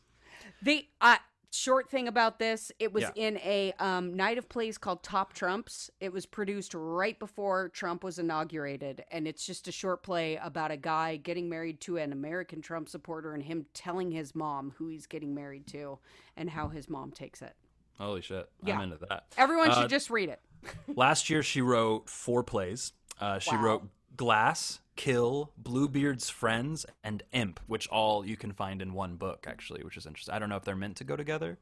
The 0.62 0.88
uh, 1.02 1.18
short 1.56 1.90
thing 1.90 2.08
about 2.08 2.40
this, 2.40 2.72
it 2.80 2.92
was 2.94 3.04
Yeah. 3.04 3.12
in 3.16 3.38
a 3.38 3.74
um, 3.80 4.14
night 4.16 4.38
of 4.38 4.48
plays 4.50 4.78
called 4.78 5.04
Top 5.04 5.34
Trumps. 5.34 5.90
It 6.00 6.12
was 6.14 6.26
produced 6.26 6.74
right 6.74 7.18
before 7.18 7.70
Trump 7.70 8.04
was 8.04 8.20
inaugurated, 8.20 9.04
and 9.12 9.28
it's 9.28 9.46
just 9.46 9.68
a 9.68 9.72
short 9.72 10.04
play 10.04 10.36
about 10.38 10.72
a 10.72 10.78
guy 10.78 11.18
getting 11.18 11.50
married 11.50 11.80
to 11.82 11.98
an 11.98 12.12
American 12.12 12.62
Trump 12.62 12.90
supporter 12.90 13.34
and 13.34 13.44
him 13.44 13.66
telling 13.74 14.12
his 14.12 14.36
mom 14.36 14.74
who 14.78 14.88
he's 14.88 15.08
getting 15.08 15.34
married 15.34 15.68
to 15.68 16.00
and 16.38 16.50
how 16.50 16.68
his 16.68 16.90
mom 16.90 17.12
takes 17.12 17.42
it. 17.42 17.56
Holy 17.98 18.22
shit. 18.22 18.50
Yeah. 18.64 18.76
I'm 18.76 18.82
into 18.92 19.06
that. 19.10 19.26
Everyone 19.38 19.70
Uh, 19.72 19.82
should 19.82 19.90
just 19.90 20.10
read 20.10 20.30
it. 20.30 20.42
Last 20.96 21.30
year, 21.30 21.42
she 21.44 21.62
wrote 21.62 22.10
four 22.10 22.44
plays. 22.44 22.92
Uh, 23.20 23.40
she 23.40 23.56
Wow. 23.56 23.62
wrote 23.64 23.90
Glass, 24.18 24.80
Kill, 24.96 25.52
Bluebeard's 25.58 26.30
Friends, 26.30 26.86
and 27.04 27.24
Imp, 27.34 27.60
which 27.68 27.88
all 27.90 28.26
you 28.26 28.38
can 28.38 28.54
find 28.54 28.82
in 28.82 28.94
one 28.94 29.16
book, 29.16 29.46
actually, 29.48 29.84
which 29.84 29.98
is 29.98 30.06
interesting. 30.06 30.34
I 30.34 30.40
don't 30.40 30.50
know 30.50 30.56
if 30.56 30.64
they're 30.64 30.76
meant 30.76 30.98
to 30.98 31.04
go 31.04 31.16
together. 31.16 31.58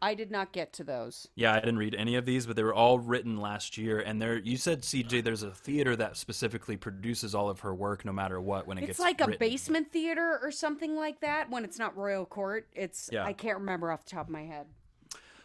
I 0.00 0.14
did 0.14 0.30
not 0.30 0.52
get 0.52 0.72
to 0.74 0.84
those. 0.84 1.26
Yeah, 1.34 1.52
I 1.52 1.58
didn't 1.58 1.78
read 1.78 1.94
any 1.96 2.14
of 2.14 2.24
these, 2.24 2.46
but 2.46 2.54
they 2.54 2.62
were 2.62 2.74
all 2.74 3.00
written 3.00 3.36
last 3.40 3.76
year. 3.76 3.98
And 3.98 4.22
there, 4.22 4.38
you 4.38 4.56
said, 4.56 4.82
CJ, 4.82 5.24
there's 5.24 5.42
a 5.42 5.50
theater 5.50 5.96
that 5.96 6.16
specifically 6.16 6.76
produces 6.76 7.34
all 7.34 7.50
of 7.50 7.60
her 7.60 7.74
work, 7.74 8.04
no 8.04 8.12
matter 8.12 8.40
what, 8.40 8.68
when 8.68 8.78
it 8.78 8.82
It's 8.82 8.86
gets 8.86 8.98
it's 9.00 9.04
like 9.04 9.20
a 9.20 9.36
basement 9.38 9.90
theater 9.90 10.38
or 10.40 10.52
something 10.52 10.94
like 10.94 11.20
that 11.20 11.50
when 11.50 11.64
it's 11.64 11.80
not 11.80 11.96
Royal 11.96 12.26
Court. 12.26 12.68
It's 12.74 13.10
Yeah. 13.12 13.24
I 13.24 13.32
can't 13.32 13.58
remember 13.58 13.90
off 13.90 14.04
the 14.04 14.10
top 14.10 14.26
of 14.26 14.32
my 14.32 14.44
head. 14.44 14.66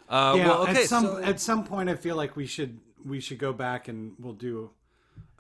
Uh, 0.08 0.36
yeah, 0.38 0.48
well, 0.48 0.64
okay, 0.64 0.84
at 0.84 0.90
some 0.90 1.06
so- 1.06 1.24
at 1.24 1.40
some 1.40 1.64
point, 1.64 1.90
I 1.90 1.96
feel 1.96 2.16
like 2.16 2.36
we 2.36 2.46
should 2.46 2.80
we 3.04 3.20
should 3.20 3.40
go 3.40 3.54
back 3.54 3.88
and 3.88 4.14
we'll 4.20 4.34
do 4.34 4.70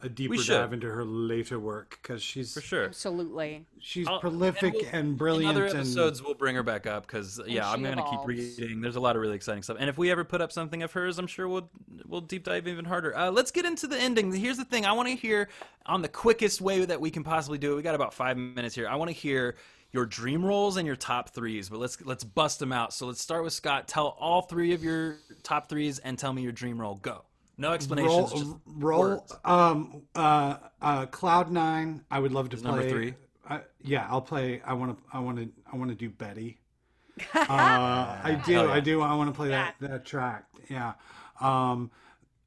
a 0.03 0.09
deeper 0.09 0.35
dive 0.35 0.73
into 0.73 0.88
her 0.90 1.03
later 1.03 1.59
work 1.59 1.98
because 2.01 2.22
she's 2.22 2.53
for 2.53 2.61
sure. 2.61 2.85
Absolutely. 2.85 3.65
she's 3.80 4.07
I'll- 4.07 4.19
prolific 4.19 4.73
and 4.75 4.85
and, 4.93 5.07
we'll- 5.09 5.17
brilliant. 5.17 5.51
In 5.57 5.64
other 5.64 5.65
and 5.65 5.75
episodes, 5.80 6.22
we'll 6.22 6.33
bring 6.33 6.56
her 6.56 6.64
back 6.64 6.85
up 6.85 7.07
because 7.07 7.40
yeah, 7.48 7.69
I'm 7.69 7.82
gonna 7.82 8.01
evolves. 8.01 8.17
keep 8.25 8.59
reading. 8.59 8.82
There's 8.82 8.95
a 8.95 8.99
lot 8.99 9.15
of 9.15 9.22
really 9.22 9.35
exciting 9.35 9.64
stuff, 9.64 9.77
and 9.80 9.90
if 9.90 9.98
we 9.98 10.11
ever 10.11 10.23
put 10.23 10.41
up 10.41 10.51
something 10.51 10.83
of 10.83 10.91
hers, 10.91 11.17
I'm 11.19 11.27
sure 11.27 11.48
we'll 11.48 11.69
we'll 12.06 12.22
deep 12.22 12.43
dive 12.43 12.67
even 12.67 12.85
harder. 12.85 13.15
Uh, 13.15 13.32
let's 13.32 13.51
get 13.51 13.65
into 13.65 13.88
the 13.88 13.98
ending. 13.99 14.32
Here's 14.33 14.57
the 14.57 14.65
thing: 14.65 14.85
I 14.85 14.91
want 14.91 15.09
to 15.09 15.15
hear 15.15 15.49
on 15.85 16.01
the 16.01 16.09
quickest 16.09 16.61
way 16.61 16.83
that 16.85 16.99
we 17.01 17.09
can 17.11 17.23
possibly 17.23 17.57
do 17.57 17.73
it. 17.73 17.75
We 17.75 17.82
got 17.82 17.95
about 17.95 18.14
five 18.14 18.38
minutes 18.38 18.75
here. 18.75 18.88
I 18.88 18.95
want 18.95 19.09
to 19.09 19.15
hear 19.15 19.56
your 19.91 20.06
dream 20.07 20.43
rolls 20.43 20.77
and 20.77 20.88
your 20.88 20.95
top 20.95 21.30
threes, 21.30 21.69
but 21.69 21.80
let's 21.80 22.01
let's 22.06 22.23
bust 22.23 22.59
them 22.59 22.72
out. 22.72 22.93
So 22.93 23.06
let's 23.07 23.22
start 23.22 23.43
with 23.43 23.53
Scott. 23.53 23.88
Tell 23.88 24.17
all 24.19 24.41
three 24.41 24.73
of 24.73 24.83
your 24.83 25.17
top 25.43 25.69
threes 25.69 25.99
and 25.99 26.17
tell 26.17 26.33
me 26.33 26.41
your 26.41 26.51
dream 26.51 26.80
roll. 26.82 26.95
Go. 26.95 27.23
No 27.64 27.72
explanations. 27.72 28.11
roll 28.14 28.27
just 28.27 28.51
roll 28.66 29.00
words. 29.01 29.33
um 29.45 30.03
uh 30.16 30.58
uh 30.82 31.06
cloud 31.08 31.50
nine 31.51 32.03
i 32.11 32.19
would 32.19 32.32
love 32.33 32.50
to 32.50 32.58
play 32.58 32.72
number 32.72 32.90
three? 32.90 33.14
I, 33.50 33.61
yeah 33.82 34.06
i'll 34.09 34.22
play 34.22 34.61
i 34.66 34.74
want 34.74 34.98
to 34.98 35.03
i 35.17 35.19
want 35.19 35.38
to 35.38 35.50
i 35.72 35.75
want 35.77 35.90
to 35.90 35.95
do 35.95 36.09
betty 36.09 36.59
uh 37.33 37.45
i 37.48 38.42
do 38.45 38.53
Hell 38.53 38.66
yeah. 38.67 38.72
i 38.74 38.80
do 38.80 39.01
i 39.01 39.14
want 39.16 39.30
to 39.30 39.35
play 39.35 39.50
that 39.50 39.75
that 39.80 40.03
track 40.06 40.45
yeah 40.69 40.93
um 41.40 41.90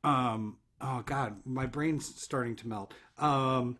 um 0.04 0.56
oh 0.80 1.02
god 1.06 1.36
my 1.44 1.66
brain's 1.66 2.06
starting 2.20 2.54
to 2.56 2.68
melt 2.68 2.92
um 3.18 3.78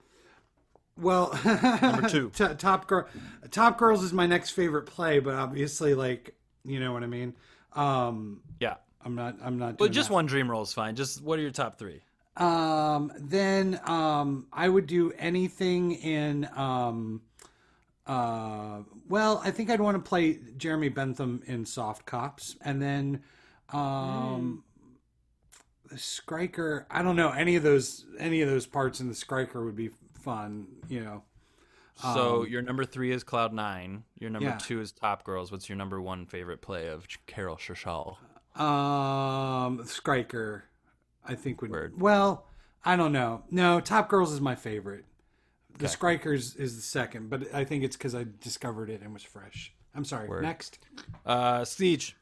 well 0.98 1.39
Number 1.44 2.08
two. 2.08 2.31
T- 2.34 2.55
top 2.56 2.86
girl 2.86 3.06
top 3.50 3.76
girls 3.78 4.02
is 4.02 4.12
my 4.12 4.26
next 4.26 4.50
favorite 4.50 4.86
play 4.86 5.18
but 5.18 5.34
obviously 5.34 5.94
like 5.94 6.34
you 6.65 6.81
know 6.81 6.92
what 6.94 7.02
i 7.02 7.06
mean 7.06 7.34
um 7.74 8.40
Yeah. 8.60 8.76
I'm 9.07 9.15
not 9.15 9.36
i'm 9.41 9.57
not 9.57 9.78
doing 9.78 9.93
just 9.93 10.09
that. 10.09 10.15
one 10.15 10.26
dream 10.26 10.51
roll 10.51 10.62
is 10.62 10.73
fine. 10.73 10.97
Just 10.97 11.23
what 11.23 11.39
are 11.39 11.43
your 11.43 11.52
top 11.52 11.78
three? 11.78 12.01
Um, 12.36 13.12
then 13.18 13.81
um, 13.85 14.47
I 14.52 14.68
would 14.68 14.86
do 14.86 15.12
anything 15.17 15.93
in. 15.93 16.49
Um, 16.55 17.23
uh, 18.07 18.81
well, 19.09 19.41
I 19.44 19.51
think 19.52 19.70
I'd 19.70 19.81
want 19.81 19.97
to 19.97 20.07
play 20.07 20.41
Jeremy 20.59 20.89
Bentham 20.89 21.43
in 21.47 21.65
Soft 21.65 22.05
Cops, 22.05 22.57
and 22.62 22.83
then 22.83 23.23
um, 23.73 24.65
the 25.89 25.97
Skriker. 25.97 26.85
I 26.91 27.02
don't 27.02 27.17
know 27.17 27.31
any 27.31 27.57
of 27.57 27.62
those. 27.62 28.05
Any 28.18 28.43
of 28.43 28.49
those 28.49 28.67
parts 28.67 29.01
in 29.01 29.09
the 29.09 29.15
Skriker 29.15 29.65
would 29.65 29.76
be 29.76 29.91
fun. 30.20 30.67
You 30.89 31.05
know. 31.05 31.23
So 32.12 32.44
your 32.44 32.60
number 32.60 32.85
three 32.85 33.10
is 33.12 33.25
Cloud 33.25 33.55
Nine. 33.55 34.05
Your 34.18 34.28
number 34.28 34.49
Um, 34.49 34.52
yeah. 34.55 34.59
two 34.59 34.81
is 34.83 34.93
Top 34.93 35.25
Girls. 35.25 35.51
What's 35.51 35.68
your 35.70 35.76
number 35.78 35.99
one 36.02 36.26
favorite 36.26 36.60
play 36.60 36.89
of 36.89 37.07
Caryl 37.26 37.57
Churchill? 37.57 38.18
Um, 38.59 39.78
Skriker, 39.85 40.62
I 41.25 41.35
think 41.35 41.60
would. 41.62 41.70
Word. 41.70 42.01
Well, 42.01 42.47
I 42.85 42.97
don't 42.97 43.12
know. 43.12 43.43
No, 43.51 43.81
Top 43.81 44.09
Girls 44.09 44.33
is 44.33 44.41
my 44.41 44.55
favorite. 44.55 45.05
The 45.78 45.86
Skrikers 45.86 46.59
is 46.59 46.76
the 46.76 46.83
second, 46.83 47.28
but 47.28 47.55
I 47.55 47.65
think 47.65 47.85
it's 47.85 47.97
because 47.97 48.15
I 48.15 48.25
discovered 48.41 48.89
it 48.89 49.02
and 49.02 49.12
was 49.12 49.23
fresh. 49.23 49.75
I'm 49.94 50.05
sorry. 50.05 50.28
Next. 50.41 50.78
Uh, 51.25 51.65
Siege. 51.65 52.17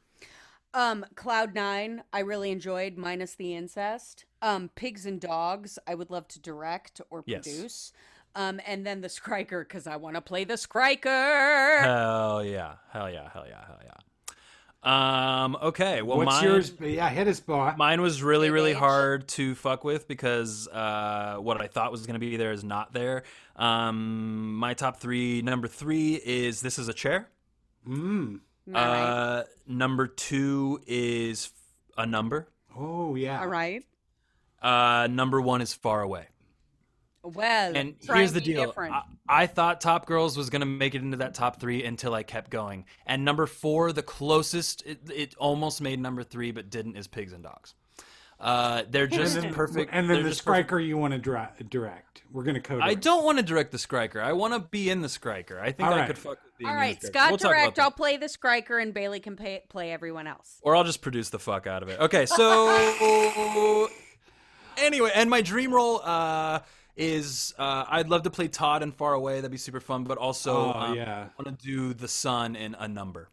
Um, 0.73 1.05
Cloud 1.15 1.55
Nine, 1.55 2.03
I 2.11 2.19
really 2.19 2.51
enjoyed, 2.51 2.97
minus 2.97 3.35
the 3.35 3.55
incest. 3.55 4.25
Um, 4.41 4.69
Pigs 4.75 5.05
and 5.05 5.21
Dogs, 5.21 5.79
I 5.87 5.95
would 5.95 6.09
love 6.09 6.27
to 6.29 6.39
direct 6.41 6.99
or 7.09 7.23
Yes. 7.25 7.43
produce. 7.43 7.93
Um, 8.35 8.59
and 8.65 8.85
then 8.85 8.99
the 8.99 9.07
Skriker, 9.07 9.61
because 9.61 9.87
I 9.87 9.95
want 9.95 10.15
to 10.15 10.21
play 10.21 10.43
the 10.43 10.55
Skriker. 10.55 11.79
Hell 11.81 12.43
yeah! 12.43 12.73
Hell 12.91 13.09
yeah! 13.09 13.29
Hell 13.33 13.45
yeah! 13.47 13.65
Hell 13.65 13.79
yeah! 13.85 13.93
Um. 14.85 15.57
Okay. 15.59 16.03
Well, 16.03 16.19
What's 16.19 16.27
mine, 16.27 16.43
yours? 16.43 16.73
Yeah, 16.79 17.09
hit 17.09 17.27
us, 17.27 17.39
boy. 17.39 17.73
Mine 17.75 18.01
was 18.01 18.21
really, 18.21 18.51
really 18.51 18.73
hard 18.73 19.27
to 19.29 19.55
fuck 19.55 19.83
with 19.83 20.07
because 20.07 20.67
uh, 20.67 21.37
what 21.39 21.59
I 21.59 21.65
thought 21.65 21.91
was 21.91 22.05
going 22.05 22.13
to 22.13 22.19
be 22.19 22.37
there 22.37 22.51
is 22.51 22.63
not 22.63 22.93
there. 22.93 23.23
Um, 23.55 24.55
my 24.55 24.75
top 24.75 24.97
three. 24.97 25.41
Number 25.41 25.67
three 25.67 26.13
is 26.13 26.61
"This 26.61 26.77
Is 26.77 26.87
a 26.87 26.93
Chair." 26.93 27.27
Mm. 27.87 28.41
All 28.67 28.73
right. 28.73 29.01
Uh, 29.01 29.43
number 29.67 30.05
two 30.05 30.79
is 30.85 31.49
a 31.97 32.05
number. 32.05 32.47
Oh 32.77 33.15
yeah. 33.15 33.41
All 33.41 33.47
right. 33.47 33.83
Uh, 34.61 35.07
number 35.09 35.41
one 35.41 35.61
is 35.61 35.73
"Far 35.73 36.01
Away." 36.03 36.27
Well, 37.25 37.75
and 37.75 37.95
here's 38.01 38.33
the 38.33 38.41
deal. 38.41 38.73
I, 38.77 39.01
I 39.27 39.47
thought 39.47 39.81
Top 39.81 40.05
Girls 40.05 40.37
was 40.37 40.49
gonna 40.49 40.65
make 40.65 40.93
it 40.95 41.01
into 41.01 41.17
that 41.17 41.33
top 41.33 41.59
three 41.59 41.83
until 41.83 42.13
I 42.13 42.23
kept 42.23 42.51
going. 42.51 42.85
And 43.05 43.25
number 43.25 43.47
four, 43.47 43.91
the 43.91 44.03
closest 44.03 44.85
it, 44.85 44.99
it 45.13 45.35
almost 45.35 45.81
made 45.81 45.99
number 45.99 46.23
three, 46.23 46.51
but 46.51 46.69
didn't, 46.69 46.95
is 46.97 47.07
Pigs 47.07 47.33
and 47.33 47.43
Dogs. 47.43 47.73
Uh, 48.39 48.83
they're 48.89 49.07
just 49.07 49.39
perfect. 49.51 49.91
And 49.93 50.09
then 50.09 50.15
they're 50.17 50.23
the 50.23 50.29
just 50.29 50.45
perfect. 50.45 50.71
You 50.81 50.97
want 50.97 51.13
to 51.13 51.19
dra- 51.19 51.53
direct. 51.69 52.23
We're 52.31 52.43
gonna 52.43 52.59
code. 52.59 52.79
It. 52.79 52.83
I 52.83 52.93
don't 52.93 53.23
want 53.23 53.37
to 53.37 53.43
direct 53.43 53.71
the 53.71 53.77
Skriker. 53.77 54.21
I 54.21 54.33
want 54.33 54.53
to 54.53 54.59
be 54.59 54.89
in 54.89 55.01
the 55.01 55.07
Skriker. 55.07 55.59
I 55.59 55.71
think 55.71 55.87
All 55.87 55.95
I 55.95 55.99
right. 55.99 56.07
could 56.07 56.17
fuck 56.17 56.31
with 56.43 56.57
being 56.57 56.69
All 56.69 56.81
in 56.81 56.97
the 56.99 57.07
Scott 57.07 57.29
We'll 57.31 57.37
direct. 57.37 57.79
I'll 57.79 57.91
play 57.91 58.17
the 58.17 58.25
Skriker, 58.25 58.81
and 58.81 58.93
Bailey 58.93 59.21
can 59.21 59.37
pay, 59.37 59.63
play 59.69 59.91
everyone 59.93 60.27
else. 60.27 60.59
or 60.61 60.75
I'll 60.75 60.83
just 60.83 61.01
produce 61.01 61.29
the 61.29 61.39
fuck 61.39 61.65
out 61.65 61.81
of 61.81 61.87
it. 61.89 61.99
Okay, 61.99 62.25
so 62.25 62.67
anyway, 64.77 65.11
and 65.15 65.29
my 65.29 65.41
dream 65.41 65.73
role 65.73 66.01
uh, 66.03 66.59
is 66.97 67.53
uh, 67.57 67.85
I'd 67.89 68.09
love 68.09 68.23
to 68.23 68.29
play 68.29 68.47
Todd 68.47 68.83
in 68.83 68.91
Far 68.91 69.13
Away. 69.13 69.35
That'd 69.35 69.51
be 69.51 69.57
super 69.57 69.79
fun. 69.79 70.03
But 70.03 70.17
also, 70.17 70.73
Oh, 70.73 70.79
um, 70.79 70.95
yeah. 70.95 71.27
I 71.37 71.41
want 71.43 71.59
to 71.59 71.65
do 71.65 71.93
the 71.93 72.07
Sun 72.07 72.55
in 72.55 72.75
a 72.79 72.87
number. 72.87 73.29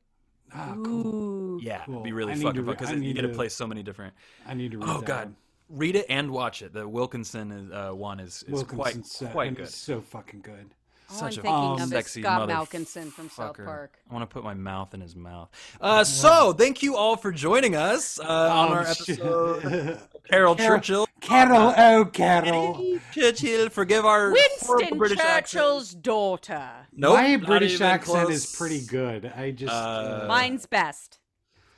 Ah, 0.54 0.74
cool. 0.84 1.60
Yeah, 1.62 1.82
Cool. 1.86 1.94
it'd 1.94 2.04
be 2.04 2.12
really 2.12 2.34
fucking 2.34 2.54
to 2.60 2.62
fun 2.64 2.74
because 2.76 2.92
you 2.92 3.14
get 3.14 3.22
to 3.22 3.28
to- 3.28 3.34
play 3.34 3.48
so 3.48 3.66
many 3.66 3.82
different. 3.82 4.14
I 4.46 4.54
need 4.54 4.72
to 4.72 4.78
read 4.78 4.88
Oh 4.88 4.98
that 5.00 5.06
god, 5.06 5.34
read 5.70 5.96
it 5.96 6.06
and 6.10 6.30
watch 6.30 6.60
it. 6.60 6.72
The 6.74 6.86
Wilkinson 6.86 7.50
is, 7.52 7.70
uh, 7.72 7.92
one 7.94 8.20
is, 8.20 8.44
is 8.46 8.62
quite 8.64 9.06
so- 9.06 9.26
quite 9.28 9.54
good. 9.54 9.68
so 9.68 10.00
fucking 10.02 10.40
good. 10.42 10.74
All 11.12 11.18
Such 11.18 11.38
I'm 11.38 11.40
a 11.40 11.42
thinking 11.42 11.52
um, 11.52 11.72
of 11.74 11.80
is 11.82 11.88
sexy 11.90 12.22
Scott 12.22 12.48
motherfucker. 12.48 12.66
Malkinson 12.86 13.12
from 13.12 13.28
South 13.28 13.56
Park. 13.56 13.98
I 14.10 14.14
want 14.14 14.28
to 14.28 14.32
put 14.32 14.42
my 14.44 14.54
mouth 14.54 14.94
in 14.94 15.00
his 15.02 15.14
mouth. 15.14 15.50
Uh, 15.80 16.04
so, 16.04 16.52
thank 16.54 16.82
you 16.82 16.96
all 16.96 17.16
for 17.16 17.30
joining 17.32 17.76
us 17.76 18.18
uh, 18.18 18.22
on 18.24 18.66
Um, 18.68 18.72
our 18.78 18.94
sh- 18.94 19.10
episode. 19.10 19.98
Caryl 20.30 20.56
Churchill. 20.56 21.06
Carol, 21.20 21.74
oh 21.76 22.04
Carol. 22.06 22.98
Churchill, 23.12 23.68
forgive 23.68 24.04
our 24.06 24.32
Winston 24.32 24.98
British 24.98 25.18
accent. 25.20 25.46
Churchill's 25.62 25.94
daughter. 25.94 26.70
Nope, 26.92 27.14
My 27.14 27.36
British 27.36 27.80
accent 27.80 28.26
close. 28.28 28.46
is 28.46 28.56
pretty 28.56 28.80
good. 28.86 29.26
I 29.36 29.50
just 29.50 29.72
Uh, 29.72 30.22
uh, 30.22 30.24
Mine's 30.28 30.66
best. 30.66 31.18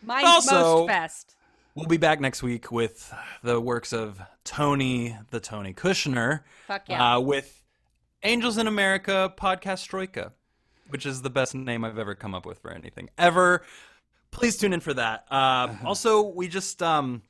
Mine's 0.02 0.26
Also- 0.26 0.54
most 0.78 0.86
best. 0.88 1.36
We'll 1.74 1.86
be 1.86 1.96
back 1.96 2.20
next 2.20 2.40
week 2.44 2.70
with 2.70 3.12
the 3.42 3.60
works 3.60 3.92
of 3.92 4.22
Tony, 4.44 5.16
the 5.30 5.40
Tony 5.40 5.74
Kushner, 5.74 6.42
Fuck 6.68 6.88
yeah. 6.88 7.16
uh, 7.16 7.20
with 7.20 7.64
Angels 8.25 8.57
in 8.59 8.67
America 8.67 9.33
podcast 9.36 9.86
Troika, 9.86 10.33
which 10.89 11.05
is 11.05 11.23
the 11.23 11.31
best 11.31 11.55
name 11.55 11.85
I've 11.85 11.99
ever 11.99 12.15
come 12.15 12.35
up 12.35 12.47
with 12.47 12.59
for 12.59 12.73
anything 12.73 13.11
ever. 13.19 13.62
Please 14.31 14.57
tune 14.57 14.73
in 14.73 14.81
for 14.81 14.94
that. 14.94 15.27
Uh, 15.31 15.75
also, 15.85 16.23
we 16.23 16.49
just 16.49 16.83
um, 16.83 17.23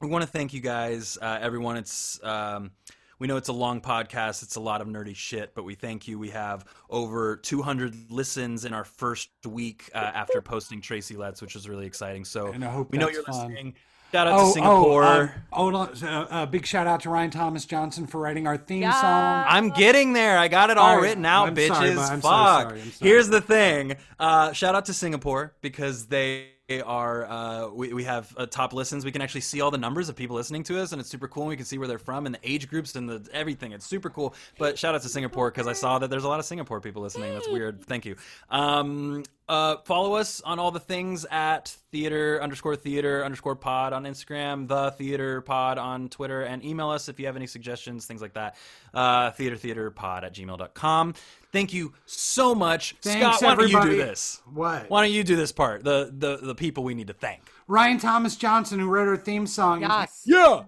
we 0.00 0.08
want 0.08 0.22
to 0.22 0.30
thank 0.30 0.52
you 0.52 0.60
guys, 0.60 1.16
uh, 1.20 1.38
everyone. 1.40 1.76
It's 1.78 2.22
um, 2.22 2.72
we 3.18 3.26
know 3.28 3.36
it's 3.36 3.48
a 3.48 3.52
long 3.52 3.80
podcast. 3.80 4.42
It's 4.42 4.56
a 4.56 4.60
lot 4.60 4.80
of 4.82 4.88
nerdy 4.88 5.16
shit, 5.16 5.54
but 5.54 5.62
we 5.64 5.74
thank 5.74 6.06
you. 6.06 6.18
We 6.18 6.30
have 6.30 6.64
over 6.90 7.36
200 7.36 8.10
listens 8.10 8.64
in 8.64 8.74
our 8.74 8.84
first 8.84 9.30
week 9.46 9.90
uh, 9.94 9.98
after 9.98 10.42
posting 10.42 10.80
Tracy 10.80 11.16
Letts, 11.16 11.40
which 11.40 11.56
is 11.56 11.68
really 11.68 11.86
exciting. 11.86 12.24
So 12.24 12.48
And 12.52 12.64
I 12.64 12.70
hope 12.70 12.92
we 12.92 12.98
know 12.98 13.08
you're 13.08 13.22
fun. 13.22 13.48
listening. 13.48 13.74
Shout 14.12 14.26
out 14.26 14.36
to 14.36 14.42
Oh, 14.42 14.52
Singapore. 14.52 15.04
oh, 15.04 15.20
um, 15.22 15.30
hold 15.50 15.74
on. 15.74 15.88
Uh, 16.02 16.26
uh, 16.30 16.46
big 16.46 16.66
shout 16.66 16.86
out 16.86 17.00
to 17.00 17.10
Ryan 17.10 17.30
Thomas 17.30 17.64
Johnson 17.64 18.06
for 18.06 18.20
writing 18.20 18.46
our 18.46 18.58
theme 18.58 18.82
Yeah. 18.82 19.00
song. 19.00 19.44
I'm 19.48 19.70
getting 19.70 20.12
there. 20.12 20.36
I 20.38 20.48
got 20.48 20.68
it 20.70 20.76
all 20.76 20.90
Sorry. 20.96 21.02
written 21.08 21.24
out, 21.24 21.48
I'm 21.48 21.56
bitches. 21.56 21.68
sorry, 21.68 21.94
but 21.94 22.10
I'm 22.10 22.20
so 22.20 22.28
sorry. 22.28 22.80
I'm 22.82 22.90
sorry. 22.90 23.08
Here's 23.10 23.28
the 23.28 23.40
thing. 23.40 23.96
Uh, 24.20 24.52
shout 24.52 24.74
out 24.74 24.84
to 24.86 24.94
Singapore 24.94 25.54
because 25.62 26.06
they 26.06 26.48
are. 26.84 27.24
Uh, 27.26 27.68
we 27.68 27.92
we 27.92 28.04
have 28.04 28.32
uh, 28.36 28.46
top 28.46 28.72
listens. 28.74 29.04
We 29.04 29.12
can 29.12 29.20
actually 29.22 29.42
see 29.42 29.60
all 29.62 29.70
the 29.70 29.78
numbers 29.78 30.08
of 30.08 30.16
people 30.16 30.36
listening 30.36 30.62
to 30.64 30.80
us, 30.80 30.92
and 30.92 31.00
it's 31.00 31.10
super 31.10 31.28
cool. 31.28 31.44
And 31.44 31.50
we 31.50 31.56
can 31.56 31.64
see 31.66 31.76
where 31.78 31.88
they're 31.88 31.98
from 31.98 32.24
and 32.26 32.34
the 32.34 32.40
age 32.42 32.68
groups 32.68 32.94
and 32.96 33.08
the 33.08 33.26
everything. 33.32 33.72
It's 33.72 33.86
super 33.86 34.08
cool. 34.10 34.34
But 34.58 34.78
shout 34.78 34.94
out 34.94 35.02
to 35.02 35.08
Singapore 35.08 35.50
because 35.50 35.66
I 35.66 35.72
saw 35.74 35.98
that 35.98 36.08
there's 36.10 36.24
a 36.24 36.28
lot 36.28 36.38
of 36.38 36.44
Singapore 36.46 36.80
people 36.80 37.02
listening. 37.02 37.32
That's 37.34 37.48
weird. 37.48 37.84
Thank 37.84 38.04
you. 38.06 38.16
Um, 38.50 39.24
uh, 39.48 39.76
follow 39.84 40.14
us 40.14 40.40
on 40.42 40.58
all 40.58 40.70
the 40.70 40.80
things 40.80 41.26
at 41.30 41.68
theater 41.90 42.42
underscore 42.42 42.76
theater 42.76 43.24
underscore 43.24 43.56
pod 43.56 43.92
on 43.92 44.04
Instagram, 44.04 44.68
the 44.68 44.92
theater 44.92 45.40
pod 45.40 45.78
on 45.78 46.08
Twitter, 46.08 46.42
and 46.42 46.64
email 46.64 46.90
us 46.90 47.08
if 47.08 47.18
you 47.20 47.26
have 47.26 47.36
any 47.36 47.46
suggestions, 47.46 48.06
things 48.06 48.22
like 48.22 48.34
that. 48.34 48.56
Uh, 48.94 49.30
theater 49.32 49.56
theater 49.56 49.90
pod 49.90 50.24
at 50.24 50.34
gmail.com. 50.34 51.14
Thank 51.52 51.74
you 51.74 51.92
so 52.06 52.54
much. 52.54 52.96
Thanks, 53.02 53.38
Scott, 53.38 53.42
why 53.42 53.54
don't 53.54 53.70
you 53.70 53.82
do 53.82 53.96
this? 53.96 54.40
What? 54.52 54.88
Why 54.88 55.02
don't 55.04 55.12
you 55.12 55.22
do 55.24 55.36
this 55.36 55.52
part? 55.52 55.84
The, 55.84 56.10
the, 56.16 56.38
the 56.38 56.54
people 56.54 56.82
we 56.84 56.94
need 56.94 57.08
to 57.08 57.12
thank. 57.12 57.42
Ryan 57.68 57.98
Thomas 57.98 58.36
Johnson, 58.36 58.78
who 58.78 58.88
wrote 58.88 59.08
our 59.08 59.16
theme 59.16 59.46
song, 59.46 59.82
Yes. 59.82 60.22
Yeah. 60.24 60.62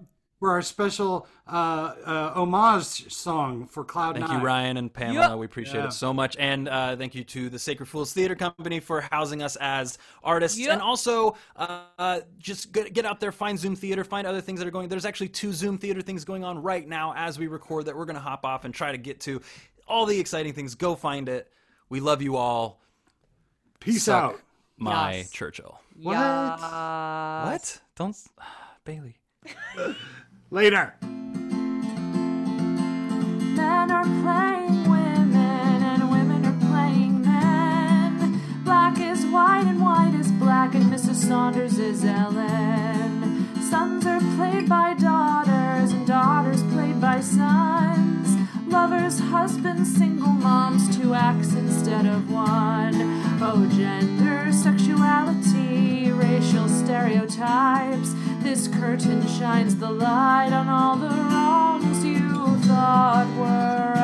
For 0.45 0.51
our 0.51 0.61
special 0.61 1.27
uh, 1.51 1.95
uh, 2.05 2.33
homage 2.35 3.11
song 3.11 3.65
for 3.67 3.83
Cloud 3.83 4.17
Thank 4.17 4.29
Nine. 4.29 4.41
you, 4.41 4.45
Ryan 4.45 4.77
and 4.77 4.93
Pamela. 4.93 5.39
We 5.39 5.47
appreciate 5.47 5.81
Yeah. 5.81 5.87
it 5.87 5.95
so 5.95 6.13
much. 6.13 6.37
And 6.39 6.69
uh, 6.69 6.97
thank 6.97 7.15
you 7.15 7.25
to 7.25 7.49
the 7.49 7.59
Sacred 7.59 7.87
Fools 7.87 8.13
Theater 8.13 8.35
Company 8.35 8.79
for 8.79 9.01
housing 9.01 9.41
us 9.43 9.57
as 9.59 9.97
artists. 10.23 10.59
Yep. 10.59 10.69
And 10.71 10.83
also, 10.83 11.35
uh, 11.57 12.21
just 12.37 12.73
get, 12.73 12.93
get 12.93 13.07
out 13.07 13.21
there, 13.21 13.33
find 13.33 13.59
Zoom 13.59 13.75
Theater, 13.75 14.05
find 14.05 14.27
other 14.27 14.43
things 14.43 14.61
that 14.61 14.69
are 14.69 14.71
going. 14.71 14.91
There's 14.91 15.07
actually 15.07 15.29
two 15.31 15.51
Zoom 15.55 15.79
Theater 15.79 16.03
things 16.03 16.27
going 16.27 16.45
on 16.45 16.63
right 16.63 16.87
now 16.87 17.15
as 17.17 17.39
we 17.39 17.47
record 17.47 17.87
that 17.87 17.97
we're 17.97 18.05
going 18.05 18.17
to 18.17 18.21
hop 18.21 18.45
off 18.45 18.67
and 18.67 18.75
try 18.75 18.93
to 18.93 18.99
get 18.99 19.21
to. 19.21 19.41
All 19.89 20.05
the 20.05 20.21
exciting 20.21 20.53
things. 20.53 20.75
Go 20.75 20.95
find 20.95 21.27
it. 21.31 21.51
We 21.89 22.01
love 22.01 22.21
you 22.21 22.37
all. 22.37 22.83
Peace 23.81 24.03
Suck 24.05 24.23
out. 24.35 24.41
My 24.77 25.15
Yes. 25.17 25.31
Churchill. 25.31 25.81
What? 26.03 26.13
Yeah. 26.13 27.45
What? 27.51 27.81
Don't. 27.97 28.15
Bailey. 28.85 29.17
Later. 30.51 30.95
Men 33.57 33.91
are 33.91 34.05
playing 34.05 34.89
women 34.89 35.83
and 35.83 36.11
women 36.11 36.45
are 36.45 36.59
playing 36.71 37.23
men. 37.23 38.41
Black 38.65 38.99
is 38.99 39.25
white 39.27 39.65
and 39.67 39.81
white 39.81 40.15
is 40.15 40.31
black 40.33 40.75
and 40.75 40.85
Mrs. 40.93 41.17
Saunders 41.17 41.79
is 41.79 42.05
Ellen. 42.05 43.49
Sons 43.71 44.07
are 44.07 44.21
played 44.37 44.69
by 44.69 44.95
daughters 44.95 45.93
and 45.93 46.07
daughters 46.07 46.63
played 46.65 47.01
by 47.01 47.21
sons. 47.21 48.24
Lovers, 48.75 49.21
husbands, 49.21 49.97
single 49.97 50.27
moms, 50.27 50.97
two 50.97 51.15
acts 51.15 51.55
instead 51.55 52.07
of 52.07 52.29
one. 52.29 52.97
Oh, 53.41 53.71
gender, 53.73 54.51
sexuality, 54.53 56.11
racial 56.11 56.69
stereotypes. 56.69 58.15
This 58.43 58.67
curtain 58.67 59.25
shines 59.29 59.77
the 59.77 59.91
light 59.91 60.53
on 60.53 60.69
all 60.69 60.97
the 60.97 61.07
wrongs 61.07 62.05
you 62.05 62.57
thought 62.67 63.29
were 63.39 63.95